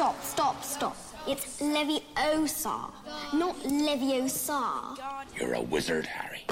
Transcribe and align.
stop, 0.00 0.24
stop, 0.24 0.64
stop. 0.64 0.96
It's 1.28 1.60
Leviosa, 1.60 2.90
not 3.34 3.54
Leviosa. 3.64 4.96
You're 5.38 5.52
a 5.52 5.60
wizard, 5.60 6.06
Harry. 6.06 6.46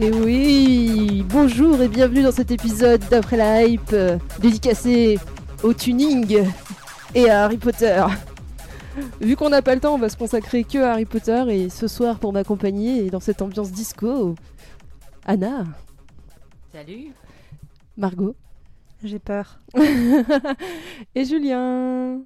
Et 0.00 0.10
oui, 0.10 1.24
bonjour 1.28 1.80
et 1.80 1.86
bienvenue 1.86 2.24
dans 2.24 2.32
cet 2.32 2.50
épisode 2.50 3.04
d'après 3.08 3.36
la 3.36 3.62
hype 3.62 3.94
dédicacé 4.40 5.20
au 5.62 5.72
tuning 5.72 6.44
et 7.14 7.30
à 7.30 7.44
Harry 7.44 7.58
Potter. 7.58 8.04
Vu 9.20 9.36
qu'on 9.36 9.50
n'a 9.50 9.62
pas 9.62 9.74
le 9.74 9.80
temps, 9.80 9.94
on 9.94 9.98
va 9.98 10.08
se 10.08 10.16
consacrer 10.16 10.64
que 10.64 10.78
à 10.78 10.92
Harry 10.92 11.04
Potter 11.04 11.44
et 11.50 11.68
ce 11.68 11.86
soir 11.88 12.18
pour 12.18 12.32
m'accompagner 12.32 13.10
dans 13.10 13.20
cette 13.20 13.42
ambiance 13.42 13.70
disco, 13.70 14.34
Anna, 15.24 15.64
Salut. 16.72 17.12
Margot 17.96 18.36
J'ai 19.02 19.18
peur. 19.18 19.60
et 21.14 21.24
Julien. 21.24 22.20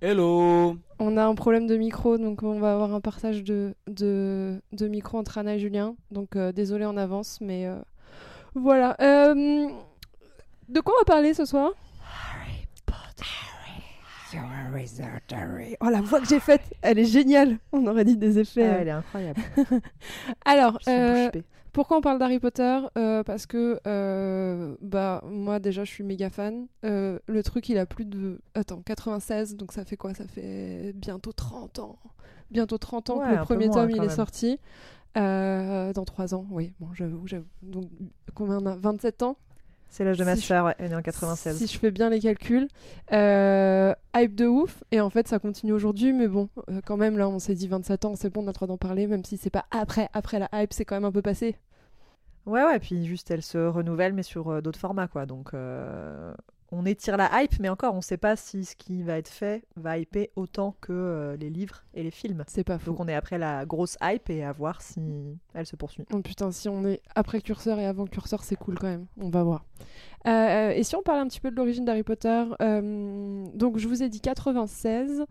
Hello 0.00 0.76
On 1.00 1.16
a 1.16 1.24
un 1.24 1.34
problème 1.34 1.66
de 1.66 1.76
micro, 1.76 2.18
donc 2.18 2.44
on 2.44 2.60
va 2.60 2.72
avoir 2.72 2.94
un 2.94 3.00
partage 3.00 3.42
de, 3.42 3.74
de, 3.88 4.62
de 4.72 4.86
micro 4.86 5.18
entre 5.18 5.38
Anna 5.38 5.56
et 5.56 5.58
Julien. 5.58 5.96
Donc 6.12 6.36
euh, 6.36 6.52
désolé 6.52 6.84
en 6.84 6.96
avance, 6.96 7.38
mais 7.40 7.66
euh, 7.66 7.76
voilà. 8.54 8.96
Euh, 9.00 9.68
de 10.68 10.80
quoi 10.80 10.94
on 10.96 11.00
va 11.00 11.04
parler 11.04 11.34
ce 11.34 11.44
soir? 11.44 11.72
Oh 15.80 15.88
la 15.90 16.00
voix 16.00 16.20
que 16.20 16.26
j'ai 16.26 16.40
faite, 16.40 16.62
elle 16.82 16.98
est 16.98 17.04
géniale. 17.04 17.58
On 17.72 17.86
aurait 17.86 18.04
dit 18.04 18.16
des 18.16 18.38
effets. 18.38 18.64
Ah, 18.64 18.74
euh. 18.74 18.78
elle 18.80 18.88
est 18.88 18.92
incroyable. 18.92 19.40
Alors, 20.44 20.78
euh, 20.88 21.30
pourquoi 21.72 21.98
on 21.98 22.00
parle 22.00 22.18
d'Harry 22.18 22.38
Potter 22.38 22.78
Euh, 22.96 23.22
Parce 23.22 23.46
que 23.46 23.80
euh, 23.86 24.76
bah 24.82 25.22
moi 25.26 25.60
déjà 25.60 25.84
je 25.84 25.90
suis 25.90 26.04
méga 26.04 26.28
fan. 26.30 26.66
Le 26.82 27.40
truc 27.42 27.68
il 27.68 27.78
a 27.78 27.86
plus 27.86 28.04
de 28.04 28.40
attends 28.54 28.82
96 28.82 29.56
donc 29.56 29.72
ça 29.72 29.84
fait 29.84 29.96
quoi? 29.96 30.12
Ça 30.14 30.26
fait 30.26 30.92
bientôt 30.94 31.32
30 31.32 31.78
ans. 31.78 31.98
Bientôt 32.50 32.78
30 32.78 33.10
ans 33.10 33.18
Ouais, 33.20 33.28
que 33.28 33.38
le 33.38 33.44
premier 33.44 33.70
tome 33.70 33.90
il 33.90 34.02
est 34.02 34.08
sorti. 34.10 34.58
Dans 35.14 36.04
3 36.04 36.34
ans, 36.34 36.46
oui. 36.50 36.72
Bon, 36.80 36.88
j'avoue, 36.92 37.26
j'avoue. 37.26 37.46
Donc 37.62 37.88
combien 38.34 38.58
on 38.58 38.66
a? 38.66 38.76
27 38.76 39.22
ans? 39.22 39.36
C'est 39.90 40.04
l'âge 40.04 40.18
de 40.18 40.24
ma 40.24 40.36
si 40.36 40.52
ouais, 40.52 40.74
elle 40.78 40.92
est 40.92 40.94
en 40.94 41.02
96. 41.02 41.56
si 41.56 41.66
je 41.66 41.78
fais 41.78 41.90
bien 41.90 42.10
les 42.10 42.20
calculs. 42.20 42.68
Euh, 43.12 43.94
hype 44.14 44.34
de 44.34 44.46
ouf. 44.46 44.84
Et 44.92 45.00
en 45.00 45.10
fait, 45.10 45.26
ça 45.28 45.38
continue 45.38 45.72
aujourd'hui. 45.72 46.12
Mais 46.12 46.28
bon, 46.28 46.48
euh, 46.70 46.80
quand 46.84 46.96
même, 46.96 47.16
là, 47.16 47.28
on 47.28 47.38
s'est 47.38 47.54
dit 47.54 47.68
27 47.68 48.04
ans, 48.04 48.14
c'est 48.14 48.30
bon, 48.30 48.42
on 48.42 48.44
a 48.44 48.46
le 48.48 48.52
droit 48.52 48.68
d'en 48.68 48.76
parler. 48.76 49.06
Même 49.06 49.24
si 49.24 49.36
c'est 49.36 49.50
pas 49.50 49.64
après, 49.70 50.08
après 50.12 50.38
la 50.38 50.48
hype, 50.52 50.72
c'est 50.72 50.84
quand 50.84 50.96
même 50.96 51.06
un 51.06 51.12
peu 51.12 51.22
passé. 51.22 51.56
Ouais, 52.46 52.64
ouais, 52.64 52.78
puis 52.78 53.06
juste 53.06 53.30
elle 53.30 53.42
se 53.42 53.58
renouvelle, 53.58 54.12
mais 54.12 54.22
sur 54.22 54.48
euh, 54.48 54.60
d'autres 54.60 54.78
formats, 54.78 55.08
quoi. 55.08 55.26
Donc, 55.26 55.52
on 56.70 56.84
étire 56.84 57.16
la 57.16 57.42
hype, 57.42 57.58
mais 57.60 57.68
encore, 57.68 57.94
on 57.94 58.00
sait 58.00 58.16
pas 58.16 58.36
si 58.36 58.64
ce 58.64 58.76
qui 58.76 59.02
va 59.02 59.18
être 59.18 59.28
fait 59.28 59.64
va 59.76 59.98
hyper 59.98 60.26
autant 60.36 60.76
que 60.80 60.92
euh, 60.92 61.36
les 61.36 61.50
livres 61.50 61.84
et 61.94 62.02
les 62.02 62.10
films. 62.10 62.44
C'est 62.46 62.64
pas 62.64 62.78
faux. 62.78 62.90
Donc, 62.90 63.00
on 63.00 63.08
est 63.08 63.14
après 63.14 63.38
la 63.38 63.64
grosse 63.64 63.96
hype 64.02 64.28
et 64.30 64.44
à 64.44 64.52
voir 64.52 64.82
si 64.82 65.00
elle 65.54 65.66
se 65.66 65.76
poursuit. 65.76 66.04
Oh 66.12 66.20
putain, 66.20 66.50
si 66.50 66.68
on 66.68 66.84
est 66.84 67.00
après 67.14 67.40
curseur 67.40 67.78
et 67.78 67.86
avant 67.86 68.06
curseur, 68.06 68.44
c'est 68.44 68.56
cool 68.56 68.78
quand 68.78 68.88
même. 68.88 69.06
On 69.20 69.30
va 69.30 69.42
voir. 69.42 69.64
Euh, 70.26 70.30
euh, 70.30 70.70
et 70.70 70.82
si 70.82 70.96
on 70.96 71.02
parlait 71.02 71.20
un 71.20 71.28
petit 71.28 71.40
peu 71.40 71.50
de 71.50 71.56
l'origine 71.56 71.84
d'Harry 71.84 72.02
Potter, 72.02 72.44
euh, 72.60 73.46
donc 73.54 73.78
je 73.78 73.88
vous 73.88 74.02
ai 74.02 74.08
dit 74.08 74.20
96, 74.20 75.24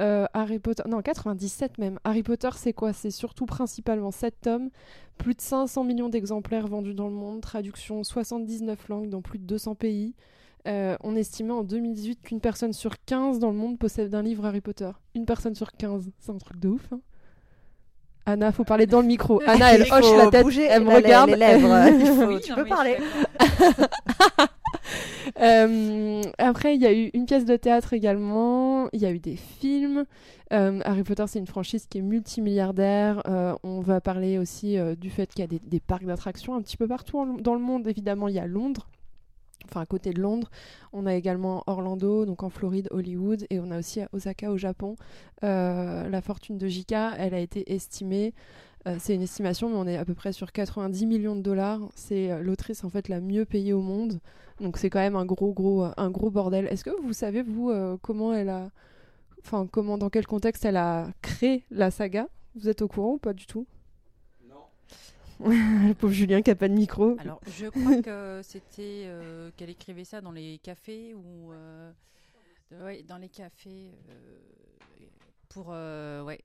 euh, 0.00 0.26
Harry 0.34 0.58
Potter, 0.58 0.82
non 0.88 1.00
97 1.02 1.78
même. 1.78 1.98
Harry 2.04 2.22
Potter, 2.22 2.50
c'est 2.54 2.72
quoi? 2.72 2.92
C'est 2.92 3.10
surtout 3.10 3.46
principalement 3.46 4.10
7 4.10 4.40
tomes, 4.42 4.70
plus 5.18 5.34
de 5.34 5.40
500 5.40 5.84
millions 5.84 6.08
d'exemplaires 6.08 6.66
vendus 6.66 6.94
dans 6.94 7.08
le 7.08 7.14
monde, 7.14 7.40
traduction 7.40 8.04
79 8.04 8.88
langues 8.88 9.08
dans 9.08 9.22
plus 9.22 9.38
de 9.38 9.44
200 9.44 9.74
pays. 9.74 10.14
Euh, 10.66 10.96
on 11.02 11.14
estimait 11.14 11.52
en 11.52 11.62
2018 11.62 12.22
qu'une 12.22 12.40
personne 12.40 12.72
sur 12.72 12.92
15 13.04 13.38
dans 13.38 13.50
le 13.50 13.56
monde 13.56 13.78
possède 13.78 14.14
un 14.14 14.22
livre 14.22 14.46
Harry 14.46 14.60
Potter. 14.62 14.90
Une 15.14 15.26
personne 15.26 15.54
sur 15.54 15.72
15, 15.72 16.10
c'est 16.18 16.32
un 16.32 16.38
truc 16.38 16.58
de 16.58 16.68
ouf. 16.68 16.92
hein. 16.92 17.00
Anna, 18.26 18.52
faut 18.52 18.64
parler 18.64 18.86
dans 18.86 19.02
le 19.02 19.06
micro. 19.06 19.42
Anna, 19.46 19.74
elle 19.74 19.82
hoche 19.82 20.16
la 20.16 20.28
tête, 20.30 20.42
bouger 20.42 20.64
elle 20.64 20.84
me 20.84 20.88
la- 20.88 20.96
regarde. 20.96 21.28
les 21.30 21.36
lèvres. 21.36 21.88
Il 22.00 22.06
faut- 22.06 22.26
Oui, 22.26 22.40
tu 22.40 22.50
non, 22.50 22.56
peux 22.56 22.64
parler. 22.64 22.96
Euh, 25.40 26.22
après, 26.38 26.76
il 26.76 26.82
y 26.82 26.86
a 26.86 26.92
eu 26.92 27.10
une 27.14 27.26
pièce 27.26 27.44
de 27.44 27.56
théâtre 27.56 27.92
également, 27.94 28.88
il 28.92 29.00
y 29.00 29.06
a 29.06 29.10
eu 29.10 29.18
des 29.18 29.34
films. 29.36 30.04
Euh, 30.52 30.80
Harry 30.84 31.02
Potter, 31.02 31.24
c'est 31.26 31.38
une 31.38 31.46
franchise 31.46 31.86
qui 31.88 31.98
est 31.98 32.02
multimilliardaire. 32.02 33.22
Euh, 33.26 33.54
on 33.64 33.80
va 33.80 34.00
parler 34.00 34.38
aussi 34.38 34.78
euh, 34.78 34.94
du 34.94 35.10
fait 35.10 35.26
qu'il 35.32 35.40
y 35.40 35.44
a 35.44 35.46
des, 35.48 35.58
des 35.64 35.80
parcs 35.80 36.04
d'attractions 36.04 36.54
un 36.54 36.60
petit 36.62 36.76
peu 36.76 36.86
partout 36.86 37.18
en- 37.18 37.26
dans 37.34 37.54
le 37.54 37.60
monde. 37.60 37.88
Évidemment, 37.88 38.28
il 38.28 38.34
y 38.34 38.38
a 38.38 38.46
Londres, 38.46 38.86
enfin 39.64 39.80
à 39.80 39.86
côté 39.86 40.12
de 40.12 40.20
Londres. 40.20 40.50
On 40.92 41.06
a 41.06 41.14
également 41.14 41.62
Orlando, 41.66 42.26
donc 42.26 42.42
en 42.42 42.50
Floride, 42.50 42.88
Hollywood, 42.90 43.46
et 43.50 43.60
on 43.60 43.70
a 43.70 43.78
aussi 43.78 44.00
Osaka 44.12 44.50
au 44.50 44.56
Japon. 44.56 44.96
Euh, 45.42 46.08
la 46.08 46.20
fortune 46.20 46.58
de 46.58 46.68
JK, 46.68 46.92
elle 47.18 47.34
a 47.34 47.40
été 47.40 47.72
estimée. 47.72 48.34
euh, 48.86 48.96
c'est 48.98 49.14
une 49.14 49.22
estimation, 49.22 49.68
mais 49.70 49.76
on 49.76 49.86
est 49.86 49.96
à 49.96 50.04
peu 50.04 50.14
près 50.14 50.32
sur 50.32 50.52
90 50.52 51.06
millions 51.06 51.36
de 51.36 51.42
dollars. 51.42 51.80
C'est 51.94 52.30
euh, 52.30 52.40
l'autrice 52.42 52.84
en 52.84 52.90
fait 52.90 53.08
la 53.08 53.20
mieux 53.20 53.44
payée 53.44 53.72
au 53.72 53.80
monde. 53.80 54.20
Donc 54.60 54.76
c'est 54.78 54.90
quand 54.90 55.00
même 55.00 55.16
un 55.16 55.24
gros 55.24 55.52
gros 55.52 55.84
un 55.96 56.10
gros 56.10 56.30
bordel. 56.30 56.66
Est-ce 56.70 56.84
que 56.84 56.90
vous 57.02 57.12
savez 57.12 57.42
vous 57.42 57.72
comment 58.02 58.32
elle 58.32 58.50
a 58.50 58.70
enfin 59.40 59.66
comment 59.70 59.98
dans 59.98 60.10
quel 60.10 60.26
contexte 60.26 60.64
elle 60.64 60.76
a 60.76 61.08
créé 61.22 61.64
la 61.70 61.90
saga? 61.90 62.28
Vous 62.54 62.68
êtes 62.68 62.82
au 62.82 62.88
courant 62.88 63.14
ou 63.14 63.18
pas 63.18 63.32
du 63.32 63.46
tout? 63.46 63.66
Le 65.44 65.92
pauvre 65.94 66.12
Julien 66.12 66.42
qui 66.42 66.50
a 66.50 66.54
pas 66.54 66.68
de 66.68 66.74
micro. 66.74 67.16
Alors, 67.18 67.40
je 67.46 67.66
crois 67.66 68.00
que 68.02 68.40
c'était 68.42 69.04
euh, 69.06 69.50
qu'elle 69.56 69.70
écrivait 69.70 70.04
ça 70.04 70.20
dans 70.20 70.32
les 70.32 70.58
cafés 70.58 71.14
ou 71.14 71.52
euh, 71.52 71.90
ouais, 72.82 73.02
dans 73.02 73.18
les 73.18 73.28
cafés 73.28 73.90
euh, 74.10 74.30
pour 75.48 75.66
euh, 75.70 76.22
ouais 76.22 76.40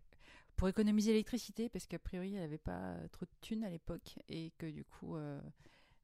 pour 0.56 0.68
économiser 0.68 1.12
l'électricité 1.12 1.70
parce 1.70 1.88
qu'a 1.88 2.00
priori 2.00 2.36
elle 2.36 2.42
n'avait 2.42 2.58
pas 2.58 2.96
trop 3.12 3.26
de 3.26 3.32
thunes 3.42 3.64
à 3.64 3.70
l'époque 3.70 4.20
et 4.28 4.52
que 4.58 4.66
du 4.66 4.84
coup 4.84 5.16
euh, 5.16 5.40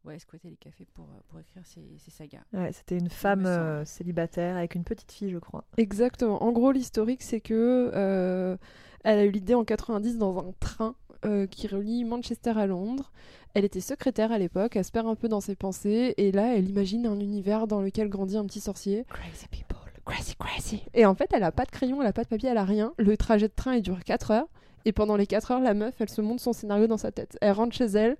ouais 0.06 0.13
elle 0.13 0.19
squattait 0.22 0.50
les 0.50 0.56
cafés 0.56 0.85
pour, 0.94 1.07
pour 1.28 1.40
écrire 1.40 1.66
ses, 1.66 1.97
ses 1.97 2.12
sagas. 2.12 2.44
Ouais, 2.53 2.72
C'était 2.72 2.97
une 2.97 3.09
femme 3.09 3.46
euh, 3.46 3.84
célibataire 3.84 4.56
avec 4.56 4.75
une 4.75 4.84
petite 4.85 5.12
fille, 5.12 5.31
je 5.31 5.40
crois. 5.40 5.66
Exactement. 5.78 6.41
En 6.41 6.52
gros, 6.53 6.72
l'historique, 6.72 7.22
c'est 7.22 7.41
que 7.41 7.91
euh, 7.94 8.56
elle 9.03 9.19
a 9.19 9.25
eu 9.25 9.31
l'idée 9.31 9.56
en 9.56 9.66
90 9.66 10.17
dans 10.17 10.38
un 10.40 10.53
train 10.59 10.96
euh, 11.25 11.47
qui 11.47 11.68
relie 11.68 12.03
Manchester 12.03 12.53
à 12.56 12.68
Londres. 12.68 13.12
Elle 13.53 13.66
était 13.66 13.81
secrétaire 13.81 14.31
à 14.31 14.38
l'époque, 14.38 14.75
elle 14.75 14.84
se 14.84 14.91
perd 14.91 15.08
un 15.08 15.16
peu 15.16 15.30
dans 15.30 15.40
ses 15.40 15.56
pensées, 15.56 16.13
et 16.18 16.31
là, 16.31 16.56
elle 16.56 16.69
imagine 16.69 17.08
un 17.08 17.19
univers 17.19 17.68
dans 17.68 17.81
lequel 17.81 18.09
grandit 18.09 18.38
un 18.38 18.46
petit 18.46 18.59
sorcier. 18.59 19.06
Crazy 19.09 19.47
people. 19.50 19.78
Crazy, 20.06 20.35
crazy. 20.35 20.84
Et 20.94 21.06
en 21.06 21.16
fait, 21.16 21.30
elle 21.34 21.44
a 21.44 21.52
pas 21.52 21.66
de 21.66 21.72
crayon, 21.72 22.02
elle 22.02 22.08
a 22.08 22.14
pas 22.14 22.24
de 22.24 22.28
papier, 22.28 22.50
elle 22.50 22.58
a 22.58 22.66
rien. 22.66 22.94
Le 22.97 23.18
trajet 23.18 23.47
de 23.47 23.53
train, 23.56 23.75
il 23.75 23.81
dure 23.81 24.03
4 24.03 24.31
heures. 24.31 24.47
Et 24.85 24.91
pendant 24.91 25.16
les 25.16 25.25
4 25.25 25.52
heures, 25.52 25.59
la 25.62 25.74
meuf, 25.74 25.96
elle 26.00 26.09
se 26.09 26.22
monte 26.22 26.40
son 26.40 26.53
scénario 26.53 26.85
dans 26.85 26.97
sa 26.97 27.12
tête. 27.12 27.38
Elle 27.41 27.53
rentre 27.53 27.75
chez 27.75 27.85
elle. 27.85 28.18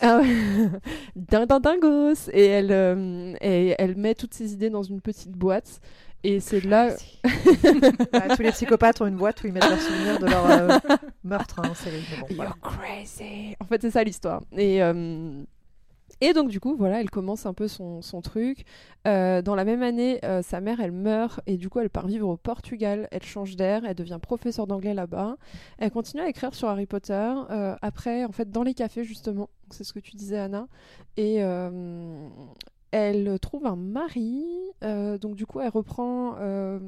Ah 0.00 0.18
ouais. 0.18 0.26
Ding, 1.16 1.46
ding, 1.46 1.60
dingos. 1.60 2.28
Et 2.32 2.44
elle, 2.44 2.72
euh, 2.72 3.34
et 3.40 3.74
elle 3.78 3.96
met 3.96 4.14
toutes 4.14 4.34
ses 4.34 4.52
idées 4.52 4.70
dans 4.70 4.82
une 4.82 5.00
petite 5.00 5.32
boîte. 5.32 5.80
Et 6.24 6.40
c'est 6.40 6.62
là. 6.64 6.88
Ouais, 7.24 8.36
tous 8.36 8.42
les 8.42 8.50
psychopathes 8.52 9.00
ont 9.02 9.06
une 9.06 9.16
boîte 9.16 9.42
où 9.44 9.46
ils 9.46 9.52
mettent 9.52 9.68
leurs 9.68 9.80
souvenirs 9.80 10.18
de 10.18 10.26
leur 10.26 10.46
euh, 10.46 10.78
meurtre 11.24 11.60
hein, 11.60 11.68
en 11.70 11.74
série. 11.74 12.02
Voilà. 12.34 12.50
You're 12.50 12.60
crazy. 12.60 13.54
En 13.60 13.66
fait, 13.66 13.82
c'est 13.82 13.90
ça 13.90 14.02
l'histoire. 14.02 14.42
Et, 14.56 14.82
euh, 14.82 15.42
et 16.22 16.32
donc, 16.32 16.48
du 16.48 16.60
coup, 16.60 16.76
voilà, 16.76 17.00
elle 17.00 17.10
commence 17.10 17.44
un 17.44 17.52
peu 17.52 17.68
son, 17.68 18.00
son 18.00 18.22
truc. 18.22 18.64
Euh, 19.06 19.42
dans 19.42 19.54
la 19.54 19.64
même 19.66 19.82
année, 19.82 20.18
euh, 20.24 20.40
sa 20.40 20.62
mère, 20.62 20.80
elle 20.80 20.92
meurt 20.92 21.40
et 21.46 21.58
du 21.58 21.68
coup, 21.68 21.80
elle 21.80 21.90
part 21.90 22.06
vivre 22.06 22.28
au 22.28 22.38
Portugal. 22.38 23.06
Elle 23.10 23.22
change 23.22 23.56
d'air, 23.56 23.84
elle 23.84 23.94
devient 23.94 24.18
professeure 24.20 24.66
d'anglais 24.66 24.94
là-bas. 24.94 25.36
Elle 25.78 25.90
continue 25.90 26.22
à 26.22 26.28
écrire 26.28 26.54
sur 26.54 26.68
Harry 26.68 26.86
Potter. 26.86 27.32
euh, 27.50 27.76
après, 27.82 28.24
en 28.24 28.32
fait, 28.32 28.50
dans 28.50 28.62
les 28.62 28.72
cafés, 28.74 29.04
justement. 29.04 29.50
C'est 29.70 29.84
ce 29.84 29.92
que 29.92 30.00
tu 30.00 30.16
disais, 30.16 30.38
Anna. 30.38 30.68
Et. 31.18 31.42
Elle 32.96 33.40
trouve 33.40 33.66
un 33.66 33.74
mari, 33.74 34.44
euh, 34.84 35.18
donc 35.18 35.34
du 35.34 35.46
coup 35.46 35.58
elle 35.60 35.70
reprend 35.70 36.36
euh, 36.38 36.78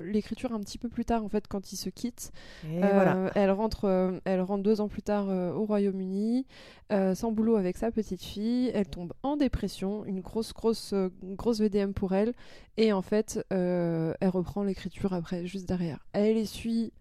l'écriture 0.00 0.52
un 0.52 0.60
petit 0.60 0.78
peu 0.78 0.88
plus 0.88 1.04
tard 1.04 1.24
en 1.24 1.28
fait 1.28 1.48
quand 1.48 1.72
ils 1.72 1.76
se 1.76 1.90
quittent. 1.90 2.30
Et 2.64 2.76
Euh, 2.76 2.90
voilà. 2.92 3.32
Elle 3.34 3.50
rentre, 3.50 4.20
elle 4.24 4.40
rentre 4.40 4.62
deux 4.62 4.80
ans 4.80 4.86
plus 4.86 5.02
tard 5.02 5.26
au 5.28 5.64
Royaume-Uni, 5.64 6.46
sans 6.90 7.32
boulot 7.32 7.56
avec 7.56 7.76
sa 7.76 7.90
petite 7.90 8.22
fille. 8.22 8.70
Elle 8.72 8.86
tombe 8.86 9.12
en 9.24 9.36
dépression, 9.36 10.04
une 10.04 10.20
grosse, 10.20 10.52
grosse, 10.52 10.94
grosse 11.24 11.58
VDM 11.60 11.90
pour 11.92 12.14
elle. 12.14 12.34
Et 12.76 12.92
en 12.92 13.02
fait, 13.02 13.44
elle 13.50 14.28
reprend 14.28 14.62
l'écriture 14.62 15.12
après, 15.12 15.44
juste 15.44 15.66
derrière. 15.66 15.98
Elle 16.12 16.36
essuie 16.36 16.92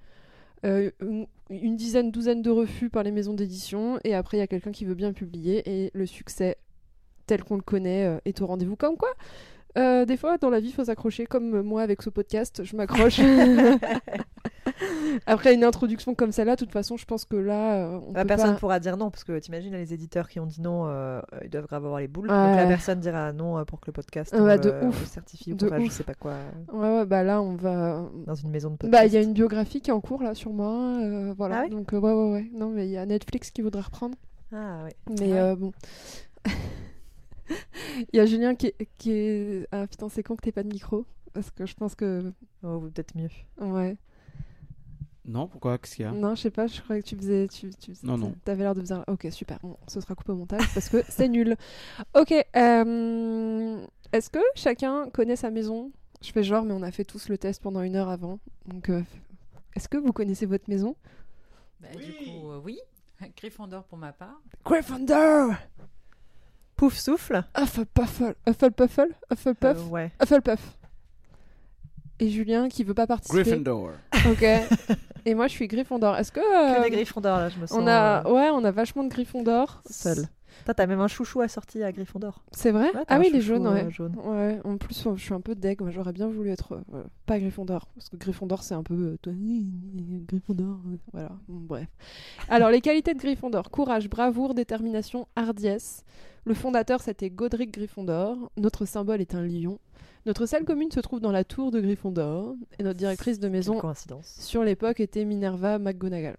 euh, 0.65 0.89
une, 0.99 1.27
une 1.51 1.75
dizaine, 1.75 2.09
douzaine 2.09 2.41
de 2.41 2.49
refus 2.49 2.89
par 2.89 3.03
les 3.03 3.11
maisons 3.11 3.33
d'édition. 3.35 3.99
Et 4.03 4.15
après, 4.15 4.37
il 4.37 4.39
y 4.39 4.43
a 4.43 4.47
quelqu'un 4.47 4.71
qui 4.71 4.85
veut 4.85 4.95
bien 4.95 5.13
publier. 5.13 5.61
Et 5.69 5.91
le 5.93 6.05
succès, 6.07 6.57
tel 7.27 7.43
qu'on 7.43 7.57
le 7.57 7.61
connaît, 7.61 8.05
euh, 8.05 8.17
est 8.25 8.41
au 8.41 8.47
rendez-vous. 8.47 8.75
Comme 8.75 8.97
quoi 8.97 9.09
euh, 9.77 10.05
des 10.05 10.17
fois, 10.17 10.39
dans 10.39 10.49
la 10.49 10.59
vie, 10.59 10.69
il 10.69 10.73
faut 10.73 10.85
s'accrocher, 10.85 11.27
comme 11.27 11.61
moi 11.61 11.83
avec 11.83 12.01
ce 12.01 12.09
podcast, 12.09 12.63
je 12.63 12.75
m'accroche. 12.75 13.19
Après 15.27 15.53
une 15.53 15.63
introduction 15.63 16.15
comme 16.15 16.31
celle-là, 16.31 16.55
de 16.55 16.59
toute 16.59 16.71
façon, 16.71 16.97
je 16.97 17.05
pense 17.05 17.25
que 17.25 17.35
là, 17.35 17.75
euh, 17.75 17.99
on 18.07 18.13
La 18.13 18.21
peut 18.23 18.29
personne 18.29 18.53
pas- 18.53 18.59
pourra 18.59 18.79
dire 18.79 18.97
non, 18.97 19.11
parce 19.11 19.23
que 19.23 19.37
t'imagines 19.37 19.73
les 19.73 19.93
éditeurs 19.93 20.29
qui 20.29 20.39
ont 20.39 20.47
dit 20.47 20.61
non, 20.61 20.85
euh, 20.87 21.21
ils 21.43 21.49
doivent 21.51 21.67
grave 21.67 21.85
avoir 21.85 21.99
les 21.99 22.07
boules. 22.07 22.27
Donc 22.27 22.35
la 22.37 22.65
personne 22.65 22.99
dira 22.99 23.31
non 23.33 23.63
pour 23.65 23.79
que 23.79 23.85
le 23.87 23.91
podcast 23.93 24.33
de 24.33 24.39
ouf. 24.87 24.99
le 24.99 25.05
certifie 25.05 25.53
ou 25.53 25.55
De 25.55 25.69
pas, 25.69 25.79
je 25.79 25.85
ouf. 25.85 25.91
sais 25.91 26.03
pas 26.03 26.15
quoi, 26.15 26.33
Ouais, 26.73 26.97
ouais, 26.99 27.05
bah 27.05 27.23
là, 27.23 27.39
on 27.41 27.55
va. 27.55 28.09
dans 28.25 28.35
une 28.35 28.49
maison 28.49 28.71
de 28.71 28.77
podcast. 28.77 28.91
Bah, 28.91 29.05
il 29.05 29.13
y 29.13 29.17
a 29.17 29.21
une 29.21 29.33
biographie 29.33 29.81
qui 29.81 29.91
est 29.91 29.93
en 29.93 30.01
cours 30.01 30.23
là 30.23 30.33
sur 30.33 30.51
moi, 30.51 30.97
voilà. 31.37 31.59
Ah 31.59 31.63
ouais 31.63 31.69
Donc 31.69 31.91
ouais, 31.91 31.99
ouais, 31.99 32.31
ouais. 32.31 32.49
Non, 32.53 32.69
mais 32.69 32.87
il 32.87 32.91
y 32.91 32.97
a 32.97 33.05
Netflix 33.05 33.51
qui 33.51 33.61
voudrait 33.61 33.81
reprendre. 33.81 34.15
Ah 34.51 34.83
ouais. 34.85 34.95
Mais 35.19 35.33
euh, 35.37 35.55
bon. 35.55 35.71
Il 38.13 38.17
y 38.17 38.19
a 38.19 38.25
Julien 38.25 38.55
qui 38.55 38.67
est, 38.67 38.87
qui 38.97 39.11
est... 39.11 39.67
Ah 39.71 39.87
putain, 39.87 40.09
c'est 40.09 40.23
con 40.23 40.35
que 40.35 40.41
t'aies 40.41 40.51
pas 40.51 40.63
de 40.63 40.71
micro. 40.71 41.05
Parce 41.33 41.51
que 41.51 41.65
je 41.65 41.75
pense 41.75 41.93
que. 41.93 42.31
Oh, 42.63 42.79
peut-être 42.79 43.15
mieux. 43.15 43.29
Ouais. 43.59 43.95
Non, 45.25 45.47
pourquoi 45.47 45.77
Qu'est-ce 45.77 45.95
qu'il 45.97 46.05
y 46.05 46.07
a? 46.07 46.11
Non, 46.11 46.35
je 46.35 46.41
sais 46.43 46.49
pas, 46.51 46.67
je 46.67 46.81
croyais 46.81 47.01
que 47.03 47.07
tu 47.07 47.15
faisais. 47.17 47.47
Tu, 47.47 47.69
tu 47.71 47.93
faisais- 47.93 48.07
Non, 48.07 48.17
non. 48.17 48.33
T'avais 48.45 48.63
l'air 48.63 48.73
de 48.73 48.81
faire. 48.83 49.03
Ok, 49.07 49.27
super. 49.31 49.59
Bon, 49.61 49.77
ce 49.87 49.99
sera 50.01 50.15
coupé 50.15 50.31
au 50.31 50.35
montage 50.35 50.73
parce 50.73 50.89
que 50.89 51.03
c'est 51.09 51.27
nul. 51.27 51.55
Ok. 52.15 52.31
euh, 52.55 53.85
Est-ce 54.13 54.29
que 54.29 54.39
chacun 54.55 55.09
connaît 55.11 55.35
sa 55.35 55.51
maison? 55.51 55.91
Je 56.21 56.31
fais 56.31 56.43
genre, 56.43 56.63
mais 56.63 56.73
on 56.73 56.81
a 56.81 56.91
fait 56.91 57.03
tous 57.05 57.29
le 57.29 57.37
test 57.37 57.61
pendant 57.61 57.81
une 57.83 57.95
heure 57.95 58.09
avant. 58.09 58.39
Donc, 58.65 58.89
euh, 58.89 59.03
est-ce 59.75 59.87
que 59.89 59.97
vous 59.97 60.13
connaissez 60.13 60.45
votre 60.47 60.67
maison? 60.69 60.95
Bah, 61.81 61.89
Du 61.93 62.11
coup, 62.13 62.49
euh, 62.49 62.59
oui. 62.63 62.79
Gryffondor 63.35 63.83
pour 63.83 63.97
ma 63.97 64.13
part. 64.13 64.39
Gryffindor 64.65 65.51
Pouf 66.77 66.95
souffle. 66.97 67.43
Hufflepuffle. 67.57 68.35
Hufflepuffle 68.47 69.09
Hufflepuff 69.31 69.77
Euh, 69.77 69.89
ouais. 69.89 70.11
Hufflepuff. 70.21 70.77
Et 72.19 72.29
Julien 72.29 72.69
qui 72.69 72.83
veut 72.83 72.93
pas 72.93 73.05
participer. 73.07 73.43
Gryffindor. 73.43 73.91
Ok. 74.29 74.43
Et 75.25 75.35
moi, 75.35 75.47
je 75.47 75.51
suis 75.53 75.67
Gryffondor. 75.67 76.15
Est-ce 76.15 76.31
que. 76.31 76.39
Que 76.39 76.79
euh, 76.79 76.83
des 76.83 76.89
Gryffondor 76.89 77.37
là, 77.37 77.49
je 77.49 77.57
me 77.59 77.67
sens. 77.67 77.77
on 77.79 77.85
a, 77.85 78.25
euh, 78.25 78.31
ouais, 78.31 78.49
on 78.51 78.63
a 78.63 78.71
vachement 78.71 79.03
de 79.03 79.09
Gryffondor. 79.09 79.81
seul. 79.89 80.27
Toi, 80.65 80.73
t'as 80.73 80.85
même 80.87 80.99
un 80.99 81.07
chouchou 81.07 81.41
assorti 81.41 81.81
à 81.83 81.91
Gryffondor. 81.91 82.43
C'est 82.51 82.71
vrai 82.71 82.91
Ouais, 82.93 83.03
Ah 83.07 83.19
oui, 83.19 83.29
les 83.31 83.41
jaunes, 83.41 83.65
euh, 83.67 83.71
ouais. 83.85 83.91
jaune. 83.91 84.15
Ouais, 84.23 84.59
en 84.63 84.77
plus, 84.77 85.07
je 85.15 85.21
suis 85.23 85.33
un 85.33 85.41
peu 85.41 85.55
deg. 85.55 85.81
Moi, 85.81 85.91
j'aurais 85.91 86.13
bien 86.13 86.27
voulu 86.27 86.49
être 86.49 86.73
euh, 86.93 87.03
pas 87.25 87.39
Gryffondor. 87.39 87.87
Parce 87.95 88.09
que 88.09 88.17
Gryffondor, 88.17 88.63
c'est 88.63 88.73
un 88.73 88.83
peu. 88.83 89.17
euh, 89.27 89.31
Gryffondor. 90.27 90.79
Voilà, 91.13 91.31
Bon, 91.47 91.59
bref. 91.61 91.87
Alors, 92.49 92.69
les 92.69 92.81
qualités 92.81 93.13
de 93.13 93.19
Gryffondor 93.19 93.69
courage, 93.71 94.09
bravoure, 94.09 94.53
détermination, 94.53 95.27
hardiesse. 95.35 96.03
Le 96.45 96.53
fondateur, 96.53 97.01
c'était 97.01 97.29
Godric 97.29 97.71
Gryffondor. 97.73 98.51
Notre 98.57 98.85
symbole 98.85 99.21
est 99.21 99.35
un 99.35 99.41
lion. 99.45 99.79
Notre 100.25 100.45
salle 100.45 100.65
commune 100.65 100.91
se 100.91 100.99
trouve 100.99 101.19
dans 101.21 101.31
la 101.31 101.43
tour 101.43 101.71
de 101.71 101.79
Gryffondor. 101.79 102.55
Et 102.79 102.83
notre 102.83 102.97
directrice 102.97 103.39
de 103.39 103.47
maison 103.49 103.77
coïncidence. 103.79 104.35
sur 104.39 104.63
l'époque 104.63 104.99
était 104.99 105.23
Minerva 105.25 105.79
McGonagall. 105.79 106.37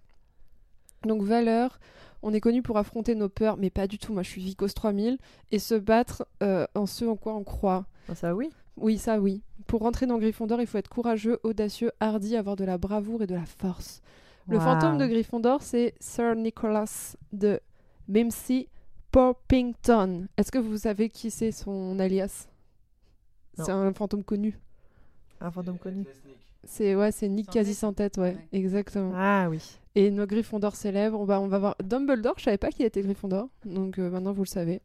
Donc 1.05 1.21
valeur, 1.23 1.79
on 2.21 2.33
est 2.33 2.41
connu 2.41 2.61
pour 2.61 2.77
affronter 2.77 3.15
nos 3.15 3.29
peurs, 3.29 3.57
mais 3.57 3.69
pas 3.69 3.87
du 3.87 3.97
tout. 3.97 4.13
Moi, 4.13 4.23
je 4.23 4.29
suis 4.29 4.41
Vicos 4.41 4.73
3000 4.73 5.17
et 5.51 5.59
se 5.59 5.75
battre 5.75 6.27
euh, 6.43 6.67
en 6.75 6.85
ce 6.85 7.05
en 7.05 7.15
quoi 7.15 7.35
on 7.35 7.43
croit. 7.43 7.85
Ah, 8.09 8.15
ça 8.15 8.35
oui. 8.35 8.49
Oui, 8.77 8.97
ça 8.97 9.19
oui. 9.19 9.41
Pour 9.67 9.81
rentrer 9.81 10.05
dans 10.05 10.17
Gryffondor, 10.17 10.61
il 10.61 10.67
faut 10.67 10.77
être 10.77 10.89
courageux, 10.89 11.39
audacieux, 11.43 11.91
hardi, 11.99 12.35
avoir 12.35 12.55
de 12.55 12.63
la 12.63 12.77
bravoure 12.77 13.23
et 13.23 13.27
de 13.27 13.35
la 13.35 13.45
force. 13.45 14.01
Le 14.47 14.59
fantôme 14.59 14.97
de 14.97 15.05
Gryffondor, 15.05 15.61
c'est 15.61 15.93
Sir 15.99 16.35
Nicholas 16.35 17.15
de 17.31 17.59
Mimsy 18.07 18.67
Porpington. 19.11 20.27
Est-ce 20.37 20.51
que 20.51 20.57
vous 20.57 20.77
savez 20.77 21.09
qui 21.09 21.29
c'est 21.29 21.51
son 21.51 21.99
alias? 21.99 22.47
C'est 23.53 23.71
un 23.71 23.93
fantôme 23.93 24.23
connu. 24.23 24.57
Un 25.41 25.51
fantôme 25.51 25.77
connu. 25.77 26.05
C'est 26.63 26.95
ouais, 26.95 27.11
c'est 27.11 27.29
Nick 27.29 27.47
Sans 27.47 27.51
quasi 27.53 27.71
tête. 27.71 27.77
sans 27.79 27.93
tête, 27.93 28.17
ouais, 28.17 28.35
Ouais. 28.35 28.47
exactement. 28.51 29.11
Ah 29.15 29.47
oui. 29.49 29.59
Et 29.95 30.11
nos 30.11 30.25
Gryffondor 30.27 30.75
célèbres, 30.75 31.19
on 31.19 31.25
va, 31.25 31.41
on 31.41 31.47
va 31.47 31.57
voir 31.59 31.75
Dumbledore, 31.83 32.35
je 32.37 32.43
savais 32.43 32.57
pas 32.57 32.69
qu'il 32.69 32.85
était 32.85 33.01
Gryffondor, 33.01 33.49
donc 33.65 33.97
euh, 33.99 34.09
maintenant 34.09 34.33
vous 34.33 34.43
le 34.43 34.47
savez. 34.47 34.81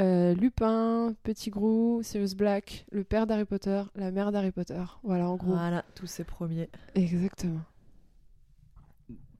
Euh, 0.00 0.34
Lupin, 0.34 1.14
Petit 1.22 1.50
Grou, 1.50 2.00
Sirius 2.02 2.34
Black, 2.34 2.84
le 2.90 3.04
père 3.04 3.26
d'Harry 3.26 3.44
Potter, 3.44 3.82
la 3.94 4.10
mère 4.10 4.32
d'Harry 4.32 4.50
Potter. 4.50 4.82
Voilà, 5.04 5.28
en 5.30 5.36
gros. 5.36 5.52
Voilà, 5.52 5.84
tous 5.94 6.06
ces 6.06 6.24
premiers. 6.24 6.68
Exactement. 6.96 7.60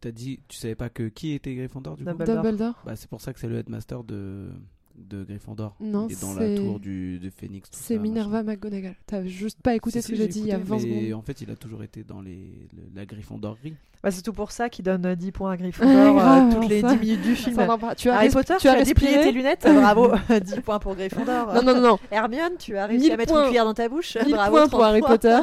T'as 0.01 0.13
dit, 0.13 0.41
tu 0.49 0.57
savais 0.59 0.75
pas 0.75 0.91
que 0.91 1.09
qui 1.09 1.33
était 1.33 1.55
Gryffondor 1.55 1.97
du 1.97 2.05
coup? 2.05 2.11
Dumbledore. 2.11 2.43
Dumbledore 2.43 2.83
Bah, 2.85 2.95
c'est 2.95 3.09
pour 3.09 3.21
ça 3.21 3.33
que 3.33 3.41
c'est 3.41 3.49
le 3.49 3.57
headmaster 3.59 4.05
de, 4.05 4.51
de 4.97 5.25
Gryffondor. 5.25 5.75
Non, 5.81 6.07
Il 6.09 6.13
est 6.13 6.21
dans 6.21 6.35
c'est- 6.35 6.55
la 6.55 6.61
tour 6.61 6.79
du, 6.81 7.19
de 7.19 7.31
Phoenix. 7.31 7.69
C'est 7.73 7.99
Minerva 7.99 8.43
McGonagall. 8.43 8.95
T'as 9.07 9.25
juste 9.25 9.61
pas 9.63 9.75
écouté 9.75 10.01
Si, 10.01 10.07
ce 10.07 10.13
que 10.13 10.17
j'ai 10.17 10.29
dit 10.29 10.41
il 10.41 10.47
y 10.47 10.53
a 10.53 10.57
écouté, 10.57 10.69
20 10.71 10.77
mais 10.77 11.01
secondes. 11.09 11.19
en 11.19 11.23
fait, 11.23 11.41
il 11.41 11.51
a 11.51 11.57
toujours 11.57 11.83
été 11.83 12.05
dans 12.05 12.21
les, 12.21 12.69
le- 12.77 12.83
la 12.95 13.05
Gryffondorrie. 13.07 13.75
Bah, 14.03 14.11
c'est 14.11 14.23
tout 14.23 14.33
pour 14.35 14.53
ça 14.53 14.69
qu'il 14.69 14.85
donne 14.85 15.07
euh, 15.07 15.15
10 15.15 15.33
points 15.33 15.53
à 15.53 15.57
Gryffondor 15.59 16.21
euh, 16.21 16.53
toutes 16.53 16.69
les 16.69 16.81
ça- 16.83 16.95
10 16.95 17.01
minutes 17.01 17.23
du 17.23 17.35
film. 17.37 17.57
Tu 17.97 18.09
as, 18.11 18.15
Harry 18.17 18.29
Potter, 18.31 18.55
tu 18.61 18.69
as 18.69 18.85
déplié 18.85 19.09
respiré 19.11 19.25
tes 19.25 19.33
lunettes, 19.33 19.63
bravo. 19.67 20.13
10 20.45 20.61
points 20.61 20.79
pour 20.79 20.95
Gryffondor. 20.95 21.55
Non, 21.55 21.63
non, 21.63 21.81
non. 21.81 21.99
Hermione, 22.11 22.53
tu 22.59 22.77
as 22.77 22.87
réussi 22.87 23.05
1000 23.07 23.13
à 23.13 23.17
mettre 23.17 23.33
points. 23.33 23.41
une 23.43 23.47
cuillère 23.49 23.65
dans 23.65 23.75
ta 23.75 23.89
bouche. 23.89 24.17
1000 24.25 24.33
bravo, 24.35 24.57
points 24.57 24.69
pour 24.69 24.79
30 24.81 24.89
Harry. 24.91 25.01
Potter. 25.01 25.39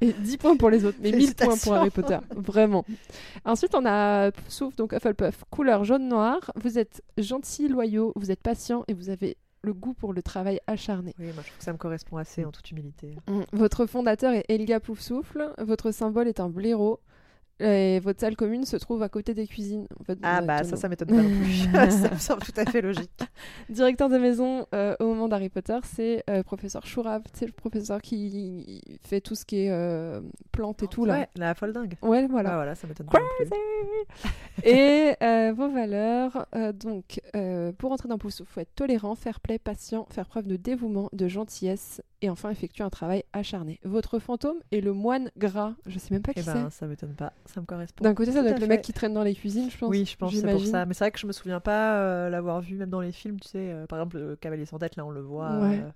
Et 0.00 0.12
10 0.12 0.36
points 0.38 0.56
pour 0.56 0.70
les 0.70 0.84
autres, 0.84 0.98
mais 1.00 1.12
1000 1.12 1.34
points 1.34 1.56
pour. 1.56 1.74
Harry 1.74 1.90
Potter, 1.90 2.18
vraiment. 2.36 2.84
Ensuite, 3.44 3.74
on 3.74 3.84
a 3.86 4.30
Sauf 4.48 4.76
donc 4.76 4.92
Hufflepuff, 4.92 5.44
couleur 5.50 5.84
jaune-noir. 5.84 6.50
Vous 6.56 6.78
êtes 6.78 7.02
gentil, 7.18 7.68
loyaux, 7.68 8.12
vous 8.16 8.30
êtes 8.30 8.40
patient 8.40 8.84
et 8.88 8.94
vous 8.94 9.10
avez 9.10 9.36
le 9.62 9.72
goût 9.72 9.94
pour 9.94 10.12
le 10.12 10.22
travail 10.22 10.60
acharné. 10.66 11.14
Oui, 11.18 11.26
moi 11.26 11.42
je 11.42 11.48
trouve 11.48 11.58
que 11.58 11.64
ça 11.64 11.72
me 11.72 11.78
correspond 11.78 12.18
assez 12.18 12.44
en 12.44 12.52
toute 12.52 12.70
humilité. 12.70 13.16
Mm. 13.28 13.42
Votre 13.52 13.86
fondateur 13.86 14.32
est 14.32 14.44
Elga 14.48 14.78
Poufsouffle. 14.78 15.52
Votre 15.58 15.90
symbole 15.90 16.28
est 16.28 16.40
un 16.40 16.48
blaireau. 16.48 17.00
Et 17.60 18.00
votre 18.00 18.20
salle 18.20 18.34
commune 18.36 18.64
se 18.64 18.76
trouve 18.76 19.02
à 19.02 19.08
côté 19.08 19.32
des 19.32 19.46
cuisines. 19.46 19.86
En 20.00 20.04
fait, 20.04 20.18
Ah 20.22 20.42
bah 20.42 20.64
ça, 20.64 20.76
ça 20.76 20.88
m'étonne 20.88 21.08
pas 21.10 21.14
non 21.14 21.40
plus. 21.40 21.90
ça 21.90 22.10
me 22.10 22.18
semble 22.18 22.42
tout 22.42 22.52
à 22.56 22.64
fait 22.64 22.80
logique. 22.80 23.10
Directeur 23.68 24.08
de 24.08 24.18
maison 24.18 24.66
euh, 24.74 24.96
au 24.98 25.06
moment 25.06 25.28
d'Harry 25.28 25.48
Potter, 25.50 25.78
c'est 25.84 26.24
euh, 26.28 26.42
professeur 26.42 26.84
Chourave. 26.84 27.22
C'est 27.32 27.46
le 27.46 27.52
professeur 27.52 28.02
qui 28.02 28.82
fait 29.02 29.20
tout 29.20 29.34
ce 29.36 29.44
qui 29.44 29.60
est 29.66 29.70
euh, 29.70 30.20
plantes 30.52 30.82
et 30.82 30.88
tout 30.88 31.04
là. 31.04 31.14
Ouais, 31.20 31.28
la 31.36 31.54
folle 31.54 31.72
dingue. 31.72 31.94
Ouais, 32.02 32.26
voilà. 32.26 32.52
Ah, 32.52 32.56
voilà, 32.56 32.74
ça 32.74 32.86
m'étonne 32.88 33.06
pas 33.06 33.20
non 33.20 33.26
plus. 33.38 33.48
Et 34.64 35.14
euh, 35.22 35.52
vos 35.56 35.68
valeurs, 35.68 36.46
euh, 36.56 36.72
donc, 36.72 37.20
pour 37.78 37.92
entrer 37.92 38.08
dans 38.08 38.18
Poufsouffle, 38.18 38.50
il 38.50 38.54
faut 38.54 38.60
être 38.60 38.74
tolérant, 38.74 39.14
fair 39.14 39.40
play, 39.40 39.58
patient, 39.58 40.06
faire 40.10 40.26
preuve 40.26 40.46
de 40.46 40.56
dévouement, 40.56 41.08
de 41.12 41.28
gentillesse 41.28 42.02
et 42.22 42.30
enfin 42.30 42.50
effectuer 42.50 42.84
un 42.84 42.90
travail 42.90 43.22
acharné. 43.32 43.80
Votre 43.84 44.18
fantôme 44.18 44.56
est 44.72 44.80
le 44.80 44.92
moine 44.92 45.30
gras. 45.36 45.74
Je 45.86 45.98
sais 45.98 46.12
même 46.14 46.22
pas 46.22 46.32
qui 46.32 46.40
Eh 46.40 46.42
c'est. 46.42 46.54
ben, 46.54 46.70
ça 46.70 46.86
m'étonne 46.86 47.14
pas, 47.14 47.32
ça 47.46 47.60
me 47.60 47.66
correspond. 47.66 48.02
D'un 48.04 48.14
côté, 48.14 48.32
ça 48.32 48.42
doit 48.42 48.50
être 48.52 48.60
le 48.60 48.66
mec 48.66 48.82
qui 48.82 48.92
traîne 48.92 49.14
dans 49.14 49.22
les 49.22 49.34
cuisines, 49.34 49.70
je 49.70 49.76
pense. 49.78 49.90
Oui, 49.90 50.04
je 50.04 50.16
pense 50.16 50.32
que 50.32 50.40
c'est 50.40 50.50
pour 50.50 50.64
ça. 50.66 50.86
Mais 50.86 50.94
c'est 50.94 51.04
vrai 51.04 51.10
que 51.10 51.18
je 51.18 51.26
me 51.26 51.32
souviens 51.32 51.60
pas 51.60 51.96
euh, 51.98 52.30
l'avoir 52.30 52.60
vu 52.60 52.76
même 52.76 52.90
dans 52.90 53.00
les 53.00 53.12
films, 53.12 53.38
tu 53.40 53.48
sais. 53.48 53.58
euh, 53.58 53.86
par 53.86 53.98
exemple, 53.98 54.18
le 54.18 54.36
Cavalier 54.36 54.66
sans 54.66 54.78
tête, 54.78 54.96
là, 54.96 55.04
on 55.04 55.10
le 55.10 55.20
voit. 55.20 55.58
Ouais. 55.60 55.80
euh, 55.84 55.90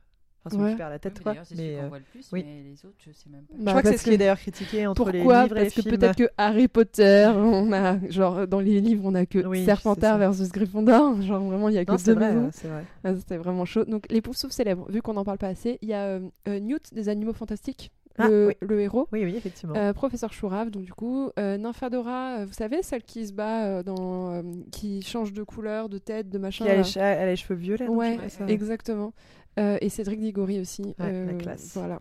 Enfin, 0.44 0.50
celui 0.54 0.64
Ouais. 0.66 0.70
qui 0.70 0.76
perd 0.76 0.90
la 0.92 0.98
tête, 1.00 1.14
Oui, 1.14 1.18
mais 1.18 1.22
quoi. 1.24 1.32
d'ailleurs, 1.32 1.46
c'est 1.46 1.54
Mais, 1.56 1.62
celui 1.64 1.76
qu'on 1.82 1.88
voit 1.88 1.98
le 1.98 2.04
plus, 2.04 2.28
oui. 2.32 2.44
mais 2.46 2.62
les 2.62 2.86
autres, 2.86 2.94
je 3.04 3.10
sais 3.10 3.28
même 3.28 3.42
pas. 3.42 3.54
Bah, 3.54 3.58
je 3.58 3.64
crois 3.70 3.82
que 3.82 3.88
c'est 3.88 3.92
parce 3.94 4.02
ce 4.04 4.08
qui 4.08 4.14
est 4.14 4.18
d'ailleurs 4.18 4.38
critiqué 4.38 4.86
entre 4.86 5.10
les 5.10 5.18
Pourquoi 5.18 5.42
livres 5.42 5.56
et 5.56 5.58
les 5.58 5.64
Parce 5.66 5.74
que 5.74 5.82
films. 5.82 5.96
peut-être 5.98 6.16
que 6.16 6.28
Harry 6.38 6.68
Potter, 6.68 7.32
on 7.34 7.72
a 7.72 7.98
genre 8.08 8.46
dans 8.46 8.60
les 8.60 8.80
livres, 8.80 9.02
on 9.04 9.16
a 9.16 9.26
que 9.26 9.44
Oui, 9.44 9.64
Serpentard 9.64 10.16
versus 10.18 10.48
Gryffondor, 10.52 11.20
genre 11.22 11.42
vraiment 11.42 11.68
il 11.68 11.74
y 11.74 11.78
a 11.78 11.84
que 11.84 11.90
Non, 11.90 11.98
deux 11.98 12.14
vrai, 12.14 12.32
maisons. 12.34 12.50
c'est 12.52 12.68
vrai. 12.68 12.84
Ah, 13.02 13.16
C'était 13.16 13.36
vraiment 13.36 13.64
chaud. 13.64 13.84
Donc 13.84 14.04
les 14.10 14.20
poufs 14.22 14.36
célèbres, 14.36 14.88
vu 14.88 15.02
qu'on 15.02 15.14
n'en 15.14 15.24
parle 15.24 15.38
pas 15.38 15.48
assez, 15.48 15.76
il 15.82 15.88
y 15.88 15.94
a 15.94 16.20
Newt 16.46 16.94
des 16.94 17.08
Animaux 17.08 17.32
Fantastiques, 17.32 17.90
Ah, 18.18 18.28
le, 18.28 18.48
oui. 18.48 18.54
le 18.60 18.80
héros. 18.80 19.08
Oui, 19.12 19.24
oui, 19.24 19.34
effectivement. 19.36 19.74
Euh, 19.76 19.92
professeur 19.92 20.32
Chourave, 20.32 20.70
donc 20.70 20.82
du 20.84 20.92
coup, 20.92 21.30
euh, 21.38 21.56
Nymphadora, 21.56 22.38
euh, 22.40 22.46
vous 22.46 22.52
savez, 22.52 22.82
celle 22.82 23.02
qui 23.02 23.26
se 23.26 23.32
bat 23.32 23.64
euh, 23.66 23.82
dans. 23.82 24.32
euh, 24.32 24.42
qui 24.72 25.02
change 25.02 25.32
de 25.32 25.42
couleur, 25.42 25.88
de 25.88 25.98
tête, 25.98 26.28
de 26.28 26.38
machin. 26.38 26.64
Qui 26.64 26.70
a 26.70 26.76
les, 26.76 26.82
che- 26.82 26.96
elle 26.98 27.18
a 27.20 27.26
les 27.26 27.36
cheveux 27.36 27.54
violets. 27.58 27.86
Ouais, 27.88 28.18
ça. 28.28 28.46
exactement. 28.48 29.12
Euh, 29.58 29.78
et 29.80 29.88
Cédric 29.88 30.20
Diggory 30.20 30.60
aussi. 30.60 30.94
Ouais, 30.98 31.26
la 31.26 31.34
classe. 31.34 31.72
Voilà. 31.74 32.00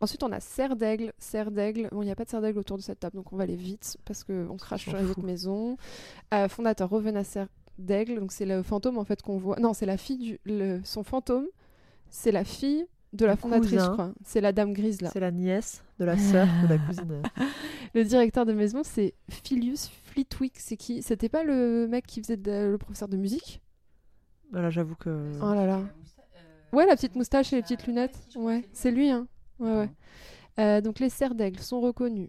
Ensuite, 0.00 0.22
on 0.24 0.32
a 0.32 0.40
Serre 0.40 0.74
d'Aigle. 0.74 1.12
Serre 1.18 1.50
d'Aigle. 1.50 1.88
Bon, 1.92 2.02
il 2.02 2.06
n'y 2.06 2.10
a 2.10 2.16
pas 2.16 2.24
de 2.24 2.28
Serre 2.30 2.40
d'Aigle 2.42 2.58
autour 2.58 2.76
de 2.76 2.82
cette 2.82 2.98
table, 3.00 3.14
donc 3.16 3.32
on 3.32 3.36
va 3.36 3.44
aller 3.44 3.54
vite 3.56 3.96
parce 4.04 4.24
qu'on 4.24 4.56
crache 4.56 4.82
sur 4.88 4.96
les 4.96 5.08
autres 5.08 5.22
maisons. 5.22 5.76
Euh, 6.34 6.48
fondateur 6.48 6.88
Rowena 6.90 7.22
Serre 7.24 7.46
d'Aigle. 7.78 8.18
Donc, 8.18 8.32
c'est 8.32 8.44
le 8.46 8.62
fantôme 8.62 8.98
en 8.98 9.04
fait 9.04 9.22
qu'on 9.22 9.38
voit. 9.38 9.58
Non, 9.60 9.72
c'est 9.74 9.86
la 9.86 9.96
fille 9.96 10.18
du. 10.18 10.40
le- 10.44 10.80
Son 10.82 11.04
fantôme, 11.04 11.46
c'est 12.10 12.32
la 12.32 12.42
fille 12.44 12.86
de 13.12 13.26
la 13.26 13.36
fondatrice, 13.36 13.80
je 13.80 13.90
crois. 13.90 14.12
C'est 14.24 14.40
la 14.40 14.52
dame 14.52 14.72
grise 14.72 15.00
là. 15.02 15.10
C'est 15.12 15.20
la 15.20 15.30
nièce 15.30 15.82
de 15.98 16.04
la 16.04 16.16
sœur 16.16 16.46
de 16.62 16.68
la 16.68 16.78
cousine. 16.78 17.22
Le 17.94 18.04
directeur 18.04 18.46
de 18.46 18.52
maison, 18.54 18.80
c'est 18.82 19.12
Philius 19.28 19.90
Flitwick. 20.04 20.54
C'est 20.58 20.76
qui? 20.78 21.02
C'était 21.02 21.28
pas 21.28 21.44
le 21.44 21.86
mec 21.88 22.06
qui 22.06 22.20
faisait 22.22 22.38
de- 22.38 22.70
le 22.70 22.78
professeur 22.78 23.08
de 23.08 23.16
musique? 23.18 23.60
Voilà, 24.50 24.70
j'avoue 24.70 24.94
que. 24.94 25.30
Oh 25.42 25.54
là 25.54 25.66
là. 25.66 25.80
Ouais, 26.72 26.86
la 26.86 26.96
petite 26.96 27.14
moustache 27.16 27.52
et 27.52 27.56
les 27.56 27.62
petites 27.62 27.86
lunettes. 27.86 28.18
Ouais, 28.34 28.64
c'est 28.72 28.90
lui, 28.90 29.10
hein. 29.10 29.26
Ouais, 29.58 29.76
ouais. 29.76 29.90
Euh, 30.58 30.80
donc 30.80 30.98
les 31.00 31.08
serres 31.10 31.34
d'aigle 31.34 31.58
sont 31.60 31.80
reconnus 31.80 32.28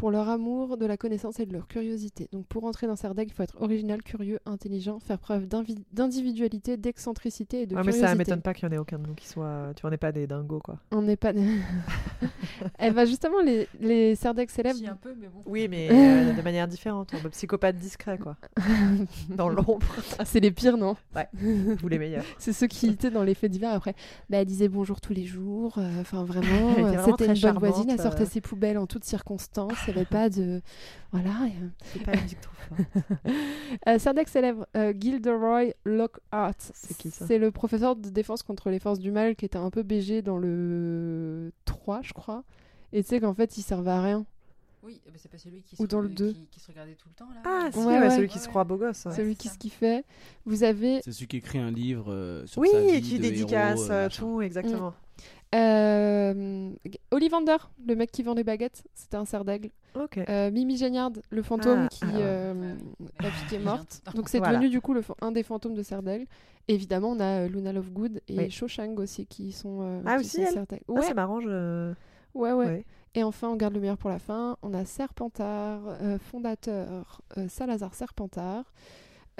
pour 0.00 0.10
leur 0.10 0.30
amour 0.30 0.78
de 0.78 0.86
la 0.86 0.96
connaissance 0.96 1.40
et 1.40 1.44
de 1.46 1.52
leur 1.52 1.68
curiosité. 1.68 2.30
Donc 2.32 2.46
pour 2.46 2.64
entrer 2.64 2.86
dans 2.86 2.96
Serdaigle, 2.96 3.32
il 3.32 3.34
faut 3.34 3.42
être 3.42 3.60
original, 3.60 4.02
curieux, 4.02 4.38
intelligent, 4.46 4.98
faire 4.98 5.18
preuve 5.18 5.46
d'individualité, 5.46 6.78
d'excentricité 6.78 7.60
et 7.60 7.66
de 7.66 7.74
Ouais, 7.74 7.80
mais 7.82 7.92
curiosité. 7.92 8.06
ça 8.08 8.14
m'étonne 8.14 8.40
pas 8.40 8.54
qu'il 8.54 8.64
y 8.66 8.68
en 8.70 8.72
ait 8.72 8.78
aucun 8.78 8.98
de 8.98 9.06
nous 9.06 9.14
qui 9.14 9.28
soit. 9.28 9.72
Tu 9.76 9.84
en 9.84 9.92
es 9.92 9.98
pas 9.98 10.10
des 10.10 10.26
dingos, 10.26 10.60
quoi. 10.60 10.78
On 10.90 11.02
n'est 11.02 11.16
pas. 11.16 11.34
Eh 12.78 12.90
ben 12.90 13.04
justement, 13.06 13.40
les, 13.42 13.68
les 13.80 14.14
célèbres. 14.16 14.74
Si, 14.78 14.86
un 14.86 14.96
peu, 14.96 15.14
mais 15.18 15.28
bon. 15.28 15.42
Oui, 15.46 15.68
mais 15.68 15.88
euh, 15.90 16.32
de 16.32 16.42
manière 16.42 16.66
différente. 16.68 17.12
En 17.14 17.28
psychopathe 17.30 17.76
discret, 17.76 18.18
quoi. 18.18 18.36
Dans 19.28 19.48
l'ombre. 19.48 19.78
Ah, 20.18 20.24
c'est 20.24 20.40
les 20.40 20.50
pires, 20.50 20.76
non? 20.76 20.96
Vous 21.34 21.88
les 21.88 21.98
meilleurs. 21.98 22.24
C'est 22.38 22.52
ceux 22.52 22.66
qui 22.66 22.86
étaient 22.88 23.10
dans 23.10 23.22
les 23.22 23.34
faits 23.34 23.50
divers 23.50 23.72
après. 23.72 23.94
Bah, 24.28 24.38
elle 24.38 24.46
disait 24.46 24.68
bonjour 24.68 25.00
tous 25.00 25.12
les 25.12 25.24
jours. 25.24 25.74
euh, 25.78 26.00
Enfin, 26.00 26.24
vraiment, 26.24 26.70
Elle 26.70 26.72
était 26.72 26.80
euh, 26.80 26.84
vraiment 26.92 27.04
c'était 27.16 27.24
très 27.26 27.34
une 27.34 27.40
bonne 27.42 27.58
voisine. 27.58 27.90
Elle 27.90 28.00
sortait 28.00 28.22
euh. 28.22 28.26
ses 28.30 28.40
poubelles 28.40 28.78
en 28.78 28.86
toutes 28.86 29.04
circonstances. 29.04 29.89
Il 29.90 29.94
n'y 29.94 29.98
avait 30.00 30.06
pas 30.06 30.28
de. 30.30 30.60
Voilà. 31.12 31.30
euh, 31.44 31.68
C'est 31.84 32.02
pas 32.02 32.12
la 32.12 32.22
musique 32.22 32.40
trop 32.40 32.54
forte. 32.54 32.80
Euh, 33.88 33.98
Serdaigle 33.98 34.28
célèbre 34.30 34.66
euh, 34.76 34.92
Gilderoy 34.98 35.72
Lockhart. 35.84 36.54
C'est 36.58 36.96
qui, 36.96 37.10
ça? 37.10 37.26
C'est 37.26 37.38
le 37.38 37.50
professeur 37.50 37.96
de 37.96 38.08
défense 38.08 38.42
contre 38.42 38.68
les 38.70 38.78
forces 38.78 38.98
du 38.98 39.10
mal 39.12 39.36
qui 39.36 39.44
était 39.44 39.58
un 39.58 39.70
peu 39.70 39.82
BG 39.82 40.22
dans 40.22 40.38
le 40.38 41.52
3, 41.64 42.00
je 42.02 42.12
crois. 42.12 42.42
Et 42.92 43.02
tu 43.02 43.08
sais 43.08 43.20
qu'en 43.20 43.34
fait, 43.34 43.56
il 43.56 43.62
servait 43.62 43.90
à 43.92 44.02
rien. 44.02 44.26
Oui, 44.82 45.00
ben, 45.06 45.12
c'est 45.16 45.30
pas 45.30 45.36
celui 45.38 45.60
qui 45.62 45.76
Ou 45.78 45.82
se, 45.82 45.88
dans 45.88 46.00
le 46.00 46.08
qui- 46.08 46.14
deux. 46.14 46.34
Qui, 46.50 46.58
se 46.58 46.68
regardait 46.68 46.94
tout 46.94 47.08
le 47.08 47.14
temps 47.14 47.28
là. 47.34 47.40
Ah, 47.44 47.68
si, 47.70 47.78
Ouais, 47.78 47.84
ouais, 47.86 47.98
ouais. 48.00 48.10
celui 48.10 48.28
qui 48.28 48.38
Ouais, 48.38 48.44
se 48.44 48.48
croit 48.48 48.64
beau 48.64 48.76
gosse. 48.78 49.04
ouais. 49.04 49.14
Celui 49.14 49.32
c'est 49.34 49.38
qui 49.38 49.48
se 49.48 49.58
kiffait. 49.58 50.04
Vous 50.46 50.62
avez 50.62 51.00
C'est 51.04 51.12
celui 51.12 51.26
qui 51.26 51.36
écrit 51.36 51.58
un 51.58 51.70
livre 51.70 52.10
euh, 52.10 52.46
sur 52.46 52.62
Oui, 52.62 52.68
sa 52.72 52.80
vie 52.80 52.88
et 52.88 53.00
qui 53.02 53.18
de 53.18 53.22
dédicace 53.22 53.78
héros, 53.80 53.90
euh, 53.90 54.08
tout, 54.08 54.40
exactement. 54.42 54.94
Euh, 55.54 56.70
Ollivander, 57.10 57.56
le 57.86 57.94
mec 57.96 58.10
qui 58.10 58.22
vend 58.22 58.34
les 58.34 58.44
baguettes. 58.44 58.84
C'était 58.94 59.16
un 59.16 59.24
Serdaigle. 59.24 59.70
Ok. 59.94 60.18
Euh, 60.18 60.50
Mimi 60.50 60.76
Géniard, 60.76 61.10
le 61.30 61.42
fantôme 61.42 61.84
Ah, 61.86 61.88
qui. 61.88 62.04
ah 62.04 62.16
euh, 62.16 62.74
Ouais. 63.00 63.08
la 63.20 63.30
fille 63.30 63.48
qui 63.48 63.54
est 63.56 63.58
morte. 63.64 64.02
Donc 64.14 64.28
c'est 64.28 64.38
Voilà. 64.38 64.54
devenu 64.54 64.70
du 64.70 64.80
coup 64.80 64.94
le, 64.94 65.02
un 65.20 65.32
des 65.32 65.42
fantômes 65.42 65.74
de 65.74 65.82
Serdaigle. 65.82 66.26
Évidemment, 66.68 67.10
on 67.10 67.20
a 67.20 67.24
euh, 67.44 67.48
Luna 67.48 67.72
Lovegood 67.72 68.20
et 68.28 68.36
Oui. 68.38 68.50
Shawshank 68.50 68.98
aussi 69.00 69.26
qui 69.26 69.50
sont. 69.52 69.78
euh, 69.82 70.02
Ah, 70.06 70.14
qui 70.18 70.20
aussi, 70.26 70.46
sont 70.46 70.66
elle. 70.70 70.80
Ah, 70.88 70.92
Ouais, 70.92 71.02
c'est 71.02 71.14
marrant, 71.14 71.40
je. 71.40 71.92
ouais, 72.34 72.52
ouais, 72.52 72.66
Ouais. 72.66 72.84
Et 73.16 73.24
enfin, 73.24 73.48
on 73.48 73.56
garde 73.56 73.74
le 73.74 73.80
meilleur 73.80 73.98
pour 73.98 74.08
la 74.10 74.20
fin. 74.20 74.56
On 74.62 74.72
a 74.72 74.84
Serpentard, 74.84 75.80
euh, 76.00 76.16
fondateur 76.20 77.22
euh, 77.38 77.48
Salazar 77.48 77.92
Serpentard. 77.92 78.72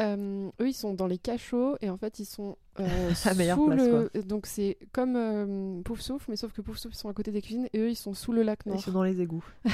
Euh, 0.00 0.50
eux, 0.61 0.69
ils 0.69 0.75
sont 0.75 0.95
dans 0.95 1.07
les 1.07 1.19
cachots 1.19 1.76
et 1.80 1.90
en 1.90 1.97
fait, 1.97 2.19
ils 2.19 2.25
sont 2.25 2.57
euh, 2.78 3.14
sous 3.14 3.35
place, 3.35 3.59
le. 3.59 4.23
Donc, 4.23 4.47
c'est 4.47 4.78
comme 4.92 5.16
euh, 5.16 5.83
Pouf 5.83 6.00
Souffle, 6.00 6.30
mais 6.30 6.37
sauf 6.37 6.52
que 6.52 6.62
Pouf 6.62 6.78
Souffle, 6.78 6.95
ils 6.95 6.99
sont 6.99 7.09
à 7.09 7.12
côté 7.12 7.30
des 7.33 7.42
cuisines 7.42 7.69
et 7.73 7.78
eux, 7.78 7.90
ils 7.90 7.97
sont 7.97 8.14
sous 8.14 8.33
le 8.33 8.42
lac 8.42 8.61
Ils 8.66 8.71
Nord. 8.71 8.80
sont 8.80 8.92
dans 8.92 9.04
les 9.04 9.21
égouts. 9.21 9.45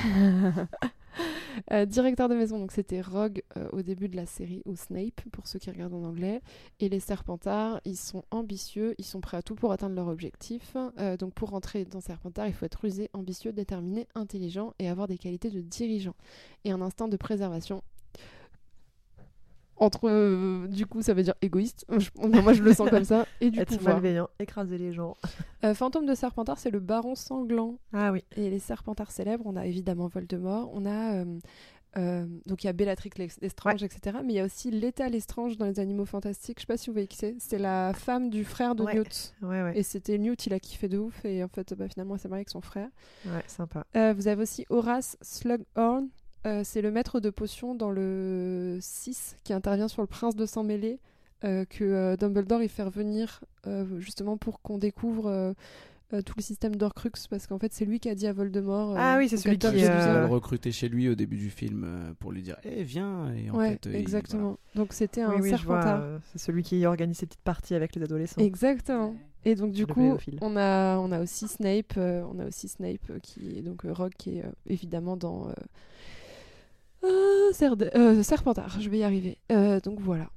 Euh, 1.73 1.87
directeur 1.87 2.28
de 2.28 2.35
maison, 2.35 2.59
donc 2.59 2.71
c'était 2.73 3.00
Rogue 3.00 3.42
au 3.73 3.80
début 3.80 4.06
de 4.11 4.16
la 4.16 4.26
série, 4.26 4.61
ou 4.66 4.76
Snape 4.76 5.23
pour 5.33 5.47
ceux 5.47 5.59
qui 5.59 5.71
regardent 5.71 5.95
en 5.95 6.04
anglais. 6.04 6.42
Et 6.78 6.90
les 6.90 7.00
Serpentards, 7.00 7.80
ils 7.87 7.97
sont 7.97 8.23
ambitieux, 8.30 8.95
ils 8.99 9.04
sont 9.06 9.23
prêts 9.23 9.38
à 9.38 9.42
tout 9.42 9.54
pour 9.54 9.73
atteindre 9.73 9.95
leur 9.95 10.09
objectif. 10.09 10.76
Donc 11.18 11.33
pour 11.33 11.49
rentrer 11.49 11.87
dans 11.87 12.02
Serpentard, 12.02 12.49
il 12.49 12.52
faut 12.52 12.66
être 12.66 12.80
rusé, 12.83 13.09
ambitieux, 13.14 13.52
déterminé, 13.52 14.06
intelligent 14.14 14.75
et 14.78 14.90
avoir 14.90 15.09
des 15.09 15.16
qualités 15.16 15.49
de 15.49 15.62
dirigeant 15.62 16.14
et 16.66 16.73
un 16.73 16.83
instinct 16.83 17.09
de 17.09 17.16
préservation. 17.16 17.83
Entre, 19.78 20.09
euh, 20.09 20.66
du 20.68 20.87
coup, 20.87 21.02
ça 21.02 21.12
veut 21.14 21.23
dire 21.23 21.35
égoïste. 21.42 21.85
Je- 21.99 22.11
moi, 22.40 22.52
je 22.54 22.62
le 22.62 22.73
sens 22.73 22.88
comme 22.88 23.04
ça. 23.04 23.26
Et 23.40 23.50
du 23.50 23.61
Être 23.61 23.76
pouvoir. 23.76 23.95
malveillant, 23.97 24.28
écraser 24.38 24.78
les 24.78 24.92
gens. 24.92 25.14
Euh, 25.64 25.75
Fantôme 25.75 26.06
de 26.06 26.14
Serpentard, 26.14 26.59
c'est 26.59 26.71
le 26.71 26.78
baron 26.80 27.14
sanglant 27.14 27.78
Ah 27.92 28.12
oui. 28.12 28.23
et 28.37 28.50
les 28.50 28.59
Serpentards 28.59 29.11
célèbres, 29.11 29.45
on 29.47 29.56
a 29.56 29.66
évidemment 29.66 30.06
Voldemort, 30.06 30.71
on 30.75 30.85
a 30.87 31.25
euh, 31.99 32.26
donc 32.45 32.62
il 32.62 32.66
y 32.66 32.71
a 32.71 32.75
Bellatrix 32.75 33.11
Lestrange, 33.40 33.83
etc. 33.83 34.18
Mais 34.23 34.35
il 34.35 34.37
y 34.37 34.40
a 34.40 34.45
aussi 34.45 34.71
Léta 34.71 35.09
Lestrange 35.09 35.56
dans 35.56 35.64
les 35.64 35.80
Animaux 35.80 36.04
Fantastiques. 36.04 36.59
Je 36.59 36.62
sais 36.62 36.66
pas 36.66 36.76
si 36.76 36.88
vous 36.90 36.92
voyez 36.92 37.09
qui 37.09 37.16
c'est. 37.16 37.35
C'est 37.38 37.59
la 37.59 37.92
femme 37.95 38.28
du 38.28 38.45
frère 38.45 38.75
de 38.75 38.83
Ouais. 38.85 38.95
Newt. 38.95 39.35
Ouais, 39.40 39.62
ouais. 39.62 39.78
Et 39.78 39.83
c'était 39.83 40.18
Newt, 40.18 40.47
il 40.47 40.52
a 40.52 40.61
kiffé 40.61 40.88
de 40.88 40.99
ouf. 40.99 41.25
Et 41.25 41.42
en 41.42 41.49
fait, 41.49 41.73
bah, 41.75 41.88
finalement, 41.88 42.14
elle 42.14 42.21
s'est 42.21 42.28
mariée 42.28 42.40
avec 42.40 42.50
son 42.50 42.61
frère. 42.61 42.88
Ouais, 43.25 43.42
sympa. 43.47 43.87
Vous 44.12 44.28
avez 44.28 44.42
aussi 44.42 44.66
Horace 44.68 45.16
Slughorn. 45.23 46.09
Euh, 46.46 46.62
c'est 46.64 46.80
le 46.82 46.90
maître 46.90 47.18
de 47.20 47.30
potions 47.30 47.74
dans 47.74 47.90
le 47.90 48.78
6 48.80 49.36
qui 49.44 49.52
intervient 49.52 49.88
sur 49.88 50.02
le 50.02 50.06
prince 50.06 50.36
de 50.36 50.46
sang-mêlé. 50.46 50.98
euh, 51.44 51.64
que 51.66 51.84
euh, 51.84 52.16
Dumbledore 52.16 52.62
il 52.62 52.68
fait 52.68 52.82
revenir 52.84 53.42
euh, 53.66 53.84
justement 54.00 54.36
pour 54.38 54.62
qu'on 54.62 54.78
découvre 54.78 55.26
euh, 55.26 55.52
euh, 56.14 56.22
tout 56.22 56.32
le 56.36 56.42
système 56.42 56.76
d'Orcrux 56.76 57.10
parce 57.28 57.46
qu'en 57.46 57.58
fait 57.58 57.72
c'est 57.74 57.84
lui 57.84 57.98
qui 58.00 58.08
a 58.08 58.14
dit 58.14 58.26
à 58.26 58.32
Voldemort 58.32 58.92
euh, 58.92 58.96
Ah 58.98 59.16
oui, 59.18 59.28
c'est 59.28 59.36
celui 59.36 59.58
qui, 59.58 59.66
euh, 59.66 59.98
va 60.14 60.20
le 60.20 60.26
recruter 60.26 60.72
chez 60.72 60.88
lui 60.88 61.08
au 61.10 61.14
début 61.14 61.36
du 61.36 61.50
film 61.50 61.82
euh, 61.84 62.12
pour 62.20 62.32
lui 62.32 62.42
dire 62.42 62.56
Eh, 62.64 62.84
viens 62.84 63.34
Et 63.34 63.50
en 63.50 63.56
ouais, 63.56 63.72
fait, 63.72 63.88
euh, 63.88 63.90
il- 63.92 63.96
exactement. 63.96 64.56
Donc 64.76 64.92
c'était 64.94 65.20
un 65.22 65.34
Oui, 65.40 65.50
oui, 65.52 65.58
euh, 65.68 66.18
C'est 66.32 66.38
celui 66.38 66.62
qui 66.62 66.86
organise 66.86 67.18
ses 67.18 67.26
petites 67.26 67.42
parties 67.42 67.74
avec 67.74 67.94
les 67.96 68.02
adolescents. 68.04 68.40
Exactement. 68.40 69.14
Et 69.44 69.56
donc 69.56 69.72
du 69.72 69.82
Le 69.82 69.86
coup, 69.92 70.16
on 70.40 70.56
a 70.56 70.96
on 70.98 71.12
a 71.12 71.20
aussi 71.20 71.48
Snape, 71.48 71.94
euh, 71.98 72.24
on 72.32 72.38
a 72.40 72.46
aussi 72.46 72.68
Snape 72.68 73.10
euh, 73.10 73.18
qui 73.20 73.58
est 73.58 73.62
donc 73.62 73.84
euh, 73.84 73.92
Rogue 73.92 74.14
qui 74.16 74.38
est 74.38 74.44
euh, 74.44 74.48
évidemment 74.66 75.16
dans 75.16 75.48
euh, 77.06 77.48
euh, 77.48 77.52
Serde- 77.52 77.90
euh, 77.94 78.22
Serpentard. 78.22 78.78
Je 78.80 78.88
vais 78.90 78.98
y 78.98 79.02
arriver. 79.04 79.38
Euh, 79.52 79.80
donc 79.80 80.00
voilà. 80.00 80.30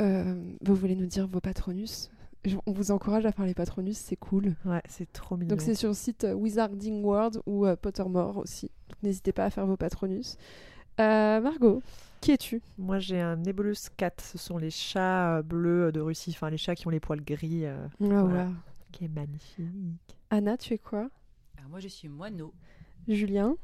Euh, 0.00 0.34
vous 0.62 0.74
voulez 0.74 0.94
nous 0.96 1.06
dire 1.06 1.26
vos 1.26 1.40
patronus? 1.40 2.10
Je- 2.44 2.56
On 2.66 2.72
vous 2.72 2.90
encourage 2.90 3.26
à 3.26 3.32
faire 3.32 3.44
les 3.46 3.54
patronus, 3.54 3.96
c'est 3.96 4.16
cool. 4.16 4.54
Ouais, 4.64 4.82
c'est 4.88 5.10
trop 5.12 5.36
mignon. 5.36 5.48
Donc 5.50 5.60
c'est 5.62 5.74
sur 5.74 5.88
le 5.88 5.94
site 5.94 6.26
Wizarding 6.34 7.02
World 7.02 7.40
ou 7.46 7.66
euh, 7.66 7.76
Pottermore 7.76 8.36
aussi. 8.36 8.70
Donc 8.88 9.02
n'hésitez 9.02 9.32
pas 9.32 9.44
à 9.46 9.50
faire 9.50 9.66
vos 9.66 9.76
patronus. 9.76 10.36
Euh, 11.00 11.40
Margot, 11.40 11.82
qui 12.20 12.32
es-tu? 12.32 12.62
Moi, 12.78 12.98
j'ai 12.98 13.20
un 13.20 13.36
Nebulus 13.36 13.88
cat. 13.96 14.12
Ce 14.22 14.38
sont 14.38 14.58
les 14.58 14.70
chats 14.70 15.42
bleus 15.42 15.92
de 15.92 16.00
Russie. 16.00 16.30
Enfin, 16.34 16.48
les 16.50 16.56
chats 16.56 16.74
qui 16.74 16.86
ont 16.86 16.90
les 16.90 17.00
poils 17.00 17.22
gris. 17.22 17.64
euh, 17.66 17.86
Ah, 17.86 17.90
Voilà. 18.00 18.22
voilà. 18.22 18.48
qui 18.92 19.04
est 19.04 19.08
magnifique. 19.08 19.66
Anna, 20.30 20.56
tu 20.56 20.72
es 20.74 20.78
quoi? 20.78 21.08
Alors, 21.58 21.68
moi, 21.70 21.80
je 21.80 21.88
suis 21.88 22.08
moineau. 22.08 22.52
Julien? 23.08 23.56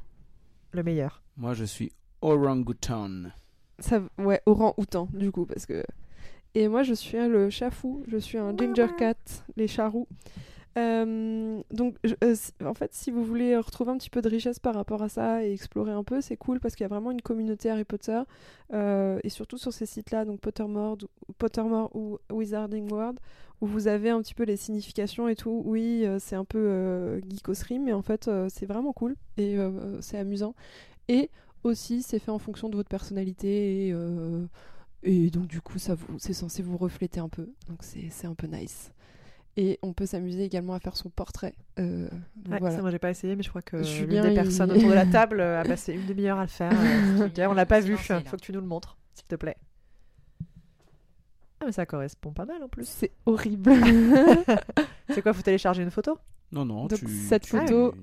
Le 0.73 0.83
meilleur. 0.83 1.23
Moi, 1.37 1.53
je 1.55 1.63
suis 1.63 1.91
orangutan. 2.23 3.29
Ça, 3.79 4.01
ouais, 4.17 4.41
orang-outan, 4.45 5.07
du 5.13 5.31
coup, 5.31 5.45
parce 5.45 5.65
que. 5.65 5.83
Et 6.55 6.67
moi, 6.67 6.83
je 6.83 6.93
suis 6.93 7.17
le 7.17 7.49
chat 7.49 7.71
fou, 7.71 8.03
je 8.07 8.17
suis 8.17 8.37
un 8.37 8.55
ginger 8.55 8.87
cat, 8.97 9.15
les 9.55 9.67
chats 9.67 9.89
roux. 9.89 10.07
Euh, 10.77 11.61
donc, 11.71 11.95
je- 12.03 12.15
euh, 12.23 12.35
en 12.65 12.73
fait, 12.73 12.93
si 12.93 13.11
vous 13.11 13.23
voulez 13.23 13.55
retrouver 13.57 13.91
un 13.91 13.97
petit 13.97 14.09
peu 14.09 14.21
de 14.21 14.29
richesse 14.29 14.57
par 14.59 14.73
rapport 14.73 15.03
à 15.03 15.09
ça 15.09 15.43
et 15.45 15.51
explorer 15.53 15.91
un 15.91 16.03
peu, 16.03 16.19
c'est 16.21 16.35
cool 16.37 16.59
parce 16.59 16.75
qu'il 16.75 16.83
y 16.83 16.85
a 16.85 16.87
vraiment 16.89 17.11
une 17.11 17.21
communauté 17.21 17.69
Harry 17.69 17.83
Potter 17.83 18.19
euh, 18.73 19.19
et 19.23 19.29
surtout 19.29 19.57
sur 19.59 19.71
ces 19.71 19.85
sites-là, 19.85 20.25
donc 20.25 20.39
Pottermore, 20.39 20.97
ou- 21.27 21.33
Pottermore 21.37 21.95
ou 21.95 22.17
Wizarding 22.31 22.89
World, 22.91 23.19
où 23.61 23.67
vous 23.67 23.87
avez 23.87 24.09
un 24.09 24.21
petit 24.21 24.33
peu 24.33 24.43
les 24.43 24.57
significations 24.57 25.27
et 25.27 25.35
tout. 25.35 25.61
Oui, 25.65 26.05
euh, 26.05 26.17
c'est 26.19 26.35
un 26.35 26.45
peu 26.45 26.57
euh, 26.59 27.19
geekosserie, 27.29 27.77
mais 27.79 27.93
en 27.93 28.01
fait, 28.01 28.27
euh, 28.27 28.47
c'est 28.51 28.65
vraiment 28.65 28.93
cool 28.93 29.15
et 29.37 29.57
euh, 29.59 30.01
c'est 30.01 30.17
amusant. 30.17 30.55
Et 31.07 31.29
aussi, 31.63 32.01
c'est 32.03 32.19
fait 32.19 32.31
en 32.31 32.39
fonction 32.39 32.69
de 32.69 32.75
votre 32.75 32.89
personnalité 32.89 33.87
et, 33.87 33.93
euh, 33.93 34.45
et 35.03 35.29
donc 35.29 35.47
du 35.47 35.61
coup, 35.61 35.79
ça 35.79 35.95
vous, 35.95 36.17
c'est 36.19 36.33
censé 36.33 36.61
vous 36.63 36.77
refléter 36.77 37.19
un 37.19 37.29
peu. 37.29 37.49
Donc 37.67 37.79
c'est 37.81 38.09
c'est 38.09 38.27
un 38.27 38.35
peu 38.35 38.47
nice. 38.47 38.91
Et 39.55 39.77
on 39.83 39.93
peut 39.93 40.07
s'amuser 40.07 40.43
également 40.43 40.73
à 40.73 40.79
faire 40.79 40.97
son 40.97 41.09
portrait. 41.11 41.53
Euh, 41.79 42.09
donc 42.37 42.53
Ouais, 42.53 42.59
voilà. 42.59 42.75
Ça, 42.75 42.81
moi, 42.81 42.89
j'ai 42.89 42.97
pas 42.97 43.11
essayé, 43.11 43.35
mais 43.35 43.43
je 43.43 43.49
crois 43.49 43.61
que 43.61 43.75
l'une 43.77 43.85
Julien, 43.85 44.23
des 44.23 44.29
il- 44.29 44.33
personnes 44.33 44.71
autour 44.71 44.89
de 44.89 44.93
la 44.95 45.05
table 45.05 45.39
euh, 45.41 45.61
a 45.61 45.63
passé 45.63 45.93
une 45.93 46.07
demi-heure 46.07 46.39
à 46.39 46.41
le 46.41 46.47
faire. 46.47 46.71
Euh, 46.73 47.27
Julien, 47.27 47.51
on 47.51 47.53
l'a 47.53 47.67
pas 47.67 47.79
il 47.81 47.85
vu. 47.85 47.97
là. 48.09 48.21
Faut 48.25 48.35
que 48.37 48.41
tu 48.41 48.51
nous 48.51 48.61
le 48.61 48.65
montres, 48.65 48.97
s'il 49.13 49.25
te 49.27 49.35
plaît. 49.35 49.57
Ah, 51.59 51.65
mais 51.67 51.71
ça 51.71 51.85
correspond 51.85 52.31
pas 52.31 52.45
mal 52.45 52.61
en 52.63 52.67
plus. 52.67 52.87
C'est 52.87 53.11
horrible. 53.27 53.71
C'est 55.09 55.21
quoi 55.21 55.33
Faut 55.33 55.41
télécharger 55.43 55.83
une 55.83 55.91
photo? 55.91 56.17
Non, 56.51 56.65
non, 56.65 56.87
Donc, 56.87 56.99
tu, 56.99 57.07
cette 57.07 57.43
tu- 57.43 57.55
photo- 57.57 57.93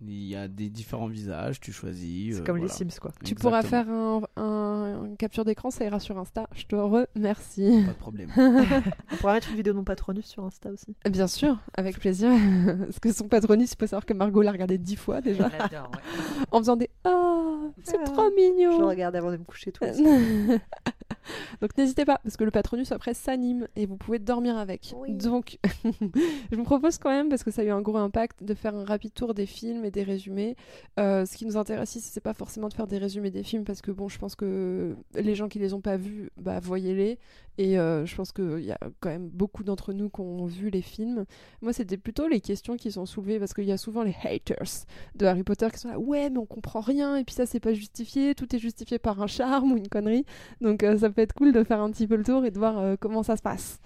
Il 0.00 0.24
y 0.28 0.36
a 0.36 0.46
des 0.46 0.68
différents 0.70 1.08
visages, 1.08 1.58
tu 1.58 1.72
choisis. 1.72 2.36
C'est 2.36 2.40
euh, 2.42 2.44
comme 2.44 2.58
voilà. 2.58 2.72
les 2.72 2.90
Sims, 2.90 3.00
quoi. 3.00 3.10
tu 3.24 3.34
pourras 3.34 3.62
faire 3.62 3.88
un, 3.90 4.20
un- 4.36 5.04
une 5.06 5.16
capture 5.16 5.44
d'écran, 5.44 5.70
ça 5.72 5.84
ira 5.84 5.98
sur 5.98 6.16
Insta. 6.18 6.48
Je 6.54 6.64
te 6.66 6.76
remercie. 6.76 7.82
Pas 7.84 7.92
de 7.92 7.98
problème. 7.98 8.30
On 8.36 9.16
pourra 9.16 9.32
mettre 9.34 9.50
une 9.50 9.56
vidéo 9.56 9.72
de 9.72 9.78
mon 9.78 9.84
patronus 9.84 10.26
sur 10.26 10.44
Insta 10.44 10.70
aussi. 10.70 10.94
Bien 11.10 11.26
sûr, 11.26 11.58
avec 11.74 11.98
plaisir. 11.98 12.30
Parce 12.78 13.00
que 13.00 13.12
son 13.12 13.26
patronus, 13.28 13.72
il 13.72 13.76
faut 13.76 13.86
savoir 13.86 14.06
que 14.06 14.14
Margot 14.14 14.42
l'a 14.42 14.52
regardé 14.52 14.78
dix 14.78 14.96
fois 14.96 15.20
déjà. 15.20 15.48
Je 15.48 15.74
ouais. 15.76 15.80
en 16.52 16.58
faisant 16.58 16.76
des 16.76 16.90
Ah, 17.04 17.56
c'est 17.82 17.96
Ah, 18.00 18.04
trop 18.04 18.30
Je 18.30 18.34
mignon. 18.36 18.78
le 18.78 18.86
regarde 18.86 19.16
avant 19.16 19.32
de 19.32 19.36
me 19.36 19.44
coucher 19.44 19.72
tout 19.72 19.84
aussi. 19.84 20.04
Donc 21.60 21.76
n'hésitez 21.76 22.04
pas, 22.04 22.20
parce 22.22 22.36
que 22.36 22.44
le 22.44 22.50
Patronus 22.50 22.92
après 22.92 23.14
s'anime 23.14 23.68
et 23.76 23.86
vous 23.86 23.96
pouvez 23.96 24.18
dormir 24.18 24.56
avec. 24.56 24.94
Oui. 24.96 25.12
Donc 25.12 25.58
je 25.84 26.56
vous 26.56 26.64
propose 26.64 26.98
quand 26.98 27.10
même, 27.10 27.28
parce 27.28 27.44
que 27.44 27.50
ça 27.50 27.62
a 27.62 27.64
eu 27.64 27.70
un 27.70 27.80
gros 27.80 27.96
impact, 27.96 28.44
de 28.44 28.54
faire 28.54 28.74
un 28.74 28.84
rapide 28.84 29.14
tour 29.14 29.34
des 29.34 29.46
films 29.46 29.84
et 29.84 29.90
des 29.90 30.02
résumés. 30.02 30.56
Euh, 30.98 31.24
ce 31.26 31.36
qui 31.36 31.46
nous 31.46 31.56
intéresse 31.56 31.96
ici, 31.96 32.10
c'est 32.12 32.20
pas 32.20 32.34
forcément 32.34 32.68
de 32.68 32.74
faire 32.74 32.86
des 32.86 32.98
résumés 32.98 33.30
des 33.30 33.42
films, 33.42 33.64
parce 33.64 33.80
que 33.80 33.90
bon, 33.90 34.08
je 34.08 34.18
pense 34.18 34.34
que 34.34 34.96
les 35.14 35.34
gens 35.34 35.48
qui 35.48 35.58
les 35.58 35.74
ont 35.74 35.80
pas 35.80 35.96
vus, 35.96 36.30
bah 36.36 36.60
voyez-les. 36.60 37.18
Et 37.58 37.76
euh, 37.76 38.06
je 38.06 38.14
pense 38.14 38.30
qu'il 38.30 38.60
y 38.60 38.70
a 38.70 38.78
quand 39.00 39.08
même 39.08 39.28
beaucoup 39.28 39.64
d'entre 39.64 39.92
nous 39.92 40.08
qui 40.08 40.20
ont 40.20 40.46
vu 40.46 40.70
les 40.70 40.80
films. 40.80 41.24
Moi, 41.60 41.72
c'était 41.72 41.96
plutôt 41.96 42.28
les 42.28 42.40
questions 42.40 42.76
qui 42.76 42.92
sont 42.92 43.04
soulevées, 43.04 43.40
parce 43.40 43.52
qu'il 43.52 43.64
y 43.64 43.72
a 43.72 43.76
souvent 43.76 44.04
les 44.04 44.14
haters 44.22 44.86
de 45.16 45.26
Harry 45.26 45.42
Potter 45.42 45.66
qui 45.72 45.80
sont 45.80 45.88
là, 45.88 45.98
ouais, 45.98 46.30
mais 46.30 46.38
on 46.38 46.46
comprend 46.46 46.80
rien, 46.80 47.16
et 47.16 47.24
puis 47.24 47.34
ça, 47.34 47.46
c'est 47.46 47.60
pas 47.60 47.72
justifié, 47.72 48.36
tout 48.36 48.54
est 48.54 48.60
justifié 48.60 49.00
par 49.00 49.20
un 49.20 49.26
charme 49.26 49.72
ou 49.72 49.76
une 49.76 49.88
connerie. 49.88 50.24
Donc 50.60 50.84
euh, 50.84 50.98
ça 50.98 51.10
peut 51.10 51.17
être 51.22 51.32
cool 51.34 51.52
de 51.52 51.62
faire 51.64 51.80
un 51.80 51.90
petit 51.90 52.06
peu 52.06 52.16
le 52.16 52.24
tour 52.24 52.44
et 52.44 52.50
de 52.50 52.58
voir 52.58 52.78
euh, 52.78 52.96
comment 52.98 53.22
ça 53.22 53.36
se 53.36 53.42
passe. 53.42 53.80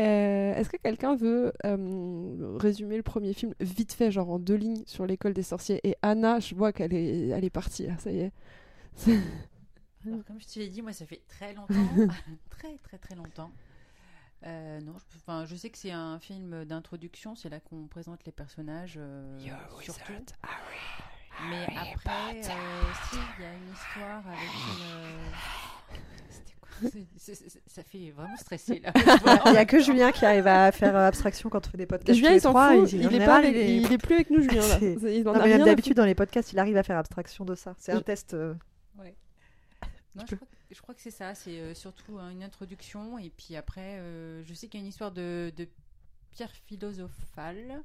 Euh, 0.00 0.54
Est-ce 0.54 0.68
que 0.68 0.76
quelqu'un 0.76 1.16
veut 1.16 1.52
euh, 1.64 2.56
résumer 2.58 2.96
le 2.96 3.02
premier 3.02 3.32
film 3.32 3.54
vite 3.60 3.92
fait, 3.92 4.10
genre 4.10 4.30
en 4.30 4.38
deux 4.38 4.54
lignes 4.56 4.82
sur 4.86 5.06
l'école 5.06 5.32
des 5.32 5.42
sorciers 5.42 5.80
Et 5.88 5.96
Anna, 6.02 6.38
je 6.40 6.54
vois 6.54 6.72
qu'elle 6.72 6.92
est, 6.92 7.28
elle 7.28 7.44
est 7.44 7.50
partie 7.50 7.86
là, 7.86 7.96
ça 7.98 8.10
y 8.10 8.18
est. 8.20 8.32
Alors, 10.06 10.24
comme 10.24 10.40
je 10.40 10.46
te 10.46 10.58
l'ai 10.60 10.68
dit, 10.68 10.82
moi, 10.82 10.92
ça 10.92 11.04
fait 11.06 11.22
très 11.28 11.52
longtemps, 11.54 11.74
très 12.50 12.76
très 12.78 12.98
très 12.98 13.14
longtemps. 13.16 13.50
Euh, 14.44 14.80
non, 14.80 14.92
je, 14.98 15.16
enfin, 15.16 15.44
je 15.46 15.56
sais 15.56 15.70
que 15.70 15.78
c'est 15.78 15.90
un 15.90 16.20
film 16.20 16.64
d'introduction, 16.64 17.34
c'est 17.34 17.48
là 17.48 17.58
qu'on 17.58 17.88
présente 17.88 18.24
les 18.24 18.32
personnages. 18.32 18.96
euh, 18.98 19.38
surtout. 19.80 20.12
Mais 21.50 21.66
après, 21.76 22.38
euh, 22.38 22.42
si, 23.10 23.16
il 23.38 23.42
y 23.42 23.46
a 23.46 23.52
une 23.52 23.72
histoire 23.72 24.22
avec 24.26 24.50
une. 24.68 25.96
Ça 27.66 27.82
fait 27.82 28.10
vraiment 28.10 28.36
stresser 28.36 28.80
là. 28.80 28.92
Il 29.46 29.52
n'y 29.52 29.58
a 29.58 29.64
que 29.64 29.80
Julien 29.80 30.12
qui 30.12 30.24
arrive 30.24 30.46
à 30.46 30.70
faire 30.72 30.94
euh, 30.96 31.08
abstraction 31.08 31.48
quand 31.48 31.66
on 31.66 31.70
fait 31.70 31.78
des 31.78 31.86
podcasts. 31.86 32.16
Julien, 32.18 32.32
il 32.32 32.40
s'en 32.40 32.52
fout, 32.52 32.92
il, 32.92 33.00
est 33.06 33.10
général, 33.10 33.42
pas 33.42 33.48
il 33.48 33.92
est 33.92 33.98
plus 33.98 34.14
avec 34.14 34.30
nous, 34.30 34.42
Julien. 34.42 34.62
Il 34.80 35.24
d'habitude, 35.64 35.96
dans 35.96 36.04
les 36.04 36.14
podcasts, 36.14 36.52
il 36.52 36.58
arrive 36.58 36.76
à 36.76 36.82
faire 36.82 36.98
abstraction 36.98 37.44
de 37.44 37.54
ça. 37.54 37.74
C'est 37.78 37.92
un 37.92 37.96
Je- 37.98 38.00
test. 38.00 38.34
euh, 38.34 38.54
Non, 40.14 40.24
je 40.28 40.34
crois, 40.34 40.48
je 40.70 40.80
crois 40.80 40.94
que 40.94 41.00
c'est 41.02 41.10
ça. 41.10 41.34
C'est 41.34 41.58
euh, 41.58 41.74
surtout 41.74 42.18
hein, 42.18 42.30
une 42.30 42.42
introduction. 42.42 43.18
Et 43.18 43.30
puis 43.30 43.56
après, 43.56 43.98
euh, 43.98 44.42
je 44.44 44.54
sais 44.54 44.66
qu'il 44.68 44.80
y 44.80 44.82
a 44.82 44.84
une 44.84 44.88
histoire 44.88 45.12
de, 45.12 45.52
de 45.56 45.68
pierre 46.30 46.52
philosophale. 46.66 47.82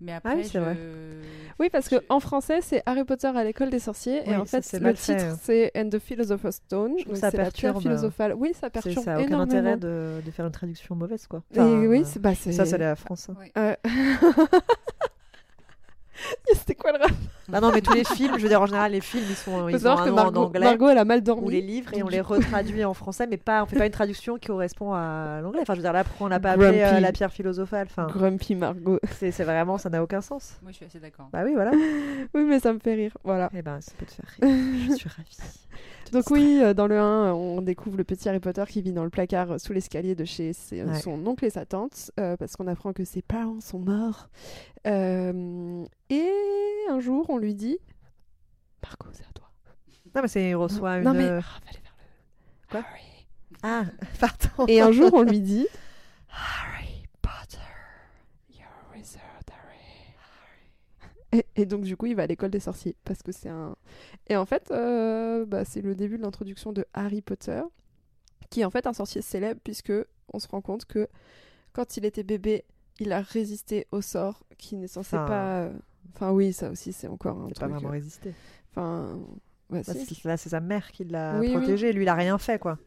Mais 0.00 0.12
après, 0.14 0.30
Ah 0.32 0.36
oui, 0.36 0.44
c'est 0.44 0.54
je... 0.54 0.58
vrai. 0.58 0.76
Oui, 1.60 1.68
parce 1.70 1.88
que 1.88 1.94
Je- 1.96 2.00
en 2.08 2.18
français, 2.18 2.58
c'est 2.60 2.82
Harry 2.86 3.04
Potter 3.04 3.28
à 3.28 3.44
l'école 3.44 3.70
des 3.70 3.78
sorciers, 3.78 4.22
Oui, 4.26 4.32
et 4.32 4.36
en 4.36 4.44
fait, 4.44 4.72
le 4.72 4.94
fait, 4.94 4.94
titre 4.94 5.24
hein. 5.30 5.38
c'est 5.40 5.70
And 5.76 5.90
the 5.90 6.00
Philosopher's 6.00 6.56
Stone. 6.56 6.96
trouve 6.96 7.06
donc 7.12 7.16
ça 7.18 7.30
perturbe, 7.30 7.80
philosophale. 7.80 8.34
Oui, 8.36 8.52
ça 8.60 8.68
perturbe 8.68 9.04
ça 9.04 9.12
n'a 9.12 9.18
aucun 9.18 9.26
énormément. 9.28 9.60
intérêt 9.60 9.76
de, 9.76 10.20
de 10.26 10.30
faire 10.32 10.44
une 10.46 10.50
traduction 10.52 10.96
mauvaise, 10.96 11.28
quoi. 11.28 11.42
Et 11.54 11.60
Enfin, 11.60 11.78
oui, 11.86 12.00
euh, 12.00 12.04
c'est 12.04 12.20
bah, 12.20 12.34
ça, 12.34 12.66
c'est 12.66 12.78
la 12.78 12.96
France. 12.96 13.28
hein. 13.30 13.36
Ouais. 13.56 13.76
C'était 16.54 16.74
quoi 16.74 16.92
le 16.92 16.98
rap 16.98 17.10
Ah 17.52 17.60
non, 17.60 17.70
mais 17.72 17.80
tous 17.80 17.92
les 17.94 18.04
films, 18.04 18.34
je 18.36 18.42
veux 18.42 18.48
dire, 18.48 18.60
en 18.60 18.66
général, 18.66 18.92
les 18.92 19.00
films, 19.00 19.24
ils 19.28 19.34
sont 19.36 19.50
Faut 19.60 19.68
ils 19.68 19.76
ont 19.76 19.78
savoir 19.78 20.00
un 20.00 20.04
que 20.04 20.10
nom 20.10 20.16
Margot, 20.16 20.40
en 20.40 20.44
anglais. 20.46 20.60
Margot, 20.60 20.88
elle 20.88 20.98
a 20.98 21.04
mal 21.04 21.22
dormi. 21.22 21.46
ou 21.46 21.48
les 21.50 21.60
livres 21.60 21.92
et 21.94 22.02
on 22.02 22.08
les 22.08 22.20
retraduit 22.20 22.84
en 22.84 22.94
français, 22.94 23.26
mais 23.26 23.36
pas, 23.36 23.62
on 23.62 23.66
fait 23.66 23.76
pas 23.78 23.86
une 23.86 23.92
traduction 23.92 24.36
qui 24.38 24.48
correspond 24.48 24.92
à 24.94 25.40
l'anglais. 25.42 25.60
Enfin, 25.62 25.74
je 25.74 25.78
veux 25.78 25.82
dire, 25.84 25.92
là, 25.92 26.04
pourquoi 26.04 26.26
on 26.26 26.30
l'a 26.30 26.40
pas 26.40 26.52
appelé 26.52 26.80
euh, 26.80 26.86
Grumpy. 26.88 27.02
la 27.02 27.12
pierre 27.12 27.32
philosophale 27.32 27.86
Enfin, 27.90 28.06
Grumpy 28.06 28.54
Margot. 28.54 28.98
c'est 29.18 29.30
c'est 29.32 29.44
vraiment, 29.44 29.78
ça 29.78 29.88
n'a 29.90 30.02
aucun 30.02 30.20
sens. 30.20 30.56
Moi, 30.62 30.72
je 30.72 30.76
suis 30.76 30.86
assez 30.86 30.98
d'accord. 30.98 31.28
Bah 31.32 31.40
oui, 31.44 31.52
voilà. 31.54 31.72
Oui, 32.34 32.44
mais 32.44 32.60
ça 32.60 32.72
me 32.72 32.78
fait 32.78 32.94
rire. 32.94 33.12
Voilà. 33.24 33.50
Eh 33.54 33.62
ben, 33.62 33.80
ça 33.80 33.92
peut 33.98 34.06
te 34.06 34.12
faire 34.12 34.26
rire. 34.40 34.56
Je 34.90 34.94
suis 34.94 35.08
ravie. 35.08 35.36
Donc 36.12 36.30
oui, 36.30 36.60
euh, 36.62 36.74
dans 36.74 36.86
le 36.86 36.98
1, 37.00 37.32
on 37.32 37.62
découvre 37.62 37.96
le 37.96 38.04
petit 38.04 38.28
Harry 38.28 38.38
Potter 38.38 38.64
qui 38.68 38.82
vit 38.82 38.92
dans 38.92 39.04
le 39.04 39.10
placard 39.10 39.58
sous 39.58 39.72
l'escalier 39.72 40.14
de 40.14 40.24
chez 40.24 40.52
ses- 40.52 40.80
euh, 40.80 40.86
Ouais. 40.86 41.00
son 41.00 41.26
oncle 41.26 41.44
et 41.46 41.50
sa 41.50 41.64
tante, 41.64 42.10
euh, 42.20 42.36
parce 42.36 42.54
qu'on 42.56 42.66
apprend 42.66 42.92
que 42.92 43.04
ses 43.04 43.22
parents 43.22 43.60
sont 43.60 43.78
morts. 43.78 44.28
Euh, 44.86 45.84
et 46.10 46.30
un 46.90 47.00
jour, 47.00 47.26
on 47.30 47.38
lui 47.38 47.54
dit 47.54 47.78
Margot, 48.82 49.08
c'est 49.12 49.24
à 49.24 49.32
toi. 49.34 49.48
Non, 50.14 50.20
mais 50.22 50.28
c'est, 50.28 50.50
il 50.50 50.54
reçoit 50.54 50.98
une. 50.98 51.04
Non 51.04 51.14
mais 51.14 51.24
ah, 51.28 51.40
fallait 51.40 51.78
faire 51.82 51.96
le 51.96 52.70
Quoi 52.70 52.80
Harry. 52.80 53.26
Ah, 53.62 53.84
pardon. 54.20 54.66
Et 54.68 54.80
un 54.82 54.92
jour, 54.92 55.10
on 55.14 55.22
lui 55.22 55.40
dit 55.40 55.66
Harry 56.28 57.04
Potter, 57.22 57.56
you're 58.50 58.66
a 58.66 58.94
wizard, 58.96 59.20
Harry. 59.50 60.14
Et, 61.32 61.46
et 61.56 61.66
donc, 61.66 61.82
du 61.84 61.96
coup, 61.96 62.06
il 62.06 62.14
va 62.14 62.24
à 62.24 62.26
l'école 62.26 62.50
des 62.50 62.60
sorciers 62.60 62.94
parce 63.04 63.22
que 63.22 63.32
c'est 63.32 63.48
un. 63.48 63.74
Et 64.28 64.36
en 64.36 64.44
fait, 64.44 64.70
euh, 64.70 65.46
bah, 65.46 65.64
c'est 65.64 65.80
le 65.80 65.94
début 65.94 66.18
de 66.18 66.22
l'introduction 66.22 66.72
de 66.72 66.84
Harry 66.92 67.22
Potter, 67.22 67.62
qui 68.50 68.60
est 68.60 68.64
en 68.64 68.70
fait 68.70 68.86
un 68.86 68.92
sorcier 68.92 69.22
célèbre 69.22 69.60
puisque 69.64 69.92
on 70.32 70.38
se 70.38 70.48
rend 70.48 70.60
compte 70.60 70.84
que 70.84 71.08
quand 71.72 71.96
il 71.96 72.04
était 72.04 72.22
bébé, 72.22 72.64
il 73.00 73.12
a 73.12 73.20
résisté 73.22 73.86
au 73.92 74.02
sort 74.02 74.44
qui 74.58 74.76
n'est 74.76 74.88
censé 74.88 75.16
Enfin, 75.16 75.26
pas. 75.26 75.70
Enfin, 76.14 76.32
oui, 76.32 76.52
ça 76.52 76.70
aussi, 76.70 76.92
c'est 76.92 77.08
encore 77.08 77.38
un 77.38 77.44
truc. 77.46 77.58
pas 77.60 77.68
vraiment 77.68 77.88
euh, 77.88 77.92
résisté. 77.92 78.34
Enfin, 78.70 79.18
ouais, 79.70 79.82
Là, 79.86 79.94
si. 79.94 80.14
c'est- 80.14 80.36
sa 80.48 80.60
mère 80.60 80.92
qui 80.92 81.04
l'a 81.04 81.38
Oui, 81.40 81.46
oui. 81.48 81.56
protégé. 81.56 81.92
Lui, 81.94 82.02
il 82.04 82.08
a 82.08 82.14
rien 82.14 82.36
fait, 82.36 82.58
quoi. 82.58 82.78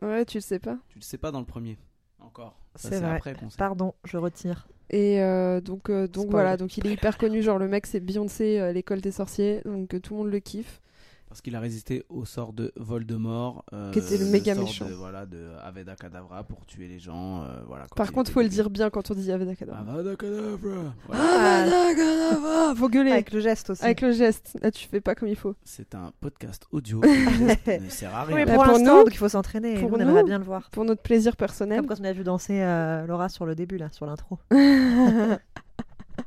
Ouais, 0.00 0.24
tu 0.24 0.38
le 0.38 0.42
sais 0.42 0.58
pas. 0.58 0.78
Tu 0.88 0.98
le 0.98 1.02
sais 1.04 1.18
pas 1.18 1.30
dans 1.30 1.40
le 1.40 1.44
premier. 1.46 1.76
Encore. 2.20 2.58
Ça, 2.76 2.88
C'est 2.88 3.00
vrai. 3.00 3.16
après. 3.16 3.34
Pardon, 3.58 3.94
je 4.04 4.16
retire. 4.16 4.66
Et 4.90 5.22
euh, 5.22 5.60
donc, 5.60 5.88
euh, 5.88 6.08
donc 6.08 6.30
voilà, 6.30 6.56
donc 6.56 6.76
il 6.76 6.86
est 6.86 6.92
hyper 6.92 7.16
connu, 7.16 7.42
genre 7.42 7.58
le 7.58 7.68
mec 7.68 7.86
c'est 7.86 8.00
Beyoncé, 8.00 8.58
euh, 8.58 8.72
l'école 8.72 9.00
des 9.00 9.12
sorciers, 9.12 9.60
donc 9.64 9.88
tout 10.02 10.14
le 10.14 10.18
monde 10.18 10.30
le 10.30 10.40
kiffe. 10.40 10.80
Parce 11.30 11.42
qu'il 11.42 11.54
a 11.54 11.60
résisté 11.60 12.04
au 12.08 12.24
sort 12.24 12.52
de 12.52 12.72
Voldemort. 12.74 13.64
euh, 13.72 13.92
Qui 13.92 14.00
était 14.00 14.18
le 14.18 14.24
méga 14.26 14.56
sort 14.56 14.64
méchant. 14.64 14.84
De, 14.88 14.94
voilà, 14.94 15.26
de 15.26 15.50
Aveda 15.64 15.94
Kedavra 15.94 16.42
pour 16.42 16.66
tuer 16.66 16.88
les 16.88 16.98
gens. 16.98 17.42
euh, 17.44 17.60
voilà, 17.68 17.86
Par 17.94 18.06
il 18.08 18.10
contre, 18.12 18.30
était 18.30 18.34
faut 18.34 18.42
le 18.42 18.48
dire 18.48 18.68
bien 18.68 18.90
quand 18.90 19.12
on 19.12 19.14
dit 19.14 19.30
Avada 19.30 19.54
Kedavra. 19.54 19.80
Avada 19.92 20.16
Kedavra. 20.16 20.92
Voilà. 21.06 21.22
Ah, 21.24 21.62
Avada 21.62 21.94
Kedavra 21.94 22.74
Faut 22.74 22.88
gueuler 22.88 23.12
avec, 23.12 23.28
Avec 23.28 23.32
le 23.34 23.40
geste 23.40 23.70
aussi. 23.70 23.82
le 24.02 24.10
geste. 24.12 24.58
Là, 24.60 24.72
tu 24.72 24.88
fais 24.88 25.00
pas 25.00 25.14
comme 25.14 25.28
il 25.28 25.36
faut. 25.36 25.54
C'est 25.62 25.94
un 25.94 26.10
podcast 26.20 26.66
audio. 26.72 27.00
Le 27.04 27.46
geste 27.46 27.80
ne 27.80 27.88
sert 27.88 28.12
à 28.16 28.26
Oui, 28.26 28.34
rien. 28.34 28.44
mais 28.44 28.46
Bah, 28.46 28.64
pour 28.64 28.78
nous- 28.80 28.84
donc 28.84 29.06
il 29.12 29.16
faut 29.16 29.28
s'entraîner. 29.28 29.74
pour 29.78 29.88
Nous, 29.90 29.94
on 29.94 29.98
nous- 29.98 30.02
aimerait 30.10 30.24
bien 30.24 30.38
le 30.38 30.44
voir. 30.44 30.68
Pour 30.70 30.84
notre 30.84 31.02
plaisir 31.02 31.36
personnel. 31.36 31.78
Comme 31.78 31.86
quand 31.96 32.00
on 32.00 32.04
a 32.06 32.12
vu 32.12 32.24
danser 32.24 32.60
euh, 32.60 33.06
Laura 33.06 33.28
sur 33.28 33.46
le 33.46 33.54
début, 33.54 33.76
là, 33.78 33.88
sur 33.92 34.04
l'intro. 34.04 34.40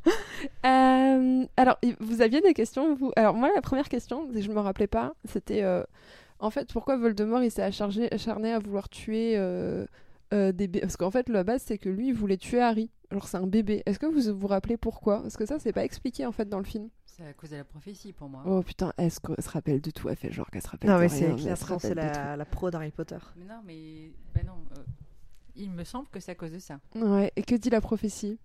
Euh, 0.66 1.46
alors, 1.58 1.78
vous 2.00 2.22
aviez 2.22 2.42
des 2.42 2.54
questions 2.54 2.96
vous? 2.96 3.12
Alors, 3.16 3.34
moi, 3.34 3.50
la 3.56 3.62
première 3.62 3.88
question, 3.88 4.28
je 4.34 4.50
me 4.52 4.60
rappelais 4.60 4.88
pas, 4.88 5.14
c'était 5.26 5.64
euh, 5.64 5.84
en 6.40 6.50
fait, 6.50 6.72
pourquoi 6.72 6.98
Voldemort 6.98 7.44
il 7.44 7.52
s'est 7.52 7.64
acharné, 7.64 8.12
acharné 8.14 8.52
à 8.52 8.60
vouloir 8.60 8.90
tuer 8.90 9.36
euh, 9.38 9.86
euh, 10.34 10.52
des 10.52 10.68
bébés 10.68 10.82
Parce 10.82 10.98
qu'en 10.98 11.12
fait, 11.12 11.30
la 11.30 11.44
base, 11.44 11.64
c'est 11.66 11.78
que 11.78 11.90
lui, 11.90 12.10
il 12.10 12.14
voulait 12.14 12.38
tuer 12.38 12.60
Harry. 12.62 12.90
Alors, 13.12 13.28
c'est 13.28 13.38
un 13.38 13.48
bébé. 13.48 13.84
Est-ce 13.86 14.00
que 14.00 14.06
vous 14.06 14.38
vous 14.38 14.48
rappelez 14.48 14.76
pourquoi? 14.78 15.22
Parce 15.22 15.38
que 15.38 15.46
ça, 15.46 15.60
c'est 15.60 15.72
pas 15.74 15.86
expliqué 15.86 16.26
en 16.26 16.32
fait 16.32 16.50
dans 16.50 16.60
le 16.60 16.66
film. 16.66 16.90
C'est 17.06 17.24
à 17.26 17.34
cause 17.34 17.52
de 17.52 17.58
la 17.58 17.64
prophétie 17.64 18.12
pour 18.12 18.28
moi. 18.28 18.44
Oh 18.46 18.62
putain, 18.64 18.92
est-ce 18.98 19.20
qu'elle 19.20 19.42
se 19.44 19.50
rappelle 19.50 19.80
de 19.82 19.92
tout? 19.92 20.10
Elle 20.10 20.16
fait 20.16 20.32
genre 20.32 20.50
qu'elle 20.50 20.64
se 20.64 20.68
rappelle 20.70 20.90
Non, 20.90 20.96
de 20.96 21.02
mais 21.02 21.08
rien, 21.08 21.56
se 21.56 21.80
c'est 21.80 21.94
la, 21.94 22.36
la 22.36 22.46
pro 22.46 22.72
d'Harry 22.72 22.90
Potter. 22.92 23.18
Mais 23.38 23.46
non, 23.46 23.62
mais 23.66 24.12
ben 24.34 24.46
non. 24.48 24.54
euh, 24.78 24.82
il 25.56 25.70
me 25.70 25.84
semble 25.84 26.08
que 26.10 26.20
c'est 26.20 26.32
à 26.32 26.36
cause 26.36 26.52
de 26.52 26.58
ça. 26.60 26.80
Ouais, 26.96 27.32
et 27.36 27.44
que 27.44 27.54
dit 27.54 27.70
la 27.70 27.82
prophétie? 27.82 28.40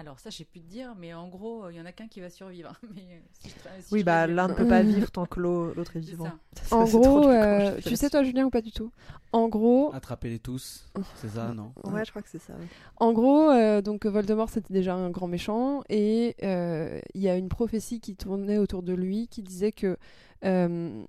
Alors 0.00 0.18
ça, 0.18 0.30
j'ai 0.30 0.46
pu 0.46 0.60
te 0.60 0.66
dire, 0.66 0.94
mais 0.98 1.12
en 1.12 1.28
gros, 1.28 1.68
il 1.68 1.76
y 1.76 1.80
en 1.80 1.84
a 1.84 1.92
qu'un 1.92 2.08
qui 2.08 2.20
va 2.22 2.30
survivre. 2.30 2.72
Mais 2.94 3.02
euh, 3.02 3.20
si 3.32 3.50
je 3.50 3.54
tra- 3.54 3.78
si 3.82 3.92
Oui, 3.92 4.02
bah 4.02 4.26
l'un 4.26 4.48
ne 4.48 4.54
peut 4.54 4.66
pas 4.66 4.82
vivre 4.82 5.10
tant 5.10 5.26
que 5.26 5.38
l'au- 5.38 5.74
l'autre 5.74 5.94
est 5.96 6.00
vivant. 6.00 6.24
ça. 6.24 6.38
Ça, 6.64 6.76
En 6.76 6.84
gros, 6.86 7.28
euh, 7.28 7.78
tu 7.84 7.96
sais 7.96 8.08
toi 8.08 8.22
Julien 8.22 8.46
ou 8.46 8.50
pas 8.50 8.62
du 8.62 8.72
tout? 8.72 8.90
En 9.32 9.48
gros, 9.48 9.92
Attrapez-les 9.92 10.38
tous. 10.38 10.88
C'est 11.16 11.28
ça, 11.28 11.52
non? 11.52 11.72
Ouais, 11.84 12.02
je 12.06 12.10
crois 12.10 12.22
que 12.22 12.30
c'est 12.30 12.38
ça. 12.38 12.54
ouais. 12.54 12.66
En 12.96 13.12
gros, 13.12 13.50
euh, 13.50 13.82
donc 13.82 14.06
Voldemort 14.06 14.48
c'était 14.48 14.72
déjà 14.72 14.94
un 14.94 15.10
grand 15.10 15.28
méchant 15.28 15.82
et 15.90 16.34
euh, 16.42 16.98
il 17.14 17.20
y 17.20 17.28
a 17.28 17.36
une 17.36 17.50
prophétie 17.50 18.00
qui 18.00 18.16
tournait 18.16 18.56
autour 18.58 18.82
de 18.82 18.94
lui 18.94 19.28
qui 19.28 19.42
disait 19.42 19.72
que 19.72 19.98
euh, 20.46 21.04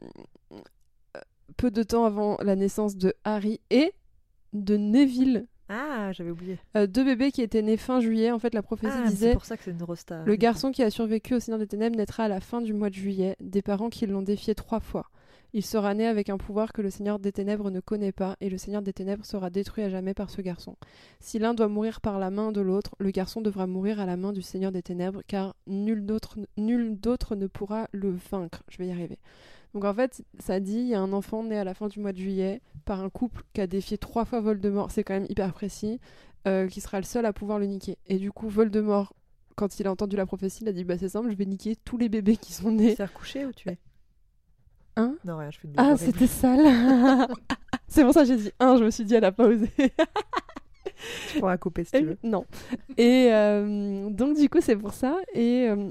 peu 1.57 1.71
de 1.71 1.83
temps 1.83 2.05
avant 2.05 2.37
la 2.41 2.55
naissance 2.55 2.95
de 2.95 3.13
Harry 3.23 3.59
et 3.69 3.93
de 4.53 4.75
Neville, 4.77 5.47
Ah, 5.71 6.11
j'avais 6.11 6.31
oublié. 6.31 6.57
euh, 6.75 6.85
deux 6.87 7.03
bébés 7.05 7.31
qui 7.31 7.41
étaient 7.41 7.61
nés 7.61 7.77
fin 7.77 7.99
juillet, 8.01 8.31
en 8.31 8.39
fait 8.39 8.53
la 8.53 8.61
prophétie 8.61 8.93
Ah, 8.95 9.03
c'est 9.05 9.11
disait 9.11 9.33
pour 9.33 9.45
ça 9.45 9.55
que 9.57 9.63
c'est 9.63 9.71
une 9.71 9.83
rosta. 9.83 10.23
le 10.25 10.35
garçon 10.35 10.71
qui 10.71 10.83
a 10.83 10.89
survécu 10.89 11.33
au 11.35 11.39
Seigneur 11.39 11.59
des 11.59 11.67
Ténèbres 11.67 11.95
naîtra 11.95 12.23
à 12.25 12.27
la 12.27 12.39
fin 12.41 12.61
du 12.61 12.73
mois 12.73 12.89
de 12.89 12.95
juillet, 12.95 13.35
des 13.39 13.61
parents 13.61 13.89
qui 13.89 14.05
l'ont 14.05 14.21
défié 14.21 14.53
trois 14.55 14.79
fois. 14.81 15.05
Il 15.53 15.65
sera 15.65 15.93
né 15.93 16.07
avec 16.07 16.29
un 16.29 16.37
pouvoir 16.37 16.71
que 16.71 16.81
le 16.81 16.89
Seigneur 16.89 17.19
des 17.19 17.33
Ténèbres 17.33 17.71
ne 17.71 17.81
connaît 17.81 18.13
pas, 18.13 18.37
et 18.39 18.49
le 18.49 18.57
Seigneur 18.57 18.81
des 18.81 18.93
Ténèbres 18.93 19.25
sera 19.25 19.49
détruit 19.49 19.83
à 19.83 19.89
jamais 19.89 20.13
par 20.13 20.29
ce 20.29 20.41
garçon. 20.41 20.77
Si 21.19 21.39
l'un 21.39 21.53
doit 21.53 21.67
mourir 21.67 21.99
par 21.99 22.19
la 22.19 22.29
main 22.31 22.53
de 22.53 22.61
l'autre, 22.61 22.95
le 22.99 23.11
garçon 23.11 23.41
devra 23.41 23.67
mourir 23.67 23.99
à 23.99 24.05
la 24.05 24.15
main 24.15 24.31
du 24.31 24.41
Seigneur 24.41 24.71
des 24.71 24.81
Ténèbres, 24.81 25.21
car 25.27 25.55
nul 25.67 26.05
d'autre, 26.05 26.37
nul 26.57 26.97
d'autre 26.97 27.35
ne 27.35 27.47
pourra 27.47 27.89
le 27.91 28.15
vaincre. 28.31 28.63
Je 28.69 28.77
vais 28.77 28.87
y 28.87 28.91
arriver. 28.91 29.19
Donc 29.73 29.85
en 29.85 29.93
fait, 29.93 30.23
ça 30.39 30.59
dit, 30.59 30.73
il 30.79 30.87
y 30.87 30.95
a 30.95 30.99
un 31.01 31.13
enfant 31.13 31.43
né 31.43 31.57
à 31.57 31.63
la 31.63 31.73
fin 31.73 31.87
du 31.87 31.99
mois 31.99 32.11
de 32.11 32.17
juillet 32.17 32.61
par 32.85 33.01
un 33.01 33.09
couple 33.09 33.43
qui 33.53 33.61
a 33.61 33.67
défié 33.67 33.97
trois 33.97 34.25
fois 34.25 34.41
Voldemort, 34.41 34.91
c'est 34.91 35.03
quand 35.03 35.13
même 35.13 35.27
hyper 35.29 35.53
précis, 35.53 35.99
euh, 36.47 36.67
qui 36.67 36.81
sera 36.81 36.97
le 36.99 37.05
seul 37.05 37.25
à 37.25 37.31
pouvoir 37.33 37.57
le 37.59 37.65
niquer. 37.67 37.97
Et 38.07 38.17
du 38.17 38.31
coup, 38.31 38.49
Voldemort, 38.49 39.13
quand 39.55 39.79
il 39.79 39.87
a 39.87 39.91
entendu 39.91 40.15
la 40.17 40.25
prophétie, 40.25 40.63
il 40.63 40.67
a 40.67 40.73
dit, 40.73 40.83
bah 40.83 40.97
c'est 40.97 41.09
simple, 41.09 41.29
je 41.31 41.35
vais 41.35 41.45
niquer 41.45 41.75
tous 41.85 41.97
les 41.97 42.09
bébés 42.09 42.35
qui 42.37 42.51
sont 42.53 42.71
nés. 42.71 42.95
C'est 42.95 43.05
recouché 43.05 43.45
ou 43.45 43.53
tué 43.53 43.77
Hein 44.97 45.15
Non, 45.23 45.37
rien, 45.37 45.51
je 45.51 45.59
fais 45.59 45.67
une 45.69 45.73
Ah, 45.77 45.95
c'était 45.95 46.27
sale 46.27 46.65
C'est 47.87 48.03
pour 48.03 48.13
ça 48.13 48.21
que 48.21 48.27
j'ai 48.27 48.37
dit 48.37 48.51
1, 48.59 48.77
je 48.77 48.83
me 48.83 48.89
suis 48.91 49.05
dit, 49.05 49.15
elle 49.15 49.23
a 49.25 49.31
pas 49.31 49.45
osé. 49.47 49.69
Tu 51.31 51.39
pourras 51.39 51.57
couper 51.57 51.83
si 51.85 51.91
tu 51.91 52.03
veux. 52.05 52.17
non. 52.23 52.45
Et 52.97 53.29
euh, 53.31 54.09
donc, 54.09 54.37
du 54.37 54.49
coup, 54.49 54.59
c'est 54.61 54.75
pour 54.75 54.93
ça. 54.93 55.17
Et. 55.33 55.67
euh, 55.69 55.89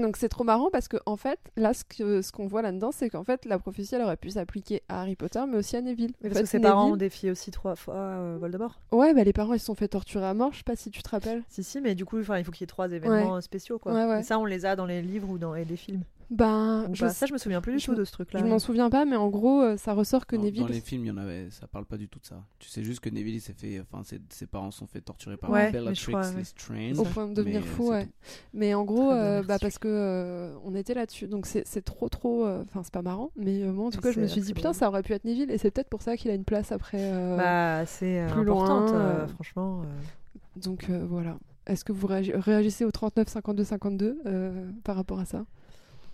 donc 0.00 0.16
c'est 0.16 0.28
trop 0.28 0.44
marrant 0.44 0.70
parce 0.70 0.88
que 0.88 0.96
en 1.06 1.16
fait 1.16 1.38
là 1.56 1.74
ce 1.74 1.84
que 1.84 2.22
ce 2.22 2.32
qu'on 2.32 2.46
voit 2.46 2.62
là-dedans 2.62 2.90
c'est 2.92 3.10
qu'en 3.10 3.24
fait 3.24 3.44
la 3.44 3.58
prophétie 3.58 3.94
elle 3.94 4.02
aurait 4.02 4.16
pu 4.16 4.30
s'appliquer 4.30 4.82
à 4.88 5.02
Harry 5.02 5.16
Potter 5.16 5.42
mais 5.48 5.58
aussi 5.58 5.76
à 5.76 5.82
Neville. 5.82 6.12
Mais 6.22 6.28
parce 6.28 6.38
fait, 6.38 6.44
que 6.44 6.50
ses 6.50 6.60
parents 6.60 6.90
ont 6.92 6.96
défié 6.96 7.30
aussi 7.30 7.50
trois 7.50 7.76
fois 7.76 7.94
euh, 7.94 8.36
Voldemort. 8.40 8.80
Ouais 8.92 9.14
bah 9.14 9.24
les 9.24 9.32
parents 9.32 9.54
ils 9.54 9.60
se 9.60 9.66
sont 9.66 9.74
fait 9.74 9.88
torturer 9.88 10.26
à 10.26 10.34
mort 10.34 10.52
je 10.52 10.58
sais 10.58 10.64
pas 10.64 10.76
si 10.76 10.90
tu 10.90 11.02
te 11.02 11.08
rappelles. 11.08 11.42
Si, 11.48 11.62
si, 11.62 11.80
mais 11.80 11.94
du 11.94 12.04
coup, 12.04 12.18
il 12.18 12.24
faut 12.24 12.32
qu'il 12.32 12.62
y 12.62 12.64
ait 12.64 12.66
trois 12.66 12.90
événements 12.90 13.36
euh, 13.36 13.40
spéciaux, 13.40 13.78
quoi. 13.78 13.92
Ouais, 13.92 14.06
ouais. 14.06 14.20
Et 14.20 14.22
ça, 14.22 14.38
on 14.38 14.44
les 14.44 14.66
a 14.66 14.76
dans 14.76 14.86
les 14.86 15.02
livres 15.02 15.28
ou 15.28 15.38
dans 15.38 15.54
et 15.54 15.64
des 15.64 15.76
films. 15.76 16.02
Ben 16.28 16.86
Ou 16.90 16.94
je, 16.94 17.04
pas. 17.04 17.10
Ça, 17.10 17.26
je 17.26 17.32
me 17.32 17.38
souviens 17.38 17.60
plus 17.60 17.74
du 17.74 17.78
je 17.78 17.86
tout 17.86 17.94
de 17.94 18.04
ce 18.04 18.10
truc-là. 18.10 18.40
je 18.40 18.44
m'en 18.46 18.58
souviens 18.58 18.90
pas 18.90 19.04
mais 19.04 19.14
en 19.14 19.28
gros 19.28 19.62
euh, 19.62 19.76
ça 19.76 19.92
ressort 19.92 20.26
que 20.26 20.34
Dans, 20.34 20.42
Neville 20.42 20.62
dans 20.62 20.66
les 20.68 20.80
films, 20.80 21.04
il 21.04 21.08
y 21.08 21.10
en 21.12 21.16
avait, 21.18 21.48
ça 21.50 21.68
parle 21.68 21.84
pas 21.84 21.96
du 21.96 22.08
tout 22.08 22.18
de 22.18 22.26
ça. 22.26 22.42
Tu 22.58 22.68
sais 22.68 22.82
juste 22.82 22.98
que 23.00 23.08
Neville, 23.10 23.36
il 23.36 23.40
s'est 23.40 23.52
fait, 23.52 23.80
enfin, 23.80 24.02
ses, 24.02 24.20
ses 24.30 24.46
parents 24.46 24.72
sont 24.72 24.86
fait 24.88 25.00
torturer 25.00 25.36
par 25.36 25.50
Ouais, 25.50 25.70
Bellatrix 25.70 26.12
crois, 26.12 26.22
ouais. 26.28 26.36
Lestrange. 26.38 26.98
au 26.98 27.04
point 27.04 27.28
de 27.28 27.34
devenir 27.34 27.60
mais, 27.60 27.66
fou 27.66 27.92
euh, 27.92 27.98
ouais. 28.00 28.08
Mais 28.54 28.74
en 28.74 28.84
gros, 28.84 29.12
euh, 29.12 29.42
bah, 29.44 29.58
parce 29.60 29.78
que 29.78 29.86
euh, 29.88 30.52
on 30.64 30.74
était 30.74 30.94
là-dessus, 30.94 31.28
donc 31.28 31.46
c'est 31.46 31.64
trop 31.84 32.08
trop. 32.08 32.44
euh, 32.44 32.62
Enfin, 32.64 32.82
c'est 32.82 32.92
pas 32.92 33.02
marrant, 33.02 33.30
mais 33.36 33.62
euh, 33.62 33.72
moi 33.72 33.86
en 33.86 33.90
tout 33.90 34.00
cas, 34.00 34.10
je 34.10 34.20
me 34.20 34.26
suis 34.26 34.40
dit 34.40 34.52
putain, 34.52 34.72
ça 34.72 34.88
aurait 34.88 35.02
pu 35.04 35.12
être 35.12 35.24
Neville, 35.24 35.50
et 35.52 35.58
c'est 35.58 35.70
peut-être 35.70 35.88
pour 35.90 36.02
ça 36.02 36.16
qu'il 36.16 36.30
a 36.32 36.34
une 36.34 36.44
place 36.44 36.72
après. 36.72 36.98
euh, 37.00 37.36
Bah, 37.36 37.86
c'est 37.86 38.20
euh, 38.22 38.28
plus 38.30 38.40
importante, 38.40 38.90
loin, 38.90 38.98
euh, 39.00 39.20
euh, 39.22 39.26
franchement. 39.28 39.82
euh. 39.82 40.60
Donc 40.60 40.90
euh, 40.90 41.04
voilà. 41.08 41.36
Est-ce 41.66 41.84
que 41.84 41.92
vous 41.92 42.06
réagi- 42.08 42.34
réagissez 42.36 42.84
au 42.84 42.90
39 42.90 43.28
52 43.28 43.64
52 43.64 44.18
euh, 44.26 44.70
par 44.84 44.96
rapport 44.96 45.18
à 45.20 45.24
ça? 45.24 45.44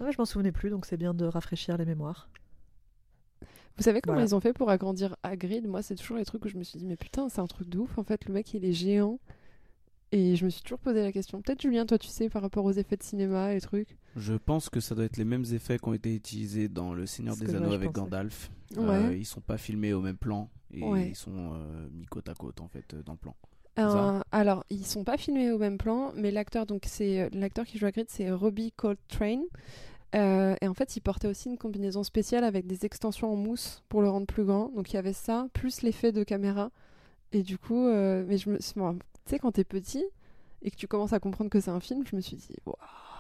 Ouais, 0.02 0.12
je 0.12 0.18
m'en 0.18 0.24
souvenais 0.24 0.52
plus, 0.52 0.68
donc 0.70 0.84
c'est 0.84 0.96
bien 0.96 1.14
de 1.14 1.24
rafraîchir 1.24 1.76
les 1.78 1.84
mémoires. 1.84 2.28
Vous 3.78 3.84
savez 3.84 4.00
comment 4.02 4.14
Voilà. 4.16 4.28
ils 4.28 4.34
ont 4.34 4.40
fait 4.40 4.52
pour 4.52 4.68
agrandir 4.68 5.16
Hagrid? 5.22 5.66
Moi, 5.66 5.80
c'est 5.82 5.94
toujours 5.94 6.16
les 6.18 6.24
trucs 6.26 6.44
où 6.44 6.48
je 6.48 6.56
me 6.58 6.62
suis 6.64 6.78
dit 6.78 6.84
mais 6.86 6.96
putain, 6.96 7.28
c'est 7.28 7.40
un 7.40 7.46
truc 7.46 7.68
de 7.68 7.78
ouf. 7.78 7.96
En 7.96 8.04
fait, 8.04 8.26
le 8.26 8.34
mec, 8.34 8.52
il 8.52 8.64
est 8.64 8.72
géant. 8.72 9.18
Et 10.14 10.36
je 10.36 10.44
me 10.44 10.50
suis 10.50 10.60
toujours 10.62 10.78
posé 10.80 11.00
la 11.02 11.10
question. 11.10 11.40
Peut-être 11.40 11.62
Julien, 11.62 11.86
toi, 11.86 11.96
tu 11.96 12.08
sais 12.08 12.28
par 12.28 12.42
rapport 12.42 12.66
aux 12.66 12.72
effets 12.72 12.98
de 12.98 13.02
cinéma 13.02 13.54
et 13.54 13.60
trucs? 13.62 13.96
Je 14.14 14.34
pense 14.34 14.68
que 14.68 14.78
ça 14.78 14.94
doit 14.94 15.04
être 15.06 15.16
les 15.16 15.24
mêmes 15.24 15.46
effets 15.52 15.78
qui 15.78 15.88
ont 15.88 15.94
été 15.94 16.14
utilisés 16.14 16.68
dans 16.68 16.92
Le 16.92 17.06
Seigneur 17.06 17.34
des 17.34 17.54
Anneaux 17.54 17.72
avec 17.72 17.92
pensais. 17.92 18.00
Gandalf. 18.02 18.50
Ouais. 18.76 18.82
Euh, 19.06 19.16
ils 19.16 19.24
sont 19.24 19.40
pas 19.40 19.56
filmés 19.56 19.94
au 19.94 20.02
même 20.02 20.18
plan 20.18 20.50
et 20.70 20.82
Ouais. 20.82 21.08
ils 21.08 21.16
sont 21.16 21.54
euh, 21.54 21.88
mis 21.92 22.04
côte 22.04 22.28
à 22.28 22.34
côte 22.34 22.60
en 22.60 22.68
fait 22.68 22.92
euh, 22.92 23.02
dans 23.02 23.12
le 23.12 23.18
plan. 23.18 23.34
Euh, 23.78 24.20
alors, 24.32 24.64
ils 24.68 24.84
sont 24.84 25.02
pas 25.02 25.16
filmés 25.16 25.50
au 25.50 25.56
même 25.56 25.78
plan, 25.78 26.12
mais 26.14 26.30
l'acteur, 26.30 26.66
donc 26.66 26.82
c'est 26.86 27.22
euh, 27.22 27.28
l'acteur 27.32 27.64
qui 27.64 27.78
joue 27.78 27.86
Hagrid, 27.86 28.04
c'est 28.10 28.30
Robbie 28.30 28.72
Coltrane. 28.72 29.44
Euh, 30.14 30.54
et 30.60 30.68
en 30.68 30.74
fait, 30.74 30.96
il 30.96 31.00
portait 31.00 31.28
aussi 31.28 31.48
une 31.48 31.58
combinaison 31.58 32.02
spéciale 32.02 32.44
avec 32.44 32.66
des 32.66 32.84
extensions 32.84 33.32
en 33.32 33.36
mousse 33.36 33.82
pour 33.88 34.02
le 34.02 34.08
rendre 34.10 34.26
plus 34.26 34.44
grand. 34.44 34.68
Donc 34.74 34.92
il 34.92 34.96
y 34.96 34.98
avait 34.98 35.12
ça, 35.12 35.46
plus 35.52 35.82
l'effet 35.82 36.12
de 36.12 36.24
caméra. 36.24 36.70
Et 37.32 37.42
du 37.42 37.56
coup, 37.58 37.86
euh, 37.86 38.24
mais 38.28 38.36
je 38.36 38.50
me, 38.50 38.58
tu 38.58 38.64
sais, 39.26 39.38
quand 39.38 39.52
t'es 39.52 39.64
petit 39.64 40.04
et 40.60 40.70
que 40.70 40.76
tu 40.76 40.86
commences 40.86 41.12
à 41.12 41.18
comprendre 41.18 41.50
que 41.50 41.60
c'est 41.60 41.70
un 41.70 41.80
film, 41.80 42.04
je 42.06 42.14
me 42.14 42.20
suis 42.20 42.36
dit, 42.36 42.54
waouh, 42.66 42.76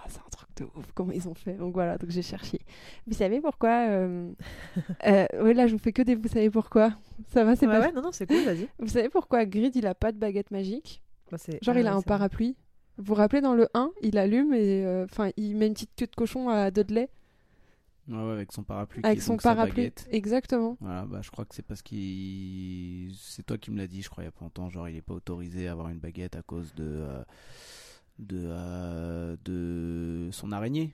c'est 0.08 0.18
un 0.20 0.28
truc 0.30 0.48
de 0.56 0.64
ouf, 0.64 0.92
comment 0.94 1.12
ils 1.12 1.28
ont 1.28 1.34
fait. 1.34 1.54
Donc 1.54 1.72
voilà, 1.74 1.96
donc 1.96 2.10
j'ai 2.10 2.22
cherché. 2.22 2.60
Vous 3.06 3.14
savez 3.14 3.40
pourquoi 3.40 3.88
euh... 3.88 4.30
euh, 5.06 5.26
Ouais, 5.42 5.54
là, 5.54 5.66
je 5.66 5.72
vous 5.72 5.78
fais 5.78 5.92
que 5.92 6.02
des. 6.02 6.14
Vous 6.14 6.28
savez 6.28 6.50
pourquoi 6.50 6.92
Ça 7.28 7.42
va, 7.44 7.56
c'est 7.56 7.66
Ouais, 7.66 7.78
pas. 7.80 7.86
ouais, 7.86 7.92
non, 7.92 8.02
non, 8.02 8.12
c'est 8.12 8.26
cool, 8.26 8.42
vas-y. 8.44 8.68
Vous 8.78 8.88
savez 8.88 9.08
pourquoi 9.08 9.40
Hagrid 9.40 9.74
il 9.76 9.86
a 9.86 9.94
pas 9.94 10.12
de 10.12 10.18
baguette 10.18 10.50
magique? 10.50 11.02
Bah, 11.30 11.38
Genre, 11.62 11.74
ah 11.74 11.80
il 11.80 11.86
a 11.86 11.94
un 11.94 12.02
parapluie. 12.02 12.56
Vous 12.98 13.04
vous 13.04 13.14
rappelez 13.14 13.40
dans 13.40 13.54
le 13.54 13.68
1, 13.74 13.90
il 14.02 14.18
allume 14.18 14.52
et 14.54 14.84
euh, 14.84 15.04
enfin, 15.04 15.30
il 15.36 15.56
met 15.56 15.66
une 15.66 15.72
petite 15.74 15.94
queue 15.96 16.06
de 16.06 16.14
cochon 16.14 16.48
à 16.50 16.70
Dudley 16.70 17.08
Ouais, 18.08 18.16
ouais, 18.16 18.32
avec 18.32 18.50
son 18.52 18.64
parapluie. 18.64 19.00
qui 19.00 19.06
avec 19.06 19.22
son 19.22 19.36
parapluie. 19.36 19.92
Exactement. 20.10 20.76
Voilà, 20.80 21.04
bah, 21.06 21.20
je 21.22 21.30
crois 21.30 21.44
que 21.44 21.54
c'est 21.54 21.62
parce 21.64 21.82
qu'il. 21.82 23.12
C'est 23.16 23.44
toi 23.46 23.56
qui 23.58 23.70
me 23.70 23.78
l'as 23.78 23.86
dit, 23.86 24.02
je 24.02 24.10
crois, 24.10 24.24
il 24.24 24.26
y 24.26 24.28
a 24.28 24.32
pas 24.32 24.44
longtemps. 24.44 24.68
Genre, 24.70 24.88
il 24.88 24.96
est 24.96 25.02
pas 25.02 25.14
autorisé 25.14 25.68
à 25.68 25.72
avoir 25.72 25.88
une 25.88 25.98
baguette 25.98 26.34
à 26.36 26.42
cause 26.42 26.74
de. 26.74 26.84
euh, 26.84 27.22
de, 28.18 28.38
euh, 28.44 29.36
de 29.44 30.28
son 30.32 30.52
araignée 30.52 30.92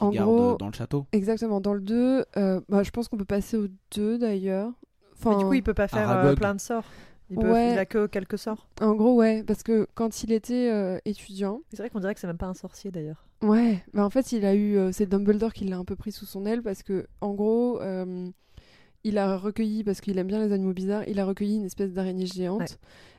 En 0.00 0.10
garde 0.10 0.28
gros- 0.30 0.56
dans 0.56 0.66
le 0.68 0.72
château. 0.72 1.06
Exactement. 1.12 1.60
Dans 1.60 1.74
le 1.74 1.80
2, 1.80 2.24
euh, 2.36 2.60
bah, 2.68 2.82
je 2.82 2.90
pense 2.90 3.08
qu'on 3.08 3.16
peut 3.16 3.24
passer 3.24 3.56
au 3.56 3.66
2 3.96 4.18
d'ailleurs. 4.18 4.70
Enfin, 5.14 5.30
Mais 5.30 5.36
du 5.38 5.44
coup, 5.44 5.54
il 5.54 5.62
peut 5.62 5.74
pas 5.74 5.88
faire 5.88 6.10
euh, 6.10 6.34
plein 6.34 6.54
de 6.54 6.60
sorts. 6.60 6.84
Il, 7.30 7.38
peut, 7.38 7.50
Ouais. 7.50 7.72
il 7.72 7.78
a 7.78 7.86
que 7.86 8.06
quelques 8.06 8.38
sorts. 8.38 8.68
En 8.80 8.94
gros, 8.94 9.14
ouais, 9.14 9.42
parce 9.44 9.62
que 9.62 9.86
quand 9.94 10.22
il 10.22 10.32
était 10.32 10.70
euh, 10.70 10.98
étudiant, 11.04 11.62
C'est 11.70 11.78
vrai 11.78 11.90
qu'on 11.90 12.00
dirait 12.00 12.14
que 12.14 12.20
c'est 12.20 12.26
même 12.26 12.36
pas 12.38 12.46
un 12.46 12.54
sorcier 12.54 12.90
d'ailleurs. 12.90 13.26
ouais, 13.42 13.82
bah 13.94 14.04
en 14.04 14.10
fait, 14.10 14.32
il 14.32 14.44
a 14.44 14.54
eu, 14.54 14.76
euh, 14.76 14.92
c'est 14.92 15.06
Dumbledore 15.06 15.52
qui 15.54 15.64
l'a 15.64 15.78
un 15.78 15.84
peu 15.84 15.96
pris 15.96 16.12
sous 16.12 16.26
son 16.26 16.44
aile 16.46 16.62
parce 16.62 16.82
que, 16.82 17.06
en 17.22 17.32
gros, 17.32 17.80
euh, 17.80 18.28
il 19.04 19.16
a 19.18 19.36
recueilli, 19.36 19.84
parce 19.84 20.00
qu'il 20.00 20.18
aime 20.18 20.26
bien 20.26 20.44
les 20.44 20.52
animaux 20.52 20.72
bizarres, 20.74 21.08
il 21.08 21.18
a 21.18 21.24
recueilli 21.24 21.56
une 21.56 21.64
espèce 21.64 21.92
d'araignée 21.92 22.26
géante. 22.26 22.60
Ouais. 22.60 22.66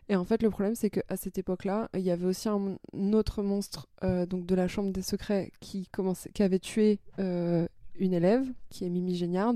Et 0.09 0.15
en 0.15 0.23
fait, 0.23 0.43
le 0.43 0.51
problème, 0.51 0.75
c'est 0.75 0.91
qu'à 0.91 1.15
cette 1.15 1.39
époque-là, 1.39 1.89
il 1.95 2.01
y 2.01 2.11
avait 2.11 2.25
aussi 2.27 2.47
un, 2.47 2.77
un 2.95 3.13
autre 3.13 3.41
monstre 3.41 3.87
euh, 4.03 4.27
donc 4.27 4.45
de 4.45 4.53
la 4.53 4.67
Chambre 4.67 4.91
des 4.91 5.01
Secrets 5.01 5.51
qui, 5.61 5.87
commençait, 5.87 6.29
qui 6.31 6.43
avait 6.43 6.59
tué 6.59 6.99
euh, 7.17 7.67
une 7.95 8.13
élève, 8.13 8.45
qui 8.69 8.85
est 8.85 8.89
Mimi 8.89 9.15
Géniard. 9.15 9.55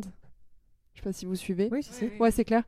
Je 0.94 1.00
sais 1.02 1.04
pas 1.04 1.14
si 1.14 1.26
vous 1.28 1.36
suivez. 1.36 1.70
Oui, 1.72 1.84
si, 1.84 1.94
si. 1.94 2.10
Ouais, 2.20 2.32
c'est 2.32 2.46
clair. 2.46 2.64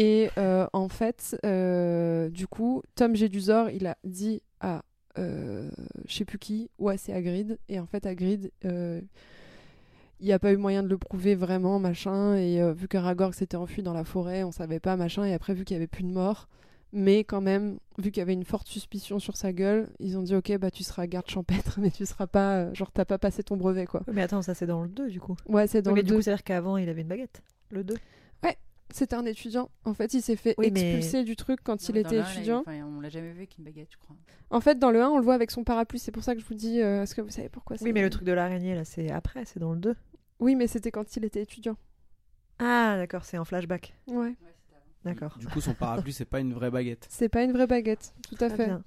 Et 0.00 0.30
euh, 0.38 0.66
en 0.72 0.88
fait, 0.88 1.36
euh, 1.44 2.30
du 2.30 2.46
coup, 2.46 2.82
Tom 2.94 3.14
Jedusor, 3.14 3.68
il 3.68 3.86
a 3.86 3.98
dit 4.02 4.40
à 4.60 4.82
euh, 5.18 5.68
je 6.06 6.14
sais 6.14 6.24
plus 6.24 6.38
qui, 6.38 6.70
ouais, 6.78 6.96
c'est 6.96 7.12
Hagrid. 7.12 7.58
Et 7.68 7.78
en 7.78 7.84
fait, 7.84 8.06
Hagrid, 8.06 8.50
euh, 8.64 9.02
il 10.20 10.26
n'y 10.26 10.32
a 10.32 10.38
pas 10.38 10.52
eu 10.52 10.56
moyen 10.56 10.82
de 10.82 10.88
le 10.88 10.96
prouver 10.96 11.34
vraiment, 11.34 11.78
machin. 11.78 12.34
Et 12.36 12.62
vu 12.72 12.88
qu'Aragorn 12.88 13.34
s'était 13.34 13.58
enfui 13.58 13.82
dans 13.82 13.92
la 13.92 14.04
forêt, 14.04 14.42
on 14.42 14.52
savait 14.52 14.80
pas, 14.80 14.96
machin. 14.96 15.24
Et 15.26 15.34
après, 15.34 15.52
vu 15.52 15.64
qu'il 15.66 15.74
y 15.74 15.76
avait 15.76 15.86
plus 15.86 16.04
de 16.04 16.12
morts, 16.12 16.48
mais 16.92 17.22
quand 17.24 17.42
même, 17.42 17.78
vu 17.98 18.10
qu'il 18.10 18.20
y 18.20 18.22
avait 18.22 18.32
une 18.32 18.44
forte 18.44 18.68
suspicion 18.68 19.18
sur 19.18 19.36
sa 19.36 19.52
gueule, 19.52 19.90
ils 19.98 20.16
ont 20.16 20.22
dit 20.22 20.34
ok, 20.34 20.56
bah 20.56 20.70
tu 20.70 20.82
seras 20.82 21.06
garde 21.06 21.28
champêtre, 21.28 21.78
mais 21.80 21.90
tu 21.90 22.06
seras 22.06 22.26
pas, 22.26 22.72
genre 22.72 22.90
t'as 22.90 23.04
pas 23.04 23.18
passé 23.18 23.42
ton 23.42 23.56
brevet 23.58 23.84
quoi. 23.86 24.02
Mais 24.10 24.22
attends, 24.22 24.40
ça 24.42 24.54
c'est 24.54 24.66
dans 24.66 24.82
le 24.82 24.88
2 24.88 25.10
du 25.10 25.20
coup. 25.20 25.36
Ouais, 25.46 25.66
c'est 25.66 25.82
dans 25.82 25.90
Oui, 25.90 25.96
mais 25.96 26.00
le 26.02 26.06
du 26.06 26.12
coup, 26.14 26.18
2. 26.18 26.22
c'est-à-dire 26.22 26.44
qu'avant 26.44 26.76
il 26.78 26.88
avait 26.88 27.02
une 27.02 27.08
baguette. 27.08 27.42
Le 27.70 27.84
2. 27.84 27.94
C'était 28.92 29.14
un 29.16 29.24
étudiant. 29.24 29.70
En 29.84 29.94
fait, 29.94 30.14
il 30.14 30.22
s'est 30.22 30.36
fait 30.36 30.54
Oui, 30.58 30.70
mais- 30.72 30.96
expulser 30.96 31.24
du 31.24 31.36
truc 31.36 31.60
quand 31.62 31.88
il 31.88 31.94
Non, 31.94 32.00
était 32.00 32.16
là, 32.18 32.30
étudiant. 32.32 32.60
enfin, 32.66 32.82
on 32.84 33.00
l'a 33.00 33.08
jamais 33.08 33.30
vu 33.32 33.38
avec 33.38 33.56
une 33.58 33.64
baguette, 33.64 33.88
je 33.90 33.96
crois. 33.98 34.16
En 34.50 34.60
fait, 34.60 34.78
dans 34.78 34.90
le 34.90 35.00
1, 35.02 35.08
on 35.08 35.16
le 35.18 35.22
voit 35.24 35.34
avec 35.34 35.50
son 35.50 35.64
parapluie. 35.64 35.98
C'est 35.98 36.12
pour 36.12 36.22
ça 36.24 36.34
que 36.34 36.40
je 36.40 36.46
vous 36.46 36.54
dis, 36.54 36.80
euh, 36.80 37.02
est-ce 37.02 37.14
que 37.14 37.20
vous 37.20 37.30
savez 37.30 37.48
pourquoi 37.48 37.76
Oui, 37.80 37.92
mais 37.92 38.02
le 38.02 38.10
truc 38.10 38.24
de 38.24 38.32
l'araignée 38.32 38.74
là, 38.74 38.84
c'est 38.84 39.10
après, 39.10 39.44
c'est 39.44 39.60
dans 39.60 39.72
le 39.72 39.78
2. 39.78 39.94
Oui, 40.40 40.54
mais 40.56 40.66
c'était 40.66 40.90
quand 40.90 41.16
il 41.16 41.24
était 41.24 41.42
étudiant. 41.42 41.76
Ah, 42.58 42.96
d'accord, 42.96 43.24
c'est 43.24 43.38
en 43.38 43.44
flashback. 43.44 43.94
Ouais. 44.08 44.34
D'accord. 45.04 45.36
Du 45.38 45.46
coup, 45.46 45.60
son 45.62 45.72
parapluie, 45.72 46.12
c'est 46.12 46.26
pas 46.26 46.40
une 46.40 46.52
vraie 46.52 46.70
baguette. 46.70 47.06
C'est 47.08 47.30
pas 47.30 47.42
une 47.42 47.52
vraie 47.52 47.66
baguette, 47.66 48.12
tout 48.28 48.34
à 48.44 48.48
Très 48.48 48.56
fait. 48.56 48.66
bien. 48.66 48.82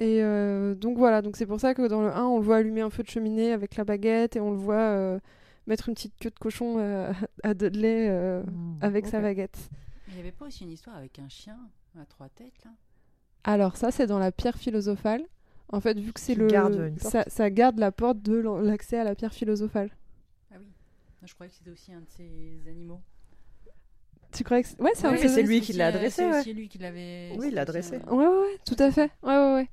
Et 0.00 0.20
euh, 0.24 0.74
donc 0.74 0.98
voilà, 0.98 1.22
donc 1.22 1.36
c'est 1.36 1.46
pour 1.46 1.60
ça 1.60 1.74
que 1.74 1.86
dans 1.86 2.02
le 2.02 2.08
1, 2.08 2.24
on 2.24 2.38
le 2.38 2.44
voit 2.44 2.56
allumer 2.56 2.80
un 2.80 2.90
feu 2.90 3.04
de 3.04 3.08
cheminée 3.08 3.52
avec 3.52 3.76
la 3.76 3.84
baguette 3.84 4.34
et 4.34 4.40
on 4.40 4.50
le 4.50 4.56
voit 4.56 4.74
euh, 4.74 5.20
mettre 5.66 5.88
une 5.88 5.94
petite 5.94 6.14
queue 6.20 6.30
de 6.30 6.38
cochon 6.38 6.76
euh, 6.78 7.12
à 7.42 7.54
Dudley 7.54 8.08
euh, 8.08 8.42
Hmm, 8.42 8.78
avec 8.80 9.06
sa 9.06 9.20
baguette. 9.20 9.70
Il 10.08 10.14
n'y 10.14 10.20
avait 10.20 10.32
pas 10.32 10.46
aussi 10.46 10.64
une 10.64 10.72
histoire 10.72 10.96
avec 10.96 11.18
un 11.18 11.28
chien 11.28 11.56
à 12.00 12.04
trois 12.04 12.28
têtes, 12.28 12.64
là? 12.64 12.70
Alors 13.44 13.76
ça, 13.76 13.90
c'est 13.90 14.06
dans 14.06 14.18
la 14.18 14.32
pierre 14.32 14.56
philosophale. 14.58 15.22
En 15.68 15.80
fait, 15.80 15.98
vu 15.98 16.12
que 16.12 16.20
c'est 16.20 16.34
le, 16.34 16.46
garde 16.46 16.92
ça, 16.98 17.24
ça 17.26 17.50
garde 17.50 17.78
la 17.78 17.90
porte 17.92 18.20
de 18.22 18.34
l'accès 18.62 18.98
à 18.98 19.04
la 19.04 19.14
pierre 19.14 19.32
philosophale. 19.34 19.90
Ah 20.52 20.56
oui. 20.60 20.66
Je 21.24 21.34
croyais 21.34 21.50
que 21.50 21.56
c'était 21.56 21.70
aussi 21.70 21.92
un 21.92 22.00
de 22.00 22.06
ces 22.08 22.60
animaux. 22.68 23.00
Tu 24.32 24.44
croyais 24.44 24.62
que 24.62 24.68
c'est- 24.68 24.80
ouais, 24.82 24.90
c'est 24.94 25.06
un 25.06 25.12
Ouais, 25.12 25.28
c'est 25.28 25.42
lui 25.42 25.60
qui 25.60 25.72
l'a 25.74 25.86
adressé, 25.88 26.22
C'est 26.22 26.30
ouais. 26.48 26.52
lui 26.54 26.68
qui 26.68 26.78
l'avait. 26.78 27.32
Oui, 27.38 27.48
il 27.48 27.54
l'a 27.54 27.62
adressé. 27.62 27.98
ouais, 27.98 28.26
ouais, 28.26 28.58
tout 28.66 28.76
à 28.78 28.90
fait. 28.90 29.10
Ouais, 29.22 29.36
ouais, 29.36 29.54
ouais. 29.54 29.68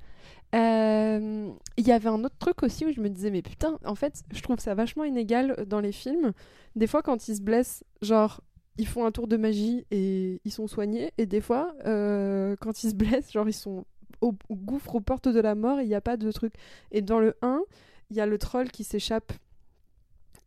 Euh, 0.54 1.50
Il 1.78 1.88
y 1.88 1.92
avait 1.92 2.10
un 2.10 2.24
autre 2.24 2.38
truc 2.38 2.64
aussi 2.64 2.86
où 2.86 2.92
je 2.92 3.00
me 3.02 3.10
disais, 3.10 3.32
mais 3.32 3.42
putain, 3.42 3.78
en 3.86 3.96
fait, 3.96 4.24
je 4.34 4.42
trouve 4.42 4.60
ça 4.60 4.74
vachement 4.76 5.04
inégal 5.04 5.56
dans 5.68 5.80
les 5.80 5.92
films. 5.92 6.32
Des 6.76 6.88
fois, 6.88 7.02
quand 7.02 7.28
ils 7.28 7.36
se 7.38 7.42
blessent, 7.42 7.84
genre, 8.02 8.42
ils 8.78 8.88
font 8.88 9.06
un 9.06 9.12
tour 9.12 9.28
de 9.28 9.38
magie 9.38 9.86
et 9.92 10.42
ils 10.46 10.52
sont 10.52 10.68
soignés. 10.68 11.12
Et 11.18 11.26
des 11.26 11.42
fois, 11.42 11.74
euh, 11.86 12.56
quand 12.62 12.84
ils 12.84 12.90
se 12.92 12.96
blessent, 12.96 13.32
genre, 13.32 13.48
ils 13.48 13.54
sont 13.54 13.86
au, 14.22 14.34
au 14.50 14.56
gouffre, 14.56 14.96
aux 14.96 15.00
portes 15.02 15.28
de 15.28 15.40
la 15.40 15.56
mort 15.56 15.80
et 15.80 15.84
il 15.84 15.88
n'y 15.88 15.96
a 15.96 16.02
pas 16.02 16.18
de 16.18 16.32
truc. 16.32 16.54
Et 16.92 17.02
dans 17.02 17.20
le 17.20 17.36
1, 17.42 17.62
il 18.10 18.18
y 18.18 18.22
a 18.22 18.26
le 18.26 18.38
troll 18.38 18.70
qui 18.70 18.84
s'échappe. 18.84 19.32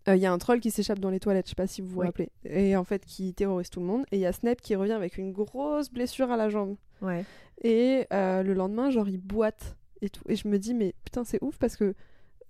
Euh, 0.08 0.16
Il 0.16 0.22
y 0.22 0.26
a 0.26 0.32
un 0.32 0.38
troll 0.38 0.60
qui 0.60 0.70
s'échappe 0.70 0.98
dans 0.98 1.08
les 1.10 1.18
toilettes, 1.18 1.46
je 1.46 1.50
sais 1.50 1.54
pas 1.56 1.66
si 1.66 1.80
vous 1.80 1.88
vous 1.88 2.00
Oui. 2.00 2.06
rappelez. 2.06 2.30
Et 2.44 2.76
en 2.76 2.84
fait, 2.84 3.04
qui 3.06 3.32
terrorise 3.32 3.70
tout 3.70 3.80
le 3.80 3.86
monde. 3.86 4.04
Et 4.12 4.16
il 4.16 4.20
y 4.20 4.26
a 4.26 4.32
Snape 4.32 4.60
qui 4.60 4.74
revient 4.76 4.92
avec 4.92 5.16
une 5.16 5.32
grosse 5.32 5.90
blessure 5.90 6.30
à 6.30 6.36
la 6.36 6.50
jambe. 6.50 6.76
Ouais. 7.00 7.24
Et 7.62 8.06
euh, 8.12 8.42
le 8.42 8.52
lendemain, 8.52 8.90
genre, 8.90 9.08
il 9.08 9.18
boite 9.18 9.76
et 10.04 10.10
tout. 10.10 10.22
Et 10.28 10.36
je 10.36 10.48
me 10.48 10.58
dis, 10.58 10.74
mais 10.74 10.94
putain, 11.04 11.24
c'est 11.24 11.42
ouf 11.42 11.58
parce 11.58 11.76
que 11.76 11.94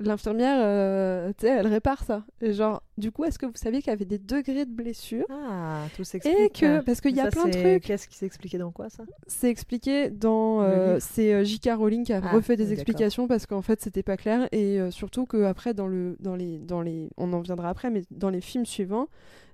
l'infirmière, 0.01 0.57
euh, 0.59 1.33
tu 1.39 1.47
sais, 1.47 1.53
elle 1.53 1.69
répare 1.69 2.03
ça. 2.03 2.25
Et 2.41 2.53
genre, 2.53 2.83
du 2.99 3.13
coup, 3.13 3.25
est-ce 3.25 3.39
que 3.39 3.47
vous 3.47 3.53
saviez 3.55 3.81
qu'il 3.81 3.91
y 3.91 3.93
avait 3.93 4.05
des 4.05 4.19
degrés 4.19 4.65
de 4.65 4.71
blessure 4.71 5.25
Ah, 5.31 5.83
tout 5.97 6.03
s'explique. 6.05 6.37
Et 6.37 6.51
que, 6.51 6.81
parce 6.81 7.01
qu'il 7.01 7.15
y 7.15 7.21
a 7.21 7.25
Ça, 7.25 7.31
plein 7.31 7.45
de 7.47 7.51
trucs, 7.53 7.85
Qu'est-ce 7.85 8.09
qui 8.09 8.17
s'est 8.17 8.27
expliqué 8.27 8.59
dans 8.59 8.73
quoi 8.73 8.91
ça? 8.91 9.05
C'est 9.29 9.49
expliqué 9.51 10.11
dans. 10.11 10.63
Euh, 10.63 10.99
c'est 11.01 11.33
euh, 11.33 11.45
J.K. 11.45 11.71
Rowling 11.77 12.05
qui 12.05 12.13
a 12.13 12.21
Ah, 12.25 12.33
refait 12.33 12.57
des 12.57 12.73
explications 12.73 13.29
parce 13.29 13.47
qu'en 13.47 13.63
fait, 13.63 13.81
c'était 13.81 14.03
pas 14.03 14.17
clair. 14.17 14.49
Et 14.51 14.81
euh, 14.81 14.91
surtout 14.91 15.27
que 15.27 15.45
après 15.45 15.75
dans, 15.75 15.87
le, 15.87 16.17
dans, 16.19 16.35
les, 16.35 16.59
dans 16.59 16.83
les. 16.83 17.11
On 17.17 17.33
en 17.33 17.41
viendra 17.41 17.69
après, 17.69 17.91
mais 17.91 18.03
dans 18.11 18.31
les 18.31 18.41
films 18.41 18.67
suivants, 18.67 19.09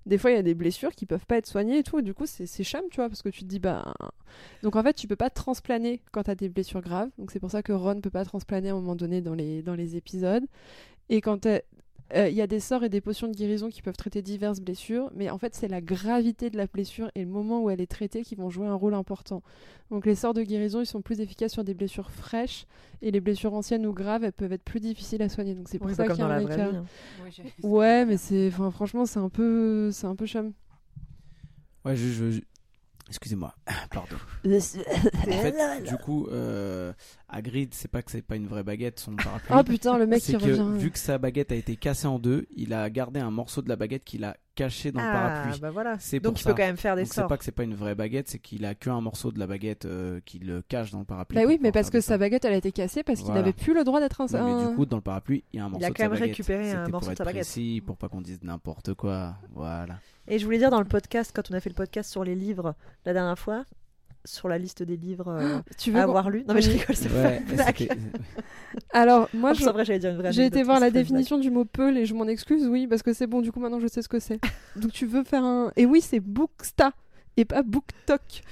des 0.07 0.19
fois 0.19 0.31
il 0.31 0.37
y 0.37 0.39
a 0.39 0.43
des 0.43 0.55
blessures 0.55 0.93
qui 0.93 1.07
peuvent 1.07 1.27
pas 1.27 1.37
être 1.37 1.47
soignées 1.47 1.79
et 1.79 1.83
tout, 1.83 1.99
et 1.99 2.03
du 2.03 2.15
coup 2.15 2.27
c'est 2.27 2.47
chum, 2.65 2.83
tu 2.91 2.97
vois, 2.97 3.09
parce 3.09 3.23
que 3.23 3.29
tu 3.29 3.41
te 3.41 3.47
dis, 3.47 3.59
bah. 3.59 3.95
Donc 4.63 4.77
en 4.77 4.83
fait, 4.83 4.95
tu 4.95 5.07
peux 5.07 5.17
pas 5.17 5.31
transplaner 5.31 6.01
quand 6.13 6.25
t'as 6.25 6.35
des 6.35 6.49
blessures 6.49 6.81
graves, 6.81 7.11
donc 7.19 7.31
c'est 7.31 7.41
pour 7.41 7.51
ça 7.51 7.63
que 7.63 7.73
Ron 7.73 8.01
peut 8.01 8.11
pas 8.11 8.25
transplaner 8.25 8.71
à 8.71 8.73
un 8.73 8.77
moment 8.77 8.97
donné 8.97 9.21
dans 9.21 9.35
les, 9.35 9.63
dans 9.63 9.75
les 9.75 9.97
épisodes. 9.97 10.45
Et 11.09 11.21
quand 11.21 11.47
euh, 12.15 12.29
il 12.29 12.35
y 12.35 12.43
a 12.43 12.47
des 12.47 12.61
sorts 12.61 12.83
et 12.85 12.89
des 12.89 13.01
potions 13.01 13.29
de 13.29 13.35
guérison 13.35 13.69
qui 13.69 13.83
peuvent 13.83 13.97
traiter 13.97 14.23
diverses 14.23 14.61
blessures, 14.61 15.11
mais 15.15 15.31
en 15.31 15.39
fait, 15.39 15.55
c'est 15.55 15.69
la 15.69 15.81
gravité 15.81 16.51
de 16.51 16.57
la 16.57 16.67
blessure 16.67 17.11
et 17.15 17.21
le 17.21 17.31
moment 17.31 17.63
où 17.63 17.71
elle 17.71 17.81
est 17.81 17.87
traitée 17.91 18.23
qui 18.23 18.35
vont 18.35 18.51
jouer 18.51 18.67
un 18.67 18.75
rôle 18.75 18.95
important. 18.95 19.43
Donc, 19.91 20.07
les 20.07 20.15
sorts 20.15 20.35
de 20.35 20.43
guérison, 20.43 20.81
ils 20.81 20.87
sont 20.87 21.03
plus 21.03 21.21
efficaces 21.21 21.53
sur 21.53 21.65
des 21.65 21.75
blessures 21.75 22.11
fraîches 22.11 22.67
et 23.03 23.11
les 23.11 23.21
blessures 23.21 23.55
anciennes 23.55 23.87
ou 23.87 23.93
graves, 23.93 24.25
elles 24.25 24.33
peuvent 24.33 24.53
être 24.53 24.63
plus 24.63 24.81
difficiles 24.81 25.23
à 25.23 25.29
soigner. 25.29 25.55
Donc, 25.55 25.69
c'est 25.69 25.79
pour 25.79 25.89
Oui, 25.89 25.95
ça 25.95 26.05
qu'il 26.07 26.19
y 26.19 26.23
a 26.23 26.25
dans 26.25 26.25
un 26.33 26.37
la 26.37 26.41
vraie 26.43 26.55
écart. 26.55 26.71
vie. 26.71 26.77
hein. 26.77 26.85
Oui, 27.25 27.31
j'ai- 27.33 27.67
Ouais, 27.67 28.05
mais 28.07 28.17
c'est, 28.17 28.49
enfin, 28.49 28.71
franchement, 28.71 29.07
c'est 29.07 29.19
un 29.21 29.29
peu, 29.29 29.91
c'est 29.93 30.07
un 30.07 30.17
peu 30.17 30.27
chum. 30.27 30.53
Ouais, 31.85 31.97
je- 31.97 32.41
Excusez-moi, 33.11 33.55
pardon. 33.91 34.17
En 34.47 35.31
fait, 35.33 35.83
du 35.87 35.97
coup, 35.97 36.27
euh, 36.31 36.93
Hagrid, 37.29 37.75
c'est 37.75 37.91
pas 37.91 38.03
que 38.03 38.11
c'est 38.11 38.23
pas 38.23 38.37
une 38.37 38.47
vraie 38.47 38.63
baguette, 38.63 38.99
son 39.01 39.13
parapluie. 39.17 39.57
Oh 39.59 39.63
putain, 39.63 39.99
le 39.99 40.07
mec 40.07 40.23
c'est 40.23 40.37
qui 40.37 40.45
que 40.47 40.51
revient. 40.53 40.79
vu 40.79 40.91
que 40.91 40.99
sa 40.99 41.19
baguette 41.19 41.53
a 41.53 41.57
été 41.57 41.77
cassée 41.77 42.07
en 42.07 42.19
deux, 42.19 42.47
il 42.57 42.73
a 42.73 42.89
gardé 42.89 43.21
un 43.21 43.31
morceau 43.31 43.63
de 43.63 43.69
la 43.69 43.77
baguette 43.77 44.05
qu'il 44.05 44.25
a 44.25 44.37
caché 44.55 44.93
dans 44.93 45.01
le 45.01 45.07
Ah, 45.09 45.13
parapluie. 45.13 45.61
bah 45.61 45.71
voilà. 45.71 45.97
C'est 45.99 46.21
Donc 46.21 46.39
ça. 46.39 46.51
peux 46.51 46.57
quand 46.57 46.67
même 46.67 46.77
faire 46.77 46.95
des 46.97 47.03
Donc 47.03 47.13
c'est 47.13 47.21
sorts. 47.21 47.29
pas 47.29 47.37
que 47.39 47.45
c'est 47.45 47.51
pas 47.53 47.63
une 47.65 47.75
vraie 47.75 47.95
baguette, 47.95 48.29
c'est 48.29 48.39
qu'il 48.39 48.65
a 48.65 48.75
qu'un 48.75 49.01
morceau 49.01 49.33
de 49.33 49.39
la 49.39 49.47
baguette 49.47 49.87
euh, 49.87 50.21
qu'il 50.25 50.47
le 50.47 50.63
cache 50.63 50.91
dans 50.93 50.99
le 51.01 51.05
parapluie. 51.05 51.37
Bah 51.39 51.45
oui, 51.47 51.59
mais 51.61 51.73
parce 51.73 51.91
que 51.91 52.01
sa 52.01 52.17
baguette, 52.19 52.45
elle 52.45 52.55
a 52.55 52.57
été 52.59 52.71
cassée 52.73 53.03
parce 53.03 53.21
qu'il 53.23 53.33
n'avait 53.33 53.53
plus 53.53 53.75
le 53.75 53.85
droit 53.85 54.01
d'être 54.01 54.21
un. 54.21 54.27
Ouais, 54.27 54.41
mais 54.43 54.69
du 54.71 54.75
coup, 54.77 54.87
dans 54.87 54.97
le 54.99 55.03
parapluie, 55.03 55.43
il 55.53 55.57
y 55.57 55.61
a 55.61 55.65
un 55.65 55.69
morceau 55.69 55.87
a 55.87 55.89
de 55.89 55.95
quand 55.95 56.03
sa 56.05 56.09
même 56.09 56.13
baguette. 56.19 56.29
récupéré 56.37 56.71
un 56.73 56.89
morceau 56.89 57.11
de 57.11 57.17
sa 57.17 57.25
baguette. 57.25 57.43
précis, 57.43 57.83
pour 57.85 57.97
pas 57.97 58.09
qu'on 58.09 58.21
dise 58.21 58.39
n'importe 58.43 58.95
quoi. 58.95 59.35
Voilà. 59.53 59.99
Et 60.31 60.39
je 60.39 60.45
voulais 60.45 60.59
dire 60.59 60.71
dans 60.71 60.79
le 60.79 60.87
podcast, 60.87 61.33
quand 61.35 61.51
on 61.51 61.55
a 61.55 61.61
fait 61.61 61.71
le 61.71 61.75
podcast 61.75 62.11
sur 62.11 62.25
les 62.25 62.35
livres 62.35 62.75
la 63.05 63.13
dernière 63.13 63.39
fois, 63.39 63.65
sur 64.25 64.49
la 64.49 64.59
liste 64.59 64.83
des 64.83 64.97
livres 64.97 65.29
euh, 65.29 65.59
tu 65.79 65.91
veux 65.91 65.99
à 66.01 66.05
avoir 66.05 66.31
lu. 66.31 66.45
Non 66.47 66.55
mais 66.55 66.63
je 66.63 66.71
rigole, 66.71 66.95
c'est 66.95 67.11
Ouais, 67.11 67.43
Alors, 68.93 69.29
moi, 69.35 69.51
En 69.51 69.55
je, 69.55 69.59
plus, 69.61 69.69
en 69.69 69.73
vrai, 69.73 69.85
j'allais 69.85 69.99
dire 69.99 70.11
une 70.11 70.19
vraie 70.19 70.33
J'ai 70.33 70.47
été 70.47 70.63
voir 70.63 70.79
la 70.79 70.91
blague. 70.91 71.03
définition 71.03 71.39
du 71.39 71.51
mot 71.51 71.65
peul 71.65 71.99
et 71.99 72.07
je 72.07 72.15
m'en 72.15 72.27
excuse, 72.29 72.67
oui, 72.69 72.87
parce 72.87 73.03
que 73.03 73.13
c'est 73.13 73.27
bon, 73.27 73.41
du 73.41 73.51
coup 73.51 73.61
maintenant 73.61 73.81
je 73.81 73.89
sais 73.89 74.03
ce 74.03 74.09
que 74.09 74.21
c'est. 74.21 74.39
Donc 74.77 74.93
tu 74.93 75.07
veux 75.07 75.25
faire 75.25 75.43
un. 75.45 75.73
Et 75.77 75.87
oui, 75.87 76.01
c'est 76.01 76.21
booksta 76.21 76.93
et 77.37 77.45
pas 77.45 77.63
booktok. 77.63 78.43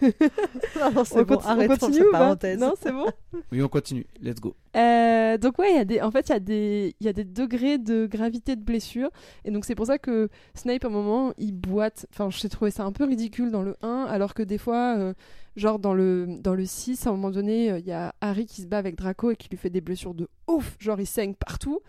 Non, 0.00 0.92
non, 0.92 1.04
c'est 1.04 1.18
On, 1.18 1.22
bon, 1.22 1.38
on 1.44 1.66
continue 1.66 1.94
cette 1.94 2.10
parenthèse. 2.12 2.58
Non, 2.58 2.74
c'est 2.80 2.92
bon? 2.92 3.06
Oui, 3.50 3.60
on 3.62 3.68
continue. 3.68 4.06
Let's 4.20 4.40
go. 4.40 4.54
Euh, 4.76 5.38
donc 5.38 5.58
ouais, 5.58 5.72
il 5.72 5.76
y 5.76 5.80
a 5.80 5.84
des, 5.84 6.00
en 6.00 6.10
fait, 6.10 6.28
il 6.28 6.32
y 6.32 6.36
a 6.36 6.40
des, 6.40 6.96
il 7.00 7.06
y 7.06 7.08
a 7.08 7.12
des 7.12 7.24
degrés 7.24 7.78
de 7.78 8.06
gravité 8.06 8.54
de 8.54 8.62
blessure, 8.62 9.10
et 9.44 9.50
donc 9.50 9.64
c'est 9.64 9.74
pour 9.74 9.86
ça 9.86 9.98
que 9.98 10.28
Snape 10.54 10.84
à 10.84 10.88
un 10.88 10.90
moment 10.90 11.32
il 11.36 11.52
boite. 11.52 12.06
Enfin, 12.12 12.28
j'ai 12.30 12.48
trouvé 12.48 12.70
ça 12.70 12.84
un 12.84 12.92
peu 12.92 13.04
ridicule 13.04 13.50
dans 13.50 13.62
le 13.62 13.76
1, 13.82 14.06
alors 14.08 14.34
que 14.34 14.42
des 14.42 14.58
fois, 14.58 14.96
euh, 14.96 15.14
genre 15.56 15.78
dans 15.78 15.94
le 15.94 16.26
dans 16.40 16.54
le 16.54 16.64
6, 16.64 17.06
à 17.06 17.10
un 17.10 17.12
moment 17.14 17.30
donné, 17.30 17.72
euh, 17.72 17.78
il 17.78 17.86
y 17.86 17.92
a 17.92 18.14
Harry 18.20 18.46
qui 18.46 18.62
se 18.62 18.66
bat 18.66 18.78
avec 18.78 18.96
Draco 18.96 19.32
et 19.32 19.36
qui 19.36 19.48
lui 19.48 19.56
fait 19.56 19.70
des 19.70 19.80
blessures 19.80 20.14
de 20.14 20.28
ouf, 20.46 20.76
genre 20.78 21.00
il 21.00 21.06
saigne 21.06 21.34
partout. 21.34 21.80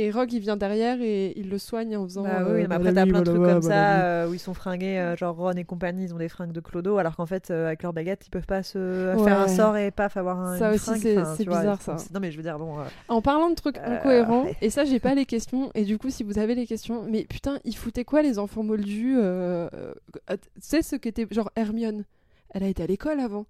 Et 0.00 0.12
Rogue 0.12 0.32
il 0.32 0.38
vient 0.38 0.56
derrière 0.56 1.02
et 1.02 1.32
il 1.36 1.50
le 1.50 1.58
soigne 1.58 1.96
en 1.96 2.04
faisant. 2.04 2.22
Bah 2.22 2.38
euh, 2.42 2.54
oui, 2.54 2.66
mais 2.68 2.74
après 2.76 2.92
t'as 2.92 3.04
plein 3.04 3.20
de 3.20 3.24
trucs 3.24 3.42
comme 3.42 3.62
ça 3.62 4.02
euh, 4.04 4.28
où 4.28 4.34
ils 4.34 4.38
sont 4.38 4.54
fringués, 4.54 4.96
euh, 4.96 5.16
genre 5.16 5.34
Ron 5.36 5.50
et 5.52 5.64
compagnie, 5.64 6.04
ils 6.04 6.14
ont 6.14 6.18
des 6.18 6.28
fringues 6.28 6.52
de 6.52 6.60
Clodo, 6.60 6.98
alors 6.98 7.16
qu'en 7.16 7.26
fait 7.26 7.50
euh, 7.50 7.66
avec 7.66 7.82
leur 7.82 7.92
baguette 7.92 8.24
ils 8.26 8.30
peuvent 8.30 8.46
pas 8.46 8.62
se 8.62 8.78
Ouais. 9.16 9.24
faire 9.24 9.40
un 9.40 9.48
sort 9.48 9.76
et 9.76 9.90
paf 9.90 10.16
avoir 10.16 10.38
un, 10.38 10.56
Ça 10.56 10.68
une 10.68 10.74
aussi, 10.76 11.00
c'est- 11.00 11.18
enfin, 11.18 11.34
vois, 11.44 11.58
bizarre, 11.58 11.82
ça. 11.82 11.96
Non 12.14 12.20
mais 12.20 12.30
je 12.30 12.36
veux 12.36 12.44
dire 12.44 12.58
bon. 12.60 12.78
euh, 12.78 12.84
En 13.08 13.20
parlant 13.22 13.50
de 13.50 13.56
trucs 13.56 13.76
Euh, 13.78 13.96
incohérents, 13.98 14.46
et 14.62 14.70
ça 14.70 14.84
j'ai 14.84 15.00
pas 15.00 15.14
les 15.16 15.26
questions, 15.26 15.72
et 15.74 15.82
du 15.84 15.98
coup 15.98 16.10
si 16.10 16.22
vous 16.22 16.38
avez 16.38 16.54
les 16.54 16.66
questions, 16.66 17.02
mais 17.10 17.24
putain, 17.24 17.58
ils 17.64 17.74
foutaient 17.76 18.04
quoi 18.04 18.22
les 18.22 18.38
enfants 18.38 18.62
moldus 18.62 19.16
euh, 19.18 19.68
euh, 19.74 19.92
Tu 20.30 20.36
sais 20.60 20.82
ce 20.82 20.94
qu'était 20.94 21.26
genre 21.32 21.50
Hermione 21.56 22.04
Elle 22.50 22.62
a 22.62 22.68
été 22.68 22.84
à 22.84 22.86
l'école 22.86 23.18
avant, 23.18 23.46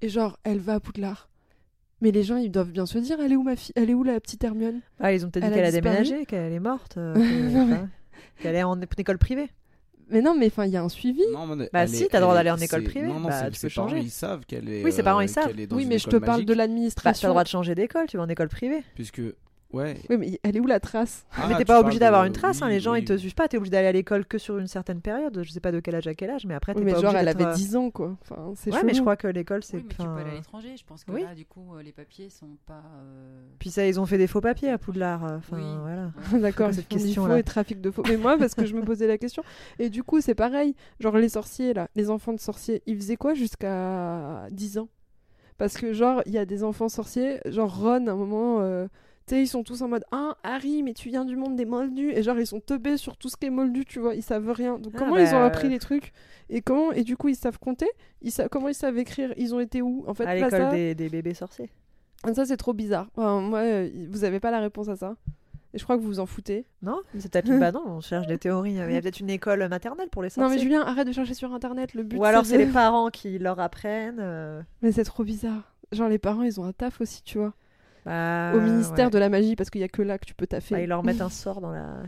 et 0.00 0.08
genre 0.08 0.36
elle 0.42 0.58
va 0.58 0.74
à 0.74 0.80
Poudlard. 0.80 1.28
Mais 2.02 2.10
les 2.10 2.22
gens 2.24 2.36
ils 2.36 2.50
doivent 2.50 2.70
bien 2.72 2.84
se 2.84 2.98
dire, 2.98 3.18
elle 3.20 3.32
est 3.32 3.36
où 3.36 3.42
ma 3.42 3.56
fille 3.56 3.72
Elle 3.76 3.88
est 3.88 3.94
où 3.94 4.02
la 4.02 4.20
petite 4.20 4.42
Hermione? 4.44 4.80
Ah, 5.00 5.14
ils 5.14 5.24
ont 5.24 5.30
peut-être 5.30 5.46
dit 5.48 5.54
qu'elle 5.54 5.64
a 5.64 5.70
déménagé, 5.72 6.26
qu'elle 6.26 6.52
est 6.52 6.60
morte, 6.60 6.96
euh, 6.98 7.14
qu'elle 8.42 8.56
est 8.56 8.62
en 8.64 8.78
école 8.98 9.18
privée. 9.18 9.48
Mais 10.10 10.20
non, 10.20 10.34
mais 10.38 10.46
enfin 10.48 10.66
il 10.66 10.72
y 10.72 10.76
a 10.76 10.82
un 10.82 10.88
suivi. 10.90 11.22
Non, 11.32 11.46
mais 11.46 11.70
Bah 11.72 11.86
si, 11.86 12.06
t'as 12.08 12.18
le 12.18 12.22
droit 12.24 12.34
d'aller 12.34 12.50
en 12.50 12.56
école 12.58 12.82
privée. 12.82 13.06
Non, 13.06 13.20
non, 13.20 13.28
Bah, 13.28 13.48
tu 13.50 13.54
ses 13.56 13.68
peux 13.68 13.74
parents, 13.74 13.88
changer. 13.88 14.02
ils 14.02 14.10
savent 14.10 14.44
qu'elle 14.46 14.68
est. 14.68 14.84
Oui, 14.84 14.92
ses 14.92 15.02
parents, 15.02 15.20
euh, 15.20 15.24
ils 15.24 15.28
savent. 15.28 15.52
Oui, 15.70 15.86
mais 15.86 15.98
je 15.98 16.08
te 16.08 16.16
parle 16.16 16.20
de 16.20 16.26
magique, 16.26 16.48
Bah, 16.48 16.52
t'as 16.54 16.58
l'administration. 16.58 17.28
le 17.28 17.32
droit 17.32 17.44
de 17.44 17.48
changer 17.48 17.74
d'école, 17.74 18.06
tu 18.08 18.16
vas 18.18 18.24
en 18.24 18.28
école 18.28 18.48
privée. 18.48 18.82
Puisque. 18.94 19.22
Ouais. 19.72 19.96
Oui, 20.10 20.16
mais 20.18 20.40
elle 20.42 20.56
est 20.56 20.60
où 20.60 20.66
la 20.66 20.80
trace? 20.80 21.24
Ah, 21.36 21.46
mais 21.48 21.56
t'es 21.56 21.64
pas 21.64 21.80
obligé 21.80 21.98
d'avoir 21.98 22.22
de- 22.22 22.26
une 22.28 22.32
trace, 22.32 22.60
hein, 22.62 22.68
les 22.68 22.78
gens 22.80 22.92
oui. 22.92 23.00
ils 23.00 23.04
te 23.04 23.16
suivent 23.16 23.34
pas, 23.34 23.48
t'es 23.48 23.56
obligé 23.56 23.70
d'aller 23.70 23.88
à 23.88 23.92
l'école 23.92 24.26
que 24.26 24.36
sur 24.38 24.58
une 24.58 24.66
certaine 24.66 25.00
période. 25.00 25.40
Je 25.42 25.50
sais 25.50 25.60
pas 25.60 25.72
de 25.72 25.80
quel 25.80 25.94
âge 25.94 26.06
à 26.06 26.14
quel 26.14 26.30
âge, 26.30 26.44
mais 26.46 26.54
après 26.54 26.74
t'es 26.74 26.80
Oui, 26.80 26.84
mais 26.84 26.92
pas 26.92 27.00
genre 27.00 27.10
obligé 27.10 27.22
elle 27.22 27.28
avait 27.28 27.44
euh, 27.46 27.54
10 27.54 27.76
ans 27.76 27.90
quoi. 27.90 28.16
Enfin, 28.22 28.52
c'est 28.56 28.72
Ouais, 28.72 28.82
mais 28.84 28.92
je 28.94 29.00
crois 29.00 29.16
que 29.16 29.26
l'école 29.28 29.62
c'est. 29.64 29.78
Oui, 29.78 29.84
mais 29.88 29.94
tu 29.94 29.96
peux 29.96 30.08
aller 30.20 30.30
à 30.30 30.34
l'étranger. 30.34 30.74
Je 30.76 30.84
pense 30.84 31.04
que 31.04 31.12
Oui. 31.12 31.22
là, 31.22 31.34
du 31.34 31.46
coup, 31.46 31.74
euh, 31.74 31.82
les 31.82 31.92
papiers 31.92 32.28
sont 32.30 32.56
pas. 32.66 32.82
euh, 33.02 33.42
Puis 33.58 33.70
ça, 33.70 33.86
ils 33.86 33.98
ont 33.98 34.06
fait 34.06 34.18
des 34.18 34.26
faux 34.26 34.40
papiers 34.42 34.70
à 34.70 34.78
Poudlard. 34.78 35.24
euh, 35.24 35.36
Enfin 35.38 35.56
Oui. 35.56 35.76
voilà. 35.80 36.10
D'accord, 36.40 36.72
cette 36.74 36.88
question, 36.88 37.26
là. 37.26 37.38
et 37.38 37.42
trafic 37.42 37.80
de 37.80 37.90
faux. 37.90 38.02
Mais 38.08 38.16
moi, 38.18 38.36
parce 38.36 38.54
que 38.54 38.66
je 38.66 38.74
me 38.74 38.82
posais 38.82 39.06
la 39.06 39.16
question. 39.18 39.42
Et 39.78 39.88
du 39.88 40.02
coup, 40.02 40.20
c'est 40.20 40.34
pareil. 40.34 40.74
Genre, 41.00 41.16
les 41.16 41.28
sorciers, 41.30 41.72
là, 41.72 41.88
les 41.96 42.10
enfants 42.10 42.32
de 42.34 42.40
sorciers, 42.40 42.82
ils 42.86 42.96
faisaient 42.96 43.16
quoi 43.16 43.34
jusqu'à 43.34 44.46
10 44.50 44.76
ans? 44.78 44.88
Parce 45.58 45.76
que, 45.76 45.92
genre, 45.92 46.22
il 46.26 46.32
y 46.32 46.38
a 46.38 46.44
des 46.44 46.64
enfants 46.64 46.88
sorciers, 46.88 47.38
genre 47.46 47.80
Ron, 47.82 48.06
à 48.06 48.12
un 48.12 48.16
moment, 48.16 48.60
euh, 48.60 48.86
tu 49.26 49.34
sais, 49.36 49.42
ils 49.42 49.46
sont 49.46 49.62
tous 49.62 49.82
en 49.82 49.88
mode 49.88 50.04
Ah, 50.10 50.36
Harry, 50.42 50.82
mais 50.82 50.94
tu 50.94 51.08
viens 51.08 51.24
du 51.24 51.36
monde 51.36 51.54
des 51.56 51.64
moldus. 51.64 52.10
Et 52.12 52.22
genre, 52.22 52.38
ils 52.38 52.46
sont 52.46 52.60
teubés 52.60 52.96
sur 52.96 53.16
tout 53.16 53.28
ce 53.28 53.36
qui 53.36 53.46
est 53.46 53.50
moldu, 53.50 53.84
tu 53.84 54.00
vois. 54.00 54.14
Ils 54.14 54.22
savent 54.22 54.50
rien. 54.50 54.78
Donc, 54.78 54.92
Ah, 54.94 54.98
comment 54.98 55.14
bah, 55.14 55.22
ils 55.22 55.34
ont 55.34 55.42
appris 55.42 55.68
euh, 55.68 55.70
les 55.70 55.78
trucs 55.78 56.12
Et 56.50 56.60
comment 56.60 56.92
Et 56.92 57.04
du 57.04 57.16
coup, 57.16 57.28
ils 57.28 57.36
savent 57.36 57.58
compter? 57.58 57.88
Ils 58.20 58.32
sa- 58.32 58.48
Comment 58.48 58.68
ils 58.68 58.74
savent 58.74 58.98
écrire? 58.98 59.32
Ils 59.36 59.54
ont 59.54 59.60
été 59.60 59.80
où 59.82 60.04
En 60.06 60.14
fait, 60.14 60.24
à 60.26 60.34
l'école 60.34 60.50
ça, 60.50 60.70
des, 60.70 60.94
des 60.94 61.08
bébés 61.08 61.34
sorciers. 61.34 61.70
ça 62.34 62.44
c'est 62.46 62.56
trop 62.56 62.72
bizarre. 62.72 63.08
Enfin, 63.16 63.40
moi, 63.40 63.60
euh, 63.60 63.88
vous 64.10 64.24
avez 64.24 64.40
pas 64.40 64.50
la 64.50 64.60
réponse 64.60 64.88
à 64.88 64.96
ça. 64.96 65.14
Et 65.74 65.78
je 65.78 65.84
crois 65.84 65.96
que 65.96 66.02
vous 66.02 66.08
vous 66.08 66.20
en 66.20 66.26
foutez. 66.26 66.66
Non 66.82 67.00
C'est 67.16 67.32
peut-être 67.32 67.48
une... 67.50 67.58
bah 67.60 67.72
non, 67.72 67.82
on 67.86 68.00
cherche 68.02 68.26
des 68.26 68.36
théories. 68.38 68.72
Il 68.72 68.76
y 68.76 68.80
a 68.96 69.00
peut-être 69.00 69.20
une 69.20 69.30
école 69.30 69.66
maternelle 69.68 70.08
pour 70.10 70.22
les 70.22 70.28
Non 70.28 70.34
sorciers. 70.44 70.56
mais 70.58 70.62
Julien, 70.62 70.82
arrête 70.82 71.06
de 71.06 71.12
chercher 71.12 71.32
sur 71.34 71.54
internet. 71.54 71.94
Le 71.94 72.02
but 72.02 72.18
Ou 72.18 72.24
alors 72.24 72.44
c'est 72.44 72.58
de- 72.58 72.64
les 72.64 72.70
parents 72.70 73.08
qui 73.08 73.38
leur 73.38 73.58
apprennent. 73.58 74.18
euh, 74.20 74.60
Mais 74.82 74.92
c'est 74.92 75.04
trop 75.04 75.24
bizarre. 75.24 75.72
Genre 75.92 76.08
les 76.10 76.18
parents, 76.18 76.42
ils 76.42 76.60
ont 76.60 76.64
un 76.64 76.72
taf 76.72 77.00
aussi, 77.00 77.22
tu 77.22 77.38
vois. 77.38 77.54
Bah, 78.04 78.52
Au 78.54 78.60
ministère 78.60 79.06
ouais. 79.06 79.10
de 79.12 79.18
la 79.18 79.28
magie, 79.28 79.54
parce 79.56 79.70
qu'il 79.70 79.80
y 79.80 79.84
a 79.84 79.88
que 79.88 80.02
là 80.02 80.18
que 80.18 80.24
tu 80.26 80.34
peux 80.34 80.46
taffer. 80.46 80.74
Bah, 80.74 80.80
ils 80.80 80.88
leur 80.88 81.02
mettent 81.04 81.20
un 81.20 81.28
sort 81.30 81.60
dans 81.60 81.70
la. 81.70 82.02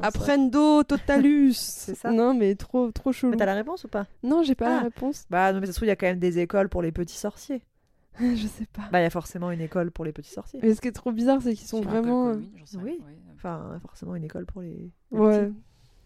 Apprendo 0.00 0.82
totalus. 0.84 1.52
C'est 1.58 1.94
ça. 1.94 2.10
Non 2.10 2.34
mais 2.34 2.54
trop 2.54 2.90
trop 2.92 3.12
chelou. 3.12 3.30
Mais 3.32 3.36
t'as 3.36 3.46
la 3.46 3.54
réponse 3.54 3.84
ou 3.84 3.88
pas? 3.88 4.06
Non, 4.22 4.42
j'ai 4.42 4.54
pas 4.54 4.68
la 4.68 4.78
Ah. 4.78 4.82
réponse. 4.84 5.24
Bah 5.30 5.52
non, 5.52 5.60
mais 5.60 5.66
ça 5.66 5.72
se 5.72 5.78
trouve, 5.78 5.86
il 5.86 5.90
y 5.90 5.92
a 5.92 5.96
quand 5.96 6.06
même 6.06 6.18
des 6.18 6.38
écoles 6.38 6.68
pour 6.68 6.82
les 6.82 6.92
petits 6.92 7.16
sorciers. 7.16 7.62
je 8.20 8.46
sais 8.46 8.66
pas. 8.72 8.82
Bah 8.92 9.00
il 9.00 9.04
y 9.04 9.06
a 9.06 9.10
forcément 9.10 9.50
une 9.50 9.60
école 9.60 9.90
pour 9.90 10.04
les 10.04 10.12
petits 10.12 10.30
sorciers. 10.32 10.60
Mais 10.62 10.74
ce 10.74 10.80
qui 10.80 10.88
est 10.88 10.92
trop 10.92 11.12
bizarre, 11.12 11.40
c'est 11.42 11.54
qu'ils 11.54 11.68
sont 11.68 11.80
vraiment. 11.80 12.28
euh, 12.28 12.32
commune, 12.34 12.50
j'en 12.56 12.66
sais 12.66 12.76
oui. 12.78 12.82
rien, 12.98 13.06
ouais. 13.06 13.14
Enfin, 13.36 13.78
forcément 13.82 14.16
une 14.16 14.24
école 14.24 14.46
pour 14.46 14.62
les. 14.62 14.90
les 15.12 15.18
Ouais. 15.18 15.46
petits. 15.46 15.54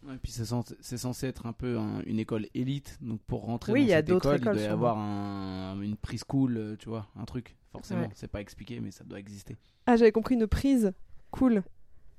Ouais, 0.06 0.14
puis 0.22 0.32
c'est 0.32 0.44
censé, 0.96 1.26
être 1.28 1.46
un 1.46 1.52
peu 1.52 1.78
un- 1.78 2.02
une 2.06 2.18
école 2.18 2.46
élite, 2.54 2.98
donc 3.00 3.20
pour 3.26 3.44
rentrer 3.44 3.72
Oui, 3.72 3.82
dans 3.82 3.86
y 3.88 3.92
a 3.92 3.96
cette 3.98 4.10
école, 4.10 4.38
il 4.38 4.44
doit 4.44 4.54
y 4.56 4.64
avoir 4.66 4.98
un, 4.98 5.80
une 5.80 5.96
preschool, 5.96 6.56
euh, 6.56 6.76
tu 6.76 6.88
vois, 6.88 7.06
un 7.16 7.24
truc. 7.24 7.56
Forcément, 7.70 8.02
Ouais. 8.02 8.08
c'est 8.14 8.28
pas 8.30 8.40
expliqué, 8.40 8.80
mais 8.80 8.90
ça 8.90 9.04
doit 9.04 9.18
exister. 9.20 9.56
Ah, 9.86 9.96
j'avais 9.96 10.12
compris 10.12 10.34
une 10.34 10.46
prise. 10.46 10.92
Cool. 11.30 11.62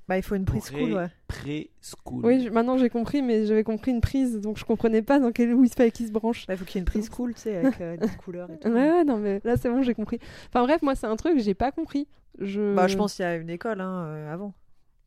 Bah 0.08 0.18
il 0.18 0.24
faut 0.24 0.36
une 0.36 0.44
preschool, 0.44 0.80
Pré- 0.82 0.94
ouais. 0.94 1.08
Preschool. 1.28 2.26
Oui, 2.26 2.44
je- 2.44 2.50
maintenant 2.50 2.78
j'ai 2.78 2.90
compris, 2.90 3.22
mais 3.22 3.46
j'avais 3.46 3.64
compris 3.64 3.92
une 3.92 4.02
prise, 4.02 4.40
donc 4.42 4.58
je 4.58 4.66
comprenais 4.66 5.02
pas 5.02 5.20
dans 5.20 5.32
quel 5.32 5.54
où 5.54 5.64
il 5.64 5.70
fallait 5.72 5.92
qu'il 5.92 6.08
se 6.08 6.12
branche. 6.12 6.46
Bah, 6.48 6.56
il 6.56 6.58
faut 6.58 6.66
qu'il 6.66 6.76
y 6.76 6.78
ait 6.80 6.82
une 6.82 6.86
preschool, 6.86 7.34
tu 7.34 7.42
sais, 7.42 7.56
avec 7.58 7.80
euh, 7.80 7.96
des 7.98 8.08
couleurs 8.18 8.50
et 8.52 8.60
tout. 8.60 8.68
Ouais, 8.68 8.92
ouais, 8.92 9.04
non, 9.06 9.18
mais 9.18 9.40
là 9.46 9.56
c'est 9.56 9.70
bon, 9.70 9.82
j'ai 9.82 9.94
compris. 9.94 10.20
Enfin 10.50 10.64
bref, 10.64 10.82
moi 10.82 10.96
c'est 10.96 11.08
un 11.08 11.16
truc 11.16 11.36
que 11.36 11.42
j'ai 11.42 11.54
pas 11.54 11.72
compris. 11.72 12.08
Je... 12.40 12.76
Bah 12.76 12.88
je 12.88 12.98
pense 12.98 13.14
qu'il 13.16 13.24
y 13.24 13.28
a 13.28 13.36
une 13.36 13.50
école 13.50 13.80
hein, 13.80 14.04
euh, 14.08 14.34
avant. 14.34 14.54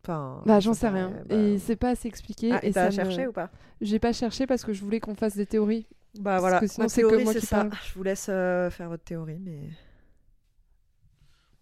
Enfin, 0.06 0.42
Bah 0.46 0.60
je 0.60 0.64
j'en 0.66 0.74
sais 0.74 0.86
pas, 0.86 0.92
rien. 0.92 1.10
bah, 1.28 1.34
Et 1.34 1.58
c'est 1.58 1.76
pas 1.76 1.90
assez 1.90 2.06
expliqué. 2.08 2.52
Ah, 2.52 2.64
et 2.64 2.70
t'as 2.72 2.90
ça 2.90 3.04
me- 3.04 3.04
cherché 3.04 3.26
ou 3.26 3.32
pas? 3.32 3.50
J'ai 3.80 3.98
pas 3.98 4.12
cherché 4.12 4.46
parce 4.46 4.64
que 4.64 4.72
je 4.72 4.82
voulais 4.84 5.00
qu'on 5.00 5.14
fasse 5.16 5.36
des 5.36 5.46
théories. 5.46 5.86
Bah 6.14 6.40
Parce 6.40 6.40
voilà, 6.40 6.60
que 6.60 6.66
sinon, 6.66 6.88
c'est 6.88 7.02
que 7.02 7.16
moi 7.24 7.34
qui 7.34 7.46
ça. 7.46 7.64
parle. 7.64 7.72
Je 7.84 7.94
vous 7.94 8.02
laisse 8.04 8.26
euh, 8.30 8.70
faire 8.70 8.88
votre 8.88 9.04
théorie, 9.04 9.38
mais. 9.40 9.58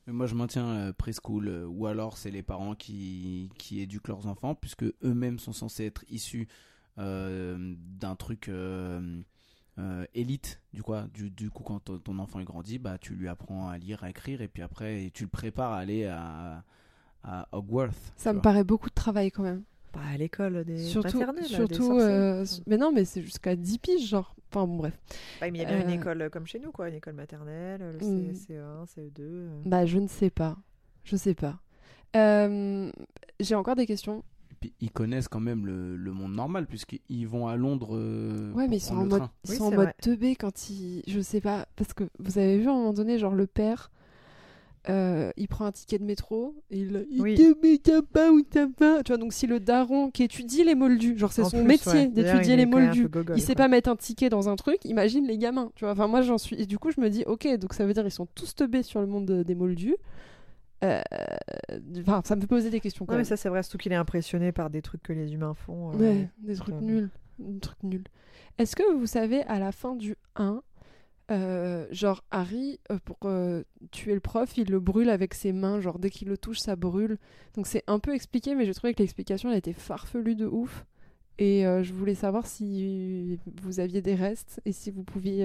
Mais 0.06 0.12
moi, 0.12 0.26
je 0.26 0.34
maintiens 0.34 0.66
euh, 0.68 0.92
preschool, 0.92 1.48
euh, 1.48 1.66
ou 1.66 1.86
alors 1.86 2.18
c'est 2.18 2.30
les 2.30 2.42
parents 2.42 2.74
qui, 2.74 3.50
qui 3.58 3.80
éduquent 3.80 4.08
leurs 4.08 4.26
enfants, 4.26 4.54
puisque 4.54 4.84
eux-mêmes 5.02 5.38
sont 5.38 5.52
censés 5.54 5.86
être 5.86 6.04
issus 6.10 6.46
euh, 6.98 7.74
d'un 7.78 8.14
truc 8.14 8.48
euh, 8.48 9.22
euh, 9.78 10.04
élite. 10.14 10.60
Du, 10.74 10.82
quoi, 10.82 11.06
du, 11.14 11.30
du 11.30 11.50
coup, 11.50 11.62
quand 11.62 11.80
ton- 11.80 11.98
ton 11.98 12.18
enfant 12.18 12.38
est 12.40 12.44
grandi, 12.44 12.78
bah, 12.78 12.98
tu 12.98 13.14
lui 13.14 13.28
apprends 13.28 13.68
à 13.70 13.78
lire, 13.78 14.04
à 14.04 14.10
écrire, 14.10 14.42
et 14.42 14.48
puis 14.48 14.62
après, 14.62 15.10
tu 15.14 15.24
le 15.24 15.30
prépares 15.30 15.72
à 15.72 15.78
aller 15.78 16.04
à, 16.04 16.64
à 17.24 17.48
Hogwarts. 17.52 17.90
Ça 18.16 18.30
me 18.32 18.34
vois. 18.36 18.42
paraît 18.42 18.64
beaucoup 18.64 18.88
de 18.90 18.94
travail 18.94 19.30
quand 19.30 19.42
même. 19.42 19.62
Bah, 19.92 20.00
à 20.12 20.16
l'école 20.16 20.64
des 20.64 20.78
surtout, 20.78 21.18
maternelles, 21.20 21.44
des 21.44 21.48
surtout 21.54 21.82
sorciers. 21.86 22.08
euh, 22.10 22.44
mais 22.66 22.76
non, 22.76 22.90
mais 22.92 23.04
c'est 23.04 23.22
jusqu'à 23.22 23.54
10 23.56 23.78
piges, 23.78 24.06
genre. 24.08 24.34
Enfin 24.50 24.66
bon, 24.66 24.76
bref. 24.76 24.94
bah, 25.40 25.50
mais 25.50 25.58
il 25.58 25.62
y 25.62 25.64
a 25.64 25.68
bien 25.68 25.80
une 25.80 25.90
euh, 25.90 25.94
école 26.00 26.30
comme 26.30 26.46
chez 26.46 26.58
nous, 26.60 26.70
quoi, 26.72 26.88
une 26.88 26.94
école 26.96 27.14
maternelle, 27.14 27.80
le. 27.92 28.00
C- 28.00 28.52
CE1, 28.54 28.86
CE2. 28.86 29.20
euh. 29.20 29.62
Bah 29.64 29.86
je 29.86 29.98
ne 29.98 30.06
sais 30.08 30.30
pas. 30.30 30.56
Je 31.04 31.16
sais 31.16 31.34
pas. 31.34 31.60
Euh, 32.16 32.90
J'ai 33.40 33.54
encore 33.54 33.74
des 33.76 33.86
questions. 33.86 34.22
puis 34.60 34.72
ils 34.80 34.90
connaissent 34.90 35.28
quand 35.28 35.40
même 35.40 35.66
le, 35.66 35.96
le 35.96 36.12
monde 36.12 36.34
normal, 36.34 36.66
puisqu'ils 36.66 37.26
vont 37.28 37.46
à 37.48 37.56
Londres. 37.56 37.96
euh, 37.96 38.52
Ouais, 38.52 38.68
mais 38.68 38.76
ils 38.76 38.80
sont 38.80 38.96
en 38.96 39.06
mode, 39.06 39.22
ils 39.44 39.50
Oui, 39.50 39.56
sont 39.56 39.64
en 39.64 39.70
c'est 39.70 39.76
mode 39.76 39.84
vrai. 39.86 39.94
teubé 40.00 40.36
quand 40.36 40.70
ils. 40.70 41.02
Je 41.06 41.20
sais 41.20 41.40
pas. 41.40 41.66
Parce 41.76 41.92
que 41.92 42.04
vous 42.18 42.38
avez 42.38 42.58
vu 42.58 42.68
à 42.68 42.70
un 42.72 42.74
moment 42.74 42.92
donné, 42.92 43.18
genre 43.18 43.34
le 43.34 43.46
père, 43.46 43.90
euh, 44.90 45.30
il 45.36 45.48
prend 45.48 45.64
un 45.64 45.72
ticket 45.72 45.98
de 45.98 46.04
métro 46.04 46.54
et 46.70 46.78
il. 46.78 47.06
il 47.10 47.20
Oui. 47.22 47.34
te 47.36 47.66
met 47.66 47.78
t'as 47.78 48.02
pas 48.02 48.30
ou 48.30 48.42
t'as 48.42 48.66
pas. 48.66 49.02
Tu 49.02 49.12
vois, 49.12 49.16
donc 49.18 49.32
si 49.32 49.46
le 49.46 49.58
daron 49.60 50.10
qui 50.10 50.22
étudie 50.24 50.62
les 50.64 50.74
moldus, 50.74 51.16
genre 51.18 51.32
c'est 51.32 51.42
son 51.44 51.58
plus, 51.58 51.62
métier 51.64 51.92
ouais. 51.92 52.06
D'étudier 52.08 52.56
les 52.56 52.66
moldus, 52.66 53.08
gogol, 53.08 53.36
il 53.36 53.40
sait 53.40 53.54
quoi. 53.54 53.64
pas 53.64 53.68
mettre 53.68 53.88
un 53.90 53.96
ticket 53.96 54.28
dans 54.28 54.48
un 54.48 54.56
truc, 54.56 54.84
imagine 54.84 55.26
les 55.26 55.38
gamins. 55.38 55.70
Tu 55.74 55.84
vois, 55.84 55.92
enfin 55.92 56.06
moi 56.06 56.20
j'en 56.22 56.36
suis. 56.38 56.60
Et 56.60 56.66
du 56.66 56.78
coup, 56.78 56.90
je 56.90 57.00
me 57.00 57.08
dis, 57.08 57.24
ok, 57.26 57.46
donc 57.58 57.72
ça 57.72 57.86
veut 57.86 57.94
dire 57.94 58.06
ils 58.06 58.10
sont 58.10 58.26
tous 58.34 58.54
teubés 58.54 58.82
sur 58.82 59.00
le 59.00 59.06
monde 59.06 59.24
de- 59.26 59.42
des 59.42 59.54
moldus. 59.54 59.96
Euh, 60.84 61.00
Enfin, 62.00 62.20
ça 62.24 62.36
me 62.36 62.42
fait 62.42 62.46
poser 62.46 62.68
des 62.70 62.80
questions 62.80 63.06
quand 63.06 63.12
Non, 63.14 63.18
mais 63.18 63.24
ça, 63.24 63.36
c'est 63.38 63.48
vrai, 63.48 63.62
surtout 63.62 63.78
qu'il 63.78 63.92
est 63.92 63.96
impressionné 63.96 64.52
par 64.52 64.68
des 64.68 64.82
trucs 64.82 65.02
que 65.02 65.12
les 65.14 65.32
humains 65.32 65.54
font. 65.54 65.92
euh, 65.92 65.96
Ouais, 65.96 66.28
des 66.38 66.54
trucs 66.56 66.80
nuls. 66.80 67.08
Des 67.38 67.58
trucs 67.60 67.82
nuls. 67.82 68.04
Est-ce 68.58 68.76
que 68.76 68.92
vous 68.94 69.06
savez, 69.06 69.42
à 69.44 69.58
la 69.58 69.72
fin 69.72 69.94
du 69.96 70.14
1, 70.36 70.62
euh, 71.30 71.86
genre 71.90 72.22
Harry, 72.30 72.80
euh, 72.90 72.98
pour 73.02 73.16
euh, 73.24 73.62
tuer 73.90 74.12
le 74.12 74.20
prof, 74.20 74.58
il 74.58 74.70
le 74.70 74.78
brûle 74.78 75.08
avec 75.08 75.32
ses 75.32 75.52
mains, 75.52 75.80
genre 75.80 75.98
dès 75.98 76.10
qu'il 76.10 76.28
le 76.28 76.36
touche, 76.36 76.58
ça 76.58 76.76
brûle. 76.76 77.18
Donc 77.54 77.66
c'est 77.66 77.82
un 77.86 77.98
peu 77.98 78.14
expliqué, 78.14 78.54
mais 78.54 78.66
j'ai 78.66 78.74
trouvé 78.74 78.94
que 78.94 79.02
l'explication, 79.02 79.50
elle 79.50 79.58
était 79.58 79.72
farfelue 79.72 80.36
de 80.36 80.46
ouf. 80.46 80.84
Et 81.38 81.62
je 81.62 81.92
voulais 81.92 82.14
savoir 82.14 82.46
si 82.46 83.40
vous 83.60 83.80
aviez 83.80 84.00
des 84.00 84.14
restes 84.14 84.60
et 84.64 84.70
si 84.70 84.92
vous 84.92 85.02
pouviez 85.02 85.44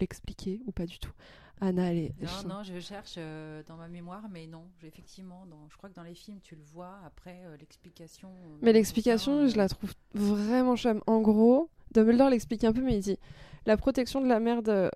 l'expliquer 0.00 0.60
ou 0.66 0.72
pas 0.72 0.86
du 0.86 0.98
tout. 0.98 1.12
Anna, 1.60 1.94
est... 1.94 2.12
Non, 2.20 2.56
non, 2.56 2.62
je 2.64 2.80
cherche 2.80 3.14
dans 3.14 3.76
ma 3.76 3.86
mémoire, 3.86 4.28
mais 4.28 4.48
non, 4.48 4.64
effectivement, 4.82 5.46
dans, 5.46 5.68
je 5.70 5.76
crois 5.76 5.88
que 5.88 5.94
dans 5.94 6.02
les 6.02 6.16
films, 6.16 6.40
tu 6.42 6.56
le 6.56 6.64
vois. 6.64 6.98
Après, 7.06 7.42
l'explication. 7.60 8.32
Mais 8.60 8.72
l'explication, 8.72 9.46
je 9.46 9.56
la 9.56 9.68
trouve 9.68 9.92
vraiment 10.14 10.74
chum. 10.74 11.00
En 11.06 11.20
gros, 11.20 11.70
Dumbledore 11.94 12.28
l'explique 12.28 12.64
un 12.64 12.72
peu, 12.72 12.82
mais 12.82 12.96
il 12.96 13.00
dit 13.00 13.18
La 13.66 13.76
protection 13.76 14.20
de 14.20 14.26
la 14.26 14.40
mère 14.40 14.62
de, 14.62 14.90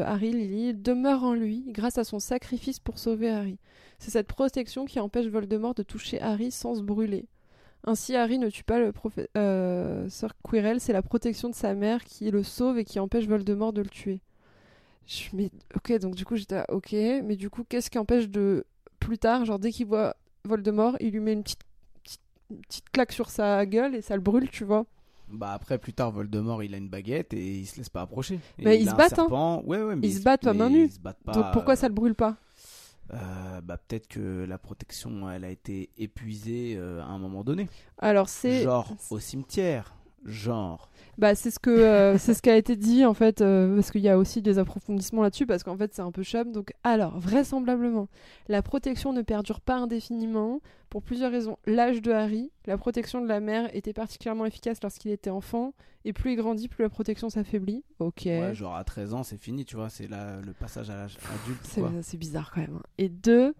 Harry, 0.00 0.32
Lily, 0.32 0.74
demeure 0.74 1.24
en 1.24 1.34
lui 1.34 1.64
grâce 1.68 1.98
à 1.98 2.04
son 2.04 2.20
sacrifice 2.20 2.78
pour 2.78 2.98
sauver 2.98 3.30
Harry. 3.30 3.58
C'est 3.98 4.10
cette 4.10 4.28
protection 4.28 4.84
qui 4.84 5.00
empêche 5.00 5.26
Voldemort 5.26 5.74
de 5.74 5.82
toucher 5.82 6.20
Harry 6.20 6.50
sans 6.50 6.74
se 6.76 6.82
brûler. 6.82 7.26
Ainsi, 7.86 8.14
Harry 8.14 8.38
ne 8.38 8.48
tue 8.48 8.64
pas 8.64 8.78
le 8.78 8.92
professeur 8.92 10.32
Quirrell, 10.42 10.80
c'est 10.80 10.92
la 10.92 11.02
protection 11.02 11.48
de 11.48 11.54
sa 11.54 11.74
mère 11.74 12.04
qui 12.04 12.30
le 12.30 12.42
sauve 12.42 12.78
et 12.78 12.84
qui 12.84 13.00
empêche 13.00 13.26
Voldemort 13.26 13.72
de 13.72 13.82
le 13.82 13.88
tuer. 13.88 14.20
Je 15.06 15.28
ok, 15.74 15.98
donc 15.98 16.14
du 16.14 16.24
coup 16.24 16.36
j'étais 16.36 16.62
ok, 16.70 16.92
mais 16.92 17.36
du 17.36 17.50
coup 17.50 17.62
qu'est-ce 17.68 17.90
qui 17.90 17.98
empêche 17.98 18.28
de 18.28 18.64
plus 19.00 19.18
tard, 19.18 19.44
genre 19.44 19.58
dès 19.58 19.70
qu'il 19.70 19.86
voit 19.86 20.16
Voldemort, 20.44 20.96
il 21.00 21.10
lui 21.10 21.20
met 21.20 21.34
une 21.34 21.42
petite, 21.42 21.60
petite, 22.02 22.22
une 22.50 22.60
petite 22.62 22.90
claque 22.90 23.12
sur 23.12 23.28
sa 23.28 23.66
gueule 23.66 23.94
et 23.94 24.00
ça 24.00 24.14
le 24.14 24.22
brûle, 24.22 24.48
tu 24.48 24.64
vois? 24.64 24.86
Bah 25.28 25.52
après, 25.52 25.78
plus 25.78 25.92
tard, 25.92 26.12
Voldemort, 26.12 26.62
il 26.62 26.74
a 26.74 26.76
une 26.76 26.88
baguette 26.88 27.32
et 27.34 27.58
il 27.58 27.66
se 27.66 27.76
laisse 27.78 27.88
pas 27.88 28.02
approcher. 28.02 28.40
Et 28.58 28.64
Mais 28.64 28.76
il 28.76 28.82
ils 28.82 28.90
se 28.90 28.94
battent, 28.94 29.18
hein. 29.18 29.62
Ouais, 29.66 29.82
ouais, 29.82 29.96
mais 29.96 30.06
Ils 30.06 30.14
se 30.14 30.22
battent, 30.22 30.42
pas 30.42 30.52
main 30.54 30.70
nue. 30.70 30.90
donc 31.32 31.46
pourquoi 31.52 31.72
euh, 31.72 31.76
ça 31.76 31.88
le 31.88 31.94
brûle 31.94 32.14
pas? 32.14 32.36
euh, 33.12 33.60
Bah 33.60 33.76
peut-être 33.78 34.08
que 34.08 34.44
la 34.44 34.58
protection, 34.58 35.30
elle 35.30 35.44
a 35.44 35.50
été 35.50 35.90
épuisée 35.98 36.76
euh, 36.76 37.02
à 37.02 37.06
un 37.06 37.18
moment 37.18 37.42
donné. 37.44 37.68
Alors 37.98 38.28
c'est 38.28 38.62
Genre 38.62 38.94
au 39.10 39.18
cimetière. 39.18 39.94
Genre. 40.24 40.90
Bah, 41.18 41.34
c'est 41.34 41.50
ce 41.50 41.58
que 41.58 41.70
euh, 41.70 42.18
c'est 42.18 42.34
ce 42.34 42.42
qui 42.42 42.50
a 42.50 42.56
été 42.56 42.76
dit 42.76 43.04
en 43.04 43.14
fait 43.14 43.40
euh, 43.40 43.74
parce 43.76 43.90
qu'il 43.90 44.00
y 44.00 44.08
a 44.08 44.18
aussi 44.18 44.42
des 44.42 44.58
approfondissements 44.58 45.22
là-dessus 45.22 45.46
parce 45.46 45.62
qu'en 45.62 45.76
fait 45.76 45.94
c'est 45.94 46.02
un 46.02 46.10
peu 46.10 46.22
chum 46.24 46.50
donc 46.50 46.72
alors 46.82 47.18
vraisemblablement 47.18 48.08
la 48.48 48.62
protection 48.62 49.12
ne 49.12 49.22
perdure 49.22 49.60
pas 49.60 49.76
indéfiniment 49.76 50.60
pour 50.90 51.02
plusieurs 51.02 51.30
raisons 51.30 51.56
l'âge 51.66 52.02
de 52.02 52.10
Harry 52.10 52.50
la 52.66 52.78
protection 52.78 53.20
de 53.20 53.28
la 53.28 53.40
mère 53.40 53.74
était 53.76 53.92
particulièrement 53.92 54.46
efficace 54.46 54.78
lorsqu'il 54.82 55.12
était 55.12 55.30
enfant 55.30 55.72
et 56.04 56.12
plus 56.12 56.32
il 56.32 56.36
grandit 56.36 56.68
plus 56.68 56.82
la 56.82 56.90
protection 56.90 57.30
s'affaiblit 57.30 57.84
ok 57.98 58.22
Ouais, 58.26 58.54
genre 58.54 58.74
à 58.74 58.84
13 58.84 59.14
ans, 59.14 59.22
c'est 59.22 59.38
fini, 59.38 59.64
tu 59.64 59.76
vois. 59.76 59.88
C'est 59.88 60.06
là 60.06 60.36
le 60.44 60.52
passage 60.52 60.90
à 60.90 60.96
l'âge 60.96 61.16
adulte, 61.44 62.02
c'est 62.02 62.18
bizarre 62.18 62.50
quand 62.52 62.60
même 62.60 62.76
hein. 62.76 62.82
et 62.98 63.08
deux 63.08 63.54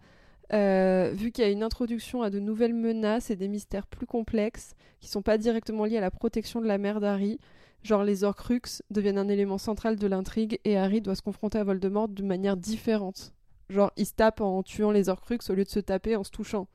euh, 0.52 1.10
vu 1.14 1.32
qu'il 1.32 1.44
y 1.44 1.46
a 1.46 1.50
une 1.50 1.62
introduction 1.62 2.22
à 2.22 2.30
de 2.30 2.38
nouvelles 2.38 2.74
menaces 2.74 3.30
et 3.30 3.36
des 3.36 3.48
mystères 3.48 3.86
plus 3.86 4.06
complexes 4.06 4.74
qui 5.00 5.08
sont 5.08 5.22
pas 5.22 5.38
directement 5.38 5.84
liés 5.84 5.98
à 5.98 6.02
la 6.02 6.10
protection 6.10 6.60
de 6.60 6.66
la 6.66 6.78
mère 6.78 7.00
d'Harry, 7.00 7.38
genre 7.82 8.04
les 8.04 8.24
Horcruxes 8.24 8.82
deviennent 8.90 9.18
un 9.18 9.28
élément 9.28 9.58
central 9.58 9.96
de 9.96 10.06
l'intrigue 10.06 10.58
et 10.64 10.76
Harry 10.76 11.00
doit 11.00 11.14
se 11.14 11.22
confronter 11.22 11.58
à 11.58 11.64
Voldemort 11.64 12.08
de 12.08 12.22
manière 12.22 12.56
différente. 12.56 13.32
Genre 13.70 13.92
il 13.96 14.06
se 14.06 14.12
tape 14.14 14.40
en 14.40 14.62
tuant 14.62 14.90
les 14.90 15.08
Horcruxes 15.08 15.50
au 15.50 15.54
lieu 15.54 15.64
de 15.64 15.70
se 15.70 15.80
taper 15.80 16.16
en 16.16 16.24
se 16.24 16.30
touchant. 16.30 16.68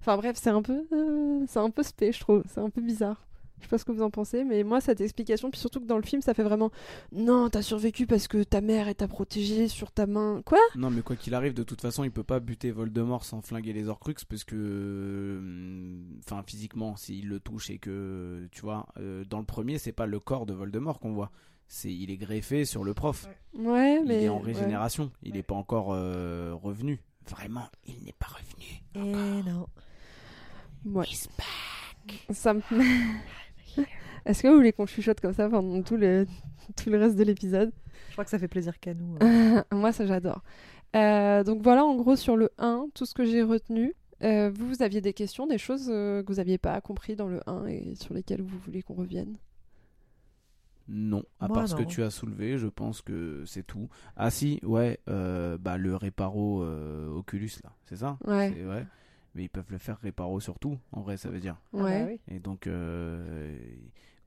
Enfin 0.00 0.16
bref, 0.16 0.36
c'est 0.40 0.50
un 0.50 0.62
peu 0.62 0.86
euh, 0.92 1.44
c'est 1.48 1.58
un 1.58 1.70
peu 1.70 1.82
spé, 1.82 2.12
je 2.12 2.20
trouve, 2.20 2.44
c'est 2.48 2.60
un 2.60 2.70
peu 2.70 2.80
bizarre. 2.80 3.26
Je 3.58 3.64
sais 3.64 3.68
pas 3.68 3.78
ce 3.78 3.84
que 3.84 3.92
vous 3.92 4.02
en 4.02 4.10
pensez, 4.10 4.44
mais 4.44 4.62
moi 4.62 4.80
cette 4.80 5.00
explication, 5.00 5.50
puis 5.50 5.60
surtout 5.60 5.80
que 5.80 5.86
dans 5.86 5.96
le 5.96 6.02
film, 6.02 6.22
ça 6.22 6.34
fait 6.34 6.42
vraiment 6.42 6.70
non, 7.12 7.48
t'as 7.50 7.62
survécu 7.62 8.06
parce 8.06 8.28
que 8.28 8.42
ta 8.42 8.60
mère 8.60 8.94
t'a 8.94 9.08
protégé 9.08 9.68
sur 9.68 9.90
ta 9.90 10.06
main. 10.06 10.42
Quoi? 10.44 10.58
Non, 10.76 10.90
mais 10.90 11.02
quoi 11.02 11.16
qu'il 11.16 11.34
arrive, 11.34 11.54
de 11.54 11.62
toute 11.62 11.80
façon, 11.80 12.04
il 12.04 12.10
peut 12.10 12.22
pas 12.22 12.40
buter 12.40 12.70
Voldemort 12.70 13.24
sans 13.24 13.40
flinguer 13.40 13.72
les 13.72 13.88
Horcruxes 13.88 14.24
parce 14.24 14.44
que, 14.44 14.56
euh, 14.56 16.18
enfin, 16.24 16.42
physiquement, 16.46 16.96
s'il 16.96 17.28
le 17.28 17.40
touche 17.40 17.70
et 17.70 17.78
que, 17.78 18.48
tu 18.52 18.62
vois, 18.62 18.86
euh, 18.98 19.24
dans 19.24 19.38
le 19.38 19.44
premier, 19.44 19.78
c'est 19.78 19.92
pas 19.92 20.06
le 20.06 20.20
corps 20.20 20.46
de 20.46 20.54
Voldemort 20.54 21.00
qu'on 21.00 21.12
voit. 21.12 21.30
C'est, 21.66 21.92
il 21.92 22.10
est 22.10 22.16
greffé 22.16 22.64
sur 22.64 22.82
le 22.82 22.94
prof. 22.94 23.26
Ouais, 23.54 24.00
mais 24.06 24.22
il 24.22 24.24
est 24.24 24.28
en 24.28 24.38
ouais. 24.38 24.52
régénération. 24.52 25.10
Il 25.22 25.36
est 25.36 25.42
pas 25.42 25.54
encore 25.54 25.92
euh, 25.92 26.54
revenu. 26.54 27.02
Vraiment, 27.28 27.68
il 27.86 28.04
n'est 28.04 28.14
pas 28.18 28.28
revenu. 28.28 28.82
Et 28.94 29.42
non. 29.50 29.66
Ouais. 30.86 31.06
Ça 32.30 32.54
me... 32.54 32.62
Est-ce 34.26 34.42
que 34.42 34.48
vous 34.48 34.54
voulez 34.56 34.72
qu'on 34.72 34.86
chuchote 34.86 35.20
comme 35.20 35.32
ça 35.32 35.48
pendant 35.48 35.82
tout 35.82 35.96
le, 35.96 36.26
tout 36.76 36.90
le 36.90 36.98
reste 36.98 37.16
de 37.16 37.24
l'épisode? 37.24 37.72
Je 38.08 38.12
crois 38.12 38.24
que 38.24 38.30
ça 38.30 38.38
fait 38.38 38.48
plaisir 38.48 38.78
qu'à 38.80 38.94
nous. 38.94 39.16
hein. 39.20 39.64
Moi, 39.72 39.92
ça 39.92 40.06
j'adore. 40.06 40.42
Euh, 40.96 41.44
donc 41.44 41.62
voilà, 41.62 41.84
en 41.84 41.94
gros, 41.96 42.16
sur 42.16 42.36
le 42.36 42.50
1, 42.58 42.88
tout 42.94 43.04
ce 43.06 43.14
que 43.14 43.24
j'ai 43.24 43.42
retenu. 43.42 43.94
Euh, 44.24 44.50
vous, 44.52 44.66
vous 44.68 44.82
aviez 44.82 45.00
des 45.00 45.12
questions, 45.12 45.46
des 45.46 45.58
choses 45.58 45.88
euh, 45.90 46.22
que 46.22 46.28
vous 46.32 46.38
n'aviez 46.38 46.58
pas 46.58 46.80
compris 46.80 47.14
dans 47.14 47.28
le 47.28 47.40
1 47.48 47.66
et 47.66 47.94
sur 47.94 48.14
lesquelles 48.14 48.42
vous 48.42 48.58
voulez 48.58 48.82
qu'on 48.82 48.94
revienne? 48.94 49.36
Non, 50.90 51.22
à 51.38 51.48
Moi, 51.48 51.58
part 51.58 51.68
ce 51.68 51.74
que 51.74 51.82
tu 51.82 52.02
as 52.02 52.08
soulevé, 52.10 52.56
je 52.56 52.66
pense 52.66 53.02
que 53.02 53.44
c'est 53.46 53.62
tout. 53.66 53.88
Ah 54.16 54.30
si, 54.30 54.58
ouais, 54.62 54.98
euh, 55.10 55.58
bah 55.58 55.76
le 55.76 55.94
réparo 55.94 56.62
euh, 56.62 57.08
Oculus 57.10 57.50
là, 57.62 57.70
c'est 57.84 57.96
ça? 57.96 58.16
Ouais. 58.26 58.54
C'est- 58.56 58.64
ouais. 58.64 58.86
Mais 59.38 59.44
ils 59.44 59.48
peuvent 59.48 59.70
le 59.70 59.78
faire 59.78 59.98
réparo 60.00 60.40
sur 60.40 60.58
tout, 60.58 60.76
en 60.90 61.00
vrai, 61.00 61.16
ça 61.16 61.28
veut 61.28 61.38
dire. 61.38 61.54
Ah 61.72 61.76
bah 61.76 61.84
Ouais. 61.84 62.04
oui. 62.28 62.34
Et 62.34 62.40
donc, 62.40 62.66
euh, 62.66 63.56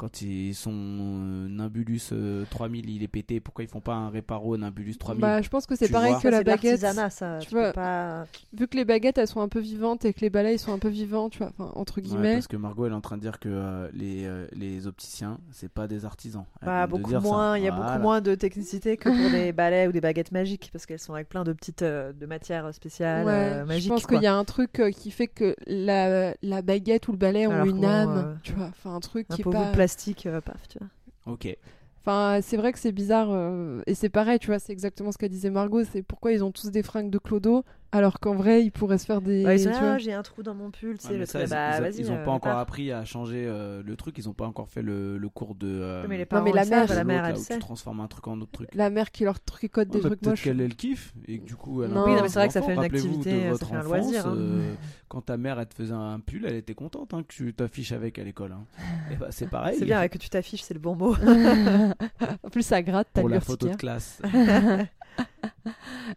quand 0.01 0.23
ils 0.23 0.55
sont 0.55 0.71
euh, 0.73 1.47
Nimbulus 1.47 2.09
euh, 2.11 2.43
3000, 2.49 2.89
il 2.89 3.03
est 3.03 3.07
pété, 3.07 3.39
pourquoi 3.39 3.63
ils 3.63 3.67
font 3.67 3.81
pas 3.81 3.93
un 3.93 4.09
réparo 4.09 4.57
Nimbulus 4.57 4.97
3000 4.97 5.21
Bah, 5.21 5.43
je 5.43 5.49
pense 5.49 5.67
que 5.67 5.75
c'est 5.75 5.89
pareil 5.89 6.15
que 6.15 6.21
Ça, 6.21 6.31
la 6.31 6.41
baguette. 6.43 6.79
ça. 6.79 7.37
tu 7.39 7.49
Tu 7.49 7.53
vois. 7.53 7.67
peux 7.67 7.73
pas. 7.73 8.25
Vu 8.51 8.67
que 8.67 8.77
les 8.77 8.83
baguettes, 8.85 9.19
elles 9.19 9.27
sont 9.27 9.41
un 9.41 9.47
peu 9.47 9.59
vivantes 9.59 10.03
et 10.05 10.11
que 10.13 10.21
les 10.21 10.31
balais, 10.31 10.55
ils 10.55 10.59
sont 10.59 10.73
un 10.73 10.79
peu 10.79 10.89
vivants, 10.89 11.29
tu 11.29 11.37
vois, 11.37 11.51
enfin, 11.55 11.71
entre 11.75 11.97
Ouais, 11.97 12.01
guillemets. 12.01 12.33
parce 12.33 12.47
que 12.47 12.57
Margot, 12.57 12.87
elle 12.87 12.93
est 12.93 12.95
en 12.95 13.01
train 13.01 13.17
de 13.17 13.21
dire 13.21 13.39
que 13.39 13.47
euh, 13.49 13.89
les, 13.93 14.25
euh, 14.25 14.47
les 14.53 14.87
opticiens, 14.87 15.37
c'est 15.51 15.69
pas 15.71 15.87
des 15.87 16.03
artisans. 16.03 16.45
Elle 16.61 16.65
Bah, 16.65 16.87
de 16.87 16.91
beaucoup 16.91 17.11
moins, 17.19 17.55
il 17.57 17.63
y 17.63 17.67
a 17.67 17.71
Voilà. 17.71 17.91
beaucoup 17.91 18.01
moins 18.01 18.21
de 18.21 18.33
technicité 18.33 18.97
que 18.97 19.07
pour 19.09 19.29
des 19.31 19.51
balais 19.51 19.85
ou 19.87 19.91
des 19.91 20.01
baguettes 20.01 20.31
magiques 20.31 20.69
parce 20.73 20.87
qu'elles 20.87 20.97
sont 20.97 21.13
avec 21.13 21.29
plein 21.29 21.43
de 21.43 21.53
petites 21.53 21.83
euh, 21.83 22.11
de 22.11 22.25
matières 22.25 22.73
spéciales 22.73 23.25
Ouais, 23.27 23.31
euh, 23.33 23.65
magiques. 23.65 23.83
je 23.83 23.89
pense 23.89 24.07
qu'il 24.07 24.21
y 24.23 24.25
a 24.27 24.35
un 24.35 24.45
truc 24.45 24.79
euh, 24.79 24.89
qui 24.89 25.11
fait 25.11 25.27
que 25.27 25.55
la, 25.67 26.33
la 26.41 26.61
baguette 26.63 27.07
ou 27.07 27.11
le 27.11 27.17
balai 27.19 27.45
ont 27.45 27.51
Alors 27.51 27.67
une 27.67 27.85
âme, 27.85 28.17
euh, 28.17 28.33
tu 28.41 28.53
vois, 28.53 28.67
enfin 28.69 28.95
un 28.95 28.99
truc 28.99 29.27
un 29.29 29.35
qui 29.35 29.41
est 29.41 29.43
pas... 29.43 29.71
plastique, 29.91 30.25
euh, 30.25 30.41
paf, 30.41 30.67
tu 30.67 30.79
vois. 30.79 31.33
Ok. 31.33 31.55
Enfin, 32.01 32.39
c'est 32.41 32.57
vrai 32.57 32.71
que 32.73 32.79
c'est 32.79 32.91
bizarre 32.91 33.29
euh, 33.31 33.81
et 33.85 33.93
c'est 33.93 34.09
pareil, 34.09 34.39
tu 34.39 34.47
vois, 34.47 34.57
c'est 34.57 34.71
exactement 34.71 35.11
ce 35.11 35.17
qu'a 35.17 35.27
disait 35.27 35.51
Margot, 35.51 35.83
c'est 35.83 36.01
pourquoi 36.01 36.31
ils 36.31 36.43
ont 36.43 36.51
tous 36.51 36.71
des 36.71 36.81
fringues 36.81 37.11
de 37.11 37.19
clodo 37.19 37.63
alors 37.91 38.19
qu'en 38.19 38.35
vrai 38.35 38.63
ils 38.63 38.71
pourraient 38.71 38.97
se 38.97 39.05
faire 39.05 39.21
des... 39.21 39.43
Là, 39.43 39.55
vois. 39.55 39.97
j'ai 39.97 40.13
un 40.13 40.23
trou 40.23 40.43
dans 40.43 40.53
mon 40.55 40.71
pull, 40.71 40.97
c'est 40.99 41.17
le 41.17 41.25
ça, 41.25 41.39
truc. 41.39 41.47
ils, 41.47 41.51
Bah, 41.51 41.89
ils- 41.89 42.11
ont 42.11 42.15
euh, 42.17 42.23
pas 42.25 42.31
encore 42.31 42.57
appris 42.57 42.91
à 42.91 43.03
changer 43.05 43.45
euh, 43.47 43.81
le 43.85 43.95
truc, 43.95 44.17
ils 44.17 44.29
ont 44.29 44.33
pas 44.33 44.45
encore 44.45 44.69
fait 44.69 44.81
le, 44.81 45.17
le 45.17 45.29
cours 45.29 45.55
de. 45.55 45.67
euh, 45.67 46.01
Ouais, 46.03 46.07
mais 46.07 46.17
les 46.17 46.23
Non, 46.23 46.27
parents, 46.27 46.43
mais 46.45 46.51
la 46.53 46.65
mère- 46.65 46.87
la 46.93 47.03
mère, 47.03 47.25
elle 47.25 47.37
sait. 47.37 47.55
tu 47.55 47.59
transformes 47.59 47.99
un 47.99 48.07
truc 48.07 48.27
en 48.27 48.39
autre 48.41 48.51
truc. 48.51 48.69
La 48.73 48.89
mère 48.89 49.11
qui 49.11 49.23
leur 49.23 49.39
tricote 49.39 49.89
des 49.89 49.99
bah, 49.99 50.09
trucs 50.09 50.25
moches. 50.25 50.43
qu'elle 50.43 50.61
elle 50.61 50.75
kiffe 50.75 51.13
et 51.27 51.39
que 51.39 51.45
du 51.45 51.55
coup 51.55 51.83
elle 51.83 51.91
Non. 51.91 52.01
a 52.03 52.05
Oui, 52.05 52.15
non, 52.15 52.21
mais 52.21 52.29
c'est 52.29 52.39
vrai 52.39 52.47
que 52.47 52.53
ça 52.53 52.61
fait 52.61 52.73
une 52.73 52.83
activité, 52.83 53.53
ça 53.55 53.65
fait 53.65 53.75
un 53.75 53.83
loisir, 53.83 54.27
hein. 54.27 54.75
quand 55.07 55.21
ta 55.21 55.37
mère 55.37 55.59
elle 55.59 55.67
te 55.67 55.73
faisait 55.75 55.93
un 55.93 56.19
pull 56.19 56.45
elle 56.45 56.55
était 56.55 56.73
contente 56.75 57.13
hein, 57.13 57.23
que 57.23 57.33
tu 57.33 57.53
t'affiches 57.53 57.91
avec 57.91 58.17
à 58.19 58.23
l'école 58.23 58.53
hein. 58.53 58.63
Et 59.11 59.15
bah, 59.15 59.27
c'est 59.31 59.49
pareil 59.49 59.75
C'est 59.77 59.85
bien, 59.85 60.07
que 60.07 60.17
tu 60.17 60.29
t'affiches, 60.29 60.61
c'est 60.61 60.73
le 60.73 60.79
bon 60.79 60.95
mot. 60.95 61.15
en 62.43 62.49
plus 62.49 62.63
ça 62.63 62.81
gratte, 62.81 63.07
t'as 63.13 63.21
pour 63.21 63.29
la 63.29 63.41
photo 63.41 63.67
de 63.67 63.75
classe 63.75 64.21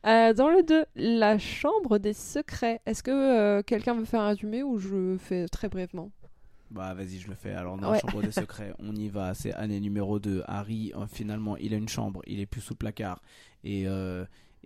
Euh, 0.06 0.34
dans 0.34 0.48
le 0.48 0.62
2, 0.62 0.84
la 0.96 1.38
chambre 1.38 1.98
des 1.98 2.12
secrets. 2.12 2.80
Est-ce 2.84 3.02
que 3.02 3.10
euh, 3.10 3.62
quelqu'un 3.62 3.94
veut 3.94 4.04
faire 4.04 4.20
un 4.20 4.28
résumé 4.28 4.62
ou 4.62 4.78
je 4.78 5.16
fais 5.18 5.46
très 5.48 5.68
brièvement? 5.68 6.10
Bah 6.70 6.92
vas-y 6.94 7.18
je 7.18 7.28
le 7.28 7.34
fais. 7.34 7.52
Alors 7.52 7.76
dans 7.78 7.88
Ouais. 7.90 7.94
la 7.94 8.00
chambre 8.00 8.22
des 8.22 8.30
secrets 8.32 8.74
on 8.80 8.94
y 8.96 9.08
va. 9.08 9.34
C'est 9.34 9.52
année 9.54 9.80
numéro 9.80 10.18
2 10.18 10.42
Harry 10.46 10.92
euh, 10.96 11.06
finalement 11.06 11.56
il 11.56 11.72
a 11.72 11.76
une 11.76 11.88
chambre. 11.88 12.20
Il 12.26 12.40
est 12.40 12.46
plus 12.46 12.60
sous 12.60 12.74
le 12.74 12.78
placard. 12.78 13.22
Et 13.62 13.84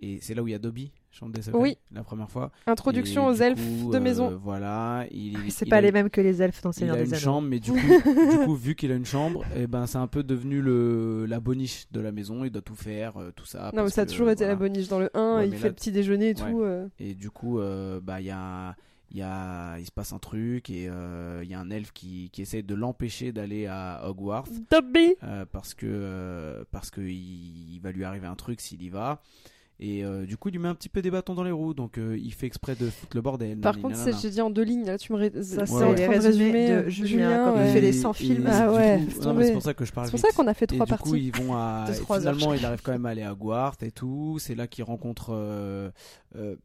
et 0.01 0.19
c'est 0.21 0.33
là 0.33 0.41
où 0.43 0.47
il 0.47 0.51
y 0.51 0.55
a 0.55 0.59
Dobby, 0.59 0.91
chambre 1.11 1.33
des 1.33 1.41
secrets, 1.41 1.59
Oui. 1.59 1.77
la 1.91 2.03
première 2.03 2.29
fois. 2.29 2.51
Introduction 2.67 3.27
Et 3.29 3.31
aux 3.31 3.35
elfes 3.35 3.59
coup, 3.83 3.91
de 3.91 3.97
euh, 3.97 3.99
maison. 3.99 4.39
voilà, 4.43 5.05
il, 5.11 5.51
C'est 5.51 5.65
il 5.65 5.69
pas 5.69 5.77
a- 5.77 5.81
les 5.81 5.91
mêmes 5.91 6.09
que 6.09 6.21
les 6.21 6.41
elfes 6.41 6.61
dans 6.61 6.69
le 6.69 6.73
Il 6.75 6.77
Seigneur 6.79 6.95
a 6.95 6.99
des 6.99 7.05
une 7.07 7.13
Anneaux. 7.13 7.21
chambre, 7.21 7.47
mais 7.47 7.59
du 7.59 7.71
coup, 7.73 7.77
du 7.79 8.37
coup 8.45 8.55
vu 8.55 8.75
qu'il 8.75 8.91
a 8.91 8.95
une 8.95 9.05
chambre, 9.05 9.43
et 9.55 9.67
ben 9.67 9.87
c'est 9.87 9.97
un 9.97 10.07
peu 10.07 10.23
devenu 10.23 10.61
le 10.61 11.25
la 11.27 11.39
boniche 11.39 11.87
de 11.91 11.99
la 11.99 12.11
maison. 12.11 12.43
Il 12.45 12.51
doit 12.51 12.61
tout 12.61 12.75
faire, 12.75 13.17
euh, 13.17 13.31
tout 13.35 13.45
ça. 13.45 13.71
Non, 13.75 13.83
mais 13.83 13.89
ça 13.89 14.01
a 14.01 14.05
que, 14.05 14.11
toujours 14.11 14.29
été 14.29 14.45
la 14.45 14.55
voilà. 14.55 14.69
boniche 14.69 14.87
dans 14.87 14.99
le 14.99 15.09
1, 15.15 15.37
Ouais, 15.37 15.47
il 15.47 15.55
fait 15.55 15.63
là- 15.63 15.67
le 15.69 15.73
petit 15.75 15.91
déjeuner 15.91 16.29
et 16.31 16.41
Ouais. 16.41 16.51
tout. 16.51 16.61
euh. 16.61 16.87
Et 16.99 17.13
du 17.15 17.29
coup, 17.31 17.59
euh, 17.59 17.99
bah 18.01 18.21
il 18.21 18.27
y 18.27 18.31
a 18.31 18.75
il 19.11 19.17
y 19.17 19.23
a 19.23 19.79
il 19.79 19.85
se 19.87 19.91
passe 19.91 20.13
un 20.13 20.19
truc 20.19 20.69
et 20.69 20.87
euh, 20.87 21.41
il 21.43 21.49
y 21.49 21.55
a 21.55 21.59
un 21.59 21.71
elfe 21.71 21.91
qui, 21.91 22.29
qui 22.31 22.43
essaie 22.43 22.61
de 22.61 22.75
l'empêcher 22.75 23.31
d'aller 23.31 23.65
à 23.65 24.01
Hogwarts. 24.07 24.45
Dobby 24.69 25.15
euh, 25.23 25.45
parce 25.51 25.73
que 25.73 25.87
euh, 25.89 26.63
parce 26.71 26.91
que 26.91 27.01
il, 27.01 27.73
il 27.73 27.79
va 27.81 27.91
lui 27.91 28.03
arriver 28.03 28.27
un 28.27 28.35
truc 28.35 28.61
s'il 28.61 28.83
y 28.83 28.89
va 28.89 29.23
et 29.81 30.03
euh, 30.03 30.25
du 30.25 30.35
coup 30.37 30.49
il 30.49 30.53
lui 30.53 30.59
met 30.59 30.67
un 30.67 30.75
petit 30.75 30.89
peu 30.89 31.01
des 31.01 31.09
bâtons 31.09 31.33
dans 31.35 31.43
les 31.43 31.51
roues 31.51 31.73
donc 31.73 31.97
euh, 31.97 32.17
il 32.21 32.33
fait 32.33 32.45
exprès 32.47 32.75
de 32.75 32.89
foutre 32.89 33.15
le 33.15 33.21
bordel 33.21 33.57
Par 33.59 33.79
contre, 33.79 33.95
j'ai 34.21 34.29
dit 34.29 34.41
en 34.41 34.49
deux 34.49 34.63
lignes, 34.63 34.85
là 34.85 34.97
tu 34.97 35.13
me 35.13 35.17
ré... 35.17 35.31
Ça, 35.41 35.65
c'est 35.65 35.73
en 35.73 35.91
les 35.93 36.05
train 36.05 36.17
de 36.17 36.21
résumer, 36.21 36.67
de 36.67 36.73
euh, 36.73 36.89
Julien, 36.89 37.45
comme 37.45 37.55
il 37.61 37.65
ouais. 37.65 37.71
fait 37.73 37.81
les 37.81 37.89
Et- 37.89 38.01
100 38.01 38.11
et 38.11 38.13
films. 38.15 38.47
Ah 38.49 38.71
ouais, 38.73 38.99
c'est 39.09 39.53
pour 39.53 39.61
ça 39.61 39.73
que 39.73 39.85
je 39.85 39.91
parle 39.93 40.07
C'est 40.07 40.11
pour 40.11 40.19
ça 40.19 40.31
qu'on 40.35 40.47
a 40.47 40.53
fait 40.53 40.65
Et 40.71 40.75
trois 40.75 40.85
du 40.85 40.91
coup, 40.93 40.97
parties. 41.11 41.27
ils 41.27 41.35
vont 41.43 41.55
à. 41.55 41.85
Finalement, 41.93 42.53
il 42.53 42.65
arrive 42.65 42.81
quand 42.83 42.91
même 42.91 43.05
à 43.05 43.09
aller 43.09 43.23
à 43.23 43.31
Hogwarts 43.33 43.77
et 43.81 43.91
tout. 43.91 44.37
C'est 44.39 44.55
là 44.55 44.67
qu'il 44.67 44.83
rencontre 44.83 45.29
euh, 45.33 45.89
euh, 46.35 46.55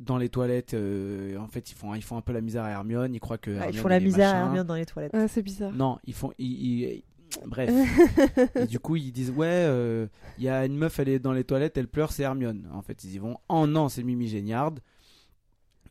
dans 0.00 0.18
les 0.18 0.28
toilettes. 0.28 0.74
euh, 0.74 1.36
en 1.38 1.46
fait, 1.46 1.70
ils 1.70 1.74
font, 1.74 1.94
ils 1.94 2.02
font 2.02 2.16
un 2.16 2.20
peu 2.22 2.32
la 2.32 2.40
misère 2.40 2.64
à 2.64 2.70
Hermione. 2.70 3.14
Ils 3.14 3.20
croient 3.20 3.38
que. 3.38 3.56
Ah, 3.60 3.68
ils 3.70 3.78
font 3.78 3.88
la 3.88 4.00
misère 4.00 4.34
à. 4.34 4.38
Hermione 4.40 4.66
dans 4.66 4.74
les 4.74 4.86
toilettes. 4.86 5.14
Ouais, 5.14 5.28
c'est 5.28 5.42
bizarre. 5.42 5.72
Non, 5.72 5.98
ils 6.04 6.14
font. 6.14 6.32
ils- 6.38 6.80
ils- 6.82 7.04
Bref. 7.46 7.70
et 8.56 8.66
du 8.66 8.78
coup, 8.78 8.96
ils 8.96 9.12
disent 9.12 9.30
Ouais, 9.30 9.46
euh, 9.48 10.06
il 10.38 10.44
y 10.44 10.48
a 10.48 10.64
une 10.64 10.76
meuf, 10.76 10.98
elle 10.98 11.08
est 11.08 11.18
dans 11.18 11.32
les 11.32 11.44
toilettes, 11.44 11.76
elle 11.76 11.88
pleure, 11.88 12.12
c'est 12.12 12.22
Hermione. 12.22 12.68
En 12.72 12.82
fait, 12.82 13.04
ils 13.04 13.14
y 13.14 13.18
vont. 13.18 13.36
Oh 13.48 13.66
non, 13.66 13.88
c'est 13.88 14.02
Mimi 14.02 14.28
Géniard. 14.28 14.72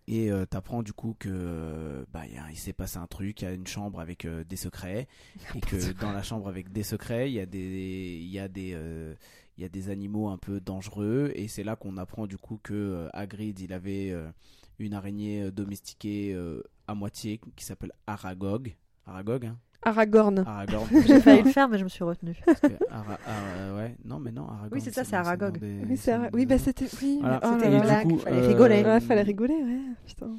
Et 0.07 0.31
euh, 0.31 0.45
t'apprends 0.45 0.83
du 0.83 0.93
coup 0.93 1.15
que 1.17 1.29
euh, 1.31 2.05
bah, 2.13 2.27
il 2.27 2.35
y 2.35 2.37
a- 2.37 2.51
il 2.51 2.57
s'est 2.57 2.73
passé 2.73 2.97
un 2.99 3.07
truc, 3.07 3.41
il 3.41 3.45
y 3.45 3.47
a 3.47 3.51
une 3.53 3.65
chambre 3.65 3.99
avec 3.99 4.25
euh, 4.25 4.43
des 4.43 4.55
secrets, 4.55 5.07
et 5.55 5.59
que 5.61 5.93
dans 5.99 6.11
la 6.11 6.21
chambre 6.21 6.47
avec 6.47 6.71
des 6.71 6.83
secrets, 6.83 7.31
il 7.31 7.33
y 7.33 7.39
a 7.39 7.47
des, 7.47 8.19
il 8.21 8.29
y 8.29 8.37
a 8.37 8.47
des, 8.47 8.73
euh, 8.75 9.15
il 9.57 9.63
y 9.63 9.65
a 9.65 9.69
des 9.69 9.89
animaux 9.89 10.27
un 10.29 10.37
peu 10.37 10.59
dangereux, 10.59 11.31
et 11.33 11.47
c'est 11.47 11.63
là 11.63 11.75
qu'on 11.75 11.97
apprend 11.97 12.27
du 12.27 12.37
coup 12.37 12.59
que 12.61 12.73
euh, 12.75 13.09
Hagrid, 13.13 13.59
il 13.61 13.73
avait 13.73 14.11
euh, 14.11 14.29
une 14.77 14.93
araignée 14.93 15.41
euh, 15.41 15.51
domestiquée 15.51 16.33
euh, 16.35 16.61
à 16.87 16.93
moitié 16.93 17.41
qui 17.55 17.65
s'appelle 17.65 17.91
Aragog. 18.05 18.75
Aragog, 19.07 19.45
hein 19.47 19.57
Aragorn. 19.85 20.39
Aragorn. 20.45 20.87
J'ai 21.07 21.21
failli 21.21 21.43
le 21.43 21.51
faire, 21.51 21.69
mais 21.69 21.77
je 21.77 21.83
me 21.83 21.89
suis 21.89 22.03
retenue. 22.03 22.35
Parce 22.45 22.59
que 22.59 22.67
Ara- 22.89 23.19
Ara- 23.25 23.75
ouais, 23.77 23.95
non, 24.03 24.19
mais 24.19 24.31
non, 24.31 24.43
Aragorn. 24.47 24.69
Oui, 24.73 24.81
c'est 24.81 24.91
ça, 24.93 25.03
c'est 25.03 25.15
Aragog. 25.15 25.59
des- 25.59 25.85
Oui, 25.87 25.95
c'est 25.97 26.11
dans 26.11 26.23
Ara- 26.23 26.29
des 26.31 26.37
oui 26.37 26.45
bah 26.45 26.57
c'était. 26.57 26.87
Oui, 27.01 27.19
Voilà. 27.21 27.39
mais- 27.41 27.47
oh 27.47 27.53
C'était 27.53 27.69
là 27.69 27.75
une 27.77 27.77
là. 27.79 27.85
blague, 27.85 28.07
du 28.07 28.13
coup, 28.15 28.19
fallait 28.19 28.37
euh, 28.41 28.47
rigoler. 28.47 28.83
Ouais, 28.83 28.99
fallait 28.99 29.21
rigoler, 29.21 29.53
ouais. 29.63 29.79
Putain. 30.05 30.31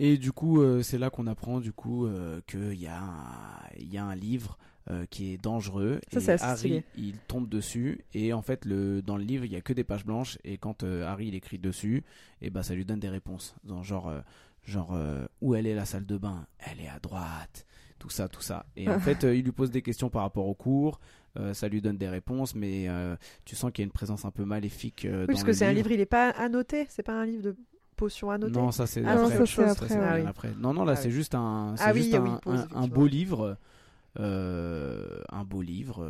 Et 0.00 0.16
du 0.18 0.32
coup, 0.32 0.60
euh, 0.60 0.82
c'est 0.82 0.98
là 0.98 1.10
qu'on 1.10 1.26
apprend 1.26 1.58
du 1.60 1.72
coup 1.72 2.06
euh, 2.06 2.40
qu'il 2.46 2.74
y, 2.80 2.86
a 2.86 3.00
un- 3.00 3.68
il 3.78 3.92
y 3.92 3.98
a 3.98 4.04
un 4.04 4.14
livre 4.14 4.56
euh, 4.90 5.04
qui 5.10 5.32
est 5.34 5.36
dangereux. 5.42 6.00
Ça, 6.12 6.18
et 6.18 6.22
c'est 6.22 6.32
assez 6.32 6.44
Harry, 6.44 6.58
stylé. 6.58 6.84
il 6.96 7.14
tombe 7.26 7.48
dessus. 7.48 8.04
Et 8.14 8.32
en 8.32 8.40
fait, 8.42 8.64
le, 8.64 9.02
dans 9.02 9.16
le 9.16 9.24
livre, 9.24 9.44
il 9.44 9.52
y 9.52 9.56
a 9.56 9.60
que 9.60 9.72
des 9.72 9.84
pages 9.84 10.04
blanches. 10.06 10.38
Et 10.44 10.56
quand 10.56 10.82
euh, 10.82 11.04
Harry 11.06 11.26
il 11.28 11.34
écrit 11.34 11.58
dessus, 11.58 12.04
et 12.42 12.48
bah, 12.50 12.62
ça 12.62 12.74
lui 12.74 12.84
donne 12.84 13.00
des 13.00 13.08
réponses. 13.08 13.54
Dans 13.64 13.82
genre, 13.82 14.08
euh, 14.08 14.20
genre 14.64 14.90
euh, 14.94 15.26
où 15.42 15.54
elle 15.56 15.66
est 15.66 15.74
la 15.74 15.84
salle 15.84 16.06
de 16.06 16.16
bain? 16.16 16.46
Elle 16.58 16.80
est 16.80 16.88
à 16.88 16.98
droite. 17.00 17.66
Tout 17.98 18.10
ça, 18.10 18.28
tout 18.28 18.42
ça. 18.42 18.64
Et 18.76 18.88
en 18.90 19.00
fait, 19.00 19.24
euh, 19.24 19.34
il 19.34 19.44
lui 19.44 19.52
pose 19.52 19.70
des 19.70 19.82
questions 19.82 20.08
par 20.10 20.22
rapport 20.22 20.46
au 20.46 20.54
cours. 20.54 21.00
euh, 21.38 21.52
ça 21.54 21.68
lui 21.68 21.80
donne 21.80 21.98
des 21.98 22.08
réponses, 22.08 22.54
mais 22.54 22.88
euh, 22.88 23.16
tu 23.44 23.54
sens 23.56 23.70
qu'il 23.72 23.82
y 23.82 23.84
a 23.84 23.86
une 23.86 23.92
présence 23.92 24.24
un 24.24 24.30
peu 24.30 24.44
maléfique 24.44 25.04
euh, 25.04 25.20
Oui, 25.22 25.26
dans 25.26 25.32
parce 25.34 25.44
que 25.44 25.52
c'est 25.52 25.66
un 25.66 25.72
livre, 25.72 25.90
il 25.90 26.00
est 26.00 26.06
pas 26.06 26.30
annoté. 26.30 26.86
C'est 26.88 27.02
pas 27.02 27.12
un 27.12 27.26
livre 27.26 27.42
de 27.42 27.56
potions 27.96 28.30
annotées. 28.30 28.52
Non, 28.52 28.70
ça 28.70 28.86
c'est 28.86 29.04
Ah, 29.04 29.12
après. 29.12 29.34
après, 29.34 29.94
ouais. 29.94 29.96
bien 29.96 30.08
Ah 30.08 30.14
oui. 30.16 30.26
après. 30.26 30.50
Non, 30.60 30.72
non, 30.72 30.84
là 30.84 30.92
Ah 30.92 30.96
c'est 30.96 31.08
oui. 31.08 31.14
juste 31.14 31.34
un, 31.34 31.74
Ah 31.78 31.92
juste 31.92 32.14
un, 32.14 32.86
beau 32.88 33.06
livre, 33.06 33.56
un 34.16 35.44
beau 35.44 35.62
livre, 35.62 36.08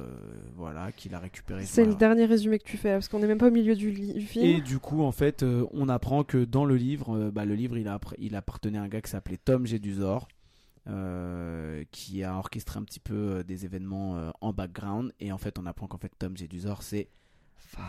voilà, 0.57 0.93
qu'il 0.93 1.14
a 1.14 1.18
récupéré. 1.18 1.64
C'est 1.64 1.84
le 1.84 1.95
dernier 1.95 2.26
résumé 2.26 2.59
que 2.59 2.64
tu 2.64 2.76
fais, 2.76 2.93
parce 2.93 3.09
qu'on 3.09 3.18
n'est 3.18 3.26
même 3.26 3.39
pas 3.39 3.49
au 3.49 3.51
milieu 3.51 3.74
du, 3.74 3.93
film. 4.20 4.45
Et 4.45 4.61
du 4.61 4.78
coup, 4.78 5.03
en 5.03 5.12
fait, 5.12 5.45
on 5.72 5.89
apprend 5.89 6.24
que 6.24 6.45
dans 6.45 6.64
le 6.64 6.76
livre, 6.76 7.30
bah, 7.30 7.45
le 7.45 7.55
livre, 7.55 7.76
il, 7.76 7.89
a, 7.89 7.99
il 8.18 8.36
appartenait 8.36 8.78
à 8.78 8.82
un 8.82 8.89
gars 8.89 9.01
qui 9.01 9.11
s'appelait 9.11 9.39
Tom 9.43 9.66
Jedusor, 9.66 10.28
euh, 10.89 11.84
qui 11.91 12.24
a 12.24 12.36
orchestré 12.36 12.78
un 12.78 12.84
petit 12.84 13.01
peu 13.01 13.14
euh, 13.14 13.43
des 13.43 13.64
événements 13.64 14.16
euh, 14.16 14.30
en 14.41 14.53
background. 14.53 15.12
Et 15.20 15.30
en 15.32 15.39
fait, 15.39 15.59
on 15.59 15.66
apprend 15.66 15.86
qu'en 15.86 15.99
fait, 15.99 16.12
Tom 16.18 16.36
Jedusor, 16.36 16.82
c'est 16.82 17.09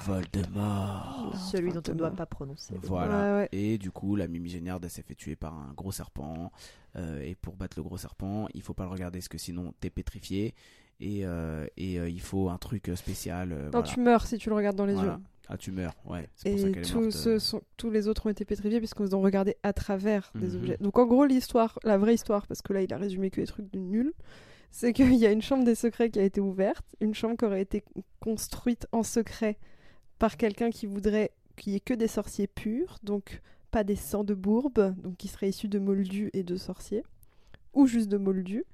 Voldemort. 0.05 1.33
Celui 1.51 1.71
dont 1.71 1.81
on 1.87 1.91
ne 1.91 1.97
doit 1.97 2.07
Voldemort. 2.09 2.15
pas 2.15 2.25
prononcer. 2.25 2.75
Voilà. 2.83 3.13
Ouais, 3.33 3.37
ouais. 3.41 3.49
Et 3.51 3.77
du 3.77 3.91
coup, 3.91 4.15
la 4.15 4.27
Mimi 4.27 4.49
Géniard, 4.49 4.79
elle 4.83 4.89
s'est 4.89 5.01
fait 5.03 5.15
tuer 5.15 5.35
par 5.35 5.53
un 5.53 5.73
gros 5.75 5.91
serpent. 5.91 6.51
Euh, 6.95 7.21
et 7.21 7.35
pour 7.35 7.55
battre 7.55 7.77
le 7.77 7.83
gros 7.83 7.97
serpent, 7.97 8.47
il 8.53 8.61
faut 8.61 8.73
pas 8.73 8.83
le 8.83 8.89
regarder, 8.89 9.19
parce 9.19 9.27
que 9.29 9.37
sinon, 9.37 9.73
t'es 9.79 9.89
pétrifié. 9.89 10.53
Et, 10.99 11.25
euh, 11.25 11.65
et 11.77 11.99
euh, 11.99 12.09
il 12.09 12.19
faut 12.21 12.49
un 12.49 12.57
truc 12.57 12.91
spécial. 12.95 13.51
euh, 13.53 13.65
Non, 13.65 13.69
voilà. 13.71 13.87
tu 13.87 13.99
meurs 14.01 14.25
si 14.27 14.37
tu 14.37 14.49
le 14.49 14.55
regardes 14.55 14.75
dans 14.75 14.85
les 14.85 14.93
Voilà. 14.95 15.13
yeux. 15.13 15.19
Ah, 15.51 15.57
tu 15.57 15.71
meurs, 15.71 15.95
ouais. 16.05 16.29
Pour 16.43 16.51
Et 16.51 16.55
qu'elle 16.55 16.77
est 16.77 16.81
tous, 16.81 16.93
morte. 16.99 17.11
ceux 17.11 17.33
euh. 17.35 17.39
sont- 17.39 17.61
tous 17.75 17.89
les 17.89 18.07
autres 18.07 18.27
ont 18.27 18.29
été 18.29 18.45
pétrifiés 18.45 18.77
puisqu'ils 18.77 19.15
ont 19.15 19.21
regardé 19.21 19.55
à 19.63 19.73
travers 19.73 20.31
des 20.35 20.49
Mhm. 20.49 20.55
objets. 20.57 20.77
Donc 20.79 20.99
en 20.99 21.07
gros, 21.07 21.25
l'histoire, 21.25 21.79
la 21.83 21.97
vraie 21.97 22.13
histoire, 22.13 22.45
parce 22.45 22.61
que 22.61 22.71
là 22.71 22.83
il 22.83 22.93
a 22.93 22.97
résumé 22.97 23.31
que 23.31 23.41
des 23.41 23.47
trucs 23.47 23.69
de 23.71 23.79
nul, 23.79 24.13
c'est 24.69 24.93
qu'il 24.93 25.15
y 25.15 25.25
a 25.25 25.31
une 25.31 25.41
chambre 25.41 25.63
des 25.63 25.73
secrets 25.73 26.11
qui 26.11 26.19
a 26.19 26.23
été 26.23 26.39
ouverte, 26.39 26.85
une 27.01 27.15
chambre 27.15 27.35
qui 27.35 27.45
aurait 27.45 27.61
été 27.63 27.83
construite 28.19 28.85
en 28.91 29.01
secret 29.01 29.57
par 30.19 30.37
quelqu'un 30.37 30.69
qui 30.69 30.85
voudrait 30.85 31.31
qu'il 31.57 31.73
y 31.73 31.75
ait 31.77 31.79
que 31.79 31.95
des 31.95 32.07
sorciers 32.07 32.45
purs, 32.47 32.99
donc 33.03 33.41
pas 33.71 33.83
des 33.83 33.95
sangs 33.95 34.23
de 34.23 34.35
bourbe, 34.35 34.93
donc 35.01 35.17
qui 35.17 35.27
seraient 35.27 35.49
issus 35.49 35.67
de 35.67 35.79
moldus 35.79 36.29
et 36.33 36.43
de 36.43 36.55
sorciers, 36.57 37.03
ou 37.73 37.87
juste 37.87 38.09
de 38.09 38.17
moldus. 38.17 38.65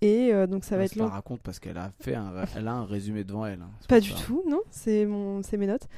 Et 0.00 0.32
euh, 0.32 0.46
donc 0.46 0.64
ça 0.64 0.76
va 0.76 0.82
Elle 0.82 0.86
être 0.86 0.92
se 0.94 0.98
la 0.98 1.04
long. 1.06 1.10
raconte 1.10 1.40
parce 1.42 1.58
qu'elle 1.58 1.76
a 1.78 1.90
fait 2.00 2.14
un, 2.14 2.32
elle 2.56 2.68
a 2.68 2.72
un 2.74 2.84
résumé 2.84 3.24
devant 3.24 3.46
elle. 3.46 3.60
hein, 3.62 3.70
Pas 3.88 4.00
du 4.00 4.10
ça. 4.10 4.16
tout, 4.24 4.42
non, 4.48 4.60
c'est 4.70 5.04
mon, 5.06 5.42
c'est 5.42 5.56
mes 5.56 5.66
notes. 5.66 5.88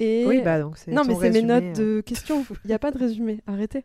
Et 0.00 0.24
Oui, 0.26 0.40
bah 0.42 0.58
donc 0.60 0.78
c'est. 0.78 0.90
non, 0.90 1.02
mais 1.06 1.14
c'est 1.14 1.30
mes 1.30 1.42
notes 1.42 1.78
euh. 1.78 1.96
de 1.96 2.00
questions. 2.00 2.44
Il 2.64 2.68
n'y 2.68 2.74
a 2.74 2.78
pas 2.78 2.90
de 2.90 2.98
résumé. 2.98 3.40
Arrêtez. 3.46 3.84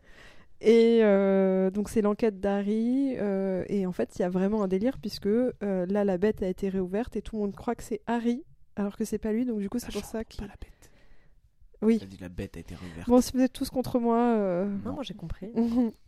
Et 0.61 1.01
euh, 1.03 1.69
donc, 1.69 1.89
c'est 1.89 2.01
l'enquête 2.01 2.39
d'Harry. 2.39 3.15
euh, 3.17 3.63
et 3.67 3.85
en 3.85 3.91
fait, 3.91 4.15
il 4.17 4.21
y 4.21 4.25
a 4.25 4.29
vraiment 4.29 4.63
un 4.63 4.67
délire 4.67 4.97
puisque 4.99 5.27
euh, 5.27 5.51
là, 5.61 6.03
la 6.03 6.17
bête 6.17 6.41
a 6.41 6.47
été 6.47 6.69
réouverte 6.69 7.15
et 7.15 7.21
tout 7.21 7.35
le 7.35 7.41
monde 7.43 7.55
croit 7.55 7.75
que 7.75 7.83
c'est 7.83 8.01
Harry 8.07 8.43
alors 8.75 8.97
que 8.97 9.05
c'est 9.05 9.19
pas 9.19 9.31
lui. 9.33 9.45
Donc, 9.45 9.59
du 9.59 9.69
coup, 9.69 9.77
c'est 9.77 9.93
La 9.93 9.99
pour 10.01 10.09
ça 10.09 10.23
qu'il. 10.23 10.41
Pas 10.41 10.47
la 10.47 10.55
bête. 10.59 10.91
Oui. 11.83 11.99
Dit 12.09 12.17
la 12.19 12.29
bête 12.29 12.57
a 12.57 12.61
été 12.61 12.73
réouverte. 12.73 13.07
Bon, 13.07 13.21
si 13.21 13.33
vous 13.33 13.41
êtes 13.41 13.53
tous 13.53 13.69
contre 13.69 13.99
moi. 13.99 14.17
euh, 14.17 14.65
Non, 14.85 14.93
moi 14.93 15.03
j'ai 15.03 15.13
compris. 15.13 15.51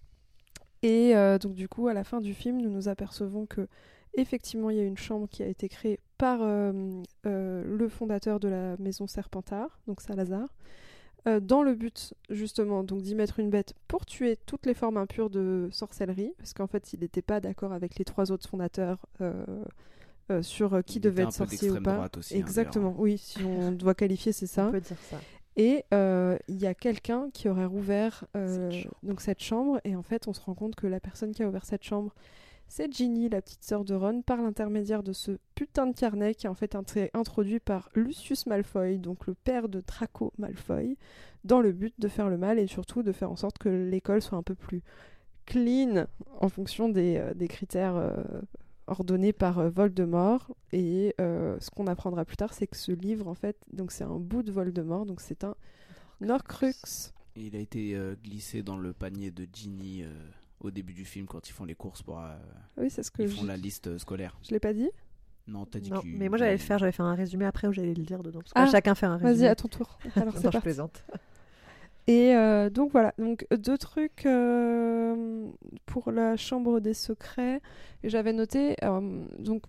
Et 0.83 1.15
euh, 1.15 1.37
donc 1.37 1.53
du 1.55 1.67
coup, 1.67 1.87
à 1.87 1.93
la 1.93 2.03
fin 2.03 2.21
du 2.21 2.33
film, 2.33 2.61
nous 2.61 2.69
nous 2.69 2.87
apercevons 2.87 3.45
que 3.45 3.67
effectivement, 4.15 4.69
il 4.69 4.77
y 4.77 4.79
a 4.79 4.83
une 4.85 4.97
chambre 4.97 5.27
qui 5.29 5.43
a 5.43 5.47
été 5.47 5.69
créée 5.69 5.99
par 6.17 6.39
euh, 6.41 6.71
euh, 7.25 7.63
le 7.65 7.89
fondateur 7.89 8.39
de 8.39 8.47
la 8.47 8.75
maison 8.77 9.07
Serpentard, 9.07 9.79
donc 9.87 10.01
Salazar, 10.01 10.47
euh, 11.27 11.39
dans 11.39 11.63
le 11.63 11.75
but 11.75 12.13
justement 12.29 12.83
donc 12.83 13.01
d'y 13.01 13.13
mettre 13.13 13.39
une 13.39 13.49
bête 13.49 13.73
pour 13.87 14.05
tuer 14.05 14.37
toutes 14.45 14.65
les 14.65 14.73
formes 14.73 14.97
impures 14.97 15.29
de 15.29 15.69
sorcellerie, 15.71 16.33
parce 16.37 16.53
qu'en 16.53 16.67
fait, 16.67 16.93
il 16.93 17.01
n'était 17.01 17.21
pas 17.21 17.39
d'accord 17.39 17.73
avec 17.73 17.97
les 17.97 18.05
trois 18.05 18.31
autres 18.31 18.47
fondateurs. 18.49 19.05
euh, 19.21 19.43
euh, 20.31 20.43
sur 20.43 20.75
euh, 20.75 20.81
qui 20.83 20.99
Il 20.99 21.01
devait 21.01 21.23
être 21.23 21.33
sorcier 21.33 21.71
ou 21.71 21.81
pas. 21.81 21.95
droite 21.95 22.17
aussi, 22.17 22.35
hein, 22.35 22.39
Exactement, 22.39 22.93
oui, 22.99 23.17
si 23.17 23.43
on 23.43 23.71
doit 23.71 23.95
qualifier, 23.95 24.31
c'est 24.31 24.45
ça. 24.45 24.67
On 24.67 24.71
peut 24.71 24.79
dire 24.79 24.97
ça. 25.09 25.17
Et 25.55 25.83
euh, 25.93 26.37
il 26.47 26.57
y 26.57 26.67
a 26.67 26.73
quelqu'un 26.73 27.29
qui 27.33 27.49
aurait 27.49 27.65
rouvert 27.65 28.25
euh, 28.35 28.69
Cette 28.71 28.81
chambre. 28.83 28.95
donc 29.03 29.21
cette 29.21 29.43
chambre, 29.43 29.81
et 29.83 29.95
en 29.95 30.03
fait, 30.03 30.27
on 30.27 30.33
se 30.33 30.41
rend 30.41 30.53
compte 30.53 30.75
que 30.75 30.87
la 30.87 30.99
personne 30.99 31.31
qui 31.31 31.43
a 31.43 31.47
ouvert 31.47 31.65
cette 31.65 31.83
chambre, 31.83 32.13
c'est 32.67 32.93
Ginny, 32.93 33.29
la 33.29 33.41
petite 33.41 33.63
sœur 33.63 33.83
de 33.83 33.95
Ron, 33.95 34.21
par 34.21 34.41
l'intermédiaire 34.41 35.01
de 35.01 35.11
ce 35.11 35.39
putain 35.55 35.87
de 35.87 35.93
carnet 35.93 36.35
qui 36.35 36.45
est 36.45 36.49
en 36.49 36.55
fait 36.55 36.75
introduit 37.13 37.59
par 37.59 37.89
Lucius 37.95 38.45
Malfoy, 38.45 38.99
donc 38.99 39.25
le 39.25 39.33
père 39.33 39.69
de 39.69 39.81
Draco 39.81 40.31
Malfoy, 40.37 40.95
dans 41.43 41.61
le 41.61 41.71
but 41.71 41.95
de 41.99 42.07
faire 42.07 42.29
le 42.29 42.37
mal 42.37 42.59
et 42.59 42.67
surtout 42.67 43.01
de 43.01 43.11
faire 43.11 43.31
en 43.31 43.35
sorte 43.35 43.57
que 43.57 43.69
l'école 43.69 44.21
soit 44.21 44.37
un 44.37 44.43
peu 44.43 44.55
plus 44.55 44.83
clean 45.47 46.05
en 46.39 46.49
fonction 46.49 46.89
des, 46.89 47.17
euh, 47.17 47.33
des 47.33 47.47
critères 47.47 47.95
euh, 47.95 48.13
ordonnés 48.89 49.33
par 49.33 49.59
euh, 49.59 49.69
Voldemort. 49.69 50.55
Et 50.71 51.15
euh, 51.21 51.57
ce 51.59 51.69
qu'on 51.69 51.87
apprendra 51.87 52.25
plus 52.25 52.37
tard, 52.37 52.53
c'est 52.53 52.67
que 52.67 52.77
ce 52.77 52.91
livre, 52.91 53.27
en 53.27 53.33
fait, 53.35 53.57
donc 53.73 53.91
c'est 53.91 54.03
un 54.03 54.19
bout 54.19 54.43
de 54.43 54.51
Voldemort, 54.51 55.05
donc 55.05 55.21
c'est 55.21 55.43
un 55.43 55.55
Horcrux. 56.27 57.13
Et 57.35 57.43
il 57.47 57.55
a 57.55 57.59
été 57.59 57.95
euh, 57.95 58.15
glissé 58.21 58.63
dans 58.63 58.77
le 58.77 58.91
panier 58.93 59.31
de 59.31 59.47
Ginny 59.53 60.03
euh, 60.03 60.11
au 60.59 60.71
début 60.71 60.93
du 60.93 61.05
film 61.05 61.25
quand 61.27 61.47
ils 61.47 61.53
font 61.53 61.65
les 61.65 61.75
courses 61.75 62.01
pour. 62.03 62.19
euh, 62.19 62.35
Oui, 62.77 62.89
c'est 62.89 63.03
ce 63.03 63.11
que 63.11 63.21
ils 63.23 63.29
je, 63.29 63.35
font 63.37 63.45
la 63.45 63.55
liste 63.57 63.97
scolaire. 63.97 64.37
je 64.43 64.51
l'ai 64.51 64.59
pas 64.59 64.73
dit? 64.73 64.89
Non, 65.47 65.65
t'as 65.65 65.79
dit 65.79 65.89
Non, 65.89 66.01
que. 66.01 66.07
mais 66.07 66.29
moi 66.29 66.37
j'allais 66.37 66.51
le 66.51 66.57
faire, 66.59 66.77
j'avais 66.77 66.91
fait 66.91 67.01
un 67.01 67.15
résumé 67.15 67.45
après 67.45 67.67
où 67.67 67.71
j'allais 67.71 67.93
le 67.93 68.03
dire 68.03 68.21
dedans. 68.21 68.39
Parce 68.39 68.53
que 68.53 68.59
Ah, 68.59 68.67
chacun 68.69 68.93
fait 68.95 69.05
un 69.05 69.17
résumé. 69.17 69.33
Vas-y, 69.33 69.47
à 69.47 69.55
ton 69.55 69.67
tour. 69.67 69.97
Alors 70.15 70.33
c'est 70.33 70.39
je 70.39 70.43
parti. 70.49 70.59
plaisante. 70.59 71.03
Et 72.09 72.35
euh, 72.35 72.71
donc 72.71 72.91
voilà, 72.91 73.13
donc 73.19 73.45
deux 73.51 73.77
trucs 73.77 74.25
euh, 74.25 75.45
pour 75.85 76.11
la 76.11 76.37
chambre 76.37 76.79
des 76.79 76.95
secrets. 76.95 77.61
Et 78.01 78.09
J'avais 78.09 78.33
noté, 78.33 78.75
euh, 78.83 79.23
donc 79.37 79.61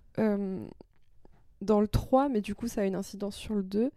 dans 1.61 1.79
le 1.79 1.87
3, 1.87 2.29
mais 2.29 2.41
du 2.41 2.55
coup 2.55 2.67
ça 2.67 2.81
a 2.81 2.85
une 2.85 2.95
incidence 2.95 3.35
sur 3.35 3.53
le 3.53 3.61
2, 3.61 3.91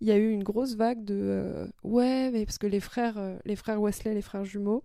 il 0.00 0.06
y 0.06 0.12
a 0.12 0.16
eu 0.16 0.30
une 0.30 0.44
grosse 0.44 0.76
vague 0.76 1.04
de 1.04 1.68
ouais, 1.82 2.30
mais 2.30 2.46
parce 2.46 2.58
que 2.58 2.68
les 2.68 2.78
frères, 2.78 3.18
les 3.44 3.56
frères 3.56 3.82
Wesley, 3.82 4.14
les 4.14 4.22
frères 4.22 4.44
jumeaux, 4.44 4.84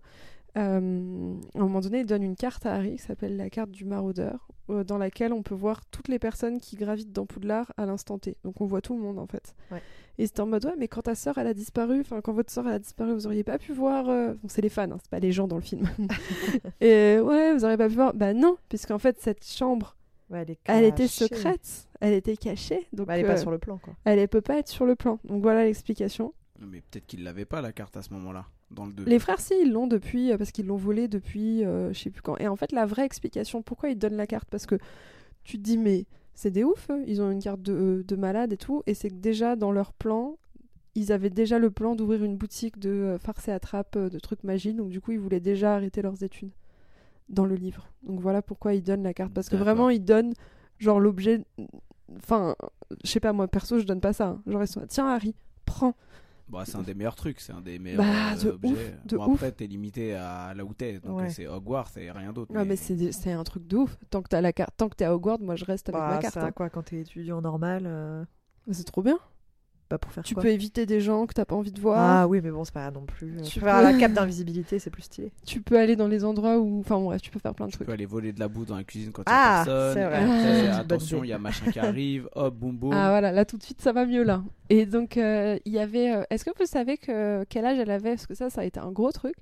euh, 0.56 1.34
à 1.54 1.58
un 1.58 1.62
moment 1.62 1.80
donné, 1.80 2.00
ils 2.00 2.06
donnent 2.06 2.22
une 2.22 2.36
carte 2.36 2.64
à 2.66 2.74
Harry 2.74 2.96
qui 2.96 3.02
s'appelle 3.02 3.36
la 3.36 3.50
carte 3.50 3.70
du 3.70 3.84
maraudeur, 3.84 4.48
euh, 4.70 4.84
dans 4.84 4.98
laquelle 4.98 5.32
on 5.32 5.42
peut 5.42 5.54
voir 5.54 5.84
toutes 5.86 6.08
les 6.08 6.18
personnes 6.18 6.58
qui 6.60 6.76
gravitent 6.76 7.12
dans 7.12 7.26
Poudlard 7.26 7.72
à 7.76 7.84
l'instant 7.86 8.18
T. 8.18 8.36
Donc 8.44 8.60
on 8.60 8.66
voit 8.66 8.80
tout 8.80 8.94
le 8.96 9.02
monde 9.02 9.18
en 9.18 9.26
fait. 9.26 9.54
Ouais. 9.70 9.82
Et 10.18 10.26
c'était 10.26 10.40
en 10.40 10.46
mode 10.46 10.64
ouais, 10.64 10.74
mais 10.78 10.88
quand 10.88 11.02
ta 11.02 11.14
sœur 11.14 11.36
elle 11.38 11.46
a 11.46 11.52
disparu, 11.54 12.00
enfin 12.00 12.20
quand 12.22 12.32
votre 12.32 12.50
sœur 12.50 12.66
elle 12.66 12.74
a 12.74 12.78
disparu, 12.78 13.12
vous 13.12 13.26
auriez 13.26 13.44
pas 13.44 13.58
pu 13.58 13.72
voir. 13.72 14.08
euh, 14.08 14.32
Bon, 14.34 14.48
c'est 14.48 14.62
les 14.62 14.70
fans, 14.70 14.90
hein, 14.90 14.98
c'est 15.02 15.10
pas 15.10 15.18
les 15.20 15.32
gens 15.32 15.46
dans 15.46 15.56
le 15.56 15.62
film. 15.62 15.86
Et 16.80 17.18
ouais, 17.20 17.52
vous 17.54 17.64
auriez 17.64 17.76
pas 17.76 17.88
pu 17.88 17.94
voir. 17.94 18.14
Bah 18.14 18.32
non, 18.34 18.56
puisqu'en 18.68 18.98
fait 18.98 19.20
cette 19.20 19.44
chambre, 19.46 19.94
Ouais, 20.28 20.40
elle, 20.48 20.56
elle 20.64 20.84
était 20.84 21.06
secrète, 21.06 21.86
elle 22.00 22.12
était 22.14 22.36
cachée, 22.36 22.88
donc 22.92 23.06
Bah, 23.06 23.16
elle 23.16 23.24
est 23.24 23.28
pas 23.28 23.36
sur 23.36 23.52
le 23.52 23.58
plan, 23.58 23.78
quoi. 23.78 23.94
elle 24.04 24.18
ne 24.18 24.26
peut 24.26 24.40
pas 24.40 24.58
être 24.58 24.66
sur 24.68 24.84
le 24.84 24.96
plan. 24.96 25.20
Donc 25.22 25.40
voilà 25.42 25.64
l'explication. 25.64 26.34
Mais 26.58 26.80
peut-être 26.80 27.06
qu'il 27.06 27.22
l'avait 27.22 27.44
pas 27.44 27.60
la 27.60 27.72
carte 27.72 27.96
à 27.96 28.02
ce 28.02 28.12
moment-là, 28.14 28.46
dans 28.70 28.86
le 28.86 28.92
2. 28.92 29.04
Les 29.04 29.18
frères, 29.18 29.40
si, 29.40 29.54
ils 29.62 29.72
l'ont 29.72 29.86
depuis, 29.86 30.32
euh, 30.32 30.38
parce 30.38 30.50
qu'ils 30.52 30.66
l'ont 30.66 30.76
volée 30.76 31.08
depuis, 31.08 31.64
euh, 31.64 31.92
je 31.92 31.98
sais 32.00 32.10
plus 32.10 32.22
quand. 32.22 32.36
Et 32.38 32.48
en 32.48 32.56
fait, 32.56 32.72
la 32.72 32.86
vraie 32.86 33.04
explication, 33.04 33.62
pourquoi 33.62 33.90
ils 33.90 33.98
donnent 33.98 34.16
la 34.16 34.26
carte, 34.26 34.48
parce 34.50 34.66
que 34.66 34.76
tu 35.44 35.58
te 35.58 35.62
dis, 35.62 35.78
mais 35.78 36.06
c'est 36.34 36.50
des 36.50 36.62
eux. 36.62 36.74
ils 37.06 37.22
ont 37.22 37.30
une 37.30 37.42
carte 37.42 37.62
de, 37.62 37.72
euh, 37.72 38.02
de 38.04 38.16
malade 38.16 38.52
et 38.52 38.56
tout, 38.56 38.82
et 38.86 38.94
c'est 38.94 39.08
que 39.08 39.14
déjà 39.14 39.56
dans 39.56 39.72
leur 39.72 39.92
plan, 39.92 40.36
ils 40.94 41.12
avaient 41.12 41.30
déjà 41.30 41.58
le 41.58 41.70
plan 41.70 41.94
d'ouvrir 41.94 42.24
une 42.24 42.36
boutique 42.36 42.78
de 42.78 42.90
euh, 42.90 43.18
farce 43.18 43.48
et 43.48 43.52
attrape, 43.52 43.96
de 43.98 44.18
trucs 44.18 44.44
magie, 44.44 44.74
donc 44.74 44.88
du 44.88 45.00
coup, 45.00 45.12
ils 45.12 45.20
voulaient 45.20 45.40
déjà 45.40 45.74
arrêter 45.74 46.02
leurs 46.02 46.22
études 46.22 46.50
dans 47.28 47.44
le 47.44 47.54
livre. 47.54 47.88
Donc 48.02 48.20
voilà 48.20 48.42
pourquoi 48.42 48.74
ils 48.74 48.82
donnent 48.82 49.02
la 49.02 49.14
carte, 49.14 49.32
parce 49.32 49.48
que 49.48 49.56
vraiment, 49.56 49.90
ils 49.90 50.04
donnent, 50.04 50.32
genre, 50.78 51.00
l'objet. 51.00 51.44
Enfin, 52.16 52.54
je 53.04 53.10
sais 53.10 53.20
pas, 53.20 53.32
moi, 53.32 53.48
perso, 53.48 53.78
je 53.78 53.84
donne 53.84 54.00
pas 54.00 54.12
ça. 54.12 54.28
hein. 54.28 54.42
Genre, 54.46 54.62
ils 54.62 54.68
sont 54.68 54.80
là, 54.80 54.86
tiens, 54.86 55.08
Harry, 55.08 55.34
prends. 55.64 55.94
Bah, 56.48 56.62
c'est 56.64 56.76
un 56.76 56.82
des 56.82 56.94
meilleurs 56.94 57.16
trucs, 57.16 57.40
c'est 57.40 57.52
un 57.52 57.60
des 57.60 57.78
meilleurs 57.80 57.98
Bah, 58.04 58.36
de 58.40 58.48
euh, 58.48 58.52
objets. 58.52 58.70
ouf, 58.70 59.06
de 59.06 59.16
bon, 59.16 59.34
après, 59.34 59.50
t'es 59.52 59.66
limité 59.66 60.14
à 60.14 60.54
là 60.54 60.64
où 60.64 60.72
t'es, 60.74 61.00
donc 61.00 61.18
Ouais. 61.20 61.28
c'est 61.30 61.46
Hogwarts 61.48 61.90
et 61.96 62.10
rien 62.12 62.32
d'autre. 62.32 62.54
Ouais, 62.54 62.64
mais 62.64 62.76
c'est 62.76 63.10
c'est 63.12 63.32
un 63.32 63.42
truc 63.42 63.66
de 63.66 63.76
ouf. 63.78 63.98
Tant 64.10 64.22
que 64.22 64.28
t'as 64.28 64.40
la 64.40 64.52
carte, 64.52 64.74
tant 64.76 64.88
que 64.88 64.94
t'es 64.94 65.04
à 65.04 65.14
Hogwarts, 65.14 65.40
moi 65.40 65.56
je 65.56 65.64
reste 65.64 65.88
avec 65.88 66.00
Bah, 66.00 66.10
ma 66.14 66.18
carte. 66.18 66.34
c'est 66.34 66.40
hein. 66.40 66.44
à 66.46 66.52
quoi 66.52 66.70
quand 66.70 66.82
t'es 66.84 67.00
étudiant 67.00 67.40
normal 67.40 67.82
euh, 67.86 68.24
C'est 68.70 68.84
trop 68.84 69.02
bien. 69.02 69.18
Bah, 69.88 69.98
pour 69.98 70.10
faire 70.10 70.24
Tu 70.24 70.34
quoi 70.34 70.42
peux 70.42 70.48
éviter 70.50 70.84
des 70.84 71.00
gens 71.00 71.26
que 71.26 71.32
t'as 71.32 71.44
pas 71.44 71.54
envie 71.54 71.70
de 71.70 71.80
voir. 71.80 71.98
Ah 72.00 72.26
oui, 72.26 72.40
mais 72.42 72.50
bon, 72.50 72.64
c'est 72.64 72.74
pas 72.74 72.90
non 72.90 73.04
plus. 73.06 73.36
Tu 73.44 73.50
Tu 73.52 73.60
peux 73.60 73.66
la 73.66 73.92
cape 73.94 74.12
d'invisibilité, 74.14 74.80
c'est 74.80 74.90
plus 74.90 75.02
stylé. 75.02 75.30
Tu 75.46 75.60
peux 75.60 75.78
aller 75.78 75.94
dans 75.94 76.08
les 76.08 76.24
endroits 76.24 76.58
où, 76.58 76.80
enfin 76.80 76.96
bon, 76.96 77.04
bref, 77.04 77.22
tu 77.22 77.30
peux 77.30 77.38
faire 77.38 77.54
plein 77.54 77.66
de 77.66 77.70
Tu 77.70 77.76
trucs. 77.76 77.86
peux 77.86 77.92
aller 77.92 78.04
voler 78.06 78.32
de 78.32 78.40
la 78.40 78.48
boue 78.48 78.64
dans 78.64 78.76
la 78.76 78.82
cuisine 78.82 79.12
quand 79.12 79.22
il 79.22 79.26
Ah, 79.28 79.32
y 79.32 79.38
a 79.38 79.64
personne. 79.64 79.94
c'est 79.94 80.04
vrai. 80.04 80.16
après, 80.24 80.68
Ah, 80.72 80.78
attention, 80.78 81.22
il 81.22 81.28
y 81.28 81.32
a 81.32 81.38
machin 81.38 81.70
qui 81.70 81.78
arrive. 81.78 82.28
Hop, 82.34 82.54
boum 82.56 82.76
boum. 82.76 82.92
Ah 82.92 83.10
voilà, 83.10 83.30
là 83.30 83.44
tout 83.44 83.58
de 83.58 83.62
suite 83.62 83.80
ça 83.80 83.92
va 83.92 84.06
mieux 84.06 84.24
là. 84.24 84.42
Et 84.70 84.86
donc 84.86 85.16
euh, 85.16 85.56
il 85.64 85.72
y 85.72 85.78
avait. 85.78 86.10
euh, 86.16 86.22
Est-ce 86.30 86.44
que 86.44 86.50
vous 86.58 86.66
savez 86.66 86.96
que 86.98 87.44
quel 87.48 87.64
âge 87.64 87.78
elle 87.78 87.90
avait? 87.92 88.10
Parce 88.10 88.26
que 88.26 88.34
ça, 88.34 88.50
ça 88.50 88.62
a 88.62 88.64
été 88.64 88.80
un 88.80 88.90
gros 88.90 89.12
truc. 89.12 89.34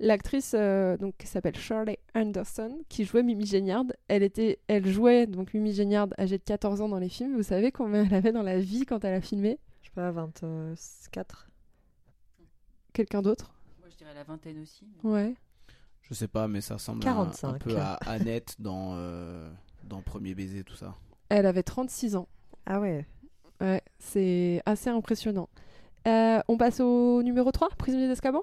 L'actrice 0.00 0.56
euh, 0.58 0.96
donc 0.96 1.14
qui 1.18 1.26
s'appelle 1.28 1.54
Shirley 1.56 1.98
Anderson, 2.16 2.78
qui 2.88 3.04
jouait 3.04 3.22
Mimi 3.22 3.46
Géniard, 3.46 3.84
elle 4.08 4.24
était, 4.24 4.58
elle 4.66 4.86
jouait 4.88 5.26
donc 5.28 5.54
Mimi 5.54 5.72
Géniard 5.72 6.08
âgée 6.18 6.38
de 6.38 6.42
14 6.42 6.80
ans 6.80 6.88
dans 6.88 6.98
les 6.98 7.08
films. 7.08 7.36
Vous 7.36 7.44
savez 7.44 7.70
combien 7.70 8.04
elle 8.04 8.14
avait 8.14 8.32
dans 8.32 8.42
la 8.42 8.58
vie 8.58 8.86
quand 8.86 9.04
elle 9.04 9.14
a 9.14 9.20
filmé? 9.20 9.58
Pas, 9.94 10.10
24. 10.10 11.48
Quelqu'un 12.92 13.22
d'autre? 13.22 13.52
Moi, 13.80 13.88
je 13.90 13.96
dirais 13.96 14.14
la 14.14 14.24
vingtaine 14.24 14.60
aussi. 14.62 14.86
mais- 15.02 15.10
Ouais. 15.10 15.34
Je 16.02 16.14
sais 16.14 16.28
pas, 16.28 16.48
mais 16.48 16.60
ça 16.60 16.74
ressemble 16.74 17.06
un- 17.06 17.10
un, 17.10 17.14
45. 17.14 17.58
peu 17.60 17.76
à 17.78 17.94
Annette 18.06 18.56
dans, 18.58 18.92
euh, 18.94 19.50
dans 19.84 20.02
Premier 20.02 20.34
Baiser, 20.34 20.62
tout 20.62 20.74
ça. 20.76 20.94
Elle 21.30 21.46
avait 21.46 21.62
36 21.62 22.14
ans. 22.14 22.28
Ah 22.66 22.78
ouais. 22.80 23.06
Ouais, 23.60 23.82
c'est 23.98 24.60
assez 24.66 24.90
impressionnant. 24.90 25.48
Euh, 26.06 26.40
on 26.48 26.58
passe 26.58 26.80
au 26.80 27.22
numéro 27.22 27.50
3, 27.52 27.70
prisonnier 27.70 28.08
d'Azkaban? 28.08 28.42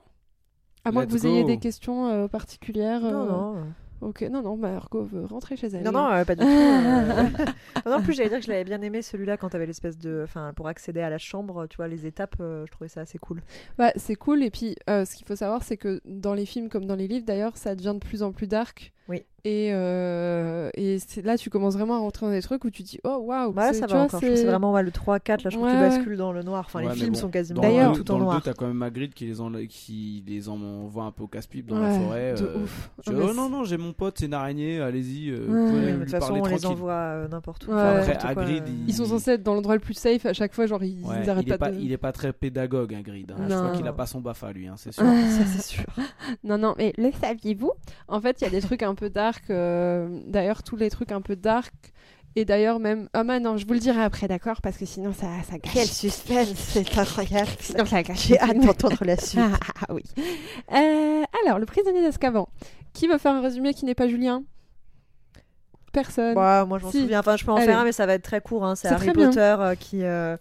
À 0.84 0.91
moins 0.91 1.06
que 1.06 1.12
vous 1.12 1.28
ayez 1.28 1.43
des 1.43 1.60
questions 1.60 2.08
euh, 2.08 2.28
particulières. 2.28 3.02
Non, 3.02 3.10
euh, 3.10 3.30
non. 3.62 3.74
Ok, 4.02 4.24
non, 4.32 4.41
non, 4.41 4.58
Margot 4.58 5.04
veut 5.04 5.26
rentrer 5.26 5.56
chez 5.56 5.68
elle. 5.68 5.84
Non, 5.84 5.91
non, 5.91 6.12
euh, 6.12 6.26
pas 6.26 6.36
du 6.36 6.41
tout. 6.41 6.47
euh. 6.49 7.24
non, 7.86 7.97
non, 7.97 8.02
plus, 8.02 8.14
j'allais 8.14 8.30
dire 8.30 8.39
que 8.39 8.45
je 8.45 8.49
l'avais 8.49 8.64
bien 8.64 8.82
aimé 8.82 9.02
celui-là 9.04 9.38
quand 9.38 9.49
t'avais 9.49 9.68
l'espèce 9.68 9.97
de. 9.97 10.22
Enfin, 10.24 10.54
pour 10.56 10.68
accéder 10.68 11.02
à 11.02 11.10
la 11.10 11.20
chambre, 11.20 11.68
tu 11.68 11.78
vois, 11.78 11.88
les 11.88 12.08
étapes, 12.08 12.36
euh, 12.39 12.66
je 12.66 12.72
trouvais 12.72 12.88
ça 12.88 13.02
assez 13.02 13.20
cool. 13.20 13.41
Ouais, 13.78 13.93
c'est 13.95 14.16
cool. 14.16 14.41
Et 14.43 14.49
puis, 14.49 14.76
euh, 14.89 15.06
ce 15.06 15.16
qu'il 15.16 15.28
faut 15.28 15.36
savoir, 15.36 15.64
c'est 15.64 15.78
que 15.78 16.02
dans 16.06 16.34
les 16.34 16.45
films 16.47 16.70
comme 16.70 16.86
dans 16.86 16.95
les 16.95 17.08
livres, 17.08 17.26
d'ailleurs, 17.26 17.58
ça 17.58 17.76
devient 17.76 17.93
de 17.93 18.06
plus 18.06 18.24
en 18.24 18.32
plus 18.32 18.47
dark. 18.47 18.91
Oui. 19.10 19.24
Et, 19.43 19.70
euh, 19.74 20.70
et 20.76 20.99
là, 21.24 21.36
tu 21.36 21.49
commences 21.49 21.74
vraiment 21.74 21.95
à 21.95 21.97
rentrer 21.97 22.28
dans 22.28 22.32
des 22.32 22.43
trucs 22.43 22.64
où 22.64 22.70
tu 22.70 22.84
dis, 22.84 22.99
oh 23.04 23.18
waouh. 23.26 23.52
Bah, 23.52 23.74
ça 23.74 23.88
va 23.88 23.95
vois, 23.95 24.02
encore. 24.04 24.20
C'est 24.20 24.45
vraiment 24.45 24.72
ouais, 24.72 24.84
le 24.84 24.91
3-4, 24.91 25.30
là, 25.43 25.49
je 25.49 25.49
trouve 25.58 25.64
Ouais, 25.64 25.72
que 25.72 25.76
tu 25.78 25.82
bascules 25.97 26.16
dans 26.18 26.32
le 26.32 26.43
noir. 26.43 26.64
Enfin, 26.68 26.84
Ouais, 26.84 26.89
les 26.93 26.95
films 26.99 27.14
bon, 27.14 27.20
sont 27.20 27.30
quasiment 27.30 27.60
Dans 27.62 27.68
D'ailleurs- 27.68 27.91
le, 27.91 27.97
tout 27.97 28.04
dans 28.04 28.14
en 28.16 28.20
le 28.20 28.24
noir. 28.26 28.38
2, 28.38 28.41
t'as 28.43 28.54
quand 28.54 28.68
même 28.68 28.78
Magritte 28.78 29.16
qui 29.16 29.26
les, 29.26 29.41
en, 29.41 29.52
qui 29.68 30.24
les 30.28 30.47
envoie 30.47 31.06
un 31.06 31.12
peu 31.12 31.24
au 31.24 31.28
casse-pipe 31.28 31.66
dans 31.66 31.78
Ouais, 31.82 31.88
la 31.89 31.99
forêt. 31.99 32.34
de 32.36 32.43
euh, 32.45 32.64
ouf. 32.64 32.91
tu 33.04 33.10
Ah, 33.10 33.14
dis, 33.16 33.22
oh 33.30 33.34
non, 33.34 33.49
non, 33.49 33.64
j'ai 33.64 33.78
mon 33.78 33.93
pote, 33.93 34.18
c'est 34.20 34.28
une 34.28 34.36
araignée, 34.36 34.80
allez-y. 34.80 35.32
euh, 35.32 35.39
de 35.97 35.99
toute 36.02 36.12
façon, 36.12 36.34
on 36.36 36.45
les 36.45 36.66
envoie 36.68 36.91
euh, 36.93 37.28
n'importe 37.28 37.66
où. 37.68 37.72
Ouais. 37.72 37.78
Enfin, 37.78 37.88
Après, 37.97 38.08
n'importe 38.14 38.34
quoi, 38.36 38.43
Hagrid, 38.43 38.64
euh. 38.64 38.68
il- 38.70 38.89
Ils 38.89 38.93
sont 38.93 39.06
censés 39.06 39.32
être 39.32 39.43
dans 39.43 39.56
l'endroit 39.56 39.74
le 39.74 39.82
plus 39.82 39.95
safe 39.95 40.24
à 40.28 40.34
chaque 40.34 40.54
fois, 40.54 40.68
genre 40.68 40.84
ils, 40.84 41.04
arrêtent 41.28 41.58
pas, 41.58 41.72
il 41.72 41.91
est 41.91 41.97
pas 41.97 42.12
très 42.12 42.32
pédagogue, 42.32 42.93
Hagrid. 42.93 43.32
hein. 43.32 43.41
Je 43.49 43.54
Non. 43.56 43.62
crois 43.64 43.72
qu'il 43.76 43.88
a 43.88 43.93
pas 43.93 44.06
son 44.06 44.22
bafa, 44.22 44.52
lui, 44.54 44.68
hein, 44.68 44.76
c'est 44.78 44.91
sûr. 44.93 45.04
Ça, 45.04 45.45
c'est 45.47 45.64
sûr. 45.64 45.84
Non, 46.43 46.60
non, 46.60 46.76
mais 46.78 46.93
le 46.99 47.10
saviez-vous? 47.20 47.72
En 48.08 48.22
fait, 48.22 48.39
il 48.41 48.43
y 48.43 48.47
a 48.47 48.52
des 48.52 48.62
trucs 48.62 48.84
un 48.92 48.96
peu 48.96 49.10
dark. 49.10 49.44
euh, 49.50 50.08
D'ailleurs, 50.28 50.62
tous 50.64 50.76
les 50.76 50.89
trucs 50.89 51.12
un 51.12 51.22
peu 51.22 51.36
dark. 51.36 51.74
Et 52.38 52.46
d'ailleurs, 52.46 52.80
même. 52.80 53.10
Ah, 53.14 53.24
bah 53.26 53.39
non, 53.39 53.58
je 53.58 53.66
vous 53.68 53.74
le 53.74 53.80
dirai 53.80 54.02
après, 54.02 54.28
d'accord? 54.30 54.62
Parce 54.62 54.78
que 54.78 54.86
sinon, 54.86 55.12
ça, 55.12 55.28
ça 55.50 55.58
gâche. 55.58 55.74
Quel 55.74 55.88
suspense, 55.88 56.54
c'est 56.56 56.98
incroyable. 56.98 57.50
Sinon, 57.60 57.86
ça 57.86 58.04
gâche. 58.04 58.28
J'ai 58.28 58.39
hâte 58.39 58.58
d'entendre 58.60 59.04
la 59.04 59.18
suite. 59.18 59.42
Ah, 59.52 59.58
ah, 59.68 59.86
ah, 59.89 59.94
oui. 59.94 60.04
Euh, 60.18 61.24
alors, 61.46 61.60
le 61.60 61.66
prisonnier 61.66 62.02
d'Azkaban. 62.02 62.48
Qui 62.94 63.08
veut 63.08 63.18
faire 63.18 63.34
un 63.34 63.42
résumé 63.42 63.74
qui 63.74 63.84
n'est 63.86 63.96
pas 63.96 64.08
Julien? 64.08 64.44
Personne. 65.92 66.36
Bah, 66.36 66.64
moi, 66.66 66.80
je 66.80 66.86
m'en 66.86 66.92
Si. 66.92 67.02
souviens. 67.02 67.20
Enfin, 67.20 67.36
je 67.36 67.44
peux 67.44 67.52
en 67.52 67.56
Allez. 67.58 67.66
faire 67.66 67.80
un, 67.80 67.84
mais 67.84 67.92
ça 67.92 68.06
va 68.06 68.14
être 68.14 68.24
très 68.24 68.39
court. 68.39 68.64
hein. 68.66 68.76
C'est 68.76 68.88
C'est 68.88 68.94
Harry. 68.94 69.12
Potter 69.12 69.39
euh, 69.60 69.76
qui, 69.76 70.04
euh, 70.06 70.38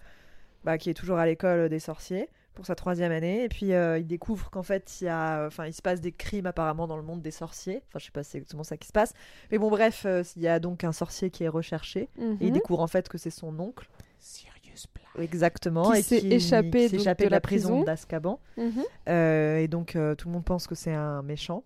bah, 0.64 0.78
qui 0.78 0.90
est 0.90 0.94
toujours 0.94 1.18
à 1.18 1.26
l'école 1.26 1.68
des 1.68 1.80
sorciers 1.80 2.28
pour 2.60 2.66
sa 2.66 2.74
troisième 2.74 3.10
année. 3.10 3.44
Et 3.44 3.48
puis, 3.48 3.72
euh, 3.72 3.98
il 3.98 4.06
découvre 4.06 4.50
qu'en 4.50 4.62
fait, 4.62 5.00
il, 5.00 5.04
y 5.04 5.08
a, 5.08 5.46
enfin, 5.46 5.64
il 5.66 5.72
se 5.72 5.80
passe 5.80 6.00
des 6.02 6.12
crimes 6.12 6.44
apparemment 6.46 6.86
dans 6.86 6.98
le 6.98 7.02
monde 7.02 7.22
des 7.22 7.30
sorciers. 7.30 7.82
Enfin, 7.88 7.98
je 7.98 8.04
sais 8.04 8.10
pas 8.10 8.22
si 8.22 8.32
c'est 8.32 8.38
exactement 8.38 8.64
ça 8.64 8.76
qui 8.76 8.86
se 8.86 8.92
passe. 8.92 9.14
Mais 9.50 9.56
bon, 9.58 9.70
bref, 9.70 10.02
euh, 10.06 10.22
il 10.36 10.42
y 10.42 10.48
a 10.48 10.60
donc 10.60 10.84
un 10.84 10.92
sorcier 10.92 11.30
qui 11.30 11.44
est 11.44 11.48
recherché. 11.48 12.08
Mhm. 12.18 12.36
Et 12.40 12.46
il 12.48 12.52
découvre 12.52 12.80
en 12.80 12.86
fait 12.86 13.08
que 13.08 13.16
c'est 13.16 13.30
son 13.30 13.58
oncle. 13.58 13.88
Sirius 14.18 14.86
Black. 14.94 15.24
Exactement. 15.24 15.90
Qui 15.92 15.98
et 15.98 16.02
s'est 16.02 16.20
qui 16.20 16.32
échappé, 16.34 16.70
qui 16.70 16.88
s'est 16.90 16.96
donc, 16.96 17.00
échappé 17.00 17.24
de 17.24 17.28
de 17.30 17.34
la 17.34 17.40
prison 17.40 17.68
prison. 17.70 17.84
d'Azkaban. 17.84 18.40
Mhm. 18.58 18.84
Euh, 19.08 19.56
et 19.58 19.66
donc, 19.68 19.96
euh, 19.96 20.14
tout 20.14 20.28
le 20.28 20.34
monde 20.34 20.44
pense 20.44 20.66
que 20.66 20.74
c'est 20.74 20.92
un 20.94 21.22
méchant. 21.22 21.64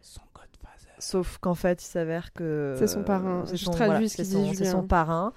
Son 0.00 0.20
Godfather. 0.34 0.92
Sauf 0.98 1.38
qu'en 1.38 1.54
fait, 1.54 1.82
il 1.82 1.86
s'avère 1.86 2.32
que 2.32 2.74
C'est 2.78 2.88
son 2.88 3.04
parrain. 3.04 3.44
c'est 3.46 3.56
Je 3.56 3.64
son- 3.64 3.70
traduis 3.70 4.08
ce 4.08 4.16
c'est 4.16 4.22
qu'il 4.24 4.32
son- 4.32 4.42
dit, 4.42 4.48
C'est 4.50 4.64
Julien. 4.64 4.70
son 4.72 4.86
parrain. 4.86 5.32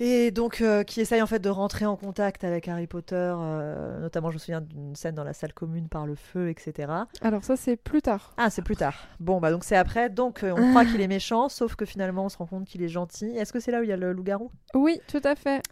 Et 0.00 0.32
donc, 0.32 0.60
euh, 0.60 0.82
qui 0.82 1.00
essaye 1.00 1.22
en 1.22 1.26
fait 1.26 1.38
de 1.38 1.48
rentrer 1.48 1.86
en 1.86 1.96
contact 1.96 2.42
avec 2.42 2.66
Harry 2.66 2.86
Potter. 2.88 3.14
euh, 3.16 4.00
notamment, 4.00 4.30
je 4.30 4.34
me 4.34 4.38
souviens 4.38 4.60
d'une 4.60 4.96
scène 4.96 5.14
dans 5.14 5.22
la 5.24 5.32
salle 5.32 5.52
commune 5.52 5.88
par 5.88 6.04
le 6.06 6.16
feu, 6.16 6.48
etc. 6.50 6.92
Alors, 7.22 7.44
ça, 7.44 7.56
c'est 7.56 7.76
plus 7.76 8.02
tard. 8.02 8.32
Ah, 8.36 8.50
c'est 8.50 8.62
plus 8.62 8.76
tard. 8.76 8.94
Bon, 9.20 9.40
bah 9.40 9.50
donc 9.52 9.62
c'est 9.62 9.76
après. 9.76 10.10
Donc, 10.10 10.42
euh, 10.42 10.52
on 10.56 10.70
croit 10.70 10.84
qu'il 10.84 11.00
est 11.00 11.06
méchant, 11.08 11.48
sauf 11.48 11.76
que 11.76 11.84
finalement, 11.84 12.24
on 12.24 12.28
se 12.28 12.36
rend 12.36 12.46
compte 12.46 12.64
qu'il 12.64 12.82
est 12.82 12.88
gentil. 12.88 13.36
Est-ce 13.36 13.52
que 13.52 13.60
c'est 13.60 13.70
là 13.70 13.80
où 13.80 13.82
il 13.84 13.88
y 13.88 13.92
a 13.92 13.96
le 13.96 14.12
loup-garou? 14.12 14.50
Oui, 14.74 15.00
tout 15.06 15.22
à 15.22 15.36
fait. 15.36 15.62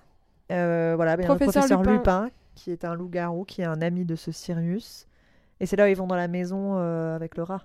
Voilà, 0.48 1.16
ben, 1.16 1.22
il 1.24 1.26
y 1.26 1.30
a 1.30 1.32
le 1.32 1.36
Professeur 1.38 1.62
professeur 1.62 1.82
Lupin. 1.82 2.24
Lupin. 2.24 2.30
qui 2.54 2.70
est 2.70 2.84
un 2.84 2.94
loup-garou, 2.94 3.44
qui 3.44 3.62
est 3.62 3.66
un 3.66 3.80
ami 3.82 4.04
de 4.04 4.14
ce 4.14 4.30
Sirius. 4.30 5.06
Et 5.58 5.66
c'est 5.66 5.76
là 5.76 5.84
où 5.84 5.88
ils 5.88 5.96
vont 5.96 6.06
dans 6.06 6.16
la 6.16 6.28
maison 6.28 6.76
avec 6.76 7.36
le 7.36 7.42
rat. 7.42 7.62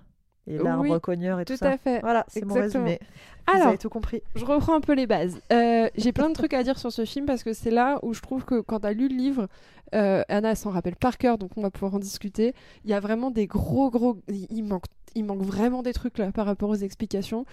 Et 0.48 0.58
l'arbre 0.58 0.82
Oui, 0.82 1.00
cogneur 1.00 1.40
et 1.40 1.44
tout, 1.44 1.52
Tout 1.54 1.58
ça. 1.58 1.70
à 1.72 1.76
fait. 1.78 2.00
Voilà, 2.00 2.24
c'est 2.28 2.44
mon 2.44 2.54
résumé. 2.54 2.98
Vous 3.46 3.54
Alors, 3.54 3.68
avez 3.68 3.78
tout 3.78 3.88
compris. 3.88 4.22
je 4.34 4.44
reprends 4.44 4.74
un 4.74 4.80
peu 4.80 4.92
les 4.94 5.06
bases. 5.06 5.40
Euh, 5.52 5.88
J'ai 5.96 6.12
plein 6.12 6.28
de 6.28 6.34
trucs 6.34 6.52
à 6.54 6.62
dire 6.62 6.78
sur 6.78 6.92
ce 6.92 7.04
film 7.04 7.26
parce 7.26 7.42
que 7.42 7.52
c'est 7.52 7.70
là 7.70 7.98
où 8.02 8.12
je 8.14 8.20
trouve 8.20 8.44
que 8.44 8.60
quand 8.60 8.80
tu 8.80 8.86
as 8.86 8.92
lu 8.92 9.08
le 9.08 9.14
livre, 9.16 9.48
euh, 9.94 10.22
Anna 10.28 10.54
s'en 10.54 10.70
rappelle 10.70 10.96
par 10.96 11.16
cœur, 11.18 11.38
donc 11.38 11.50
on 11.56 11.62
va 11.62 11.70
pouvoir 11.70 11.94
en 11.94 11.98
discuter. 11.98 12.54
Il 12.84 12.90
y 12.90 12.94
a 12.94 13.00
vraiment 13.00 13.30
des 13.30 13.46
gros, 13.46 13.90
gros. 13.90 14.18
Il 14.28 14.62
manque, 14.64 14.84
il 15.14 15.24
manque 15.24 15.40
vraiment 15.42 15.82
des 15.82 15.92
trucs 15.94 16.18
là 16.18 16.30
par 16.32 16.44
rapport 16.46 16.68
aux 16.70 16.74
explications. 16.76 17.46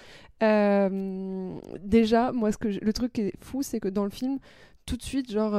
Euh, 0.44 1.54
déjà, 1.82 2.32
moi, 2.32 2.52
ce 2.52 2.58
que 2.58 2.72
je- 2.72 2.80
le 2.80 2.94
truc 2.94 3.14
qui 3.14 3.22
est 3.22 3.34
fou, 3.40 3.62
c'est 3.62 3.80
que 3.80 3.88
dans 3.88 4.04
le 4.04 4.10
film, 4.10 4.40
tout 4.86 4.98
de 4.98 5.04
suite, 5.04 5.32
genre, 5.32 5.54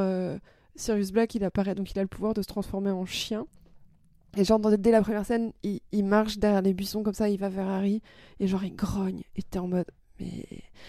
Sirius 0.75 1.13
Black, 1.13 1.35
il 1.35 1.45
apparaît, 1.45 1.75
donc 1.75 1.91
il 1.93 1.99
a 1.99 2.03
le 2.03 2.09
pouvoir 2.09 2.35
de 2.35 2.43
se 2.43 2.47
transformer 2.47 2.91
en 2.91 3.07
chien. 3.07 3.47
Et 4.37 4.45
genre, 4.45 4.61
dès 4.61 4.91
la 4.91 5.03
première 5.03 5.25
scène, 5.25 5.53
il, 5.63 5.81
il 5.93 6.05
marche 6.05 6.39
derrière 6.39 6.63
les 6.63 6.75
buissons 6.75 7.03
comme 7.03 7.15
ça, 7.15 7.29
il 7.29 7.39
va 7.39 7.49
vers 7.49 7.69
Harry, 7.69 8.03
et 8.41 8.47
genre, 8.47 8.65
il 8.65 8.75
grogne, 8.75 9.23
et 9.37 9.43
t'es 9.43 9.59
en 9.59 9.69
mode. 9.69 9.87
Mais. 10.21 10.47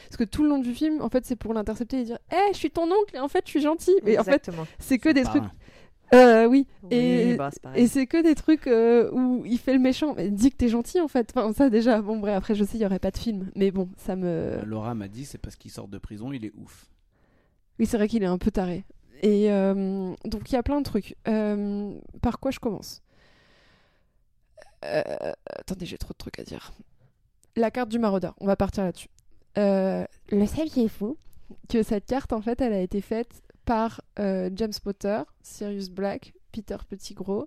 Parce 0.08 0.18
que 0.18 0.24
tout 0.24 0.43
le 0.43 0.50
long 0.50 0.60
du 0.60 0.74
film, 0.74 1.02
en 1.02 1.10
fait, 1.10 1.26
c'est 1.26 1.36
pour 1.36 1.54
l'intercepter 1.54 2.00
et 2.02 2.04
dire 2.06 2.18
Hé, 2.32 2.54
je 2.54 2.58
suis 2.58 2.72
ton 2.72 2.84
oncle, 2.84 3.16
et 3.16 3.20
en 3.20 3.28
fait, 3.28 3.43
je 3.45 3.52
suis 3.52 3.62
gentil. 3.62 3.91
Mais 4.04 4.18
en 4.18 4.24
fait, 4.24 4.32
Exactement. 4.48 4.66
c'est 4.80 5.00
que 5.00 5.10
des 5.10 5.24
trucs. 5.24 5.43
Euh, 6.14 6.45
oui. 6.45 6.66
Oui, 6.84 6.89
Et- 6.95 7.36
bah, 7.36 7.50
c'est. 7.52 7.82
Et 7.82 7.88
c'est 7.88 8.08
que 8.08 8.24
des 8.24 8.34
trucs 8.36 8.68
euh, 8.68 9.12
où 9.12 9.43
il 9.45 9.58
fait 9.60 9.74
le 9.74 9.80
méchant. 9.80 10.14
Mais 10.16 10.30
dis 10.30 10.52
que 10.52 10.56
t'es 10.56 10.70
gentil, 10.70 11.02
en 11.02 11.10
fait. 11.10 11.34
Enfin, 11.36 11.52
ça, 11.52 11.70
déjà. 11.70 12.02
Bon, 12.02 12.18
bref, 12.20 12.38
après, 12.38 12.56
je 12.56 12.64
sais, 12.64 12.78
il 12.78 12.82
y 12.82 12.86
aurait 12.86 13.00
pas 13.00 13.12
de 13.12 13.18
film. 13.18 13.52
Mais 13.56 13.72
bon, 13.72 13.89
ça 13.98 14.16
me. 14.16 14.26
Euh, 14.26 14.62
Laura 14.66 14.95
m'a 14.95 15.10
dit, 15.10 15.26
c'est 15.26 15.38
parce 15.38 15.58
qu'il 15.58 15.70
sort 15.72 15.89
de 15.89 15.98
prison, 15.98 16.32
il 16.32 16.45
est 16.45 16.54
ouf. 16.58 16.86
Oui, 17.80 17.86
c'est 17.86 17.98
vrai 17.98 18.08
qu'il 18.08 18.24
est 18.24 18.28
un 18.28 18.38
peu 18.38 18.52
taré. 18.52 18.86
Et 19.22 19.52
euh, 19.52 20.14
donc 20.26 20.50
il 20.50 20.54
y 20.54 20.58
a 20.58 20.64
plein 20.64 20.80
de 20.80 20.86
trucs. 20.86 21.16
Euh, 21.28 21.91
par 22.22 22.39
quoi 22.39 22.52
je 22.52 22.60
commence? 22.60 23.02
Euh, 24.86 25.01
Attendez, 25.47 25.86
j'ai 25.86 25.97
trop 25.97 26.13
de 26.13 26.17
trucs 26.17 26.39
à 26.39 26.43
dire. 26.43 26.71
La 27.55 27.71
carte 27.71 27.89
du 27.89 27.99
maraudeur, 27.99 28.36
on 28.39 28.45
va 28.45 28.55
partir 28.55 28.84
là-dessus. 28.84 29.09
Euh, 29.57 30.05
le 30.30 30.45
saviez-vous 30.45 31.17
que 31.69 31.82
cette 31.82 32.05
carte, 32.05 32.34
en 32.34 32.41
fait, 32.41 32.61
elle 32.61 32.73
a 32.73 32.82
été 32.82 33.01
faite 33.01 33.41
par 33.65 34.01
euh, 34.19 34.49
James 34.53 34.73
Potter, 34.84 35.21
Sirius 35.41 35.89
Black, 35.89 36.34
Peter 36.51 36.78
Pettigrew, 36.88 37.45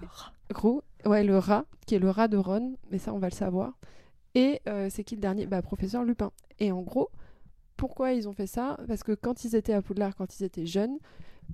Le 0.00 0.06
rat. 0.06 0.32
Gros, 0.50 0.82
ouais, 1.04 1.24
le 1.24 1.38
rat, 1.38 1.64
qui 1.86 1.94
est 1.94 1.98
le 1.98 2.10
rat 2.10 2.28
de 2.28 2.36
Ron, 2.36 2.76
mais 2.90 2.98
ça 2.98 3.12
on 3.12 3.18
va 3.18 3.28
le 3.28 3.34
savoir. 3.34 3.78
Et 4.34 4.60
euh, 4.68 4.88
c'est 4.90 5.02
qui 5.02 5.14
le 5.14 5.20
dernier? 5.20 5.46
Bah, 5.46 5.62
professeur 5.62 6.04
Lupin. 6.04 6.30
Et 6.58 6.70
en 6.70 6.82
gros, 6.82 7.10
pourquoi 7.76 8.12
ils 8.12 8.28
ont 8.28 8.32
fait 8.32 8.46
ça? 8.46 8.78
Parce 8.86 9.02
que 9.02 9.12
quand 9.12 9.44
ils 9.44 9.56
étaient 9.56 9.72
à 9.72 9.82
Poudlard, 9.82 10.14
quand 10.14 10.38
ils 10.38 10.44
étaient 10.44 10.66
jeunes, 10.66 10.98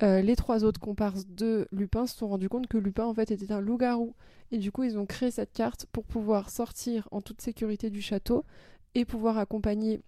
euh, 0.03 0.23
les 0.23 0.37
trois 0.37 0.65
autres 0.65 0.81
comparses 0.81 1.27
de 1.27 1.69
Lupin 1.71 2.07
se 2.07 2.17
sont 2.17 2.29
rendus 2.29 2.49
compte 2.49 2.67
que 2.67 2.79
Lupin 2.79 3.05
en 3.05 3.15
fait 3.15 3.31
était 3.31 3.53
un 3.53 3.61
loup-garou. 3.61 4.15
Et 4.51 4.59
du 4.59 4.73
coup, 4.73 4.83
ils 4.83 4.99
ont 4.99 5.07
créé 5.07 5.31
cette 5.31 5.53
carte 5.53 5.87
pour 5.93 6.05
pouvoir 6.05 6.51
sortir 6.51 7.09
en 7.11 7.21
toute 7.21 7.41
sécurité 7.41 7.91
du 7.91 8.03
château 8.03 8.45
et 8.95 9.05
pouvoir 9.05 9.39
accompagner 9.39 10.01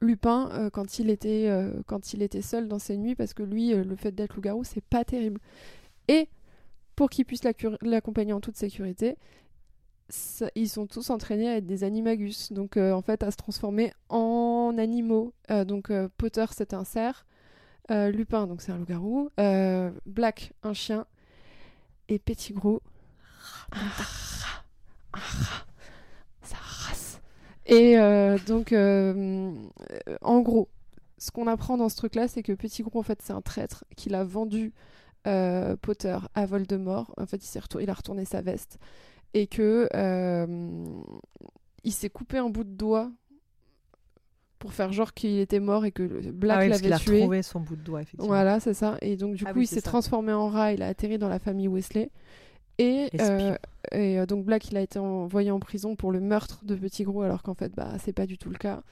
Lupin 0.00 0.50
euh, 0.52 0.70
quand, 0.70 0.98
il 0.98 1.10
était, 1.10 1.48
euh, 1.48 1.82
quand 1.86 2.12
il 2.12 2.22
était 2.22 2.42
seul 2.42 2.68
dans 2.68 2.78
ses 2.78 2.96
nuits, 2.96 3.14
parce 3.14 3.34
que 3.34 3.42
lui, 3.42 3.72
le 3.72 3.96
fait 3.96 4.12
d'être 4.12 4.34
loup-garou, 4.34 4.64
c'est 4.64 4.84
pas 4.84 5.04
terrible. 5.04 5.40
Et 6.08 6.28
pour 6.96 7.10
qu'il 7.10 7.24
puisse 7.24 7.42
l'accompagner 7.82 8.32
en 8.32 8.40
toute 8.40 8.56
sécurité, 8.56 9.16
ils 10.54 10.68
sont 10.68 10.86
tous 10.86 11.10
entraînés 11.10 11.48
à 11.48 11.56
être 11.56 11.66
des 11.66 11.82
animagus, 11.82 12.52
donc 12.52 12.76
en 12.76 13.00
fait 13.00 13.22
à 13.22 13.30
se 13.30 13.36
transformer 13.36 13.92
en 14.10 14.74
animaux. 14.78 15.32
Donc 15.66 15.90
Potter 16.18 16.44
c'est 16.52 16.74
un 16.74 16.84
cerf, 16.84 17.24
Lupin 17.90 18.46
donc 18.46 18.62
c'est 18.62 18.72
un 18.72 18.78
loup-garou, 18.78 19.30
euh, 19.38 19.90
Black 20.06 20.52
un 20.62 20.72
chien 20.72 21.06
et 22.08 22.18
un 23.72 23.78
rat. 23.78 24.64
Un 25.12 25.18
rat. 25.18 25.66
Sa 26.42 26.56
race. 26.56 27.20
Et 27.66 27.98
euh, 27.98 28.38
donc 28.46 28.72
euh, 28.72 29.52
euh, 30.08 30.16
en 30.22 30.40
gros, 30.40 30.68
ce 31.18 31.30
qu'on 31.30 31.46
apprend 31.46 31.76
dans 31.76 31.88
ce 31.88 31.96
truc-là, 31.96 32.28
c'est 32.28 32.42
que 32.42 32.52
Pettigrew 32.52 32.98
en 32.98 33.02
fait 33.02 33.20
c'est 33.22 33.32
un 33.32 33.40
traître 33.40 33.84
qu'il 33.96 34.14
a 34.14 34.24
vendu 34.24 34.72
euh, 35.26 35.76
Potter 35.76 36.18
à 36.34 36.46
Voldemort. 36.46 37.14
En 37.16 37.26
fait, 37.26 37.44
il, 37.44 37.48
il 37.80 37.90
a 37.90 37.94
retourné 37.94 38.24
sa 38.24 38.42
veste 38.42 38.78
et 39.32 39.46
que 39.46 39.88
euh, 39.94 40.84
s'est 41.92 42.10
coupé 42.10 42.38
un 42.38 42.50
bout 42.50 42.64
de 42.64 42.76
doigt 42.76 43.10
pour 44.64 44.72
faire 44.72 44.94
genre 44.94 45.12
qu'il 45.12 45.40
était 45.40 45.60
mort 45.60 45.84
et 45.84 45.92
que 45.92 46.30
Black 46.30 46.56
Ah 46.58 46.62
oui, 46.62 46.68
parce 46.70 46.80
qu'il 46.80 46.88
l'avait 46.88 47.02
a 47.02 47.04
tué. 47.04 47.16
retrouvé 47.18 47.42
son 47.42 47.60
bout 47.60 47.76
de 47.76 47.82
doigt, 47.82 48.00
effectivement. 48.00 48.28
Voilà, 48.28 48.60
c'est 48.60 48.72
ça. 48.72 48.96
Et 49.02 49.18
donc 49.18 49.34
du 49.34 49.44
Ah 49.46 49.52
coup, 49.52 49.58
oui, 49.58 49.66
il 49.66 49.68
s'est 49.68 49.82
transformé 49.82 50.32
en 50.32 50.48
rat. 50.48 50.72
Il 50.72 50.82
a 50.82 50.86
atterri 50.86 51.18
dans 51.18 51.28
la 51.28 51.38
famille 51.38 51.68
Weasley. 51.68 52.10
Et, 52.78 53.10
euh, 53.20 53.56
et 53.92 54.18
euh, 54.18 54.24
donc 54.24 54.46
Black, 54.46 54.70
il 54.70 54.78
a 54.78 54.80
été 54.80 54.98
envoyé 54.98 55.50
en 55.50 55.60
prison 55.60 55.96
pour 55.96 56.12
le 56.12 56.20
meurtre 56.20 56.64
de 56.64 56.74
Petit 56.76 57.04
Gros, 57.04 57.20
alors 57.20 57.42
qu'en 57.42 57.52
fait, 57.52 57.74
bah, 57.74 57.90
c'est 57.98 58.14
pas 58.14 58.24
du 58.26 58.38
tout 58.38 58.48
le 58.48 58.56
cas. 58.56 58.82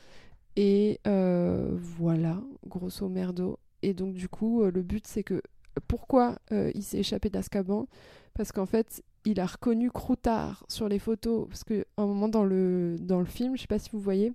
Et 0.57 1.01
euh, 1.07 1.70
voilà, 1.97 2.37
grosso 2.66 3.09
merdo. 3.09 3.59
Et 3.81 3.95
donc 3.95 4.12
du 4.12 4.29
coup, 4.29 4.62
le 4.62 4.83
but, 4.83 5.07
c'est 5.07 5.23
que 5.23 5.41
pourquoi 5.89 6.37
euh, 6.53 6.70
il 6.75 6.83
s'est 6.83 6.99
échappé 6.99 7.31
d'Azkaban? 7.31 7.87
Parce 8.35 8.53
qu'en 8.53 8.66
fait, 8.66 9.03
il 9.25 9.41
a 9.41 9.47
reconnu 9.47 9.91
Croutard 9.91 10.66
sur 10.68 10.87
les 10.89 10.99
photos. 10.99 11.49
Parce 11.49 11.64
qu'à 11.64 11.83
un 11.97 12.05
moment 12.07 12.29
dans 12.29 12.45
le, 12.45 12.97
dans 13.01 13.20
le 13.20 13.25
film, 13.25 13.57
je 13.57 13.62
sais 13.62 13.66
pas 13.66 13.79
si 13.79 13.89
vous 13.91 14.01
voyez, 14.01 14.35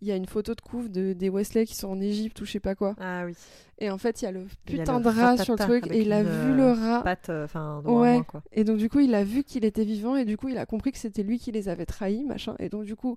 il 0.00 0.08
y 0.08 0.10
a 0.12 0.16
une 0.16 0.26
photo 0.26 0.54
de 0.54 0.60
couve 0.60 0.90
de, 0.90 1.12
des 1.12 1.28
Wesley 1.30 1.64
qui 1.64 1.76
sont 1.76 1.88
en 1.88 2.00
Égypte 2.00 2.40
ou 2.40 2.44
je 2.44 2.50
sais 2.52 2.60
pas 2.60 2.74
quoi. 2.74 2.96
Ah 3.00 3.22
oui. 3.24 3.34
Et 3.78 3.88
en 3.90 3.98
fait, 3.98 4.20
il 4.20 4.24
y 4.24 4.28
a 4.28 4.32
le 4.32 4.40
a 4.40 4.44
putain 4.66 4.98
le 4.98 5.04
de 5.04 5.08
rat 5.08 5.36
sur 5.38 5.54
le 5.54 5.58
truc 5.58 5.86
et 5.92 6.00
il 6.02 6.12
a 6.12 6.22
vu 6.24 6.28
euh, 6.30 6.56
le 6.56 6.70
rat. 6.72 7.02
Patte, 7.04 7.28
euh, 7.30 7.44
enfin, 7.44 7.80
Ouais. 7.84 8.20
quoi. 8.26 8.42
Et 8.52 8.64
donc 8.64 8.78
du 8.78 8.88
coup, 8.88 8.98
il 9.00 9.14
a 9.14 9.22
vu 9.22 9.44
qu'il 9.44 9.64
était 9.64 9.84
vivant 9.84 10.16
et 10.16 10.24
du 10.24 10.36
coup, 10.36 10.48
il 10.48 10.58
a 10.58 10.66
compris 10.66 10.90
que 10.92 10.98
c'était 10.98 11.22
lui 11.22 11.38
qui 11.38 11.52
les 11.52 11.68
avait 11.68 11.86
trahis, 11.86 12.24
machin. 12.24 12.56
Et 12.58 12.68
donc 12.68 12.84
du 12.84 12.96
coup, 12.96 13.16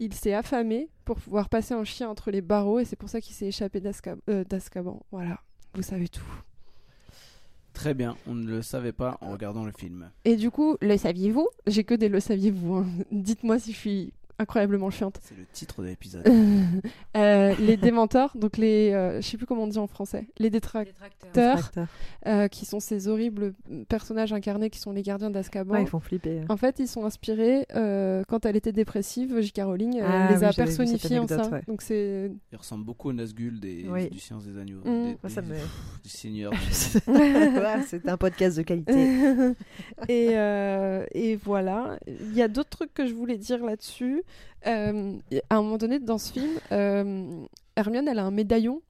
il 0.00 0.12
s'est 0.12 0.34
affamé 0.34 0.88
pour 1.04 1.18
pouvoir 1.18 1.48
passer 1.48 1.74
en 1.74 1.84
chien 1.84 2.08
entre 2.08 2.30
les 2.32 2.40
barreaux 2.42 2.78
et 2.80 2.84
c'est 2.84 2.96
pour 2.96 3.08
ça 3.08 3.20
qu'il 3.20 3.34
s'est 3.34 3.46
échappé 3.46 3.80
d'Azka- 3.80 4.16
euh, 4.28 4.42
d'Azkaban. 4.44 5.00
Voilà, 5.12 5.38
vous 5.74 5.82
savez 5.82 6.08
tout. 6.08 6.22
Très 7.72 7.94
bien, 7.94 8.16
on 8.26 8.34
ne 8.34 8.46
le 8.46 8.62
savait 8.62 8.92
pas 8.92 9.18
en 9.20 9.30
regardant 9.30 9.64
le 9.64 9.70
film. 9.70 10.10
Et 10.24 10.34
du 10.34 10.50
coup, 10.50 10.76
le 10.80 10.96
saviez-vous? 10.96 11.46
J'ai 11.68 11.84
que 11.84 11.94
des 11.94 12.08
le 12.08 12.18
saviez-vous. 12.18 12.74
hein. 12.76 12.86
Dites-moi 13.12 13.60
si 13.60 13.72
je 13.72 13.76
suis 13.78 14.12
incroyablement 14.38 14.90
chiante. 14.90 15.18
C'est 15.22 15.36
le 15.36 15.44
titre 15.52 15.82
de 15.82 15.88
l'épisode. 15.88 16.24
Euh, 17.16 17.54
les 17.58 17.76
démenteurs, 17.76 18.36
donc 18.36 18.56
les, 18.58 18.92
euh, 18.92 19.20
je 19.20 19.26
sais 19.26 19.36
plus 19.36 19.46
comment 19.46 19.64
on 19.64 19.66
dit 19.66 19.78
en 19.78 19.88
français, 19.88 20.28
les 20.38 20.50
détracteurs, 20.50 20.92
Détracteur. 20.94 21.58
Tracteur. 21.58 21.86
euh, 22.26 22.46
qui 22.48 22.64
sont 22.64 22.78
ces 22.78 23.08
horribles 23.08 23.54
personnages 23.88 24.32
incarnés 24.32 24.70
qui 24.70 24.78
sont 24.78 24.92
les 24.92 25.02
gardiens 25.02 25.30
d'Azkaban. 25.30 25.72
Ouais, 25.74 25.82
ils 25.82 25.88
font 25.88 25.98
flipper. 25.98 26.42
En 26.48 26.56
fait, 26.56 26.78
ils 26.78 26.86
sont 26.86 27.04
inspirés 27.04 27.66
euh, 27.74 28.22
quand 28.28 28.46
elle 28.46 28.54
était 28.56 28.72
dépressive. 28.72 29.40
J.K. 29.40 29.62
Rowling 29.64 30.00
euh, 30.00 30.06
Ah 30.06 30.28
les 30.30 30.38
oui, 30.38 30.44
a 30.44 30.52
personnifiés 30.52 31.18
en 31.18 31.26
ça. 31.26 31.48
ouais. 31.50 31.62
Donc 31.66 31.82
c'est 31.82 32.30
Il 32.52 32.56
ressemble 32.58 32.84
beaucoup 32.84 33.08
au 33.08 33.12
Nazgûl 33.12 33.58
des, 33.58 33.86
Oui. 33.88 34.08
du 34.10 34.20
Science 34.20 34.44
des 34.46 34.56
Agneaux. 34.60 34.78
Mm. 34.84 34.84
Des, 34.84 35.18
Moi, 35.22 35.30
ça 35.30 35.42
des- 35.42 35.48
me- 35.48 35.54
pff, 35.54 36.00
du 36.04 36.08
Seigneur. 36.10 36.52
C'est 37.86 38.08
un 38.08 38.16
podcast 38.16 38.56
de 38.58 38.62
qualité. 38.62 38.92
et, 40.08 40.28
euh, 40.36 41.04
et 41.12 41.36
voilà. 41.36 41.98
Il 42.06 42.34
y 42.34 42.42
a 42.42 42.48
d'autres 42.48 42.70
trucs 42.70 42.94
que 42.94 43.06
je 43.06 43.14
voulais 43.14 43.38
dire 43.38 43.64
là-dessus. 43.64 44.22
Euh, 44.66 45.14
à 45.50 45.56
un 45.56 45.62
moment 45.62 45.78
donné, 45.78 45.98
dans 45.98 46.18
ce 46.18 46.32
film, 46.32 46.58
euh, 46.72 47.44
Hermione, 47.76 48.08
elle 48.08 48.18
a 48.18 48.24
un 48.24 48.30
médaillon. 48.30 48.82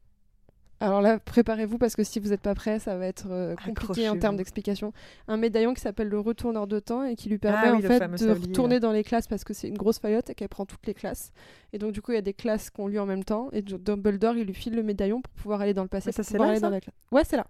Alors 0.80 1.02
là, 1.02 1.18
préparez-vous 1.18 1.76
parce 1.76 1.96
que 1.96 2.04
si 2.04 2.20
vous 2.20 2.28
n'êtes 2.28 2.40
pas 2.40 2.54
prêts, 2.54 2.78
ça 2.78 2.96
va 2.96 3.06
être 3.06 3.26
euh, 3.30 3.56
compliqué 3.56 4.08
en 4.08 4.16
termes 4.16 4.36
d'explication. 4.36 4.92
Un 5.26 5.36
médaillon 5.36 5.74
qui 5.74 5.80
s'appelle 5.80 6.08
le 6.08 6.20
retourneur 6.20 6.68
de 6.68 6.78
temps 6.78 7.02
et 7.02 7.16
qui 7.16 7.28
lui 7.28 7.38
permet 7.38 7.58
Ah 7.64 7.72
oui, 7.72 7.78
en 7.78 7.88
fait 7.88 8.08
de 8.08 8.16
sablier, 8.16 8.46
retourner 8.46 8.76
là. 8.76 8.80
dans 8.80 8.92
les 8.92 9.02
classes 9.02 9.26
parce 9.26 9.42
que 9.42 9.52
c'est 9.52 9.66
une 9.66 9.76
grosse 9.76 9.98
faillotte 9.98 10.30
et 10.30 10.36
qu'elle 10.36 10.48
prend 10.48 10.66
toutes 10.66 10.86
les 10.86 10.94
classes. 10.94 11.32
Et 11.72 11.78
donc 11.78 11.90
du 11.90 12.00
coup, 12.00 12.12
il 12.12 12.14
y 12.14 12.18
a 12.18 12.22
des 12.22 12.32
classes 12.32 12.70
qui 12.70 12.80
ont 12.80 12.86
lieu 12.86 13.00
en 13.00 13.06
même 13.06 13.24
temps 13.24 13.48
et 13.52 13.62
Dumbledore, 13.62 14.36
il 14.36 14.46
lui 14.46 14.54
file 14.54 14.76
le 14.76 14.84
médaillon 14.84 15.20
pour 15.20 15.32
pouvoir 15.34 15.62
aller 15.62 15.74
dans 15.74 15.82
le 15.82 15.88
passé. 15.88 16.10
Mais 16.10 16.12
ça, 16.12 16.22
c'est 16.22 16.38
là, 16.38 16.44
aller 16.44 16.60
ça 16.60 16.68
dans 16.68 16.70
la 16.70 16.80
classe. 16.80 16.94
Ouais, 17.10 17.24
c'est 17.24 17.36
là. 17.36 17.46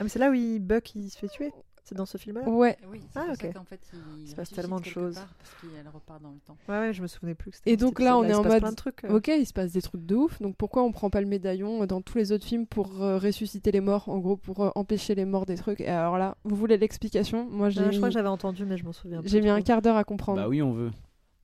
Ah, 0.00 0.02
mais 0.02 0.08
c'est 0.08 0.18
là 0.18 0.30
où 0.30 0.34
il 0.34 0.58
Buck 0.58 0.96
il 0.96 1.10
se 1.10 1.18
fait 1.18 1.28
tuer 1.28 1.52
C'est 1.86 1.94
dans 1.94 2.06
ce 2.06 2.16
film-là 2.16 2.48
Ouais. 2.48 2.78
Oui, 2.90 3.02
c'est 3.12 3.18
Ah, 3.20 3.26
pour 3.26 3.36
ça 3.36 3.46
ok. 3.48 3.52
qu'en 3.54 3.64
fait, 3.64 3.80
il 3.92 4.22
Il 4.22 4.28
se 4.28 4.34
passe 4.34 4.48
tellement 4.50 4.80
de 4.80 4.86
choses. 4.86 5.14
Parce 5.16 5.54
qu'elle 5.60 5.86
repart 5.88 6.22
dans 6.22 6.30
le 6.30 6.38
temps. 6.38 6.56
Ouais, 6.66 6.78
ouais, 6.78 6.92
je 6.94 7.02
me 7.02 7.06
souvenais 7.06 7.34
plus 7.34 7.50
que 7.50 7.56
c'était 7.58 7.72
Et 7.72 7.76
donc 7.76 8.00
là, 8.00 8.16
on 8.16 8.24
est 8.24 8.28
Il 8.30 8.34
en 8.34 8.38
se 8.38 8.42
passe 8.44 8.52
mode- 8.52 8.60
plein 8.62 8.70
de 8.70 8.76
trucs. 8.76 9.04
euh. 9.04 9.16
Ok, 9.18 9.28
il 9.28 9.46
se 9.46 9.52
passe 9.52 9.72
des 9.72 9.82
trucs 9.82 10.06
de 10.06 10.14
ouf. 10.14 10.40
Donc 10.40 10.56
pourquoi 10.56 10.82
on 10.82 10.92
prend 10.92 11.10
pas 11.10 11.20
le 11.20 11.26
médaillon 11.26 11.84
dans 11.84 12.00
tous 12.00 12.16
les 12.16 12.32
autres 12.32 12.46
films 12.46 12.66
pour 12.66 13.02
euh, 13.02 13.18
ressusciter 13.18 13.70
les 13.70 13.80
morts, 13.80 14.08
en 14.08 14.18
gros 14.18 14.38
pour 14.38 14.60
euh, 14.64 14.70
empêcher 14.76 15.14
les 15.14 15.26
morts 15.26 15.44
des 15.44 15.56
trucs? 15.56 15.82
Et 15.82 15.88
alors 15.88 16.16
là, 16.16 16.38
vous 16.44 16.56
voulez 16.56 16.78
l'explication? 16.78 17.46
Moi, 17.50 17.68
j'ai 17.68 17.84
mis, 17.86 17.92
Je 17.92 17.98
crois 17.98 18.08
que 18.08 18.14
j'avais 18.14 18.28
entendu, 18.28 18.64
mais 18.64 18.78
je 18.78 18.84
m'en 18.84 18.92
souviens 18.92 19.20
j'ai 19.22 19.42
mis 19.42 19.50
un 19.50 19.60
quart 19.60 19.82
d'heure 19.82 19.96
à 19.96 20.04
comprendre. 20.04 20.40
bah 20.40 20.48
oui, 20.48 20.62
on 20.62 20.72
veut. 20.72 20.90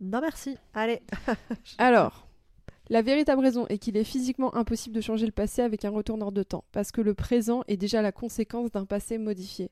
Non, 0.01 0.23
merci. 0.23 0.57
Allez. 0.73 1.03
Alors, 1.79 2.27
la 2.89 3.03
véritable 3.03 3.43
raison 3.43 3.67
est 3.69 3.77
qu'il 3.79 3.97
est 3.99 4.05
physiquement 4.05 4.55
impossible 4.57 4.95
de 4.97 5.01
changer 5.03 5.27
le 5.27 5.33
passé 5.33 5.61
avec 5.63 5.85
un 5.85 5.91
retourneur 5.91 6.33
de 6.33 6.43
temps, 6.43 6.65
parce 6.73 6.91
que 6.91 7.01
le 7.03 7.13
présent 7.15 7.63
est 7.69 7.77
déjà 7.77 8.01
la 8.03 8.11
conséquence 8.11 8.71
d'un 8.73 8.87
passé 8.87 9.19
modifié. 9.19 9.71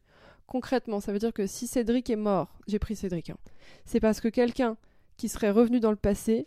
Concrètement, 0.48 0.98
ça 0.98 1.12
veut 1.12 1.18
dire 1.18 1.34
que 1.34 1.46
si 1.46 1.66
Cédric 1.66 2.08
est 2.08 2.16
mort, 2.16 2.58
j'ai 2.66 2.78
pris 2.78 2.96
Cédric, 2.96 3.28
hein, 3.30 3.36
c'est 3.84 4.00
parce 4.00 4.20
que 4.20 4.28
quelqu'un 4.28 4.76
qui 5.18 5.28
serait 5.28 5.50
revenu 5.50 5.78
dans 5.78 5.90
le 5.90 5.96
passé 5.96 6.46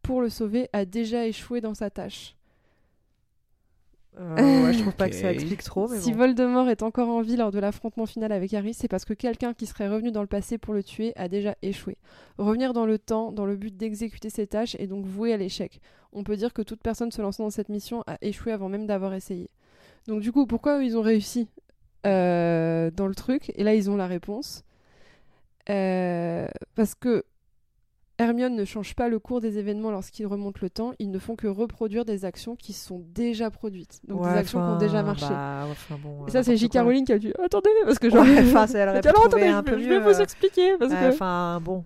pour 0.00 0.22
le 0.22 0.30
sauver 0.30 0.68
a 0.72 0.86
déjà 0.86 1.26
échoué 1.26 1.60
dans 1.60 1.74
sa 1.74 1.90
tâche. 1.90 2.36
Euh, 4.18 4.64
ouais, 4.64 4.72
je 4.72 4.80
trouve 4.80 4.94
pas 4.94 5.10
que 5.10 5.14
ça 5.14 5.32
explique 5.32 5.62
trop, 5.62 5.88
mais 5.88 5.98
si 5.98 6.12
bon. 6.12 6.18
Voldemort 6.18 6.68
est 6.68 6.82
encore 6.82 7.08
en 7.08 7.20
vie 7.20 7.36
lors 7.36 7.50
de 7.50 7.58
l'affrontement 7.58 8.06
final 8.06 8.32
avec 8.32 8.54
Harry, 8.54 8.72
c'est 8.72 8.88
parce 8.88 9.04
que 9.04 9.12
quelqu'un 9.12 9.52
qui 9.52 9.66
serait 9.66 9.88
revenu 9.88 10.10
dans 10.10 10.22
le 10.22 10.26
passé 10.26 10.56
pour 10.56 10.72
le 10.72 10.82
tuer 10.82 11.12
a 11.16 11.28
déjà 11.28 11.54
échoué. 11.60 11.98
Revenir 12.38 12.72
dans 12.72 12.86
le 12.86 12.98
temps 12.98 13.30
dans 13.30 13.44
le 13.44 13.56
but 13.56 13.76
d'exécuter 13.76 14.30
ses 14.30 14.46
tâches 14.46 14.74
est 14.76 14.86
donc 14.86 15.04
voué 15.04 15.34
à 15.34 15.36
l'échec. 15.36 15.80
On 16.12 16.22
peut 16.22 16.36
dire 16.36 16.54
que 16.54 16.62
toute 16.62 16.80
personne 16.80 17.10
se 17.10 17.20
lançant 17.20 17.44
dans 17.44 17.50
cette 17.50 17.68
mission 17.68 18.04
a 18.06 18.16
échoué 18.22 18.52
avant 18.52 18.70
même 18.70 18.86
d'avoir 18.86 19.12
essayé. 19.12 19.50
Donc 20.06 20.20
du 20.20 20.32
coup, 20.32 20.46
pourquoi 20.46 20.78
eux, 20.78 20.84
ils 20.84 20.96
ont 20.96 21.02
réussi 21.02 21.48
euh, 22.06 22.90
dans 22.90 23.06
le 23.06 23.14
truc 23.14 23.52
Et 23.56 23.64
là, 23.64 23.74
ils 23.74 23.90
ont 23.90 23.96
la 23.96 24.06
réponse. 24.06 24.62
Euh, 25.70 26.46
parce 26.74 26.94
que 26.94 27.24
Hermione 28.18 28.54
ne 28.54 28.64
change 28.64 28.94
pas 28.94 29.08
le 29.08 29.18
cours 29.18 29.40
des 29.40 29.58
événements 29.58 29.90
lorsqu'ils 29.90 30.26
remontent 30.26 30.60
le 30.62 30.70
temps, 30.70 30.92
ils 31.00 31.10
ne 31.10 31.18
font 31.18 31.34
que 31.34 31.46
reproduire 31.48 32.04
des 32.04 32.24
actions 32.24 32.54
qui 32.54 32.72
sont 32.72 33.02
déjà 33.12 33.50
produites. 33.50 33.98
Donc 34.06 34.22
Ouais, 34.22 34.32
des 34.32 34.38
actions 34.38 34.60
qui 34.60 34.66
ont 34.66 34.78
déjà 34.78 35.02
marché. 35.02 35.26
bah, 35.28 35.64
enfin, 35.70 35.98
bon, 36.00 36.26
Et 36.26 36.30
ça, 36.30 36.42
c'est 36.44 36.56
J.K. 36.56 36.72
quoi. 36.72 36.82
Rowling 36.82 37.04
qui 37.06 37.12
a 37.12 37.18
dit 37.18 37.32
Attendez, 37.42 37.70
parce 37.84 37.98
que 37.98 38.10
genre. 38.10 38.22
Ouais, 38.22 38.38
enfin, 38.40 38.66
c'est- 38.68 38.78
elle 38.78 38.88
aurait 38.90 39.00
pu 39.00 39.08
Alors, 39.08 39.28
trouver 39.28 39.48
attendez, 39.48 39.52
un 39.52 39.58
je, 39.60 39.64
peu 39.64 39.76
vais- 39.76 39.82
je 39.82 39.88
mieux. 39.88 39.98
vais 39.98 40.04
vous 40.12 40.20
euh, 40.20 40.22
expliquer. 40.22 40.76
Parce 40.78 40.92
ouais, 40.92 41.00
que... 41.00 41.08
Enfin, 41.14 41.60
bon. 41.60 41.84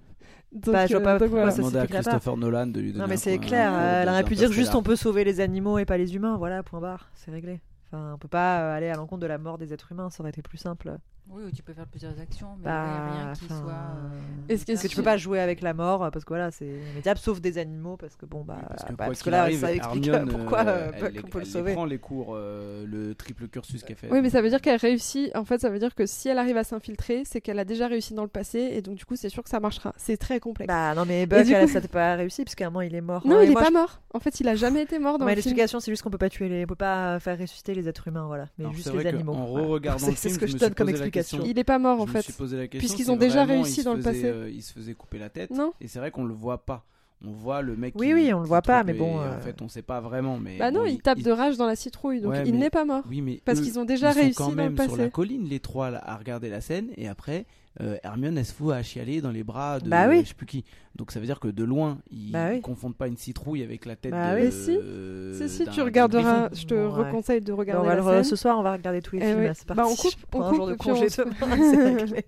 Donc, 0.53 0.75
bah, 0.75 0.87
je 0.87 0.95
vois 0.97 1.03
pas 1.05 1.19
donc, 1.19 1.29
pourquoi 1.31 1.51
ça 1.51 1.57
Demander 1.59 1.77
à 1.77 1.81
s'expliquerait 1.81 2.03
pas. 2.05 2.11
Christopher 2.11 2.37
Nolan 2.37 2.67
de 2.67 2.81
lui 2.81 2.93
donner 2.93 3.03
Non, 3.03 3.09
mais 3.09 3.17
c'est 3.17 3.37
point- 3.39 3.47
clair. 3.47 3.73
Elle 3.79 4.09
aurait 4.09 4.25
pu 4.25 4.35
dire 4.35 4.51
juste 4.53 4.75
on 4.75 4.83
peut 4.83 4.97
sauver 4.97 5.25
les 5.25 5.41
animaux 5.41 5.79
et 5.79 5.85
pas 5.87 5.97
les 5.99 6.15
humains. 6.15 6.37
Voilà, 6.37 6.63
point 6.63 6.81
barre. 6.81 7.11
C'est 7.15 7.31
réglé. 7.31 7.61
Enfin, 7.91 8.13
on 8.15 8.19
peut 8.19 8.29
pas 8.29 8.61
euh, 8.63 8.77
aller 8.77 8.89
à 8.89 8.97
l'encontre 8.97 9.21
de 9.23 9.27
la 9.27 9.39
mort 9.39 9.59
des 9.59 9.73
êtres 9.73 9.93
humains, 9.93 10.11
ça 10.11 10.21
aurait 10.23 10.31
été 10.31 10.43
plus 10.43 10.59
simple. 10.59 10.99
Oui, 11.31 11.43
ou 11.47 11.51
tu 11.51 11.63
peux 11.63 11.75
faire 11.75 11.87
plusieurs 11.87 12.19
actions, 12.21 12.49
mais 12.59 12.65
Bah, 12.65 12.85
il 12.87 13.13
n'y 13.13 13.19
a 13.21 13.25
rien 13.27 13.33
qui 13.35 13.47
soit. 13.47 13.57
euh, 13.59 14.19
Est-ce 14.49 14.65
que 14.65 14.73
Parce 14.73 14.83
que 14.83 14.89
tu 14.89 14.97
peux 14.97 15.03
pas 15.03 15.17
jouer 15.19 15.41
avec 15.41 15.61
la 15.61 15.75
mort 15.75 16.03
euh, 16.05 16.11
parce 16.11 16.25
que 16.25 16.31
voilà, 16.31 16.51
c'est 16.51 16.67
immédiable, 16.93 17.21
sauf 17.21 17.41
des 17.41 17.59
animaux 17.59 17.97
parce 17.99 18.17
que 18.17 18.25
bon 18.25 18.45
bah, 18.45 18.57
parce 18.69 18.85
que, 18.85 18.89
bah, 18.91 18.95
quoi 18.97 19.07
parce 19.07 19.19
que 19.19 19.23
qu'il 19.25 19.33
là 19.33 19.43
arrive, 19.43 19.61
ça 19.61 19.73
explique 19.75 20.07
Hermione, 20.09 20.29
pourquoi 20.39 20.61
euh, 20.67 20.89
euh, 20.89 21.11
elle, 21.15 21.21
qu'on 21.23 21.29
peut 21.29 21.39
le 21.39 21.43
elle 21.43 21.47
les 21.49 21.53
sauver. 21.53 21.73
prend 21.75 21.85
les 21.85 21.99
cours, 21.99 22.33
euh, 22.35 22.87
le 22.87 23.15
triple 23.15 23.47
cursus 23.49 23.83
qu'elle 23.85 23.97
fait. 23.97 24.09
Oui, 24.11 24.21
mais 24.23 24.31
ça 24.31 24.41
veut 24.41 24.49
dire 24.49 24.61
qu'elle 24.63 24.79
réussit. 24.81 25.31
En 25.37 25.45
fait, 25.45 25.61
ça 25.61 25.69
veut 25.69 25.79
dire 25.79 25.95
que 25.95 26.07
si 26.07 26.29
elle 26.31 26.39
arrive 26.39 26.57
à 26.57 26.65
s'infiltrer, 26.65 27.23
c'est 27.27 27.41
qu'elle 27.43 27.59
a 27.59 27.65
déjà 27.67 27.89
réussi 27.89 28.15
dans 28.15 28.23
le 28.23 28.29
passé, 28.29 28.59
et 28.73 28.81
donc 28.81 28.95
du 28.97 29.05
coup, 29.05 29.15
c'est 29.17 29.29
sûr 29.29 29.43
que 29.43 29.51
ça 29.51 29.61
marchera. 29.61 29.93
C'est 29.99 30.17
très 30.17 30.41
complexe. 30.41 30.69
Bah 30.69 30.95
non 30.95 31.05
mais 31.07 31.27
Buck 31.27 31.47
elle, 31.47 31.67
coup- 31.67 31.73
ça 31.73 31.81
n'a 31.81 31.89
pas 31.89 32.15
réussi 32.17 32.45
parce 32.45 32.55
qu'à 32.55 32.67
un 32.67 32.71
moment 32.71 32.81
il 32.81 32.95
est 32.95 33.01
mort. 33.03 33.27
non, 33.27 33.43
il 33.43 33.51
est 33.51 33.53
moi, 33.53 33.63
pas 33.63 33.69
je- 33.69 33.73
mort. 33.75 34.01
En 34.15 34.21
fait, 34.21 34.41
il 34.41 34.49
a 34.49 34.55
jamais 34.57 34.83
été 34.83 34.99
mort 34.99 35.19
dans 35.19 35.27
le 35.27 35.33
l'explication 35.35 35.79
c'est 35.79 35.93
juste 35.93 36.03
qu'on 36.03 36.11
peut 36.11 36.17
pas 36.19 36.31
tuer 36.31 36.49
les, 36.49 36.65
on 36.65 36.67
peut 36.69 36.75
pas 36.75 37.21
faire 37.21 37.39
ressusciter 37.39 37.75
les 37.75 37.87
êtres 37.89 38.09
humains 38.09 38.27
voilà, 38.27 38.47
mais 38.59 38.73
juste 38.73 38.91
les 38.95 39.07
animaux. 39.07 39.35
Voilà. 39.35 39.67
re-regardant 39.67 39.99
C'est- 39.99 40.07
le 40.11 40.17
c'est 40.17 40.29
film, 40.31 40.35
ce 40.35 40.39
que 40.41 40.47
je 40.47 40.55
me 40.55 40.75
comme 40.75 40.89
la 40.89 41.11
explication. 41.21 41.51
Il 41.51 41.59
est 41.59 41.65
pas 41.65 41.79
mort 41.79 42.01
en 42.01 42.07
je 42.07 42.13
fait. 42.13 42.19
me 42.19 42.23
suis 42.23 42.33
posé 42.33 42.57
la 42.57 42.67
question. 42.69 42.79
Puisqu'ils 42.95 43.11
ont 43.13 43.17
déjà 43.17 43.45
vraiment 43.45 43.63
réussi 43.63 43.83
dans 43.85 43.95
le 43.95 44.03
passé. 44.03 44.25
euh, 44.25 44.51
il 44.51 44.63
se 44.63 44.73
faisait 44.73 44.95
couper 44.95 45.19
la 45.19 45.29
tête. 45.31 45.51
Non. 45.51 45.73
Et 45.81 45.89
c'est 45.89 45.99
vrai 45.99 46.11
qu'on 46.11 46.25
le 46.25 46.35
voit 46.35 46.59
pas. 46.65 46.85
On 47.27 47.33
voit 47.33 47.63
le 47.63 47.75
mec. 47.77 47.95
Oui, 47.97 48.07
qui- 48.09 48.15
oui, 48.15 48.33
on 48.33 48.39
le 48.41 48.47
voit 48.47 48.63
pas, 48.63 48.85
mais 48.85 48.93
bon, 48.93 49.19
En 49.19 49.23
euh, 49.23 49.41
fait, 49.41 49.61
on 49.61 49.69
sait 49.69 49.83
pas 49.83 50.01
vraiment. 50.01 50.39
Mais 50.39 50.57
Bah 50.57 50.71
non, 50.71 50.83
bon, 50.83 50.87
il 50.87 51.01
tape 51.03 51.19
de 51.19 51.31
rage 51.33 51.57
dans 51.57 51.67
la 51.67 51.75
citrouille, 51.75 52.21
donc 52.21 52.31
Ouais, 52.31 52.45
il 52.47 52.53
mais- 52.53 52.61
n'est 52.61 52.71
pas 52.71 52.85
mort. 52.85 53.03
Oui, 53.09 53.23
mais 53.23 53.41
Parce 53.45 53.61
qu'ils 53.61 53.77
ont 53.81 53.85
déjà 53.85 54.11
ils 54.11 54.15
sont 54.15 54.21
réussi 54.21 54.35
quand 54.37 54.49
dans 54.51 54.55
même 54.55 54.77
le 54.77 54.83
sur 54.85 54.93
la 54.93 54.99
passé. 54.99 55.11
colline, 55.11 55.45
les 55.49 55.59
trois, 55.59 55.91
là, 55.91 56.01
à 56.09 56.17
regarder 56.17 56.49
la 56.49 56.61
scène, 56.61 56.91
et 56.97 57.09
après, 57.09 57.45
euh, 57.81 57.97
Hermione, 58.03 58.37
elle 58.39 58.45
se 58.45 58.53
fout 58.55 58.73
à 58.73 58.83
chialer 58.83 59.21
dans 59.21 59.31
les 59.31 59.45
bras 59.45 59.79
de 59.81 59.89
Bah 59.89 60.09
oui. 60.09 60.23
je 60.23 60.29
sais 60.29 60.35
plus 60.35 60.47
qui. 60.47 60.65
Donc 60.97 61.13
ça 61.13 61.21
veut 61.21 61.27
dire 61.27 61.39
que 61.39 61.47
de 61.49 61.63
loin, 61.65 61.99
ils 62.11 62.33
Bah 62.33 62.49
oui. 62.51 62.61
confondent 62.61 62.97
pas 62.97 63.07
une 63.07 63.17
citrouille 63.17 63.63
avec 63.63 63.87
la 63.87 63.95
tête 63.95 64.11
Bah 64.11 64.35
de. 64.35 64.47
oui. 64.47 64.53
Si. 64.53 64.77
euh, 64.77 65.33
Si, 65.39 65.49
si, 65.49 65.65
tu 65.71 65.81
regarderas. 65.83 66.49
Je 66.53 66.65
te 66.67 66.75
Bon, 66.75 66.81
ouais. 66.81 67.41
de 67.41 67.53
Bon, 67.53 67.59
regarder 67.59 67.81
on 67.81 68.03
va 68.03 68.13
la 68.13 68.19
le 68.19 68.25
ce 68.25 68.35
soir 68.37 68.59
on 68.59 68.63
va 68.63 68.73
regarder 68.73 69.01
tous 69.01 69.17
les 69.17 69.23
Eh 69.23 69.27
films, 69.29 69.39
ouais. 69.41 69.53
c'est 69.55 69.69
Bah, 69.69 69.75
parti. 69.77 69.93
on 70.07 70.11
coupe- 70.11 70.35
on 70.35 70.43
un 70.43 70.55
jour 70.55 70.67
de 70.67 70.75
coupe, 70.75 70.93
congé 70.93 71.07
demain. 71.09 72.07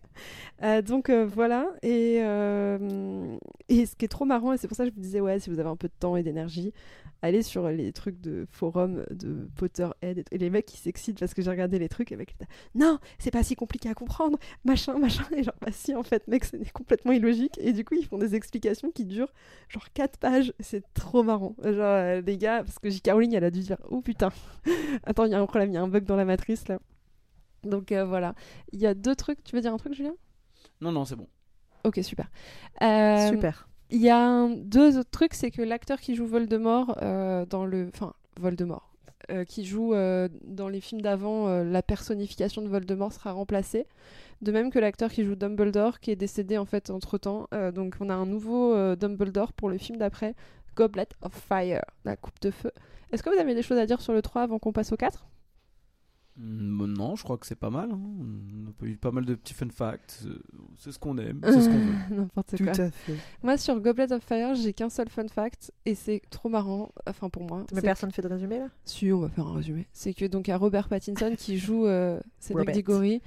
Euh, 0.62 0.82
donc 0.82 1.08
euh, 1.08 1.24
voilà, 1.24 1.66
et, 1.82 2.18
euh, 2.20 3.38
et 3.70 3.86
ce 3.86 3.96
qui 3.96 4.04
est 4.04 4.08
trop 4.08 4.26
marrant, 4.26 4.52
et 4.52 4.58
c'est 4.58 4.68
pour 4.68 4.76
ça 4.76 4.84
que 4.84 4.90
je 4.90 4.94
vous 4.94 5.00
disais, 5.00 5.18
ouais, 5.18 5.38
si 5.40 5.48
vous 5.48 5.58
avez 5.58 5.70
un 5.70 5.76
peu 5.76 5.88
de 5.88 5.92
temps 5.98 6.16
et 6.16 6.22
d'énergie, 6.22 6.74
allez 7.22 7.42
sur 7.42 7.66
les 7.70 7.92
trucs 7.92 8.20
de 8.20 8.46
forum 8.50 9.02
de 9.10 9.48
Potterhead, 9.56 10.18
et, 10.18 10.24
et 10.32 10.36
les 10.36 10.50
mecs 10.50 10.66
qui 10.66 10.76
s'excitent 10.76 11.18
parce 11.18 11.32
que 11.32 11.40
j'ai 11.40 11.48
regardé 11.48 11.78
les 11.78 11.88
trucs 11.88 12.12
avec 12.12 12.36
non, 12.74 12.98
c'est 13.18 13.30
pas 13.30 13.42
si 13.42 13.56
compliqué 13.56 13.88
à 13.88 13.94
comprendre, 13.94 14.38
machin, 14.66 14.98
machin, 14.98 15.24
et 15.40 15.42
genre, 15.44 15.54
bah 15.60 15.72
si, 15.72 15.94
en 15.94 16.02
fait, 16.02 16.26
mec, 16.28 16.44
c'est 16.44 16.70
complètement 16.72 17.12
illogique, 17.12 17.58
et 17.60 17.72
du 17.72 17.84
coup, 17.84 17.94
ils 17.94 18.06
font 18.06 18.18
des 18.18 18.34
explications 18.34 18.90
qui 18.90 19.04
durent 19.04 19.32
genre 19.68 19.86
4 19.94 20.18
pages, 20.18 20.52
c'est 20.60 20.84
trop 20.94 21.22
marrant. 21.22 21.54
Genre, 21.62 21.74
euh, 21.84 22.20
les 22.20 22.38
gars, 22.38 22.62
parce 22.64 22.78
que 22.78 22.90
J.K. 22.90 23.10
Rowling, 23.12 23.34
elle 23.34 23.44
a 23.44 23.50
dû 23.50 23.60
dire, 23.60 23.78
oh 23.90 24.00
putain, 24.00 24.30
attends, 25.04 25.24
il 25.24 25.32
y 25.32 25.34
a 25.34 25.40
un 25.40 25.46
problème, 25.46 25.70
il 25.70 25.74
y 25.74 25.78
a 25.78 25.82
un 25.82 25.88
bug 25.88 26.04
dans 26.04 26.16
la 26.16 26.24
matrice 26.24 26.68
là. 26.68 26.78
Donc 27.64 27.92
euh, 27.92 28.04
voilà, 28.04 28.34
il 28.72 28.80
y 28.80 28.86
a 28.86 28.94
deux 28.94 29.14
trucs, 29.14 29.44
tu 29.44 29.54
veux 29.54 29.60
dire 29.60 29.74
un 29.74 29.76
truc, 29.76 29.92
Julien? 29.94 30.14
Non, 30.80 30.92
non, 30.92 31.04
c'est 31.04 31.16
bon. 31.16 31.28
Ok, 31.84 32.00
super. 32.02 32.30
Euh, 32.82 33.28
Super. 33.30 33.68
Il 33.90 34.00
y 34.00 34.08
a 34.08 34.18
un- 34.18 34.50
deux 34.50 34.96
autres 34.98 35.10
trucs, 35.10 35.34
c'est 35.34 35.50
que 35.50 35.60
l'acteur 35.62 36.00
qui 36.00 36.14
joue 36.14 36.26
Voldemort 36.26 36.96
euh, 37.02 37.44
dans 37.46 37.66
le... 37.66 37.90
Enfin, 37.94 38.14
Voldemort. 38.38 38.92
euh, 39.30 39.44
qui 39.44 39.64
joue 39.64 39.92
euh, 39.94 40.28
dans 40.44 40.68
les 40.68 40.80
films 40.80 41.02
d'avant, 41.02 41.48
euh, 41.48 41.64
la 41.64 41.82
personnification 41.82 42.62
de 42.62 42.68
Voldemort 42.68 43.12
sera 43.12 43.32
remplacée. 43.32 43.86
De 44.42 44.52
même 44.52 44.70
que 44.70 44.78
l'acteur 44.78 45.10
qui 45.10 45.24
joue 45.24 45.34
Dumbledore, 45.36 46.00
qui 46.00 46.10
est 46.10 46.16
décédé 46.16 46.56
en 46.56 46.64
fait 46.64 46.88
entre-temps. 46.90 47.46
Euh, 47.52 47.72
donc 47.72 47.96
on 48.00 48.08
a 48.08 48.14
un 48.14 48.26
nouveau 48.26 48.74
euh, 48.74 48.96
Dumbledore 48.96 49.52
pour 49.52 49.68
le 49.68 49.76
film 49.78 49.98
d'après, 49.98 50.34
Goblet 50.76 51.08
of 51.22 51.34
Fire, 51.34 51.82
la 52.04 52.16
coupe 52.16 52.40
de 52.40 52.50
feu. 52.50 52.70
Est-ce 53.12 53.22
que 53.22 53.28
vous 53.30 53.38
avez 53.40 53.54
des 53.54 53.62
choses 53.62 53.78
à 53.78 53.86
dire 53.86 54.00
sur 54.00 54.12
le 54.12 54.22
3 54.22 54.42
avant 54.42 54.58
qu'on 54.58 54.72
passe 54.72 54.92
au 54.92 54.96
4 54.96 55.26
Mm, 56.36 56.86
Non, 56.96 57.16
je 57.16 57.22
crois 57.24 57.36
que 57.36 57.46
c'est 57.46 57.54
pas 57.58 57.70
mal. 57.70 57.90
hein. 57.90 57.98
On 58.00 58.84
a 58.84 58.88
eu 58.88 58.96
pas 58.96 59.10
mal 59.10 59.24
de 59.24 59.34
petits 59.34 59.52
fun 59.52 59.68
facts. 59.68 60.22
euh, 60.26 60.38
C'est 60.78 60.92
ce 60.92 60.98
qu'on 60.98 61.18
aime, 61.18 61.40
c'est 61.44 61.60
ce 61.60 61.68
qu'on 61.68 61.76
veut. 61.76 61.92
N'importe 62.16 62.56
Tout 62.56 62.64
quoi. 62.64 62.72
à 62.72 62.90
fait. 62.90 63.14
Moi 63.42 63.58
sur 63.58 63.78
Goblet 63.80 64.10
of 64.12 64.22
Fire, 64.22 64.54
j'ai 64.54 64.72
qu'un 64.72 64.88
seul 64.88 65.08
fun 65.08 65.26
fact 65.28 65.72
et 65.84 65.94
c'est 65.94 66.22
trop 66.30 66.48
marrant, 66.48 66.92
enfin 67.06 67.28
pour 67.28 67.42
moi. 67.44 67.64
Mais 67.74 67.82
personne 67.82 68.10
fait 68.12 68.22
de 68.22 68.28
résumé 68.28 68.58
là? 68.60 68.68
Si, 68.84 69.12
on 69.12 69.20
va 69.20 69.28
faire 69.28 69.46
un 69.48 69.54
résumé. 69.54 69.86
C'est 69.92 70.14
que 70.14 70.24
donc 70.24 70.46
il 70.48 70.50
y 70.52 70.54
a 70.54 70.56
Robert 70.56 70.88
Pattinson 70.88 71.34
qui 71.36 71.58
joue 71.58 71.86
euh, 71.86 72.20
Cédric. 72.38 72.70
Diggory, 72.70 73.20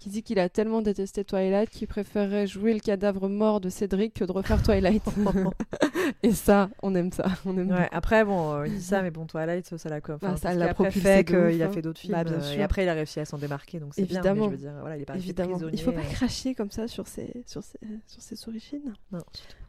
qui 0.00 0.08
dit 0.08 0.22
qu'il 0.22 0.38
a 0.38 0.48
tellement 0.48 0.80
détesté 0.80 1.24
Twilight 1.24 1.68
qu'il 1.68 1.86
préférerait 1.86 2.46
jouer 2.46 2.72
le 2.72 2.80
cadavre 2.80 3.28
mort 3.28 3.60
de 3.60 3.68
Cédric 3.68 4.14
que 4.14 4.24
de 4.24 4.32
refaire 4.32 4.62
Twilight. 4.62 5.02
Et 6.22 6.32
ça, 6.32 6.70
on 6.82 6.94
aime 6.94 7.12
ça. 7.12 7.26
On 7.44 7.56
aime 7.58 7.70
Ouais, 7.70 7.88
après, 7.92 8.24
bon, 8.24 8.54
euh, 8.54 8.66
il 8.66 8.74
dit 8.74 8.82
ça, 8.82 9.02
mais 9.02 9.10
bon, 9.10 9.26
Twilight, 9.26 9.66
ça, 9.66 9.76
ça 9.76 9.90
l'a 9.90 10.00
quoi. 10.00 10.16
Enfin, 10.16 10.36
ça 10.36 10.54
l'a 10.54 10.74
fait 10.74 11.24
qu'il 11.24 11.36
a 11.62 11.66
hein. 11.66 11.70
fait 11.70 11.82
d'autres 11.82 12.00
films. 12.00 12.14
Bah, 12.14 12.24
bien 12.24 12.34
euh, 12.34 12.40
sûr. 12.40 12.58
et 12.58 12.62
après, 12.62 12.84
il 12.84 12.88
a 12.88 12.94
réussi 12.94 13.20
à 13.20 13.26
s'en 13.26 13.36
démarquer, 13.36 13.78
donc 13.78 13.94
c'est 13.94 14.02
bien. 14.02 14.20
Évidemment. 14.20 14.48
Mais 14.48 14.56
je 14.56 14.62
veux 14.62 14.70
dire, 14.70 14.80
voilà, 14.80 14.96
il 14.96 15.02
est 15.02 15.04
pas 15.04 15.16
Évidemment. 15.16 15.58
Il 15.70 15.80
faut 15.80 15.92
pas 15.92 16.00
euh. 16.00 16.12
cracher 16.12 16.54
comme 16.54 16.70
ça 16.70 16.88
sur 16.88 17.06
ses, 17.06 17.44
sur 17.46 17.62
ses, 17.62 17.78
sur 18.06 18.22
ses 18.22 18.48
origines. 18.48 18.94
Non. 19.12 19.20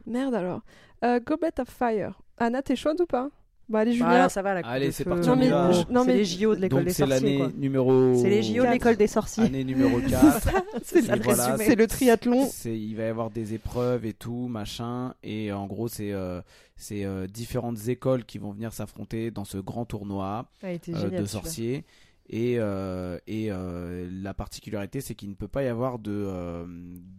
Merde 0.06 0.34
alors. 0.34 0.62
Euh, 1.04 1.20
Goblet 1.20 1.60
of 1.60 1.68
Fire. 1.68 2.20
Anna, 2.38 2.62
t'es 2.62 2.74
chaude 2.74 3.00
ou 3.02 3.06
pas? 3.06 3.30
Bah 3.72 3.78
allez, 3.80 3.92
Julien. 3.94 4.08
Voilà, 4.08 4.28
ça 4.28 4.42
va, 4.42 4.52
la 4.52 4.62
coupe 4.62 4.70
Allez, 4.70 4.92
c'est 4.92 5.04
parti, 5.04 5.26
Non, 5.26 5.32
on 5.32 5.36
mais 5.36 5.48
non, 5.90 6.04
c'est 6.04 6.12
les 6.12 6.24
JO 6.26 6.54
de 6.54 6.60
l'école 6.60 6.84
des 6.84 6.90
c'est 6.92 7.06
sorciers, 7.06 7.20
l'année 7.20 7.38
quoi. 7.38 7.48
numéro. 7.56 8.14
C'est 8.20 8.28
les 8.28 8.42
JO 8.42 8.64
de 8.66 8.70
l'école 8.70 8.96
des 8.96 9.06
sorciers. 9.06 9.44
Année 9.44 9.64
numéro 9.64 9.98
4. 10.08 10.48
C'est 10.82 11.00
le 11.00 11.22
voilà, 11.22 11.46
résumé. 11.46 11.64
C'est 11.64 11.74
le 11.76 11.86
triathlon. 11.86 12.46
C'est, 12.52 12.78
il 12.78 12.94
va 12.96 13.04
y 13.04 13.06
avoir 13.06 13.30
des 13.30 13.54
épreuves 13.54 14.04
et 14.04 14.12
tout, 14.12 14.46
machin. 14.48 15.14
Et 15.22 15.52
en 15.52 15.66
gros, 15.66 15.88
c'est, 15.88 16.12
euh, 16.12 16.42
c'est 16.76 17.04
euh, 17.06 17.26
différentes 17.26 17.88
écoles 17.88 18.24
qui 18.26 18.36
vont 18.36 18.50
venir 18.52 18.74
s'affronter 18.74 19.30
dans 19.30 19.44
ce 19.46 19.56
grand 19.56 19.86
tournoi 19.86 20.44
euh, 20.64 20.76
génial, 20.86 21.22
de 21.22 21.24
sorciers. 21.24 21.84
Et, 22.28 22.56
euh, 22.58 23.18
et 23.26 23.48
euh, 23.50 24.08
la 24.22 24.32
particularité, 24.34 25.00
c'est 25.00 25.14
qu'il 25.14 25.28
ne 25.30 25.34
peut 25.34 25.48
pas 25.48 25.62
y 25.64 25.66
avoir 25.68 25.98
de, 25.98 26.12
euh, 26.12 26.64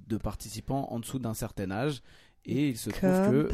de 0.08 0.18
participants 0.18 0.88
en 0.92 1.00
dessous 1.00 1.20
d'un 1.20 1.34
certain 1.34 1.70
âge. 1.72 2.02
Et 2.46 2.70
il 2.70 2.78
se 2.78 2.90
trouve 2.90 3.10
que. 3.32 3.50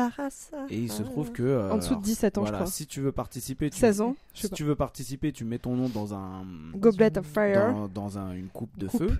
Et 0.69 0.77
il 0.79 0.91
se 0.91 1.03
trouve 1.03 1.31
que. 1.31 1.43
euh, 1.43 1.71
En 1.71 1.77
dessous 1.77 1.89
de 1.89 1.93
alors, 1.95 2.01
17 2.03 2.37
ans, 2.39 2.41
voilà, 2.41 2.57
je 2.57 2.63
crois. 2.63 2.71
si 2.71 2.87
tu 2.87 3.01
veux 3.01 3.11
participer, 3.11 3.69
tu, 3.69 3.77
16 3.77 4.01
ans, 4.01 4.15
je 4.33 4.41
sais 4.41 4.47
si 4.47 4.49
pas. 4.51 4.55
tu 4.55 4.63
veux 4.63 4.75
participer, 4.75 5.31
tu 5.31 5.45
mets 5.45 5.59
ton 5.59 5.75
nom 5.75 5.89
dans 5.89 6.13
un 6.15 6.43
Goblet 6.75 7.15
of 7.17 7.25
Fire. 7.27 7.71
dans, 7.73 7.87
dans 7.87 8.17
un- 8.17 8.31
une 8.33 8.47
coupe 8.47 8.75
de 8.79 8.87
Coupe. 8.87 9.01
feu 9.01 9.17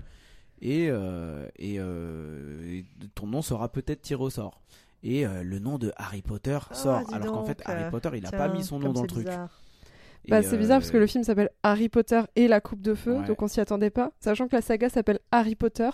et, 0.62 0.88
euh, 0.90 1.48
et, 1.58 1.76
euh, 1.80 2.68
et 2.68 2.86
ton 3.14 3.28
nom 3.28 3.42
sera 3.44 3.70
peut-être 3.72 4.02
tiré 4.02 4.24
au 4.24 4.30
sort. 4.32 4.60
Et 5.04 5.26
euh, 5.26 5.44
le 5.44 5.60
nom 5.60 5.78
de 5.78 5.94
Harry 5.98 6.22
Potter 6.24 6.58
Ah, 6.70 6.74
sort, 6.74 7.14
alors 7.14 7.32
qu'en 7.34 7.46
fait 7.46 7.62
Harry 7.66 7.90
Potter 7.92 8.10
il 8.16 8.26
a 8.26 8.30
Tiens, 8.30 8.38
pas 8.40 8.50
mis 8.50 8.64
son 8.64 8.80
nom 8.80 8.92
dans 8.92 9.04
le 9.04 9.08
c'est 9.08 9.14
truc. 9.14 9.26
bizarre. 9.28 9.62
Bah, 10.28 10.44
c'est 10.44 10.58
bizarre 10.58 10.80
parce 10.80 10.92
que 10.92 10.98
le 10.98 11.08
film 11.08 11.24
s'appelle 11.24 11.50
Harry 11.64 11.90
Potter 11.90 12.22
et 12.36 12.48
la 12.48 12.60
coupe 12.60 12.82
de 12.82 12.94
feu, 12.96 13.18
Ouais. 13.20 13.26
donc 13.28 13.42
on 13.42 13.48
s'y 13.48 13.62
attendait 13.62 13.90
pas. 13.92 14.12
Sachant 14.20 14.48
que 14.48 14.56
la 14.56 14.62
saga 14.62 14.90
s'appelle 14.90 15.20
Harry 15.32 15.56
Potter. 15.56 15.90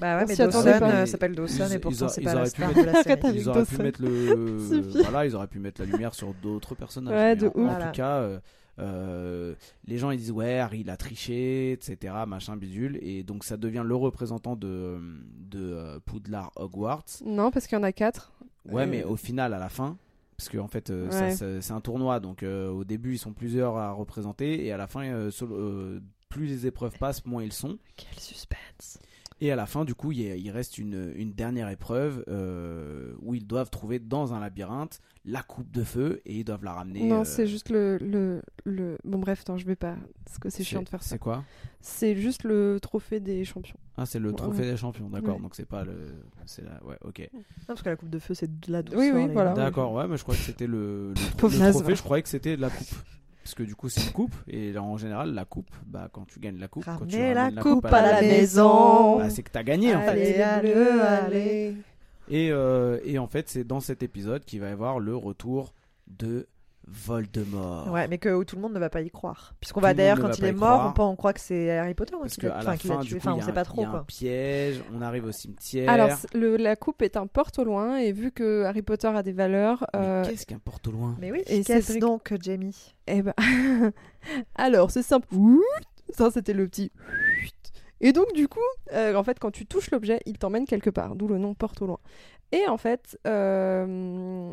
Bah 0.00 0.16
ouais, 0.16 0.24
On 0.24 0.26
mais 0.28 0.36
Dawson 0.36 0.66
euh, 0.66 1.06
s'appelle 1.06 1.34
Dawson 1.34 1.66
Ils- 1.68 1.74
et 1.74 1.78
pourtant 1.78 2.08
c'est 2.08 2.22
pas 2.22 2.34
la 2.34 2.46
star 2.46 2.68
mettre- 2.68 2.80
de 2.80 2.86
la 2.86 2.92
série. 3.02 3.10
Arrête 3.10 3.24
avec 3.26 3.40
ils 3.40 3.48
auraient 3.48 3.64
pu 3.64 3.76
mettre 3.82 4.02
le 4.02 4.34
voilà 5.02 5.26
ils 5.26 5.36
auraient 5.36 5.46
pu 5.46 5.58
mettre 5.58 5.80
la 5.82 5.86
lumière 5.86 6.14
sur 6.14 6.32
d'autres 6.34 6.74
personnages 6.74 7.14
Ouais, 7.14 7.36
de 7.36 7.46
en, 7.48 7.50
en 7.50 7.62
ouf. 7.64 7.68
Voilà. 7.70 7.86
tout 7.86 7.92
cas 7.92 8.16
euh, 8.20 8.40
euh, 8.78 9.54
les 9.86 9.98
gens 9.98 10.10
ils 10.10 10.18
disent 10.18 10.30
ouais 10.32 10.58
Harry 10.58 10.80
il 10.80 10.90
a 10.90 10.96
triché 10.96 11.72
etc 11.72 12.14
machin 12.26 12.56
bidule 12.56 12.98
et 13.02 13.22
donc 13.22 13.44
ça 13.44 13.56
devient 13.56 13.82
le 13.84 13.94
représentant 13.94 14.56
de 14.56 14.98
de 15.50 15.58
euh, 15.74 16.00
Poudlard 16.06 16.50
Hogwarts 16.56 17.04
Non, 17.24 17.50
parce 17.50 17.66
qu'il 17.66 17.76
y 17.76 17.80
en 17.80 17.84
a 17.84 17.92
4. 17.92 18.32
ouais 18.70 18.86
mais 18.86 19.04
au 19.04 19.16
final 19.16 19.52
à 19.52 19.58
la 19.58 19.68
fin 19.68 19.96
parce 20.36 20.48
qu'en 20.48 20.68
fait 20.68 20.88
euh, 20.88 21.08
Ouais. 21.10 21.32
ça- 21.32 21.60
c'est 21.60 21.72
un 21.72 21.80
tournoi 21.82 22.20
donc 22.20 22.42
euh, 22.42 22.70
au 22.70 22.84
début 22.84 23.14
ils 23.14 23.18
sont 23.18 23.32
plusieurs 23.34 23.76
à 23.76 23.92
représenter 23.92 24.64
et 24.64 24.72
à 24.72 24.78
la 24.78 24.86
fin 24.86 25.02
euh, 25.04 25.30
seul- 25.30 25.48
euh, 25.52 26.00
plus 26.30 26.46
les 26.46 26.66
épreuves 26.66 26.96
passent 26.98 27.26
moins 27.26 27.42
ils 27.42 27.52
sont 27.52 27.76
Quel 27.96 28.18
suspense. 28.18 28.98
Et 29.40 29.50
à 29.52 29.56
la 29.56 29.66
fin, 29.66 29.84
du 29.84 29.94
coup, 29.94 30.12
il, 30.12 30.20
y 30.22 30.30
a- 30.30 30.36
il 30.36 30.50
reste 30.50 30.78
une, 30.78 31.12
une 31.16 31.32
dernière 31.32 31.68
épreuve 31.68 32.24
euh, 32.28 33.14
où 33.22 33.34
ils 33.34 33.46
doivent 33.46 33.70
trouver 33.70 33.98
dans 33.98 34.34
un 34.34 34.40
labyrinthe 34.40 35.00
la 35.24 35.42
coupe 35.42 35.70
de 35.70 35.82
feu 35.84 36.20
et 36.26 36.38
ils 36.40 36.44
doivent 36.44 36.64
la 36.64 36.72
ramener. 36.72 37.04
non, 37.06 37.20
euh, 37.20 37.24
c'est 37.24 37.46
juste 37.46 37.68
le, 37.70 37.98
le, 37.98 38.42
le. 38.64 38.98
Bon, 39.04 39.18
bref, 39.18 39.40
attends, 39.42 39.56
je 39.58 39.66
vais 39.66 39.76
pas. 39.76 39.96
Parce 40.24 40.38
que 40.38 40.50
c'est 40.50 40.64
chiant 40.64 40.82
de 40.82 40.88
faire 40.88 41.02
ça. 41.02 41.10
C'est 41.10 41.18
quoi? 41.18 41.44
C'est 41.80 42.14
juste 42.16 42.44
le 42.44 42.78
trophée 42.80 43.20
des 43.20 43.44
champions. 43.44 43.76
Ah, 43.96 44.06
c'est 44.06 44.18
le 44.18 44.30
Ouais. 44.30 44.36
trophée 44.36 44.62
des 44.70 44.76
champions, 44.76 45.08
d'accord. 45.10 45.36
Ouais. 45.36 45.42
Donc 45.42 45.54
c'est 45.54 45.66
pas 45.66 45.84
le. 45.84 45.94
C'est 46.46 46.62
la. 46.64 46.82
Ouais, 46.84 46.96
ok. 47.04 47.28
Non, 47.34 47.40
parce 47.66 47.82
que 47.82 47.88
la 47.90 47.96
coupe 47.96 48.10
de 48.10 48.18
feu, 48.18 48.34
c'est 48.34 48.60
de 48.60 48.72
la 48.72 48.82
douceur. 48.82 49.00
Oui, 49.00 49.10
oui, 49.14 49.26
les 49.26 49.32
voilà. 49.32 49.52
D'accord, 49.54 49.92
ouais, 49.92 50.06
mais 50.08 50.16
je 50.16 50.22
crois 50.22 50.34
que 50.34 50.40
c'était 50.42 50.66
le, 50.66 51.08
le, 51.10 51.14
tro- 51.36 51.48
trophée, 51.48 51.94
je 51.96 52.02
croyais 52.02 52.22
que 52.22 52.28
c'était 52.28 52.56
la 52.56 52.70
coupe. 52.70 52.88
Parce 53.50 53.56
que 53.56 53.62
du 53.64 53.74
coup, 53.74 53.88
c'est 53.88 54.04
une 54.06 54.12
coupe, 54.12 54.36
et 54.46 54.78
en 54.78 54.96
général, 54.96 55.34
la 55.34 55.44
coupe, 55.44 55.74
bah, 55.84 56.08
quand 56.12 56.24
tu 56.24 56.38
gagnes 56.38 56.60
la 56.60 56.68
coupe, 56.68 56.84
quand 56.84 57.04
tu 57.04 57.16
Ramenez 57.16 57.34
la 57.34 57.42
ramènes 57.46 57.58
coupe 57.58 57.84
à 57.86 58.00
la 58.00 58.20
maison. 58.20 59.18
bah, 59.18 59.28
c'est 59.28 59.42
que 59.42 59.50
t'as 59.50 59.64
gagné 59.64 59.92
en 59.92 60.02
fait. 60.02 60.08
Allez, 60.08 60.34
allez, 60.40 60.72
allez. 60.72 61.76
Et, 62.28 62.52
euh, 62.52 63.00
et 63.02 63.18
en 63.18 63.26
fait, 63.26 63.48
c'est 63.48 63.64
dans 63.64 63.80
cet 63.80 64.04
épisode 64.04 64.44
qu'il 64.44 64.60
va 64.60 64.68
y 64.68 64.70
avoir 64.70 65.00
le 65.00 65.16
retour 65.16 65.74
de 66.06 66.46
Voldemort. 66.92 67.90
Ouais, 67.92 68.08
mais 68.08 68.18
que 68.18 68.42
tout 68.44 68.56
le 68.56 68.62
monde 68.62 68.72
ne 68.74 68.78
va 68.78 68.90
pas 68.90 69.00
y 69.00 69.10
croire. 69.10 69.54
Puisqu'on 69.60 69.80
va 69.80 69.90
le 69.92 69.96
d'ailleurs, 69.98 70.20
quand 70.20 70.36
il 70.38 70.44
est 70.44 70.52
mort, 70.52 70.68
croire. 70.78 70.88
on, 70.88 70.92
peut- 70.92 71.02
on 71.02 71.16
croit 71.16 71.32
que 71.32 71.40
c'est 71.40 71.70
Harry 71.78 71.94
Potter 71.94 72.12
Parce 72.18 72.32
aussi. 72.32 72.40
qu'à 72.40 72.48
la 72.48 72.56
Enfin, 72.58 72.70
l'a 72.72 72.76
fin, 72.76 72.98
tué. 73.00 73.08
du 73.08 73.14
coup, 73.14 73.20
Enfin, 73.28 73.36
il 73.36 73.42
on 73.42 73.46
sait 73.46 73.52
pas 73.52 73.60
il 73.62 73.64
trop 73.64 73.82
y 73.82 73.84
a 73.84 73.90
un 73.90 74.02
piège. 74.04 74.82
On 74.92 75.00
arrive 75.02 75.24
au 75.26 75.32
cimetière. 75.32 75.88
Alors, 75.90 76.10
le- 76.34 76.56
la 76.56 76.76
coupe 76.76 77.02
est 77.02 77.16
un 77.16 77.26
porte 77.26 77.58
au 77.58 77.64
loin, 77.64 77.96
et 77.96 78.12
vu 78.12 78.32
que 78.32 78.64
Harry 78.64 78.82
Potter 78.82 79.08
a 79.08 79.22
des 79.22 79.32
valeurs. 79.32 79.86
Euh, 79.94 80.24
qu'est-ce 80.24 80.46
qu'un 80.46 80.58
porte 80.58 80.88
au 80.88 80.92
loin 80.92 81.16
Mais 81.20 81.30
oui, 81.30 81.42
Et 81.46 81.62
qu'est-ce 81.62 81.92
Cédric- 81.92 82.00
donc, 82.00 82.34
Jamie? 82.40 82.94
Eh 83.06 83.22
ben, 83.22 83.34
alors 84.54 84.90
c'est 84.90 85.02
simple. 85.02 85.26
Ça, 86.16 86.30
c'était 86.30 86.52
le 86.54 86.66
petit. 86.66 86.90
Et 88.00 88.12
donc, 88.12 88.32
du 88.34 88.48
coup, 88.48 88.58
euh, 88.92 89.14
en 89.14 89.22
fait, 89.22 89.38
quand 89.38 89.50
tu 89.50 89.66
touches 89.66 89.90
l'objet, 89.90 90.20
il 90.26 90.38
t'emmène 90.38 90.64
quelque 90.66 90.90
part, 90.90 91.14
d'où 91.16 91.28
le 91.28 91.38
nom 91.38 91.54
porte 91.54 91.82
au 91.82 91.86
loin. 91.86 91.98
Et 92.52 92.66
en 92.66 92.78
fait, 92.78 93.16
euh, 93.28 94.50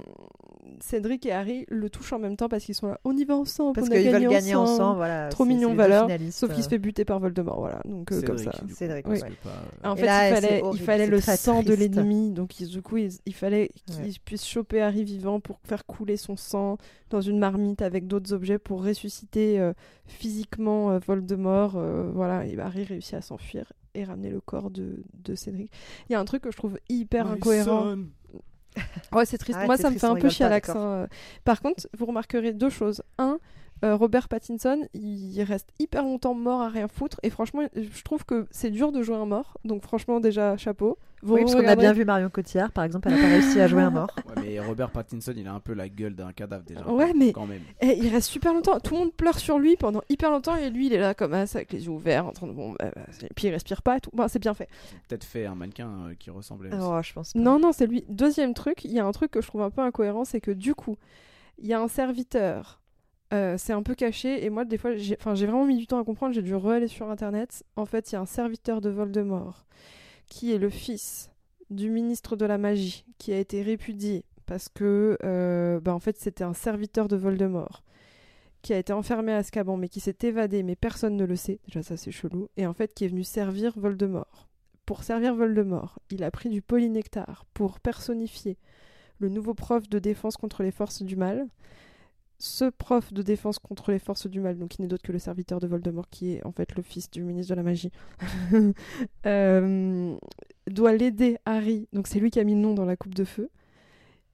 Cédric 0.80 1.26
et 1.26 1.32
Harry 1.32 1.66
le 1.70 1.90
touchent 1.90 2.14
en 2.14 2.20
même 2.20 2.38
temps 2.38 2.48
parce 2.48 2.64
qu'ils 2.64 2.76
sont 2.76 2.86
là. 2.88 3.00
On 3.06 3.18
y 3.18 3.26
va 3.26 3.36
ensemble, 3.36 3.74
Parce 3.74 3.90
qu'ils 3.90 4.12
veulent 4.12 4.28
gagner 4.28 4.54
ensemble. 4.54 4.98
Voilà, 4.98 5.30
Trop 5.30 5.46
mignon 5.46 5.74
valeur. 5.74 6.08
Sauf 6.30 6.54
qu'il 6.54 6.62
se 6.62 6.68
euh. 6.68 6.72
fait 6.72 6.78
buter 6.78 7.06
par 7.06 7.20
Voldemort, 7.20 7.60
voilà. 7.60 7.82
Donc, 7.86 8.12
euh, 8.12 8.22
comme 8.22 8.38
ça. 8.38 8.52
Cédric, 8.72 9.04
pas, 9.04 9.90
En 9.90 9.96
fait, 9.96 10.06
là, 10.06 10.30
il 10.30 10.36
fallait, 10.80 11.04
il 11.06 11.10
le 11.10 11.20
sang 11.22 11.64
de 11.64 11.74
l'ennemi, 11.74 12.30
donc 12.32 12.60
il- 12.60 12.68
du 12.68 12.84
coup, 12.84 12.98
il, 12.98 13.10
il 13.26 13.34
fallait 13.34 13.72
qu'il 13.88 14.04
Ouais. 14.04 14.12
puisse 14.24 14.46
choper 14.46 14.80
Harry 14.82 15.04
vivant 15.04 15.40
pour 15.40 15.60
faire 15.64 15.86
couler 15.88 16.18
son 16.18 16.36
sang 16.36 16.78
dans 17.10 17.22
une 17.22 17.40
marmite 17.40 17.82
avec 17.82 18.06
d'autres 18.06 18.32
objets 18.34 18.60
pour 18.60 18.84
ressusciter 18.86 19.60
euh, 19.60 19.74
physiquement 20.06 21.00
Voldemort. 21.00 21.80
voilà, 22.14 22.46
et 22.46 22.60
Harry 22.60 22.84
réussit 22.84 23.16
à 23.16 23.22
s'enfuir 23.38 23.72
et 23.94 24.04
ramener 24.04 24.30
le 24.30 24.42
corps 24.42 24.70
de, 24.70 25.04
de 25.14 25.36
Cédric. 25.36 25.72
Il 26.10 26.14
y 26.14 26.16
a 26.16 26.20
un 26.20 26.26
truc 26.26 26.44
que 26.44 26.52
je 26.52 26.58
trouve 26.58 26.80
hyper 26.90 27.26
My 27.26 27.32
incohérent. 27.34 27.94
son. 27.96 28.06
Ouais, 29.12 29.26
c'est 29.26 29.38
triste. 29.40 29.58
Arrête, 29.58 29.68
Moi, 29.68 29.78
ça 29.78 29.90
me 29.90 29.96
triste, 29.96 30.02
fait 30.06 30.12
un 30.12 30.16
peu 30.16 30.30
chier 30.30 30.46
à 30.46 30.50
l'accent. 30.50 30.92
euh. 30.94 31.08
Par 31.44 31.62
contre, 31.62 31.88
vous 31.98 32.06
remarquerez 32.06 32.54
deux 32.54 32.70
choses. 32.70 33.02
Un, 33.18 33.40
euh, 33.84 33.96
Robert 33.96 34.28
Pattinson, 34.30 34.88
il 34.94 35.42
reste 35.44 35.70
hyper 35.80 36.04
longtemps 36.04 36.34
mort 36.34 36.62
à 36.62 36.70
rien 36.70 36.88
foutre. 36.88 37.20
Et 37.24 37.30
franchement, 37.30 37.62
je 37.76 38.04
trouve 38.04 38.26
que 38.26 38.48
c'est 38.52 38.72
dur 38.72 38.92
de 38.92 39.02
jouer 39.04 39.16
un 39.18 39.26
mort. 39.26 39.58
Donc, 39.66 39.84
franchement, 39.84 40.20
déjà, 40.20 40.58
chapeau. 40.58 40.98
Vous 41.24 41.34
Oui, 41.34 41.42
parce 41.42 41.56
qu'on 41.56 41.66
a 41.68 41.76
bien 41.76 41.94
vu 41.94 42.06
Marion 42.06 42.30
Cotillard, 42.30 42.72
par 42.72 42.84
exemple, 42.84 43.08
elle 43.08 43.16
n'a 43.16 43.22
pas 43.22 43.28
réussi 43.28 43.60
à 43.60 43.68
jouer 43.68 43.82
un 43.82 43.90
mort. 43.90 44.16
Ouais, 44.28 44.34
mais 44.44 44.60
Robert 44.60 44.92
Pattinson, 44.92 45.34
il 45.36 45.48
a 45.48 45.54
un 45.54 45.60
peu 45.60 45.74
la 45.74 45.90
gueule 45.90 46.16
d'un 46.16 46.32
cadavre 46.32 46.64
déjà. 46.64 46.88
Ouais, 46.88 47.12
mais- 47.16 47.32
Quand 47.34 47.48
même. 47.48 47.62
Et 47.82 47.98
il 47.98 48.08
reste 48.10 48.30
super 48.30 48.54
longtemps. 48.54 48.80
Tout 48.80 48.94
le 48.94 49.00
monde 49.00 49.14
pleure 49.14 49.40
sur 49.40 49.58
lui 49.58 49.78
pendant 49.78 50.02
hyper 50.10 50.30
longtemps. 50.30 50.56
Et 50.56 50.70
lui, 50.70 50.88
il 50.88 50.94
est 50.94 51.00
là 51.00 51.14
comme 51.16 51.32
ça, 51.48 51.58
avec 51.60 51.72
les 51.74 51.86
yeux 51.86 51.92
ouverts, 51.92 52.28
en 52.28 52.32
train 52.34 52.46
de. 52.48 52.52
Bon, 52.54 52.74
bah, 52.78 52.92
bah, 52.96 53.02
et 53.24 53.34
puis 53.36 53.48
il 53.48 53.52
respire 53.52 53.82
pas 53.82 53.98
et 53.98 54.00
tout. 54.00 54.12
Bon, 54.14 54.28
c'est 54.28 54.38
bien 54.40 54.54
fait. 54.54 54.70
Peut-être 55.08 55.24
fait 55.24 55.46
un 55.48 55.56
mannequin 55.56 55.90
euh, 56.10 56.14
qui 56.20 56.30
ressemblait. 56.30 56.70
aussi. 56.70 56.80
Oh, 56.88 57.00
je 57.02 57.14
pense 57.14 57.34
pas. 57.34 57.40
Non, 57.40 57.58
non, 57.60 57.72
c'est 57.72 57.88
lui. 57.88 58.06
Deuxième 58.10 58.54
truc, 58.54 58.86
il 58.86 58.92
y 58.92 59.00
a 59.00 59.06
un 59.06 59.12
truc 59.12 59.32
que 59.32 59.42
je 59.42 59.48
trouve 59.48 59.62
un 59.64 59.72
peu 59.72 59.82
incohérent, 59.82 60.24
c'est 60.24 60.40
que 60.42 60.52
du 60.52 60.76
coup, 60.76 60.98
il 61.58 61.66
y 61.68 61.74
a 61.74 61.80
un 61.82 61.88
serviteur. 61.88 62.80
Euh, 63.34 63.56
c'est 63.58 63.74
un 63.74 63.84
peu 63.84 63.94
caché 63.94 64.46
et 64.46 64.50
moi 64.50 64.64
des 64.64 64.78
fois 64.78 64.96
j'ai 64.96 65.18
vraiment 65.18 65.66
mis 65.66 65.76
du 65.76 65.86
temps 65.86 66.00
à 66.00 66.06
comprendre 66.06 66.34
j'ai 66.34 66.42
dû 66.42 66.56
re-aller 66.56 66.88
sur 66.88 67.10
internet. 67.10 67.64
En 67.76 67.86
fait 67.86 68.12
il 68.12 68.14
y 68.14 68.16
a 68.16 68.22
un 68.22 68.26
serviteur 68.26 68.80
de 68.80 68.90
Voldemort 68.90 69.66
qui 70.28 70.54
est 70.54 70.58
le 70.58 70.70
fils 70.70 71.30
du 71.70 71.90
ministre 71.90 72.36
de 72.38 72.46
la 72.46 72.58
magie 72.58 73.06
qui 73.18 73.34
a 73.34 73.40
été 73.40 73.62
répudié 73.62 74.24
parce 74.46 74.70
que 74.70 75.18
euh, 75.24 75.82
bah, 75.82 75.94
en 75.94 76.00
fait 76.00 76.18
c'était 76.18 76.46
un 76.46 76.54
serviteur 76.54 77.10
de 77.10 77.18
Voldemort 77.18 77.84
qui 78.62 78.74
a 78.74 78.78
été 78.78 78.94
enfermé 78.94 79.34
à 79.34 79.38
Azkaban 79.38 79.76
mais 79.76 79.90
qui 79.90 80.00
s'est 80.00 80.18
évadé 80.22 80.64
mais 80.64 80.78
personne 80.78 81.18
ne 81.18 81.26
le 81.26 81.36
sait. 81.36 81.60
Déjà 81.68 81.84
ça 81.84 81.98
c'est 81.98 82.12
chelou. 82.12 82.48
Et 82.56 82.66
en 82.66 82.74
fait 82.74 82.94
qui 82.94 83.04
est 83.04 83.10
venu 83.10 83.24
servir 83.26 83.74
Voldemort. 83.76 84.48
Pour 84.86 85.04
servir 85.04 85.36
Voldemort, 85.36 86.00
il 86.12 86.24
a 86.24 86.32
pris 86.32 86.48
du 86.48 86.62
polynectar 86.62 87.44
pour 87.54 87.82
personnifier 87.82 88.58
le 89.20 89.28
nouveau 89.28 89.54
prof 89.54 89.90
de 89.90 90.00
défense 90.00 90.38
contre 90.38 90.64
les 90.64 90.72
forces 90.72 91.02
du 91.02 91.18
mal. 91.18 91.46
Ce 92.40 92.66
prof 92.66 93.12
de 93.14 93.22
défense 93.24 93.58
contre 93.58 93.92
les 93.92 94.00
forces 94.00 94.28
du 94.28 94.40
mal, 94.40 94.58
donc 94.58 94.70
qui 94.70 94.82
n'est 94.82 94.88
d'autre 94.88 95.04
que 95.04 95.12
le 95.12 95.20
serviteur 95.20 95.60
de 95.60 95.68
Voldemort, 95.68 96.08
qui 96.10 96.34
est 96.34 96.46
en 96.46 96.52
fait 96.52 96.76
le 96.76 96.84
fils 96.84 97.10
du 97.10 97.24
ministre 97.24 97.52
de 97.52 97.56
la 97.56 97.64
magie, 97.64 97.92
euh, 99.26 100.16
doit 100.68 100.94
l'aider 100.94 101.38
Harry, 101.46 101.88
donc 101.94 102.08
c'est 102.08 102.20
lui 102.20 102.30
qui 102.30 102.40
a 102.40 102.44
mis 102.44 102.54
le 102.54 102.62
nom 102.62 102.74
dans 102.74 102.86
la 102.86 102.96
coupe 102.96 103.16
de 103.16 103.24
feu. 103.24 103.50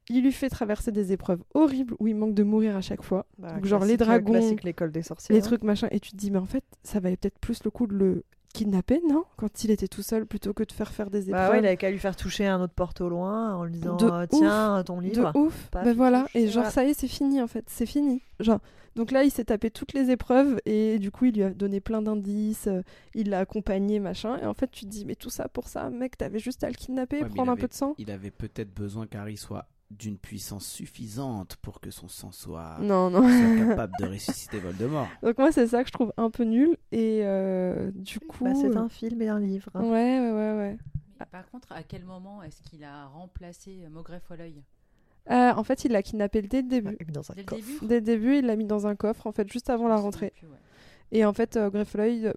Il 0.09 0.23
lui 0.23 0.33
fait 0.33 0.49
traverser 0.49 0.91
des 0.91 1.13
épreuves 1.13 1.41
horribles 1.53 1.95
où 1.99 2.07
il 2.07 2.15
manque 2.15 2.33
de 2.33 2.43
mourir 2.43 2.75
à 2.75 2.81
chaque 2.81 3.03
fois. 3.03 3.25
Bah, 3.37 3.53
Donc, 3.53 3.65
genre 3.65 3.85
les 3.85 3.93
euh, 3.93 3.97
dragons, 3.97 4.55
l'école 4.63 4.91
des 4.91 5.01
sorciers. 5.01 5.33
les 5.33 5.41
trucs 5.41 5.63
machin 5.63 5.87
et 5.91 6.01
tu 6.01 6.11
te 6.11 6.17
dis 6.17 6.29
mais 6.29 6.39
en 6.39 6.45
fait 6.45 6.65
ça 6.83 6.99
valait 6.99 7.15
peut-être 7.15 7.39
plus 7.39 7.63
le 7.63 7.71
coup 7.71 7.87
de 7.87 7.95
le 7.95 8.25
kidnapper 8.53 9.01
non 9.09 9.25
quand 9.35 9.63
il 9.63 9.71
était 9.71 9.87
tout 9.87 10.03
seul 10.03 10.25
plutôt 10.25 10.53
que 10.53 10.63
de 10.63 10.71
faire 10.71 10.91
faire 10.91 11.09
des 11.09 11.29
épreuves 11.29 11.47
Bah 11.47 11.51
ouais, 11.51 11.59
il 11.59 11.65
avait 11.65 11.77
qu'à 11.77 11.89
lui 11.91 11.99
faire 11.99 12.15
toucher 12.15 12.45
un 12.47 12.61
autre 12.61 12.73
porte 12.73 13.01
au 13.01 13.09
loin 13.09 13.55
en 13.55 13.63
lui 13.65 13.73
disant 13.73 13.95
De 13.97 14.05
euh, 14.05 14.25
Tiens, 14.29 14.83
ton 14.85 14.97
de 14.97 15.03
livre. 15.07 15.31
ouf. 15.35 15.67
Paf, 15.71 15.83
ben 15.83 15.91
il 15.91 15.97
voilà 15.97 16.25
et 16.35 16.47
genre 16.47 16.67
ça 16.67 16.85
y 16.85 16.91
est 16.91 16.93
c'est 16.99 17.07
fini 17.07 17.41
en 17.41 17.47
fait 17.47 17.65
c'est 17.67 17.85
fini. 17.85 18.21
Genre 18.39 18.59
donc 18.95 19.09
là 19.11 19.23
il 19.23 19.31
s'est 19.31 19.45
tapé 19.45 19.71
toutes 19.71 19.93
les 19.93 20.11
épreuves 20.11 20.59
et 20.65 20.99
du 20.99 21.09
coup 21.09 21.25
il 21.25 21.33
lui 21.33 21.41
a 21.43 21.49
donné 21.49 21.79
plein 21.79 22.03
d'indices 22.03 22.67
euh, 22.67 22.81
il 23.15 23.29
l'a 23.31 23.39
accompagné 23.39 23.99
machin 23.99 24.37
et 24.37 24.45
en 24.45 24.53
fait 24.53 24.69
tu 24.69 24.85
te 24.85 24.89
dis 24.91 25.03
mais 25.05 25.15
tout 25.15 25.31
ça 25.31 25.47
pour 25.47 25.67
ça 25.67 25.89
mec 25.89 26.15
t'avais 26.17 26.37
juste 26.39 26.63
à 26.63 26.67
le 26.67 26.75
kidnapper 26.75 27.23
Ouais, 27.23 27.29
prendre 27.29 27.49
un 27.49 27.53
avait- 27.53 27.61
peu 27.63 27.67
de 27.69 27.73
sang. 27.73 27.95
Il 27.97 28.11
avait 28.11 28.29
peut-être 28.31 28.71
besoin 28.73 29.07
qu'Harry 29.07 29.35
soit 29.37 29.65
d'une 29.97 30.17
puissance 30.17 30.65
suffisante 30.65 31.55
pour 31.57 31.79
que 31.81 31.91
son 31.91 32.07
sang 32.07 32.31
soit, 32.31 32.77
non 32.81 33.09
non 33.09 33.21
soit 33.21 33.65
capable 33.69 33.93
de 33.99 34.05
ressusciter 34.05 34.59
Voldemort. 34.59 35.07
donc 35.21 35.37
moi 35.37 35.51
c'est 35.51 35.67
ça 35.67 35.81
que 35.83 35.87
je 35.89 35.93
trouve 35.93 36.13
un 36.17 36.29
peu 36.29 36.43
nul 36.43 36.77
et 36.91 37.21
euh, 37.23 37.91
du 37.95 38.19
coup 38.19 38.43
Bah, 38.43 38.53
c'est 38.55 38.67
euh, 38.75 38.79
un 38.79 38.89
film 38.89 39.21
et 39.21 39.29
un 39.29 39.39
livre. 39.39 39.69
hein. 39.73 39.83
ouais 39.83 40.19
ouais 40.19 40.31
ouais 40.31 40.53
ouais 40.57 40.77
Mais 41.19 41.25
par 41.31 41.49
contre, 41.49 41.71
à 41.71 41.83
quel 41.83 42.03
moment 42.05 42.43
est-ce 42.43 42.61
qu'il 42.61 42.83
a 42.83 43.05
remplacé 43.07 43.81
euh, 43.85 43.89
Maugrey 43.89 44.19
Folleuil 44.27 44.61
Euh, 45.31 45.51
en 45.53 45.63
fait 45.63 45.85
il 45.85 45.91
l'a 45.91 46.01
kidnappé 46.03 46.41
dès 46.41 46.61
le 46.61 46.67
début 46.67 46.89
Ouais, 46.99 47.05
dans 47.13 47.31
un 47.31 47.35
Dès 47.35 47.41
le 47.43 47.55
début 47.55 47.77
Dès 47.87 47.95
le 47.95 48.01
début, 48.01 48.37
il 48.39 48.45
l'a 48.45 48.55
mis 48.55 48.65
dans 48.65 48.87
un 48.87 48.95
coffre, 48.95 49.25
en 49.27 49.31
fait, 49.31 49.49
juste 49.51 49.69
avant 49.69 49.87
la 49.87 49.95
rentrée. 49.97 50.33
Plus, 50.37 50.47
ouais. 50.47 50.57
Et 51.11 51.23
en 51.25 51.31
fait, 51.33 51.55
euh, 51.57 51.85
Folleuil, 51.85 52.33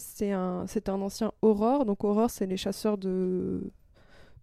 c'est 0.00 0.32
un, 0.32 0.66
c'est 0.66 0.88
un 0.88 1.00
ancien 1.00 1.32
Aurore. 1.42 1.84
Donc 1.86 2.02
Aurore, 2.04 2.28
c'est 2.30 2.46
les 2.46 2.56
chasseurs 2.56 2.98
de... 2.98 3.70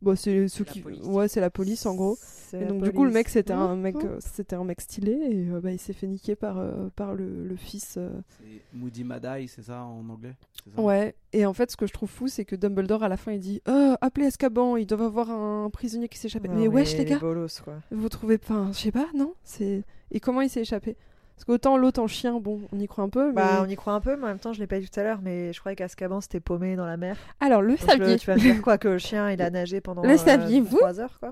Bon, 0.04 0.16
c'est 0.18 0.50
ceux 0.50 0.66
La 0.66 0.72
qui... 0.72 0.82
police. 0.82 1.02
Ouais, 1.06 1.28
c'est 1.30 1.40
la 1.40 1.50
police, 1.50 1.86
en 1.86 1.96
gros. 1.96 2.18
C'est 2.20 2.62
Et 2.62 2.66
donc 2.66 2.84
du 2.84 2.92
coup, 2.92 3.06
le 3.06 3.12
mec, 3.12 3.30
c'était 3.30 3.54
un 3.54 3.76
Mmh, 3.76 3.82
mec, 3.82 3.96
mmh. 3.96 4.06
euh, 4.06 4.18
c'était 4.20 4.56
un 4.58 4.66
mec 4.66 4.82
stylé. 4.82 5.14
Et 5.14 5.50
euh, 5.50 5.62
bah, 5.62 5.72
il 5.72 5.80
s'est 5.80 5.94
fait 5.94 6.08
niquer 6.08 6.36
par, 6.36 6.58
euh, 6.60 6.90
par 6.96 7.16
le, 7.16 7.46
le 7.46 7.56
fils... 7.56 7.96
euh. 7.98 8.10
C'est 8.38 8.62
Moody 8.78 9.06
Madai, 9.06 9.48
c'est 9.48 9.64
ça 9.64 9.84
en 9.84 10.08
anglais? 10.10 10.36
C'est 10.64 10.76
ça? 10.76 10.82
Ouais. 10.82 11.16
Et 11.32 11.46
en 11.46 11.54
fait, 11.54 11.72
ce 11.72 11.78
que 11.78 11.88
je 11.88 11.94
trouve 11.94 12.10
fou, 12.10 12.28
c'est 12.28 12.44
que 12.46 12.56
Dumbledore, 12.56 13.04
à 13.04 13.08
la 13.08 13.18
fin, 13.18 13.32
il 13.32 13.40
dit 13.40 13.62
oh, 13.68 13.94
Appelez 14.02 14.28
Azkaban, 14.28 14.76
ils 14.76 14.86
doivent 14.86 15.04
avoir 15.04 15.32
un 15.32 15.70
prisonnier 15.70 16.10
qui 16.10 16.18
s'est 16.18 16.28
échappé. 16.28 16.50
Non, 16.50 16.56
mais 16.56 16.68
wesh, 16.68 16.98
les 16.98 17.06
gars 17.06 17.20
bolos, 17.20 17.62
quoi. 17.64 17.76
Vous 17.90 18.10
trouvez 18.10 18.38
pas... 18.38 18.54
Enfin, 18.54 18.72
je 18.74 18.78
sais 18.78 18.92
pas, 18.92 19.08
non? 19.16 19.34
C'est... 19.44 19.84
Et 20.12 20.20
comment 20.20 20.42
il 20.42 20.50
s'est 20.50 20.62
échappé? 20.62 20.98
Parce 21.46 21.58
qu'autant 21.58 21.76
l'autre 21.76 22.02
en 22.02 22.08
chien, 22.08 22.40
bon, 22.40 22.62
on 22.72 22.80
y 22.80 22.88
croit 22.88 23.04
un 23.04 23.10
peu, 23.10 23.28
mais... 23.28 23.34
Bah, 23.34 23.62
on 23.66 23.68
y 23.68 23.76
croit 23.76 23.92
un 23.92 24.00
peu, 24.00 24.16
mais 24.16 24.24
en 24.24 24.28
même 24.28 24.40
temps, 24.40 24.54
je 24.54 24.62
l'ai 24.62 24.68
pas 24.68 24.80
dit 24.80 24.90
tout 24.90 24.98
à 24.98 25.04
l'heure, 25.04 25.20
mais 25.22 25.52
je 25.52 25.60
croyais 25.60 25.76
qu'Azkaban 25.76 26.22
c'était 26.22 26.40
paumé 26.40 26.78
dans 26.78 26.86
la 26.86 26.96
mer. 26.96 27.18
Alors, 27.42 27.62
le 27.62 27.72
Donc, 27.76 27.82
le- 27.82 27.86
saviez 27.88 28.16
tu 28.18 28.28
vas 28.28 28.36
me 28.36 28.40
dire 28.40 28.62
quoi 28.62 28.78
Que 28.78 28.88
le 28.88 28.98
chien 28.98 29.30
il 29.30 29.42
a 29.42 29.50
nagé 29.50 29.82
pendant 29.82 30.04
Le 30.04 30.12
euh, 30.12 30.18
saviez-vous 30.18 30.78
trois 30.78 31.02
heures, 31.02 31.20
quoi? 31.20 31.32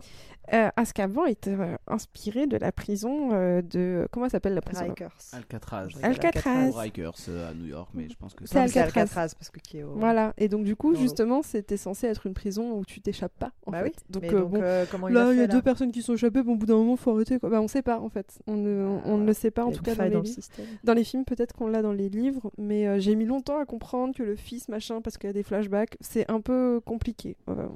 Euh, 0.54 0.70
Azkaban 0.76 1.28
était 1.28 1.52
euh, 1.52 1.78
inspiré 1.88 2.46
de 2.46 2.58
la 2.58 2.74
prison 2.74 3.30
euh, 3.32 3.62
de... 3.62 4.06
Comment 4.12 4.28
s'appelle 4.28 4.54
la 4.54 4.60
prison? 4.62 4.84
Rikers. 4.86 5.12
Alcatraz. 5.32 5.88
Alcatraz. 6.04 6.72
Rikers 6.76 7.12
euh, 7.30 7.50
à 7.52 7.54
New 7.54 7.68
York, 7.68 7.90
mais 7.94 8.10
je 8.10 8.16
pense 8.18 8.34
que 8.34 8.46
C'est 8.46 8.60
Alcatraz. 8.60 9.02
Alcatraz 9.02 9.34
parce 9.36 9.50
que 9.50 9.60
qui 9.60 9.78
est 9.78 9.84
au. 9.84 9.94
Voilà, 9.96 10.34
et 10.38 10.50
donc 10.50 10.66
du 10.66 10.76
coup, 10.76 10.94
justement, 10.96 11.42
c'était 11.42 11.78
censé 11.78 12.08
être 12.08 12.26
une 12.28 12.34
prison 12.34 12.74
où 12.74 12.84
tu 12.84 13.00
t'échappes 13.00 13.38
pas, 13.40 13.52
en 13.66 13.72
Bah 13.72 13.78
fait. 13.84 13.86
oui. 13.86 13.92
Donc, 14.10 14.24
Mais 14.24 14.34
euh, 14.34 14.40
donc, 14.42 14.50
bon, 14.50 14.60
euh, 14.62 14.86
comment 14.92 15.08
il 15.08 15.14
là, 15.14 15.28
a 15.28 15.32
il 15.32 15.38
y 15.38 15.40
a 15.40 15.48
là 15.48 15.48
deux 15.48 15.62
personnes 15.62 15.92
qui 15.94 16.02
sont 16.02 16.16
échappées, 16.16 16.42
bon, 16.44 16.54
au 16.54 16.58
bout 16.58 16.66
d'un 16.66 16.76
moment, 16.76 16.98
faut 16.98 17.12
arrêter, 17.16 17.40
quoi. 17.40 17.50
Bah, 17.50 17.62
on 17.62 17.70
sait 17.70 17.84
pas, 17.84 18.00
en 18.00 18.10
fait. 18.10 18.40
On 18.48 18.58
ne, 18.58 19.00
on 19.06 19.18
ne 19.20 19.26
le 19.26 19.34
sait 19.34 19.52
pas, 19.52 19.64
en 19.64 19.72
tout 19.72 19.78
une 19.78 19.84
dans 20.02 20.10
les, 20.10 20.14
dans 20.16 20.20
le 20.22 20.26
li- 20.26 20.34
système. 20.34 20.66
dans 20.84 20.94
les 20.94 21.04
films, 21.04 21.26
peut-être 21.26 21.54
qu'on 21.54 21.68
l'a 21.68 21.82
dans 21.82 21.94
les 21.94 22.10
livres, 22.10 22.52
mais 22.58 22.88
euh, 22.88 23.00
j'ai 23.00 23.16
mis 23.16 23.26
longtemps 23.26 23.58
à 23.60 23.66
comprendre 23.66 24.16
que 24.16 24.24
le 24.24 24.36
fils, 24.36 24.68
machin, 24.70 25.02
parce 25.02 25.18
qu'il 25.18 25.28
y 25.28 25.32
a 25.32 25.34
des 25.34 25.44
flashbacks, 25.44 25.98
c'est 26.02 26.30
un 26.30 26.42
peu 26.42 26.82
compliqué. 26.86 27.38
Euh, 27.50 27.68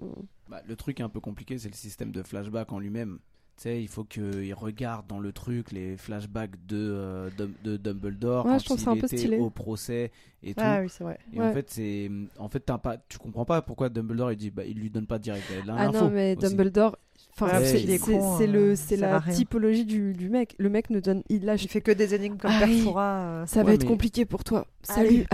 Bah, 0.50 0.62
le 0.68 0.76
truc 0.76 1.00
un 1.02 1.10
peu 1.10 1.20
compliqué, 1.20 1.58
c'est 1.58 1.70
le 1.70 1.76
système 1.76 2.12
de 2.12 2.22
flashback 2.24 2.72
en 2.72 2.80
lui-même. 2.80 3.20
Tu 3.58 3.62
sais, 3.64 3.82
il 3.82 3.88
faut 3.88 4.04
qu'il 4.04 4.54
regarde 4.54 5.08
dans 5.08 5.20
le 5.22 5.32
truc 5.32 5.72
les 5.72 5.96
flashbacks 5.96 6.58
de, 6.68 6.76
euh, 6.76 7.30
de 7.64 7.78
Dumbledore 7.78 8.46
Ouais, 8.46 8.52
quand 8.52 8.60
je 8.60 8.66
trouve 8.66 8.78
il 8.80 8.84
ça 8.84 8.92
un 8.92 8.98
peu 8.98 9.06
était 9.06 9.16
stylé. 9.18 9.38
au 9.40 9.50
procès 9.50 10.12
et 10.44 10.54
tout. 10.54 10.62
Ah 10.62 10.82
oui, 10.82 10.90
c'est 10.90 11.06
vrai. 11.06 11.18
Et 11.32 11.40
Ouais. 11.40 11.48
en 11.48 11.54
fait, 11.54 11.70
c'est 11.70 12.12
en 12.38 12.50
fait 12.50 12.60
pas 12.66 12.98
tu 13.08 13.18
comprends 13.18 13.46
pas 13.46 13.62
pourquoi 13.62 13.88
Dumbledore 13.88 14.34
il 14.34 14.36
dit 14.38 14.52
bah 14.52 14.66
il 14.66 14.78
lui 14.78 14.90
donne 14.90 15.08
pas 15.08 15.20
direct 15.20 15.46
Ah 15.50 15.86
l'info. 15.86 15.94
non, 16.06 16.10
mais 16.12 16.36
aussi. 16.38 16.50
Dumbledore... 16.50 16.98
Enfin, 17.38 17.60
c'est 17.66 17.80
c'est 17.98 18.14
euh, 18.16 18.48
le, 18.48 18.76
c'est 18.78 19.04
à 19.04 19.20
la 19.26 19.34
typologie 19.34 19.84
du, 19.84 20.14
du 20.14 20.30
mec. 20.30 20.56
Le 20.58 20.70
mec 20.70 20.90
ne 20.90 21.02
donne, 21.02 21.22
il 21.28 21.44
lâche 21.44 21.66
Il 21.66 21.68
fait 21.70 21.82
que 21.82 21.92
des 21.92 22.16
énigmes 22.16 22.38
comme 22.38 22.52
Ah 22.54 22.64
oui. 22.66 22.76
Perfora. 22.78 23.20
euh, 23.24 23.46
Ça 23.46 23.62
va 23.64 23.74
être 23.74 23.82
mais- 23.84 23.88
compliqué 23.90 24.24
pour 24.24 24.46
toi. 24.46 24.66
Allez, 24.88 25.10
Salut, 25.10 25.26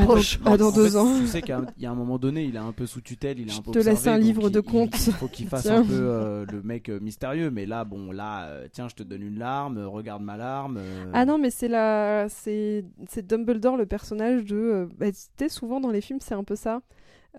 à 0.45 0.57
dans, 0.57 0.57
dans 0.57 0.71
deux 0.71 0.89
fait, 0.89 0.95
ans. 0.97 1.19
Tu 1.19 1.27
sais 1.27 1.41
qu'il 1.43 1.55
y 1.77 1.85
a 1.85 1.91
un- 1.91 1.95
moment 1.95 2.17
donné, 2.17 2.43
il 2.45 2.55
est 2.55 2.59
un 2.59 2.71
peu 2.71 2.87
sous 2.87 3.01
tutelle, 3.01 3.39
il 3.39 3.49
est 3.49 3.51
Je 3.51 3.59
un 3.59 3.61
peu 3.61 3.71
te 3.71 3.77
laisse 3.79 4.07
un 4.07 4.17
livre 4.17 4.47
il- 4.47 4.51
de 4.51 4.59
contes. 4.61 4.95
Il 5.05 5.13
faut 5.13 5.27
qu'il 5.27 5.47
fasse 5.49 5.61
Tiens. 5.63 5.81
un 5.81 5.85
peu 5.85 5.93
euh, 5.93 6.45
le 6.51 6.63
mec 6.63 6.89
mystérieux, 6.89 7.51
mais 7.51 7.67
là, 7.67 7.83
bon, 7.85 8.11
là, 8.11 8.45
euh, 8.45 8.67
tiens, 8.71 8.87
je 8.87 8.95
te 8.95 9.03
donne 9.03 9.21
une 9.21 9.37
larme, 9.37 9.77
regarde 9.85 10.23
ma 10.23 10.37
larme. 10.37 10.77
euh, 10.79 11.05
Ah 11.13 11.25
non, 11.25 11.37
mais 11.37 11.51
c'est 11.51 11.67
la, 11.67 12.25
c'est, 12.29 12.83
Dumbledore 13.27 13.77
le 13.77 13.85
personnage 13.85 14.43
de. 14.45 14.89
bah, 14.97 15.11
tu 15.11 15.19
sais, 15.37 15.49
souvent 15.49 15.79
dans 15.79 15.91
les 15.91 16.01
films, 16.01 16.19
c'est 16.19 16.33
un 16.33 16.43
peu 16.43 16.55
ça. 16.55 16.81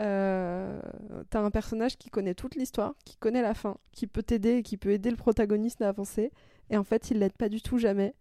Euh, 0.00 0.80
t'as 1.30 1.40
un 1.40 1.50
personnage 1.50 1.96
qui 1.98 2.08
connaît 2.08 2.34
toute 2.34 2.54
l'histoire, 2.54 2.94
qui 3.04 3.16
connaît 3.16 3.42
la 3.42 3.54
fin, 3.54 3.76
qui 3.92 4.06
peut 4.06 4.22
t'aider, 4.22 4.58
et 4.58 4.62
qui 4.62 4.76
peut 4.76 4.90
aider 4.90 5.10
le 5.10 5.16
protagoniste 5.16 5.82
à 5.82 5.88
avancer, 5.88 6.32
et 6.70 6.76
en 6.76 6.84
fait, 6.84 7.10
il 7.10 7.18
l'aide 7.18 7.34
pas 7.34 7.48
du 7.48 7.60
tout 7.60 7.78
jamais. 7.78 8.14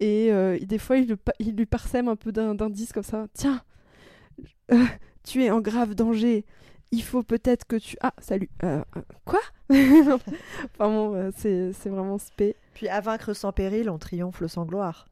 Et 0.00 0.28
euh, 0.32 0.58
des 0.60 0.78
fois, 0.78 0.96
il, 0.96 1.08
le 1.08 1.18
il 1.38 1.56
lui 1.56 1.66
parsème 1.66 2.08
un 2.08 2.16
peu 2.16 2.32
d'indices 2.32 2.92
comme 2.92 3.02
ça. 3.02 3.26
Tiens, 3.34 3.62
euh, 4.72 4.84
tu 5.24 5.44
es 5.44 5.50
en 5.50 5.60
grave 5.60 5.94
danger. 5.94 6.44
Il 6.92 7.02
faut 7.02 7.22
peut-être 7.22 7.66
que 7.66 7.76
tu. 7.76 7.96
Ah, 8.00 8.14
salut. 8.18 8.48
Quoi? 9.24 9.40
Enfin 9.70 10.88
bon, 10.88 11.30
c'est 11.36 11.72
vraiment 11.86 12.16
spé. 12.16 12.56
Puis 12.72 12.88
à 12.88 13.00
vaincre 13.00 13.34
sans 13.34 13.52
péril, 13.52 13.90
on 13.90 13.98
triomphe 13.98 14.46
sans 14.46 14.64
gloire. 14.64 15.07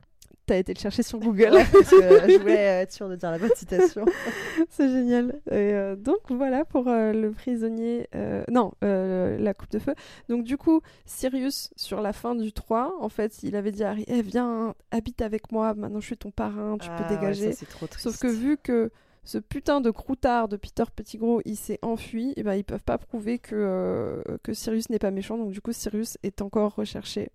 T'as 0.46 0.58
été 0.58 0.72
le 0.74 0.78
chercher 0.78 1.02
sur 1.02 1.18
Google. 1.18 1.54
Ouais, 1.54 1.64
parce 1.72 1.90
que 1.90 1.96
je 2.30 2.38
voulais 2.38 2.54
être 2.54 2.92
sûre 2.92 3.08
de 3.08 3.16
dire 3.16 3.32
la 3.32 3.38
bonne 3.38 3.50
citation. 3.56 4.04
C'est 4.70 4.88
génial. 4.88 5.40
Et 5.50 5.72
euh, 5.74 5.96
donc 5.96 6.20
voilà 6.30 6.64
pour 6.64 6.86
euh, 6.86 7.12
le 7.12 7.32
prisonnier. 7.32 8.08
euh, 8.14 8.44
non, 8.48 8.72
la 8.80 9.54
coupe 9.54 9.70
de 9.70 9.80
feu. 9.80 9.94
Donc 10.28 10.44
du 10.44 10.56
coup, 10.56 10.80
Sirius, 11.04 11.70
sur 11.74 12.00
la 12.00 12.12
fin 12.12 12.34
du 12.36 12.52
3, 12.52 12.96
en 13.00 13.08
fait, 13.08 13.42
il 13.42 13.56
avait 13.56 13.72
dit 13.72 13.82
à 13.82 13.90
Harry 13.90 14.04
Eh, 14.06 14.22
Viens, 14.22 14.74
habite 14.92 15.20
avec 15.20 15.50
moi, 15.50 15.74
maintenant 15.74 16.00
je 16.00 16.06
suis 16.06 16.16
ton 16.16 16.30
parrain, 16.30 16.78
tu 16.78 16.88
Ah, 16.90 16.96
peux 17.02 17.12
ouais, 17.14 17.18
dégager. 17.20 17.52
ça, 17.52 17.66
trop. 17.66 17.86
Sauf 17.98 18.18
que 18.18 18.28
vu 18.28 18.56
que 18.56 18.90
ce 19.24 19.38
putain 19.38 19.80
de 19.80 19.90
croutard 19.90 20.46
de 20.46 20.56
Peter 20.56 20.84
Pettigrew, 20.94 21.40
il 21.44 21.56
s'est 21.56 21.80
enfui, 21.82 22.32
et 22.36 22.44
ben 22.44 22.54
ils 22.54 22.62
peuvent 22.62 22.84
pas 22.84 22.98
prouver 22.98 23.40
que, 23.40 24.22
que 24.44 24.54
Sirius 24.54 24.90
n'est 24.90 25.00
pas 25.00 25.10
méchant. 25.10 25.36
Donc 25.36 25.50
du 25.50 25.60
coup, 25.60 25.72
Sirius 25.72 26.18
est 26.22 26.40
encore 26.40 26.76
recherché. 26.76 27.30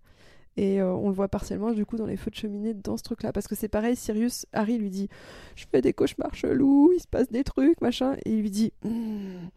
Et 0.57 0.81
euh, 0.81 0.91
on 0.93 1.07
le 1.07 1.15
voit 1.15 1.29
partiellement 1.29 1.71
du 1.71 1.85
coup 1.85 1.95
dans 1.97 2.05
les 2.05 2.17
feux 2.17 2.29
de 2.31 2.35
cheminée 2.35 2.73
dans 2.73 2.97
ce 2.97 3.03
truc-là. 3.03 3.31
Parce 3.31 3.47
que 3.47 3.55
c'est 3.55 3.69
pareil, 3.69 3.95
Sirius, 3.95 4.45
Harry 4.53 4.77
lui 4.77 4.89
dit 4.89 5.07
Je 5.55 5.65
fais 5.71 5.81
des 5.81 5.93
cauchemars 5.93 6.35
chelous, 6.35 6.91
il 6.95 6.99
se 6.99 7.07
passe 7.07 7.29
des 7.29 7.43
trucs, 7.43 7.79
machin. 7.81 8.15
Et 8.25 8.31
il 8.33 8.41
lui 8.41 8.51
dit 8.51 8.73
Hmm, 8.83 9.47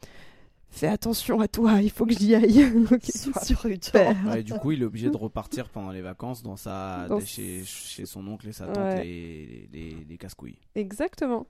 Fais 0.70 0.88
attention 0.88 1.40
à 1.40 1.46
toi, 1.46 1.80
il 1.82 1.90
faut 1.90 2.04
que 2.04 2.12
j'y 2.14 2.34
aille. 2.34 2.64
Super. 3.44 4.16
Ouais, 4.26 4.42
du 4.42 4.52
coup, 4.54 4.72
il 4.72 4.82
est 4.82 4.84
obligé 4.84 5.08
de 5.08 5.16
repartir 5.16 5.68
pendant 5.68 5.92
les 5.92 6.02
vacances 6.02 6.42
dans 6.42 6.56
sa... 6.56 7.06
Dans 7.08 7.20
chez... 7.20 7.62
chez 7.64 8.06
son 8.06 8.26
oncle 8.26 8.48
et 8.48 8.52
sa 8.52 8.66
tante, 8.66 8.78
Ouais. 8.78 9.04
les, 9.04 9.68
les, 9.72 9.96
les 10.08 10.16
casse-couilles. 10.18 10.58
Exactement. 10.74 11.46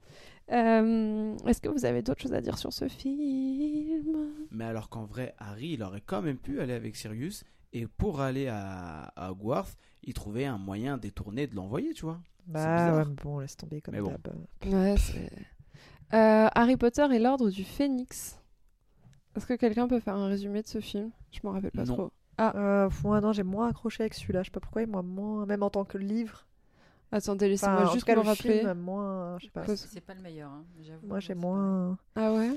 Euh, 0.51 1.35
Est-ce 1.47 1.59
que 1.59 1.69
vous 1.69 1.85
avez 1.85 2.03
d'autres 2.03 2.21
choses 2.21 2.33
à 2.33 2.41
dire 2.41 2.59
sur 2.59 2.71
ce 2.71 2.87
film? 2.87 4.27
Mais 4.51 4.65
alors 4.65 4.89
qu'en 4.89 5.05
vrai, 5.05 5.33
Harry, 5.39 5.69
il 5.73 5.81
aurait 5.83 6.03
quand 6.05 6.21
même 6.21 6.37
pu 6.37 6.59
aller 6.59 6.73
avec 6.73 6.95
Sirius. 6.95 7.43
Et 7.73 7.87
pour 7.87 8.21
aller 8.21 8.47
à, 8.47 9.11
à 9.15 9.31
Hogwarts, 9.31 9.67
il 10.03 10.13
trouvait 10.13 10.45
un 10.45 10.57
moyen 10.57 10.97
détourné 10.97 11.47
de 11.47 11.55
l'envoyer, 11.55 11.93
tu 11.93 12.05
vois. 12.05 12.19
Bah 12.47 12.95
ouais, 12.97 13.05
bon, 13.23 13.39
laisse 13.39 13.57
tomber 13.57 13.81
comme 13.81 13.95
bon. 13.99 14.15
Ouais. 14.65 14.95
Euh, 16.13 16.47
Harry 16.53 16.77
Potter 16.77 17.05
et 17.13 17.19
l'ordre 17.19 17.49
du 17.49 17.63
Phénix. 17.63 18.39
Est-ce 19.35 19.45
que 19.47 19.53
quelqu'un 19.55 19.87
peut 19.87 19.99
faire 19.99 20.15
un 20.15 20.27
résumé 20.27 20.61
de 20.61 20.67
ce 20.67 20.79
film? 20.79 21.11
Je 21.31 21.39
m'en 21.43 21.51
rappelle 21.51 21.71
pas 21.71 21.83
Non. 21.85 21.93
trop. 21.95 22.11
Euh, 22.39 22.87
pff, 22.87 23.03
moi, 23.03 23.19
non, 23.21 23.33
j'ai 23.33 23.43
moins 23.43 23.69
accroché 23.69 24.03
avec 24.03 24.13
celui-là. 24.13 24.43
Je 24.43 24.45
sais 24.47 24.51
pas 24.51 24.59
pourquoi, 24.59 24.83
et 24.83 24.85
moi, 24.85 25.01
moins, 25.01 25.45
même 25.45 25.63
en 25.63 25.69
tant 25.69 25.83
que 25.85 25.97
livre. 25.97 26.45
Attendez, 27.11 27.47
laissez-moi 27.49 27.91
juste 27.93 28.07
me 28.07 28.15
le 28.15 28.21
rappeler. 28.21 28.59
film, 28.59 28.73
moins, 28.79 29.37
je 29.39 29.45
sais 29.45 29.51
pas. 29.51 29.61
Parce- 29.61 29.87
C'est 29.87 30.01
pas 30.01 30.13
le 30.13 30.21
meilleur, 30.21 30.51
hein, 30.51 30.63
j'avoue. 30.81 31.07
Moi, 31.07 31.19
j'ai 31.19 31.33
moins. 31.35 31.97
Ah 32.15 32.31
ouais? 32.33 32.51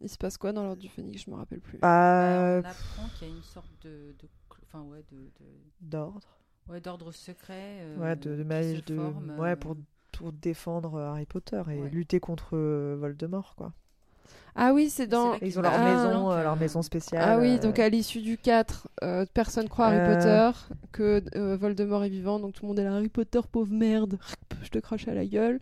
Il 0.00 0.08
se 0.08 0.18
passe 0.18 0.36
quoi 0.36 0.52
dans 0.52 0.62
l'ordre 0.62 0.80
du 0.82 0.88
Phénix? 0.88 1.22
Je 1.24 1.30
me 1.30 1.36
rappelle 1.36 1.60
plus. 1.60 1.78
Bah, 1.78 2.60
Bah, 2.62 2.68
on 2.68 2.70
apprend 2.70 3.08
qu'il 3.18 3.28
y 3.28 3.30
a 3.30 3.34
une 3.34 3.42
sorte 3.42 3.70
de, 3.82 4.14
enfin 4.62 4.82
ouais, 4.84 5.02
de, 5.10 5.16
de- 5.16 5.60
d'ordre. 5.80 6.38
ouais, 6.68 6.80
d'ordre 6.80 7.12
secret. 7.12 7.78
euh, 7.80 7.96
Ouais, 7.98 8.16
de, 8.16 8.36
de 8.36 8.44
magie, 8.44 8.82
de. 8.86 8.94
forme, 8.96 9.34
Ouais, 9.38 9.50
euh, 9.52 9.56
pour, 9.56 9.76
pour 10.12 10.32
défendre 10.32 10.94
euh, 10.96 11.08
Harry 11.10 11.26
Potter 11.26 11.62
et 11.70 11.80
Ouais. 11.82 11.90
lutter 11.90 12.20
contre 12.20 12.56
euh, 12.56 12.96
Voldemort, 12.98 13.54
quoi. 13.56 13.72
Ah 14.58 14.72
oui, 14.72 14.88
c'est 14.88 15.06
dans. 15.06 15.34
ils 15.40 15.58
ont 15.58 15.62
leur 15.62 15.74
Ah. 15.74 15.84
maison, 15.84 16.30
euh, 16.32 16.42
leur 16.42 16.54
euh, 16.54 16.56
maison 16.56 16.80
spéciale. 16.82 17.22
Ah 17.26 17.38
oui, 17.38 17.56
euh, 17.56 17.58
donc 17.58 17.78
à 17.78 17.88
l'issue 17.88 18.22
du 18.22 18.38
4, 18.38 18.88
euh, 19.02 19.24
personne 19.34 19.68
croit 19.68 19.86
Harry 19.88 19.98
Euh. 19.98 20.50
Potter, 20.50 20.74
que 20.92 21.22
euh, 21.36 21.56
Voldemort 21.56 22.04
est 22.04 22.08
vivant, 22.08 22.38
donc 22.40 22.54
tout 22.54 22.62
le 22.64 22.68
monde 22.68 22.78
est 22.78 22.84
là, 22.84 22.94
Harry 22.96 23.08
Potter, 23.10 23.40
pauvre 23.50 23.72
merde, 23.72 24.18
je 24.62 24.68
te 24.68 24.78
crache 24.78 25.08
à 25.08 25.14
la 25.14 25.26
gueule. 25.26 25.60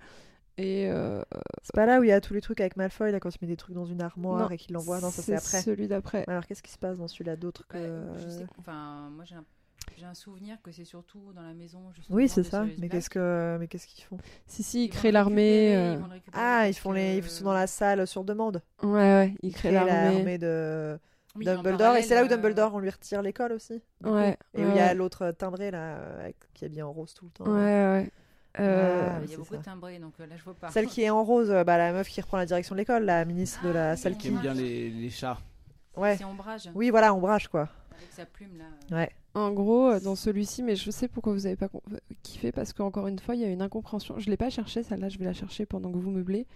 Et 0.56 0.88
euh, 0.88 1.20
C'est 1.62 1.74
pas 1.74 1.86
là 1.86 1.98
où 2.00 2.04
il 2.04 2.08
y 2.08 2.12
a 2.12 2.20
tous 2.20 2.34
les 2.34 2.40
trucs 2.40 2.60
avec 2.60 2.76
Malfoy, 2.76 3.10
là, 3.10 3.18
quand 3.20 3.30
il 3.34 3.38
met 3.42 3.48
des 3.48 3.56
trucs 3.56 3.74
dans 3.74 3.86
une 3.86 4.00
armoire 4.00 4.40
Non, 4.42 4.50
et 4.50 4.56
qu'il 4.56 4.72
l'envoie. 4.74 5.00
Non, 5.00 5.10
ça 5.10 5.22
c'est 5.22 5.34
après. 5.34 5.62
celui 5.62 5.88
d'après. 5.88 6.24
Alors, 6.28 6.46
qu'est-ce 6.46 6.62
qui 6.62 6.70
se 6.70 6.78
passe 6.78 6.98
dans 6.98 7.08
celui-là 7.08 7.36
d'autre 7.36 7.66
que. 7.66 7.76
ouais, 7.76 7.90
je 8.14 8.28
euh, 8.28 8.38
sais, 8.38 8.46
enfin, 8.58 9.10
moi 9.10 9.24
j'ai 9.24 9.34
un, 9.34 9.44
j'ai 9.96 10.04
un 10.06 10.14
souvenir 10.14 10.60
que 10.62 10.70
c'est 10.72 10.84
surtout 10.84 11.32
dans 11.34 11.42
la 11.42 11.54
maison. 11.54 11.80
justement, 11.92 12.16
Oui, 12.16 12.28
c'est 12.28 12.44
ça. 12.44 12.64
Mais 12.78 12.88
qu'est-ce 12.88 13.10
que, 13.10 13.56
mais 13.58 13.66
qu'est-ce 13.68 13.86
qu'ils 13.86 14.04
font? 14.04 14.18
Si, 14.46 14.62
si, 14.62 14.84
ils 14.84 14.84
Ils 14.84 14.90
créent 14.90 15.12
l'armée. 15.12 15.76
euh, 15.76 15.96
ils 16.14 16.20
Ah, 16.32 16.68
ils 16.68 16.74
font 16.74 16.92
les, 16.92 17.16
ils 17.18 17.24
sont 17.30 17.44
dans 17.44 17.52
la 17.52 17.66
salle 17.66 18.06
sur 18.06 18.24
demande. 18.24 18.62
Ouais, 18.82 18.90
ouais, 18.90 19.34
ils 19.42 19.50
Ils 19.50 19.54
créent 19.54 19.70
créent 19.70 19.72
l'armée. 19.72 20.04
l'armée 20.04 20.38
de 20.38 20.98
Oui, 21.36 21.44
Dumbledore. 21.44 21.96
Et 21.96 22.02
c'est 22.02 22.14
là 22.14 22.22
où 22.22 22.26
euh, 22.26 22.28
Dumbledore, 22.28 22.74
on 22.74 22.78
lui 22.78 22.90
retire 22.90 23.22
l'école 23.22 23.52
aussi. 23.52 23.82
Ouais, 24.04 24.36
Et 24.54 24.64
où 24.66 24.68
il 24.70 24.74
ouais, 24.74 24.76
y 24.76 24.80
a 24.80 24.94
l'autre 24.94 25.30
timbré 25.32 25.70
là, 25.70 26.30
qui 26.54 26.64
est 26.64 26.68
bien 26.68 26.86
en 26.86 26.92
rose 26.92 27.14
tout 27.14 27.24
le 27.26 27.30
temps. 27.32 27.44
Ouais, 27.46 27.52
ouais. 27.52 28.10
Euh, 28.60 29.08
Ah, 29.10 29.20
Il 29.24 29.30
y 29.30 29.34
a 29.34 29.36
beaucoup 29.36 29.54
ça. 29.54 29.58
de 29.60 29.64
timbrés, 29.64 29.98
donc 29.98 30.12
euh, 30.20 30.26
là 30.26 30.36
je 30.36 30.44
vois 30.44 30.54
pas. 30.54 30.70
Celle 30.70 30.86
qui 30.86 31.02
est 31.02 31.10
en 31.10 31.24
rose, 31.24 31.50
euh, 31.50 31.64
bah, 31.64 31.76
la 31.76 31.92
meuf 31.92 32.08
qui 32.08 32.20
reprend 32.20 32.36
la 32.36 32.46
direction 32.46 32.74
de 32.74 32.80
l'école, 32.80 33.04
la 33.04 33.24
ministre 33.24 33.64
de 33.64 33.70
la 33.70 33.90
Ah, 33.90 33.96
salle 33.96 34.12
oui, 34.12 34.18
qui. 34.18 34.28
Qui 34.28 34.34
aime 34.34 34.40
bien 34.40 34.54
les, 34.54 34.90
les 34.90 35.10
chats. 35.10 35.38
Ouais. 35.96 36.16
C'est 36.16 36.24
ombrage. 36.24 36.70
Oui, 36.74 36.90
voilà, 36.90 37.12
ombrage 37.14 37.48
quoi. 37.48 37.68
Avec 37.96 38.12
sa 38.12 38.26
plume 38.26 38.58
là. 38.58 38.96
Ouais. 38.96 39.10
En 39.34 39.50
gros, 39.50 39.98
dans 39.98 40.14
celui-ci, 40.14 40.62
mais 40.62 40.76
je 40.76 40.90
sais 40.92 41.08
pourquoi 41.08 41.32
vous 41.32 41.46
avez 41.46 41.56
pas 41.56 41.68
kiffé, 42.22 42.52
parce 42.52 42.72
qu'encore 42.72 43.08
une 43.08 43.18
fois, 43.18 43.34
il 43.34 43.40
y 43.40 43.44
a 43.44 43.48
une 43.48 43.62
incompréhension. 43.62 44.18
Je 44.20 44.30
l'ai 44.30 44.36
pas 44.36 44.50
cherché, 44.50 44.84
celle-là, 44.84 45.08
je 45.08 45.18
vais 45.18 45.24
la 45.24 45.32
chercher 45.32 45.66
pendant 45.66 45.90
que 45.90 45.98
vous 45.98 46.10
meublez. 46.12 46.46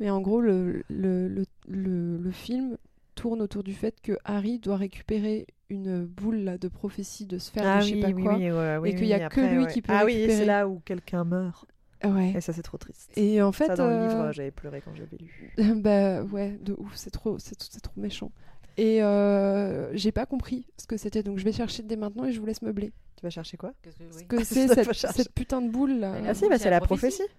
Mais 0.00 0.10
en 0.10 0.20
gros, 0.20 0.40
le, 0.42 0.82
le, 0.90 1.28
le, 1.28 1.44
le, 1.68 2.16
le 2.18 2.30
film 2.30 2.76
tourne 3.20 3.42
autour 3.42 3.62
du 3.62 3.74
fait 3.74 4.00
que 4.00 4.16
Harry 4.24 4.58
doit 4.58 4.78
récupérer 4.78 5.46
une 5.68 6.06
boule 6.06 6.38
là, 6.38 6.56
de 6.56 6.68
prophétie 6.68 7.26
de 7.26 7.36
sphère 7.36 7.64
Ah 7.66 7.80
de 7.80 7.84
je 7.84 7.94
sais 7.94 8.00
pas 8.00 8.08
oui, 8.08 8.22
quoi. 8.22 8.34
oui, 8.36 8.50
ouais, 8.50 8.76
oui, 8.78 8.88
et 8.88 8.94
qu'il 8.94 9.02
oui, 9.02 9.08
y 9.08 9.12
a 9.12 9.28
que 9.28 9.40
lui 9.42 9.64
ouais. 9.64 9.72
qui 9.72 9.82
peut 9.82 9.92
Ah 9.94 10.06
oui, 10.06 10.24
c'est 10.26 10.46
là 10.46 10.66
où 10.66 10.80
quelqu'un 10.86 11.24
meurt. 11.24 11.66
Ouais. 12.02 12.32
Et 12.34 12.40
ça, 12.40 12.54
c'est 12.54 12.62
trop 12.62 12.78
triste. 12.78 13.10
Et 13.16 13.42
en 13.42 13.52
fait, 13.52 13.66
ça, 13.66 13.74
dans 13.74 13.86
le 13.88 13.92
euh, 13.92 14.08
livre, 14.08 14.32
j'avais 14.32 14.50
pleuré 14.50 14.80
quand 14.82 14.92
j'avais 14.94 15.18
lu. 15.18 15.52
bah 15.82 16.22
ouais, 16.22 16.58
de 16.62 16.72
ouf, 16.78 16.92
c'est 16.94 17.10
trop, 17.10 17.38
c'est 17.38 17.62
c'est 17.62 17.80
trop 17.80 18.00
méchant. 18.00 18.32
Et 18.78 19.02
euh, 19.02 19.94
j'ai 19.94 20.12
pas 20.12 20.24
compris 20.24 20.66
ce 20.78 20.86
que 20.86 20.96
c'était, 20.96 21.22
donc 21.22 21.36
je 21.36 21.44
vais 21.44 21.52
chercher 21.52 21.82
dès 21.82 21.96
maintenant 21.96 22.24
et 22.24 22.32
je 22.32 22.40
vous 22.40 22.46
laisse 22.46 22.62
meubler. 22.62 22.90
Tu 23.16 23.22
vas 23.22 23.28
chercher 23.30 23.58
quoi? 23.58 23.74
Ce 23.84 24.24
que 24.24 24.42
c'est 24.44 24.66
cette, 24.94 25.34
putain 25.34 25.60
de 25.60 25.68
boule 25.68 25.98
là. 25.98 26.14
Ah 26.26 26.32
si, 26.32 26.48
bah, 26.48 26.56
c'est 26.56 26.70
la 26.70 26.78
la 26.78 26.80
prophétie. 26.80 27.18
prophétie. 27.18 27.34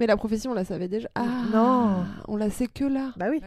Mais 0.00 0.06
la 0.06 0.16
prophétie, 0.16 0.48
on 0.48 0.54
la 0.54 0.64
savait 0.64 0.88
déjà. 0.88 1.08
Ah 1.14 1.44
Non. 1.52 2.04
On 2.26 2.36
la 2.36 2.50
sait 2.50 2.66
que 2.66 2.84
là. 2.84 3.12
Bah 3.16 3.26
oui. 3.30 3.40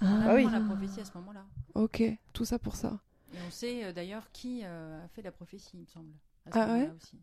Ah, 0.00 0.22
Ah 0.24 0.34
oui. 0.34 0.42
apprend 0.42 0.50
la 0.50 0.60
prophétie 0.60 1.00
à 1.00 1.04
ce 1.04 1.12
moment-là. 1.18 1.46
Ok, 1.74 2.02
tout 2.34 2.44
ça 2.44 2.58
pour 2.58 2.76
ça. 2.76 3.00
Et 3.32 3.40
on 3.42 3.50
sait 3.50 3.84
euh, 3.84 3.92
d'ailleurs 3.92 4.30
qui 4.32 4.62
euh, 4.64 5.04
a 5.04 5.08
fait 5.08 5.22
la 5.22 5.32
prophétie, 5.32 5.70
il 5.74 5.80
me 5.80 5.86
semble. 5.86 6.12
À 6.46 6.50
Ah 6.52 6.66
ouais? 6.72 6.92
aussi. 6.96 7.20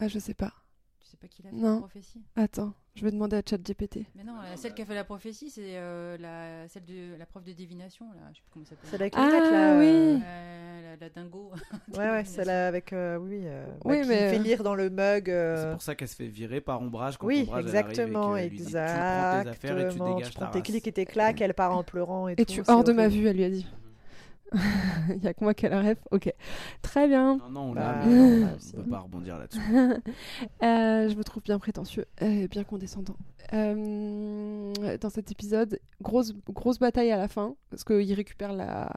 Ah, 0.00 0.08
je 0.08 0.18
sais 0.18 0.34
pas. 0.34 0.54
Sais 1.16 1.26
pas 1.28 1.28
qui 1.28 1.42
l'a 1.42 1.48
fait 1.50 1.56
Non. 1.56 1.74
la 1.74 1.78
prophétie 1.78 2.20
Attends, 2.36 2.74
je 2.94 3.02
vais 3.04 3.10
demander 3.10 3.36
à 3.36 3.42
ChatGPT. 3.48 4.00
Mais 4.16 4.22
non, 4.24 4.34
euh, 4.38 4.56
celle 4.56 4.74
qui 4.74 4.82
a 4.82 4.84
fait 4.84 4.94
la 4.94 5.04
prophétie, 5.04 5.48
c'est 5.48 5.62
euh, 5.78 6.18
la, 6.18 6.68
celle 6.68 6.84
de 6.84 7.16
la 7.18 7.24
prof 7.24 7.42
de 7.42 7.52
divination, 7.52 8.04
là. 8.12 8.20
Je 8.32 8.36
sais 8.36 8.42
plus 8.42 8.50
comment 8.52 8.64
ça 8.66 8.70
s'appelle. 8.74 8.90
Celle 8.90 9.02
avec 9.02 9.14
Ah, 9.16 9.26
lunettes, 9.26 9.50
là. 9.52 9.78
oui. 9.78 9.86
euh, 9.86 10.18
Euh, 10.22 10.82
la, 10.90 10.96
la 10.96 11.08
dingo. 11.08 11.52
Ouais, 11.96 12.10
ouais, 12.10 12.24
celle 12.26 12.50
avec. 12.50 12.92
euh, 12.92 13.16
oui, 13.16 13.40
euh, 13.44 13.66
bah, 13.66 13.72
Oui, 13.86 14.02
qui 14.02 14.08
mais- 14.08 14.30
fait 14.30 14.38
lire 14.40 14.62
dans 14.62 14.74
le 14.74 14.90
mug. 14.90 15.30
euh, 15.30 15.56
C'est 15.68 15.72
pour 15.72 15.82
ça 15.82 15.94
qu'elle 15.94 16.08
se 16.08 16.16
fait 16.16 16.26
virer 16.26 16.60
par 16.60 16.82
Ombrage 16.82 17.16
quand 17.16 17.26
Oui, 17.26 17.44
Ombrage 17.46 17.60
elle 17.64 17.76
exactement, 17.76 18.32
arrive 18.32 18.52
et 18.52 18.56
dit, 18.56 18.64
tu 18.66 18.72
prends 18.72 18.72
tes 18.72 18.82
affaires 18.82 19.54
et 19.54 19.64
tu 19.64 19.70
exactement. 19.70 20.14
dégages 20.16 20.30
Tu 20.32 20.38
ta 20.38 20.44
prends 20.46 20.52
tes 20.52 20.62
clics 20.62 20.86
et 20.86 20.92
tes 20.92 21.06
claques, 21.06 21.40
elle 21.40 21.54
part 21.54 21.74
en 21.76 21.82
pleurant 21.82 22.28
et, 22.28 22.32
Et 22.32 22.44
tout. 22.44 22.52
tu 22.52 22.62
hors 22.68 22.84
de 22.84 22.92
ma 22.92 23.08
vue, 23.08 23.26
elle 23.26 23.36
lui 23.36 23.44
a 23.44 23.50
dit. 23.50 23.66
Il 24.52 25.18
y 25.22 25.26
a 25.26 25.34
que 25.34 25.42
moi 25.44 25.54
qui 25.54 25.66
ai 25.66 25.68
la 25.68 25.82
ref. 25.82 25.98
Ok, 26.10 26.32
très 26.82 27.08
bien. 27.08 27.36
Non, 27.38 27.50
non, 27.50 27.60
on 27.70 27.72
Bah, 27.74 28.00
l'a, 28.04 28.08
on 28.08 28.56
aussi. 28.56 28.72
peut 28.76 28.82
pas 28.84 29.00
rebondir 29.00 29.38
là-dessus. 29.38 29.60
Euh, 30.62 31.08
je 31.08 31.14
me 31.16 31.22
trouve 31.24 31.42
bien 31.42 31.58
prétentieux 31.58 32.06
et 32.20 32.48
bien 32.48 32.64
condescendant. 32.64 33.16
Euh, 33.52 34.72
dans 35.00 35.10
cet 35.10 35.30
épisode, 35.30 35.78
grosse, 36.00 36.32
grosse 36.48 36.78
bataille 36.78 37.10
à 37.12 37.16
la 37.16 37.28
fin, 37.28 37.54
parce 37.70 37.84
qu'il 37.84 38.12
récupère 38.14 38.52
la, 38.52 38.90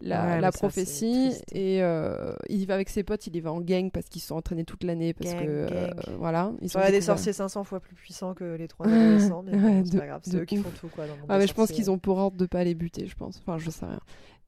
la, 0.00 0.24
Ouais, 0.24 0.40
la 0.40 0.48
mais 0.48 0.52
ça, 0.52 0.58
prophétie 0.58 1.32
et 1.52 1.82
euh, 1.82 2.34
il 2.48 2.60
y 2.60 2.66
va 2.66 2.74
avec 2.74 2.88
ses 2.88 3.02
potes, 3.04 3.26
il 3.26 3.36
y 3.36 3.40
va 3.40 3.52
en 3.52 3.60
gang 3.60 3.90
parce 3.90 4.06
qu'ils 4.08 4.20
se 4.20 4.28
sont 4.28 4.36
entraînés 4.36 4.64
toute 4.64 4.84
l'année. 4.84 5.14
Parce 5.14 5.30
Gang, 5.32 5.44
que 5.44 5.48
euh, 5.48 5.88
gang. 5.88 6.16
voilà, 6.18 6.52
ils 6.60 6.68
sont 6.68 6.78
Ouais, 6.78 6.90
des 6.90 7.00
sorciers 7.00 7.32
500 7.32 7.64
fois 7.64 7.80
plus 7.80 7.94
puissants 7.94 8.34
que 8.34 8.54
les 8.56 8.68
trois 8.68 8.86
adolescents, 8.86 9.42
mais 9.42 9.54
Ouais, 9.56 9.82
c'est 9.84 9.92
de- 9.92 9.98
pas 9.98 10.06
grave, 10.06 10.20
c'est 10.24 10.32
de 10.36 10.40
eux 10.40 10.44
qui 10.44 10.56
font 10.58 10.70
tout 10.78 10.88
quoi. 10.88 11.06
Dans 11.06 11.14
le 11.14 11.20
monde 11.20 11.26
Ah, 11.30 11.38
mais 11.38 11.46
je 11.46 11.54
pense 11.54 11.70
qu'ils 11.70 11.90
ont 11.90 11.98
pour 11.98 12.18
ordre 12.18 12.36
de 12.36 12.46
pas 12.46 12.64
les 12.64 12.74
buter, 12.74 13.06
je 13.06 13.14
pense. 13.16 13.38
Enfin, 13.38 13.58
je 13.58 13.70
sais 13.70 13.86
rien. 13.86 14.00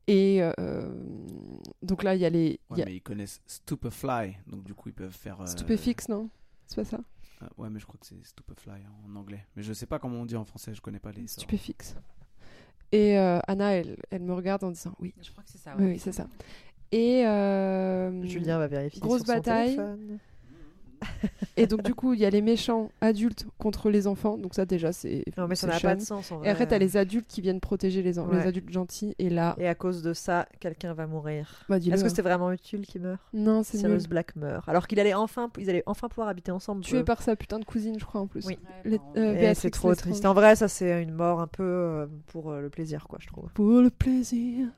Et 0.08 0.38
euh, 0.40 0.88
donc 1.82 2.02
là, 2.04 2.14
il 2.14 2.20
y 2.20 2.24
a 2.24 2.30
les. 2.30 2.60
Ouais, 2.70 2.78
y 2.78 2.82
a... 2.82 2.84
mais 2.84 2.96
ils 2.96 3.02
connaissent 3.02 3.40
Stupefly, 3.46 4.36
donc 4.46 4.62
du 4.62 4.72
coup 4.74 4.88
ils 4.88 4.94
peuvent 4.94 5.10
faire. 5.12 5.40
euh, 5.40 5.46
Stupéfix, 5.46 6.08
non? 6.08 6.30
C'est 6.66 6.76
pas 6.76 6.84
ça? 6.84 7.00
Euh, 7.42 7.46
ouais, 7.58 7.68
mais 7.70 7.80
je 7.80 7.86
crois 7.86 7.98
que 8.00 8.06
c'est 8.06 8.24
Stupefly 8.24 8.82
en 9.06 9.16
anglais. 9.16 9.44
Mais 9.56 9.62
je 9.62 9.72
sais 9.72 9.86
pas 9.86 9.98
comment 9.98 10.18
on 10.20 10.26
dit 10.26 10.36
en 10.36 10.44
français, 10.44 10.74
je 10.74 10.80
connais 10.80 11.00
pas 11.00 11.10
les. 11.12 11.26
sorts. 11.26 11.42
Stupéfix. 11.42 11.96
Et 12.92 13.18
euh, 13.18 13.40
Anna, 13.48 13.72
elle, 13.72 13.96
elle 14.10 14.22
me 14.22 14.32
regarde 14.32 14.62
en 14.62 14.70
disant 14.70 14.94
oui. 15.00 15.12
Je 15.20 15.30
crois 15.32 15.42
que 15.42 15.50
c'est 15.50 15.58
ça. 15.58 15.74
Oui, 15.76 15.84
ouais. 15.84 15.90
oui, 15.92 15.98
c'est 15.98 16.12
ça. 16.12 16.28
Et 16.92 17.26
euh, 17.26 18.22
Julien 18.24 18.58
va 18.58 18.68
vérifier. 18.68 19.00
Grosse 19.00 19.22
sur 19.22 19.26
son 19.26 19.32
bataille. 19.34 19.74
téléphone. 19.76 20.18
Et 21.56 21.66
donc, 21.66 21.82
du 21.82 21.94
coup, 21.94 22.14
il 22.14 22.20
y 22.20 22.24
a 22.24 22.30
les 22.30 22.42
méchants 22.42 22.90
adultes 23.00 23.46
contre 23.58 23.90
les 23.90 24.06
enfants. 24.06 24.36
Donc, 24.38 24.54
ça, 24.54 24.64
déjà, 24.66 24.92
c'est. 24.92 25.24
Non, 25.36 25.46
mais 25.48 25.54
ça 25.54 25.66
n'a 25.66 25.80
pas 25.80 25.94
de 25.94 26.00
sens 26.00 26.32
en 26.32 26.42
Et 26.42 26.48
après, 26.48 26.64
vrai. 26.64 26.66
t'as 26.68 26.78
les 26.78 26.96
adultes 26.96 27.26
qui 27.28 27.40
viennent 27.40 27.60
protéger 27.60 28.02
les, 28.02 28.12
les 28.12 28.18
adultes 28.46 28.70
gentils. 28.70 29.14
Et 29.18 29.30
là, 29.30 29.54
Et 29.58 29.68
à 29.68 29.74
cause 29.74 30.02
de 30.02 30.12
ça, 30.12 30.46
quelqu'un 30.60 30.94
va 30.94 31.06
mourir. 31.06 31.64
bah, 31.68 31.76
Est-ce 31.78 31.88
que 31.88 31.94
hein. 32.06 32.08
c'était 32.08 32.22
vraiment 32.22 32.52
utile 32.52 32.86
qu'il 32.86 33.02
meure? 33.02 33.18
Non, 33.32 33.62
c'est 33.62 33.78
nul. 33.78 33.86
Sirius 33.86 34.06
Black 34.08 34.36
meurt. 34.36 34.68
Alors 34.68 34.86
qu'il 34.86 35.00
allait 35.00 35.14
enfin, 35.14 35.50
ils 35.58 35.70
allaient 35.70 35.82
enfin 35.86 36.08
pouvoir 36.08 36.28
habiter 36.28 36.52
ensemble. 36.52 36.82
Tué 36.82 36.98
eux. 36.98 37.04
par 37.04 37.22
sa 37.22 37.36
putain 37.36 37.58
de 37.58 37.64
cousine, 37.64 37.98
je 37.98 38.04
crois, 38.04 38.20
en 38.20 38.26
plus. 38.26 38.46
Oui. 38.46 38.58
Euh, 39.16 39.52
c'est 39.54 39.70
trop 39.70 39.94
triste. 39.94 40.24
En 40.26 40.34
vrai, 40.34 40.56
ça 40.56 40.68
c'est 40.68 41.02
une 41.02 41.12
mort 41.12 41.40
un 41.40 41.46
peu 41.46 41.62
euh, 41.62 42.06
pour 42.28 42.50
euh, 42.50 42.60
le 42.60 42.70
plaisir, 42.70 43.06
quoi, 43.08 43.18
je 43.20 43.26
trouve. 43.26 43.50
Pour 43.54 43.80
le 43.80 43.90
plaisir. 43.90 44.68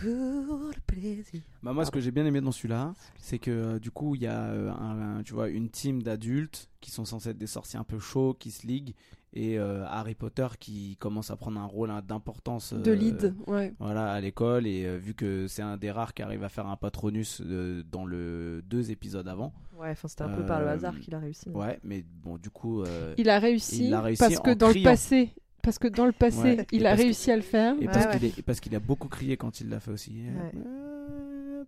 Pour 0.00 0.08
le 0.08 0.80
plaisir. 0.86 1.40
Bah 1.62 1.72
moi, 1.72 1.84
ce 1.84 1.90
que 1.90 2.00
j'ai 2.00 2.10
bien 2.10 2.24
aimé 2.24 2.40
dans 2.40 2.52
celui-là, 2.52 2.94
c'est 3.18 3.38
que 3.38 3.50
euh, 3.50 3.78
du 3.78 3.90
coup, 3.90 4.14
il 4.14 4.22
y 4.22 4.26
a 4.26 4.44
euh, 4.46 4.70
un, 4.72 5.18
un- 5.18 5.22
tu 5.22 5.34
vois, 5.34 5.48
une 5.48 5.68
team 5.68 6.02
d'adultes 6.02 6.68
qui 6.80 6.90
sont 6.90 7.04
censés 7.04 7.30
être 7.30 7.38
des 7.38 7.46
sorciers 7.46 7.78
un 7.78 7.84
peu 7.84 7.98
chauds, 7.98 8.34
qui 8.34 8.50
se 8.50 8.66
liguent, 8.66 8.94
et 9.34 9.58
euh, 9.58 9.84
Harry 9.86 10.14
Potter 10.14 10.48
qui 10.58 10.96
commence 10.98 11.30
à 11.30 11.36
prendre 11.36 11.60
un 11.60 11.66
rôle 11.66 11.90
hein, 11.90 12.02
d'importance 12.06 12.72
De 12.72 12.92
lead, 12.92 13.34
ouais. 13.46 13.74
Voilà, 13.78 14.10
à 14.12 14.20
l'école, 14.20 14.66
et 14.66 14.86
euh, 14.86 14.96
vu 14.96 15.14
que 15.14 15.46
c'est 15.48 15.62
un 15.62 15.76
des 15.76 15.90
rares 15.90 16.14
qui 16.14 16.22
arrive 16.22 16.42
à 16.44 16.48
faire 16.48 16.66
un 16.66 16.76
patronus 16.76 17.42
euh, 17.44 17.82
dans 17.92 18.06
le 18.06 18.62
deux 18.64 18.90
épisodes 18.90 19.28
avant. 19.28 19.52
Ouais, 19.76 19.90
enfin 19.90 20.08
c'était 20.08 20.22
un 20.24 20.28
peu 20.28 20.44
par 20.46 20.60
le 20.60 20.68
hasard 20.68 20.98
qu'il 20.98 21.14
a 21.14 21.18
réussi. 21.18 21.48
Ouais, 21.50 21.78
mais 21.84 22.04
bon, 22.22 22.36
du 22.38 22.50
coup. 22.50 22.82
euh, 22.82 23.14
Il 23.18 23.28
a 23.28 23.38
réussi, 23.38 23.86
Il 23.88 23.94
a 23.94 24.00
réussi 24.02 24.18
parce 24.20 24.40
que 24.40 24.54
dans 24.54 24.68
le 24.68 24.82
passé, 24.82 25.30
parce 25.62 25.78
que 25.78 25.88
dans 25.88 26.06
le 26.06 26.12
passé, 26.12 26.38
Ouais, 26.56 26.66
il 26.72 26.82
et 26.82 26.86
a 26.86 26.96
que- 26.96 27.02
réussi 27.02 27.30
à 27.30 27.36
le 27.36 27.42
faire. 27.42 27.74
Et 27.80 27.86
parce 27.86 28.06
ouais. 28.06 28.30
qu'il 28.60 28.72
est- 28.74 28.76
a 28.76 28.80
beaucoup 28.80 29.08
crié 29.08 29.36
quand 29.36 29.60
il 29.60 29.68
l'a 29.68 29.80
fait 29.80 29.90
aussi. 29.92 30.12
Ouais. 30.12 30.52
Euh. 30.66 31.64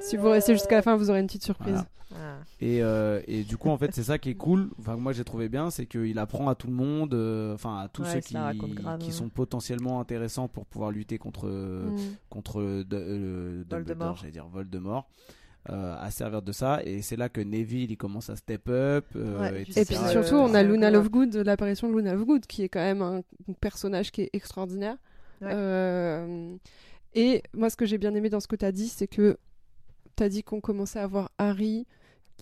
Si 0.00 0.16
vous 0.16 0.30
restez 0.30 0.54
jusqu'à 0.54 0.76
la 0.76 0.82
fin, 0.82 0.96
vous 0.96 1.10
aurez 1.10 1.20
une 1.20 1.26
petite 1.26 1.42
surprise. 1.44 1.72
Voilà. 1.74 1.86
Ah. 2.12 2.38
Et, 2.60 2.82
euh, 2.82 3.20
et 3.28 3.42
du 3.44 3.56
coup, 3.56 3.68
en 3.68 3.76
fait, 3.76 3.94
c'est 3.94 4.02
ça 4.02 4.18
qui 4.18 4.30
est 4.30 4.34
cool. 4.34 4.70
Enfin, 4.80 4.96
moi, 4.96 5.12
j'ai 5.12 5.24
trouvé 5.24 5.48
bien, 5.48 5.70
c'est 5.70 5.86
qu'il 5.86 6.18
apprend 6.18 6.48
à 6.48 6.54
tout 6.54 6.66
le 6.68 6.72
monde, 6.72 7.14
euh, 7.14 7.54
enfin 7.54 7.78
à 7.78 7.88
tous 7.88 8.02
Ouais, 8.02 8.14
ceux 8.14 8.20
qui, 8.20 8.34
grave, 8.34 9.10
sont 9.10 9.28
potentiellement 9.28 10.00
intéressants 10.00 10.48
pour 10.48 10.64
pouvoir 10.66 10.90
lutter 10.90 11.18
contre 11.18 11.46
Mm. 11.48 11.96
contre 12.30 12.62
de- 12.62 13.64
Dumbledore, 13.68 13.68
Voldemort. 13.68 14.16
j'allais 14.16 14.32
dire 14.32 14.46
Voldemort. 14.46 15.08
Euh, 15.68 15.94
à 15.98 16.10
servir 16.10 16.40
de 16.40 16.52
ça 16.52 16.80
et 16.84 17.02
c'est 17.02 17.16
là 17.16 17.28
que 17.28 17.40
Neville 17.42 17.90
il 17.90 17.96
commence 17.98 18.30
à 18.30 18.36
step 18.36 18.68
up 18.70 19.04
euh, 19.14 19.38
Ouais. 19.40 19.62
Et 19.76 19.84
puis 19.84 19.94
surtout, 20.10 20.34
le- 20.36 20.40
on 20.40 20.54
a 20.54 20.62
Luna. 20.62 20.90
Lovegood, 20.90 21.36
l'apparition 21.36 21.90
de 21.90 21.96
Luna 21.96 22.14
Lovegood, 22.14 22.46
qui 22.46 22.62
est 22.62 22.68
quand 22.70 22.80
même 22.80 23.02
un 23.02 23.20
personnage 23.60 24.10
qui 24.10 24.22
est 24.22 24.30
extraordinaire. 24.32 24.96
Ouais. 25.42 25.50
Euh, 25.52 26.54
et 27.14 27.42
moi, 27.54 27.68
ce 27.70 27.76
que 27.76 27.84
j'ai 27.86 27.98
bien 27.98 28.14
aimé 28.14 28.30
dans 28.30 28.40
ce 28.40 28.46
que 28.48 28.56
tu 28.56 28.64
as 28.64 28.72
dit, 28.72 28.88
c'est 28.88 29.06
que 29.06 29.36
tu 30.16 30.22
as 30.22 30.28
dit 30.30 30.42
qu'on 30.42 30.60
commençait 30.60 30.98
à 31.00 31.06
voir 31.06 31.30
Harry 31.38 31.86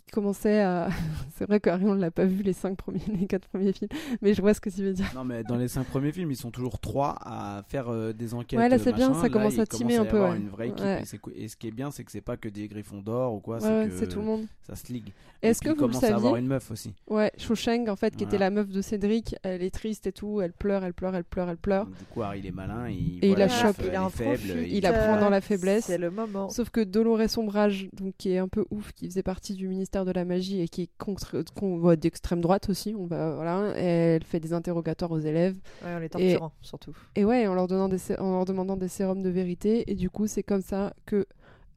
qui 0.01 0.11
commençait 0.11 0.61
à. 0.61 0.88
c'est 1.36 1.46
vrai 1.46 1.61
que 1.61 1.70
Harry, 1.70 1.84
on 1.84 1.94
l'a 1.94 2.11
pas 2.11 2.24
vu 2.24 2.42
les 2.42 2.53
cinq 2.53 2.76
premiers, 2.76 3.01
les 3.20 3.26
quatre 3.26 3.49
premiers 3.49 3.72
films, 3.72 3.90
mais 4.22 4.34
je 4.34 4.40
vois 4.40 4.55
ce 4.55 4.61
que 4.61 4.70
tu 4.70 4.82
veux 4.82 4.92
dire. 4.92 5.11
non 5.14 5.24
mais 5.24 5.44
dans 5.44 5.57
les 5.57 5.68
cinq 5.68 5.86
premiers 5.86 6.12
films 6.12 6.30
ils 6.30 6.36
sont 6.36 6.51
toujours 6.51 6.78
trois 6.80 7.16
à 7.20 7.62
faire 7.68 7.88
euh, 7.88 8.12
des 8.12 8.34
enquêtes 8.34 8.59
Ouais, 8.59 8.68
là, 8.68 8.78
c'est 8.78 8.92
bien, 8.92 9.14
ça 9.14 9.22
Là, 9.24 9.28
commence 9.28 9.55
il 9.55 9.61
à 9.61 9.66
commence 9.66 9.92
un 9.99 10.05
peu, 10.05 10.22
ouais. 10.22 10.36
une 10.36 10.49
vraie 10.49 10.68
équipe 10.68 10.84
Ouais. 10.84 11.03
et, 11.34 11.49
ce 11.49 11.57
qui 11.57 11.68
est 11.68 11.72
bien 11.72 11.90
c'est 11.90 12.05
que 12.05 12.11
c'est 12.12 12.20
pas 12.20 12.36
que 12.36 12.49
des 12.49 12.68
griffons 12.68 13.01
d'or 13.01 13.34
ou 13.34 13.40
quoi 13.40 13.59
Ouais, 13.59 13.88
c'est 13.96 14.09
tout 14.09 14.20
le 14.20 14.24
monde. 14.26 14.46
ça 14.62 14.74
se 14.76 14.92
ligue 14.92 15.12
Est-ce 15.42 15.61
que 15.61 15.68
il 15.68 15.70
vous 15.70 15.74
le 15.74 15.80
commence 15.88 16.05
à 16.05 16.07
avoir 16.09 16.32
saviez 16.32 16.38
une 16.38 16.49
meuf 16.49 16.70
aussi 16.70 16.94
Ouais, 17.09 17.30
Shawshank, 17.36 17.88
en 17.88 17.96
fait, 17.96 18.14
qui 18.16 18.24
était 18.24 18.36
Voilà. 18.36 18.46
la 18.46 18.51
meuf 18.51 18.68
de 18.68 18.80
Cédric, 18.82 19.36
elle 19.42 19.62
est 19.62 19.70
triste 19.70 20.07
et 20.07 20.12
tout, 20.12 20.40
elle 20.40 20.53
pleure, 20.53 20.84
elle 20.84 20.94
pleure, 20.94 21.14
elle 21.14 21.24
pleure, 21.24 21.49
elle 21.49 21.57
pleure. 21.57 21.86
Donc, 21.86 21.96
du 21.99 22.05
coup 22.05 22.22
Harry 22.22 22.40
il 22.40 22.46
est 22.46 22.51
malin 22.53 22.88
il, 22.88 23.18
Et 23.22 23.28
il 23.28 23.28
voit 23.30 23.38
la 23.38 23.49
chope. 23.49 23.76
Il 23.80 23.94
est 23.94 24.11
faible 24.11 24.66
il 24.68 24.86
apprend 24.86 25.18
dans 25.20 25.30
la 25.30 25.40
faiblesse. 25.40 25.84
C'est 25.86 25.99
le 25.99 26.11
moment. 26.11 26.49
Sauf 26.51 26.70
que 26.70 26.80
Dolores 26.80 27.36
Ombrage, 27.36 27.88
donc 27.92 28.14
qui 28.16 28.32
est 28.32 28.38
un 28.38 28.49
peu 28.49 28.64
ouf, 28.70 28.92
qui 28.92 29.07
faisait 29.07 29.22
partie 29.22 29.55
du 29.55 29.68
ministère 29.68 29.88
de 29.91 30.12
la 30.12 30.24
magie 30.24 30.61
et 30.61 30.68
qui 30.68 30.82
est 30.82 30.91
contre, 30.99 31.43
qu'on 31.55 31.78
voit 31.78 31.97
d'extrême 31.97 32.41
droite 32.41 32.68
aussi, 32.68 32.95
on 32.97 33.07
va 33.07 33.34
voilà, 33.34 33.72
elle 33.76 34.22
fait 34.22 34.41
des 34.41 34.53
interrogatoires 34.53 35.11
aux 35.11 35.18
élèves. 35.18 35.57
Ouais, 35.84 35.95
on 35.97 35.99
les 35.99 36.09
torturant, 36.09 36.53
surtout. 36.61 36.95
et 37.14 37.24
ouais, 37.24 37.47
en 37.47 37.55
leur 37.55 37.66
donnant 37.66 37.89
des 37.89 37.99
en 38.18 38.32
leur 38.32 38.45
demandant 38.45 38.76
des 38.76 38.89
sérums 38.89 39.22
de 39.22 39.30
vérité. 39.30 39.91
Et 39.91 39.95
du 39.95 40.11
coup 40.11 40.26
c'est 40.26 40.43
comme 40.43 40.62
ça 40.62 40.93
que 41.07 41.26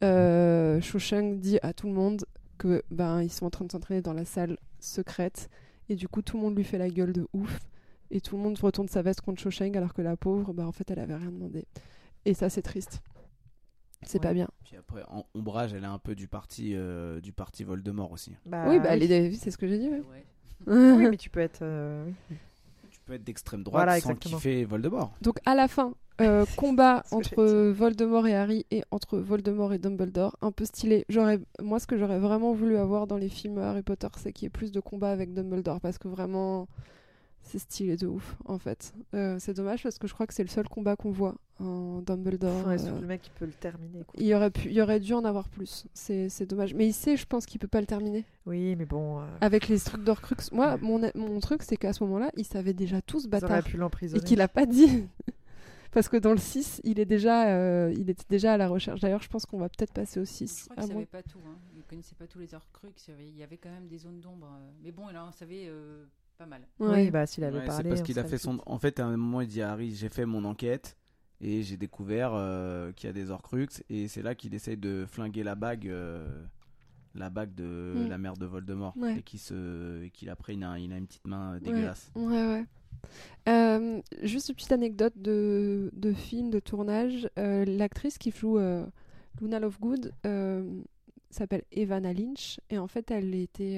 euh, 0.04 0.80
dit 1.38 1.60
à 1.62 1.74
tout 1.74 1.88
le 1.88 1.94
monde 1.94 2.26
que 2.58 2.84
ben 2.92 3.22
ils 3.22 3.32
sont 3.32 3.46
en 3.46 3.50
train 3.50 3.66
de 3.66 3.72
s'entraîner 3.72 4.02
dans 4.02 4.14
la 4.14 4.26
salle 4.26 4.58
secrète. 4.80 5.50
Et 5.90 5.96
du 5.96 6.08
coup 6.08 6.22
tout 6.22 6.38
le 6.38 6.44
monde 6.44 6.56
lui 6.56 6.64
fait 6.64 6.78
la 6.78 6.90
gueule 6.90 7.14
de 7.14 7.28
ouf. 7.34 7.60
Et 8.12 8.20
tout 8.20 8.36
le 8.36 8.44
monde 8.44 8.58
retourne 8.60 8.90
sa 8.90 9.02
veste 9.02 9.22
contre 9.22 9.42
Shawshank 9.42 9.76
alors 9.76 9.94
que 9.94 10.02
la 10.02 10.18
pauvre 10.18 10.54
bah 10.54 10.68
en 10.68 10.72
fait 10.72 10.90
elle 10.92 11.00
avait 11.00 11.16
rien 11.16 11.32
demandé. 11.32 11.66
Et 12.26 12.34
ça 12.34 12.50
c'est 12.50 12.62
triste 12.62 13.02
c'est 14.04 14.20
Ouais. 14.20 14.28
pas 14.30 14.34
bien 14.34 14.48
puis 14.64 14.76
après 14.78 15.04
en 15.10 15.26
ombrage 15.36 15.74
elle 15.74 15.84
est 15.84 15.88
un 15.88 16.00
peu 16.00 16.16
du 16.16 16.28
parti 16.28 16.74
euh, 16.76 17.20
du 17.22 17.32
parti 17.32 17.64
Voldemort 17.64 18.12
aussi 18.12 18.36
Bah, 18.46 18.66
oui 18.68 18.80
bah 18.80 18.96
est- 18.98 19.34
c'est 19.34 19.52
ce 19.52 19.58
que 19.58 19.68
j'ai 19.68 19.78
dit 19.80 19.90
ouais. 19.90 20.02
Ouais. 20.10 20.26
oui, 20.68 21.08
mais 21.10 21.18
tu 21.18 21.30
peux 21.30 21.40
être. 21.40 21.60
euh, 21.64 22.06
oui. 22.30 22.38
tu 22.92 23.00
peux 23.06 23.14
être 23.14 23.24
d'extrême 23.24 23.64
droite 23.64 23.84
Voilà, 23.86 24.00
sans 24.00 24.14
kiffer 24.16 24.64
Voldemort 24.66 25.12
Donc 25.22 25.40
à 25.46 25.56
la 25.56 25.68
fin, 25.68 25.94
euh, 26.22 26.46
combat 26.58 27.04
entre 27.12 27.44
Voldemort 27.72 28.28
et 28.28 28.36
Harry 28.36 28.66
et 28.70 28.84
entre 28.92 29.18
Voldemort 29.18 29.74
et 29.74 29.80
Dumbledore, 29.80 30.38
un 30.42 30.52
peu 30.52 30.66
stylé. 30.66 31.04
J'aurais, 31.10 31.40
moi, 31.60 31.80
ce 31.80 31.88
que 31.88 31.98
j'aurais 31.98 32.20
vraiment 32.20 32.54
voulu 32.54 32.78
avoir 32.78 33.08
dans 33.08 33.18
les 33.18 33.30
films 33.30 33.58
Harry 33.58 33.82
Potter, 33.82 34.08
c'est 34.18 34.32
qu'il 34.34 34.46
y 34.46 34.48
ait 34.48 34.50
plus 34.52 34.72
de 34.72 34.80
combats 34.80 35.10
avec 35.12 35.34
Dumbledore 35.34 35.82
parce 35.82 35.98
que 35.98 36.08
vraiment, 36.08 36.68
c'est 37.44 37.60
stylé 37.60 37.98
de 37.98 38.08
ouf 38.08 38.36
en 38.46 38.58
fait. 38.58 38.94
Euh, 39.14 39.38
c'est 39.40 39.54
dommage 39.54 39.84
parce 39.84 39.98
que 40.00 40.08
je 40.08 40.14
crois 40.14 40.28
que 40.28 40.34
c'est 40.34 40.44
le 40.44 40.50
seul 40.50 40.68
combat 40.70 40.96
qu'on 40.96 41.12
voit 41.12 41.36
en 41.60 42.02
Dumbledore. 42.02 42.66
Ouais, 42.68 42.82
euh, 42.88 43.00
le 43.02 43.08
mec 43.08 43.22
qui 43.22 43.30
peut 43.32 43.46
le 43.46 43.52
terminer. 43.52 44.04
quoi. 44.04 44.14
il 44.18 44.26
y 44.26 44.34
aurait 44.34 44.50
pu, 44.52 44.68
il 44.70 44.74
y 44.74 44.82
aurait 44.82 45.00
dû 45.00 45.14
en 45.14 45.24
avoir 45.26 45.48
plus. 45.50 45.86
C'est, 45.94 46.30
c'est 46.30 46.46
dommage. 46.46 46.74
Mais 46.74 46.88
il 46.88 46.94
sait, 46.94 47.18
je 47.18 47.26
pense 47.26 47.46
qu'il 47.46 47.60
peut 47.60 47.68
pas 47.68 47.82
le 47.82 47.88
terminer 47.88 48.26
Oui, 48.46 48.76
mais 48.76 48.86
bon. 48.86 49.20
euh, 49.20 49.26
avec 49.42 49.68
les 49.68 49.80
trucs 49.80 50.04
d'Orcrux. 50.04 50.36
Moi, 50.52 50.78
mon, 50.78 51.02
mon 51.16 51.40
truc, 51.40 51.62
c'est 51.64 51.78
qu'à 51.78 51.94
ce 51.94 52.04
moment-là, 52.06 52.32
il 52.38 52.46
savait 52.46 52.74
déjà 52.74 53.02
tous 53.02 53.26
ils 53.26 53.28
auraient 53.28 53.42
bâtard 53.42 53.64
pu 53.64 53.76
et 53.76 53.80
l'emprisonner. 53.80 54.24
qu'il 54.24 54.42
a 54.42 54.48
pas 54.48 54.66
dit. 54.66 55.06
Parce 55.92 56.08
que 56.08 56.16
dans 56.16 56.32
le 56.32 56.38
6, 56.38 56.80
il, 56.86 57.02
est 57.02 57.06
déjà, 57.06 57.50
euh, 57.50 57.94
il 57.98 58.10
était 58.10 58.24
déjà 58.30 58.54
à 58.54 58.58
la 58.58 58.70
recherche. 58.70 59.02
D'ailleurs, 59.02 59.22
je 59.22 59.28
pense 59.28 59.46
qu'on 59.46 59.58
va 59.58 59.68
peut-être 59.68 59.92
passer 59.92 60.22
au 60.22 60.26
6. 60.26 60.60
Je 60.60 60.64
crois 60.70 60.84
qu'il 60.86 60.94
savait 60.94 61.06
pas 61.06 61.22
tout. 61.22 61.40
Hein. 61.46 61.58
Il 61.76 61.84
connaissait 61.84 62.16
pas 62.16 62.28
tous 62.28 62.40
les 62.40 62.54
Horcruxes. 62.54 63.10
Il 63.10 63.12
y 63.12 63.14
avait- 63.14 63.28
Il 63.30 63.38
y 63.38 63.44
avait 63.44 63.58
quand 63.58 63.70
même 63.72 63.88
des 63.90 63.98
zones 63.98 64.22
d'ombre. 64.22 64.48
Mais 64.82 64.94
bon, 64.94 65.10
il 65.12 65.18
en 65.18 65.34
savait 65.34 65.66
euh, 65.68 66.06
pas 66.42 66.48
mal. 66.48 66.62
Ouais. 66.80 67.04
Oui, 67.06 67.12
bah 67.12 67.26
s'il 67.28 67.44
avait 67.44 67.60
Ouais, 67.60 67.66
parlé. 67.66 67.84
c'est 67.84 67.90
parce 67.90 68.02
qu'il 68.02 68.18
a 68.20 68.24
fait 68.24 68.38
son 68.40 68.60
en 68.66 68.80
fait 68.80 69.00
à 69.00 69.06
un 69.06 69.16
moment 69.18 69.42
il 69.42 69.48
dit 69.48 69.62
à 69.62 69.72
Harry 69.72 69.94
j'ai 69.94 70.10
fait 70.10 70.26
mon 70.26 70.44
enquête 70.46 70.98
et 71.40 71.62
j'ai 71.64 71.78
découvert 71.78 72.32
euh, 72.34 72.92
qu'il 72.94 73.08
y 73.08 73.10
a 73.10 73.14
des 73.14 73.30
Horcruxes 73.30 73.84
et 73.90 74.08
c'est 74.08 74.22
là 74.24 74.34
qu'il 74.36 74.54
essaye 74.56 74.78
de 74.78 75.06
flinguer 75.08 75.44
la 75.44 75.54
bague 75.56 75.88
euh, 75.88 76.28
la 77.14 77.30
bague 77.30 77.54
de 77.54 77.94
Mm. 77.96 78.08
la 78.10 78.18
mère 78.18 78.38
de 78.38 78.46
Voldemort 78.46 78.96
Ouais. 78.98 79.18
et 79.20 79.22
qui 79.22 79.38
se 79.38 80.04
et 80.04 80.10
qu'il 80.10 80.30
après 80.30 80.54
il 80.56 80.64
a, 80.64 80.80
il 80.80 80.92
a 80.94 80.98
une 80.98 81.06
petite 81.08 81.28
main 81.28 81.56
euh, 81.56 81.60
dégueulasse 81.60 82.10
Ouais, 82.16 82.24
ouais. 82.48 82.66
Euh, 83.50 84.00
juste 84.24 84.50
une 84.50 84.56
petite 84.56 84.72
anecdote 84.72 85.14
de, 85.18 85.90
de 85.94 86.14
film, 86.14 86.50
de 86.52 86.60
tournage. 86.60 87.28
Euh, 87.40 87.66
L'actrice 87.66 88.18
qui 88.18 88.32
joue 88.32 88.58
euh, 88.60 88.86
Luna 89.42 89.60
Lovegood 89.60 90.12
euh, 90.26 90.82
s'appelle 91.32 91.64
Evanna 91.72 92.14
Lynch. 92.14 92.60
Et 92.70 92.78
en 92.78 92.88
fait, 92.88 93.10
elle 93.12 93.34
était. 93.34 93.78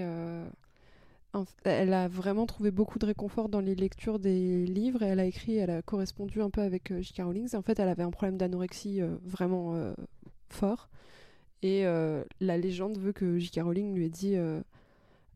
Elle 1.64 1.94
a 1.94 2.08
vraiment 2.08 2.46
trouvé 2.46 2.72
beaucoup 2.72 3.00
de 3.00 3.06
réconfort 3.06 3.50
dans 3.50 3.60
les 3.60 3.76
lectures 3.76 4.20
des 4.20 4.66
livres 4.66 5.02
et 5.02 5.08
elle 5.08 5.20
a 5.20 5.26
écrit, 5.26 5.58
elle 5.58 5.72
a 5.72 5.82
correspondu 5.82 6.42
un 6.42 6.50
peu 6.50 6.62
avec 6.62 6.92
euh, 6.92 7.02
J.K. 7.02 7.24
Rowling. 7.24 7.56
En 7.56 7.62
fait, 7.62 7.80
elle 7.80 7.90
avait 7.90 8.04
un 8.04 8.12
problème 8.12 8.38
d'anorexie 8.38 9.02
euh, 9.02 9.16
vraiment 9.24 9.76
euh, 9.76 9.94
fort. 10.50 10.90
Et 11.64 11.86
la 12.42 12.58
légende 12.58 12.98
veut 12.98 13.14
que 13.14 13.38
J.K. 13.40 13.62
Rowling 13.62 13.96
lui 13.96 14.06
ait 14.06 14.10
dit 14.10 14.36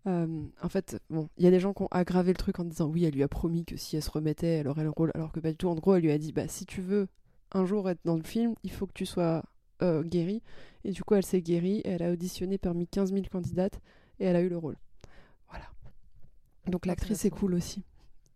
en 0.06 0.70
fait, 0.70 1.00
il 1.10 1.43
y 1.43 1.48
a 1.48 1.52
des 1.52 1.62
gens 1.62 1.74
qui 1.74 1.84
ont 1.84 1.88
aggravé 1.89 2.34
le 2.34 2.38
truc 2.38 2.60
en 2.60 2.66
disant 2.66 2.88
oui, 2.88 3.06
elle 3.06 3.14
lui 3.14 3.24
a 3.24 3.30
promis 3.30 3.64
que 3.64 3.78
si 3.78 3.95
elle 3.95 4.04
se 4.04 4.12
remettait, 4.12 4.58
elle 4.58 4.68
aurait 4.68 4.84
le 4.84 4.89
rôle, 4.89 5.12
alors 5.16 5.32
que 5.32 5.39
pas 5.39 5.52
du 5.52 5.56
tout. 5.56 5.70
En 5.70 5.76
gros, 5.76 5.95
elle 5.95 6.04
lui 6.04 6.12
a 6.12 6.18
dit 6.18 6.34
bah 6.34 6.50
si 6.50 6.66
tu 6.66 6.82
veux 6.82 7.08
un 7.54 7.66
jour 7.66 7.89
être 7.89 8.02
dans 8.04 8.18
le 8.18 8.24
film, 8.24 8.56
il 8.64 8.72
faut 8.72 8.88
que 8.88 8.93
tu 8.93 9.06
sois 9.06 9.41
guérie. 9.82 10.43
Et 10.84 10.91
du 10.91 11.02
coup, 11.02 11.16
elle 11.16 11.26
s'est 11.26 11.41
guérie, 11.41 11.78
et 11.86 11.91
elle 11.91 12.04
a 12.04 12.12
auditionné 12.12 12.58
parmi 12.58 12.88
15 12.88 13.14
000 13.14 13.24
candidates 13.32 13.80
et 14.20 14.26
elle 14.26 14.36
a 14.36 14.41
eu 14.41 14.50
le 14.50 14.58
rôle. 14.58 14.76
Donc 16.68 16.86
l'actrice 16.86 17.26
est 17.26 17.30
cool 17.30 17.53
aussi. 17.53 17.84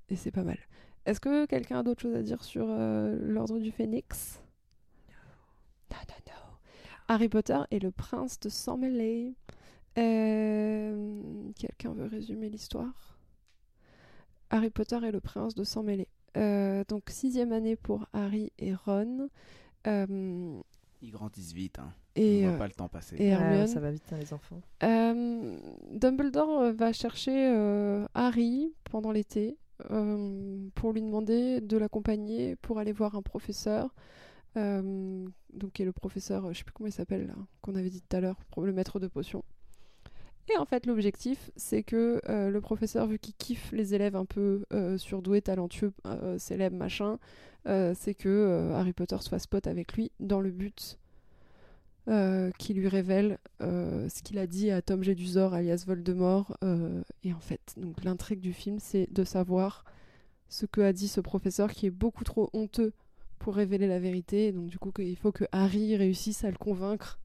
Et 0.10 0.16
c'est 0.16 0.32
pas 0.32 0.44
mal. 0.44 0.58
Est-ce 1.06 1.20
que 1.20 1.46
quelqu'un 1.46 1.80
a 1.80 1.84
d'autres 1.84 2.02
choses 2.02 2.16
à 2.16 2.22
dire 2.22 2.44
sur 2.44 2.66
euh, 2.70 3.18
l'ordre 3.22 3.60
du 3.60 3.72
phénix? 3.72 4.42
Non, 5.90 5.98
non, 5.98 6.16
non. 6.28 6.58
Harry 7.08 7.28
Potter 7.28 7.60
et 7.72 7.80
le 7.80 7.92
prince 7.92 8.40
de 8.40 8.78
mêlé. 8.78 9.34
Euh, 9.98 11.52
Quelqu'un 11.58 11.94
veut 11.94 12.06
résumer 12.06 12.50
l'histoire? 12.50 13.18
Harry 14.50 14.70
Potter 14.70 15.00
et 15.06 15.12
le 15.12 15.20
prince 15.20 15.56
de 15.56 15.64
sang 15.64 15.84
mêlé. 15.84 16.08
Euh, 16.38 16.84
donc 16.88 17.10
sixième 17.10 17.52
année 17.52 17.76
pour 17.76 18.06
Harry 18.14 18.52
et 18.60 18.74
Ron. 18.74 19.30
Euh, 19.88 20.62
ils 21.02 21.12
grandissent 21.12 21.54
vite 21.54 21.80
hein. 21.80 21.92
et, 22.16 22.46
on 22.46 22.54
euh, 22.54 22.58
pas 22.58 22.68
le 22.68 22.74
temps 22.74 22.88
passer 22.88 23.16
et 23.18 23.20
Ouais, 23.20 23.26
Hermione. 23.30 23.68
ça 23.68 23.80
va 23.80 23.92
vite, 23.92 24.04
hein, 24.12 24.18
les 24.20 24.34
enfants. 24.34 24.62
Euh, 24.84 25.58
Dumbledore 25.92 26.60
euh, 26.62 26.72
va 26.74 26.94
chercher 26.94 27.32
euh, 27.52 28.06
Harry 28.14 28.74
pendant 28.84 29.12
l'été 29.12 29.58
euh, 29.90 30.68
pour 30.76 30.94
lui 30.94 31.02
demander 31.02 31.60
de 31.62 31.78
l'accompagner 31.78 32.56
pour 32.58 32.78
aller 32.80 32.92
voir 32.92 33.16
un 33.16 33.22
professeur. 33.22 33.94
euh, 34.58 35.26
donc 35.54 35.72
qui 35.74 35.82
est 35.82 35.86
le 35.86 35.92
professeur, 35.94 36.54
je 36.54 36.58
sais 36.60 36.64
plus 36.64 36.74
comment 36.74 36.88
il 36.88 36.94
s'appelle 36.94 37.28
là, 37.28 37.34
qu'on 37.62 37.76
avait 37.76 37.90
dit 37.90 38.02
tout 38.02 38.16
à 38.16 38.20
l'heure, 38.20 38.38
le 38.58 38.74
maître 38.74 39.00
de 39.00 39.08
potions. 39.08 39.44
Et 40.54 40.58
en 40.58 40.66
fait, 40.66 40.86
l'objectif, 40.86 41.52
c'est 41.56 41.84
que 41.84 42.22
euh, 42.28 42.50
le 42.50 42.62
professeur, 42.62 43.08
vu 43.08 43.20
qu'il 43.20 43.34
kiffe 43.36 43.72
les 43.72 43.94
élèves 43.94 44.16
un 44.16 44.26
peu 44.26 44.66
euh, 44.74 44.98
surdoués, 44.98 45.42
talentueux, 45.42 45.94
euh, 46.06 46.38
célèbres, 46.38 46.78
machin, 46.78 47.20
c'est 47.94 48.16
que 48.16 48.72
Harry 48.74 48.92
Potter 48.92 49.18
soit 49.20 49.38
spot 49.38 49.68
avec 49.68 49.94
lui 49.94 50.12
dans 50.20 50.42
le 50.42 50.50
but 50.50 50.98
qu'il 52.58 52.78
lui 52.78 52.88
révèle 52.88 53.38
ce 53.60 54.24
qu'il 54.24 54.40
a 54.40 54.48
dit 54.48 54.72
à 54.72 54.82
Tom 54.82 55.04
Jedusor, 55.04 55.54
alias 55.54 55.84
Voldemort. 55.86 56.58
et 57.24 57.32
en 57.32 57.40
fait, 57.40 57.76
donc 57.78 58.04
l'intrigue 58.04 58.40
du 58.40 58.52
film, 58.52 58.80
c'est 58.80 59.08
de 59.14 59.24
savoir 59.24 59.86
ce 60.50 60.66
que 60.66 60.82
a 60.82 60.92
dit 60.92 61.08
ce 61.08 61.22
professeur 61.22 61.72
qui 61.72 61.86
est 61.86 61.92
beaucoup 61.92 62.24
trop 62.24 62.50
honteux 62.54 62.94
pour 63.38 63.54
révéler 63.54 63.86
la 63.86 64.00
vérité. 64.00 64.52
Donc 64.52 64.66
du 64.66 64.80
coup, 64.80 64.92
il 64.98 65.16
faut 65.16 65.32
que 65.32 65.46
Harry 65.52 65.96
réussisse 65.96 66.44
à 66.44 66.50
le 66.50 66.58
convaincre 66.58 67.21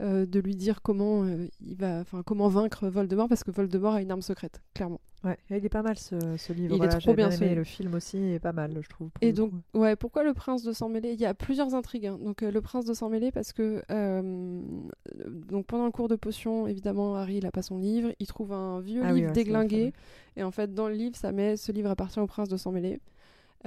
euh, 0.00 0.26
de 0.26 0.38
lui 0.40 0.54
dire 0.54 0.80
comment 0.82 1.24
euh, 1.24 1.48
il 1.60 1.74
va, 1.76 2.00
enfin 2.00 2.22
comment 2.24 2.48
vaincre 2.48 2.88
Voldemort 2.88 3.28
parce 3.28 3.42
que 3.44 3.50
Voldemort 3.50 3.94
a 3.94 4.02
une 4.02 4.10
arme 4.10 4.22
secrète, 4.22 4.62
clairement. 4.74 5.00
Ouais, 5.24 5.36
il 5.50 5.64
est 5.64 5.68
pas 5.68 5.82
mal 5.82 5.98
ce, 5.98 6.36
ce 6.36 6.52
livre. 6.52 6.76
Il 6.76 6.84
est 6.84 6.88
trop 7.00 7.12
bien, 7.14 7.28
aimé. 7.28 7.46
livre. 7.46 7.56
Le 7.56 7.64
film 7.64 7.94
aussi 7.94 8.18
est 8.18 8.38
pas 8.38 8.52
mal, 8.52 8.78
je 8.80 8.88
trouve. 8.88 9.10
Et 9.20 9.32
donc, 9.32 9.50
coup. 9.50 9.80
ouais, 9.80 9.96
pourquoi 9.96 10.22
le 10.22 10.32
prince 10.32 10.62
de 10.62 10.72
sang 10.72 10.88
mêlé? 10.88 11.12
Il 11.12 11.20
y 11.20 11.26
a 11.26 11.34
plusieurs 11.34 11.74
intrigues. 11.74 12.06
hein. 12.06 12.18
Donc, 12.24 12.44
euh, 12.44 12.52
le 12.52 12.60
prince 12.60 12.84
de 12.84 12.94
sang 12.94 13.08
mêlé, 13.08 13.32
parce 13.32 13.52
que 13.52 13.82
donc 15.48 15.66
pendant 15.66 15.86
le 15.86 15.90
cours 15.90 16.08
de 16.08 16.16
potion, 16.16 16.66
évidemment, 16.68 17.16
Harry 17.16 17.38
il 17.38 17.46
a 17.46 17.50
pas 17.50 17.62
son 17.62 17.78
livre. 17.78 18.10
Il 18.20 18.26
trouve 18.28 18.52
un 18.52 18.80
vieux 18.80 19.02
Ah 19.04 19.08
oui, 19.12 19.16
livre 19.16 19.28
ouais, 19.28 19.32
déglingué. 19.34 19.92
Et 20.36 20.44
en 20.44 20.52
fait, 20.52 20.72
dans 20.72 20.88
le 20.88 20.94
livre, 20.94 21.16
ça 21.16 21.32
met 21.32 21.56
ce 21.56 21.72
livre 21.72 21.90
appartient 21.90 22.20
au 22.20 22.26
prince 22.28 22.48
de 22.48 22.56
sang 22.56 22.70
mêlé. 22.70 23.00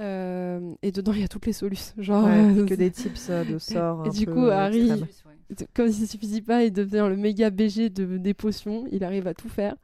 Euh, 0.00 0.74
et 0.82 0.90
dedans, 0.92 1.12
il 1.12 1.20
y 1.20 1.24
a 1.24 1.28
toutes 1.28 1.46
les 1.46 1.52
solutions. 1.52 1.94
Genre, 2.02 2.24
Ouais, 2.24 2.60
euh, 2.60 2.66
que 2.66 2.74
des 2.74 2.90
tips 2.90 3.28
euh, 3.30 3.44
de 3.44 3.58
sorts. 3.58 4.06
Et 4.06 4.08
un 4.08 4.12
du 4.12 4.26
peu 4.26 4.32
coup, 4.32 4.46
Harry- 4.46 4.90
comme 5.74 5.88
il 5.88 6.06
suffisait 6.08 6.40
pas, 6.40 6.64
il 6.64 6.72
devient 6.72 7.06
le 7.10 7.16
méga 7.16 7.50
BG 7.50 7.90
de, 7.90 8.16
des 8.16 8.34
potions. 8.34 8.86
Il 8.90 9.04
arrive 9.04 9.26
à 9.26 9.34
tout 9.34 9.48
faire. 9.50 9.76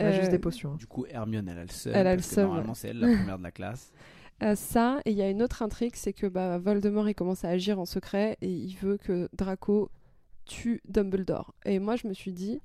Ouais, 0.00 0.12
juste 0.14 0.28
Euh, 0.28 0.30
des 0.32 0.38
potions. 0.38 0.74
Du 0.74 0.86
coup, 0.86 1.04
Hermione, 1.08 1.48
elle 1.48 1.58
a 1.58 1.62
le 1.62 1.68
seum. 1.70 1.92
Elle 1.94 2.06
a 2.06 2.16
le 2.16 2.22
seum, 2.22 2.46
Normalement, 2.46 2.70
ouais. 2.70 2.74
c'est 2.76 2.88
elle 2.88 2.98
la 2.98 3.16
première 3.16 3.38
de 3.38 3.42
la 3.44 3.50
classe. 3.52 3.92
Euh, 4.42 4.56
ça, 4.56 4.98
et 5.04 5.12
il 5.12 5.16
y 5.16 5.22
a 5.22 5.30
une 5.30 5.40
autre 5.40 5.62
intrigue, 5.62 5.92
c'est 5.94 6.12
que 6.12 6.26
bah, 6.26 6.58
Voldemort 6.58 7.08
il 7.08 7.14
commence 7.14 7.44
à 7.44 7.50
agir 7.50 7.78
en 7.78 7.84
secret 7.84 8.36
et 8.40 8.50
il 8.50 8.74
veut 8.74 8.96
que 8.96 9.28
Draco 9.34 9.88
tue 10.46 10.80
Dumbledore. 10.88 11.54
Et 11.64 11.78
moi 11.78 11.94
je 11.94 12.08
me 12.08 12.12
suis 12.12 12.32
dit, 12.32 12.60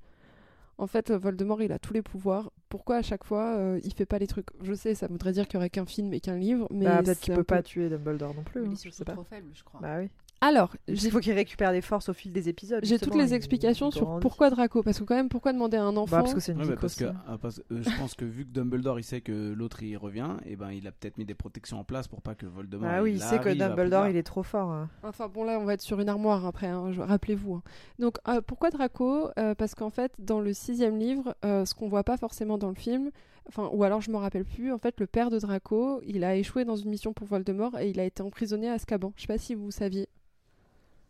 en 0.80 0.88
fait 0.88 1.12
Voldemort 1.12 1.62
il 1.62 1.72
a 1.72 1.78
tous 1.78 1.94
les 1.94 2.02
pouvoirs, 2.02 2.52
pourquoi 2.70 2.98
à 2.98 3.02
chaque 3.02 3.24
fois 3.24 3.56
euh, 3.58 3.80
il 3.84 3.94
fait 3.94 4.06
pas 4.06 4.20
les 4.20 4.28
trucs 4.28 4.48
Je 4.62 4.74
sais, 4.74 4.96
ça 4.96 5.08
voudrait 5.08 5.32
dire 5.32 5.46
qu'il 5.48 5.56
y 5.56 5.58
aurait 5.58 5.70
qu'un 5.70 5.86
film 5.86 6.14
et 6.14 6.20
qu'un 6.20 6.38
livre, 6.38 6.68
mais 6.72 6.86
Bah, 6.86 7.02
peut-être 7.04 7.20
qu'il 7.20 7.34
peut 7.34 7.44
peu- 7.44 7.56
pas 7.56 7.64
tuer 7.64 7.90
Dumbledore 7.90 8.34
non 8.34 8.44
plus. 8.44 8.64
Il 8.66 8.72
hein, 8.72 8.76
je 8.84 8.90
sais 8.90 9.06
pas. 9.06 9.14
trop 9.14 9.24
faible, 9.24 9.50
je 9.54 9.64
crois. 9.64 9.80
Bah 9.82 9.98
oui. 10.00 10.10
Alors, 10.40 10.76
Il 10.88 11.00
faut 11.12 11.20
qu'il 11.20 11.34
récupère 11.34 11.72
des 11.72 11.82
forces 11.82 12.10
au 12.10 12.14
fil 12.14 12.32
des 12.32 12.48
épisodes. 12.48 12.84
j'ai 12.86 13.00
toutes 13.00 13.16
les 13.16 13.34
explications 13.34 13.90
sur 13.90 14.06
grandit. 14.06 14.22
pourquoi 14.22 14.50
Draco, 14.52 14.84
parce 14.84 15.00
que 15.00 15.04
quand 15.04 15.16
même 15.16 15.30
pourquoi 15.30 15.52
demander 15.52 15.78
à 15.78 15.84
un 15.84 15.98
enfant 15.98 16.18
Bah, 16.18 16.22
parce 16.22 16.34
que 16.36 16.40
c'est 16.40 16.52
une 16.52 16.62
Ouais, 16.64 16.76
parce 16.80 16.94
que, 16.96 17.06
ah, 17.28 17.38
parce- 17.42 17.62
euh, 17.72 17.82
je 17.82 17.90
pense 18.00 18.14
que 18.14 18.24
vu 18.24 18.46
que 18.46 18.52
Dumbledore 18.52 19.00
il 19.00 19.04
sait 19.04 19.22
que 19.22 19.54
l'autre 19.54 19.82
il 19.82 19.98
revient, 19.98 20.30
et 20.46 20.56
ben 20.56 20.72
il 20.72 20.86
a 20.88 20.92
peut-être 20.92 21.18
mis 21.18 21.26
des 21.26 21.34
protections 21.34 21.80
en 21.80 21.84
place 21.84 22.08
pour 22.08 22.22
pas 22.22 22.36
que 22.36 22.46
Voldemort. 22.46 22.90
Ah 22.92 23.02
oui, 23.02 23.14
il 23.14 23.22
sait 23.22 23.40
que 23.40 23.50
Dumbledore 23.54 24.10
il 24.10 24.16
est 24.18 24.24
trop 24.24 24.44
fort. 24.44 24.70
hein. 24.70 24.90
Enfin 25.04 25.28
bon 25.28 25.44
là 25.44 25.60
on 25.60 25.66
va 25.66 25.74
être 25.74 25.82
sur 25.82 26.00
une 26.00 26.10
armoire 26.10 26.46
après, 26.46 26.68
hein, 26.68 26.92
rappelez-vous. 26.98 27.56
hein. 27.56 27.64
Donc 27.98 28.18
euh, 28.28 28.40
pourquoi 28.42 28.70
Draco 28.70 29.30
Euh, 29.40 29.56
Parce 29.56 29.74
qu'en 29.74 29.90
fait 29.90 30.12
dans 30.20 30.40
le 30.40 30.54
sixième 30.54 30.98
livre, 30.98 31.36
euh, 31.46 31.66
ce 31.66 31.74
qu'on 31.74 31.88
voit 31.88 32.04
pas 32.04 32.18
forcément 32.18 32.58
dans 32.60 32.70
le 32.70 32.76
film, 32.76 33.10
enfin 33.50 33.70
ou 33.74 33.84
alors 33.84 34.02
je 34.02 34.12
me 34.12 34.18
rappelle 34.18 34.46
plus, 34.46 34.72
en 34.72 34.78
fait 34.78 35.00
le 35.00 35.08
père 35.08 35.30
de 35.32 35.40
Draco, 35.40 36.00
il 36.06 36.24
a 36.24 36.36
échoué 36.36 36.64
dans 36.64 36.76
une 36.76 36.90
mission 36.92 37.12
pour 37.14 37.26
Voldemort 37.28 37.80
et 37.80 37.90
il 37.90 38.00
a 38.00 38.04
été 38.04 38.22
emprisonné 38.22 38.70
à 38.70 38.74
Azkaban. 38.74 39.14
Je 39.16 39.22
sais 39.22 39.28
pas 39.28 39.38
si 39.40 39.56
vous 39.56 39.72
saviez. 39.72 40.08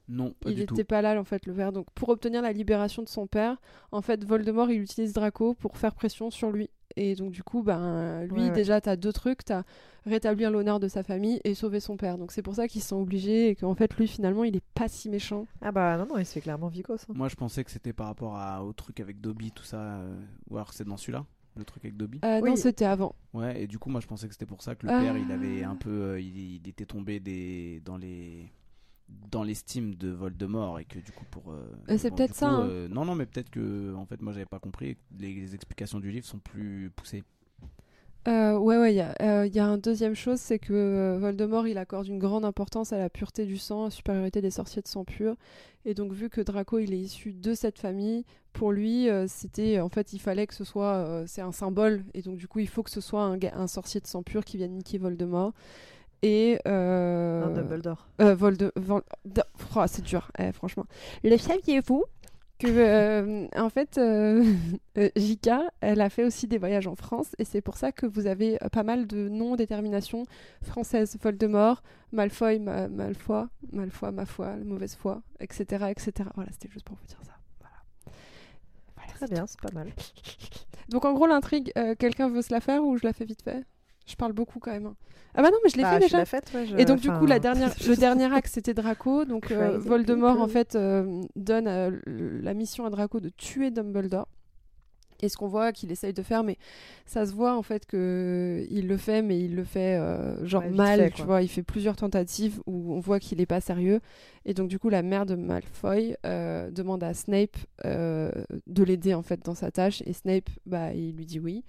Non, 0.10 0.34
pas 0.40 0.50
il 0.50 0.56
du 0.56 0.62
était 0.64 0.76
tout. 0.76 0.84
pas 0.86 1.02
là 1.02 1.20
en 1.20 1.24
fait 1.24 1.46
le 1.46 1.54
père. 1.54 1.72
Donc 1.72 1.88
pour 1.94 2.10
obtenir 2.10 2.42
la 2.42 2.52
libération 2.54 3.04
de 3.04 3.10
son 3.10 3.28
père, 3.28 3.58
en 3.92 4.02
fait 4.02 4.24
Voldemort 4.24 4.72
il 4.72 4.82
utilise 4.82 5.14
Draco 5.14 5.54
pour 5.56 5.78
faire 5.78 5.94
pression 5.96 6.30
sur 6.32 6.52
lui. 6.52 6.70
Et 6.96 7.14
donc 7.16 7.32
du 7.32 7.44
coup, 7.44 7.62
ben 7.62 8.24
lui 8.26 8.32
Ouais, 8.42 8.48
ouais. 8.48 8.52
déjà 8.52 8.80
t'as 8.82 8.96
deux 8.96 9.12
trucs, 9.14 9.44
t'as 9.46 9.64
rétablir 10.06 10.50
l'honneur 10.50 10.80
de 10.80 10.88
sa 10.88 11.04
famille 11.04 11.40
et 11.44 11.54
sauver 11.54 11.80
son 11.80 11.98
père. 11.98 12.18
Donc 12.18 12.32
c'est 12.32 12.42
pour 12.42 12.56
ça 12.56 12.68
qu'ils 12.68 12.82
sont 12.82 12.96
obligés 13.02 13.50
et 13.50 13.56
qu'en 13.56 13.76
fait 13.76 13.94
lui 13.98 14.08
finalement 14.08 14.44
il 14.46 14.56
est 14.56 14.64
pas 14.74 14.88
si 14.88 15.10
méchant. 15.10 15.46
Ah 15.62 15.72
bah 15.72 15.98
non, 15.98 16.08
non, 16.08 16.18
il 16.18 16.26
se 16.26 16.32
fait 16.34 16.42
clairement 16.42 16.70
vicos. 16.70 17.06
hein. 17.10 17.14
Moi, 17.16 17.28
je 17.28 17.36
pensais 17.36 17.64
que 17.64 17.70
c'était 17.72 17.94
par 17.94 18.08
rapport 18.08 18.36
à, 18.38 18.64
au 18.64 18.72
truc 18.74 19.00
avec 19.00 19.20
Dobby, 19.22 19.52
tout 19.52 19.64
ça. 19.66 19.78
euh, 19.82 20.20
ou 20.50 20.56
alors 20.56 20.72
c'est 20.74 20.86
dans 20.86 20.98
celui-là, 20.98 21.26
le 21.58 21.66
truc 21.66 21.84
avec 21.84 21.98
Dobby. 21.98 22.20
Euh, 22.24 22.40
Oui. 22.42 22.52
Non 22.52 22.56
c'était 22.56 22.86
avant. 22.86 23.14
Ouais, 23.34 23.62
et 23.64 23.68
du 23.68 23.78
coup, 23.78 23.90
moi, 23.90 24.00
je 24.02 24.08
pensais 24.08 24.26
que 24.28 24.34
c'était 24.34 24.46
pour 24.48 24.62
ça 24.64 24.74
que 24.76 24.88
le 24.88 24.94
Ah. 24.94 25.00
père, 25.02 25.18
il 25.18 25.32
avait 25.32 25.64
un 25.64 25.76
peu, 25.76 25.90
euh, 25.90 26.20
il, 26.22 26.56
il 26.64 26.68
était 26.70 26.86
tombé 26.86 27.20
des, 27.20 27.82
dans 27.86 27.98
les, 27.98 28.52
dans 29.10 29.44
l'estime 29.44 29.96
de 29.96 30.10
Voldemort 30.10 30.80
et 30.80 30.86
que 30.86 31.00
du 31.00 31.12
coup 31.12 31.26
pour. 31.32 31.52
euh, 31.52 31.66
Euh, 31.90 31.98
c'est 31.98 32.12
peut-être 32.12 32.36
ça, 32.36 32.48
coup, 32.48 32.56
hein. 32.56 32.68
euh, 32.70 32.88
non, 32.88 33.06
non, 33.06 33.16
mais 33.16 33.26
peut-être 33.26 33.50
que, 33.50 33.94
en 33.96 34.06
fait, 34.06 34.22
moi, 34.22 34.34
j'avais 34.34 34.46
pas 34.46 34.60
compris. 34.60 34.98
Les, 35.20 35.34
les 35.34 35.56
explications 35.56 36.00
du 36.00 36.12
livre 36.12 36.26
sont 36.26 36.40
plus 36.40 36.92
poussées. 36.96 37.24
Euh, 38.28 38.58
ouais, 38.58 38.78
ouais, 38.78 38.94
il 38.94 38.98
y, 38.98 39.02
a- 39.02 39.46
il 39.46 39.56
y 39.56 39.60
a 39.60 39.66
une 39.66 39.80
deuxième 39.80 40.14
chose, 40.14 40.40
c'est 40.40 40.60
que 40.60 41.18
Voldemort, 41.18 41.66
il 41.66 41.78
accorde 41.78 42.08
une 42.08 42.20
grande 42.20 42.44
importance 42.44 42.92
à 42.92 42.98
la 42.98 43.10
pureté 43.10 43.46
du 43.46 43.58
sang, 43.58 43.84
à 43.84 43.86
la 43.86 43.90
supériorité 43.92 44.42
des 44.42 44.52
sorciers 44.52 44.82
de 44.82 44.88
sang 44.88 45.06
pur. 45.06 45.36
Et 45.86 45.94
donc, 45.94 46.12
vu 46.12 46.30
que 46.30 46.42
Draco, 46.42 46.78
il 46.80 46.94
est 46.94 47.00
issu 47.00 47.32
de 47.32 47.54
cette 47.54 47.80
famille, 47.80 48.26
pour 48.52 48.74
lui, 48.74 49.08
c'était, 49.28 49.80
en 49.80 49.88
fait, 49.88 50.12
il 50.12 50.20
fallait 50.20 50.46
que 50.46 50.56
ce 50.56 50.66
soit, 50.66 51.24
c'est 51.26 51.42
un 51.42 51.54
symbole. 51.54 52.04
Et 52.14 52.22
donc, 52.22 52.36
du 52.38 52.50
coup, 52.50 52.60
il 52.60 52.68
faut 52.68 52.84
que 52.84 52.90
ce 52.92 53.00
soit 53.00 53.24
un, 53.24 53.40
un 53.54 53.68
sorcier 53.68 54.02
de 54.02 54.08
sang 54.08 54.24
pur 54.24 54.44
qui 54.44 54.58
vienne 54.58 54.74
niquer 54.74 54.98
Voldemort. 54.98 55.54
Et... 56.24 56.60
euh, 56.68 57.42
Non, 57.48 57.54
Dumbledore. 57.54 58.08
euh, 58.22 58.36
Volde... 58.36 58.72
Vol- 58.76 59.04
de- 59.26 59.44
Oh, 59.76 59.84
c'est 59.88 60.04
dur, 60.04 60.32
eh, 60.40 60.52
franchement. 60.52 60.86
Le 61.24 61.38
saviez-vous 61.38 62.04
que, 62.60 62.68
euh, 62.68 63.48
en 63.56 63.70
fait, 63.70 64.00
euh, 64.00 64.44
euh, 64.98 65.10
Jika, 65.16 65.62
elle 65.80 66.02
a 66.02 66.10
fait 66.10 66.24
aussi 66.24 66.48
des 66.48 66.58
voyages 66.58 66.88
en 66.88 66.96
France, 66.96 67.36
et 67.38 67.46
c'est 67.46 67.62
pour 67.62 67.78
ça 67.78 67.92
que 67.92 68.08
vous 68.08 68.26
avez 68.26 68.62
euh, 68.64 68.70
pas 68.70 68.82
mal 68.84 69.06
de 69.06 69.30
noms, 69.30 69.56
déterminations 69.56 70.24
françaises. 70.64 71.18
Voldemort, 71.22 71.84
Malfoy, 72.12 72.58
ma, 72.58 72.88
Malfoy, 72.88 73.46
Malfoy, 73.72 74.12
ma 74.12 74.26
foi, 74.26 74.56
la 74.56 74.64
mauvaise 74.64 74.96
foi, 74.96 75.22
etc., 75.40 75.86
etc. 75.92 76.30
Voilà, 76.34 76.50
c'était 76.52 76.70
juste 76.70 76.86
pour 76.86 76.98
vous 76.98 77.06
dire 77.06 77.20
ça. 77.24 77.34
Voilà. 77.60 77.76
Voilà, 78.96 79.14
Très 79.14 79.28
bien, 79.28 79.46
c'est 79.46 79.62
pas 79.62 79.72
mal. 79.74 79.92
donc 80.90 81.06
en 81.06 81.14
gros 81.14 81.28
l'intrigue, 81.28 81.72
quelqu'un 82.00 82.28
veut 82.28 82.42
se 82.42 82.52
la 82.52 82.60
faire 82.62 82.84
ou 82.84 82.98
je 82.98 83.06
la 83.06 83.14
fais 83.14 83.26
vite 83.26 83.44
fait? 83.44 83.64
Je 84.08 84.16
parle 84.16 84.34
beaucoup 84.34 84.60
quand 84.60 84.72
même. 84.72 84.86
hein. 84.88 84.96
Ah 85.36 85.44
bah 85.44 85.50
non 85.52 85.58
mais 85.64 85.70
je 85.70 85.78
l'ai 85.78 85.84
Bah, 85.84 85.94
fait 85.96 86.00
déjà. 86.00 86.18
l'as 86.18 86.26
faite, 86.26 86.52
ouais, 86.56 86.66
je- 86.66 86.78
Et 86.78 86.86
donc 86.86 87.00
du 87.00 87.12
coup 87.12 87.26
la 87.28 87.38
dernière, 87.40 87.70
le 87.88 87.96
dernier 87.96 88.34
axe 88.34 88.54
c'était 88.54 88.74
Draco. 88.74 89.26
Donc 89.26 89.52
euh, 89.52 89.78
Voldemort 89.78 90.42
en 90.42 90.48
fait 90.48 90.76
euh, 90.76 91.22
donne 91.36 91.68
euh, 91.68 91.92
la 92.08 92.54
mission 92.56 92.86
à 92.86 92.90
Draco 92.90 93.20
de 93.20 93.30
tuer 93.30 93.70
Dumbledore. 93.70 94.28
Et 95.24 95.30
ce 95.30 95.38
qu'on 95.38 95.48
voit 95.48 95.72
qu'il 95.72 95.92
essaye 95.92 96.14
de 96.14 96.22
faire, 96.22 96.44
mais 96.44 96.58
ça 97.08 97.26
se 97.26 97.34
voit 97.34 97.56
en 97.58 97.64
fait 97.64 97.88
que 97.88 98.66
il 98.70 98.88
le 98.88 98.98
fait, 98.98 99.24
mais 99.24 99.40
il 99.40 99.56
le 99.56 99.64
fait 99.64 100.00
genre 100.44 100.62
Ouais, 100.64 100.70
mal, 100.70 101.00
fait, 101.00 101.10
tu 101.12 101.24
vois. 101.24 101.42
Il 101.42 101.48
fait 101.48 101.64
plusieurs 101.64 101.96
tentatives 101.96 102.60
où 102.68 102.94
on 102.94 103.00
voit 103.00 103.20
qu'il 103.20 103.42
est 103.42 103.48
pas 103.48 103.60
sérieux. 103.60 104.00
Et 104.46 104.54
donc 104.54 104.68
du 104.70 104.78
coup 104.78 104.90
la 104.90 105.02
mère 105.02 105.26
de 105.26 105.34
Malfoy 105.34 106.16
demande 106.24 107.04
à 107.04 107.14
Snape 107.16 107.58
de 107.84 108.84
l'aider 108.84 109.16
en 109.16 109.24
fait 109.24 109.44
dans 109.44 109.56
sa 109.56 109.72
tâche. 109.72 110.04
Et 110.06 110.14
Snape, 110.14 110.50
bah 110.68 110.94
il 110.94 111.16
lui 111.16 111.26
dit 111.26 111.40
oui. 111.40 111.64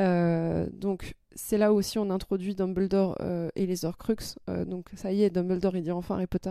Euh, 0.00 0.66
donc 0.72 1.14
c'est 1.34 1.58
là 1.58 1.72
aussi 1.72 1.98
on 1.98 2.10
introduit 2.10 2.54
Dumbledore 2.54 3.16
euh, 3.20 3.48
et 3.56 3.66
les 3.66 3.84
Horcruxes. 3.84 4.38
Euh, 4.48 4.64
donc 4.64 4.86
ça 4.94 5.12
y 5.12 5.22
est, 5.22 5.30
Dumbledore 5.30 5.76
il 5.76 5.82
dit 5.82 5.90
enfin 5.90 6.16
Harry 6.16 6.26
Potter, 6.26 6.50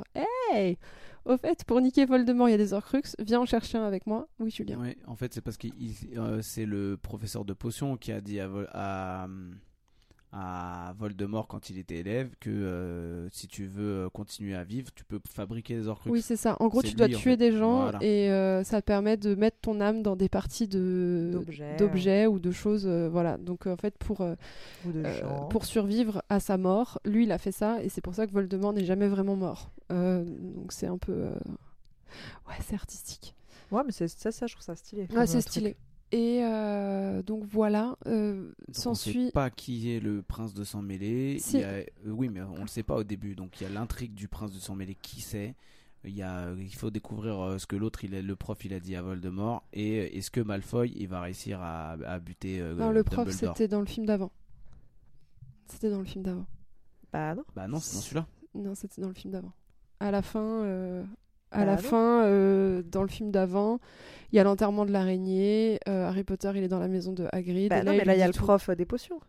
hey, 0.54 0.78
au 1.26 1.38
fait 1.38 1.64
pour 1.66 1.82
niquer 1.82 2.06
Voldemort 2.06 2.50
il 2.50 2.52
y 2.52 2.56
a 2.56 2.58
des 2.58 2.74
Horcruxes, 2.74 3.16
viens 3.20 3.42
en 3.42 3.46
chercher 3.46 3.78
un 3.78 3.86
avec 3.86 4.08
moi. 4.08 4.28
Oui 4.40 4.52
Julien. 4.52 4.80
Ouais, 4.80 4.98
en 5.08 5.16
fait, 5.16 5.34
c'est 5.34 5.42
parce 5.42 5.58
que 5.58 5.68
c'est 6.42 6.66
le 6.66 6.98
professeur 6.98 7.46
de 7.46 7.54
potions 7.54 7.98
qui 7.98 8.12
a 8.12 8.22
dit 8.22 8.40
à, 8.40 8.50
à, 8.72 9.28
à 10.34 10.94
Voldemort 10.98 11.48
quand 11.48 11.70
il 11.70 11.78
était 11.78 11.96
élève 11.98 12.30
que 12.40 12.50
euh, 12.50 13.30
si 13.32 13.48
tu 13.48 13.66
veux 13.66 14.06
euh, 14.06 14.10
continuer 14.10 14.56
à 14.56 14.64
vivre, 14.66 14.90
tu 14.94 15.04
peux 15.06 15.20
fabriquer 15.30 15.76
des 15.78 15.88
Horcruxes. 15.88 16.12
Oui 16.12 16.22
c'est 16.22 16.36
ça. 16.36 16.58
En 16.60 16.68
gros 16.68 16.82
tu 16.84 16.96
dois 16.96 17.06
en 17.08 17.10
tuer 17.10 17.32
fait. 17.32 17.38
des 17.38 17.52
gens 17.54 17.84
Voilà. 17.84 18.00
et 18.04 18.30
euh, 18.30 18.64
ça 18.64 18.82
permet 18.82 19.16
de 19.18 19.36
mettre 19.36 19.58
ton 19.62 19.80
âme 19.80 20.04
dans 20.04 20.16
des 20.18 20.28
parties 20.30 20.68
de 20.68 21.32
D'objets, 21.78 22.28
ou 22.28 22.40
de 22.40 22.52
choses. 22.52 22.86
euh, 22.86 23.08
voilà. 23.10 23.38
Donc 23.38 23.68
en 23.68 23.78
fait 23.78 23.98
pour 23.98 24.22
euh, 24.22 24.36
Ou 24.86 24.92
de 24.92 25.04
Euh, 25.06 25.20
gens. 25.22 25.46
pour 25.48 25.66
survivre 25.66 26.22
à 26.30 26.40
sa 26.42 26.58
mort. 26.58 27.00
Lui, 27.06 27.24
il 27.24 27.32
a 27.32 27.38
fait 27.38 27.52
ça, 27.54 27.82
et 27.82 27.90
c'est 27.90 28.02
pour 28.02 28.14
ça 28.14 28.28
que 28.28 28.32
Voldemort 28.34 28.74
n'est 28.74 28.86
jamais 28.86 29.08
vraiment 29.08 29.36
mort. 29.38 29.72
Euh, 29.92 30.24
donc 30.26 30.74
c'est 30.74 30.88
un 30.88 30.98
peu... 30.98 31.14
euh, 31.14 31.32
Ouais, 32.48 32.56
c'est 32.68 32.76
artistique. 32.76 33.34
Ouais, 33.72 33.82
mais 33.86 33.92
c'est 33.92 34.08
ça, 34.08 34.32
ça, 34.32 34.48
je 34.48 34.54
trouve 34.54 34.64
ça 34.66 34.76
stylé. 34.76 35.08
Ouais, 35.14 35.26
c'est 35.28 35.40
truc. 35.40 35.50
stylé. 35.50 35.78
Et 36.14 36.40
euh, 36.44 37.22
donc 37.22 37.44
voilà, 37.44 37.98
euh, 38.08 38.46
Donc, 38.46 38.54
on 38.70 38.74
s'ensuit... 38.74 39.26
sait 39.26 39.32
pas 39.32 39.50
qui 39.50 39.92
est 39.94 40.00
le 40.00 40.22
prince 40.22 40.54
de 40.54 40.64
sang 40.64 40.82
mêlé. 40.82 41.38
Si. 41.40 41.62
A- 41.62 41.68
euh, 41.68 41.84
oui, 42.06 42.30
mais 42.30 42.42
on 42.42 42.62
le 42.62 42.68
sait 42.68 42.84
pas 42.84 42.96
au 42.96 43.04
début. 43.04 43.36
Donc 43.36 43.60
il 43.60 43.64
y 43.64 43.68
a 43.68 43.70
l'intrigue 43.70 44.14
du 44.14 44.28
prince 44.30 44.54
de 44.54 44.60
sang 44.60 44.76
mêlé. 44.76 44.96
Qui 44.96 45.20
c'est? 45.22 45.54
Il, 46.06 46.16
y 46.16 46.22
a, 46.24 46.54
il 46.54 46.74
faut 46.74 46.92
découvrir 46.92 47.40
euh, 47.42 47.58
ce 47.58 47.68
que 47.68 47.76
l'autre, 47.76 48.06
il 48.06 48.16
a- 48.16 48.22
le 48.22 48.36
prof, 48.38 48.64
il 48.64 48.74
a 48.74 48.80
dit 48.80 48.96
à 48.96 49.02
Voldemort. 49.02 49.64
Et 49.74 50.18
est-ce 50.18 50.32
que 50.32 50.40
Malfoy, 50.40 50.94
il 50.96 51.08
va 51.10 51.20
réussir 51.20 51.60
à, 51.62 51.92
à 51.92 52.20
buter 52.20 52.62
euh, 52.62 52.74
Non, 52.76 52.92
le 52.92 53.04
prof, 53.04 53.30
c'était 53.32 53.68
dans 53.68 53.82
le 53.82 53.86
film 53.88 54.06
d'avant. 54.06 54.32
C'était 55.66 55.90
dans 55.90 56.00
le 56.00 56.06
film 56.06 56.24
d'avant. 56.24 56.46
Bah 57.12 57.36
non. 57.36 57.44
Bah 57.56 57.68
non, 57.68 57.80
c'est 57.80 57.96
dans 57.96 58.02
celui-là. 58.02 58.28
Non, 58.56 58.76
c'était 58.76 59.02
dans 59.02 59.10
le 59.10 59.14
film 59.14 59.34
d'avant. 59.34 59.52
À 60.00 60.12
la 60.12 60.22
fin, 60.22 60.64
euh, 60.64 61.04
À 61.52 61.62
Ah 61.62 61.66
la 61.66 61.72
non. 61.76 61.82
fin, 61.82 62.24
euh, 62.26 62.82
dans 62.86 63.02
le 63.04 63.08
film 63.08 63.32
d'avant, 63.32 63.80
il 64.32 64.36
y 64.36 64.40
a 64.40 64.44
l'enterrement 64.44 64.86
de 64.86 64.92
l'araignée. 64.92 65.80
euh, 65.88 66.08
Harry 66.08 66.24
Potter, 66.24 66.52
il 66.56 66.64
est 66.64 66.68
dans 66.68 66.80
la 66.80 66.90
maison 66.90 67.14
de 67.14 67.26
Hagrid. 67.32 67.70
Bah 67.70 67.80
et 67.80 67.84
non, 67.84 67.92
mais 67.94 68.04
là, 68.04 68.16
il 68.16 68.20
y 68.20 68.24
a 68.24 68.28
le 68.28 68.34
tout. 68.34 68.44
prof 68.44 68.68
euh, 68.70 68.76
des 68.76 68.86
potions. 68.86 69.20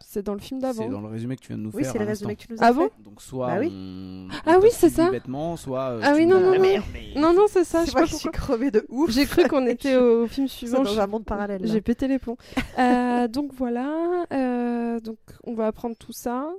C'est 0.00 0.22
dans 0.24 0.34
le 0.34 0.40
film 0.40 0.60
C'est 0.60 0.66
d'avant. 0.66 0.88
dans 0.88 1.00
le 1.00 1.06
résumé 1.08 1.36
que 1.36 1.40
tu 1.42 1.48
viens 1.48 1.58
de 1.58 1.62
nous 1.62 1.70
Oui, 1.72 1.84
faire. 1.84 1.92
c'est 1.92 1.98
à 1.98 2.02
le 2.02 2.08
résumé 2.08 2.34
que 2.34 2.42
tu 2.42 2.52
nous 2.52 2.58
as 2.60 2.66
Ah 2.66 2.72
fait. 2.72 2.74
bon? 2.78 2.90
Donc 2.98 3.22
soit 3.22 3.46
Bah 3.46 3.56
oui. 3.60 3.70
on... 3.72 4.28
Ah 4.44 4.58
oui, 4.60 4.68
c'est 4.72 4.90
ça. 4.90 5.10
bêtement, 5.10 5.56
soit 5.56 5.90
euh, 5.90 6.00
Ah 6.02 6.12
oui, 6.16 6.26
non, 6.26 6.40
non, 6.40 6.54
non. 6.54 6.60
merde. 6.60 6.84
Non, 7.14 7.32
non, 7.32 7.46
c'est 7.48 7.62
ça. 7.64 7.80
Je 7.80 7.84
C'est 7.86 7.90
sais 7.92 7.96
moi 7.96 8.02
pas 8.02 8.08
qui 8.08 8.14
suis 8.16 8.28
pourquoi. 8.30 8.46
crevée 8.56 8.70
de 8.72 8.84
ouf. 8.88 9.10
J'ai 9.12 9.26
cru 9.26 9.46
qu'on 9.48 9.64
était 9.66 9.94
au 9.96 10.26
film 10.26 10.48
C'est 10.48 10.56
suivant. 10.56 10.82
dans 10.82 10.90
Je- 10.90 11.00
un 11.00 11.06
monde 11.06 11.24
parallèle. 11.24 11.62
là. 11.62 11.68
J'ai 11.72 11.80
pété 11.80 12.08
les 12.08 12.18
plombs. 12.18 12.36
Euh, 12.80 13.28
donc 13.28 13.52
voilà, 13.54 14.24
euh, 14.32 14.98
donc 15.00 15.18
on 15.44 15.54
va 15.54 15.68
apprendre 15.68 15.94
tout 15.96 16.12
ça. 16.12 16.50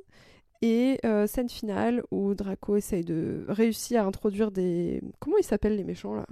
Et 0.62 1.00
euh, 1.06 1.28
scène 1.28 1.50
finale 1.50 2.04
où 2.12 2.34
Draco 2.34 2.76
essaye 2.76 3.04
de 3.04 3.46
réussir 3.48 4.04
à 4.04 4.06
introduire 4.06 4.52
des... 4.52 5.02
Comment 5.20 5.38
ils 5.38 5.44
s'appellent 5.44 5.76
les 5.76 5.84
méchants 5.84 6.16
là? 6.16 6.26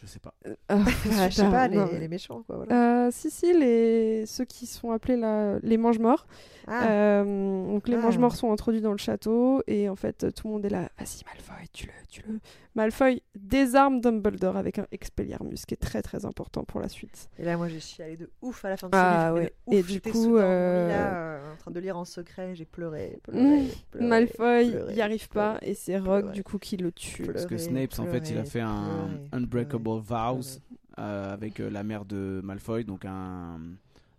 Je 0.00 0.06
sais 0.06 0.18
pas. 0.18 0.32
Euh, 0.46 0.54
Ah, 0.68 0.78
je 1.04 1.10
sais 1.10 1.28
putain, 1.28 1.50
pas, 1.50 1.68
les 1.68 2.08
méchants, 2.08 2.42
quoi. 2.46 2.56
Voilà. 2.56 3.06
Euh, 3.06 3.10
si, 3.12 3.30
si, 3.30 3.52
les... 3.52 4.24
ceux 4.24 4.44
qui 4.46 4.66
sont 4.66 4.92
appelés 4.92 5.16
là, 5.16 5.58
les 5.62 5.76
mange-morts. 5.76 6.26
Ah, 6.72 6.88
Euh, 6.88 7.66
donc 7.66 7.88
les 7.88 7.96
Ah. 7.96 8.00
mange-morts 8.00 8.36
sont 8.36 8.52
introduits 8.52 8.80
dans 8.80 8.92
le 8.92 8.98
château 8.98 9.62
et 9.66 9.88
en 9.88 9.96
fait 9.96 10.32
tout 10.34 10.46
le 10.46 10.52
monde 10.54 10.64
est 10.64 10.70
là. 10.70 10.88
Vas-y 10.98 11.22
Malfoy, 11.26 11.66
tu 11.72 11.86
le, 11.86 11.92
tu 12.08 12.22
le. 12.28 12.38
Malfoy 12.76 13.22
désarme 13.34 14.00
Dumbledore 14.00 14.56
avec 14.56 14.78
un 14.78 14.86
Expelliarmus 14.92 15.56
qui 15.66 15.74
est 15.74 15.76
très 15.80 16.00
très 16.02 16.24
important 16.24 16.62
pour 16.62 16.78
la 16.80 16.88
suite. 16.88 17.28
Et 17.38 17.44
là, 17.44 17.56
moi, 17.56 17.66
j'ai 17.68 17.80
chialé 17.80 18.16
de 18.16 18.30
ouf 18.42 18.64
à 18.64 18.68
la 18.68 18.76
fin 18.76 18.88
de 18.88 18.94
ce 18.94 19.00
Ah 19.00 19.24
livre. 19.32 19.38
ouais. 19.40 19.44
de 19.46 19.52
ouf. 19.66 19.74
Et 19.74 19.82
du 19.92 20.00
coup, 20.00 20.36
euh, 20.36 20.88
là, 20.88 21.14
euh, 21.14 21.52
en 21.52 21.56
train 21.56 21.70
de 21.72 21.80
lire 21.80 21.98
en 21.98 22.04
secret, 22.04 22.54
j'ai 22.54 22.64
pleuré, 22.66 23.18
pleuré, 23.24 23.40
Mmh. 23.62 23.68
pleuré, 23.90 24.06
Malfoy 24.06 24.70
pleurer, 24.70 24.94
n'y 24.94 25.00
arrive 25.02 25.28
pas 25.28 25.58
et 25.62 25.74
c'est 25.74 25.98
Rogue 25.98 26.30
du 26.30 26.44
coup 26.44 26.58
qui 26.58 26.76
le 26.76 26.92
tue. 26.92 27.24
Parce 27.24 27.46
que 27.46 27.58
Snape, 27.58 27.98
en 27.98 28.06
fait, 28.06 28.30
il 28.30 28.38
a 28.38 28.44
fait 28.44 28.60
un 28.60 29.10
Unbreakable 29.32 29.98
Vows 30.00 30.60
euh, 31.00 31.32
avec 31.34 31.58
euh, 31.58 31.68
la 31.70 31.82
mère 31.82 32.04
de 32.04 32.40
Malfoy, 32.44 32.84
donc 32.84 33.04
un, 33.04 33.58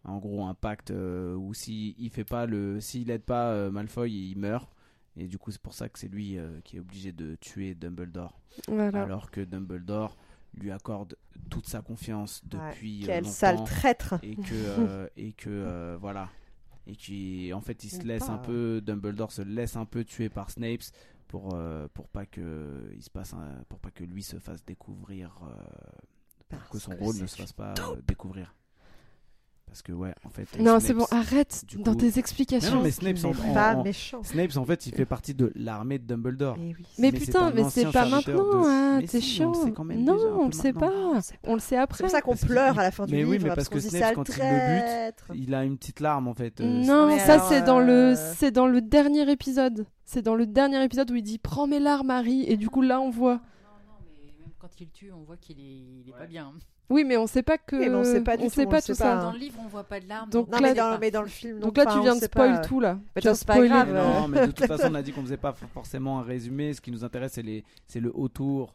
en 0.04 0.18
gros 0.20 0.46
un 0.46 0.54
pacte 0.54 0.92
euh, 0.92 1.36
où 1.36 1.54
s'il 1.54 1.94
il 2.00 2.10
fait 2.10 2.24
pas 2.24 2.46
le, 2.46 2.80
s'il 2.80 3.10
aide 3.12 3.24
pas 3.24 3.50
euh, 3.52 3.72
Malfoy, 3.72 4.12
il 4.12 4.38
meurt. 4.38 4.70
Et 5.18 5.28
du 5.28 5.38
coup, 5.38 5.52
c'est 5.52 5.62
pour 5.62 5.74
ça 5.74 5.90
que 5.90 6.00
c'est 6.00 6.08
lui 6.08 6.38
euh, 6.38 6.62
qui 6.64 6.78
est 6.78 6.80
obligé 6.80 7.12
de 7.12 7.36
tuer 7.36 7.76
Dumbledore, 7.76 8.40
Voilà. 8.70 9.04
alors 9.04 9.30
que 9.30 9.42
Dumbledore 9.42 10.16
lui 10.54 10.72
accorde 10.72 11.18
toute 11.50 11.68
sa 11.68 11.82
confiance 11.82 12.42
Ouais, 12.54 12.60
depuis 12.70 13.04
euh, 13.04 13.08
Quel 13.08 13.24
longtemps 13.24 13.34
sale 13.36 13.64
traître 13.66 14.14
et 14.24 14.36
que 14.36 15.10
et 15.18 15.34
que 15.34 15.98
voilà 16.00 16.30
et 16.88 16.96
qui 16.96 17.52
en 17.54 17.62
fait 17.62 17.84
il 17.84 17.90
se 17.90 18.02
laisse 18.04 18.26
pas. 18.26 18.32
un 18.34 18.38
peu 18.38 18.82
Dumbledore 18.84 19.32
se 19.32 19.42
laisse 19.44 19.76
un 19.76 19.86
peu 19.86 20.04
tuer 20.04 20.30
par 20.30 20.50
Snape 20.50 20.82
pour 21.28 21.54
euh, 21.56 21.88
pour 21.94 22.08
pas 22.10 22.26
que 22.26 22.90
il 22.96 23.04
se 23.04 23.10
passe 23.10 23.34
un- 23.34 23.64
pour 23.70 23.80
pas 23.80 23.92
que 23.92 24.04
lui 24.04 24.24
se 24.24 24.40
fasse 24.40 24.66
découvrir 24.66 25.40
euh, 25.44 25.64
pour 26.50 26.70
que 26.70 26.80
son 26.80 26.92
que 26.92 26.98
rôle 27.04 27.18
ne 27.18 27.28
se 27.28 27.36
fasse 27.36 27.54
pas 27.54 27.74
euh, 27.80 28.02
découvrir 28.08 28.54
parce 29.72 29.82
que 29.84 29.94
ouais 29.94 30.14
en 30.26 30.30
fait 30.30 30.44
Non, 30.60 30.80
Snape- 30.80 30.82
c'est 30.82 30.94
bon, 30.94 31.06
arrête 31.12 31.64
dans 31.80 31.94
coup- 31.94 32.00
tes 32.00 32.20
explications. 32.20 32.70
Mais 32.72 32.76
non, 32.78 32.84
mais 32.84 32.92
Snape 32.92 33.18
en, 33.24 33.32
est 33.32 33.50
en- 33.50 33.54
pas 33.54 33.76
en- 33.78 33.84
méchant. 33.84 34.22
Snape 34.22 34.58
en 34.58 34.66
fait 34.66 34.86
il 34.86 34.94
fait 34.94 35.06
partie 35.06 35.34
de 35.34 35.54
l'armée 35.56 35.98
de 35.98 36.04
Dumbledore 36.06 36.58
Eh 36.60 36.62
oui. 36.62 36.76
Mais 37.00 37.12
mais 37.12 37.20
c'est 37.20 37.26
putain, 37.26 37.52
mais 37.56 37.64
c'est 37.70 37.90
pas 37.90 38.06
maintenant, 38.06 38.62
de- 38.64 38.68
hein, 38.68 38.98
Mais 39.00 39.08
t'es 39.08 39.22
si, 39.22 39.42
on 39.44 39.48
le 39.50 39.54
chiant. 39.56 39.66
sait 39.66 39.72
quand 39.72 39.84
même 39.86 40.04
non, 40.04 40.18
on 40.42 40.46
le 40.48 40.52
sait 40.52 40.74
pas. 40.74 40.92
on 41.48 41.54
le 41.54 41.60
sait 41.62 41.68
C'est 41.70 41.78
après. 41.78 42.04
pour 42.04 42.12
ça 42.12 42.20
qu'on 42.22 42.32
Parce 42.32 42.42
qu'il- 42.42 42.50
pleure 42.50 42.78
à 42.78 42.84
la 42.84 42.92
fin 42.92 43.06
du 43.06 43.14
Mais 43.14 43.20
livre. 43.20 43.30
oui, 43.32 43.40
mais 43.42 43.50
parce 43.56 43.70
que 43.70 43.80
Snape, 43.80 44.14
quand 44.16 44.28
il 44.28 44.36
le 44.40 45.08
bute, 45.10 45.24
il 45.48 45.56
a 45.56 45.64
une 45.64 45.78
petite 45.78 46.02
larme 46.02 46.28
en 46.28 46.34
fait 46.34 46.60
euh, 46.60 46.66
Non, 46.66 47.08
mais 47.08 47.20
ça 47.20 47.40
c'est 47.40 47.62
dans 47.62 47.80
le 47.80 47.92
euh, 48.14 48.34
c'est 48.36 48.52
dans 48.52 48.68
le 48.68 48.82
dernier 48.82 49.32
épisode. 49.32 49.86
C'est 50.04 50.22
dans 50.22 50.36
le 50.36 50.46
dernier 50.46 50.84
épisode 50.84 51.10
où 51.12 51.16
il 51.16 51.24
dit 51.24 51.38
prends 51.38 51.66
mes 51.68 51.80
larmes 51.80 52.10
Harry 52.10 52.44
et 52.46 52.58
du 52.58 52.70
coup 52.70 52.82
là 52.82 53.00
on 53.00 53.10
voit. 53.10 53.36
Non, 53.36 53.40
non, 53.88 53.94
mais 54.18 54.26
même 54.44 54.52
quand 54.60 54.68
il 54.82 54.86
le 54.88 54.92
tue, 54.92 55.12
on 55.14 55.24
voit 55.24 55.38
qu'il 55.38 55.58
est, 55.60 55.64
il 55.64 56.04
est 56.10 56.12
pas 56.18 56.26
bien. 56.28 56.52
Oui, 56.90 57.06
mais 57.06 57.16
on 57.16 57.26
sait 57.26 57.42
pas 57.44 57.58
que 57.58 57.78
Oui, 57.78 57.88
mais 57.88 57.96
on 57.96 58.04
sait 58.04 58.22
pas 58.22 58.36
du 58.36 58.44
on 58.44 58.48
tout, 58.48 58.54
sait 58.56 58.66
on 58.66 58.70
pas 58.70 58.76
le 58.78 58.82
tout 58.82 58.88
sait 58.88 58.94
ça. 58.96 59.04
pas, 59.06 59.14
hein. 59.14 59.24
Dans 59.24 59.32
le 59.32 59.38
livre, 59.38 59.56
on 59.64 59.68
voit 59.68 59.84
pas 59.86 60.00
de 60.02 60.08
larmes. 60.10 60.30
Donc 60.30 60.48
Non, 60.50 60.58
là, 60.58 60.62
mais 60.62 60.74
dans, 60.74 60.98
mais 61.00 61.12
dans 61.12 61.22
le 61.22 61.28
film. 61.30 61.60
Donc 61.60 61.78
là 61.78 61.86
tu 61.86 61.98
on 61.98 62.02
viens 62.02 62.16
de 62.16 62.20
spoil 62.22 62.52
pas, 62.54 62.60
euh, 62.60 62.64
tout 62.68 62.80
là. 62.82 62.98
Mais 63.16 63.22
Tu 63.22 63.28
as 63.28 63.32
attends, 63.32 63.40
c'est 63.40 63.48
pas 63.48 63.54
spoilé. 63.54 63.70
grave, 63.70 63.96
euh, 63.96 64.20
non, 64.20 64.28
mais 64.28 64.48
de 64.48 64.52
toute 64.52 64.66
façon, 64.66 64.88
on 64.92 64.96
a 64.96 65.02
dit 65.02 65.14
qu'on 65.14 65.22
faisait 65.22 65.38
pas 65.38 65.54
forcément 65.74 66.20
un 66.20 66.24
résumé. 66.24 66.74
Ce 66.74 66.82
qui 66.82 66.92
nous 66.92 67.06
intéresse, 67.06 67.32
c'est 67.34 67.42
les, 67.44 67.64
c'est 67.88 68.02
le 68.02 68.12
autour. 68.14 68.74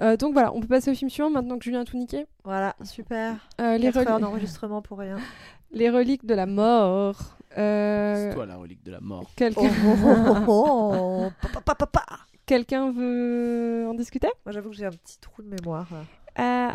Euh, 0.00 0.16
donc 0.16 0.32
voilà, 0.32 0.54
on 0.54 0.60
peut 0.60 0.68
passer 0.68 0.90
au 0.90 0.94
film 0.94 1.10
suivant 1.10 1.28
maintenant 1.28 1.58
que 1.58 1.64
Julien 1.64 1.80
a 1.80 1.84
tout 1.84 1.98
niqué. 1.98 2.24
Voilà, 2.44 2.74
super. 2.82 3.34
Euh, 3.60 3.76
les, 3.76 3.92
4 3.92 3.96
heures 3.98 4.16
reli- 4.16 4.20
d'enregistrement 4.22 4.80
pour 4.80 4.98
rien. 4.98 5.16
les 5.72 5.90
reliques 5.90 6.24
de 6.24 6.34
la 6.34 6.46
mort. 6.46 7.36
Euh, 7.58 8.28
C'est 8.30 8.34
toi 8.34 8.46
la 8.46 8.56
relique 8.56 8.82
de 8.84 8.92
la 8.92 9.00
mort. 9.00 9.24
Quelqu'un 9.36 9.62
Oh, 9.84 10.04
oh, 10.06 10.44
oh, 10.46 10.94
oh, 11.26 11.30
pa, 11.42 11.48
pa, 11.48 11.60
pa, 11.60 11.74
pa, 11.74 11.86
pa. 11.86 12.06
quelqu'un 12.46 12.90
veut 12.92 13.86
en 13.90 13.94
discuter? 13.94 14.28
Moi, 14.46 14.52
j'avoue 14.52 14.70
que 14.70 14.76
j'ai 14.76 14.86
un 14.86 14.90
petit 14.90 15.18
trou 15.18 15.42
de 15.42 15.48
mémoire. 15.48 15.86
là. 15.90 15.98
Euh, 16.38 16.70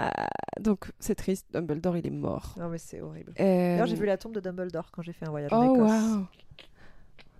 Donc 0.59 0.91
c'est 0.99 1.15
triste, 1.15 1.47
Dumbledore 1.53 1.97
il 1.97 2.07
est 2.07 2.11
mort. 2.11 2.55
Non, 2.57 2.69
mais 2.69 2.77
c'est 2.77 3.01
horrible. 3.01 3.33
Euh, 3.39 3.43
D'ailleurs, 3.43 3.87
j'ai 3.87 3.95
vu 3.95 4.05
la 4.05 4.17
tombe 4.17 4.33
de 4.33 4.39
Dumbledore 4.39 4.91
quand 4.91 5.01
j'ai 5.01 5.13
fait 5.13 5.25
un 5.25 5.31
voyage 5.31 5.51
en 5.53 5.67
Oh 5.67 5.75
Écosse. 5.75 5.89
waouh, 5.91 6.25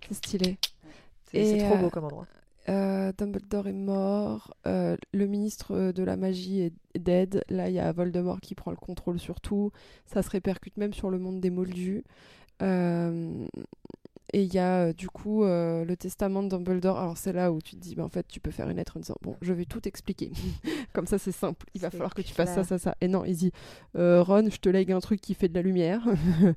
c'est 0.08 0.14
stylé. 0.16 0.58
C'est 1.32 1.58
trop 1.58 1.76
euh, 1.76 1.82
beau 1.82 1.90
comme 1.90 2.06
endroit. 2.06 2.28
Euh, 2.70 3.12
Dumbledore 3.18 3.68
est 3.68 3.74
mort, 3.74 4.56
le 4.66 5.26
ministre 5.26 5.92
de 5.92 6.04
la 6.04 6.16
magie 6.18 6.62
est 6.62 6.74
est 6.96 7.00
dead, 7.00 7.44
là 7.50 7.68
il 7.70 7.76
y 7.76 7.80
a 7.80 7.92
Voldemort 7.92 8.40
qui 8.40 8.56
prend 8.56 8.72
le 8.72 8.78
contrôle 8.78 9.20
sur 9.20 9.42
tout, 9.42 9.72
ça 10.06 10.24
se 10.24 10.30
répercute 10.30 10.78
même 10.78 10.94
sur 10.94 11.10
le 11.10 11.20
monde 11.20 11.42
des 11.42 11.50
Moldus. 11.50 12.04
Et 14.36 14.42
il 14.42 14.54
y 14.54 14.60
a 14.60 14.88
euh, 14.88 14.94
du 14.94 15.08
coup 15.08 15.46
euh, 15.46 15.86
le 15.86 15.96
testament 15.96 16.44
de 16.44 16.50
Dumbledore, 16.50 17.00
alors 17.00 17.18
c'est 17.18 17.32
là 17.32 17.54
où 17.54 17.62
tu 17.62 17.78
te 17.78 17.82
dis, 17.82 17.96
bah, 17.96 18.04
en 18.04 18.10
fait 18.10 18.28
tu 18.28 18.42
peux 18.42 18.52
faire 18.52 18.70
une 18.70 18.76
lettre 18.76 18.98
en 18.98 19.00
disant, 19.00 19.16
bon 19.22 19.38
je 19.42 19.54
vais 19.54 19.64
tout 19.64 19.88
expliquer, 19.88 20.30
comme 20.94 21.08
ça 21.08 21.18
c'est 21.18 21.32
simple, 21.32 21.66
il 21.74 21.80
va 21.80 21.90
falloir 21.90 22.14
que 22.14 22.22
tu 22.22 22.34
fasses 22.34 22.54
ça, 22.54 22.66
ça, 22.66 22.78
ça. 22.78 22.96
Et 23.00 23.08
non, 23.08 23.24
il 23.24 23.38
dit, 23.38 23.54
euh, 23.98 24.22
Ron 24.22 24.50
je 24.50 24.58
te 24.58 24.68
lègue 24.68 24.92
un 24.92 25.00
truc 25.00 25.22
qui 25.22 25.36
fait 25.36 25.48
de 25.48 25.54
la 25.54 25.62
lumière, 25.62 26.06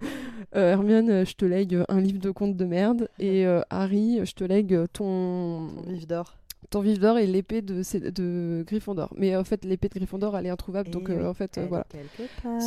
Hermione 0.52 1.24
je 1.24 1.34
te 1.34 1.44
lègue 1.44 1.84
un 1.88 2.00
livre 2.00 2.18
de 2.18 2.32
contes 2.32 2.56
de 2.56 2.64
merde, 2.64 3.08
et 3.20 3.46
Harry 3.70 4.26
je 4.26 4.34
te 4.34 4.42
lègue 4.42 4.76
ton 4.92 5.68
Ton 5.68 5.92
vif 5.92 6.08
d'or. 6.08 6.36
ton 6.70 6.80
vif 6.80 6.98
d'or 6.98 7.18
et 7.18 7.28
l'épée 7.28 7.62
de, 7.62 8.64
Gryffondor. 8.66 9.12
Mais 9.16 9.36
en 9.36 9.44
fait, 9.44 9.64
l'épée 9.64 9.88
de 9.88 9.94
Gryffondor, 9.94 10.36
elle 10.36 10.46
est 10.46 10.50
introuvable, 10.50 10.88
Et 10.88 10.92
donc 10.92 11.06
oui, 11.08 11.14
euh, 11.14 11.30
en 11.30 11.34
fait, 11.34 11.58
euh, 11.58 11.66
voilà. 11.68 11.86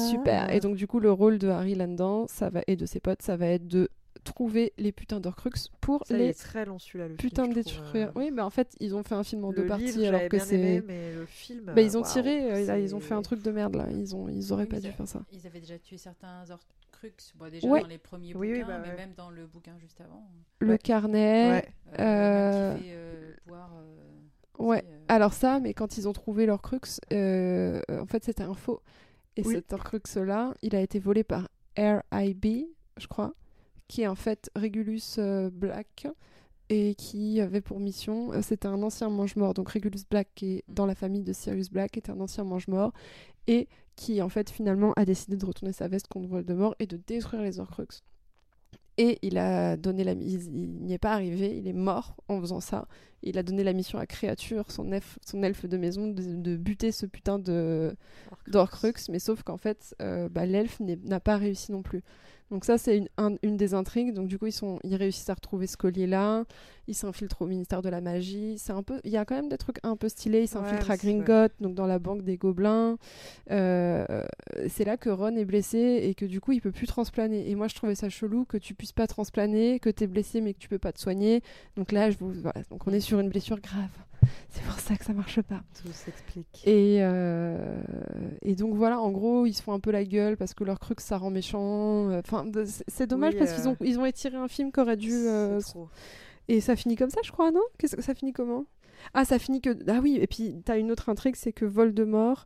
Super. 0.10 0.50
Et 0.54 0.62
donc, 0.62 0.78
du 0.78 0.88
coup, 0.88 1.02
le 1.02 1.12
rôle 1.12 1.38
de 1.38 1.50
Harry 1.50 1.76
là-dedans, 1.76 2.28
ça 2.28 2.50
va, 2.50 2.62
et 2.68 2.78
de 2.78 2.86
ses 2.86 3.02
potes, 3.02 3.22
ça 3.22 3.36
va 3.36 3.48
être 3.48 3.68
de 3.68 3.90
trouver 4.24 4.74
les 4.78 4.92
putins 4.92 5.20
d'Orcrux 5.20 5.50
pour 5.82 6.06
Ça, 6.06 6.18
les 6.18 6.30
est 6.30 6.34
très 6.34 6.66
long 6.66 6.78
celui-là, 6.80 7.08
le 7.08 7.16
putains 7.16 7.48
de 7.48 7.54
film, 7.54 7.64
détruire. 7.64 8.08
euh. 8.10 8.12
Oui, 8.16 8.32
mais 8.32 8.42
en 8.42 8.50
fait, 8.50 8.76
ils 8.80 8.96
ont 8.96 9.04
fait 9.04 9.16
un 9.16 9.24
film 9.24 9.44
en 9.46 9.50
Le 9.50 9.56
deux 9.56 9.62
livre, 9.64 9.78
parties, 9.78 10.06
alors 10.06 10.28
que 10.30 10.40
c'est. 10.40 10.82
mais 10.86 11.14
le 11.14 11.26
film. 11.26 11.72
Bah, 11.76 11.82
ils 11.82 11.98
ont 11.98 12.02
waouh, 12.02 12.12
tiré, 12.12 12.52
euh, 12.52 12.66
là, 12.66 12.80
ils 12.80 12.96
ont 12.96 13.00
fait 13.00 13.14
un 13.14 13.22
truc 13.22 13.42
de 13.42 13.52
merde, 13.52 13.76
là. 13.76 13.88
Ils, 13.92 14.16
ont, 14.16 14.30
ils 14.30 14.54
auraient 14.54 14.64
Oui, 14.64 14.70
pas 14.70 14.80
dû 14.80 14.92
faire 14.92 15.08
ça. 15.08 15.22
Ils 15.32 15.46
avaient 15.48 15.60
déjà 15.60 15.78
tué 15.80 15.98
certains 15.98 16.44
Horcrux, 16.50 17.14
bon, 17.36 17.50
déjà 17.52 17.68
Ouais. 17.68 17.82
dans 17.82 17.88
les 17.88 17.98
premiers 17.98 18.36
Oui, 18.36 18.52
oui, 18.52 18.60
bouquins, 18.62 18.68
bah 18.68 18.80
mais 18.84 18.90
ouais. 18.90 18.96
même 18.98 19.14
dans 19.16 19.30
le 19.30 19.48
bouquin 19.48 19.78
juste 19.80 20.00
avant. 20.02 20.24
Le 20.60 20.70
Ouais. 20.74 20.78
carnet. 20.78 21.50
Ouais. 21.50 21.68
Euh, 22.00 22.04
Euh, 22.04 22.70
même 22.74 22.78
qui 22.78 22.84
fait 22.86 22.94
euh, 22.96 23.34
boire. 23.48 23.72
euh, 23.76 24.64
Ouais. 24.64 24.84
euh, 24.86 25.00
Alors 25.08 25.34
ça, 25.34 25.60
mais 25.60 25.74
quand 25.74 25.98
ils 25.98 26.08
ont 26.08 26.14
trouvé 26.14 26.46
leur 26.46 26.62
crux, 26.62 26.80
euh, 27.12 27.82
en 27.90 28.06
fait 28.06 28.24
c'était 28.24 28.44
un 28.44 28.54
faux. 28.54 28.82
Et 29.38 29.42
Oui. 29.44 29.56
cet 29.56 29.76
crux 29.80 30.02
là, 30.24 30.54
il 30.62 30.76
a 30.76 30.82
été 30.82 31.00
volé 31.00 31.24
par 31.24 31.48
RIB, 31.78 32.68
je 32.98 33.08
crois, 33.08 33.34
qui 33.92 34.04
est 34.04 34.08
en 34.08 34.16
fait 34.16 34.50
Regulus 34.56 35.18
euh, 35.18 35.50
Black 35.52 36.08
et 36.70 36.96
qui 36.96 37.42
avait 37.42 37.60
pour 37.60 37.82
mission, 37.82 38.32
euh, 38.32 38.42
c'était 38.42 38.70
un 38.70 38.82
ancien 38.84 39.10
mange-mort, 39.10 39.54
donc 39.54 39.68
Regulus 39.68 40.06
Black 40.10 40.30
qui 40.34 40.54
est 40.54 40.64
dans 40.70 40.86
la 40.86 40.96
famille 40.96 41.24
de 41.24 41.34
Sirius 41.34 41.70
Black 41.70 41.98
était 41.98 42.10
un 42.10 42.22
ancien 42.22 42.46
mange-mort 42.46 42.94
et 43.48 43.68
qui 43.98 44.22
en 44.22 44.30
fait 44.30 44.50
finalement 44.50 44.94
a 44.94 45.04
décidé 45.04 45.36
de 45.36 45.46
retourner 45.46 45.74
sa 45.74 45.90
veste 45.90 46.08
contre 46.08 46.30
Voldemort 46.30 46.74
et 46.80 46.88
de 46.88 46.96
détruire 47.06 47.42
les 47.42 47.60
Horcruxes. 47.60 48.02
Et 48.98 49.20
il 49.24 49.38
a 49.38 49.76
donné 49.76 50.06
la 50.06 50.14
il 50.14 50.70
n'y 50.84 50.94
est 50.94 50.98
pas 50.98 51.12
arrivé, 51.12 51.58
il 51.58 51.68
est 51.68 51.74
mort 51.74 52.16
en 52.30 52.40
faisant 52.40 52.62
ça. 52.62 52.88
Il 53.24 53.38
a 53.38 53.44
donné 53.44 53.62
la 53.62 53.74
mission 53.74 54.00
à 54.00 54.06
Créature, 54.06 54.72
son 54.72 54.94
elfe, 54.94 55.20
son 55.26 55.44
elfe 55.44 55.66
de 55.66 55.76
maison, 55.76 56.08
de, 56.08 56.22
de 56.22 56.56
buter 56.56 56.94
ce 56.94 57.06
putain 57.06 57.40
de 57.40 57.94
d'Orcrux, 58.48 58.94
mais 59.10 59.20
sauf 59.20 59.44
qu'en 59.44 59.58
fait, 59.58 59.96
euh, 60.02 60.30
bah, 60.30 60.46
l'elfe 60.46 60.80
n'a 60.80 61.20
pas 61.20 61.36
réussi 61.36 61.74
non 61.74 61.82
plus. 61.82 62.04
Donc 62.52 62.66
ça, 62.66 62.78
c'est 62.78 62.98
une, 62.98 63.08
un- 63.18 63.38
une 63.44 63.58
des 63.58 63.74
intrigues. 63.74 64.14
Donc 64.14 64.28
du 64.28 64.38
coup, 64.38 64.46
ils, 64.46 64.52
sont, 64.52 64.78
ils 64.84 64.96
réussissent 64.96 65.30
à 65.30 65.34
retrouver 65.34 65.66
ce 65.68 65.78
collier-là. 65.78 66.44
Ils 66.88 66.96
s'infiltrent 66.96 67.42
au 67.42 67.46
ministère 67.48 67.82
de 67.82 67.88
la 67.90 68.02
magie. 68.02 68.58
C'est 68.58 68.74
un 68.74 68.84
peu, 68.84 69.00
il 69.06 69.12
y 69.12 69.18
a 69.18 69.24
quand 69.24 69.36
même 69.36 69.48
des 69.50 69.58
trucs 69.58 69.78
un 69.84 69.96
peu 69.96 70.10
stylés. 70.10 70.42
Ils 70.44 70.48
s'infiltrent 70.50 70.92
à. 70.92 70.98
Gringotts, 70.98 71.54
donc 71.62 71.74
dans 71.76 71.88
la 71.88 71.98
banque 71.98 72.24
des 72.24 72.38
gobelins. 72.38 72.98
Euh, 73.50 74.06
c'est 74.70 74.84
là 74.86 74.98
que 74.98 75.10
Ron 75.10 75.36
est 75.38 75.46
blessé 75.46 76.02
et 76.04 76.14
que 76.14 76.26
du 76.26 76.42
coup, 76.42 76.52
il 76.52 76.62
peut 76.62 76.72
plus 76.72 76.88
transplaner. 76.88 77.50
Et 77.50 77.56
moi, 77.56 77.68
je 77.68 77.76
trouvais 77.76 77.96
ça 77.96 78.10
chelou 78.10 78.46
que 78.46 78.58
tu 78.58 78.74
puisses 78.76 78.92
pas 78.94 79.08
transplaner, 79.08 79.80
que 79.80 79.90
tu 79.90 80.04
es 80.04 80.08
blessé 80.08 80.42
mais 80.42 80.54
que 80.54 80.60
tu 80.60 80.68
peux 80.68 80.80
pas 80.80 80.92
te 80.92 81.00
soigner. 81.00 81.42
Donc 81.78 81.92
là, 81.92 82.12
je 82.12 82.18
vous, 82.18 82.32
voilà. 82.34 82.62
Donc 82.70 82.86
on 82.86 82.92
est 82.92 83.00
sur 83.00 83.20
une 83.20 83.30
blessure 83.30 83.60
grave. 83.62 83.90
C'est 84.50 84.64
pour 84.64 84.80
ça 84.80 84.96
que 84.96 85.06
ça 85.06 85.14
marche 85.14 85.42
pas. 85.42 85.62
Tout 85.82 85.92
s'explique. 85.92 86.62
Et, 86.68 86.98
euh, 87.02 87.82
et 88.42 88.56
donc 88.56 88.76
voilà, 88.76 89.00
en 89.00 89.12
gros, 89.12 89.46
ils 89.46 89.54
se 89.54 89.62
font 89.64 89.74
un 89.74 89.80
peu 89.80 89.92
la 89.92 90.04
gueule 90.04 90.38
parce 90.38 90.54
que 90.54 90.64
leur 90.64 90.80
crux 90.80 90.96
ça 91.00 91.18
rend 91.18 91.30
méchant. 91.32 92.12
Enfin, 92.20 92.46
c'est- 92.88 93.08
dommage 93.08 93.34
Oui, 93.34 93.40
parce 93.40 93.52
euh, 93.52 93.56
qu'ils 93.56 93.68
ont, 93.70 93.78
ils 93.82 94.00
ont 94.00 94.06
étiré 94.06 94.38
un 94.38 94.48
film 94.48 94.72
qui 94.72 94.80
aurait 94.80 94.98
dû. 94.98 95.12
euh, 95.14 95.60
trop. 95.62 95.90
Et 96.48 96.60
ça 96.62 96.76
finit 96.76 96.96
comme 96.96 97.10
ça, 97.10 97.22
je 97.24 97.32
crois, 97.32 97.52
non? 97.52 97.62
Qu'est-ce 97.78 97.96
que 97.96 98.02
ça 98.02 98.14
finit 98.14 98.34
comment? 98.34 98.66
Ah, 99.14 99.26
ça 99.26 99.40
finit 99.40 99.62
que. 99.62 99.70
Ah 99.90 100.00
oui, 100.02 100.18
et 100.22 100.28
puis 100.28 100.62
t'as 100.66 100.78
une 100.78 100.92
autre 100.92 101.10
intrigue, 101.10 101.36
c'est 101.36 101.54
que 101.54 101.66
Voldemort, 101.66 102.46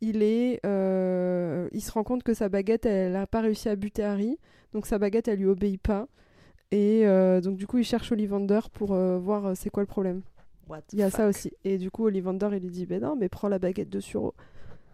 il 0.00 0.22
est, 0.22 0.60
euh, 0.66 1.68
il 1.72 1.80
se 1.80 1.90
rend 1.90 2.04
compte 2.04 2.22
que 2.22 2.34
sa 2.34 2.48
baguette, 2.48 2.86
elle 2.86 3.12
n'a 3.12 3.26
pas 3.26 3.40
réussi 3.40 3.68
à 3.68 3.76
buter 3.76 4.04
Harry, 4.04 4.38
donc 4.72 4.86
sa 4.86 4.98
baguette, 4.98 5.26
elle 5.28 5.38
lui 5.38 5.46
obéit 5.46 5.80
pas. 5.80 6.06
Et 6.70 7.06
euh, 7.06 7.40
donc 7.40 7.56
du 7.56 7.66
coup, 7.66 7.78
il 7.78 7.84
cherche 7.84 8.12
Ollivander 8.12 8.60
pour 8.72 8.92
euh, 8.92 9.18
voir 9.18 9.46
euh, 9.46 9.52
c'est 9.56 9.70
quoi 9.70 9.82
le 9.82 9.86
problème. 9.88 10.22
What 10.68 10.82
Il 10.92 10.98
y 10.98 11.02
a 11.02 11.10
ça 11.10 11.26
aussi. 11.28 11.52
Et 11.64 11.78
du 11.78 11.90
coup, 11.90 12.06
Ollivander, 12.06 12.48
il 12.52 12.62
lui 12.62 12.70
dit, 12.70 12.86
ben 12.86 13.02
non, 13.02 13.16
mais 13.16 13.28
prends 13.28 13.48
la 13.48 13.58
baguette 13.58 13.90
de 13.90 14.00
Suro. 14.00 14.34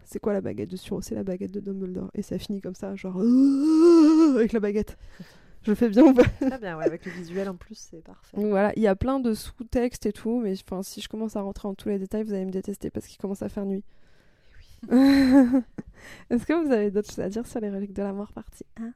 C'est 0.05 0.19
quoi 0.19 0.33
la 0.33 0.41
baguette 0.41 0.69
de 0.69 0.77
Suro? 0.77 1.01
C'est 1.01 1.15
la 1.15 1.23
baguette 1.23 1.51
de 1.51 1.59
Dumbledore. 1.59 2.11
Et 2.13 2.21
ça 2.21 2.37
finit 2.37 2.61
comme 2.61 2.75
ça, 2.75 2.95
genre 2.95 3.17
avec 4.35 4.53
la 4.53 4.59
baguette. 4.59 4.97
Je 5.63 5.73
fais 5.73 5.89
bien 5.89 6.03
ou 6.03 6.13
pas? 6.13 6.23
Très 6.23 6.59
bien, 6.59 6.77
ouais, 6.77 6.85
avec 6.85 7.05
le 7.05 7.11
visuel 7.13 7.47
en 7.47 7.55
plus, 7.55 7.75
c'est 7.75 8.03
parfait. 8.03 8.35
Donc 8.35 8.47
voilà, 8.47 8.73
il 8.75 8.81
y 8.81 8.87
a 8.87 8.95
plein 8.95 9.19
de 9.19 9.33
sous-textes 9.33 10.05
et 10.05 10.11
tout, 10.11 10.41
mais 10.41 10.53
enfin, 10.61 10.83
si 10.83 10.99
je 10.99 11.07
commence 11.07 11.37
à 11.37 11.41
rentrer 11.41 11.69
en 11.69 11.73
tous 11.73 11.87
les 11.87 11.99
détails, 11.99 12.23
vous 12.23 12.33
allez 12.33 12.45
me 12.45 12.51
détester 12.51 12.89
parce 12.89 13.07
qu'il 13.07 13.17
commence 13.17 13.41
à 13.41 13.49
faire 13.49 13.65
nuit. 13.65 13.83
Est-ce 14.91 16.45
que 16.45 16.65
vous 16.65 16.71
avez 16.71 16.91
d'autres 16.91 17.09
choses 17.09 17.21
à 17.21 17.29
dire 17.29 17.47
sur 17.47 17.61
les 17.61 17.69
reliques 17.69 17.93
de 17.93 18.03
la 18.03 18.11
mort 18.11 18.33
partie 18.33 18.65
1 18.77 18.91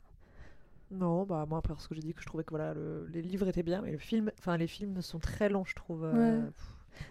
Non, 0.91 1.23
bah 1.25 1.45
moi 1.49 1.61
parce 1.61 1.87
que 1.87 1.95
j'ai 1.95 2.01
dit 2.01 2.13
que 2.13 2.21
je 2.21 2.25
trouvais 2.25 2.43
que 2.43 2.51
voilà, 2.51 2.73
le- 2.73 3.07
les 3.11 3.21
livres 3.21 3.47
étaient 3.47 3.63
bien, 3.63 3.81
mais 3.81 3.91
le 3.91 3.97
film, 3.97 4.31
enfin 4.39 4.55
les 4.57 4.67
films 4.67 5.01
sont 5.01 5.19
très 5.19 5.49
longs, 5.49 5.65
je 5.65 5.75
trouve. 5.75 6.03
euh, 6.05 6.41
Ouais. 6.43 6.49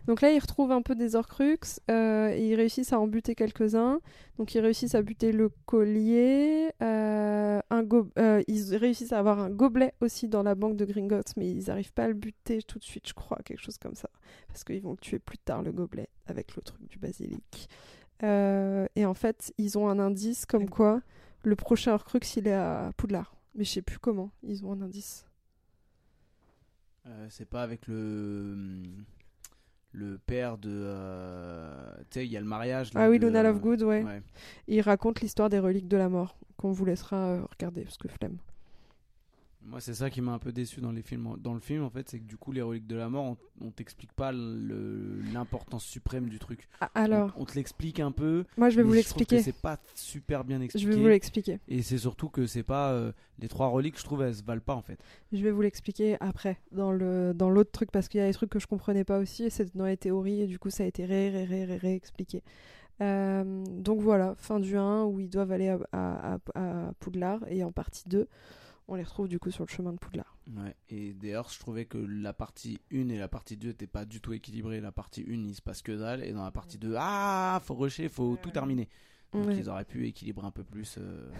Donc 0.08 0.20
là, 0.20 0.32
ils 0.32 0.40
retrouvent 0.40 0.72
un 0.72 0.82
peu 0.82 0.96
des 0.96 1.14
Horcruxes 1.14 1.80
euh, 1.92 2.30
et 2.30 2.48
ils 2.48 2.56
réussissent 2.56 2.92
à 2.92 2.98
en 2.98 3.06
buter 3.06 3.36
quelques-uns. 3.36 4.00
Donc 4.36 4.52
ils 4.56 4.58
réussissent 4.60 4.96
à 4.96 5.02
buter 5.02 5.30
le 5.30 5.48
collier, 5.66 6.72
euh, 6.82 7.60
un 7.70 7.82
go- 7.84 8.10
euh, 8.18 8.42
ils 8.48 8.74
réussissent 8.74 9.12
à 9.12 9.20
avoir 9.20 9.38
un 9.38 9.48
gobelet 9.50 9.94
aussi 10.00 10.26
dans 10.26 10.42
la 10.42 10.56
banque 10.56 10.76
de 10.76 10.84
Gringotts, 10.86 11.36
mais 11.36 11.48
ils 11.48 11.66
n'arrivent 11.68 11.92
pas 11.92 12.04
à 12.04 12.08
le 12.08 12.14
buter 12.14 12.62
tout 12.62 12.80
de 12.80 12.84
suite, 12.84 13.06
je 13.06 13.14
crois, 13.14 13.38
quelque 13.44 13.60
chose 13.62 13.78
comme 13.78 13.94
ça. 13.94 14.08
Parce 14.48 14.64
qu'ils 14.64 14.82
vont 14.82 14.90
le 14.92 14.96
tuer 14.96 15.20
plus 15.20 15.38
tard, 15.38 15.62
le 15.62 15.70
gobelet, 15.70 16.08
avec 16.26 16.56
le 16.56 16.62
truc 16.62 16.84
du 16.88 16.98
basilic. 16.98 17.68
Et 18.24 19.04
en 19.06 19.14
fait, 19.14 19.52
ils 19.58 19.78
ont 19.78 19.88
un 19.88 20.00
indice 20.00 20.46
comme 20.46 20.68
quoi 20.68 21.00
le 21.44 21.54
prochain 21.54 21.92
Horcrux, 21.92 22.18
il 22.36 22.48
est 22.48 22.52
à 22.54 22.90
Poudlard. 22.96 23.35
Mais 23.56 23.64
je 23.64 23.70
sais 23.70 23.82
plus 23.82 23.98
comment, 23.98 24.30
ils 24.42 24.64
ont 24.64 24.72
un 24.72 24.82
indice. 24.82 25.26
Euh, 27.06 27.26
c'est 27.30 27.48
pas 27.48 27.62
avec 27.62 27.86
le 27.86 28.82
le 29.92 30.18
père 30.18 30.58
de 30.58 30.68
euh, 30.70 31.94
tu 32.10 32.18
sais 32.18 32.26
il 32.26 32.32
y 32.32 32.36
a 32.36 32.40
le 32.40 32.46
mariage 32.46 32.92
là, 32.92 33.04
Ah 33.04 33.08
oui, 33.08 33.18
de, 33.18 33.26
Luna 33.26 33.42
Lovegood, 33.42 33.82
ouais. 33.82 34.02
ouais. 34.04 34.22
Il 34.68 34.80
raconte 34.82 35.22
l'histoire 35.22 35.48
des 35.48 35.58
reliques 35.58 35.88
de 35.88 35.96
la 35.96 36.10
mort, 36.10 36.36
qu'on 36.58 36.70
vous 36.70 36.84
laissera 36.84 37.16
euh, 37.16 37.42
regarder, 37.50 37.84
parce 37.84 37.96
que 37.96 38.08
flemme. 38.08 38.36
Moi, 39.68 39.80
c'est 39.80 39.94
ça 39.94 40.10
qui 40.10 40.20
m'a 40.20 40.32
un 40.32 40.38
peu 40.38 40.52
déçu 40.52 40.80
dans 40.80 40.92
les 40.92 41.02
films. 41.02 41.34
Dans 41.40 41.52
le 41.54 41.60
film, 41.60 41.82
en 41.82 41.90
fait, 41.90 42.08
c'est 42.08 42.18
que 42.20 42.24
du 42.24 42.36
coup, 42.36 42.52
les 42.52 42.62
reliques 42.62 42.86
de 42.86 42.94
la 42.96 43.08
mort, 43.08 43.24
on, 43.60 43.66
on 43.66 43.70
t'explique 43.70 44.12
pas 44.12 44.30
l'importance 44.32 45.84
suprême 45.84 46.28
du 46.28 46.38
truc. 46.38 46.68
Ah, 46.80 46.90
alors, 46.94 47.32
on, 47.36 47.42
on 47.42 47.44
te 47.44 47.54
l'explique 47.54 48.00
un 48.00 48.12
peu. 48.12 48.44
moi 48.56 48.70
je 48.70 48.76
vais 48.76 48.82
vous 48.82 48.92
je 48.92 48.96
l'expliquer. 48.96 49.42
C'est 49.42 49.56
pas 49.60 49.78
super 49.94 50.44
bien 50.44 50.58
Je 50.58 50.64
expliqué. 50.64 50.90
vais 50.90 50.96
vous 50.96 51.08
l'expliquer. 51.08 51.58
Et 51.68 51.82
c'est 51.82 51.98
surtout 51.98 52.28
que 52.28 52.46
c'est 52.46 52.62
pas 52.62 52.92
euh, 52.92 53.12
les 53.38 53.48
trois 53.48 53.68
reliques, 53.68 53.98
je 53.98 54.04
trouve, 54.04 54.22
elles 54.22 54.34
se 54.36 54.42
valent 54.44 54.60
pas 54.64 54.74
en 54.74 54.82
fait. 54.82 54.98
Je 55.32 55.42
vais 55.42 55.50
vous 55.50 55.62
l'expliquer 55.62 56.16
après, 56.20 56.58
dans 56.72 56.92
le 56.92 57.32
dans 57.34 57.50
l'autre 57.50 57.72
truc, 57.72 57.90
parce 57.90 58.08
qu'il 58.08 58.20
y 58.20 58.22
a 58.22 58.26
des 58.26 58.34
trucs 58.34 58.50
que 58.50 58.58
je 58.60 58.66
comprenais 58.66 59.04
pas 59.04 59.18
aussi, 59.18 59.44
et 59.44 59.50
c'est 59.50 59.74
dans 59.76 59.86
les 59.86 59.96
théories, 59.96 60.42
et 60.42 60.46
du 60.46 60.58
coup 60.58 60.70
ça 60.70 60.84
a 60.84 60.86
été 60.86 61.04
ré, 61.04 61.30
ré, 61.30 61.44
ré, 61.44 61.64
ré, 61.64 61.76
ré 61.76 61.94
expliqué. 61.94 62.42
Euh, 63.02 63.64
donc 63.66 64.00
voilà, 64.00 64.34
fin 64.36 64.58
du 64.58 64.76
1, 64.76 65.04
où 65.04 65.20
ils 65.20 65.28
doivent 65.28 65.52
aller 65.52 65.68
à, 65.68 65.78
à, 65.92 66.34
à- 66.54 66.86
à 66.88 66.92
Poudlard, 67.00 67.40
et 67.48 67.62
en 67.62 67.72
partie 67.72 68.04
2, 68.08 68.26
on 68.88 68.94
les 68.94 69.02
retrouve 69.02 69.28
du 69.28 69.38
coup 69.38 69.50
sur 69.50 69.64
le 69.64 69.70
chemin 69.70 69.92
de 69.92 69.98
Poudlard. 69.98 70.36
Ouais. 70.56 70.74
Et 70.88 71.12
d'ailleurs, 71.14 71.48
je 71.50 71.58
trouvais 71.58 71.86
que 71.86 71.98
la 71.98 72.32
partie 72.32 72.78
1 72.92 73.08
et 73.08 73.18
la 73.18 73.28
partie 73.28 73.56
2 73.56 73.68
n'étaient 73.68 73.86
pas 73.86 74.04
du 74.04 74.20
tout 74.20 74.32
équilibrées. 74.32 74.80
La 74.80 74.92
partie 74.92 75.22
1, 75.28 75.32
il 75.32 75.54
se 75.54 75.62
passe 75.62 75.82
que 75.82 75.92
dalle. 75.92 76.22
Et 76.24 76.32
dans 76.32 76.44
la 76.44 76.50
partie 76.52 76.78
2, 76.78 76.94
ah, 76.98 77.60
faut 77.64 77.74
rusher, 77.74 78.08
faut 78.08 78.36
tout 78.40 78.50
terminer. 78.50 78.88
Donc 79.32 79.46
Ouais. 79.48 79.56
ils 79.58 79.68
auraient 79.68 79.84
pu 79.84 80.06
équilibrer 80.06 80.46
un 80.46 80.50
peu 80.52 80.62
plus 80.64 80.96
euh, 80.98 81.30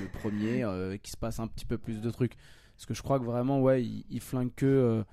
le 0.00 0.08
premier, 0.18 0.64
euh, 0.64 0.96
qui 0.96 1.10
se 1.10 1.16
passe 1.16 1.38
un 1.40 1.46
petit 1.46 1.66
peu 1.66 1.76
plus 1.78 2.00
de 2.00 2.10
trucs. 2.10 2.36
Parce 2.74 2.86
que 2.86 2.94
je 2.94 3.02
crois 3.02 3.18
que 3.20 3.24
vraiment, 3.24 3.60
ouais, 3.60 3.84
il, 3.84 4.04
il 4.08 4.20
flingue 4.20 4.52
que, 4.54 4.64
euh, 4.66 5.04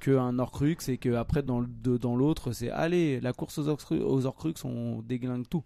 que 0.00 0.16
un 0.16 0.38
Horcrux 0.38 0.76
et 0.88 0.96
que 0.98 1.14
après 1.14 1.42
dans 1.42 1.60
le 1.60 1.66
de- 1.66 1.96
dans 1.98 2.16
l'autre, 2.16 2.52
c'est 2.52 2.70
allez, 2.70 3.20
la 3.20 3.32
course 3.34 3.58
aux, 3.58 3.68
Horcrux, 3.68 4.00
aux 4.00 4.24
Horcrux, 4.26 4.54
on 4.64 5.02
déglingue 5.02 5.46
tout. 5.48 5.62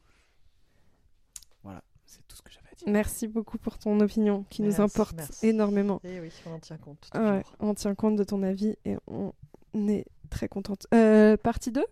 Voilà, 1.62 1.82
c'est 2.05 2.27
tout 2.27 2.36
ce 2.36 2.43
que 2.43 2.51
dire. 2.51 2.60
Merci 2.86 3.28
beaucoup 3.28 3.59
pour 3.59 3.78
ton 3.78 3.98
opinion, 4.01 4.44
qui 4.51 4.62
nous 4.62 4.81
importe 4.81 5.16
merci. 5.16 5.48
énormément. 5.48 6.01
Et 6.05 6.20
oui, 6.20 6.31
on 6.47 6.55
en 6.55 6.59
tient 6.59 6.77
compte. 6.77 7.11
Ouais, 7.15 7.43
on 7.59 7.74
tient 7.74 7.94
compte 7.94 8.16
de 8.16 8.24
ton 8.24 8.43
avis, 8.43 8.77
et 8.85 8.97
on 9.07 9.32
est 9.89 10.07
très 10.31 10.48
contente. 10.48 10.86
Euh, 10.94 11.36
partie 11.36 11.73
2 11.73 11.85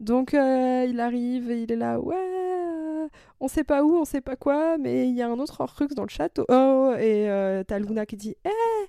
Donc 0.00 0.34
euh, 0.34 0.86
il 0.88 1.00
arrive 1.00 1.50
et 1.50 1.62
il 1.62 1.72
est 1.72 1.76
là, 1.76 2.00
ouais, 2.00 2.14
euh, 2.16 3.08
on 3.40 3.48
sait 3.48 3.64
pas 3.64 3.84
où, 3.84 3.96
on 3.96 4.04
sait 4.04 4.20
pas 4.20 4.36
quoi, 4.36 4.78
mais 4.78 5.08
il 5.08 5.14
y 5.14 5.22
a 5.22 5.28
un 5.28 5.38
autre 5.38 5.60
Horcrux 5.60 5.88
dans 5.94 6.02
le 6.04 6.08
château. 6.08 6.44
Oh, 6.48 6.92
et 6.98 7.28
euh, 7.28 7.64
t'as 7.64 7.78
Luna 7.78 8.06
qui 8.06 8.16
dit, 8.16 8.36
eh, 8.44 8.86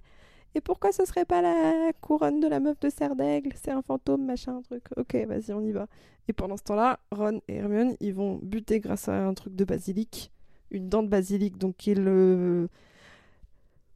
et 0.56 0.62
pourquoi 0.62 0.92
ce 0.92 1.06
serait 1.06 1.26
pas 1.26 1.42
la 1.42 1.94
couronne 2.02 2.40
de 2.40 2.48
la 2.48 2.60
meuf 2.60 2.80
de 2.80 2.90
Serre 2.90 3.16
d'Aigle 3.16 3.54
C'est 3.56 3.72
un 3.72 3.82
fantôme, 3.82 4.26
machin, 4.26 4.58
un 4.58 4.62
truc. 4.62 4.84
Ok, 4.98 5.16
vas-y, 5.28 5.54
on 5.54 5.62
y 5.62 5.72
va. 5.72 5.88
Et 6.28 6.34
pendant 6.34 6.58
ce 6.58 6.64
temps-là, 6.64 7.00
Ron 7.12 7.42
et 7.48 7.56
Hermione, 7.56 7.96
ils 8.00 8.14
vont 8.14 8.40
buter 8.42 8.80
grâce 8.80 9.08
à 9.10 9.26
un 9.26 9.34
truc 9.34 9.56
de 9.56 9.64
basilic, 9.64 10.32
une 10.72 10.90
dent 10.90 11.04
de 11.04 11.08
basilic, 11.08 11.58
donc 11.58 11.78
qui 11.78 11.92
est 11.92 11.96
le 11.96 12.70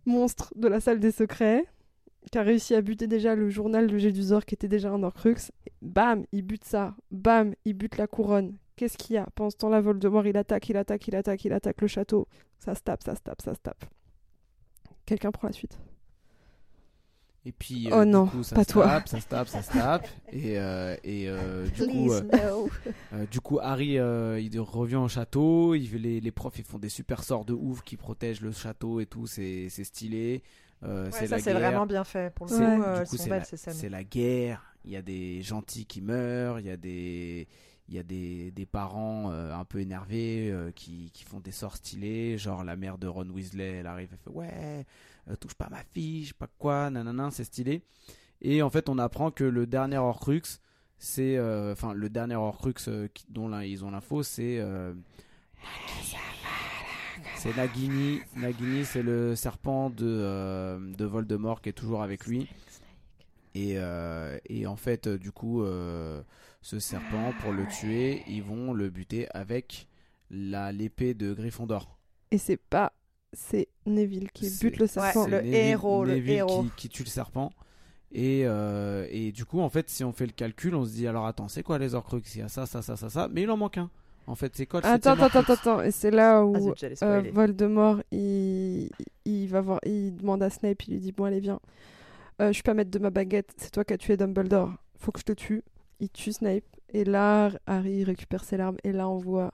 monstre 0.06 0.54
de 0.56 0.68
la 0.68 0.80
salle 0.80 1.00
des 1.00 1.12
secrets 1.12 1.66
qui 2.32 2.38
a 2.38 2.42
réussi 2.42 2.74
à 2.76 2.82
buter 2.82 3.08
déjà 3.08 3.36
le 3.36 3.50
journal 3.50 3.88
de 3.88 3.98
Gédusor 3.98 4.46
qui 4.46 4.56
était 4.56 4.68
déjà 4.68 4.92
un 4.92 5.04
Horcrux. 5.04 5.52
Bam, 5.82 6.26
il 6.32 6.44
bute 6.44 6.64
ça. 6.64 6.96
Bam, 7.12 7.54
il 7.66 7.74
bute 7.74 7.98
la 7.98 8.08
couronne. 8.08 8.56
Qu'est-ce 8.76 8.98
qu'il 8.98 9.16
y 9.16 9.18
a? 9.18 9.28
Pendant 9.36 9.50
ce 9.50 9.58
temps-là, 9.58 9.82
Voldemort, 9.82 10.26
il 10.26 10.38
attaque, 10.38 10.70
il 10.70 10.78
attaque, 10.78 11.08
il 11.08 11.16
attaque, 11.16 11.46
il 11.46 11.54
attaque 11.54 11.82
le 11.82 11.88
château. 11.88 12.28
Ça 12.60 12.76
se 12.76 12.82
tape, 12.82 13.04
ça 13.04 13.16
se 13.16 13.22
tape, 13.22 13.42
ça 13.42 13.54
se 13.54 13.60
tape. 13.60 13.86
Quelqu'un 15.06 15.32
prend 15.32 15.48
la 15.48 15.54
suite. 15.54 15.78
Et 17.46 17.52
puis, 17.52 17.90
Oh 17.92 18.06
du 18.06 18.10
non, 18.12 18.28
coup, 18.28 18.42
ça 18.42 18.56
pas 18.56 18.64
se 18.64 18.72
toi. 18.72 18.86
tape, 18.86 19.08
ça 19.10 19.20
se 19.20 19.28
tape, 19.28 19.48
ça 19.50 19.62
se 19.62 19.72
tape. 19.74 20.08
Et, 20.32 20.58
euh, 20.58 20.96
et 21.04 21.28
euh, 21.28 21.68
du 21.68 21.86
coup, 21.88 22.12
euh, 22.14 22.22
no. 22.22 22.70
Euh, 23.14 23.26
du 23.30 23.42
coup, 23.42 23.60
Harry, 23.62 24.00
euh, 24.00 24.40
il 24.40 24.58
revient 24.62 24.96
au 24.96 25.10
château. 25.10 25.76
Il, 25.76 25.94
les, 26.02 26.22
les 26.22 26.32
profs, 26.32 26.58
ils 26.60 26.64
font 26.64 26.80
des 26.80 26.88
super 26.90 27.22
sorts 27.24 27.44
de 27.46 27.52
ouf 27.54 27.82
qui 27.84 27.98
protègent 27.98 28.40
le 28.42 28.52
château 28.54 29.00
et 29.02 29.06
tout. 29.06 29.28
C'est 29.28 29.68
c'est 29.70 29.84
stylé. 29.84 30.42
Euh, 30.84 31.06
Ouais, 31.06 31.12
c'est 31.12 31.28
ça, 31.28 31.36
la 31.36 31.42
c'est 31.42 31.52
guerre. 31.52 31.60
vraiment 31.70 31.86
bien 31.86 32.04
fait. 32.06 32.34
Pour 32.34 32.46
le 32.48 32.52
C'est- 32.54 32.60
Ouais. 32.60 32.80
euh, 32.86 33.04
coup, 33.06 33.18
la, 33.90 34.04
guerre. 34.06 34.64
Il 34.86 34.92
y 34.92 34.96
a 34.98 35.02
des 35.02 35.42
gentils 35.42 35.86
qui 35.86 36.02
meurent. 36.02 36.60
Il 36.62 36.66
y 36.66 36.72
a 36.72 36.78
des, 36.78 37.48
il 37.90 37.96
y 37.96 38.00
a 38.00 38.04
des, 38.04 38.52
des 38.52 38.66
parents 38.66 39.32
euh, 39.32 39.54
un 39.54 39.66
peu 39.66 39.80
énervés 39.82 40.50
euh, 40.50 40.72
qui, 40.72 41.12
qui 41.14 41.24
font 41.26 41.40
des 41.42 41.52
sorts 41.52 41.76
stylés. 41.76 42.38
Genre 42.38 42.64
la 42.64 42.76
mère 42.78 42.98
de 42.98 43.08
Ron 43.08 43.28
Weasley, 43.30 43.80
elle 43.80 43.88
arrive, 43.88 44.10
elle 44.14 44.18
fait 44.18 44.30
ouais, 44.38 44.50
euh, 44.54 44.84
touche 45.40 45.54
pas 45.56 45.70
ma 45.70 45.84
fille, 45.94 46.24
je 46.24 46.28
sais 46.30 46.34
pas 46.38 46.50
quoi, 46.58 46.90
nanana, 46.90 47.30
c'est 47.32 47.44
stylé. 47.44 47.84
Et 48.42 48.62
en 48.62 48.70
fait, 48.70 48.90
on 48.90 48.98
apprend 48.98 49.32
que 49.32 49.44
le 49.44 49.66
dernier 49.66 49.98
Horcrux, 49.98 50.42
c'est, 50.98 51.38
euh, 51.38 51.74
enfin, 51.74 51.94
le 51.94 52.10
dernier 52.10 52.36
Horcrux 52.36 52.74
euh, 52.88 53.08
dont 53.30 53.60
ils 53.60 53.84
ont 53.86 53.92
l'info, 53.92 54.24
c'est 54.24 54.60
euh, 54.60 54.94
c'est 57.36 57.56
Nagini. 57.56 58.22
Nagini, 58.36 58.86
c'est 58.86 59.04
le 59.04 59.36
serpent 59.36 59.90
de, 59.90 60.06
euh, 60.06 60.80
de 60.96 61.06
Voldemort 61.06 61.62
qui 61.62 61.70
est 61.70 61.74
toujours 61.74 62.04
avec 62.04 62.26
lui. 62.26 62.50
Et, 63.56 63.74
euh, 63.78 64.40
en 64.66 64.76
fait, 64.76 65.08
euh, 65.08 65.18
du 65.18 65.32
coup, 65.32 65.64
euh, 65.64 66.22
ce 66.62 66.80
serpent, 66.80 67.34
pour 67.42 67.52
le 67.52 67.68
tuer, 67.68 68.24
ils 68.28 68.42
vont 68.44 68.74
le 68.74 68.90
buter 68.90 69.28
avec 69.34 69.88
l'épée 70.30 71.14
de 71.14 71.34
Gryffondor. 71.34 71.98
Et 72.32 72.38
c'est 72.38 72.58
pas. 72.58 72.94
C'est 73.34 73.68
Neville 73.86 74.32
qui 74.32 74.50
bute 74.62 74.78
le 74.78 74.88
serpent. 74.88 75.26
Ouais, 75.26 75.30
le 75.32 75.38
Neville- 75.42 75.56
héros, 75.56 76.06
le 76.06 76.30
héros. 76.30 76.64
Qui, 76.64 76.70
qui 76.78 76.90
tue 76.90 77.04
le 77.04 77.10
serpent. 77.10 77.52
Et, 78.16 78.44
euh, 78.46 79.08
et 79.10 79.32
du 79.32 79.44
coup, 79.46 79.60
en 79.60 79.70
fait, 79.70 79.90
si 79.90 80.04
on 80.04 80.12
fait 80.12 80.28
le 80.28 80.32
calcul, 80.34 80.76
on 80.76 80.86
se 80.86 80.92
dit 80.92 81.08
alors 81.08 81.26
attends, 81.26 81.48
c'est 81.48 81.64
quoi 81.64 81.80
les 81.80 81.96
Horcrux 81.96 82.22
Il 82.36 82.42
y 82.42 82.44
a 82.44 82.48
ça, 82.48 82.66
ça, 82.68 82.82
ça, 82.84 82.96
ça, 82.96 83.10
ça. 83.10 83.28
Mais 83.32 83.42
il 83.42 83.50
en 83.50 83.58
manque 83.58 83.78
un. 83.80 83.90
En 84.28 84.36
fait, 84.36 84.56
c'est 84.56 84.66
quoi 84.68 84.80
le 84.82 84.86
Attends, 84.86 85.12
attends, 85.20 85.40
attends, 85.40 85.54
attends. 85.54 85.82
Et 85.82 85.92
c'est 85.92 86.12
là 86.12 86.46
où 86.46 86.54
Ah, 86.56 86.62
zut, 86.62 86.74
j'allais 86.78 87.04
euh. 87.04 87.24
Voldemort, 87.34 88.02
il... 88.12 88.90
il 89.26 89.48
va 89.48 89.62
voir, 89.62 89.80
il 89.86 90.16
demande 90.16 90.44
à 90.44 90.50
Snape, 90.50 90.84
il 90.88 90.94
lui 90.94 91.00
dit 91.00 91.12
bon 91.12 91.26
allez 91.26 91.40
viens, 91.42 91.60
Euh, 92.42 92.48
je 92.50 92.54
suis 92.54 92.64
pas 92.64 92.74
maître 92.74 92.92
de 92.92 93.00
ma 93.00 93.10
baguette, 93.10 93.52
c'est 93.58 93.72
toi 93.72 93.84
qui 93.84 93.94
as 93.94 93.98
tué 93.98 94.16
Dumbledore, 94.16 94.72
faut 94.98 95.12
que 95.12 95.20
je 95.20 95.26
te 95.26 95.34
tue. 95.34 95.64
Il 96.00 96.10
tue 96.10 96.32
Snape 96.32 96.64
et 96.94 97.04
là 97.04 97.50
Harry 97.68 98.04
récupère 98.04 98.44
ses 98.44 98.58
larmes 98.58 98.78
et 98.84 98.92
là 98.94 99.10
on 99.10 99.18
voit 99.18 99.52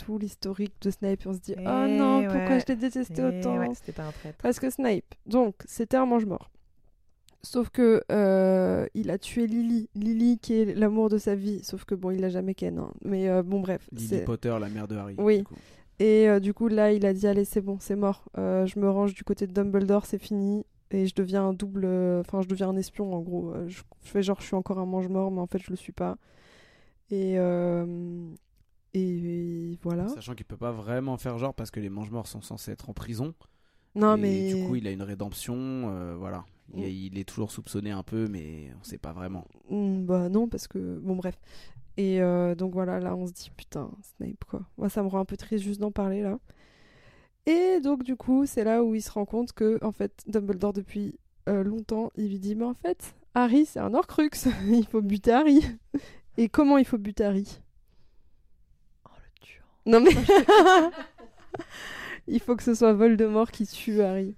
tout 0.00 0.18
l'historique 0.18 0.74
de 0.82 0.90
Snape 0.90 1.20
et 1.24 1.28
on 1.28 1.32
se 1.34 1.38
dit 1.40 1.54
Eh 1.56 1.60
oh 1.66 1.86
non 1.88 2.22
pourquoi 2.24 2.58
je 2.58 2.64
l'ai 2.68 2.76
détesté 2.76 3.20
Et 3.20 3.24
autant. 3.24 3.58
ouais, 3.58 3.68
c'était 3.74 3.92
pas 3.92 4.04
un 4.04 4.12
traître. 4.12 4.38
Parce 4.42 4.58
que 4.60 4.70
Snape, 4.70 5.14
donc, 5.26 5.54
c'était 5.66 5.96
un 5.96 6.06
mange-mort. 6.06 6.50
Sauf 7.42 7.70
que 7.70 8.02
euh, 8.12 8.86
il 8.94 9.10
a 9.10 9.16
tué 9.18 9.46
Lily, 9.46 9.88
Lily 9.94 10.38
qui 10.38 10.54
est 10.60 10.74
l'amour 10.74 11.08
de 11.08 11.16
sa 11.18 11.34
vie. 11.34 11.62
Sauf 11.64 11.84
que 11.84 11.94
bon, 11.94 12.10
il 12.10 12.20
l'a 12.20 12.28
jamais 12.28 12.54
ken. 12.54 12.78
hein. 12.78 12.90
Mais 13.02 13.28
euh, 13.30 13.42
bon, 13.42 13.60
bref. 13.60 13.88
Lily 13.92 14.24
Potter, 14.24 14.54
la 14.60 14.68
mère 14.68 14.86
de 14.88 14.96
Harry. 14.96 15.14
Oui. 15.18 15.38
du 15.38 15.44
coup. 15.44 15.54
Et 16.00 16.28
euh, 16.28 16.38
du 16.40 16.52
coup, 16.54 16.68
là, 16.68 16.92
il 16.92 17.04
a 17.06 17.12
dit 17.14 17.26
allez, 17.26 17.44
c'est 17.46 17.60
bon, 17.62 17.78
c'est 17.80 17.96
mort. 17.96 18.24
Euh, 18.38 18.66
je 18.66 18.78
me 18.78 18.90
range 18.90 19.14
du 19.14 19.22
côté 19.24 19.46
de 19.46 19.52
Dumbledore, 19.52 20.04
c'est 20.06 20.18
fini. 20.18 20.64
Et 20.90 21.06
je 21.06 21.14
deviens 21.14 21.44
un 21.48 21.52
double. 21.54 21.84
euh, 21.86 22.20
Enfin, 22.20 22.42
je 22.42 22.48
deviens 22.48 22.68
un 22.70 22.76
espion 22.76 23.14
en 23.14 23.20
gros. 23.20 23.54
Je, 23.68 23.78
je 23.78 24.10
fais 24.10 24.22
genre, 24.22 24.40
je 24.40 24.46
suis 24.46 24.56
encore 24.56 24.78
un 24.78 24.86
mange-mort, 24.86 25.30
mais 25.30 25.40
en 25.40 25.46
fait, 25.46 25.58
je 25.62 25.70
le 25.70 25.76
suis 25.76 25.92
pas. 25.92 26.16
Et. 27.10 27.36
Et 28.94 29.78
voilà. 29.82 30.08
Sachant 30.08 30.34
qu'il 30.34 30.46
peut 30.46 30.56
pas 30.56 30.72
vraiment 30.72 31.16
faire 31.16 31.38
genre 31.38 31.54
parce 31.54 31.70
que 31.70 31.80
les 31.80 31.88
mange-morts 31.90 32.26
sont 32.26 32.42
censés 32.42 32.72
être 32.72 32.90
en 32.90 32.92
prison. 32.92 33.34
Non, 33.94 34.16
Et 34.16 34.20
mais. 34.20 34.54
Du 34.54 34.66
coup, 34.66 34.76
il 34.76 34.86
a 34.86 34.90
une 34.90 35.02
rédemption. 35.02 35.54
euh, 35.56 36.14
voilà. 36.18 36.44
Il, 36.74 36.82
Mm. 36.82 36.86
il 36.88 37.18
est 37.18 37.24
toujours 37.28 37.50
soupçonné 37.50 37.90
un 37.90 38.04
peu, 38.04 38.28
mais 38.28 38.72
on 38.80 38.84
sait 38.84 38.98
pas 38.98 39.12
vraiment. 39.12 39.44
Hmm, 39.68 40.04
bah 40.04 40.28
non, 40.28 40.46
parce 40.48 40.68
que. 40.68 40.98
Bon, 40.98 41.16
bref. 41.16 41.38
Et 41.96 42.22
euh, 42.22 42.54
donc 42.54 42.72
voilà, 42.72 43.00
là, 43.00 43.14
on 43.16 43.26
se 43.26 43.32
dit, 43.32 43.50
putain, 43.56 43.90
Snape, 44.16 44.44
quoi. 44.48 44.62
Moi, 44.78 44.88
ça 44.88 45.02
me 45.02 45.08
rend 45.08 45.18
un 45.20 45.24
peu 45.24 45.36
triste 45.36 45.64
juste 45.64 45.80
d'en 45.80 45.90
parler, 45.90 46.22
là. 46.22 46.38
Et 47.46 47.80
donc, 47.80 48.04
du 48.04 48.16
coup, 48.16 48.46
c'est 48.46 48.64
là 48.64 48.84
où 48.84 48.94
il 48.94 49.02
se 49.02 49.10
rend 49.10 49.24
compte 49.24 49.52
que, 49.52 49.78
en 49.84 49.92
fait, 49.92 50.22
Dumbledore, 50.28 50.72
depuis 50.72 51.18
euh, 51.48 51.64
longtemps, 51.64 52.10
il 52.16 52.28
lui 52.28 52.38
dit, 52.38 52.54
mais 52.54 52.64
en 52.64 52.74
fait, 52.74 53.14
Harry, 53.34 53.66
c'est 53.66 53.80
un 53.80 53.92
Horcrux. 53.94 54.30
il 54.70 54.86
faut 54.86 55.02
buter 55.02 55.32
Harry. 55.32 55.60
Et 56.36 56.48
comment 56.48 56.78
il 56.78 56.84
faut 56.84 56.98
buter 56.98 57.24
Harry? 57.24 57.60
Non, 59.90 60.00
mais. 60.00 60.10
il 62.28 62.40
faut 62.40 62.56
que 62.56 62.62
ce 62.62 62.74
soit 62.74 62.92
Voldemort 62.92 63.50
qui 63.50 63.66
tue 63.66 64.00
Harry. 64.02 64.34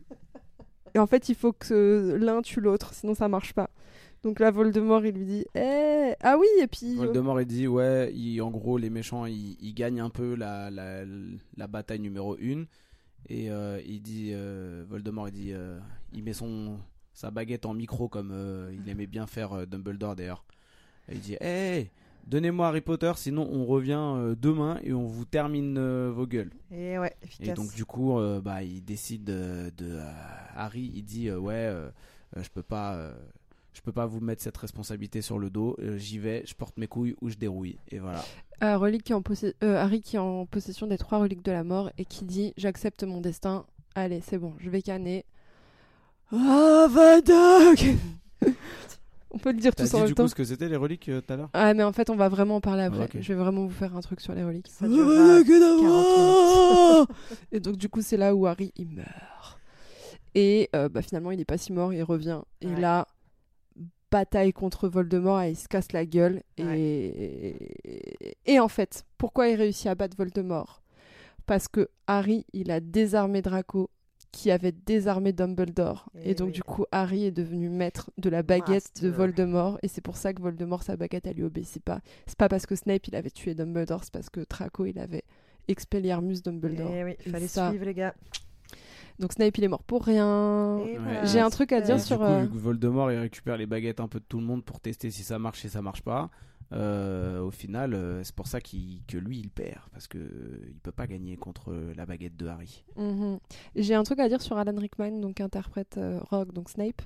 Et 0.95 0.99
en 0.99 1.07
fait, 1.07 1.29
il 1.29 1.35
faut 1.35 1.53
que 1.53 2.17
l'un 2.21 2.43
tue 2.43 2.61
l'autre, 2.61 2.93
sinon 2.95 3.15
ça 3.15 3.29
marche 3.29 3.53
pas. 3.53 3.71
Donc 4.23 4.39
là, 4.41 4.51
Voldemort, 4.51 5.05
il 5.05 5.15
lui 5.15 5.25
dit 5.25 5.45
Eh, 5.55 6.13
Ah 6.21 6.37
oui, 6.39 6.47
et 6.61 6.67
puis. 6.67 6.93
euh, 6.99 7.05
Voldemort, 7.07 7.41
il 7.41 7.47
dit, 7.47 7.67
ouais, 7.67 8.13
il- 8.15 8.41
en 8.41 8.51
gros, 8.51 8.79
les 8.79 8.91
méchants, 8.91 9.27
ils, 9.27 9.57
ils 9.61 9.75
gagnent 9.75 10.01
un 10.01 10.11
peu 10.11 10.35
la, 10.37 10.71
la, 10.71 11.03
la 11.57 11.67
bataille 11.67 11.99
numéro 11.99 12.37
1. 12.37 12.65
Et 13.29 13.51
euh, 13.51 13.81
il 13.87 14.01
dit, 14.03 14.31
euh, 14.33 14.85
Voldemort, 14.89 15.29
il 15.29 15.33
dit, 15.33 15.53
euh, 15.53 15.79
il 16.13 16.23
met 16.23 16.33
son, 16.35 16.79
sa 17.15 17.31
baguette 17.31 17.67
en 17.67 17.75
micro 17.75 18.09
comme 18.09 18.31
euh, 18.33 18.73
il 18.73 18.89
aimait 18.91 19.07
bien 19.07 19.27
faire 19.27 19.53
euh, 19.55 19.67
Dumbledore 19.67 20.15
d'ailleurs. 20.17 20.45
Et 21.09 21.15
il 21.15 21.21
dit, 21.21 21.37
hey, 21.41 21.91
donnez-moi 22.27 22.69
Harry 22.69 22.81
Potter, 22.81 23.13
sinon 23.17 23.49
on 23.51 23.65
revient 23.67 23.99
euh, 23.99 24.35
demain 24.35 24.79
et 24.83 24.93
on 24.93 25.07
vous 25.07 25.25
termine 25.25 25.77
euh, 25.79 26.11
vos 26.15 26.27
gueules. 26.27 26.51
Et 26.71 26.99
ouais, 26.99 27.15
efficace. 27.23 27.49
Et 27.49 27.53
donc 27.53 27.75
du 27.75 27.85
coup, 27.85 28.19
euh, 28.19 28.41
bah, 28.41 28.63
il 28.63 28.85
décide 28.85 29.25
de, 29.25 29.71
de, 29.77 29.97
euh, 29.97 30.11
Harry, 30.55 30.91
il 30.95 31.03
dit 31.05 31.29
euh, 31.29 31.39
ouais, 31.39 31.55
euh, 31.55 31.89
euh, 32.37 32.43
je 32.43 32.49
peux 32.51 32.63
pas, 32.63 32.95
euh, 32.95 33.13
je 33.75 33.81
peux 33.81 33.93
pas 33.93 34.07
vous 34.07 34.21
mettre 34.21 34.43
cette 34.43 34.57
responsabilité 34.57 35.23
sur 35.23 35.39
le 35.39 35.51
dos. 35.51 35.77
euh, 35.81 35.97
J'y 35.99 36.19
vais, 36.19 36.43
je 36.47 36.55
porte 36.55 36.77
mes 36.79 36.87
couilles 36.87 37.17
ou 37.21 37.29
je 37.29 37.37
dérouille. 37.37 37.79
Et 37.91 37.99
voilà. 37.99 38.25
euh, 38.63 38.77
relique 38.79 39.05
qui 39.05 39.13
est 39.13 39.15
en 39.17 39.23
euh, 39.63 39.77
Harry 39.77 40.01
qui 40.01 40.17
est 40.17 40.21
en 40.21 40.47
possession 40.47 40.87
des 40.87 40.99
trois 40.99 41.19
reliques 41.19 41.45
de 41.45 41.53
la 41.53 41.65
mort 41.65 41.91
et 41.99 42.05
qui 42.05 42.25
dit 42.25 42.53
J'accepte 42.57 43.03
mon 43.05 43.21
destin. 43.21 43.65
Allez, 43.95 44.21
c'est 44.21 44.39
bon, 44.39 44.55
je 44.59 44.71
vais 44.71 44.81
canner. 44.83 45.25
Avada 46.33 47.75
On 49.35 49.39
peut 49.39 49.51
le 49.53 49.59
dire 49.59 49.75
tous 49.75 49.85
en 49.95 49.97
dit 49.97 49.97
même 50.01 50.07
du 50.09 50.15
temps. 50.15 50.25
coup 50.25 50.29
ce 50.29 50.35
que 50.35 50.45
c'était 50.45 50.69
les 50.69 50.77
reliques 50.77 51.09
euh, 51.09 51.21
tout 51.21 51.33
à 51.33 51.37
l'heure? 51.37 51.51
Ah, 51.55 51.73
mais 51.75 51.83
en 51.83 51.93
fait, 51.93 52.11
on 52.11 52.17
va 52.17 52.29
vraiment 52.29 52.57
en 52.57 52.61
parler 52.61 52.83
après. 52.83 53.09
Je 53.21 53.29
vais 53.33 53.35
vraiment 53.39 53.63
vous 53.65 53.71
faire 53.71 53.97
un 53.97 54.01
truc 54.01 54.21
sur 54.21 54.35
les 54.35 54.45
reliques. 54.45 54.69
Ça 54.69 54.87
durera 54.87 55.43
40 55.43 57.09
Et 57.53 57.61
donc, 57.61 57.77
du 57.77 57.89
coup, 57.89 58.03
c'est 58.03 58.17
là 58.19 58.35
où 58.35 58.47
Harry 58.47 58.73
il 58.77 58.89
meurt. 58.91 59.59
Et 60.35 60.69
euh, 60.77 60.89
bah, 60.89 61.03
finalement, 61.03 61.31
il 61.31 61.41
est 61.41 61.45
pas 61.47 61.59
si 61.59 61.73
mort, 61.73 61.93
il 61.93 62.03
revient. 62.03 62.41
Et 62.61 62.67
Ouais. 62.69 62.81
là, 62.81 63.07
bataille 64.11 64.53
contre 64.53 64.89
Voldemort 64.89 65.41
et 65.43 65.51
il 65.53 65.57
se 65.57 65.69
casse 65.69 65.93
la 65.93 66.05
gueule. 66.05 66.43
Ouais. 66.59 66.79
Et... 66.81 68.37
et 68.47 68.61
en 68.61 68.69
fait, 68.69 69.05
pourquoi 69.19 69.49
il 69.49 69.57
réussit 69.57 69.87
à 69.87 69.95
battre 69.95 70.17
Voldemort? 70.17 70.83
Parce 71.47 71.69
que 71.69 71.89
Harry, 72.07 72.45
il 72.53 72.71
a 72.71 72.81
désarmé 72.81 73.41
Draco 73.43 73.89
qui 74.33 74.51
avait 74.51 74.73
désarmé 74.73 75.33
Dumbledore. 75.33 76.09
Et, 76.19 76.31
Et 76.31 76.35
donc, 76.35 76.49
oui. 76.49 76.53
du 76.55 76.63
coup, 76.63 76.85
Harry 76.91 77.25
est 77.27 77.31
devenu 77.31 77.69
maître 77.69 78.11
de 78.19 78.31
la 78.31 78.43
baguette 78.43 79.03
de. 79.03 79.09
Voldemort. 79.11 79.79
Et 79.83 79.89
c'est 79.89 80.01
pour 80.01 80.17
ça 80.17 80.33
que 80.33 80.41
Voldemort, 80.43 80.83
sa 80.83 80.97
baguette, 80.97 81.27
elle 81.27 81.37
lui 81.37 81.45
obéit. 81.45 81.79
Pas, 81.85 82.01
c'est 82.27 82.39
pas 82.39 82.49
parce 82.49 82.67
que 82.67 82.75
Snape, 82.75 83.07
il 83.09 83.15
avait 83.15 83.31
tué 83.31 83.55
Dumbledore, 83.55 84.03
c'est 84.05 84.13
parce 84.13 84.31
que 84.31 84.41
Draco, 84.49 84.87
il 84.87 84.99
avait 84.99 85.23
expelliarmus 85.69 86.43
Dumbledore. 86.43 86.91
Et 86.91 87.05
oui, 87.05 87.17
il 87.25 87.31
fallait 87.33 87.47
ça- 87.47 87.69
suivre 87.71 87.85
les 87.85 87.95
gars. 87.95 88.15
Donc 89.19 89.35
Snape, 89.35 89.57
il 89.59 89.65
est 89.65 89.69
mort 89.69 89.83
pour 89.83 90.03
rien. 90.05 90.79
Ouais. 90.79 90.99
J'ai 91.25 91.39
un 91.41 91.51
truc 91.51 91.73
à 91.73 91.81
dire 91.83 91.97
Et 91.97 92.01
sur, 92.01 92.19
Du 92.19 92.25
coup, 92.25 92.31
euh, 92.31 92.41
vu 92.43 92.49
que 92.49 92.57
Voldemort 92.57 93.13
il 93.13 93.19
récupère 93.19 93.57
les 93.59 93.67
baguettes 93.67 94.01
un 94.01 94.09
peu 94.09 94.19
de 94.19 94.25
tout 94.25 94.39
le 94.41 94.47
monde 94.47 94.65
pour 94.65 94.81
tester 94.81 95.11
si 95.11 95.23
ça 95.23 95.39
marche 95.39 95.65
et 95.65 95.69
ça 95.69 95.83
marche 95.83 96.03
pas. 96.03 96.31
Euh, 96.73 97.41
au 97.41 97.51
final, 97.51 97.95
euh, 97.95 98.23
c'est 98.25 98.35
pour 98.35 98.47
ça 98.47 98.61
qu'il- 98.61 99.01
que 99.07 99.17
lui 99.19 99.39
il 99.39 99.51
perd 99.51 99.81
parce 99.93 100.09
que 100.09 100.19
euh, 100.19 100.73
peut 100.83 100.93
pas 100.93 101.07
gagner 101.07 101.37
contre 101.37 101.73
euh, 101.73 101.93
la 101.97 102.07
baguette 102.07 102.37
de 102.37 102.47
Harry. 102.47 102.85
Mhm. 102.97 103.39
J'ai 103.77 103.95
un 103.95 104.03
truc 104.03 104.19
à 104.21 104.29
dire 104.29 104.41
sur 104.43 104.57
Alan 104.57 104.77
Rickman, 104.77 105.21
donc 105.21 105.41
interprète 105.41 105.99
Rogue, 106.31 106.53
donc 106.53 106.71
Snape. 106.71 107.03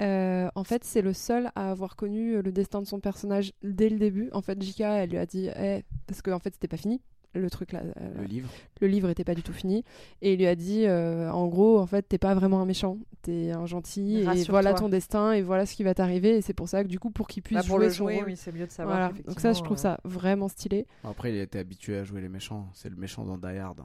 En 0.00 0.64
fait, 0.64 0.84
c'est 0.84 1.02
le 1.02 1.12
seul 1.12 1.50
à 1.54 1.70
avoir 1.70 1.94
connu 1.96 2.40
le 2.40 2.52
destin 2.52 2.80
de 2.80 2.86
son 2.86 3.00
personnage 3.00 3.52
dès 3.62 3.90
le 3.90 3.98
début. 3.98 4.30
En 4.32 4.40
fait, 4.40 4.60
J.K. 4.62 4.80
elle 4.80 5.10
lui 5.10 5.18
a 5.18 5.26
dit, 5.26 5.48
Eh, 5.58 5.84
parce 6.06 6.22
qu'en 6.22 6.38
fait, 6.38 6.54
c'était 6.54 6.68
pas 6.68 6.78
fini. 6.78 7.00
Le 7.32 7.48
truc 7.48 7.70
là, 7.70 7.82
euh, 8.00 8.14
Le 8.18 8.24
livre. 8.24 8.48
le 8.80 8.88
livre 8.88 9.08
était 9.08 9.22
pas 9.22 9.36
du 9.36 9.42
tout 9.44 9.52
fini, 9.52 9.84
et 10.20 10.32
il 10.32 10.38
lui 10.40 10.48
a 10.48 10.56
dit, 10.56 10.84
euh, 10.86 11.30
en 11.30 11.46
gros, 11.46 11.78
en 11.78 11.86
fait, 11.86 12.02
t'es 12.02 12.18
pas 12.18 12.34
vraiment 12.34 12.60
un 12.60 12.64
méchant, 12.64 12.98
t'es 13.22 13.52
un 13.52 13.66
gentil, 13.66 14.16
et 14.18 14.44
voilà 14.48 14.74
ton 14.74 14.88
destin, 14.88 15.32
et 15.32 15.40
voilà 15.42 15.64
ce 15.64 15.76
qui 15.76 15.84
va 15.84 15.94
t'arriver. 15.94 16.36
Et 16.38 16.40
c'est 16.42 16.54
pour 16.54 16.68
ça 16.68 16.82
que 16.82 16.88
du 16.88 16.98
coup, 16.98 17.10
pour 17.10 17.28
qu'il 17.28 17.44
puisse 17.44 17.58
Bah, 17.58 17.64
pour 17.64 17.76
jouer 17.76 17.86
le 17.86 17.92
son 17.92 18.04
rôle- 18.06 18.24
oui, 18.26 18.36
c'est 18.36 18.52
mieux 18.52 18.66
de 18.66 18.72
savoir. 18.72 18.96
voilà. 19.10 19.22
Donc 19.28 19.38
ça, 19.38 19.52
je 19.52 19.62
trouve 19.62 19.76
ça 19.76 19.98
vraiment 20.04 20.48
stylé. 20.48 20.86
Après, 21.04 21.32
il 21.32 21.38
a 21.38 21.42
été 21.42 21.60
habitué 21.60 21.96
à 21.98 22.02
jouer 22.04 22.20
les 22.20 22.28
méchants. 22.28 22.68
C'est 22.74 22.88
le 22.90 22.96
méchant 22.96 23.24
dans 23.24 23.38
Die 23.38 23.58
Hard. 23.58 23.80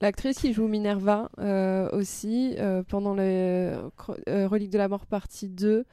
L'actrice 0.00 0.38
qui 0.38 0.52
joue 0.52 0.68
Minerva 0.68 1.28
euh, 1.40 1.90
aussi, 1.90 2.54
euh, 2.58 2.84
pendant 2.84 3.14
le 3.14 3.22
euh, 4.28 4.46
Relique 4.46 4.70
de 4.70 4.78
la 4.78 4.86
Mort 4.86 5.06
partie 5.06 5.48
2, 5.48 5.84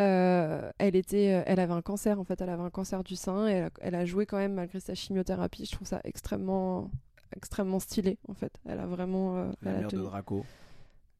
euh, 0.00 0.70
elle, 0.78 0.96
était, 0.96 1.34
euh, 1.34 1.42
elle 1.46 1.60
avait 1.60 1.72
un 1.72 1.82
cancer, 1.82 2.18
en 2.20 2.24
fait, 2.24 2.40
elle 2.40 2.48
avait 2.50 2.62
un 2.62 2.70
cancer 2.70 3.04
du 3.04 3.16
sein, 3.16 3.46
et 3.48 3.52
elle 3.52 3.64
a, 3.64 3.70
elle 3.80 3.94
a 3.94 4.04
joué 4.04 4.26
quand 4.26 4.38
même 4.38 4.54
malgré 4.54 4.80
sa 4.80 4.94
chimiothérapie. 4.94 5.64
Je 5.66 5.72
trouve 5.72 5.86
ça 5.86 6.00
extrêmement, 6.04 6.90
extrêmement 7.36 7.78
stylé, 7.80 8.18
en 8.28 8.34
fait. 8.34 8.52
Elle 8.66 8.80
a 8.80 8.86
vraiment... 8.86 9.36
euh, 9.36 9.50
La 9.62 9.70
elle 9.70 9.76
a 9.76 9.80
mère 9.80 9.88
de 9.88 9.96
tenu. 9.96 10.02
Draco. 10.04 10.44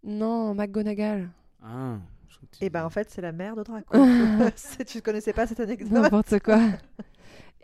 Non, 0.04 0.54
McGonagall. 0.54 1.28
Ah. 1.62 1.98
Et 2.60 2.70
ben 2.70 2.80
dis- 2.80 2.86
en 2.86 2.90
fait, 2.90 3.08
c'est 3.10 3.22
la 3.22 3.32
mère 3.32 3.54
de 3.56 3.62
Draco. 3.62 3.96
Tu 4.86 5.00
connaissais 5.02 5.32
pas 5.32 5.46
cette 5.46 5.60
anecdote 5.60 5.90
N'importe 5.92 6.38
quoi. 6.40 6.60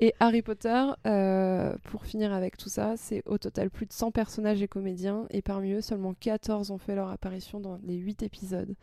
Et 0.01 0.15
Harry 0.21 0.43
Potter, 0.43 0.85
euh, 1.09 1.75
pour 1.91 2.05
finir 2.05 2.33
avec 2.33 2.57
tout 2.57 2.69
ça, 2.69 2.97
c'est 2.97 3.21
au 3.27 3.37
total 3.37 3.69
plus 3.69 3.85
de 3.87 3.93
100 3.93 4.13
personnages 4.13 4.63
et 4.63 4.69
comédiens, 4.69 5.27
et 5.31 5.43
parmi 5.43 5.73
eux, 5.73 5.81
seulement 5.81 6.15
14 6.15 6.71
ont 6.71 6.79
fait 6.79 6.95
leur 6.95 7.09
apparition 7.11 7.59
dans 7.59 7.81
les 7.83 7.97
8 7.97 8.23
épisodes. 8.23 8.77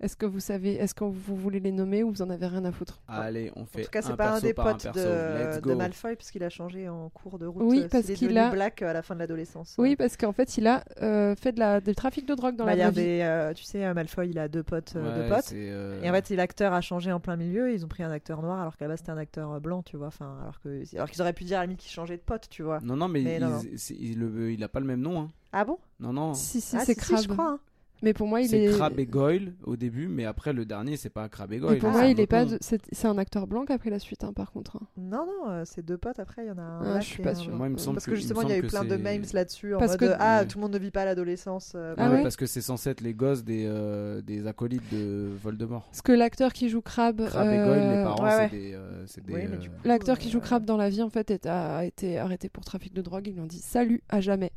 Est-ce 0.00 0.16
que 0.16 0.26
vous 0.26 0.38
savez, 0.38 0.74
est-ce 0.74 0.94
que 0.94 1.02
vous 1.02 1.34
voulez 1.36 1.58
les 1.58 1.72
nommer 1.72 2.04
ou 2.04 2.10
vous 2.10 2.22
en 2.22 2.30
avez 2.30 2.46
rien 2.46 2.64
à 2.64 2.70
foutre? 2.70 3.00
Allez, 3.08 3.50
on 3.56 3.66
fait 3.66 3.80
En 3.80 3.84
tout 3.84 3.90
cas, 3.90 4.02
c'est 4.02 4.16
pas 4.16 4.36
un 4.36 4.40
des 4.40 4.50
un 4.50 4.54
potes 4.54 4.86
de. 4.94 5.74
Malfoy, 5.74 6.14
puisqu'il 6.14 6.44
a 6.44 6.50
changé 6.50 6.88
en 6.88 7.08
cours 7.08 7.38
de 7.38 7.46
route. 7.46 7.64
Oui, 7.66 7.80
euh, 7.84 7.88
parce 7.90 8.06
qu'il 8.06 8.38
a- 8.38 8.50
black 8.50 8.80
à 8.82 8.92
la 8.92 9.02
fin 9.02 9.14
de 9.14 9.20
l'adolescence. 9.20 9.74
Oui, 9.76 9.96
parce 9.96 10.16
qu'en 10.16 10.32
fait, 10.32 10.56
il 10.56 10.68
a 10.68 10.84
euh, 11.02 11.34
fait 11.34 11.50
de 11.52 11.58
la, 11.58 11.80
du 11.80 11.94
trafic 11.96 12.26
de 12.26 12.34
drogue 12.34 12.54
dans 12.54 12.64
Bah, 12.64 12.76
la 12.76 12.88
y 12.88 12.92
vie. 12.92 13.00
euh, 13.22 13.52
tu 13.54 13.64
sais, 13.64 13.84
euh, 13.84 13.92
Malfoy, 13.92 14.28
il 14.28 14.38
a 14.38 14.46
deux 14.46 14.62
potes, 14.62 14.94
euh, 14.94 15.08
Ouais, 15.16 15.22
deux 15.28 15.34
potes. 15.34 15.52
euh, 15.52 16.00
Et 16.02 16.08
en 16.08 16.12
fait, 16.12 16.30
l'acteur 16.30 16.72
a 16.74 16.80
changé 16.80 17.10
en 17.10 17.18
plein 17.18 17.36
milieu. 17.36 17.72
Ils 17.72 17.84
ont 17.84 17.88
pris 17.88 18.04
un 18.04 18.10
acteur 18.12 18.40
noir 18.40 18.60
alors 18.60 18.76
qu'à 18.76 18.84
la 18.84 18.90
base 18.90 19.00
c'était 19.00 19.10
un 19.10 19.18
acteur 19.18 19.50
euh, 19.52 19.58
blanc, 19.60 19.82
tu 19.82 19.96
vois. 19.96 20.06
Enfin, 20.08 20.38
alors 20.42 20.60
que, 20.60 20.82
alors 20.94 21.10
qu'ils 21.10 21.20
auraient 21.22 21.32
pu 21.32 21.42
dire 21.44 21.58
à 21.58 21.62
la 21.62 21.66
limite 21.66 21.80
qu'il 21.80 21.90
changeait 21.90 22.16
de 22.16 22.22
pote, 22.22 22.46
tu 22.48 22.62
vois. 22.62 22.78
Non, 22.82 22.94
non, 22.96 23.08
mais, 23.08 23.22
Mais 23.22 23.36
il, 23.38 23.42
non, 23.42 23.50
non. 23.50 23.62
c'est- 23.76 23.96
il, 23.98 24.20
le- 24.20 24.52
il 24.52 24.62
a 24.62 24.68
pas 24.68 24.78
le 24.80 24.86
même 24.86 25.00
nom. 25.00 25.20
hein. 25.22 25.30
Ah 25.52 25.64
bon? 25.64 25.78
Non, 25.98 26.12
non. 26.12 26.34
Si, 26.34 26.60
si, 26.60 26.76
Ah, 26.76 26.84
c'est 26.84 27.00
si, 27.00 27.16
je 27.22 27.28
crois. 27.28 27.52
hein. 27.52 27.58
Mais 28.02 28.12
pour 28.14 28.28
moi, 28.28 28.40
il 28.40 28.48
C'est 28.48 28.62
est. 28.64 28.70
Crabbe 28.70 28.98
et 29.00 29.06
Goyle 29.06 29.54
au 29.64 29.76
début, 29.76 30.06
mais 30.08 30.24
après 30.24 30.52
le 30.52 30.64
dernier, 30.64 30.96
c'est 30.96 31.08
pas 31.10 31.28
Crabbe 31.28 31.52
et 31.52 31.58
Goyle. 31.58 31.76
Et 31.76 31.78
pour 31.78 31.88
c'est 31.90 31.96
moi, 31.98 32.06
un 32.06 32.10
il 32.10 32.20
est 32.20 32.26
pas. 32.26 32.44
de- 32.44 32.58
C'est 32.60 32.80
c'est 32.92 33.08
un 33.08 33.18
acteur 33.18 33.46
blanc 33.46 33.64
qui 33.64 33.72
a 33.72 33.78
pris 33.78 33.90
la 33.90 33.98
suite, 33.98 34.22
hein, 34.24 34.32
par 34.32 34.52
contre. 34.52 34.76
hein. 34.76 34.86
Non, 34.96 35.26
non, 35.26 35.50
euh, 35.50 35.62
c'est 35.64 35.84
deux 35.84 35.98
potes. 35.98 36.18
Après, 36.20 36.44
il 36.44 36.48
y 36.48 36.50
en 36.50 36.58
a 36.58 36.62
un. 36.62 36.96
Ah, 36.96 37.00
je 37.00 37.06
suis 37.06 37.22
pas 37.22 37.32
blanc. 37.32 37.56
Moi, 37.56 37.66
il 37.68 37.72
me 37.72 37.78
semble 37.78 37.96
Parce 37.96 38.06
que- 38.06 38.14
justement, 38.14 38.42
il 38.42 38.50
y 38.50 38.52
a 38.52 38.58
eu 38.58 38.62
plein 38.62 38.84
de 38.84 38.90
c'est- 38.90 38.98
memes 38.98 39.22
là-dessus 39.32 39.74
en 39.74 39.78
Parce 39.78 39.92
mode 39.92 40.00
que- 40.00 40.16
Ah, 40.18 40.40
Ouais. 40.40 40.46
tout 40.46 40.58
le 40.58 40.62
monde 40.62 40.72
ne 40.74 40.78
vit 40.78 40.90
pas 40.90 41.04
l'adolescence. 41.04 41.72
euh, 41.74 41.94
Ah 41.98 42.08
ouais, 42.10 42.16
ouais 42.16 42.22
parce 42.22 42.36
que 42.36 42.46
c'est 42.46 42.60
censé 42.60 42.90
être 42.90 43.00
les 43.00 43.14
gosses 43.14 43.42
des, 43.44 43.64
euh, 43.66 44.22
des 44.22 44.46
acolytes 44.46 44.92
de 44.92 45.28
Voldemort. 45.42 45.86
Parce 45.86 46.02
que 46.02 46.12
l'acteur 46.12 46.52
qui 46.52 46.68
joue 46.68 46.80
Crabbe. 46.82 47.22
Crabbe 47.26 47.48
et 47.52 47.56
Goyle, 47.56 47.78
les 47.80 47.96
euh, 47.96 48.04
parents, 48.04 48.24
ouais, 48.24 48.30
c'est 48.30 48.40
ouais. 48.42 48.48
des. 48.50 48.78
c'est 49.06 49.22
Oui, 49.28 49.40
mais 49.50 49.56
du 49.56 49.70
coup- 49.70 49.76
L'acteur 49.84 50.18
qui 50.18 50.30
joue 50.30 50.40
Crabbe 50.40 50.64
dans 50.64 50.76
la 50.76 50.88
vie, 50.88 51.02
en 51.02 51.10
fait, 51.10 51.46
a 51.46 51.84
été 51.84 52.18
arrêté 52.18 52.48
pour 52.48 52.64
trafic 52.64 52.94
de 52.94 53.02
drogue. 53.02 53.26
Ils 53.26 53.34
lui 53.34 53.40
ont 53.40 53.46
dit 53.46 53.58
salut 53.60 54.02
à 54.08 54.20
jamais. 54.20 54.52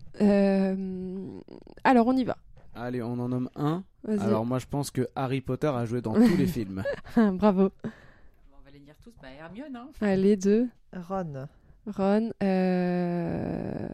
Alors, 1.84 2.08
on 2.08 2.16
y 2.16 2.24
va. 2.24 2.38
Allez, 2.74 3.02
on 3.02 3.14
en 3.20 3.30
nomme 3.30 3.50
un. 3.56 3.84
Alors, 4.08 4.46
moi, 4.46 4.60
je 4.60 4.66
pense 4.66 4.92
que 4.92 5.08
Harry 5.16 5.42
Potter 5.42 5.68
a 5.68 5.86
joué 5.86 6.02
dans 6.02 6.14
tous 6.14 6.38
les 6.38 6.48
films. 6.58 6.84
Bravo. 7.16 7.72
On 7.84 8.62
va 8.64 8.72
les 8.72 8.80
dire 8.80 8.96
tous. 9.04 9.12
Bah, 9.22 9.30
Hermione, 9.30 9.76
hein. 9.76 9.90
Allez, 10.00 10.38
deux. 10.38 10.70
Ron. 10.94 11.48
Ron. 11.86 12.32
Euh... 12.42 13.88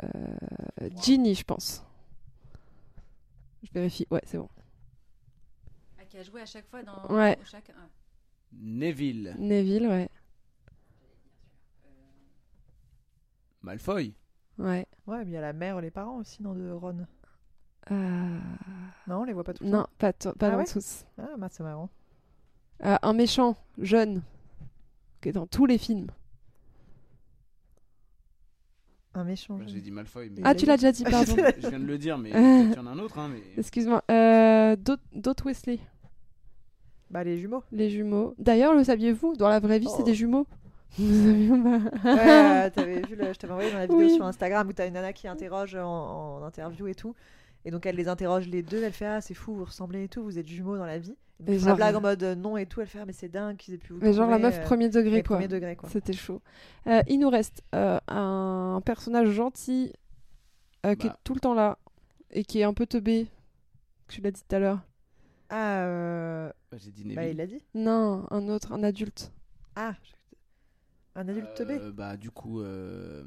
Ginny, 1.01 1.33
je 1.35 1.43
pense. 1.43 1.83
Je 3.63 3.71
vérifie. 3.73 4.05
Ouais, 4.11 4.21
c'est 4.25 4.37
bon. 4.37 4.49
Ah, 5.99 6.05
qui 6.05 6.17
a 6.17 6.23
joué 6.23 6.41
à 6.41 6.45
chaque 6.45 6.67
fois 6.69 6.83
dans 6.83 7.07
Ouais. 7.15 7.37
chaque. 7.45 7.71
ah. 7.75 7.87
Neville. 8.53 9.35
Neville, 9.39 9.87
ouais. 9.87 10.09
Malfoy. 13.61 14.13
Ouais. 14.57 14.85
Ouais, 15.05 15.25
mais 15.25 15.31
il 15.31 15.33
y 15.33 15.37
a 15.37 15.41
la 15.41 15.53
mère 15.53 15.77
et 15.79 15.81
les 15.81 15.91
parents 15.91 16.17
aussi, 16.17 16.41
non, 16.41 16.53
de 16.53 16.69
Ron. 16.71 17.05
Euh, 17.91 18.37
Non, 19.07 19.21
on 19.21 19.23
les 19.23 19.33
voit 19.33 19.43
pas 19.43 19.53
tous. 19.53 19.63
Non, 19.65 19.85
pas, 19.97 20.13
to- 20.13 20.33
pas 20.33 20.47
Ah 20.47 20.51
dans 20.51 20.57
ouais 20.57 20.65
tous. 20.65 21.05
Ah, 21.17 21.29
bah, 21.37 21.47
c'est 21.49 21.63
marrant. 21.63 21.89
Euh, 22.85 22.95
un 23.01 23.13
méchant, 23.13 23.55
jeune, 23.79 24.21
qui 25.21 25.29
est 25.29 25.31
dans 25.33 25.47
tous 25.47 25.65
les 25.65 25.77
films. 25.77 26.07
Un 29.13 29.23
méchant. 29.23 29.59
J'ai 29.65 29.81
dit 29.81 29.89
Malfoy, 29.91 30.29
mais 30.29 30.41
Ah, 30.43 30.53
tu 30.53 30.65
l'as 30.67 30.77
déjà 30.77 30.91
dit, 30.91 31.03
pardon. 31.09 31.35
je 31.59 31.67
viens 31.69 31.79
de 31.79 31.85
le 31.85 31.97
dire, 31.97 32.17
mais 32.17 32.29
qu'il 32.31 32.73
y 32.75 32.79
en 32.79 32.85
a 32.85 32.91
un 32.91 32.99
autre. 32.99 33.17
Hein, 33.17 33.29
mais... 33.33 33.41
Excuse-moi. 33.57 34.03
Euh, 34.11 34.75
Dot 34.75 34.99
Dot 35.13 35.43
Wesley, 35.43 35.79
Bah, 37.09 37.23
les 37.23 37.37
jumeaux. 37.37 37.63
les 37.71 37.89
jumeaux. 37.89 38.35
D'ailleurs, 38.37 38.75
le 38.75 38.83
saviez-vous? 38.83 39.35
Dans 39.35 39.49
la 39.49 39.59
vraie 39.59 39.79
vie, 39.79 39.87
c'est 39.89 40.01
Oh. 40.03 40.05
des 40.05 40.13
jumeaux? 40.13 40.45
Pas 40.97 41.03
Ouais, 42.15 42.71
t'avais 42.71 43.01
vu 43.01 43.15
le- 43.15 43.33
je 43.33 43.37
t'avais 43.39 43.53
envoyé 43.53 43.71
dans 43.71 43.77
la 43.79 43.85
vidéo 43.87 43.97
Oui. 43.99 44.15
sur 44.15 44.25
Instagram 44.25 44.67
où 44.67 44.73
t'as 44.73 44.87
une 44.87 44.93
nana 44.93 45.13
qui 45.13 45.27
interroge 45.27 45.75
en, 45.75 46.37
en 46.37 46.43
interview 46.43 46.87
et 46.87 46.95
tout. 46.95 47.15
Et 47.67 47.71
donc 47.71 47.85
elle 47.85 47.97
les 47.97 48.07
interroge 48.07 48.47
les 48.47 48.63
deux, 48.63 48.81
elle 48.81 48.93
fait 48.93 49.05
Ah, 49.05 49.19
c'est 49.19 49.33
fou, 49.33 49.53
vous 49.53 49.65
ressemblez 49.65 50.05
et 50.05 50.07
tout, 50.07 50.23
vous 50.23 50.39
êtes 50.39 50.47
jumeaux 50.47 50.77
dans 50.77 50.85
la 50.85 50.99
vie. 50.99 51.17
Et 51.41 51.43
donc, 51.43 51.55
font 51.59 51.65
la 51.65 51.67
genre- 51.67 51.75
blague 51.75 51.95
en 51.97 52.01
mode 52.01 52.23
euh, 52.23 52.33
non 52.33 52.55
et 52.55 52.65
tout, 52.65 52.79
elle 52.79 52.87
fait 52.87 52.99
Ah, 52.99 53.05
mais 53.05 53.11
c'est 53.11 53.27
dingue 53.27 53.57
qu'ils 53.57 53.73
aient 53.73 53.77
pu 53.77 53.91
vous 53.91 53.99
Mais 54.01 54.13
genre 54.13 54.29
la 54.29 54.39
meuf 54.39 54.57
euh, 54.57 54.63
premier 54.63 54.87
degré, 54.87 55.21
quoi. 55.21 55.35
premier 55.35 55.49
degré, 55.49 55.75
quoi. 55.75 55.89
C'était 55.89 56.13
chaud. 56.13 56.41
Euh, 56.87 57.01
il 57.09 57.19
nous 57.19 57.29
reste 57.29 57.61
euh, 57.75 57.99
un 58.07 58.81
personnage 58.85 59.29
gentil 59.31 59.91
euh, 60.85 60.95
qui 60.95 61.07
est 61.07 61.09
Bah. 61.09 61.19
tout 61.25 61.33
le 61.33 61.41
temps 61.41 61.53
là 61.53 61.77
et 62.31 62.45
qui 62.45 62.59
est 62.59 62.63
un 62.63 62.73
peu 62.73 62.85
teubé. 62.87 63.27
Tu 64.07 64.21
l'as 64.21 64.31
dit 64.31 64.41
tout 64.47 64.55
à 64.55 64.59
l'heure. 64.59 64.79
Ah, 65.49 65.81
euh, 65.83 66.49
Bah, 66.71 66.77
J'ai 66.79 66.91
dit 66.91 67.03
bah, 67.13 67.25
il 67.27 67.35
l'a 67.35 67.47
dit. 67.47 67.61
Non, 67.75 68.25
un 68.31 68.47
autre, 68.47 68.71
un 68.71 68.81
adulte. 68.81 69.33
Ah, 69.75 69.93
un 71.15 71.27
adulte 71.27 71.47
Euh, 71.49 71.55
teubé. 71.55 71.79
Bah, 71.91 72.15
du 72.15 72.31
coup, 72.31 72.61
euh, 72.61 73.25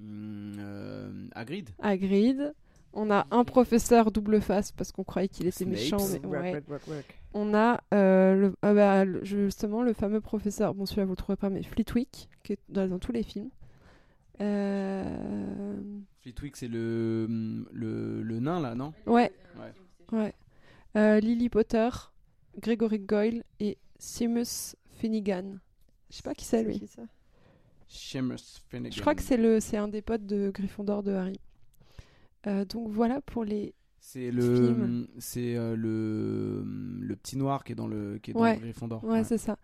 euh, 0.00 1.28
Hagrid. 1.34 1.68
Hagrid. 1.80 2.54
On 2.94 3.10
a 3.10 3.26
un 3.30 3.44
professeur 3.44 4.10
double 4.12 4.40
face 4.42 4.70
parce 4.72 4.92
qu'on 4.92 5.04
croyait 5.04 5.28
qu'il 5.28 5.46
était 5.46 5.64
méchant. 5.64 5.96
mais 6.12 6.18
Work, 6.26 6.42
ouais. 6.42 6.52
work, 6.52 6.68
work, 6.68 6.88
work. 6.88 7.18
On 7.34 7.54
a 7.54 7.80
euh, 7.94 8.34
le, 8.34 8.54
ah 8.60 8.74
bah, 8.74 9.04
le- 9.06 9.24
justement 9.24 9.82
le 9.82 9.94
fameux 9.94 10.20
professeur, 10.20 10.74
bon 10.74 10.84
celui-là 10.84 11.06
vous 11.06 11.12
le 11.12 11.16
trouverez 11.16 11.36
pas, 11.38 11.48
mais 11.48 11.62
Fleetwick, 11.62 12.28
qui 12.42 12.52
est 12.52 12.58
dans, 12.68 12.86
dans 12.88 12.98
tous 12.98 13.12
les 13.12 13.22
films. 13.22 13.48
Euh, 14.40 15.80
Fleetwick, 16.20 16.56
c'est 16.56 16.68
le, 16.68 17.26
le, 17.72 18.22
le 18.22 18.40
nain, 18.40 18.60
là, 18.60 18.74
non? 18.74 18.92
Ouais, 19.06 19.32
Ouais. 19.58 20.18
ouais. 20.18 20.34
Euh, 20.96 21.20
Lily 21.20 21.48
Potter, 21.48 21.88
Gregory 22.60 22.98
Goyle 22.98 23.44
et 23.60 23.78
Seamus 23.98 24.74
Finnegan. 24.98 25.58
Je 26.10 26.16
sais 26.16 26.22
pas 26.22 26.34
qui 26.34 26.44
c'est 26.44 26.62
lui. 26.62 26.82
Seamus 27.88 28.60
Finnegan. 28.68 28.92
Je 28.94 29.00
crois 29.00 29.14
que 29.14 29.22
c'est 29.22 29.36
le, 29.38 29.60
c'est 29.60 29.76
un 29.78 29.88
des 29.88 30.02
potes 30.02 30.26
de 30.26 30.50
Gryffondor 30.50 31.02
de 31.02 31.12
Harry. 31.12 31.40
Euh, 32.46 32.64
donc 32.64 32.88
voilà 32.90 33.20
pour 33.20 33.44
les. 33.44 33.74
C'est 34.04 34.32
le, 34.32 35.06
c'est 35.20 35.54
euh, 35.56 35.76
le, 35.76 36.58
hum, 36.62 36.98
le 37.04 37.14
petit 37.14 37.36
noir 37.36 37.62
qui 37.62 37.70
est 37.70 37.76
dans 37.76 37.86
le, 37.86 38.18
qui 38.18 38.32
est 38.32 38.34
Ouais. 38.36 38.54
dans 38.54 38.60
le 38.60 38.60
Gryffondor. 38.66 39.04
Ouais, 39.04 39.22
c'est 39.22 39.38
ça. 39.38 39.58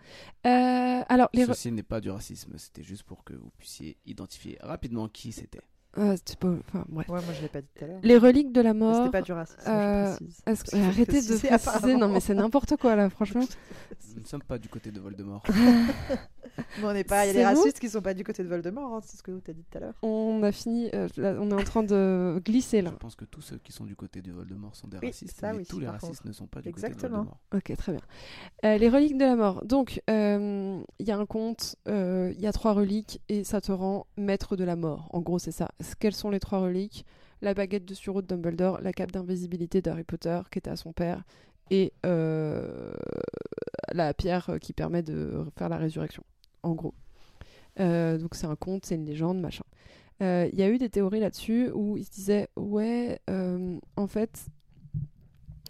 Euh, 0.47 1.03
alors 1.09 1.29
les. 1.35 1.45
Ceci 1.45 1.73
n'est 1.73 1.83
pas 1.83 2.01
du 2.01 2.09
racisme, 2.11 2.57
c'était 2.57 2.85
juste 2.85 3.03
pour 3.03 3.25
que 3.25 3.35
vous 3.35 3.51
puissiez 3.59 3.97
identifier 4.07 4.57
rapidement 4.61 5.09
qui 5.09 5.33
c'était. 5.33 5.61
Ah, 5.97 6.15
c'est 6.25 6.39
pas- 6.39 6.49
Enfin 6.69 6.85
bref. 6.89 7.09
Ouais, 7.09 7.21
moi 7.23 7.33
je 7.35 7.43
l'ai 7.43 7.49
pas 7.49 7.61
dit 7.61 7.69
tout 7.77 7.85
à 7.85 7.89
l'heure. 7.89 8.01
Les 8.03 8.19
reliques 8.19 8.53
de 8.53 8.61
la 8.61 8.75
mort. 8.75 8.97
C'était 8.97 9.11
pas 9.11 9.23
du 9.23 9.33
racisme, 9.33 9.61
euh, 9.69 10.13
je 10.13 10.17
précise. 10.17 10.43
Que- 10.73 10.77
Arrêtez 10.77 11.23
de 11.23 11.57
préciser, 11.59 11.97
non 11.97 12.09
mais 12.09 12.21
c'est 12.21 12.35
n'importe 12.35 12.77
quoi 12.77 12.95
là, 12.97 13.09
franchement. 13.11 13.45
Nous 14.15 14.23
ne 14.23 14.27
sommes 14.27 14.43
pas 14.43 14.59
du 14.59 14.69
côté 14.69 14.91
de 14.91 15.01
Voldemort. 15.01 15.43
Mais 16.81 16.85
on 16.85 16.93
n'est 16.93 17.05
pas. 17.05 17.25
Il 17.25 17.29
y 17.29 17.31
a 17.31 17.35
des 17.35 17.45
racistes 17.45 17.79
qui 17.79 17.89
sont 17.89 18.01
pas 18.03 18.15
du 18.15 18.25
côté 18.25 18.43
de 18.43 18.49
Voldemort, 18.49 18.95
hein, 18.95 19.01
c'est 19.05 19.17
ce 19.17 19.23
que 19.23 19.39
tu 19.39 19.51
as 19.51 19.55
dit 19.55 19.63
tout 19.71 19.79
à 19.79 19.81
l'heure. 19.81 19.95
On 20.03 20.43
a 20.43 20.51
fini, 20.51 20.89
euh, 20.93 21.07
là, 21.17 21.37
on 21.39 21.51
est 21.51 21.55
en 21.55 21.63
train 21.63 21.85
de 21.85 22.41
glisser 22.45 22.83
là. 22.83 22.91
Je 22.93 22.97
pense 22.97 23.15
que 23.15 23.25
tous 23.25 23.43
ceux 23.43 23.59
qui 23.59 23.71
sont 23.71 23.85
du 23.85 23.95
côté 23.95 24.23
de 24.23 24.33
Voldemort 24.33 24.75
sont 24.75 24.89
des 24.89 24.99
Oui, 25.01 25.09
racistes, 25.09 25.39
ça, 25.39 25.53
mais 25.53 25.59
oui, 25.59 25.67
tous 25.67 25.79
les 25.79 25.87
racistes 25.87 26.17
contre. 26.17 26.27
ne 26.27 26.33
sont 26.33 26.47
pas 26.49 26.61
du 26.61 26.69
Exactement. 26.69 26.97
côté 26.99 27.09
de 27.09 27.15
Voldemort. 27.17 27.39
Ok, 27.55 27.77
très 27.77 27.93
bien. 27.93 28.01
Euh, 28.65 28.77
les 28.77 28.89
reliques 28.89 29.17
de 29.19 29.25
la 29.25 29.37
mort. 29.37 29.65
Donc, 29.67 30.03
euh, 30.11 30.81
il 30.99 31.07
y 31.07 31.13
a 31.13 31.19
un 31.19 31.27
conte, 31.27 31.77
euh, 31.87 32.33
il 32.35 32.41
y 32.41 32.47
a 32.49 32.53
trois 32.53 32.73
reliques 32.73 33.21
et 33.29 33.45
ça 33.45 33.61
te 33.61 33.71
rend 33.71 34.07
maître 34.17 34.57
de 34.57 34.65
la 34.65 34.75
mort. 34.75 35.09
En 35.13 35.21
gros, 35.21 35.39
c'est 35.39 35.53
ça. 35.53 35.69
Quelles 36.01 36.15
sont 36.15 36.31
les 36.31 36.41
trois 36.41 36.61
reliques 36.61 37.05
La 37.43 37.55
baguette 37.55 37.85
de 37.85 37.95
sureau 37.95 38.23
de 38.23 38.27
Dumbledore, 38.27 38.81
la 38.81 38.93
cape 38.93 39.13
d'invisibilité 39.13 39.81
d'Harry 39.83 40.05
Potter 40.05 40.41
qui 40.51 40.59
était 40.59 40.71
à 40.71 40.77
son 40.77 40.93
père 40.93 41.23
et 41.71 41.93
euh, 42.07 42.93
la 43.93 44.15
pierre 44.15 44.57
qui 44.61 44.73
permet 44.73 45.03
de 45.03 45.45
faire 45.57 45.69
la 45.69 45.77
résurrection. 45.77 46.23
En 46.63 46.73
gros. 46.75 46.95
Euh, 47.81 48.19
donc, 48.19 48.35
c'est 48.35 48.47
un 48.47 48.57
conte, 48.57 48.87
c'est 48.87 48.97
une 48.97 49.05
légende, 49.07 49.39
machin. 49.41 49.65
Euh, 50.23 50.49
Il 50.53 50.59
y 50.59 50.63
a 50.63 50.69
eu 50.69 50.79
des 50.79 50.89
théories 50.89 51.21
là-dessus 51.21 51.71
où 51.73 51.97
ils 51.97 52.05
se 52.05 52.11
disaient 52.11 52.49
ouais, 52.57 53.21
euh, 53.31 53.79
en 53.97 54.07
fait. 54.09 54.47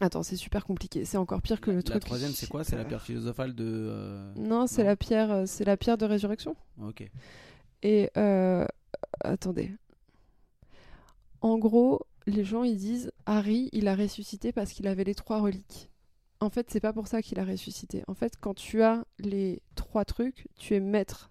Attends, 0.00 0.22
c'est 0.22 0.36
super 0.36 0.64
compliqué. 0.64 1.04
C'est 1.04 1.16
encore 1.18 1.42
pire 1.42 1.60
que 1.60 1.70
le 1.70 1.78
La 1.78 1.82
truc. 1.82 2.04
troisième, 2.04 2.30
c'est 2.30 2.46
quoi? 2.48 2.62
C'est 2.64 2.76
la 2.76 2.84
pierre 2.84 3.02
philosophale 3.02 3.54
de. 3.54 3.64
euh, 3.66 4.32
Non, 4.36 4.66
c'est 4.68 4.84
la 4.84 4.94
pierre, 4.96 5.30
euh, 5.32 5.42
c'est 5.46 5.64
la 5.64 5.76
pierre 5.76 5.98
de 5.98 6.06
résurrection. 6.06 6.54
Ok. 6.82 7.04
Et 7.82 8.08
euh, 8.16 8.64
attendez. 9.24 9.72
En 11.40 11.58
gros, 11.58 12.00
les 12.26 12.44
gens 12.44 12.64
ils 12.64 12.76
disent 12.76 13.10
Harry, 13.26 13.68
il 13.72 13.88
a 13.88 13.94
ressuscité 13.94 14.52
parce 14.52 14.72
qu'il 14.72 14.86
avait 14.86 15.04
les 15.04 15.14
trois 15.14 15.40
reliques. 15.40 15.90
En 16.40 16.50
fait, 16.50 16.70
c'est 16.70 16.80
pas 16.80 16.92
pour 16.92 17.08
ça 17.08 17.20
qu'il 17.22 17.38
a 17.40 17.44
ressuscité. 17.44 18.02
En 18.06 18.14
fait, 18.14 18.34
quand 18.40 18.54
tu 18.54 18.82
as 18.82 19.04
les 19.18 19.60
trois 19.74 20.04
trucs, 20.04 20.46
tu 20.56 20.74
es 20.74 20.80
maître 20.80 21.30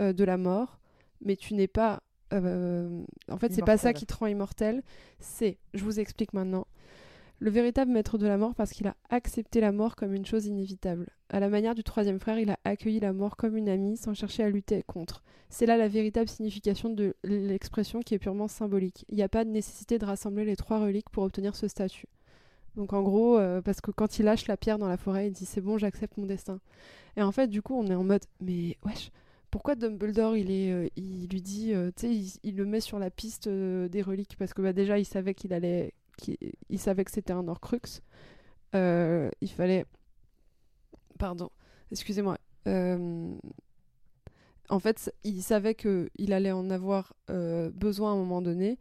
euh, 0.00 0.12
de 0.12 0.24
la 0.24 0.36
mort, 0.36 0.80
mais 1.20 1.36
tu 1.36 1.54
n'es 1.54 1.68
pas. 1.68 2.02
euh, 2.32 3.02
en 3.30 3.38
fait, 3.38 3.52
c'est 3.52 3.64
pas 3.64 3.78
ça 3.78 3.92
qui 3.92 4.06
te 4.06 4.14
rend 4.14 4.26
immortel. 4.26 4.82
C'est, 5.20 5.58
je 5.74 5.84
vous 5.84 6.00
explique 6.00 6.32
maintenant, 6.32 6.66
le 7.40 7.50
véritable 7.50 7.92
maître 7.92 8.18
de 8.18 8.26
la 8.26 8.36
mort 8.36 8.54
parce 8.54 8.72
qu'il 8.72 8.86
a 8.88 8.96
accepté 9.10 9.60
la 9.60 9.72
mort 9.72 9.96
comme 9.96 10.14
une 10.14 10.26
chose 10.26 10.46
inévitable. 10.46 11.06
À 11.28 11.40
la 11.40 11.48
manière 11.48 11.74
du 11.74 11.84
troisième 11.84 12.18
frère, 12.18 12.38
il 12.38 12.50
a 12.50 12.58
accueilli 12.64 13.00
la 13.00 13.12
mort 13.12 13.36
comme 13.36 13.56
une 13.56 13.68
amie 13.68 13.96
sans 13.96 14.14
chercher 14.14 14.42
à 14.42 14.50
lutter 14.50 14.82
contre. 14.82 15.22
C'est 15.48 15.66
là 15.66 15.76
la 15.76 15.88
véritable 15.88 16.28
signification 16.28 16.90
de 16.90 17.14
l'expression 17.22 18.00
qui 18.00 18.14
est 18.14 18.18
purement 18.18 18.48
symbolique. 18.48 19.04
Il 19.08 19.16
n'y 19.16 19.22
a 19.22 19.28
pas 19.28 19.44
de 19.44 19.50
nécessité 19.50 19.98
de 19.98 20.04
rassembler 20.04 20.44
les 20.44 20.56
trois 20.56 20.80
reliques 20.80 21.10
pour 21.10 21.22
obtenir 21.22 21.54
ce 21.54 21.68
statut. 21.68 22.08
Donc 22.76 22.92
en 22.92 23.02
gros, 23.02 23.38
euh, 23.38 23.62
parce 23.62 23.80
que 23.80 23.90
quand 23.90 24.18
il 24.18 24.24
lâche 24.24 24.46
la 24.46 24.56
pierre 24.56 24.78
dans 24.78 24.88
la 24.88 24.96
forêt, 24.96 25.28
il 25.28 25.32
dit 25.32 25.46
c'est 25.46 25.60
bon, 25.60 25.78
j'accepte 25.78 26.16
mon 26.16 26.26
destin. 26.26 26.60
Et 27.16 27.22
en 27.22 27.32
fait, 27.32 27.48
du 27.48 27.62
coup, 27.62 27.74
on 27.74 27.86
est 27.86 27.94
en 27.94 28.04
mode 28.04 28.24
mais 28.40 28.76
wesh, 28.84 29.10
pourquoi 29.50 29.74
Dumbledore 29.74 30.36
il 30.36 30.50
est, 30.50 30.70
euh, 30.72 30.88
il 30.96 31.28
lui 31.28 31.40
dit, 31.40 31.72
euh, 31.72 31.90
tu 31.96 32.06
sais, 32.06 32.38
il, 32.42 32.56
le 32.56 32.66
met 32.66 32.80
sur 32.80 32.98
la 32.98 33.10
piste 33.10 33.48
des 33.48 34.02
reliques? 34.02 34.36
Parce 34.38 34.54
que 34.54 34.62
bah, 34.62 34.72
déjà 34.72 34.98
il 34.98 35.06
savait 35.06 35.34
qu'il 35.34 35.52
allait, 35.52 35.94
qu'il- 36.18 36.38
il 36.70 36.78
savait 36.78 37.04
que 37.04 37.10
c'était 37.12 37.32
un 37.32 37.48
Horcrux. 37.48 38.02
Euh, 38.74 39.30
il 39.40 39.50
fallait, 39.50 39.86
pardon, 41.18 41.50
excusez-moi. 41.90 42.38
Euh, 42.66 43.34
en 44.68 44.78
fait, 44.78 45.12
il 45.24 45.42
savait 45.42 45.74
que 45.74 46.10
il 46.16 46.32
allait 46.32 46.52
en 46.52 46.70
avoir 46.70 47.14
euh, 47.30 47.70
besoin 47.70 48.10
à 48.10 48.14
un 48.14 48.18
moment 48.18 48.42
donné, 48.42 48.78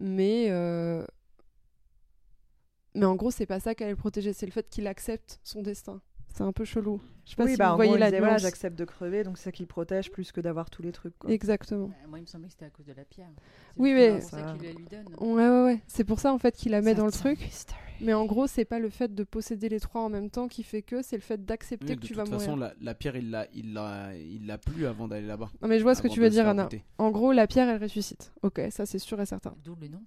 mais 0.00 0.48
mais 2.94 3.06
en 3.06 3.14
gros, 3.16 3.30
c'est 3.30 3.46
pas 3.46 3.60
ça 3.60 3.74
qui 3.74 3.82
allait 3.84 3.92
le 3.92 3.96
protéger, 3.96 4.32
c'est 4.32 4.46
le 4.46 4.52
fait 4.52 4.68
qu'il 4.68 4.86
accepte 4.86 5.40
son 5.44 5.62
destin. 5.62 6.00
C'est 6.34 6.42
un 6.44 6.52
peu 6.52 6.64
chelou. 6.64 7.00
Je 7.24 7.30
sais 7.30 7.36
pas 7.36 7.44
oui, 7.44 7.52
si 7.52 7.56
bah, 7.58 7.70
vous 7.70 7.76
voyez 7.76 7.98
la 7.98 8.06
disait, 8.06 8.18
voilà, 8.20 8.38
j'accepte 8.38 8.76
de 8.78 8.84
crever, 8.84 9.22
donc 9.24 9.36
c'est 9.38 9.44
ça 9.44 9.52
qui 9.52 9.62
le 9.62 9.68
protège 9.68 10.10
plus 10.10 10.32
que 10.32 10.40
d'avoir 10.40 10.70
tous 10.70 10.82
les 10.82 10.90
trucs. 10.90 11.16
quoi. 11.18 11.30
Exactement. 11.30 11.88
Bah, 11.88 11.94
moi, 12.08 12.18
il 12.18 12.22
me 12.22 12.26
semblait 12.26 12.46
que 12.48 12.52
c'était 12.54 12.64
à 12.64 12.70
cause 12.70 12.86
de 12.86 12.92
la 12.92 13.04
pierre. 13.04 13.28
C'est 13.36 13.80
Oui, 13.82 13.92
mais- 13.92 14.12
pour 14.18 14.22
ça 14.22 14.30
Ça- 14.38 14.52
qu'il 14.56 14.62
la 14.66 14.72
lui 14.72 14.84
donne. 14.90 15.06
Ouais, 15.20 15.48
ouais, 15.48 15.64
ouais. 15.64 15.80
C'est 15.86 16.04
pour 16.04 16.18
ça 16.18 16.32
en 16.32 16.38
fait 16.38 16.56
qu'il 16.56 16.72
la 16.72 16.80
met 16.82 16.94
dans 16.94 17.06
le 17.06 17.12
truc. 17.12 17.38
mystery. 17.40 17.78
Mais 18.00 18.14
en 18.14 18.24
gros, 18.24 18.46
c'est 18.46 18.64
pas 18.64 18.78
le 18.78 18.88
fait 18.88 19.14
de 19.14 19.24
posséder 19.24 19.68
les 19.68 19.78
trois 19.78 20.00
en 20.00 20.08
même 20.08 20.30
temps 20.30 20.48
qui 20.48 20.62
fait 20.62 20.80
que, 20.82 21.02
c'est 21.02 21.16
le 21.16 21.22
fait 21.22 21.44
d'accepter 21.44 21.88
Oui, 21.90 21.96
que 21.96 22.00
de 22.00 22.06
tu 22.06 22.14
toute 22.14 22.16
vas 22.16 22.24
façon, 22.38 22.52
mourir. 22.56 22.74
la, 22.80 22.84
la 22.84 22.94
pierre, 22.94 23.16
il 23.16 23.30
l'a, 23.30 23.46
il 23.52 23.74
l'a, 23.74 24.14
il 24.16 24.46
l'a 24.46 24.56
plus 24.56 24.86
avant 24.86 25.06
d'aller 25.06 25.26
là-bas. 25.26 25.50
Non, 25.60 25.68
mais 25.68 25.78
je 25.78 25.82
vois 25.82 25.94
ce 25.94 26.00
que 26.00 26.08
tu 26.08 26.18
de 26.20 26.24
veux 26.24 26.30
dire, 26.30 26.48
Anna. 26.48 26.68
En 26.96 27.10
gros, 27.10 27.32
la 27.32 27.46
pierre, 27.46 27.68
elle 27.68 27.82
ressuscite. 27.82 28.32
Ok, 28.42 28.60
ça 28.70 28.86
c'est 28.86 28.98
sûr 28.98 29.20
et 29.20 29.26
certain. 29.26 29.54
D'où 29.62 29.76
le 29.78 29.88
nom. 29.88 30.00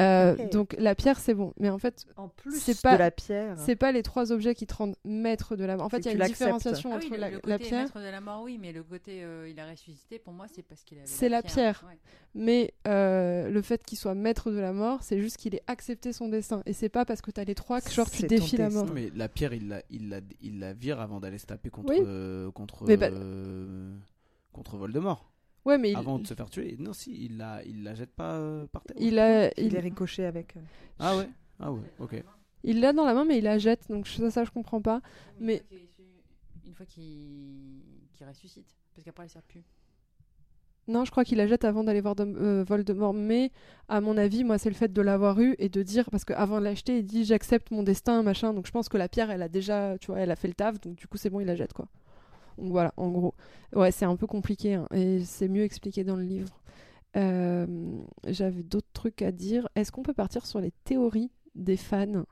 Euh, 0.00 0.48
donc 0.50 0.74
la 0.78 0.94
pierre, 0.94 1.18
c'est 1.18 1.34
bon. 1.34 1.52
Mais 1.58 1.70
en 1.70 1.78
fait, 1.78 2.06
En 2.16 2.28
plus 2.28 2.58
C'est 2.60 2.80
pas- 2.80 2.94
de 2.94 2.98
la 2.98 3.10
pierre. 3.10 3.54
c'est 3.58 3.76
pas 3.76 3.92
les 3.92 4.02
trois 4.02 4.32
objets 4.32 4.54
qui 4.54 4.66
te 4.66 4.74
rendent 4.74 4.96
maître 5.04 5.56
de 5.56 5.64
la 5.64 5.76
mort. 5.76 5.86
En 5.86 5.88
fait, 5.88 5.98
il 5.98 6.04
y 6.06 6.08
a 6.08 6.12
une 6.12 6.20
différenciation 6.22 6.90
Ah 6.92 6.98
oui, 6.98 7.04
entre 7.06 7.14
le, 7.14 7.20
la, 7.20 7.30
le 7.30 7.40
la 7.44 7.58
pierre. 7.58 7.82
maître 7.84 7.98
de 8.00 8.04
la 8.10 8.20
mort, 8.20 8.42
oui, 8.42 8.58
mais 8.60 8.72
le 8.72 8.82
côté 8.82 9.22
euh, 9.22 9.48
il 9.48 9.58
a 9.60 9.66
ressuscité, 9.70 10.18
pour 10.18 10.32
moi, 10.32 10.46
c'est 10.52 10.62
parce 10.62 10.82
qu'il 10.84 10.98
avait 10.98 11.06
C'est 11.06 11.28
la 11.28 11.42
pierre. 11.42 11.84
Ouais. 11.88 11.98
Mais 12.34 12.74
euh, 12.86 13.48
le 13.48 13.62
fait 13.62 13.82
qu'il 13.84 13.96
soit 13.96 14.14
maître 14.14 14.50
de 14.50 14.58
la 14.58 14.72
mort, 14.72 15.02
c'est 15.02 15.20
juste 15.20 15.38
qu'il 15.38 15.54
ait 15.54 15.62
accepté 15.66 16.12
son 16.12 16.28
destin. 16.28 16.62
Et 16.66 16.72
c'est 16.74 16.88
pas 16.90 17.04
parce 17.04 17.22
que 17.22 17.30
t'as 17.30 17.44
les 17.44 17.54
trois 17.54 17.80
que 17.80 17.90
genre 17.90 18.10
tu 18.10 18.26
défies 18.26 18.56
la 18.58 18.68
mort. 18.70 18.86
Mais 18.92 19.10
la 19.14 19.28
pierre, 19.28 19.54
il 19.54 19.68
la, 19.68 19.82
il 19.90 20.08
la, 20.10 20.20
il 20.42 20.58
la 20.60 20.72
vire 20.74 21.00
avant 21.00 21.20
d'aller 21.20 21.38
se 21.38 21.46
taper 21.46 21.70
contre, 21.70 21.90
Oui. 21.90 22.00
euh, 22.04 22.50
contre, 22.50 22.84
Mais 22.86 22.96
bah- 22.98 23.08
euh, 23.10 23.94
contre 24.52 24.76
Voldemort. 24.76 25.30
Ouais, 25.66 25.76
mais 25.78 25.90
il, 25.90 25.96
Avant 25.96 26.18
de 26.18 26.26
se 26.26 26.32
faire 26.34 26.48
tuer. 26.48 26.76
Non, 26.78 26.92
si, 26.94 27.12
il 27.26 27.36
la, 27.36 27.62
il 27.64 27.82
la 27.82 27.94
jette 27.94 28.12
pas 28.12 28.36
euh, 28.36 28.66
par 28.68 28.82
terre. 28.84 28.96
il 28.98 29.18
a, 29.18 29.48
Il 29.60 29.66
il, 29.66 29.76
est 29.76 29.80
ricoché 29.80 30.24
avec. 30.24 30.56
euh, 30.56 30.60
Ah 30.98 31.16
ouais. 31.16 31.28
Ah 31.60 31.70
ouais. 31.72 31.80
Ok. 31.98 32.22
il 32.64 32.80
l'a 32.80 32.92
dans 32.92 33.04
la 33.04 33.12
main, 33.14 33.24
mais 33.24 33.38
il 33.38 33.44
la 33.44 33.58
jette. 33.58 33.88
Donc 33.90 34.06
ça, 34.08 34.30
ça 34.30 34.44
je 34.44 34.50
comprends 34.50 34.80
pas. 34.80 35.00
Mais- 35.40 35.62
Une 35.70 35.78
fois 35.78 35.86
qu'il- 35.96 36.06
une 36.68 36.74
fois 36.74 36.86
qu'il 36.86 37.82
qu'il 38.14 38.26
ressuscite, 38.26 38.66
parce 38.94 39.04
qu'après, 39.04 39.24
elle 39.24 39.30
sert 39.30 39.42
plus. 39.42 39.62
Non, 40.88 41.04
je 41.04 41.10
crois 41.10 41.24
qu'il 41.24 41.36
la 41.38 41.48
jette 41.48 41.64
avant 41.64 41.82
d'aller 41.82 42.00
voir 42.00 42.14
Dom- 42.14 42.36
euh, 42.40 42.62
Voldemort. 42.66 43.12
Mais 43.12 43.50
à 43.88 44.00
mon 44.00 44.16
avis, 44.16 44.44
moi, 44.44 44.56
c'est 44.56 44.68
le 44.70 44.76
fait 44.76 44.92
de 44.92 45.02
l'avoir 45.02 45.40
eu 45.40 45.56
et 45.58 45.68
de 45.68 45.82
dire 45.82 46.08
parce 46.10 46.24
qu'avant 46.24 46.60
de 46.60 46.64
l'acheter, 46.64 46.98
il 46.98 47.04
dit 47.04 47.24
j'accepte 47.24 47.72
mon 47.72 47.82
destin, 47.82 48.22
machin. 48.22 48.54
Donc 48.54 48.66
je 48.68 48.70
pense 48.70 48.88
que 48.88 48.96
la 48.96 49.08
pierre, 49.08 49.30
elle 49.32 49.42
a 49.42 49.48
déjà, 49.48 49.98
tu 49.98 50.06
vois, 50.12 50.20
elle 50.20 50.30
a 50.30 50.36
fait 50.36 50.46
le 50.48 50.54
taf. 50.54 50.80
Donc 50.80 50.94
du 50.94 51.08
coup, 51.08 51.16
c'est 51.16 51.28
bon, 51.28 51.40
il 51.40 51.46
la 51.46 51.56
jette 51.56 51.72
quoi. 51.72 51.88
Donc 52.58 52.70
voilà, 52.70 52.92
en 52.96 53.10
gros. 53.10 53.34
Ouais, 53.74 53.90
c'est 53.90 54.04
un 54.04 54.16
peu 54.16 54.26
compliqué 54.26 54.74
hein, 54.74 54.86
et 54.92 55.24
c'est 55.24 55.48
mieux 55.48 55.64
expliqué 55.64 56.04
dans 56.04 56.16
le 56.16 56.24
livre. 56.24 56.60
Euh, 57.16 57.66
J'avais 58.26 58.62
d'autres 58.62 58.92
trucs 58.92 59.22
à 59.22 59.32
dire. 59.32 59.68
Est-ce 59.74 59.92
qu'on 59.92 60.02
peut 60.02 60.14
partir 60.14 60.46
sur 60.46 60.60
les 60.60 60.72
théories 60.84 61.30
des 61.54 61.76
fans 61.76 62.24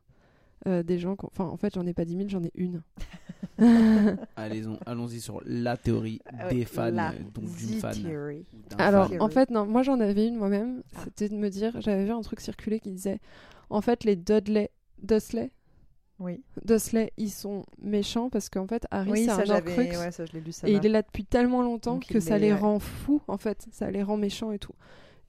euh, 0.66 0.82
des 0.82 0.98
gens, 0.98 1.14
enfin 1.24 1.44
en 1.44 1.58
fait 1.58 1.74
j'en 1.74 1.86
ai 1.86 1.92
pas 1.92 2.06
10 2.06 2.16
000, 2.16 2.28
j'en 2.28 2.42
ai 2.42 2.50
une. 2.54 2.80
Allons-y 4.86 5.20
sur 5.20 5.42
la 5.44 5.76
théorie 5.76 6.22
Ah 6.26 6.48
des 6.48 6.64
fans, 6.64 6.90
la 6.90 7.10
euh, 7.10 7.18
donc 7.34 7.54
d'une 7.54 7.78
fan. 7.80 7.94
Alors, 8.78 9.08
fan. 9.08 9.20
en 9.20 9.28
fait, 9.28 9.50
non, 9.50 9.66
moi 9.66 9.82
j'en 9.82 10.00
avais 10.00 10.26
une 10.26 10.36
moi-même. 10.36 10.82
Ah. 10.96 11.00
C'était 11.04 11.28
de 11.28 11.36
me 11.36 11.50
dire, 11.50 11.78
j'avais 11.82 12.06
vu 12.06 12.12
un 12.12 12.22
truc 12.22 12.40
circuler 12.40 12.80
qui 12.80 12.92
disait, 12.92 13.20
en 13.68 13.82
fait, 13.82 14.04
les 14.04 14.16
Dudley, 14.16 14.70
Dursley, 15.02 15.50
Oui, 16.20 16.40
Dursley, 16.64 17.12
ils 17.16 17.30
sont 17.30 17.64
méchants 17.82 18.30
parce 18.30 18.48
qu'en 18.48 18.66
fait, 18.68 18.86
Harry, 18.90 19.10
oui 19.10 19.24
c'est 19.24 19.30
un. 19.30 19.50
Horcrux. 19.56 19.74
Ouais, 19.98 20.10
ça 20.12 20.24
je 20.24 20.32
l'ai 20.32 20.40
lu. 20.40 20.52
Ça 20.52 20.68
et 20.68 20.72
il 20.72 20.86
est 20.86 20.88
là 20.88 21.02
depuis 21.02 21.24
tellement 21.24 21.60
longtemps 21.62 21.94
Donc, 21.94 22.06
que 22.06 22.20
ça 22.20 22.38
les 22.38 22.52
ouais. 22.52 22.58
rend 22.58 22.78
fous, 22.78 23.20
en 23.26 23.36
fait. 23.36 23.66
Ça 23.72 23.90
les 23.90 24.02
rend 24.02 24.16
méchants 24.16 24.52
et 24.52 24.58
tout. 24.60 24.74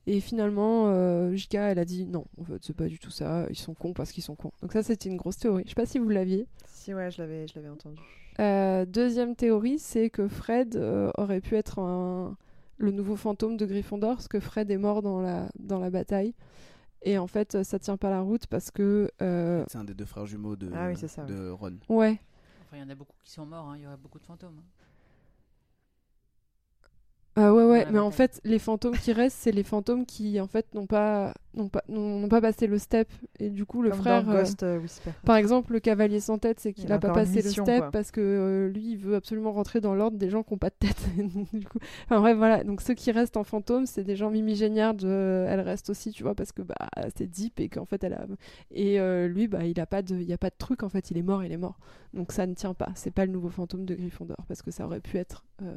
Et 0.08 0.20
finalement, 0.20 0.84
euh, 0.90 1.34
JK, 1.36 1.56
elle 1.56 1.80
a 1.80 1.86
dit 1.86 2.06
non, 2.06 2.26
en 2.40 2.44
fait, 2.44 2.60
c'est 2.62 2.76
pas 2.76 2.86
du 2.86 3.00
tout 3.00 3.10
ça. 3.10 3.48
Ils 3.50 3.58
sont 3.58 3.74
cons 3.74 3.94
parce 3.94 4.12
qu'ils 4.12 4.24
sont 4.24 4.36
cons. 4.36 4.52
Donc 4.62 4.74
ça, 4.74 4.84
c'était 4.84 5.10
une 5.10 5.18
grosse 5.18 5.38
théorie. 5.38 5.64
Je 5.66 5.70
sais 5.70 5.76
pas 5.76 5.88
si 5.88 5.98
vous 5.98 6.10
l'aviez. 6.10 6.46
Si 6.68 6.94
ouais, 6.94 7.10
je 7.10 7.20
l'avais, 7.22 7.48
je 7.48 7.56
l'avais 7.56 7.70
entendu. 7.70 7.98
Euh, 8.40 8.86
deuxième 8.86 9.36
théorie, 9.36 9.80
c'est 9.80 10.12
que 10.12 10.28
Fred 10.28 10.76
euh, 10.76 11.10
aurait 11.18 11.42
pu 11.42 11.56
être 11.56 11.80
un- 11.80 12.38
le 12.78 12.92
nouveau 12.92 13.16
fantôme 13.16 13.58
de 13.58 13.66
Gryffondor, 13.66 14.16
parce 14.18 14.28
que 14.28 14.40
Fred 14.40 14.70
est 14.70 14.78
mort 14.78 15.02
dans 15.02 15.20
la, 15.22 15.48
dans 15.58 15.80
la 15.80 15.90
bataille. 15.90 16.36
Et 17.06 17.18
en 17.20 17.28
fait, 17.28 17.64
ça 17.64 17.78
tient 17.80 17.98
pas 17.98 18.10
la 18.10 18.22
route 18.22 18.48
parce 18.48 18.72
que. 18.72 19.10
euh, 19.22 19.64
C'est 19.68 19.78
un 19.78 19.84
des 19.84 19.94
deux 19.94 20.06
frères 20.06 20.26
jumeaux 20.26 20.56
de, 20.56 20.72
Ah 20.76 20.88
oui, 20.88 20.98
ça, 21.08 21.24
de 21.24 21.50
Ron. 21.52 21.78
Ouais, 21.88 22.20
Enfin, 22.64 22.78
il 22.78 22.80
y 22.80 22.84
en 22.84 22.90
a 22.90 22.96
beaucoup 22.96 23.14
qui 23.24 23.32
sont 23.32 23.46
morts, 23.46 23.70
hein, 23.70 23.78
il 23.78 23.84
y 23.84 23.88
aurait 23.88 23.96
beaucoup 23.98 24.18
de 24.20 24.26
fantômes. 24.26 24.58
hein. 24.60 24.64
Ah 27.38 27.54
ouais, 27.54 27.66
ouais, 27.66 27.86
mais 27.92 28.00
en 28.00 28.12
fait, 28.12 28.40
les 28.46 28.60
fantômes 28.60 28.96
qui 28.98 29.12
restent, 29.12 29.38
c'est 29.42 29.52
les 29.52 29.64
fantômes 29.64 30.06
qui, 30.06 30.40
en 30.40 30.48
fait, 30.48 30.74
n'ont 30.74 30.86
pas, 30.86 31.34
n'ont 31.54 31.68
pas, 31.68 31.84
n'ont 31.90 32.30
pas 32.30 32.40
passé 32.40 32.66
le 32.66 32.78
step. 32.78 33.12
Et 33.40 33.50
du 33.50 33.66
coup, 33.66 33.82
le 33.82 33.90
Comme 33.90 34.00
frère. 34.00 34.24
dans 34.24 34.32
euh, 34.32 34.40
Ghost 34.40 34.64
euh, 34.64 34.80
Whisper. 34.80 35.10
Par 35.26 35.36
exemple, 35.36 35.74
le 35.74 35.82
cavalier 35.82 36.22
sans 36.22 36.38
tête, 36.38 36.62
c'est 36.62 36.72
qu'il 36.72 36.86
Il 36.86 36.92
a 36.94 36.96
a 36.96 37.00
pas 37.00 37.12
passé 37.12 37.42
le 37.42 37.50
step 37.50 37.80
quoi. 37.80 37.92
parce 37.92 38.12
que 38.12 38.22
euh, 38.22 38.70
lui, 38.70 38.92
il 38.92 38.98
veut 38.98 39.16
absolument 39.16 39.52
rentrer 39.52 39.82
dans 39.82 39.94
l'ordre 39.94 40.18
des 40.18 40.30
gens 40.30 40.44
qui 40.44 40.54
n'ont 40.54 40.58
pas 40.60 40.70
de 40.70 40.76
tête. 40.80 40.96
Du 41.54 41.66
coup... 41.68 41.80
Enfin 42.06 42.22
bref, 42.22 42.38
voilà. 42.38 42.64
Donc 42.64 42.80
ceux 42.82 42.94
qui 42.94 43.12
restent 43.12 43.36
en 43.36 43.44
fantôme, 43.44 43.86
c'est 43.86 44.04
des 44.06 44.16
gens 44.16 44.30
Mimi 44.30 44.56
Géniard, 44.56 44.96
euh, 45.04 45.46
elle 45.50 45.60
reste 45.60 45.90
aussi, 45.90 46.12
tu 46.12 46.24
vois, 46.24 46.36
parce 46.36 46.54
que 46.54 46.62
bah 46.62 46.76
c'est 47.18 47.28
deep 47.28 47.60
et 47.60 47.68
qu'en 47.68 47.86
fait 47.86 48.02
elle 48.04 48.14
a. 48.14 48.26
Et 48.72 49.00
euh, 49.00 49.28
lui, 49.28 49.48
bah 49.48 49.66
il 49.66 49.80
a 49.82 49.86
pas 49.86 50.02
de, 50.02 50.16
il 50.16 50.24
y 50.30 50.34
a 50.34 50.38
pas 50.38 50.50
de 50.50 50.56
truc 50.58 50.84
en 50.84 50.90
fait, 50.90 51.12
il 51.12 51.18
est 51.18 51.22
mort, 51.22 51.44
il 51.44 51.52
est 51.52 51.58
mort. 51.58 51.80
Donc 52.14 52.32
ça 52.32 52.48
ne 52.48 52.54
tient 52.54 52.74
pas. 52.74 52.90
C'est 52.96 53.12
pas 53.12 53.26
le 53.26 53.32
nouveau 53.34 53.50
fantôme 53.50 53.86
de 53.86 53.94
Gryffondor 53.94 54.38
parce 54.48 54.62
que 54.62 54.72
ça 54.72 54.86
aurait 54.86 55.02
pu 55.02 55.18
être 55.18 55.44
euh, 55.62 55.76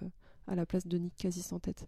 à 0.48 0.54
la 0.54 0.66
place 0.66 0.86
de 0.86 0.98
Nick 0.98 1.14
quasi 1.16 1.42
sans 1.42 1.58
tête. 1.58 1.86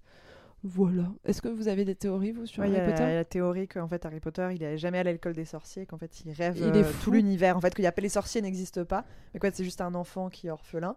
Voilà. 0.62 1.04
Est-ce 1.24 1.40
que 1.40 1.48
vous 1.48 1.68
avez 1.68 1.86
des 1.86 1.94
théories 1.94 2.32
vous 2.32 2.44
sur 2.44 2.62
Ouais, 2.62 2.68
il 2.68 2.74
y 2.74 2.76
Harry 2.76 2.88
a 2.88 2.90
Potter? 2.92 3.14
la, 3.14 3.24
théorie 3.24 3.66
qu'en 3.66 3.88
fait 3.88 4.04
Harry 4.04 4.20
Potter 4.20 4.46
il 4.54 4.62
est 4.62 4.76
jamais 4.76 4.98
allé 4.98 5.10
à 5.10 5.12
l'école 5.14 5.32
des 5.32 5.46
sorciers 5.46 5.86
qu'en 5.86 5.96
fait 5.96 6.20
il 6.26 6.32
rêve 6.32 6.56
Il 6.58 6.76
est 6.76 6.80
euh, 6.80 6.84
fou. 6.84 7.04
tout 7.04 7.10
l'univers 7.12 7.56
en 7.56 7.60
fait 7.62 7.74
qu'il 7.74 7.90
les 7.96 8.08
sorciers 8.10 8.42
n'existent 8.42 8.84
pas 8.84 9.06
mais 9.32 9.40
quoi 9.40 9.50
c'est 9.52 9.64
juste 9.64 9.80
un 9.80 9.94
enfant 9.94 10.28
qui 10.28 10.48
est 10.48 10.50
orphelin 10.50 10.96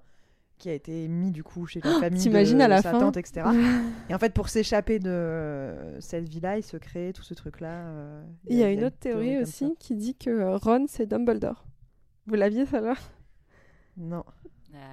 qui 0.58 0.70
a 0.70 0.74
été 0.74 1.08
mis 1.08 1.32
du 1.32 1.44
coup 1.44 1.66
chez 1.66 1.80
la 1.82 2.00
famille 2.00 2.28
de, 2.30 2.62
à 2.62 2.68
la 2.68 2.82
sa 2.82 2.92
fin 2.92 3.00
tante 3.00 3.16
etc 3.16 3.48
et 4.10 4.14
en 4.14 4.20
fait 4.20 4.34
pour 4.34 4.50
s'échapper 4.50 5.00
de 5.00 5.10
euh, 5.10 6.02
cette 6.02 6.28
vie 6.28 6.42
là 6.42 6.58
il 6.58 6.64
se 6.64 6.76
crée 6.76 7.14
tout 7.14 7.24
ce 7.24 7.34
truc 7.34 7.62
là 7.62 7.86
Il 8.48 8.58
y 8.58 8.64
a 8.64 8.70
une 8.70 8.84
autre 8.84 8.98
théorie 9.00 9.38
aussi 9.38 9.76
qui 9.80 9.96
dit 9.96 10.16
que 10.16 10.30
euh, 10.30 10.58
Ron 10.58 10.86
c'est 10.90 11.06
Dumbledore. 11.06 11.66
Vous 12.28 12.36
l'aviez 12.36 12.66
celle-là 12.66 12.96
non 13.96 14.24
Ah, 14.28 14.34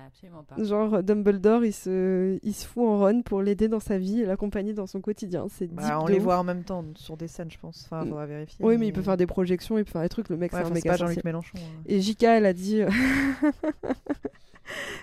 absolument 0.07 0.43
pas. 0.45 0.63
Genre 0.63 0.95
euh, 0.95 1.03
Dumbledore, 1.03 1.65
il 1.65 1.73
se, 1.73 2.39
il 2.43 2.55
se 2.55 2.67
fout 2.67 2.85
en 2.85 2.99
Ron 2.99 3.23
pour 3.23 3.43
l'aider 3.43 3.69
dans 3.69 3.81
sa 3.81 3.99
vie 3.99 4.21
et 4.21 4.27
l'accompagner 4.27 4.73
dans 4.75 4.87
son 4.87 5.01
quotidien. 5.01 5.47
C'est 5.49 5.67
Bah, 5.69 6.01
on 6.03 6.07
les 6.07 6.17
ouf. 6.19 6.23
voit 6.23 6.39
en 6.39 6.45
même 6.45 6.65
temps 6.65 6.85
sur 6.97 7.17
des 7.17 7.29
scènes 7.29 7.51
je 7.51 7.59
pense 7.59 7.85
enfin 7.87 8.05
Mm. 8.05 8.09
faudra 8.09 8.27
vérifier 8.27 8.65
Oui, 8.65 8.77
mais 8.79 8.89
il 8.89 8.93
peut 8.93 9.03
faire 9.03 9.17
des 9.17 9.27
projections, 9.27 9.79
il 9.79 9.85
peut 9.85 9.93
faire 9.93 10.03
des 10.03 10.09
trucs. 10.09 10.29
Le 10.29 10.37
mec, 10.37 10.53
ouais, 10.53 10.59
c'est 10.59 10.65
un 10.65 10.67
enfin, 10.67 10.75
c'est 10.75 10.85
méga 10.85 10.91
pas. 10.93 10.97
Jean-Luc 10.97 11.25
Mélenchon 11.25 11.59
hein. 11.59 11.83
Et 11.87 12.01
J.K. 12.01 12.23
elle 12.25 12.47
a 12.47 12.53
dit. 12.53 12.83
euh, 12.83 12.91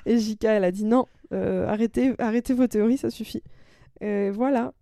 et 0.06 0.18
J.K. 0.20 0.44
elle 0.46 0.64
a 0.64 0.72
dit 0.72 0.86
non, 0.86 1.08
euh, 1.34 1.68
arrêtez, 1.68 2.14
arrêtez 2.20 2.54
vos 2.54 2.68
théories, 2.68 2.98
ça 2.98 3.10
suffit. 3.10 3.44
Et 4.02 4.30
voilà. 4.30 4.74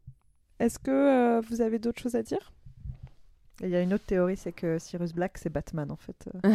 Est-ce 0.60 0.80
que 0.80 0.92
euh, 0.92 1.42
vous 1.50 1.62
avez 1.62 1.80
d'autres 1.80 2.02
choses 2.02 2.16
à 2.16 2.24
dire? 2.24 2.52
Il 3.62 3.70
y 3.70 3.76
a 3.76 3.82
une 3.82 3.94
autre 3.94 4.06
théorie 4.06 4.36
c'est 4.38 4.52
que 4.52 4.78
Cyrus 4.80 5.14
Black 5.14 5.38
c'est 5.38 5.50
Batman 5.50 5.90
en 5.92 5.96
fait. 5.96 6.30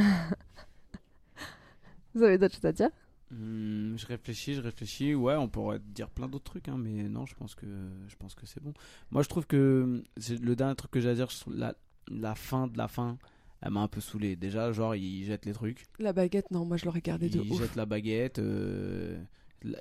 Vous 2.14 2.22
avez 2.24 2.38
d'autres 2.38 2.54
choses 2.56 2.64
à 2.64 2.72
dire? 2.72 2.90
Hmm, 3.30 3.96
je 3.96 4.06
réfléchis, 4.06 4.54
je 4.54 4.60
réfléchis. 4.60 5.14
Ouais, 5.14 5.36
on 5.36 5.48
pourrait 5.48 5.78
dire 5.78 6.10
plein 6.10 6.28
d'autres 6.28 6.44
trucs, 6.50 6.68
hein, 6.68 6.76
mais 6.78 7.08
non, 7.08 7.26
je 7.26 7.34
pense 7.34 7.54
que 7.54 7.66
je 8.08 8.16
pense 8.16 8.34
que 8.34 8.44
c'est 8.46 8.62
bon. 8.62 8.72
Moi, 9.12 9.22
je 9.22 9.28
trouve 9.28 9.46
que 9.46 10.02
c'est 10.16 10.40
le 10.40 10.56
dernier 10.56 10.74
truc 10.74 10.90
que 10.90 11.00
j'ai 11.00 11.10
à 11.10 11.14
dire, 11.14 11.28
la, 11.48 11.74
la 12.08 12.34
fin 12.34 12.66
de 12.66 12.76
la 12.76 12.88
fin, 12.88 13.18
elle 13.62 13.70
m'a 13.70 13.80
un 13.82 13.88
peu 13.88 14.00
saoulé. 14.00 14.34
Déjà, 14.34 14.72
genre, 14.72 14.96
il 14.96 15.24
jette 15.24 15.46
les 15.46 15.52
trucs, 15.52 15.84
La 16.00 16.12
baguette, 16.12 16.50
non, 16.50 16.64
moi 16.64 16.76
je 16.76 16.84
l'aurais 16.86 17.02
gardé 17.02 17.28
de 17.28 17.38
il 17.40 17.52
ouf. 17.52 17.58
jette 17.60 17.76
la 17.76 17.86
baguette. 17.86 18.40
euh, 18.40 19.22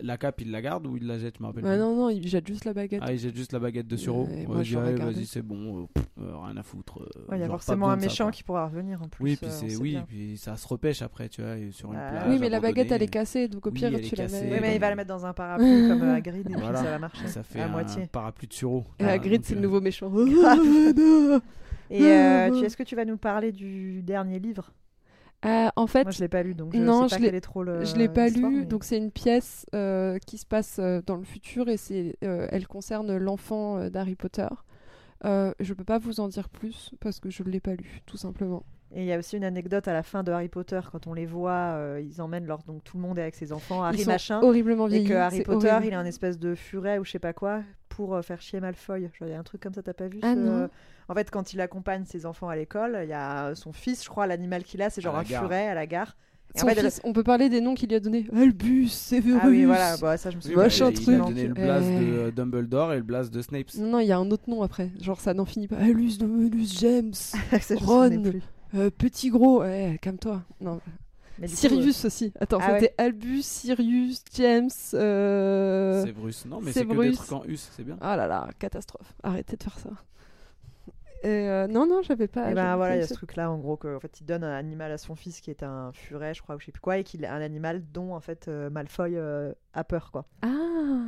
la, 0.02 0.18
cape, 0.18 0.42
il 0.42 0.52
la 0.52 0.62
garde 0.62 0.86
ou 0.88 0.98
il 0.98 1.08
la 1.08 1.18
jette 1.20 1.36
Je 1.38 1.42
me 1.44 1.48
rappelle 1.48 1.64
Ouais, 1.64 1.72
plus. 1.76 1.80
non, 1.80 1.96
non, 1.96 2.10
il 2.10 2.28
jette 2.28 2.48
juste 2.48 2.66
la 2.66 2.74
baguette. 2.74 3.02
Ah, 3.04 3.14
il 3.14 3.20
jette 3.20 3.36
juste 3.36 3.54
la 3.54 3.60
baguette 3.60 3.88
de 3.88 3.96
Suro. 3.98 4.26
Ouais, 4.26 4.30
Ouais, 4.40 4.46
moi, 4.48 4.64
je 4.64 4.70
dirais, 4.78 4.94
gardé. 4.96 5.14
vas-y, 5.14 5.26
c'est 5.26 5.42
bon, 5.42 5.84
euh, 5.84 5.86
pff, 5.94 6.06
euh, 6.22 6.38
rien 6.46 6.58
à 6.58 6.64
foutre. 6.64 7.00
euh, 7.02 7.06
Ouais, 7.32 7.38
il 7.38 7.42
y 7.42 7.44
a 7.44 7.48
forcément 7.48 7.90
un 7.90 8.00
ça, 8.00 8.06
méchant 8.06 8.32
qui 8.32 8.44
pourra 8.44 8.66
revenir 8.68 9.02
en 9.02 9.08
plus 9.08 9.24
Oui, 9.24 9.36
puis 9.38 9.48
euh, 9.48 9.52
c'est 9.54 9.76
oui, 9.78 9.92
bien. 9.92 10.06
puis 10.08 10.38
ça 10.38 10.56
se 10.58 10.68
repêche 10.68 11.02
après, 11.02 11.30
tu 11.30 11.42
vois, 11.42 11.56
sur 11.72 11.92
une 11.94 12.00
Ah, 12.00 12.10
plage. 12.12 12.24
oui, 12.30 12.38
mais 12.40 12.50
la 12.50 12.60
baguette, 12.60 12.92
elle 12.92 13.04
est 13.04 13.08
cassée, 13.08 13.48
donc 13.48 13.66
au 13.68 13.72
pire, 13.72 13.90
tu 13.90 14.16
la 14.16 14.24
cassée, 14.24 14.46
mets. 14.46 14.52
Oui, 14.54 14.58
mais 14.62 14.76
il 14.76 14.80
va 14.82 14.90
la 14.90 14.96
mettre 14.96 15.10
dans 15.10 15.26
un 15.26 15.34
parapluie 15.34 15.88
comme 15.88 16.02
euh, 16.04 16.16
Hagrid 16.16 16.42
et 16.42 16.54
puis 16.54 16.54
Voilà. 16.62 16.84
ça 16.84 16.90
va 16.90 17.00
marcher. 17.00 17.28
Ça 17.28 17.44
fait 17.44 17.62
à 17.62 17.66
un 17.66 17.70
moitié. 17.70 18.08
parapluie 18.12 18.48
de 18.48 18.54
Suro. 18.54 18.86
Hagrid, 19.00 19.44
c'est 19.46 19.54
le 19.56 19.60
euh, 19.60 19.64
nouveau 19.64 19.82
méchant. 19.82 20.12
Et 21.92 22.06
euh, 22.06 22.52
tu- 22.52 22.66
est-ce 22.66 22.78
que 22.78 22.84
tu 22.84 22.96
vas 22.96 23.06
nous 23.06 23.18
parler 23.18 23.52
du 23.52 24.02
dernier 24.04 24.40
livre? 24.40 24.72
Euh, 25.45 25.70
en 25.76 25.88
fait, 25.88 26.03
Moi, 26.03 26.11
je 26.11 26.20
l'ai 26.20 26.28
pas 26.28 26.44
lu, 26.44 26.53
donc 26.53 26.74
je 26.76 26.80
non, 26.82 27.07
sais 27.07 27.18
je 27.18 27.22
l'ai- 27.32 27.40
trop 27.41 27.64
le. 27.64 27.86
Je 27.86 27.95
l'ai 27.95 28.10
pas 28.10 28.28
lu, 28.28 28.45
mais- 28.45 28.66
donc 28.66 28.84
c'est 28.84 28.98
une 28.98 29.11
pièce 29.11 29.66
euh, 29.74 30.18
qui 30.26 30.38
se 30.38 30.45
passe 30.45 30.78
euh, 30.80 31.02
dans 31.06 31.16
le 31.16 31.24
futur 31.24 31.70
et 31.70 31.78
c'est, 31.78 32.18
euh, 32.26 32.48
elle 32.52 32.68
concerne 32.68 33.16
l'enfant 33.18 33.90
d'Harry 33.90 34.16
Potter. 34.16 34.48
Je 35.24 35.74
peux 35.74 35.84
pas 35.84 35.98
vous 35.98 36.20
en 36.20 36.28
dire 36.28 36.49
plus 36.49 36.91
parce 36.99 37.20
que 37.20 37.30
je 37.30 37.44
l'ai 37.44 37.60
pas 37.60 37.76
lu, 37.76 38.02
tout 38.06 38.18
simplement. 38.18 38.64
Et 38.91 39.02
il 39.02 39.06
y 39.06 39.14
a 39.14 39.20
aussi 39.20 39.38
une 39.38 39.44
anecdote 39.44 39.88
à 39.88 39.94
la 39.94 40.02
fin 40.02 40.24
de 40.24 40.32
Harry 40.32 40.49
Potter 40.49 40.80
quand 40.91 41.06
on 41.06 41.14
les 41.14 41.28
voit, 41.28 41.52
euh, 41.76 42.02
ils 42.03 42.22
emmènent 42.24 42.48
leur 42.48 42.64
donc 42.64 42.84
tout 42.84 42.98
le 42.98 43.03
monde 43.03 43.20
est 43.20 43.22
avec 43.22 43.36
ses 43.36 43.53
enfants, 43.53 43.84
Harry 43.84 43.98
Ils 43.99 44.03
sont 44.06 44.10
machin, 44.10 44.41
horriblement 44.41 44.88
et 44.88 45.03
que 45.03 45.14
Harry 45.14 45.44
Potter 45.44 45.68
horrible. 45.70 45.86
il 45.86 45.94
a 45.94 45.99
un 45.99 46.06
espèce 46.06 46.40
de 46.40 46.56
furet 46.56 46.98
ou 46.98 47.06
je 47.06 47.11
sais 47.11 47.20
pas 47.20 47.34
quoi 47.34 47.61
pour 47.90 48.16
euh, 48.16 48.24
faire 48.24 48.41
chier 48.41 48.60
Malfoy. 48.60 49.07
Il 49.22 49.28
y 49.28 49.34
a 49.34 49.38
un 49.40 49.44
truc 49.44 49.61
comme 49.61 49.76
ça, 49.76 49.84
t'as 49.84 49.94
pas 49.94 50.07
vu 50.07 50.18
Ah 50.24 50.34
ce- 50.34 50.40
non. 50.40 50.70
En 51.10 51.14
fait, 51.15 51.30
quand 51.31 51.53
il 51.53 51.60
accompagne 51.61 52.06
ses 52.06 52.26
enfants 52.26 52.49
à 52.49 52.56
l'école, 52.56 52.99
il 53.03 53.10
y 53.10 53.14
a 53.14 53.53
son 53.56 53.73
fils, 53.73 54.03
je 54.03 54.10
crois, 54.10 54.27
l'animal 54.27 54.64
qu'il 54.64 54.81
a, 54.81 54.90
c'est 54.90 55.02
genre 55.02 55.18
un 55.18 55.23
gare. 55.23 55.41
furet 55.44 55.68
à 55.68 55.73
la 55.73 55.88
gare. 55.88 56.15
En 56.56 56.60
Son 56.61 56.68
fait, 56.68 56.80
fils, 56.81 57.02
on 57.03 57.14
peut 57.14 57.23
parler 57.23 57.48
des 57.49 57.61
noms 57.61 57.76
qu'il 57.76 57.90
lui 57.90 57.95
a 57.95 57.99
donnés. 57.99 58.26
Albus, 58.36 58.90
Severus. 58.90 59.40
Ah 59.44 59.48
oui, 59.49 59.65
voilà, 59.65 59.98
bah, 59.98 60.18
ça 60.18 60.31
je 60.31 60.38
me 60.38 60.41
Oui, 60.41 60.44
souviens. 60.44 60.57
bah, 60.57 60.64
Machin 60.64 60.90
il, 60.90 60.94
truc. 60.95 61.07
il 61.07 61.14
a 61.14 61.18
donné 61.19 61.48
le 61.48 61.53
Eh. 61.57 61.61
de 61.61 62.18
euh, 62.18 62.31
Dumbledore 62.31 62.94
et 62.94 62.98
le 62.98 63.03
blaze 63.03 63.30
de 63.30 63.41
Snape. 63.41 63.68
Non, 63.77 63.88
non, 63.90 63.99
il 63.99 64.07
y 64.07 64.11
a 64.11 64.18
un 64.18 64.31
autre 64.31 64.49
nom 64.49 64.64
après. 64.64 64.90
Genre, 64.99 65.19
ça 65.19 65.34
n'en 65.36 65.45
finit 65.45 65.68
pas. 65.68 65.76
Albus, 65.77 66.18
Dominus, 66.18 66.80
James, 66.80 67.14
Ça, 67.14 67.76
Ron. 67.76 68.23
euh, 68.76 68.90
Petit 68.90 69.30
Gros. 69.30 69.61
Ouais, 69.61 69.99
calme-toi. 70.02 70.41
Non. 70.61 70.80
Mais 71.38 71.48
du 71.48 71.53
coup, 71.53 71.60
Sirius 71.60 72.06
aussi. 72.06 72.34
Attends, 72.40 72.57
Ah 72.61 72.73
ouais. 72.73 72.80
c'était 72.81 72.95
Albus, 72.98 73.44
Sirius, 73.45 74.23
James. 74.36 74.69
Euh... 74.95 76.03
C'est 76.06 76.11
Bruce. 76.11 76.45
Non, 76.48 76.60
mais 76.61 76.72
c'est 76.72 76.86
que 76.86 77.02
des 77.02 77.11
trucs 77.14 77.31
en 77.31 77.44
us, 77.45 77.69
c'est 77.76 77.84
bien. 77.84 77.98
Ah 78.02 78.15
là 78.18 78.27
là, 78.27 78.48
catastrophe. 78.60 79.14
Arrêtez 79.23 79.56
de 79.56 79.64
faire 79.64 79.77
ça. 79.80 79.90
Et 81.24 81.28
euh, 81.28 81.68
non, 81.68 81.86
non, 81.86 82.02
j'avais 82.02 82.28
pas. 82.28 82.52
Et 82.52 82.54
ben 82.54 82.76
voilà, 82.78 82.96
il 82.96 83.00
y 83.00 83.04
a 83.04 83.08
ce 83.08 83.14
truc-là, 83.14 83.52
en 83.52 83.58
gros, 83.58 83.76
que, 83.76 83.96
en 83.96 84.00
fait, 84.00 84.22
il 84.22 84.26
donne 84.26 84.44
un 84.44 84.54
animal 84.58 84.91
à 84.91 84.98
son 84.98 85.16
fils 85.16 85.41
qui 85.41 85.50
est 85.50 85.64
un 85.64 85.91
furet, 85.91 86.34
je 86.34 86.41
crois, 86.41 86.56
ou 86.56 86.60
je 86.60 86.66
sais 86.68 86.72
plus 86.72 86.80
quoi, 86.82 86.98
et 86.98 87.04
qu'il 87.04 87.26
a 87.26 87.34
un 87.34 87.41
animal 87.41 87.84
dont, 87.91 88.14
en 88.16 88.22
fait, 88.22 88.48
euh, 88.48 88.70
Malfoy 88.70 89.16
euh, 89.18 89.54
a 89.74 89.84
peur, 89.84 90.12
quoi. 90.12 90.26
Ah, 90.41 91.08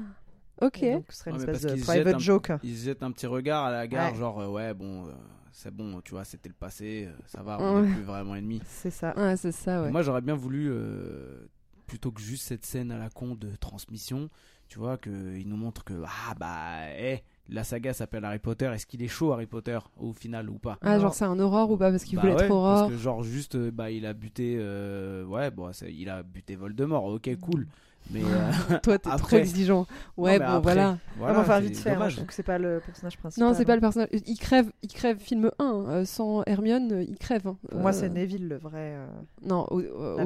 ok. 0.61 0.83
Et 0.83 0.93
donc, 0.93 1.05
ce 1.09 1.17
serait 1.17 1.31
une 1.31 1.38
Ouais, 1.38 1.43
espèce 1.43 1.61
parce 1.61 1.73
de 1.73 1.77
qu'ils 1.77 1.85
private 1.85 2.05
jettent 2.07 2.15
un- 2.15 2.19
joke. 2.19 2.51
Il 2.63 2.77
se 2.77 2.85
jette 2.85 3.03
un 3.03 3.11
petit 3.11 3.27
regard 3.27 3.63
à 3.65 3.71
la 3.71 3.88
gare, 3.88 4.11
Ouais. 4.11 4.17
genre, 4.19 4.39
euh, 4.41 4.47
ouais, 4.49 4.73
bon, 4.73 5.07
euh, 5.07 5.11
c'est 5.53 5.73
bon, 5.73 6.01
tu 6.01 6.11
vois, 6.11 6.25
c'était 6.25 6.49
le 6.49 6.55
passé, 6.55 7.07
ça 7.25 7.41
va, 7.41 7.57
on 7.61 7.75
Ouais. 7.81 7.88
n'est 7.88 7.93
plus 7.93 8.03
vraiment 8.03 8.35
ennemis. 8.35 8.61
C'est 8.65 8.91
ça. 8.91 9.13
Ouais, 9.17 9.38
c'est 9.38 9.51
ça. 9.53 9.89
Moi, 9.89 10.01
j'aurais 10.01 10.21
bien 10.21 10.35
voulu, 10.35 10.69
euh, 10.71 11.47
plutôt 11.88 12.11
que 12.11 12.21
juste 12.21 12.47
cette 12.47 12.65
scène 12.65 12.91
à 12.91 12.97
la 12.97 13.09
con 13.09 13.35
de 13.35 13.55
transmission, 13.57 14.29
tu 14.67 14.79
vois, 14.79 14.97
qu'il 14.97 15.47
nous 15.47 15.57
montre 15.57 15.83
que, 15.83 15.93
ah 16.05 16.33
bah, 16.39 16.89
eh, 16.97 17.21
la 17.51 17.63
saga 17.63 17.93
s'appelle 17.93 18.25
Harry 18.25 18.39
Potter, 18.39 18.71
est-ce 18.73 18.85
qu'il 18.85 19.03
est 19.03 19.07
chaud 19.07 19.33
Harry 19.33 19.45
Potter 19.45 19.77
au 19.99 20.13
final 20.13 20.49
ou 20.49 20.53
pas? 20.53 20.77
Ah, 20.81 20.99
genre 20.99 21.13
c'est 21.13 21.25
un 21.25 21.39
aurore 21.39 21.71
ou 21.71 21.77
pas? 21.77 21.91
Parce 21.91 22.03
qu'il 22.03 22.17
Bah 22.17 22.21
voulait 22.23 22.33
ouais, 22.33 22.45
être 22.45 22.51
aurore. 22.51 22.79
Parce 22.81 22.91
que 22.91 22.97
genre 22.97 23.23
juste, 23.23 23.55
euh, 23.55 23.71
bah 23.71 23.91
il 23.91 24.05
a 24.05 24.13
buté, 24.13 24.55
euh, 24.57 25.25
ouais, 25.25 25.51
bon, 25.51 25.69
il 25.87 26.09
a 26.09 26.23
buté 26.23 26.55
Voldemort, 26.55 27.05
ok, 27.05 27.29
cool. 27.41 27.67
Mais 28.09 28.21
euh, 28.23 28.77
Toi, 28.83 28.97
t'es 28.99 29.09
trop 29.09 29.37
exigeant. 29.37 29.85
Ouais, 30.17 30.37
bon, 30.39 30.45
après, 30.45 30.61
voilà. 30.61 30.97
voilà, 31.17 31.37
Ah, 31.37 31.41
enfin, 31.41 31.55
c'est 31.61 31.67
vite 31.67 31.77
fait, 31.77 31.93
dommage. 31.93 32.11
je 32.11 32.15
trouve 32.17 32.27
que 32.27 32.33
c'est 32.33 32.43
pas 32.43 32.57
le 32.57 32.81
personnage 32.85 33.17
principal. 33.17 33.47
Non, 33.47 33.53
c'est 33.53 33.63
pas 33.65 33.71
hein. 33.73 33.75
le 33.75 33.81
personnage. 33.81 34.09
Il 34.25 34.37
crève, 34.37 34.69
il 34.81 34.89
crève 34.89 35.17
film 35.17 35.49
1. 35.59 35.85
euh, 35.87 36.05
sans 36.05 36.43
Hermione, 36.45 37.05
il 37.07 37.15
crève. 37.17 37.47
hein. 37.47 37.57
Pour 37.69 37.79
moi, 37.79 37.91
Euh, 37.91 37.93
c'est 37.93 38.09
Neville 38.09 38.47
le 38.49 38.57
vrai. 38.57 38.95
euh, 38.95 39.05
Non, 39.43 39.65
au, 39.69 39.81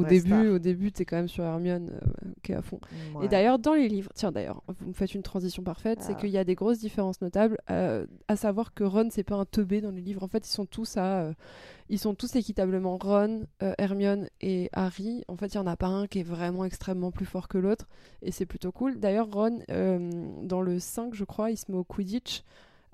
début, 0.05 0.27
star. 0.29 0.45
au 0.53 0.59
début, 0.59 0.91
t'es 0.91 1.05
quand 1.05 1.17
même 1.17 1.27
sur 1.27 1.43
Hermione 1.43 1.91
euh, 1.93 2.29
qui 2.41 2.53
est 2.53 2.55
à 2.55 2.61
fond. 2.63 2.79
ouais. 3.15 3.25
Et 3.25 3.27
d'ailleurs, 3.27 3.59
dans 3.59 3.73
les 3.73 3.87
livres, 3.87 4.09
tiens 4.15 4.31
d'ailleurs, 4.31 4.63
vous 4.67 4.87
me 4.87 4.93
faites 4.93 5.13
une 5.13 5.23
transition 5.23 5.61
parfaite, 5.61 5.99
c'est 6.01 6.13
Ah. 6.13 6.19
qu'il 6.19 6.29
y 6.29 6.37
a 6.37 6.43
des 6.43 6.55
grosses 6.55 6.79
différences 6.79 7.21
notables, 7.21 7.57
euh, 7.69 8.05
à 8.27 8.35
savoir 8.35 8.73
que 8.73 8.83
Ron, 8.83 9.09
c'est 9.11 9.23
pas 9.23 9.35
un 9.35 9.45
teubé 9.45 9.81
dans 9.81 9.91
les 9.91 10.01
livres. 10.01 10.23
En 10.23 10.27
fait, 10.27 10.47
ils 10.47 10.51
sont 10.51 10.65
tous 10.65 10.97
à, 10.97 11.01
euh, 11.21 11.33
ils 11.89 11.99
sont 11.99 12.15
tous 12.15 12.35
équitablement 12.35 12.97
Ron, 12.97 13.45
euh, 13.61 13.73
Hermione 13.77 14.29
et 14.41 14.69
Harry. 14.73 15.23
En 15.27 15.37
fait, 15.37 15.47
il 15.47 15.55
y 15.55 15.59
en 15.59 15.67
a 15.67 15.77
pas 15.77 15.87
un 15.87 16.07
qui 16.07 16.19
est 16.19 16.23
vraiment 16.23 16.65
extrêmement 16.65 17.11
plus 17.11 17.25
fort 17.25 17.47
que 17.47 17.57
l'autre, 17.57 17.87
et 18.21 18.31
c'est 18.31 18.45
plutôt 18.45 18.71
cool. 18.71 18.99
D'ailleurs, 18.99 19.31
Ron, 19.31 19.59
euh, 19.69 20.09
dans 20.41 20.61
le 20.61 20.79
5, 20.79 21.13
je 21.13 21.23
crois, 21.23 21.51
il 21.51 21.57
se 21.57 21.71
met 21.71 21.77
au 21.77 21.83
Quidditch. 21.83 22.43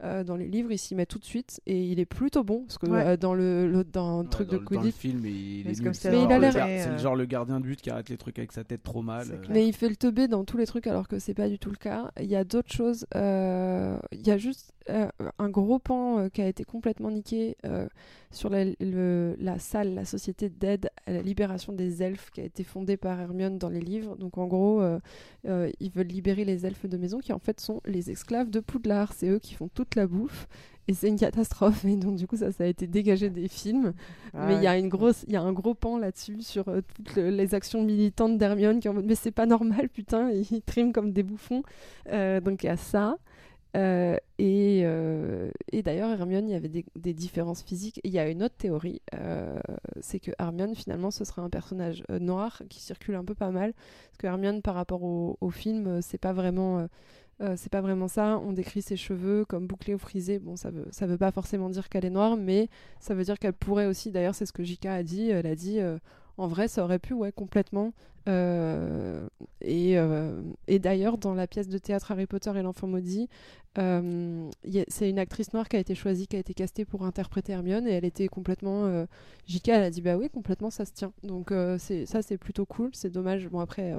Euh, 0.03 0.23
dans 0.23 0.36
les 0.36 0.48
livres, 0.48 0.72
il 0.72 0.80
s'y 0.80 0.95
met 0.95 1.06
tout 1.06 1.19
de 1.19 1.26
suite 1.26 1.61
et 1.68 1.80
il 1.84 1.99
est 1.99 2.06
plutôt 2.06 2.44
bon 2.44 2.64
parce 2.64 2.78
que 2.80 2.88
Ouais. 2.88 3.06
euh, 3.06 3.18
dans 3.18 3.34
le, 3.36 3.69
le- 3.72 3.84
dans 3.84 4.18
le 4.19 4.23
Ouais, 4.23 4.30
truc 4.30 4.48
dans, 4.48 4.53
de 4.56 4.60
le- 4.60 4.65
dans 4.65 4.72
le 4.72 4.78
Quidditch, 4.82 4.95
film, 4.95 5.26
il 5.26 5.68
est 5.68 5.84
comme 5.84 5.94
C'est 5.94 6.10
si 6.10 6.15
Mais 6.15 6.23
il 6.23 6.23
genre 6.23 6.32
a 6.32 6.36
le 6.36 6.41
l'air- 6.41 6.53
gar- 6.53 6.68
C'est 6.68 6.88
euh, 6.88 6.91
le 6.94 6.98
genre 6.98 7.15
le 7.15 7.26
gardien 7.26 7.60
de 7.60 7.65
but 7.65 7.80
qui 7.82 7.90
arrête 7.91 8.10
les 8.10 8.18
trucs 8.18 8.40
avec 8.40 8.52
sa 8.52 8.64
tête 8.64 8.82
trop 8.84 9.02
mal. 9.03 9.28
Euh. 9.32 9.38
Mais 9.49 9.68
il 9.68 9.73
fait 9.73 9.90
le 9.90 9.95
teubé 9.95 10.28
dans 10.28 10.44
tous 10.44 10.57
les 10.57 10.65
trucs 10.65 10.88
alors 10.88 11.07
que 11.07 11.19
c'est 11.19 11.34
pas 11.36 11.49
du 11.49 11.60
tout 11.60 11.69
le 11.69 11.76
cas. 11.78 12.11
Il 12.19 12.26
y 12.28 12.36
a 12.36 12.44
d'autres 12.44 12.72
choses. 12.72 13.06
euh, 13.15 13.98
Il 14.11 14.26
y 14.26 14.32
a 14.32 14.38
juste 14.38 14.73
euh, 14.90 15.07
un 15.38 15.49
gros 15.49 15.78
pan 15.78 16.18
euh, 16.18 16.30
qui 16.30 16.41
a 16.41 16.48
été 16.48 16.64
complètement 16.64 17.11
niqué 17.11 17.56
euh, 17.68 17.88
sur 18.32 18.49
la, 18.49 18.65
le- 18.80 19.36
la 19.40 19.60
salle, 19.60 19.94
la 19.94 20.06
société 20.06 20.49
d'aide 20.49 20.90
à 21.06 21.11
la 21.11 21.22
libération 21.22 21.73
des 21.73 22.02
elfes 22.02 22.32
qui 22.32 22.41
a 22.41 22.44
été 22.44 22.64
fondée 22.64 22.98
par 22.98 23.19
Hermione 23.19 23.60
dans 23.60 23.69
les 23.69 23.80
livres. 23.82 24.15
Donc 24.18 24.40
en 24.40 24.48
gros, 24.48 24.82
euh, 24.82 24.99
euh, 25.48 25.69
ils 25.80 25.91
veulent 25.91 26.07
libérer 26.07 26.45
les 26.45 26.65
elfes 26.65 26.88
de 26.88 26.98
maison 26.98 27.19
qui 27.19 27.32
en 27.34 27.40
fait 27.40 27.60
sont 27.60 27.82
les 27.86 28.10
esclaves 28.10 28.49
de 28.49 28.60
Poudlard. 28.60 29.14
C'est 29.14 29.28
eux 29.30 29.40
qui 29.40 29.53
font 29.53 29.68
toute 29.68 29.90
la 29.95 30.07
bouffe. 30.07 30.47
Et 30.88 30.93
c'est 30.93 31.07
une 31.09 31.18
catastrophe. 31.19 31.85
Et 31.85 31.95
donc, 31.95 32.15
du 32.15 32.27
coup, 32.27 32.35
ça, 32.38 32.51
ça 32.51 32.63
a 32.63 32.68
été 32.68 32.88
dégagé 32.88 33.30
des 33.30 33.47
films. 33.47 33.93
Ah 34.34 34.47
mais 34.47 34.55
il 34.55 34.63
y 34.63 34.68
a 34.68 34.77
une 34.77 34.89
grosse, 34.89 35.23
il 35.27 35.34
y 35.34 35.35
a 35.38 35.41
un 35.41 35.53
gros 35.53 35.73
pan 35.76 35.97
là-dessus 35.97 36.41
sur 36.41 36.68
euh, 36.69 36.81
toutes 36.95 37.15
le- 37.15 37.30
les 37.30 37.53
actions 37.53 37.84
militantes 37.84 38.38
d'Hermione 38.38 38.80
qui 38.80 38.89
en 38.89 38.93
mode 38.95 39.05
mais 39.05 39.15
c'est 39.15 39.31
pas 39.31 39.45
normal 39.45 39.89
putain 39.93 40.31
ils 40.31 40.61
triment 40.63 40.91
comme 40.91 41.11
des 41.13 41.23
bouffons 41.23 41.63
Euh, 42.09 42.41
donc 42.41 42.63
il 42.63 42.68
y 42.68 42.69
a 42.69 42.77
ça 42.77 43.18
Euh, 43.77 44.18
et, 44.38 44.81
et 45.72 45.81
d'ailleurs 45.81 46.09
Hermione 46.11 46.49
il 46.49 46.51
y 46.51 46.55
avait 46.55 46.68
des, 46.68 46.84
des 46.97 47.13
différences 47.13 47.63
physiques 47.63 48.01
il 48.03 48.11
y 48.11 48.19
a 48.19 48.27
une 48.27 48.43
autre 48.43 48.55
théorie 48.57 49.01
c'est 50.01 50.19
que 50.19 50.31
Hermione 50.39 50.76
finalement 50.76 51.09
ce 51.09 51.23
serait 51.23 51.41
un 51.41 51.49
personnage 51.49 52.03
noir 52.19 52.61
qui 52.69 52.81
circule 52.81 53.15
un 53.15 53.23
peu 53.23 53.34
pas 53.35 53.51
mal 53.51 53.72
parce 53.73 54.18
que 54.18 54.27
Hermione 54.27 54.61
par 54.61 54.76
rapport 54.76 55.03
au, 55.03 55.38
au 55.39 55.49
film 55.51 56.01
c'est 56.01 56.18
pas 56.18 56.34
vraiment 56.34 56.85
euh, 57.41 57.55
c'est 57.57 57.72
pas 57.72 57.81
vraiment 57.81 58.07
ça. 58.07 58.39
On 58.45 58.53
décrit 58.53 58.81
ses 58.81 58.95
cheveux 58.95 59.45
comme 59.45 59.65
bouclés 59.65 59.95
ou 59.95 59.97
frisés. 59.97 60.39
Bon, 60.39 60.55
ça 60.55 60.69
veut, 60.69 60.85
veut 61.01 61.18
pas 61.18 61.31
forcément 61.31 61.69
dire 61.69 61.89
qu'elle 61.89 62.05
est 62.05 62.11
noire, 62.11 62.38
mais 62.38 62.69
ça 62.99 63.15
veut 63.15 63.23
dire 63.23 63.39
qu'elle 63.39 63.53
pourrait 63.53 63.88
aussi. 63.88 64.11
D'ailleurs, 64.11 64.35
c'est 64.35 64.45
ce 64.45 64.53
que 64.53 64.63
J.K. 64.63 64.85
a 64.88 65.03
dit. 65.03 65.30
Elle 65.30 65.47
a 65.47 65.55
dit, 65.55 65.80
euh, 65.80 65.97
en 66.38 66.47
vrai, 66.47 66.68
ça 66.68 66.84
aurait 66.84 66.99
pu, 66.99 67.13
ouais, 67.13 67.31
complètement. 67.31 67.93
Euh, 68.30 69.27
et 69.61 69.95
et 70.68 70.80
d'ailleurs, 70.80 71.18
dans 71.18 71.34
la 71.34 71.47
pièce 71.47 71.68
de 71.68 71.80
théâtre 71.80 72.11
Harry 72.11 72.27
Potter 72.27 72.51
et 72.55 72.61
l'enfant 72.61 72.85
maudit, 72.88 73.27
c'est 73.76 75.09
une 75.09 75.19
actrice 75.19 75.53
noire 75.53 75.68
qui 75.68 75.77
a 75.77 75.80
été 75.80 75.95
choisie, 75.95 76.27
qui 76.27 76.35
a 76.35 76.39
été 76.39 76.53
castée 76.53 76.85
pour 76.85 77.05
interpréter 77.05 77.53
Hermione, 77.53 77.88
et 77.88 77.91
elle 77.91 78.05
était 78.05 78.27
complètement. 78.27 79.05
J.K. 79.47 79.69
elle 79.69 79.84
a 79.84 79.89
dit, 79.89 80.01
bah 80.01 80.18
oui, 80.18 80.30
complètement, 80.30 80.69
ça 80.69 80.85
se 80.85 80.91
tient. 80.93 81.13
Donc 81.23 81.51
ça, 81.80 82.22
c'est 82.22 82.38
plutôt 82.38 82.68
cool. 82.68 82.91
C'est 82.93 83.09
dommage. 83.09 83.49
Bon 83.49 83.59
après. 83.59 83.95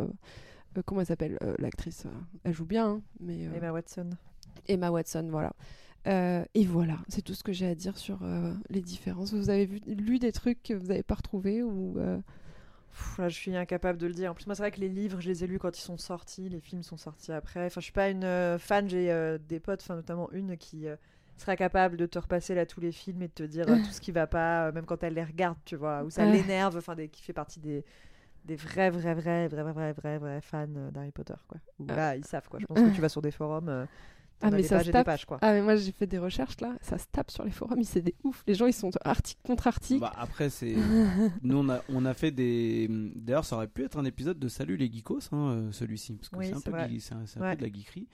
Euh, 0.77 0.82
comment 0.85 1.01
elle 1.01 1.07
s'appelle 1.07 1.39
euh, 1.43 1.55
l'actrice 1.59 2.07
euh, 2.07 2.11
Elle 2.44 2.55
joue 2.55 2.65
bien, 2.66 2.86
hein, 2.89 3.03
mais 3.20 3.43
Emma 3.43 3.73
Watson. 3.73 4.11
Emma 4.69 4.90
Watson, 4.90 5.28
voilà. 5.31 5.53
Et 6.55 6.65
voilà, 6.66 6.99
c'est 7.09 7.23
tout 7.23 7.35
ce 7.35 7.44
que 7.44 7.53
j'ai 7.53 7.66
à 7.66 7.74
dire 7.74 7.97
sur 7.97 8.20
les 8.69 8.81
différences. 8.81 9.32
Vous 9.32 9.51
avez 9.51 9.66
vu, 9.66 9.81
lu 9.86 10.19
des 10.19 10.32
trucs 10.32 10.62
que 10.62 10.74
vous 10.74 10.86
n'avez 10.89 11.03
pas 11.05 11.15
retrouvés 11.15 11.62
ou 11.62 11.97
Pff, 12.90 13.19
là, 13.19 13.28
je 13.31 13.35
suis 13.36 13.57
incapable 13.57 13.99
de 13.99 14.07
le 14.07 14.12
dire. 14.12 14.31
En 14.32 14.35
plus, 14.35 14.47
moi, 14.47 14.55
c'est 14.55 14.62
vrai 14.62 14.70
que 14.70 14.81
les 14.81 14.89
livres, 14.89 15.20
je 15.20 15.28
les 15.28 15.44
ai 15.44 15.47
lus 15.47 15.59
quand 15.59 15.78
ils 15.78 15.82
sont 15.82 15.97
sortis. 15.97 16.49
Les 16.49 16.61
films 16.61 16.82
sont 16.82 16.97
sortis 16.99 17.32
après. 17.32 17.65
Enfin, 17.66 17.81
je 17.81 17.85
suis 17.85 17.93
pas 17.93 18.11
une 18.11 18.59
fan. 18.59 18.89
J'ai 18.89 19.39
des 19.49 19.61
potes, 19.61 19.81
enfin, 19.82 19.94
notamment 19.97 20.31
une 20.32 20.57
qui 20.57 20.86
serait 21.39 21.57
capable 21.57 21.97
de 21.97 22.07
te 22.07 22.19
repasser 22.19 22.55
là 22.55 22.66
tous 22.66 22.81
les 22.81 22.93
films 22.93 23.23
et 23.23 23.28
de 23.28 23.32
te 23.32 23.43
dire 23.44 23.66
tout 23.66 23.90
ce 23.93 24.01
qui 24.01 24.12
va 24.12 24.27
pas, 24.27 24.70
même 24.73 24.85
quand 24.85 25.03
elle 25.03 25.15
les 25.15 25.24
regarde, 25.24 25.57
tu 25.65 25.77
vois, 25.77 26.03
ou 26.05 26.11
ça 26.11 26.24
l'énerve. 26.32 26.77
Enfin, 26.77 26.94
des- 26.94 27.09
qui 27.09 27.23
fait 27.23 27.32
partie 27.32 27.61
des 27.61 27.85
des 28.44 28.56
vrais, 28.56 28.90
vrais, 28.90 29.14
vrais, 29.14 29.48
vrais, 29.48 29.62
vrais, 29.62 29.73
vrais, 29.73 29.93
vrais, 29.93 30.19
vrais 30.19 30.40
fans 30.40 30.66
euh, 30.77 30.90
d'Harry 30.90 31.10
Potter, 31.12 31.35
quoi. 31.48 31.59
Où 31.78 31.86
Ah. 31.89 31.94
là, 31.97 32.16
ils 32.16 32.24
savent, 32.24 32.48
quoi. 32.48 32.59
Je 32.60 32.66
pense 32.66 32.78
que 32.81 32.94
tu 32.94 33.01
vas 33.01 33.09
sur 33.09 33.23
des 33.23 33.31
forums. 33.31 33.69
euh, 33.69 33.86
Ah, 34.44 34.51
mais 34.51 34.56
des 34.56 34.62
ça 34.64 34.77
pages 34.78 34.85
se 34.86 34.89
et 34.89 34.93
des 34.93 34.98
tape. 34.98 35.06
pages, 35.06 35.24
quoi. 35.24 35.39
Ah 35.40 35.52
mais 35.52 35.62
moi 35.62 35.77
j'ai 35.77 35.93
fait 35.93 36.09
des 36.09 36.19
recherches 36.19 36.60
là, 36.60 36.74
ça 36.81 36.98
se 36.98 37.05
tape 37.12 37.31
sur 37.31 37.44
les 37.44 37.52
forums, 37.52 37.85
c'est 37.85 38.01
des 38.02 38.16
ouf. 38.24 38.43
Les 38.48 38.55
gens 38.55 38.66
ils 38.66 38.73
sont 38.73 38.90
article 39.05 39.40
contre 39.44 39.69
article. 39.69 40.01
Bah, 40.01 40.12
après, 40.16 40.51
c'est. 40.51 40.74
Nous, 41.44 41.56
on 41.59 41.69
a, 41.69 41.81
on 41.89 42.05
a 42.05 42.12
fait 42.12 42.32
des. 42.32 42.89
D'ailleurs, 43.14 43.44
ça 43.44 43.55
aurait 43.55 43.69
pu 43.69 43.85
être 43.85 43.97
un 43.98 44.05
épisode 44.05 44.40
de 44.40 44.48
Salut 44.48 44.77
les 44.77 44.90
geekos, 44.93 45.28
hein, 45.31 45.36
euh, 45.51 45.70
celui-ci. 45.70 46.14
Parce 46.14 46.28
que 46.28 46.36
Oui, 46.39 46.47
c'est 46.48 46.56
un, 46.56 46.60
peu, 46.60 46.73
vrai. 46.73 46.89
geek- 46.89 47.01
c'est 47.01 47.14
un, 47.14 47.24
c'est 47.27 47.39
un 47.39 47.43
Ouais. 47.43 47.51
peu 47.56 47.64
de 47.64 47.70
la 47.70 47.73
geekerie. 47.78 48.09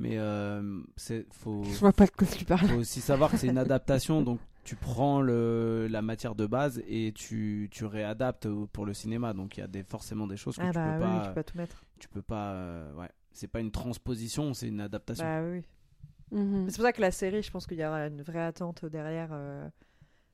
Mais 0.00 0.16
euh, 0.18 0.80
c'est 0.96 1.26
faut, 1.32 1.62
Je 1.62 1.78
vois 1.78 1.92
pas 1.92 2.06
de 2.06 2.10
quoi 2.10 2.26
tu 2.26 2.44
parles. 2.44 2.66
faut 2.66 2.78
aussi 2.78 3.00
savoir 3.00 3.30
que 3.30 3.36
c'est 3.36 3.46
une 3.48 3.58
adaptation. 3.58 4.22
donc, 4.22 4.40
tu 4.64 4.74
prends 4.76 5.20
le, 5.20 5.88
la 5.90 6.00
matière 6.02 6.34
de 6.34 6.46
base 6.46 6.82
et 6.88 7.12
tu, 7.14 7.68
tu 7.70 7.84
réadaptes 7.84 8.48
pour 8.72 8.86
le 8.86 8.94
cinéma. 8.94 9.32
Donc, 9.34 9.56
il 9.56 9.60
y 9.60 9.62
a 9.62 9.66
des, 9.66 9.82
forcément 9.84 10.26
des 10.26 10.36
choses 10.36 10.56
que 10.56 10.62
Ah, 10.62 10.70
tu, 10.70 10.74
bah 10.74 10.96
peux 10.98 11.04
oui, 11.04 11.10
pas, 11.10 11.20
tu 11.22 11.28
peux 11.28 11.34
pas 11.34 11.44
tout 11.44 11.58
mettre. 11.58 11.84
tu 11.98 12.08
peux 12.08 12.22
pas. 12.22 12.52
euh, 12.52 12.92
ouais. 12.94 13.08
C'est 13.32 13.46
pas 13.48 13.60
une 13.60 13.70
transposition, 13.70 14.54
c'est 14.54 14.68
une 14.68 14.80
adaptation. 14.80 15.24
Bah 15.24 15.42
oui. 15.42 15.62
Mhm. 16.32 16.64
Mais 16.64 16.70
C'est 16.70 16.76
pour 16.76 16.84
ça 16.86 16.92
que 16.92 17.00
la 17.00 17.10
série, 17.10 17.42
je 17.42 17.50
pense 17.50 17.66
qu'il 17.66 17.78
y 17.78 17.84
aura 17.84 18.06
une 18.06 18.22
vraie 18.22 18.42
attente 18.44 18.84
derrière. 18.86 19.28
euh, 19.32 19.68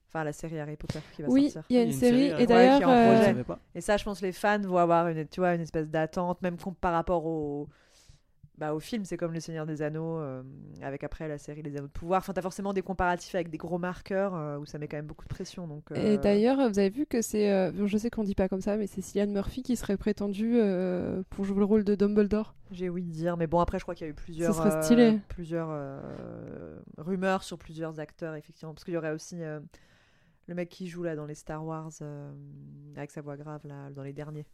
Enfin, 0.09 0.22
la 0.22 0.32
série 0.32 0.59
Harry 0.60 0.76
Potter 0.76 1.01
qui 1.14 1.22
va 1.22 1.28
Oui, 1.28 1.51
sortir. 1.51 1.64
il 1.68 1.76
y 1.76 1.78
a 1.80 1.82
une 1.82 1.93
série 1.93 2.26
et 2.28 2.34
ouais, 2.34 2.47
d'ailleurs 2.47 2.88
en 2.88 2.93
euh. 2.93 3.43
Et 3.74 3.80
ça, 3.80 3.97
je 3.97 4.05
pense 4.05 4.20
que 4.20 4.26
les 4.26 4.32
fans 4.32 4.60
vont 4.60 4.76
avoir 4.78 5.09
une, 5.09 5.26
tu 5.26 5.40
vois, 5.40 5.55
une 5.55 5.60
espèce 5.62 5.88
d'attente, 5.88 6.40
même 6.43 6.56
par 6.80 6.93
rapport 6.93 7.26
au, 7.26 7.68
bah, 8.59 8.73
au 8.74 8.81
film. 8.81 9.05
C'est 9.05 9.16
comme 9.16 9.33
Le 9.33 9.41
Seigneur 9.41 9.66
des 9.66 9.83
Anneaux, 9.83 10.19
euh, 10.19 10.43
avec 10.83 11.05
après 11.05 11.28
la 11.28 11.39
série 11.39 11.62
Les 11.62 11.77
Anneaux 11.77 11.89
de 11.89 11.93
Pouvoir. 11.93 12.19
Enfin, 12.19 12.33
t'as 12.33 12.43
forcément 12.43 12.73
des 12.73 12.83
comparatifs 12.83 13.35
avec 13.35 13.51
des 13.51 13.59
gros 13.59 13.78
marqueurs 13.78 14.35
euh, 14.35 14.59
où 14.59 14.65
ça 14.65 14.78
met 14.78 14.89
quand 14.89 14.97
même 14.97 15.07
beaucoup 15.07 15.24
de 15.24 15.28
pression. 15.28 15.66
Donc, 15.66 15.85
Et 15.95 16.16
euh, 16.16 16.16
d'ailleurs, 16.16 16.57
vous 16.57 16.78
avez 16.78 16.91
vu 16.91 17.07
que 17.07 17.23
c'est, 17.23 17.73
je 17.87 17.97
sais 17.99 18.11
qu'on 18.11 18.24
dit 18.24 18.35
pas 18.35 18.49
comme 18.49 18.61
ça, 18.61 18.77
mais 18.77 18.87
c'est 18.87 19.03
Cillian 19.03 19.27
Murphy 19.27 19.62
qui 19.62 19.77
serait 19.77 19.97
prétendu 19.97 20.59
pour 21.31 21.45
jouer 21.45 21.59
le 21.59 21.65
rôle 21.65 21.85
de 21.85 21.95
Dumbledore. 21.95 22.55
j'ai 22.70 22.89
ouï 22.89 23.03
dire. 23.03 23.37
Mais 23.37 23.47
bon, 23.47 23.61
après, 23.61 23.78
je 23.78 23.85
crois 23.85 23.95
qu'il 23.95 24.07
y 24.07 24.09
a 24.09 24.11
eu 24.11 24.15
plusieurs, 24.15 24.55
serait 24.55 24.83
stylé. 24.83 25.19
plusieurs 25.28 26.01
rumeurs 26.99 27.43
sur 27.43 27.59
plusieurs 27.59 28.01
acteurs, 28.01 28.35
effectivement. 28.35 28.73
Parce 28.73 28.85
qu'il 28.85 28.95
y 28.95 28.97
aurait 28.97 29.12
aussi 29.12 29.37
le 29.37 30.55
mec 30.55 30.69
qui 30.69 30.87
joue 30.87 31.03
là 31.03 31.16
dans 31.16 31.27
les 31.27 31.35
Star 31.35 31.65
Wars 31.65 31.93
avec 32.97 33.11
sa 33.11 33.20
voix 33.20 33.37
grave 33.37 33.61
là, 33.65 33.91
dans 33.91 34.03
les 34.03 34.12
derniers. 34.12 34.47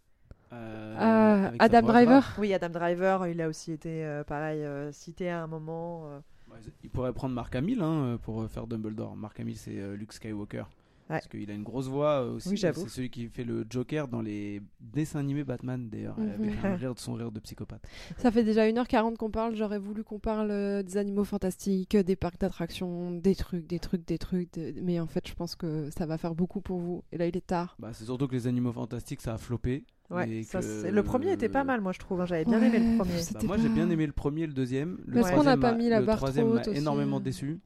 Euh, 0.53 1.51
sa 1.59 1.65
Adam 1.65 1.83
Driver. 1.83 2.35
Oui, 2.39 2.53
Adam 2.53 2.69
Driver, 2.69 3.27
il 3.29 3.41
a 3.41 3.49
aussi 3.49 3.73
été 3.73 4.05
euh, 4.05 4.23
pareil 4.25 4.63
euh, 4.63 4.93
cité 4.93 5.31
à 5.31 5.43
un 5.43 5.47
moment. 5.47 6.05
euh. 6.07 6.19
Ouais, 6.51 6.59
Il 6.85 6.91
pourrait 6.91 7.13
prendre 7.13 7.35
Mark 7.35 7.55
Hamill 7.57 7.81
hein, 7.83 8.19
pour 8.23 8.47
faire 8.51 8.67
Dumbledore. 8.67 9.17
Mark 9.17 9.41
Hamill, 9.41 9.57
c'est 9.57 9.79
euh, 9.79 9.97
Luke 9.97 10.13
Skywalker. 10.13 10.65
Parce 11.09 11.29
qu'il 11.29 11.51
a 11.51 11.55
une 11.55 11.63
grosse 11.63 11.89
voix 11.89 12.23
euh, 12.23 12.37
aussi. 12.37 12.49
Oui, 12.49 12.57
j'avoue. 12.57 12.83
c'est 12.85 12.89
celui 12.89 13.11
qui 13.11 13.29
fait 13.29 13.45
le 13.45 13.67
Joker 13.69 14.09
dans 14.09 14.23
les 14.23 14.63
dessins 14.81 15.19
animés 15.19 15.45
Batman, 15.45 15.89
d'ailleurs, 15.91 16.19
Mhm. 16.19 16.31
avec 16.31 16.65
un 16.65 16.75
rire 16.77 16.95
de 16.95 16.99
son 17.01 17.15
rire 17.15 17.31
de 17.31 17.41
psychopathe. 17.41 17.83
Ça 18.17 18.31
fait 18.31 18.45
déjà 18.45 18.67
1h40 18.67 19.17
qu'on 19.17 19.31
parle. 19.31 19.55
J'aurais 19.55 19.79
voulu 19.79 20.05
qu'on 20.05 20.19
parle 20.19 20.51
euh, 20.51 20.83
des 20.83 20.97
animaux 20.97 21.25
fantastiques, 21.25 21.97
des 21.97 22.17
parcs 22.17 22.39
d'attractions, 22.41 23.11
des 23.11 23.35
trucs, 23.35 23.67
des 23.67 23.79
trucs, 23.79 24.07
des 24.07 24.19
trucs. 24.19 24.53
des- 24.55 24.75
Mais 24.83 25.01
en 25.01 25.07
fait, 25.07 25.27
je 25.29 25.35
pense 25.35 25.55
que 25.55 25.91
ça 25.91 26.07
va 26.07 26.17
faire 26.19 26.35
beaucoup 26.35 26.61
pour 26.61 26.79
vous. 26.79 27.05
Et 27.13 27.19
là, 27.19 27.27
il 27.27 27.37
est 27.37 27.47
tard. 27.47 27.77
Bah, 27.79 27.91
c'est 27.93 28.05
surtout 28.05 28.27
que 28.29 28.35
les 28.35 28.47
animaux 28.47 28.73
fantastiques, 28.73 29.21
ça 29.21 29.35
a 29.35 29.39
floppé. 29.39 29.85
Ouais, 30.11 30.43
ça, 30.45 30.61
que- 30.61 30.89
le 30.89 31.03
premier 31.03 31.33
était 31.33 31.49
pas 31.49 31.65
mal, 31.65 31.81
moi 31.81 31.93
je 31.93 31.99
trouve. 31.99 32.21
hein. 32.21 32.27
J'avais 32.27 32.45
bien 32.45 32.61
aimé 32.63 32.79
le 32.79 32.97
premier. 32.99 33.21
Bah, 33.33 33.41
moi, 33.45 33.57
j'ai 33.59 33.69
bien 33.71 33.89
aimé 33.91 34.07
le 34.07 34.13
premier 34.13 34.43
et 34.43 34.47
le 34.47 34.53
deuxième. 34.53 34.99
Le 35.07 35.15
Mais 35.15 35.21
est-ce 35.21 35.31
qu'on 35.31 35.43
n'a 35.43 35.57
troisième 35.57 35.61
pas 35.61 35.73
m'a- 35.73 35.77
mis 35.79 35.89
la 35.89 36.01
le 36.01 36.07
barre 36.07 36.17
troisième 36.19 36.45
trop 36.47 36.55
m'a 36.55 36.61
haute 36.61 36.69
aussi, 36.69 36.79
énormément 36.79 37.19
déçu. 37.21 37.61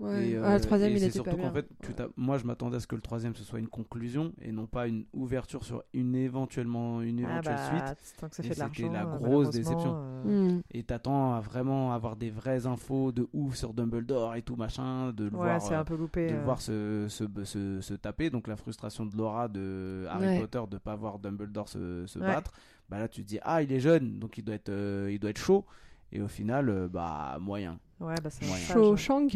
Ouais. 0.00 0.28
Et, 0.28 0.36
Ah, 0.36 0.50
le 0.50 0.54
euh, 0.54 0.58
troisième, 0.60 0.90
et 0.90 0.94
il 0.94 1.00
c'est 1.00 1.06
était 1.06 1.14
surtout 1.14 1.30
pas 1.30 1.36
bien. 1.36 1.48
qu'en 1.48 1.54
fait, 1.54 1.66
tu 1.82 1.92
moi, 2.16 2.38
je 2.38 2.44
m'attendais 2.44 2.76
à 2.76 2.80
ce 2.80 2.86
que 2.86 2.94
le 2.94 3.00
troisième 3.02 3.34
ce 3.34 3.42
soit 3.42 3.58
une 3.58 3.66
conclusion 3.66 4.32
et 4.40 4.52
non 4.52 4.66
pas 4.66 4.86
une 4.86 5.04
ouverture 5.12 5.64
sur 5.64 5.82
une 5.92 6.14
éventuellement 6.14 7.02
une 7.02 7.24
Ah 7.24 7.30
éventuelle 7.32 7.58
suite. 7.58 7.80
bah, 7.84 7.94
tant 8.20 8.28
que 8.28 8.36
ça 8.36 8.42
Et 8.44 8.46
fait 8.46 8.54
de 8.54 8.54
c'était 8.76 8.88
la 8.92 9.02
euh, 9.06 9.16
grosse 9.16 9.50
déception. 9.50 9.92
euh, 9.96 10.54
Hmm. 10.54 10.60
Et 10.70 10.82
t'attends 10.84 11.34
à 11.34 11.40
vraiment 11.40 11.92
avoir 11.92 12.14
des 12.16 12.30
vraies 12.30 12.66
infos 12.66 13.10
de 13.10 13.26
ouf 13.32 13.56
sur 13.56 13.74
Dumbledore 13.74 14.36
et 14.36 14.42
tout 14.42 14.54
machin, 14.56 15.12
de 15.12 15.24
le 15.24 15.30
Ouais, 15.36 15.58
voir, 15.58 15.72
euh, 15.72 15.80
un 15.80 15.84
peu 15.84 15.96
loupé. 15.96 16.28
de 16.28 16.32
le 16.34 16.38
euh. 16.38 16.44
voir 16.44 16.60
se, 16.60 17.06
se, 17.08 17.24
se, 17.44 17.80
se 17.80 17.94
taper. 17.94 18.30
Donc 18.30 18.46
la 18.46 18.56
frustration 18.56 19.04
de 19.04 19.16
Laura 19.16 19.48
de 19.48 20.06
Harry 20.10 20.26
Ouais. 20.26 20.40
Potter 20.40 20.62
de 20.70 20.78
pas 20.78 20.94
voir 20.94 21.18
Dumbledore 21.18 21.68
se, 21.68 22.06
se 22.06 22.18
Ouais. 22.20 22.26
battre. 22.26 22.52
Bah 22.88 22.98
là 22.98 23.08
tu 23.08 23.22
te 23.22 23.28
dis 23.28 23.38
ah 23.42 23.62
il 23.62 23.70
est 23.72 23.80
jeune 23.80 24.18
donc 24.18 24.38
il 24.38 24.44
doit 24.44 24.54
être 24.54 24.68
euh, 24.70 25.08
il 25.10 25.18
doit 25.18 25.30
être 25.30 25.38
chaud. 25.38 25.64
Et 26.12 26.22
au 26.22 26.28
final 26.28 26.68
euh, 26.68 26.88
bah 26.88 27.36
moyen. 27.40 27.78
Ouais, 28.00 28.14
bah 28.22 28.30
c'est 28.30 28.44
hein. 28.46 28.96
Shang 28.96 29.28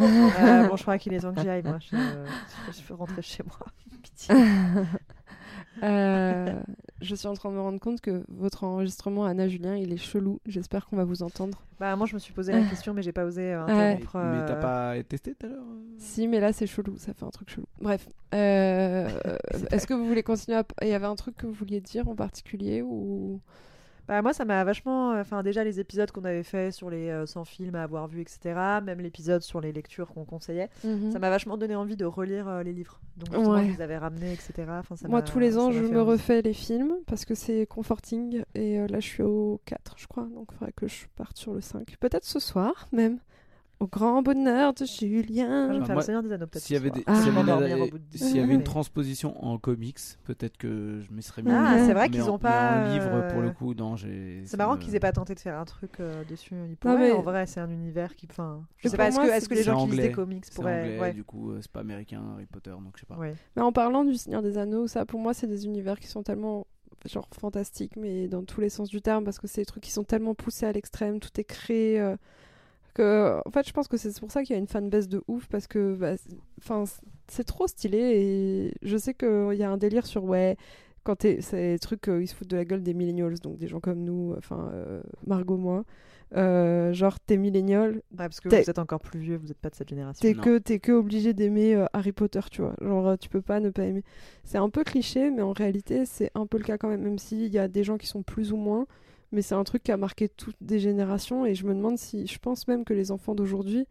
Euh, 0.00 0.68
bon, 0.68 0.76
je 0.76 0.82
crois 0.82 0.98
qu'il 0.98 1.12
est 1.14 1.20
temps 1.20 1.32
que 1.34 1.40
j'y 1.40 1.48
aille, 1.48 1.62
moi. 1.62 1.78
Je, 1.80 1.96
je 2.72 2.82
veux 2.88 2.94
rentrer 2.94 3.22
chez 3.22 3.42
moi. 3.44 3.58
Pitié. 4.02 4.34
Euh, 5.82 6.60
je 7.00 7.14
suis 7.14 7.28
en 7.28 7.32
train 7.34 7.48
de 7.50 7.54
me 7.54 7.60
rendre 7.60 7.78
compte 7.80 8.00
que 8.02 8.22
votre 8.28 8.64
enregistrement, 8.64 9.24
Anna 9.24 9.48
Julien, 9.48 9.76
il 9.76 9.92
est 9.92 9.96
chelou. 9.96 10.38
J'espère 10.44 10.86
qu'on 10.86 10.96
va 10.96 11.04
vous 11.04 11.22
entendre. 11.22 11.62
Bah, 11.78 11.96
moi, 11.96 12.06
je 12.06 12.14
me 12.14 12.18
suis 12.18 12.34
posé 12.34 12.52
la 12.52 12.62
question, 12.68 12.92
mais 12.92 13.02
j'ai 13.02 13.12
pas 13.12 13.24
osé 13.24 13.54
euh, 13.54 13.64
Ouais. 13.64 13.72
interrompre. 13.72 14.16
Mais 14.18 14.44
t'as 14.46 14.56
euh, 14.56 14.60
pas 14.96 15.02
testé 15.04 15.34
tout 15.34 15.46
à 15.46 15.48
l'heure 15.48 15.64
Si, 15.96 16.28
mais 16.28 16.40
là, 16.40 16.52
c'est 16.52 16.66
chelou. 16.66 16.98
Ça 16.98 17.14
fait 17.14 17.24
un 17.24 17.30
truc 17.30 17.48
chelou. 17.48 17.66
Bref. 17.80 18.08
euh, 18.34 19.08
Est-ce 19.70 19.86
que 19.86 19.94
vous 19.94 20.06
voulez 20.06 20.22
continuer 20.22 20.58
à... 20.58 20.64
Il 20.82 20.88
y 20.88 20.92
avait 20.92 21.06
un 21.06 21.16
truc 21.16 21.36
que 21.36 21.46
vous 21.46 21.52
vouliez 21.54 21.80
dire 21.80 22.08
en 22.08 22.14
particulier 22.14 22.82
ou... 22.82 23.40
Bah, 24.10 24.22
moi, 24.22 24.32
ça 24.32 24.44
m'a 24.44 24.64
vachement. 24.64 25.12
Enfin, 25.12 25.44
déjà, 25.44 25.62
les 25.62 25.78
épisodes 25.78 26.10
qu'on 26.10 26.24
avait 26.24 26.42
fait 26.42 26.72
sur 26.72 26.90
les 26.90 27.10
euh, 27.10 27.26
100 27.26 27.44
films 27.44 27.76
à 27.76 27.84
avoir 27.84 28.08
vus, 28.08 28.22
etc. 28.22 28.40
Même 28.82 28.98
l'épisode 28.98 29.40
sur 29.42 29.60
les 29.60 29.70
lectures 29.70 30.12
qu'on 30.12 30.24
conseillait. 30.24 30.68
Mhm. 30.82 31.12
Ça 31.12 31.20
m'a 31.20 31.30
vachement 31.30 31.56
donné 31.56 31.76
envie 31.76 31.96
de 31.96 32.04
relire 32.04 32.48
euh, 32.48 32.64
les 32.64 32.72
livres. 32.72 32.98
Donc, 33.18 33.32
justement, 33.32 33.54
Ouais. 33.54 33.66
je 33.68 33.70
les 33.76 33.80
avais 33.82 33.98
ramenés, 33.98 34.32
etc. 34.32 34.52
Enfin, 34.70 34.96
ça 34.96 35.06
Moi, 35.06 35.22
tous 35.22 35.38
les 35.38 35.56
ans, 35.56 35.70
je 35.70 35.84
me 35.84 36.02
refais 36.02 36.42
les 36.42 36.54
films 36.54 36.92
parce 37.06 37.24
que 37.24 37.36
c'est 37.36 37.66
comforting. 37.66 38.42
Et 38.56 38.80
euh, 38.80 38.88
là, 38.88 38.98
je 38.98 39.06
suis 39.06 39.22
au 39.22 39.60
4, 39.66 39.94
je 39.96 40.08
crois. 40.08 40.24
Donc, 40.34 40.48
il 40.50 40.58
faudrait 40.58 40.72
que 40.72 40.88
je 40.88 41.06
parte 41.14 41.36
sur 41.36 41.54
le 41.54 41.60
5. 41.60 41.96
Peut-être 42.00 42.24
ce 42.24 42.40
soir, 42.40 42.88
même. 42.90 43.18
Au 43.80 43.86
grand 43.86 44.20
bonheur 44.20 44.74
de 44.74 44.80
Moi, 44.80 44.88
je 45.00 45.06
Julien. 45.06 45.68
vais 45.68 45.78
me 45.78 45.82
Ah, 45.82 45.86
faire 45.86 45.94
moi, 45.94 46.02
le 46.02 46.04
Seigneur 46.04 46.22
des 46.22 46.32
Anneaux, 46.32 46.46
peut-être. 46.46 46.62
S'il 46.62 46.74
y 46.74 46.78
avait, 46.78 46.90
des- 46.90 47.02
Ah. 47.06 47.14
s'il 47.22 47.32
y 47.34 47.38
avait 47.38 47.90
dix 48.10 48.18
s'il 48.18 48.36
y 48.36 48.40
avait 48.40 48.52
une 48.54 48.62
transposition 48.62 49.42
en 49.42 49.56
comics, 49.56 49.98
peut-être 50.24 50.58
que 50.58 51.00
je 51.00 51.10
m'y 51.10 51.22
serais 51.22 51.40
mis. 51.42 51.50
Ah, 51.50 51.76
c'est 51.86 51.94
vrai 51.94 52.08
Mais 52.10 52.10
qu'ils 52.10 52.22
en- 52.28 52.34
ont 52.34 52.38
pas. 52.38 52.84
en 52.84 52.92
livre, 52.92 53.28
pour 53.32 53.40
le 53.40 53.48
euh, 53.48 53.52
coup, 53.52 53.72
non, 53.72 53.96
j'ai. 53.96 54.42
C'est 54.44 54.58
marrant 54.58 54.74
me- 54.76 54.80
qu'ils 54.80 54.94
aient 54.96 55.00
pas 55.00 55.12
tenté 55.12 55.34
de 55.34 55.40
faire 55.40 55.58
un 55.58 55.64
truc 55.64 55.92
euh, 56.00 56.22
dessus. 56.28 56.52
Ils 56.54 56.68
Non, 56.72 56.76
pourraient, 56.78 56.98
mais- 56.98 57.12
en 57.12 57.22
vrai, 57.22 57.46
c'est 57.46 57.60
un 57.60 57.70
univers 57.70 58.14
qui. 58.16 58.28
Enfin, 58.30 58.62
je 58.76 58.88
sais 58.90 58.98
pas. 58.98 59.08
Est-ce 59.08 59.16
moi, 59.16 59.24
que, 59.24 59.30
c'est 59.30 59.36
est-ce 59.38 59.48
que 59.48 59.54
les 59.54 59.62
gens 59.62 59.86
qui 59.86 59.92
lisent 59.92 60.00
des 60.00 60.12
comics 60.12 60.44
C'est 60.44 60.54
pourraient. 60.54 60.82
anglais, 60.82 61.00
ouais. 61.00 61.12
du 61.14 61.24
coup, 61.24 61.52
euh, 61.52 61.58
c'est 61.62 61.72
pas 61.72 61.80
américain, 61.80 62.22
Harry 62.34 62.44
Potter, 62.44 62.70
donc 62.72 62.92
je 62.96 63.00
sais 63.00 63.06
pas. 63.06 63.16
Ouais. 63.16 63.34
Mais 63.56 63.62
en 63.62 63.72
parlant 63.72 64.04
du 64.04 64.14
Seigneur 64.14 64.42
des 64.42 64.58
Anneaux, 64.58 64.88
ça, 64.88 65.06
pour 65.06 65.20
moi, 65.20 65.32
c'est 65.32 65.46
des 65.46 65.64
univers 65.64 65.98
qui 65.98 66.06
sont 66.08 66.22
tellement 66.22 66.66
genre 67.06 67.26
fantastiques, 67.32 67.96
mais 67.96 68.28
dans 68.28 68.42
tous 68.44 68.60
les 68.60 68.68
sens 68.68 68.90
du 68.90 69.00
terme, 69.00 69.24
parce 69.24 69.38
que 69.38 69.46
c'est 69.46 69.62
des 69.62 69.66
trucs 69.66 69.82
qui 69.84 69.90
sont 69.90 70.04
tellement 70.04 70.34
poussés 70.34 70.66
à 70.66 70.72
l'extrême, 70.72 71.18
tout 71.18 71.30
est 71.40 71.44
créé. 71.44 71.98
euh, 71.98 72.16
que, 72.92 73.40
en 73.46 73.50
fait, 73.50 73.66
je 73.66 73.72
pense 73.72 73.88
que 73.88 73.96
c'est 73.96 74.18
pour 74.20 74.30
ça 74.30 74.42
qu'il 74.42 74.54
y 74.54 74.56
a 74.56 74.60
une 74.60 74.66
fanbase 74.66 75.08
de 75.08 75.22
ouf, 75.28 75.46
parce 75.48 75.66
que 75.66 75.94
bah, 75.94 76.16
c'est- 76.16 76.36
enfin, 76.58 76.84
c'est- 76.86 77.02
c'est 77.28 77.44
trop 77.44 77.66
stylé, 77.66 77.98
et 77.98 78.74
je 78.82 78.96
sais 78.96 79.14
qu'il 79.14 79.54
y 79.54 79.62
a 79.62 79.70
un 79.70 79.76
délire 79.76 80.06
sur, 80.06 80.24
ouais, 80.24 80.56
quand 81.04 81.16
t'es- 81.16 81.40
c'est 81.40 81.72
des 81.72 81.78
trucs, 81.78 82.08
euh, 82.08 82.22
ils 82.22 82.26
se 82.28 82.34
foutent 82.34 82.48
de 82.50 82.56
la 82.56 82.64
gueule 82.64 82.82
des 82.82 82.94
millennials, 82.94 83.38
donc 83.40 83.56
des 83.58 83.68
gens 83.68 83.80
comme 83.80 84.00
nous, 84.04 84.34
enfin, 84.36 84.70
euh, 84.72 85.00
Margot, 85.26 85.56
moi. 85.56 85.84
Euh, 86.36 86.92
genre, 86.92 87.18
t'es 87.18 87.36
millénial, 87.36 87.94
Ouais, 87.94 88.02
parce 88.18 88.38
que 88.38 88.48
T'es- 88.48 88.62
vous 88.62 88.70
êtes 88.70 88.78
encore 88.78 89.00
plus 89.00 89.18
vieux, 89.18 89.36
vous 89.36 89.48
n'êtes 89.48 89.58
pas 89.58 89.68
de 89.70 89.74
cette 89.74 89.88
génération. 89.88 90.20
T'es 90.22 90.34
que, 90.34 90.58
t'es 90.58 90.78
que 90.78 90.92
obligé 90.92 91.32
d'aimer 91.34 91.74
euh, 91.74 91.86
Harry 91.92 92.12
Potter, 92.12 92.38
tu 92.52 92.62
vois. 92.62 92.74
Genre, 92.80 93.18
tu 93.18 93.28
peux 93.28 93.42
pas 93.42 93.58
ne 93.58 93.70
pas 93.70 93.82
aimer. 93.84 94.04
C'est 94.44 94.58
un 94.58 94.68
peu 94.70 94.84
cliché, 94.84 95.30
mais 95.32 95.42
en 95.42 95.52
réalité, 95.52 96.04
c'est 96.06 96.30
un 96.36 96.46
peu 96.46 96.58
le 96.58 96.62
cas 96.64 96.78
quand 96.78 96.88
même, 96.88 97.02
même 97.02 97.18
s'il 97.18 97.52
y 97.52 97.58
a 97.58 97.66
des 97.66 97.82
gens 97.82 97.98
qui 97.98 98.06
sont 98.06 98.22
plus 98.22 98.52
ou 98.52 98.56
moins. 98.56 98.86
Mais 99.32 99.42
c'est 99.42 99.54
un 99.54 99.64
truc 99.64 99.82
qui 99.84 99.92
a 99.92 99.96
marqué 99.96 100.28
toutes 100.28 100.56
des 100.60 100.78
générations, 100.80 101.46
et 101.46 101.54
je 101.54 101.64
me 101.66 101.74
demande 101.74 101.98
si. 101.98 102.26
Je 102.26 102.38
pense 102.38 102.66
même 102.66 102.84
que 102.84 102.92
les 102.94 103.10
enfants 103.12 103.34
d'aujourd'hui, 103.34 103.86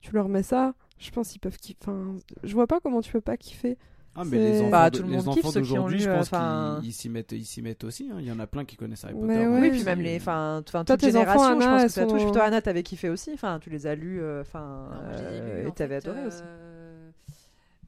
tu 0.00 0.12
leur 0.12 0.28
mets 0.28 0.42
ça, 0.44 0.74
je 0.98 1.10
pense 1.10 1.30
qu'ils 1.30 1.40
peuvent 1.40 1.56
kiffer. 1.58 1.78
Enfin, 1.82 2.14
je 2.44 2.54
vois 2.54 2.66
pas 2.66 2.78
comment 2.80 3.00
tu 3.00 3.10
peux 3.12 3.20
pas 3.20 3.36
kiffer. 3.36 3.76
Ah, 4.16 4.22
mais 4.24 4.38
les 4.38 4.60
enfants, 4.60 4.70
Bah, 4.70 4.90
tout 4.92 5.02
le 5.02 5.08
monde 5.08 5.34
kiffe, 5.34 5.52
d'aujourd'hui, 5.54 5.98
je 5.98 6.08
pense 6.08 6.28
qu'ils 6.28 6.88
ils 6.88 6.92
s'y 6.92 7.08
mettent, 7.08 7.32
ils 7.32 7.44
s'y 7.44 7.62
mettent 7.62 7.82
aussi. 7.82 8.08
hein. 8.12 8.18
Il 8.20 8.26
y 8.26 8.30
en 8.30 8.38
a 8.38 8.46
plein 8.46 8.64
qui 8.64 8.76
connaissent 8.76 9.04
Harry 9.04 9.14
Potter. 9.14 9.26
Mais 9.26 9.44
donc, 9.44 9.54
ouais. 9.54 9.60
Oui, 9.62 9.70
puis 9.70 9.82
même 9.82 10.00
les, 10.00 10.16
enfin, 10.18 10.62
toute 10.64 11.00
tes 11.00 11.06
enfants, 11.16 11.18
génération, 11.32 11.60
je 11.60 11.66
Anna, 11.66 11.76
pense 11.78 11.82
que 11.86 11.88
ça 11.92 12.06
touche. 12.06 12.22
sont- 12.22 12.30
Toi, 12.30 12.42
Anna, 12.44 12.62
t'avais 12.62 12.84
kiffé 12.84 13.08
aussi. 13.08 13.32
Enfin, 13.34 13.58
tu 13.60 13.70
les 13.70 13.88
as 13.88 13.96
lus, 13.96 14.20
euh, 14.22 14.42
enfin, 14.42 14.88
euh, 14.92 15.66
et 15.66 15.72
t'avais 15.72 15.96
adoré 15.96 16.24
aussi. 16.26 16.42
euh, 16.44 17.10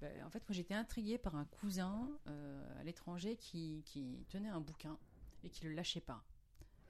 bah, 0.01 0.09
en 0.27 0.31
fait, 0.31 0.41
moi 0.49 0.51
j'étais 0.51 0.74
intriguée 0.74 1.19
par 1.19 1.37
un 1.37 1.45
cousin 1.61 2.09
euh, 2.28 2.81
à 2.81 2.83
l'étranger 2.83 3.37
qui, 3.39 3.83
qui 3.85 4.24
tenait 4.28 4.49
un 4.49 4.61
bouquin 4.61 4.97
et 5.45 5.49
qui 5.49 5.65
le 5.66 5.74
lâchait 5.74 6.01
pas. 6.01 6.24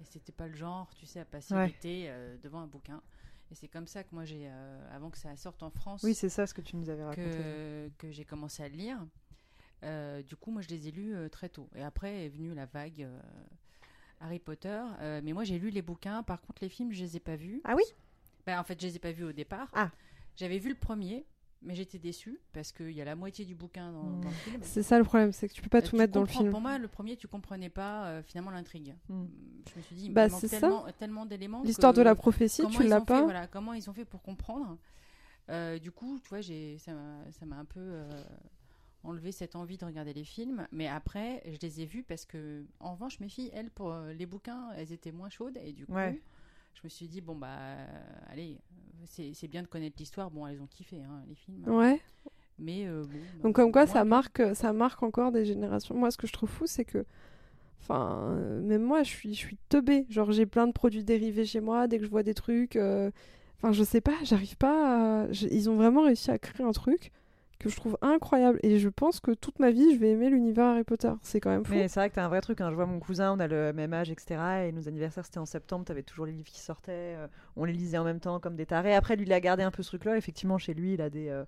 Et 0.01 0.05
c'était 0.05 0.33
pas 0.33 0.47
le 0.49 0.55
genre, 0.55 0.93
tu 0.95 1.07
sais, 1.07 1.21
à 1.21 1.25
passer 1.25 1.55
Ouais. 1.55 1.69
l'été 1.69 2.07
euh, 2.09 2.37
devant 2.43 2.61
un 2.61 2.67
bouquin. 2.67 3.01
Et 3.51 3.55
c'est 3.55 3.69
comme 3.69 3.87
ça 3.87 4.03
que 4.05 4.09
moi 4.13 4.25
j'ai, 4.25 4.47
euh, 4.49 4.95
avant 4.97 5.09
que 5.11 5.19
ça 5.19 5.35
sorte 5.37 5.63
en 5.63 5.71
France, 5.71 6.03
Oui, 6.03 6.15
c'est 6.15 6.29
ça 6.29 6.47
ce 6.47 6.53
que 6.55 6.61
tu 6.61 6.77
nous 6.77 6.89
avais 6.91 7.05
raconté. 7.05 7.31
que, 7.31 7.91
que 7.99 8.11
j'ai 8.11 8.25
commencé 8.25 8.63
à 8.63 8.69
le 8.69 8.75
lire. 8.77 8.99
Euh, 9.85 10.23
du 10.23 10.37
coup, 10.37 10.51
moi, 10.51 10.63
je 10.63 10.69
les 10.69 10.89
ai 10.89 10.91
lus 10.91 11.15
très 11.31 11.49
tôt. 11.49 11.69
Et 11.75 11.83
après 11.83 12.25
est 12.27 12.29
venue 12.29 12.55
la 12.55 12.67
vague 12.67 13.09
Harry 14.21 14.39
Potter. 14.39 14.83
Mais 15.23 15.33
moi, 15.33 15.45
j'ai 15.45 15.59
lu 15.59 15.71
les 15.71 15.83
bouquins. 15.83 16.23
Par 16.23 16.41
contre, 16.41 16.63
les 16.63 16.69
films, 16.69 16.93
je 16.93 17.03
les 17.03 17.17
ai 17.17 17.21
pas 17.21 17.37
vus. 17.37 17.61
Ah 17.65 17.75
oui? 17.77 17.83
Ben, 18.47 18.59
en 18.59 18.65
fait, 18.65 18.81
je 18.81 18.87
les 18.87 18.97
ai 18.97 18.99
pas 18.99 19.13
vus 19.13 19.25
au 19.25 19.33
départ. 19.33 19.69
Ah. 19.75 19.91
J'avais 20.37 20.59
vu 20.59 20.69
le 20.71 20.75
premier, 20.77 21.25
mais 21.67 21.75
j'étais 21.75 21.99
déçue 21.99 22.39
parce 22.53 22.73
qu'il 22.73 22.93
y 22.93 23.03
a 23.03 23.05
la 23.05 23.17
moitié 23.17 23.45
du 23.45 23.55
bouquin 23.55 23.93
dans, 23.93 24.05
dans 24.21 24.29
le 24.29 24.35
film. 24.35 24.61
C'est 24.63 24.83
ça 24.83 24.99
le 24.99 25.05
problème, 25.05 25.33
c'est 25.33 25.49
que 25.49 25.53
tu 25.53 25.61
peux 25.61 25.69
pas 25.69 25.79
Euh, 25.79 25.83
tout 25.83 25.97
mettre 25.97 26.13
dans 26.13 26.21
le 26.21 26.27
film. 26.27 26.51
Pour 26.51 26.61
moi, 26.61 26.79
le 26.79 26.89
premier, 26.89 27.17
tu 27.17 27.27
comprenais 27.29 27.69
pas 27.69 28.07
euh, 28.07 28.23
finalement 28.23 28.53
l'intrigue. 28.53 28.95
Mm. 29.09 29.25
Je 29.73 29.79
me 29.79 29.83
suis 29.83 29.97
dit, 29.97 30.11
Bah, 30.11 30.27
il 30.27 30.33
manque 30.33 30.49
tellement, 30.49 30.87
tellement 30.99 31.27
d'éléments. 31.27 31.63
L'histoire 31.63 31.93
de 31.93 32.03
la 32.03 32.15
prophétie, 32.15 32.63
tu 32.69 32.85
l'as 32.85 33.01
pas. 33.01 33.19
fait, 33.19 33.25
voilà, 33.25 33.47
comment 33.49 33.73
ils 33.73 33.91
ont 33.91 33.93
fait 33.93 34.05
pour 34.05 34.23
comprendre. 34.23 34.79
Euh, 35.51 35.79
du 35.79 35.91
coup, 35.91 36.19
tu 36.21 36.29
vois, 36.29 36.41
j'ai, 36.41 36.79
ça, 36.79 36.93
m'a, 36.95 37.57
un 37.57 37.65
peu 37.65 38.03
enlevé 39.03 39.31
cette 39.33 39.57
envie 39.57 39.77
de 39.77 39.85
regarder 39.85 40.13
les 40.13 40.25
films. 40.25 40.67
Mais 40.71 40.87
après, 40.87 41.43
je 41.47 41.59
les 41.61 41.81
ai 41.81 41.87
vus 41.87 42.05
parce 42.05 42.25
que, 42.25 42.65
en 42.81 42.93
revanche, 42.93 43.21
mes 43.21 43.29
filles, 43.29 43.51
elles, 43.53 43.71
pour 43.71 43.93
les 44.17 44.27
bouquins, 44.27 44.71
elles 44.77 44.93
étaient 44.93 45.13
moins 45.13 45.31
chaudes. 45.31 45.59
Et 45.65 45.73
du 45.73 45.85
coup, 45.85 45.95
Ouais. 45.95 46.21
Je 46.77 46.81
me 46.85 46.89
suis 46.89 47.09
dit, 47.09 47.21
bon, 47.21 47.35
bah, 47.35 47.49
euh, 47.51 47.87
allez, 48.31 48.59
c'est, 49.07 49.49
bien 49.49 49.63
de 49.63 49.67
connaître 49.67 49.97
l'histoire. 49.99 50.31
Bon, 50.31 50.47
elles 50.47 50.61
ont 50.61 50.67
kiffé, 50.67 51.03
hein, 51.03 51.23
les 51.29 51.35
films. 51.35 51.63
Ouais. 51.67 52.01
Mais 52.59 52.87
euh, 52.87 53.03
bon. 53.03 53.09
bah, 53.13 53.43
Donc 53.43 53.55
comme 53.57 53.73
quoi 53.73 53.85
moi, 53.85 53.93
ça 53.93 54.05
marque, 54.05 54.43
ça 54.55 54.73
marque 54.73 55.03
encore 55.03 55.31
des 55.33 55.45
générations. 55.45 55.95
Moi 55.95 56.11
ce 56.11 56.17
que 56.17 56.27
je 56.27 56.33
trouve 56.33 56.49
fou 56.49 56.67
c'est 56.67 56.87
que, 56.87 57.05
enfin 57.83 58.31
euh, 58.31 58.63
même 58.63 58.83
moi 58.83 59.03
je 59.03 59.11
suis, 59.11 59.35
je 59.35 59.39
suis 59.39 59.59
teubée. 59.69 60.07
Genre 60.09 60.33
j'ai 60.33 60.47
plein 60.47 60.67
de 60.67 60.73
produits 60.73 61.05
dérivés 61.05 61.45
chez 61.45 61.61
moi 61.61 61.87
dès 61.87 61.99
que 61.99 62.05
je 62.05 62.09
vois 62.11 62.23
des 62.23 62.33
trucs. 62.35 62.77
euh, 62.77 63.11
Enfin 63.59 63.73
je 63.73 63.85
sais 63.85 64.01
pas, 64.01 64.15
j'arrive 64.23 64.57
pas. 64.57 65.25
à- 65.25 65.27
Ils 65.51 65.69
ont 65.69 65.77
vraiment 65.77 66.05
réussi 66.05 66.31
à 66.31 66.39
créer 66.39 66.65
un 66.67 66.73
truc 66.73 67.13
que 67.59 67.69
je 67.69 67.77
trouve 67.77 67.97
incroyable 68.03 68.59
et 68.63 68.79
je 68.79 68.89
pense 68.89 69.21
que 69.21 69.33
toute 69.33 69.59
ma 69.59 69.71
vie 69.71 69.95
je 69.95 69.99
vais 69.99 70.11
aimer 70.11 70.29
l'univers 70.31 70.67
Harry 70.67 70.85
Potter. 70.85 71.11
C'est 71.23 71.41
quand 71.41 71.51
même 71.51 71.65
fou. 71.65 71.73
Mais 71.73 71.89
c'est 71.89 72.01
vrai 72.01 72.11
que 72.11 72.15
t'as 72.15 72.25
un 72.25 72.29
vrai 72.29 72.41
truc. 72.41 72.61
hein. 72.61 72.71
Je 72.71 72.75
vois 72.75 72.87
mon 72.87 72.99
cousin, 73.01 73.33
on 73.33 73.41
a 73.41 73.47
le 73.47 73.73
même 73.73 73.93
âge, 73.95 74.11
etc. 74.11 74.67
Et 74.69 74.73
nos 74.73 74.89
anniversaires, 74.89 75.25
c'était 75.25 75.39
en 75.39 75.47
septembre. 75.47 75.85
T'avais 75.85 76.03
toujours 76.03 76.27
les 76.27 76.33
livres 76.33 76.49
qui 76.51 76.61
sortaient. 76.61 77.15
euh, 77.17 77.27
on 77.57 77.65
les 77.65 77.73
lisait 77.73 77.99
en 77.99 78.05
même 78.05 78.21
temps 78.21 78.39
comme 78.41 78.57
des 78.57 78.67
tarés. 78.67 78.95
Après, 78.95 79.17
lui, 79.17 79.25
il 79.27 79.33
a 79.33 79.41
gardé 79.41 79.63
un 79.63 79.71
peu 79.71 79.83
ce 79.83 79.89
truc-là. 79.89 80.17
Effectivement, 80.17 80.59
chez 80.59 80.75
lui, 80.75 80.95
il 80.95 81.01
a 81.03 81.09
des, 81.11 81.29
euh, 81.29 81.45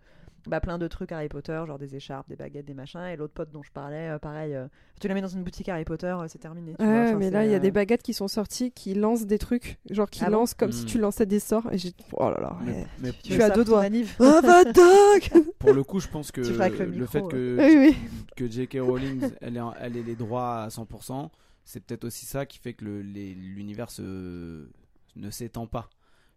bah, 0.47 0.61
plein 0.61 0.79
de 0.79 0.87
trucs 0.89 1.13
Harry 1.13 1.29
Potter, 1.29 1.61
genre 1.67 1.79
des 1.79 1.97
écharpes, 1.97 2.29
des 2.29 2.37
baguettes, 2.37 2.65
des 2.67 2.75
machins. 2.75 3.01
Et 3.13 3.17
l'autre 3.17 3.35
pote 3.35 3.51
dont 3.51 3.63
je 3.63 3.71
parlais, 3.73 4.09
euh, 4.11 4.19
pareil. 4.19 4.55
euh, 4.55 4.67
tu 5.01 5.09
l'as 5.09 5.15
mis 5.15 5.21
dans 5.21 5.29
une 5.29 5.43
boutique 5.45 5.69
Harry 5.69 5.85
Potter, 5.85 6.07
euh, 6.07 6.27
c'est 6.29 6.39
terminé. 6.39 6.75
tu 6.79 6.85
vois. 6.85 7.15
Mais 7.15 7.31
là 7.31 7.45
il 7.45 7.51
y 7.51 7.55
a 7.55 7.59
des 7.59 7.71
baguettes 7.71 8.03
qui 8.03 8.15
sont 8.15 8.29
sorties 8.29 8.71
qui 8.73 8.95
lancent 8.95 9.27
des 9.27 9.39
trucs, 9.39 9.79
genre 9.91 10.09
qui 10.11 10.21
Ah 10.25 10.31
bon 10.31 10.39
lancent 10.39 10.55
comme 10.55 10.73
si 10.73 10.85
Mm. 10.85 10.87
tu 10.87 10.99
lançais 10.99 11.27
des 11.27 11.41
sorts 11.41 11.69
et 11.73 11.79
j'ai 11.79 11.93
oh 12.13 12.31
là 12.31 12.41
là. 12.41 12.57
Mais, 12.65 12.73
ouais. 12.73 12.87
mais 13.01 13.13
tu 13.23 13.37
ça 13.37 13.51
deux 13.51 13.65
doigts. 13.65 13.83
anniv 13.83 14.17
Avada 14.21 14.83
pour 15.59 15.73
le 15.73 15.83
coup, 15.85 16.01
je 16.01 16.09
pense 16.09 16.31
que 16.33 16.41
le 16.41 16.87
micro, 16.87 17.07
fait 17.07 17.21
ouais. 17.23 17.29
que, 17.33 17.57
Oui 17.61 17.77
oui. 17.91 17.97
que 18.37 18.49
J.K. 18.51 18.79
Rowling 18.81 19.31
elle 19.41 19.57
ait, 19.57 19.61
elle 19.81 19.93
les 19.93 20.15
droits 20.17 20.63
à 20.63 20.69
100%, 20.69 21.31
c'est 21.65 21.81
peut-être 21.85 22.05
aussi 22.05 22.27
ça 22.27 22.47
qui 22.47 22.59
fait 22.59 22.73
que 22.75 22.85
le- 22.85 23.03
les- 23.03 23.35
l'univers 23.35 23.91
se- 23.91 24.69
ne 25.17 25.31
s'étend 25.31 25.67
pas. 25.67 25.89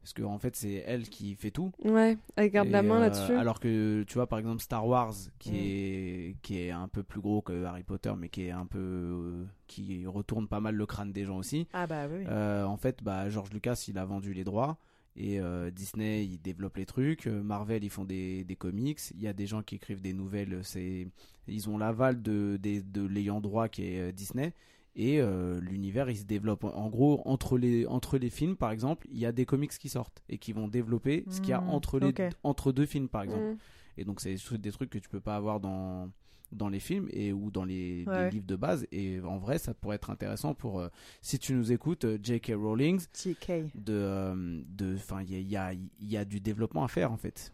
Parce 0.02 0.14
qu'en 0.14 0.34
en 0.34 0.40
fait, 0.40 0.56
c'est 0.56 0.84
elle 0.88 1.04
qui 1.10 1.36
fait 1.36 1.52
tout. 1.52 1.72
Ouais, 1.86 2.18
elle 2.36 2.50
garde 2.50 2.68
Et, 2.70 2.72
la 2.72 2.82
main 2.82 2.98
euh, 2.98 3.02
là-dessus. 3.02 3.34
Alors 3.34 3.60
que 3.60 4.02
tu 4.04 4.16
vois, 4.16 4.26
par 4.28 4.40
exemple, 4.40 4.60
Star 4.62 4.88
Wars, 4.88 5.14
qui, 5.38 5.52
Mm. 5.52 5.56
est, 5.56 6.36
qui 6.42 6.60
est 6.60 6.72
un 6.72 6.88
peu 6.88 7.04
plus 7.04 7.22
gros 7.22 7.42
que 7.44 7.64
Harry 7.66 7.84
Potter, 7.84 8.12
mais 8.18 8.30
qui 8.30 8.46
est 8.46 8.52
un 8.52 8.66
peu. 8.66 8.80
euh, 8.80 9.46
qui 9.68 10.06
retourne 10.08 10.48
pas 10.48 10.60
mal 10.60 10.76
le 10.76 10.86
crâne 10.86 11.12
des 11.12 11.24
gens 11.24 11.38
aussi. 11.38 11.68
Ah 11.72 11.86
bah 11.88 12.08
oui. 12.10 12.18
oui. 12.20 12.26
Euh, 12.28 12.66
en 12.66 12.78
fait, 12.78 13.04
bah, 13.04 13.30
George 13.30 13.52
Lucas, 13.54 13.86
il 13.88 13.98
a 14.00 14.06
vendu 14.06 14.34
les 14.34 14.44
droits. 14.44 14.78
Et 15.18 15.40
Disney, 15.74 16.24
il 16.26 16.38
développe 16.40 16.78
les 16.78 16.86
trucs. 16.86 17.28
Marvel, 17.28 17.84
ils 17.84 17.90
font 17.90 18.06
des, 18.06 18.46
des 18.46 18.56
comics. 18.56 18.98
Il 19.14 19.22
y 19.22 19.28
a 19.28 19.34
des 19.34 19.46
gens 19.46 19.62
qui 19.62 19.76
écrivent 19.76 20.02
des 20.02 20.14
nouvelles. 20.14 20.60
C'est, 20.64 21.06
ils 21.50 21.70
ont 21.70 21.78
l'aval 21.78 22.22
de, 22.22 22.58
de 22.64 23.06
l'ayant 23.06 23.42
droit 23.42 23.68
qui 23.68 23.84
est 23.84 24.14
Disney. 24.14 24.54
Et 24.96 25.22
euh, 25.22 25.60
l'univers, 25.62 26.10
il 26.10 26.18
se 26.18 26.24
développe. 26.26 26.64
En 26.66 26.90
gros, 26.90 27.22
entre 27.26 27.58
les, 27.58 27.86
entre 27.88 28.18
les 28.18 28.30
films, 28.30 28.58
par 28.58 28.72
exemple, 28.72 29.08
il 29.10 29.20
y 29.20 29.26
a 29.26 29.32
des 29.32 29.46
comics 29.46 29.72
qui 29.72 29.88
sortent 29.90 30.22
et 30.28 30.38
qui 30.38 30.52
vont 30.52 30.68
développer 30.68 31.24
ce 31.30 31.40
qu'il 31.40 31.52
y 31.52 31.54
a 31.54 31.62
Mm, 31.62 31.70
entre, 31.70 32.00
les, 32.00 32.14
entre 32.44 32.72
deux 32.72 32.86
films, 32.86 33.08
par 33.08 33.22
exemple. 33.24 33.44
Mm. 33.54 33.58
Et 33.98 34.04
donc, 34.04 34.20
c'est 34.20 34.36
des 34.60 34.72
trucs 34.72 34.90
que 34.90 34.98
tu 34.98 35.10
peux 35.10 35.22
pas 35.22 35.36
avoir 35.36 35.60
dans, 35.60 36.10
dans 36.52 36.70
les 36.70 36.80
films 36.80 37.08
et 37.12 37.32
ou 37.32 37.52
dans 37.52 37.64
les, 37.64 38.06
livres 38.32 38.46
de 38.46 38.56
base. 38.56 38.86
Et 38.92 39.20
en 39.22 39.38
vrai, 39.38 39.58
ça 39.60 39.74
pourrait 39.74 39.96
être 39.96 40.10
intéressant 40.10 40.54
pour. 40.54 40.80
euh, 40.80 40.90
si 41.22 41.40
tu 41.40 41.54
nous 41.54 41.72
écoutes, 41.72 42.06
euh, 42.06 42.18
J.K. 42.22 42.54
Rowling, 42.56 43.00
TK. 43.00 43.52
de. 43.76 43.94
euh, 43.94 44.62
de 44.68 44.96
enfin, 44.96 45.22
il 45.22 45.32
y 45.32 45.36
a, 45.36 45.40
il 45.40 45.50
y, 45.50 45.58
a, 45.58 45.74
y 46.02 46.18
a 46.18 46.26
du 46.26 46.40
développement 46.42 46.84
à 46.84 46.88
faire, 46.88 47.12
en 47.12 47.18
fait. 47.18 47.52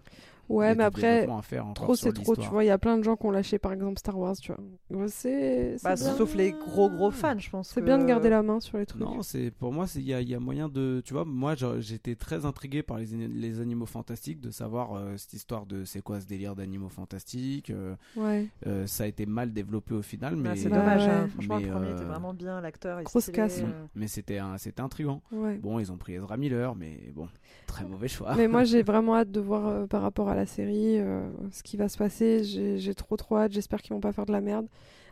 Ouais, 0.50 0.76
mais 0.76 0.84
après, 0.86 1.28
à 1.28 1.42
faire 1.42 1.66
trop 1.76 1.96
c'est 1.96 2.14
trop, 2.14 2.36
tu 2.36 2.48
vois. 2.50 2.64
Il 2.64 2.68
y 2.68 2.72
a 2.72 2.78
plein 2.78 2.98
de 2.98 3.04
gens 3.04 3.16
qui 3.16 3.26
ont 3.26 3.32
lâché, 3.32 3.60
par 3.60 3.74
exemple, 3.74 4.00
Star 4.00 4.18
Wars, 4.18 4.36
tu 4.38 4.52
vois. 4.90 5.08
C'est. 5.08 5.76
Bah, 5.84 5.96
sauf 5.96 6.36
les 6.36 6.52
gros 6.52 6.90
gros 6.90 7.12
fans, 7.12 7.38
je 7.38 7.50
pense. 7.50 7.70
C'est 7.70 7.82
que- 7.82 7.86
bien 7.86 7.98
de 7.98 8.06
garder 8.06 8.30
la 8.30 8.44
main 8.44 8.60
sur 8.60 8.78
les 8.78 8.86
trucs. 8.86 9.02
Non, 9.02 9.22
c'est 9.22 9.52
pour 9.52 9.72
moi, 9.74 9.88
c'est 9.88 10.00
il 10.00 10.08
y 10.08 10.14
a, 10.14 10.22
il 10.22 10.30
y 10.30 10.36
a 10.36 10.40
moyen 10.40 10.70
de, 10.70 11.02
tu 11.06 11.14
vois, 11.14 11.26
moi 11.26 11.56
j'étais 11.80 12.16
très 12.16 12.46
intrigué 12.46 12.84
par 12.84 12.98
les, 12.98 13.06
les 13.28 13.60
animaux 13.60 13.86
fantastiques, 13.86 14.40
de 14.42 14.52
savoir 14.52 14.94
euh, 14.96 15.18
cette 15.18 15.34
histoire 15.34 15.66
de 15.66 15.84
c'est 15.86 16.02
quoi 16.02 16.20
ce 16.22 16.26
délire 16.28 16.56
d'animaux 16.56 16.90
fantastiques. 16.90 17.70
euh, 17.70 17.96
Ouais. 18.16 18.48
euh, 18.66 18.88
ça 18.88 19.04
a 19.04 19.08
été 19.08 19.26
mal 19.26 19.52
développé 19.54 19.94
au 19.96 20.02
final, 20.02 20.36
mais 20.36 20.50
Ah, 20.50 20.56
c'est 20.56 20.70
Bah, 20.70 20.78
dommage. 20.80 21.04
ouais. 21.06 21.10
hein. 21.12 21.28
Franchement, 21.28 21.58
Mais, 21.58 21.66
le 21.66 21.72
premier 21.72 21.88
euh, 21.90 21.96
était 21.96 22.04
vraiment 22.06 22.34
bien, 22.34 22.62
l'acteur. 22.62 23.00
est 23.00 23.04
Grosse 23.04 23.30
casse. 23.32 23.62
euh. 23.62 23.86
mais 23.96 24.08
c'était 24.08 24.38
un- 24.38 24.58
c'était 24.58 24.82
intriguant. 24.82 25.22
Ouais. 25.32 25.58
Bon, 25.58 25.80
ils 25.80 25.92
ont 25.92 25.98
pris 25.98 26.14
Ezra 26.14 26.38
Miller, 26.38 26.76
mais 26.76 27.12
bon, 27.16 27.28
très 27.66 27.86
mauvais 27.86 28.08
choix. 28.08 28.36
Mais 28.36 28.48
moi, 28.48 28.64
j'ai 28.64 28.84
vraiment 28.84 29.16
hâte 29.16 29.32
de 29.32 29.40
voir 29.40 29.68
euh, 29.68 29.88
par 29.88 30.02
rapport 30.02 30.30
à 30.30 30.36
la 30.38 30.46
série 30.46 31.00
euh, 31.00 31.28
ce 31.52 31.64
qui 31.64 31.76
va 31.78 31.90
se 31.90 31.98
passer. 31.98 32.44
J'ai 32.44 32.96
trop 32.96 33.18
trop 33.18 33.38
hâte. 33.38 33.52
J'espère 33.52 33.82
qu'ils 33.82 33.94
vont 33.94 34.00
pas 34.00 34.14
faire 34.14 34.26
de 34.26 34.32
la 34.32 34.42
merde. 34.42 34.68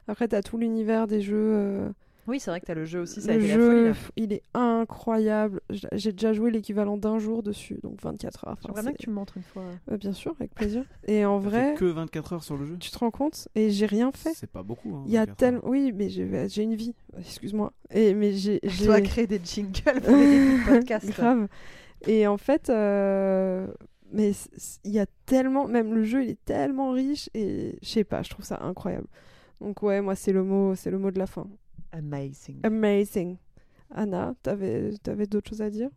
Après, 0.07 0.27
t'as 0.27 0.41
tout 0.41 0.57
l'univers 0.57 1.07
des 1.07 1.21
jeux. 1.21 1.35
euh, 1.35 1.89
Oui, 2.27 2.39
c'est 2.39 2.51
vrai 2.51 2.59
que 2.61 2.65
t'as 2.67 2.75
le 2.75 2.85
jeu 2.85 3.01
aussi, 3.01 3.21
ça 3.21 3.31
a 3.31 3.35
le 3.37 3.43
été 3.43 3.53
jeu, 3.53 3.87
la 3.87 3.93
folie. 3.95 4.11
il 4.17 4.33
est 4.33 4.43
incroyable. 4.53 5.61
J'ai 5.93 6.11
déjà 6.11 6.31
joué 6.31 6.51
l'équivalent 6.51 6.95
d'un 6.97 7.17
jour 7.17 7.41
dessus, 7.43 7.79
donc 7.83 8.01
24 8.03 8.47
heures. 8.47 8.53
Enfin, 8.53 8.61
J'aimerais 8.67 8.81
bien 8.83 8.91
que 8.93 8.97
tu 9.03 9.09
me 9.09 9.15
montres 9.15 9.37
une 9.37 9.43
fois. 9.43 9.63
Euh, 9.91 9.97
bien 9.97 10.13
sûr, 10.13 10.33
avec 10.39 10.53
plaisir. 10.53 10.83
Et 11.07 11.25
en 11.25 11.39
vrai, 11.39 11.73
que 11.77 11.85
24 11.85 12.33
heures 12.33 12.43
sur 12.43 12.55
le 12.57 12.65
jeu. 12.67 12.77
tu 12.79 12.91
te 12.91 12.97
rends 12.99 13.09
compte 13.11 13.47
Et 13.55 13.71
j'ai 13.71 13.87
rien 13.87 14.11
fait. 14.11 14.33
C'est 14.35 14.49
pas 14.49 14.61
beaucoup. 14.63 14.95
hein, 14.95 15.03
Il 15.07 15.11
y 15.13 15.17
a 15.17 15.21
24 15.21 15.37
tellement. 15.37 15.61
Oui, 15.65 15.91
mais 15.95 16.09
j'ai 16.09 16.49
j'ai 16.49 16.61
une 16.63 16.75
vie. 16.75 16.93
Excuse-moi. 17.17 17.73
Et 17.91 18.13
mais 18.13 18.33
j'ai. 18.33 18.59
Je 18.63 18.69
j'ai- 18.69 18.85
dois 18.85 19.01
créer 19.01 19.25
des 19.27 19.41
jingles 19.43 20.01
pour 20.03 20.15
les 20.15 20.29
débuts 20.39 20.63
de 20.63 20.69
podcast. 20.69 21.05
Grave. 21.17 21.47
Et 22.07 22.27
en 22.27 22.37
fait, 22.37 22.69
euh, 22.69 23.65
mais 24.11 24.31
il 24.83 24.91
y 24.91 24.99
a 24.99 25.05
tellement, 25.25 25.67
même 25.67 25.93
le 25.93 26.03
jeu, 26.03 26.23
il 26.23 26.29
est 26.31 26.45
tellement 26.45 26.91
riche 26.91 27.29
et 27.33 27.77
je 27.81 27.87
sais 27.87 28.03
pas, 28.03 28.23
je 28.23 28.29
trouve 28.29 28.45
ça 28.45 28.59
incroyable. 28.61 29.07
Donc 29.61 29.81
ouais, 29.83 30.01
moi 30.01 30.15
c'est 30.15 30.31
le 30.33 30.43
mot, 30.43 30.75
c'est 30.75 30.91
le 30.91 30.99
mot 30.99 31.11
de 31.11 31.19
la 31.19 31.27
fin. 31.27 31.47
Amazing. 31.91 32.59
Amazing. 32.63 33.37
Anna, 33.91 34.33
t'avais, 34.43 34.93
t'avais 35.03 35.27
d'autres 35.27 35.49
choses 35.49 35.61
à 35.61 35.69
dire? 35.69 35.89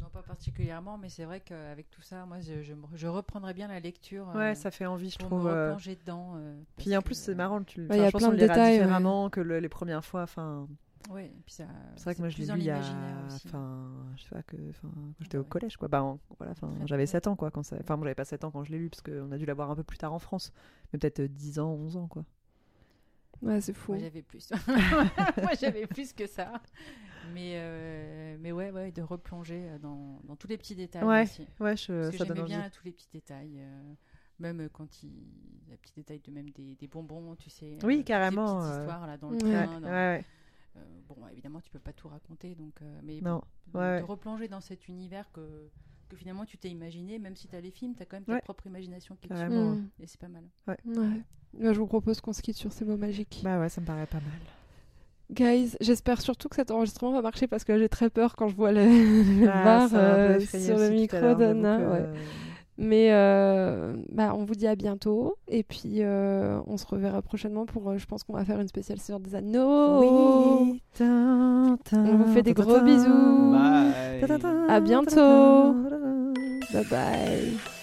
Non, 0.00 0.08
pas 0.12 0.22
particulièrement, 0.22 0.98
mais 0.98 1.08
c'est 1.08 1.24
vrai 1.24 1.40
qu'avec 1.40 1.90
tout 1.90 2.02
ça, 2.02 2.24
moi, 2.26 2.38
je, 2.40 2.62
je, 2.94 3.06
reprendrais 3.06 3.54
bien 3.54 3.68
la 3.68 3.78
lecture. 3.80 4.28
euh, 4.30 4.38
Ouais, 4.38 4.54
ça 4.54 4.70
fait 4.70 4.86
envie, 4.86 5.10
je 5.10 5.18
pour 5.18 5.28
trouve. 5.28 5.44
me 5.44 5.50
euh. 5.50 5.66
replonger 5.66 5.96
dedans. 5.96 6.34
euh, 6.36 6.54
Puis 6.76 6.96
en 6.96 7.02
plus, 7.02 7.14
que, 7.14 7.20
c'est 7.20 7.34
marrant, 7.34 7.62
tu 7.62 7.82
Ouais, 7.82 7.98
il 7.98 8.02
y 8.02 8.06
a 8.06 8.10
plein 8.12 8.30
de 8.32 8.36
détails, 8.36 8.78
ouais. 8.78 8.84
différemment 8.84 9.30
que 9.30 9.40
le- 9.40 9.60
les 9.60 9.68
premières 9.68 10.04
fois. 10.04 10.22
Enfin, 10.22 10.68
Ouais, 11.10 11.26
et 11.26 11.42
puis 11.44 11.54
ça. 11.54 11.66
c'est 11.96 12.04
vrai 12.04 12.14
que 12.14 12.20
moi, 12.20 12.28
je 12.28 12.38
l'ai 12.38 12.46
lu 12.46 12.52
il 12.58 12.64
y 12.64 12.70
a. 12.70 12.78
Enfin, 13.44 13.90
je 14.16 14.22
sais 14.24 14.28
pas 14.30 14.42
que. 14.42 14.56
Enfin, 14.70 14.88
quand 14.94 15.12
j'étais 15.20 15.38
au 15.38 15.42
Ouais. 15.42 15.48
collège, 15.48 15.76
quoi. 15.76 15.88
Bah, 15.88 16.02
en- 16.02 16.18
voilà, 16.38 16.52
enfin, 16.52 16.72
j'avais 16.86 17.06
tôt. 17.06 17.12
7 17.12 17.26
ans, 17.28 17.36
quoi. 17.36 17.50
Quand 17.50 17.62
ça... 17.62 17.76
Enfin, 17.80 17.96
moi, 17.96 18.04
j'avais 18.06 18.14
pas 18.14 18.24
7 18.24 18.44
ans 18.44 18.50
quand 18.50 18.64
je 18.64 18.72
l'ai 18.72 18.78
lu, 18.78 18.90
parce 18.90 19.00
qu'on 19.02 19.30
a 19.32 19.38
dû 19.38 19.46
l'avoir 19.46 19.70
un 19.70 19.76
peu 19.76 19.84
plus 19.84 19.98
tard 19.98 20.12
en 20.12 20.18
France. 20.18 20.52
Mais 20.92 20.98
peut-être 20.98 21.20
euh, 21.20 21.28
10 21.28 21.58
ans, 21.60 21.70
11 21.72 21.96
ans, 21.96 22.08
quoi. 22.08 22.24
Ouais, 23.42 23.60
c'est 23.60 23.72
fou. 23.72 23.92
Moi, 23.92 24.00
j'avais 24.02 24.22
plus. 24.22 24.50
Moi, 25.42 25.52
j'avais 25.60 25.86
plus 25.86 26.12
que 26.12 26.26
ça. 26.26 26.52
Mais, 27.32 27.52
euh, 27.54 28.36
mais 28.40 28.52
ouais, 28.52 28.70
ouais, 28.72 28.90
de 28.90 29.02
replonger 29.02 29.68
euh, 29.68 29.78
dans, 29.78 30.20
dans 30.24 30.34
tous 30.34 30.48
les 30.48 30.58
petits 30.58 30.74
détails 30.74 31.04
Ouais, 31.04 31.22
aussi. 31.22 31.46
Ouais, 31.60 31.76
je... 31.76 31.92
Parce 31.92 32.10
que 32.10 32.16
ça 32.18 32.24
donne 32.24 32.40
envie. 32.40 32.48
bien 32.54 32.68
tous 32.70 32.84
les 32.84 32.92
petits 32.92 33.08
détails. 33.12 33.58
euh, 33.60 33.94
même 34.40 34.68
quand 34.72 35.02
il. 35.02 35.10
Les 35.68 35.76
petits 35.76 35.92
détails 35.94 36.20
de 36.20 36.30
même 36.32 36.48
des, 36.50 36.74
des 36.76 36.86
bonbons, 36.88 37.34
tu 37.36 37.50
sais. 37.50 37.76
Oui, 37.84 38.02
carrément, 38.04 38.58
petites 38.60 38.72
euh, 38.72 38.80
histoires 38.80 39.06
là 39.06 39.16
dans 39.18 39.30
le 39.30 39.36
Ouais. 39.36 39.40
Train. 39.40 39.74
ouais, 39.74 39.80
dans- 39.80 39.88
ouais. 39.88 40.18
euh, 40.18 40.22
bon, 41.08 41.16
évidemment, 41.32 41.60
tu 41.60 41.70
peux 41.70 41.78
pas 41.78 41.92
tout 41.92 42.08
raconter. 42.08 42.54
Donc, 42.54 42.80
euh, 42.82 43.00
mais 43.02 43.20
Non, 43.20 43.42
de, 43.72 43.78
ouais, 43.78 43.96
de 43.98 44.02
ouais. 44.02 44.08
replonger 44.08 44.48
dans 44.48 44.60
cet 44.60 44.88
univers 44.88 45.30
que, 45.32 45.68
que 46.08 46.16
finalement 46.16 46.44
tu 46.44 46.56
t'es 46.58 46.68
imaginé, 46.70 47.18
même 47.18 47.36
si 47.36 47.48
tu 47.48 47.54
as 47.56 47.60
les 47.60 47.70
films, 47.70 47.94
tu 47.94 48.02
as 48.02 48.06
quand 48.06 48.16
même 48.16 48.24
Ouais. 48.28 48.38
ta 48.40 48.44
propre 48.44 48.66
imagination 48.66 49.16
qui 49.16 49.26
est 49.26 49.28
Carrément. 49.28 49.48
dessus. 49.48 49.58
Vraiment. 49.66 49.76
Mm. 49.82 50.02
Et 50.02 50.06
c'est 50.06 50.20
pas 50.20 50.28
mal. 50.28 50.44
Ouais. 50.66 51.22
Bah, 51.54 51.72
je 51.72 51.78
vous 51.78 51.86
propose 51.86 52.20
qu'on 52.20 52.32
se 52.32 52.42
quitte 52.42 52.56
sur 52.56 52.72
ces 52.72 52.84
mots 52.84 52.96
magiques. 52.96 53.40
Bah 53.44 53.58
ouais, 53.60 53.68
ça 53.68 53.80
me 53.80 53.86
paraît 53.86 54.06
pas 54.06 54.20
mal. 54.20 54.40
Guys, 55.30 55.76
j'espère 55.82 56.22
surtout 56.22 56.48
que 56.48 56.56
cet 56.56 56.70
enregistrement 56.70 57.12
va 57.12 57.20
marcher 57.20 57.46
parce 57.46 57.62
que 57.64 57.76
j'ai 57.78 57.88
très 57.90 58.08
peur 58.08 58.34
quand 58.34 58.48
je 58.48 58.56
vois 58.56 58.72
le, 58.72 58.80
le 59.42 59.48
Ah, 59.50 59.64
bar 59.64 59.90
euh, 59.92 60.40
sur 60.40 60.78
le 60.78 60.88
micro 60.90 61.34
d'Anna. 61.34 62.06
Mais 62.80 63.08
euh, 63.10 63.96
bah, 64.12 64.32
on 64.36 64.44
vous 64.44 64.54
dit 64.54 64.68
à 64.68 64.76
bientôt. 64.76 65.36
Et 65.48 65.64
puis, 65.64 65.96
euh, 65.96 66.60
on 66.68 66.76
se 66.76 66.86
reverra 66.86 67.22
prochainement 67.22 67.66
pour, 67.66 67.90
euh, 67.90 67.98
je 67.98 68.06
pense 68.06 68.22
qu'on 68.22 68.34
va 68.34 68.44
faire 68.44 68.60
une 68.60 68.68
spéciale 68.68 69.00
sur 69.00 69.18
des 69.18 69.34
anneaux. 69.34 70.00
Oui. 70.00 70.80
On 71.92 72.16
vous 72.16 72.32
fait 72.32 72.42
des 72.42 72.54
gros 72.54 72.80
bisous. 72.80 73.50
Bye. 73.52 74.22
À 74.68 74.78
bientôt. 74.80 75.74
Bye 76.72 76.84
bye. 76.88 77.77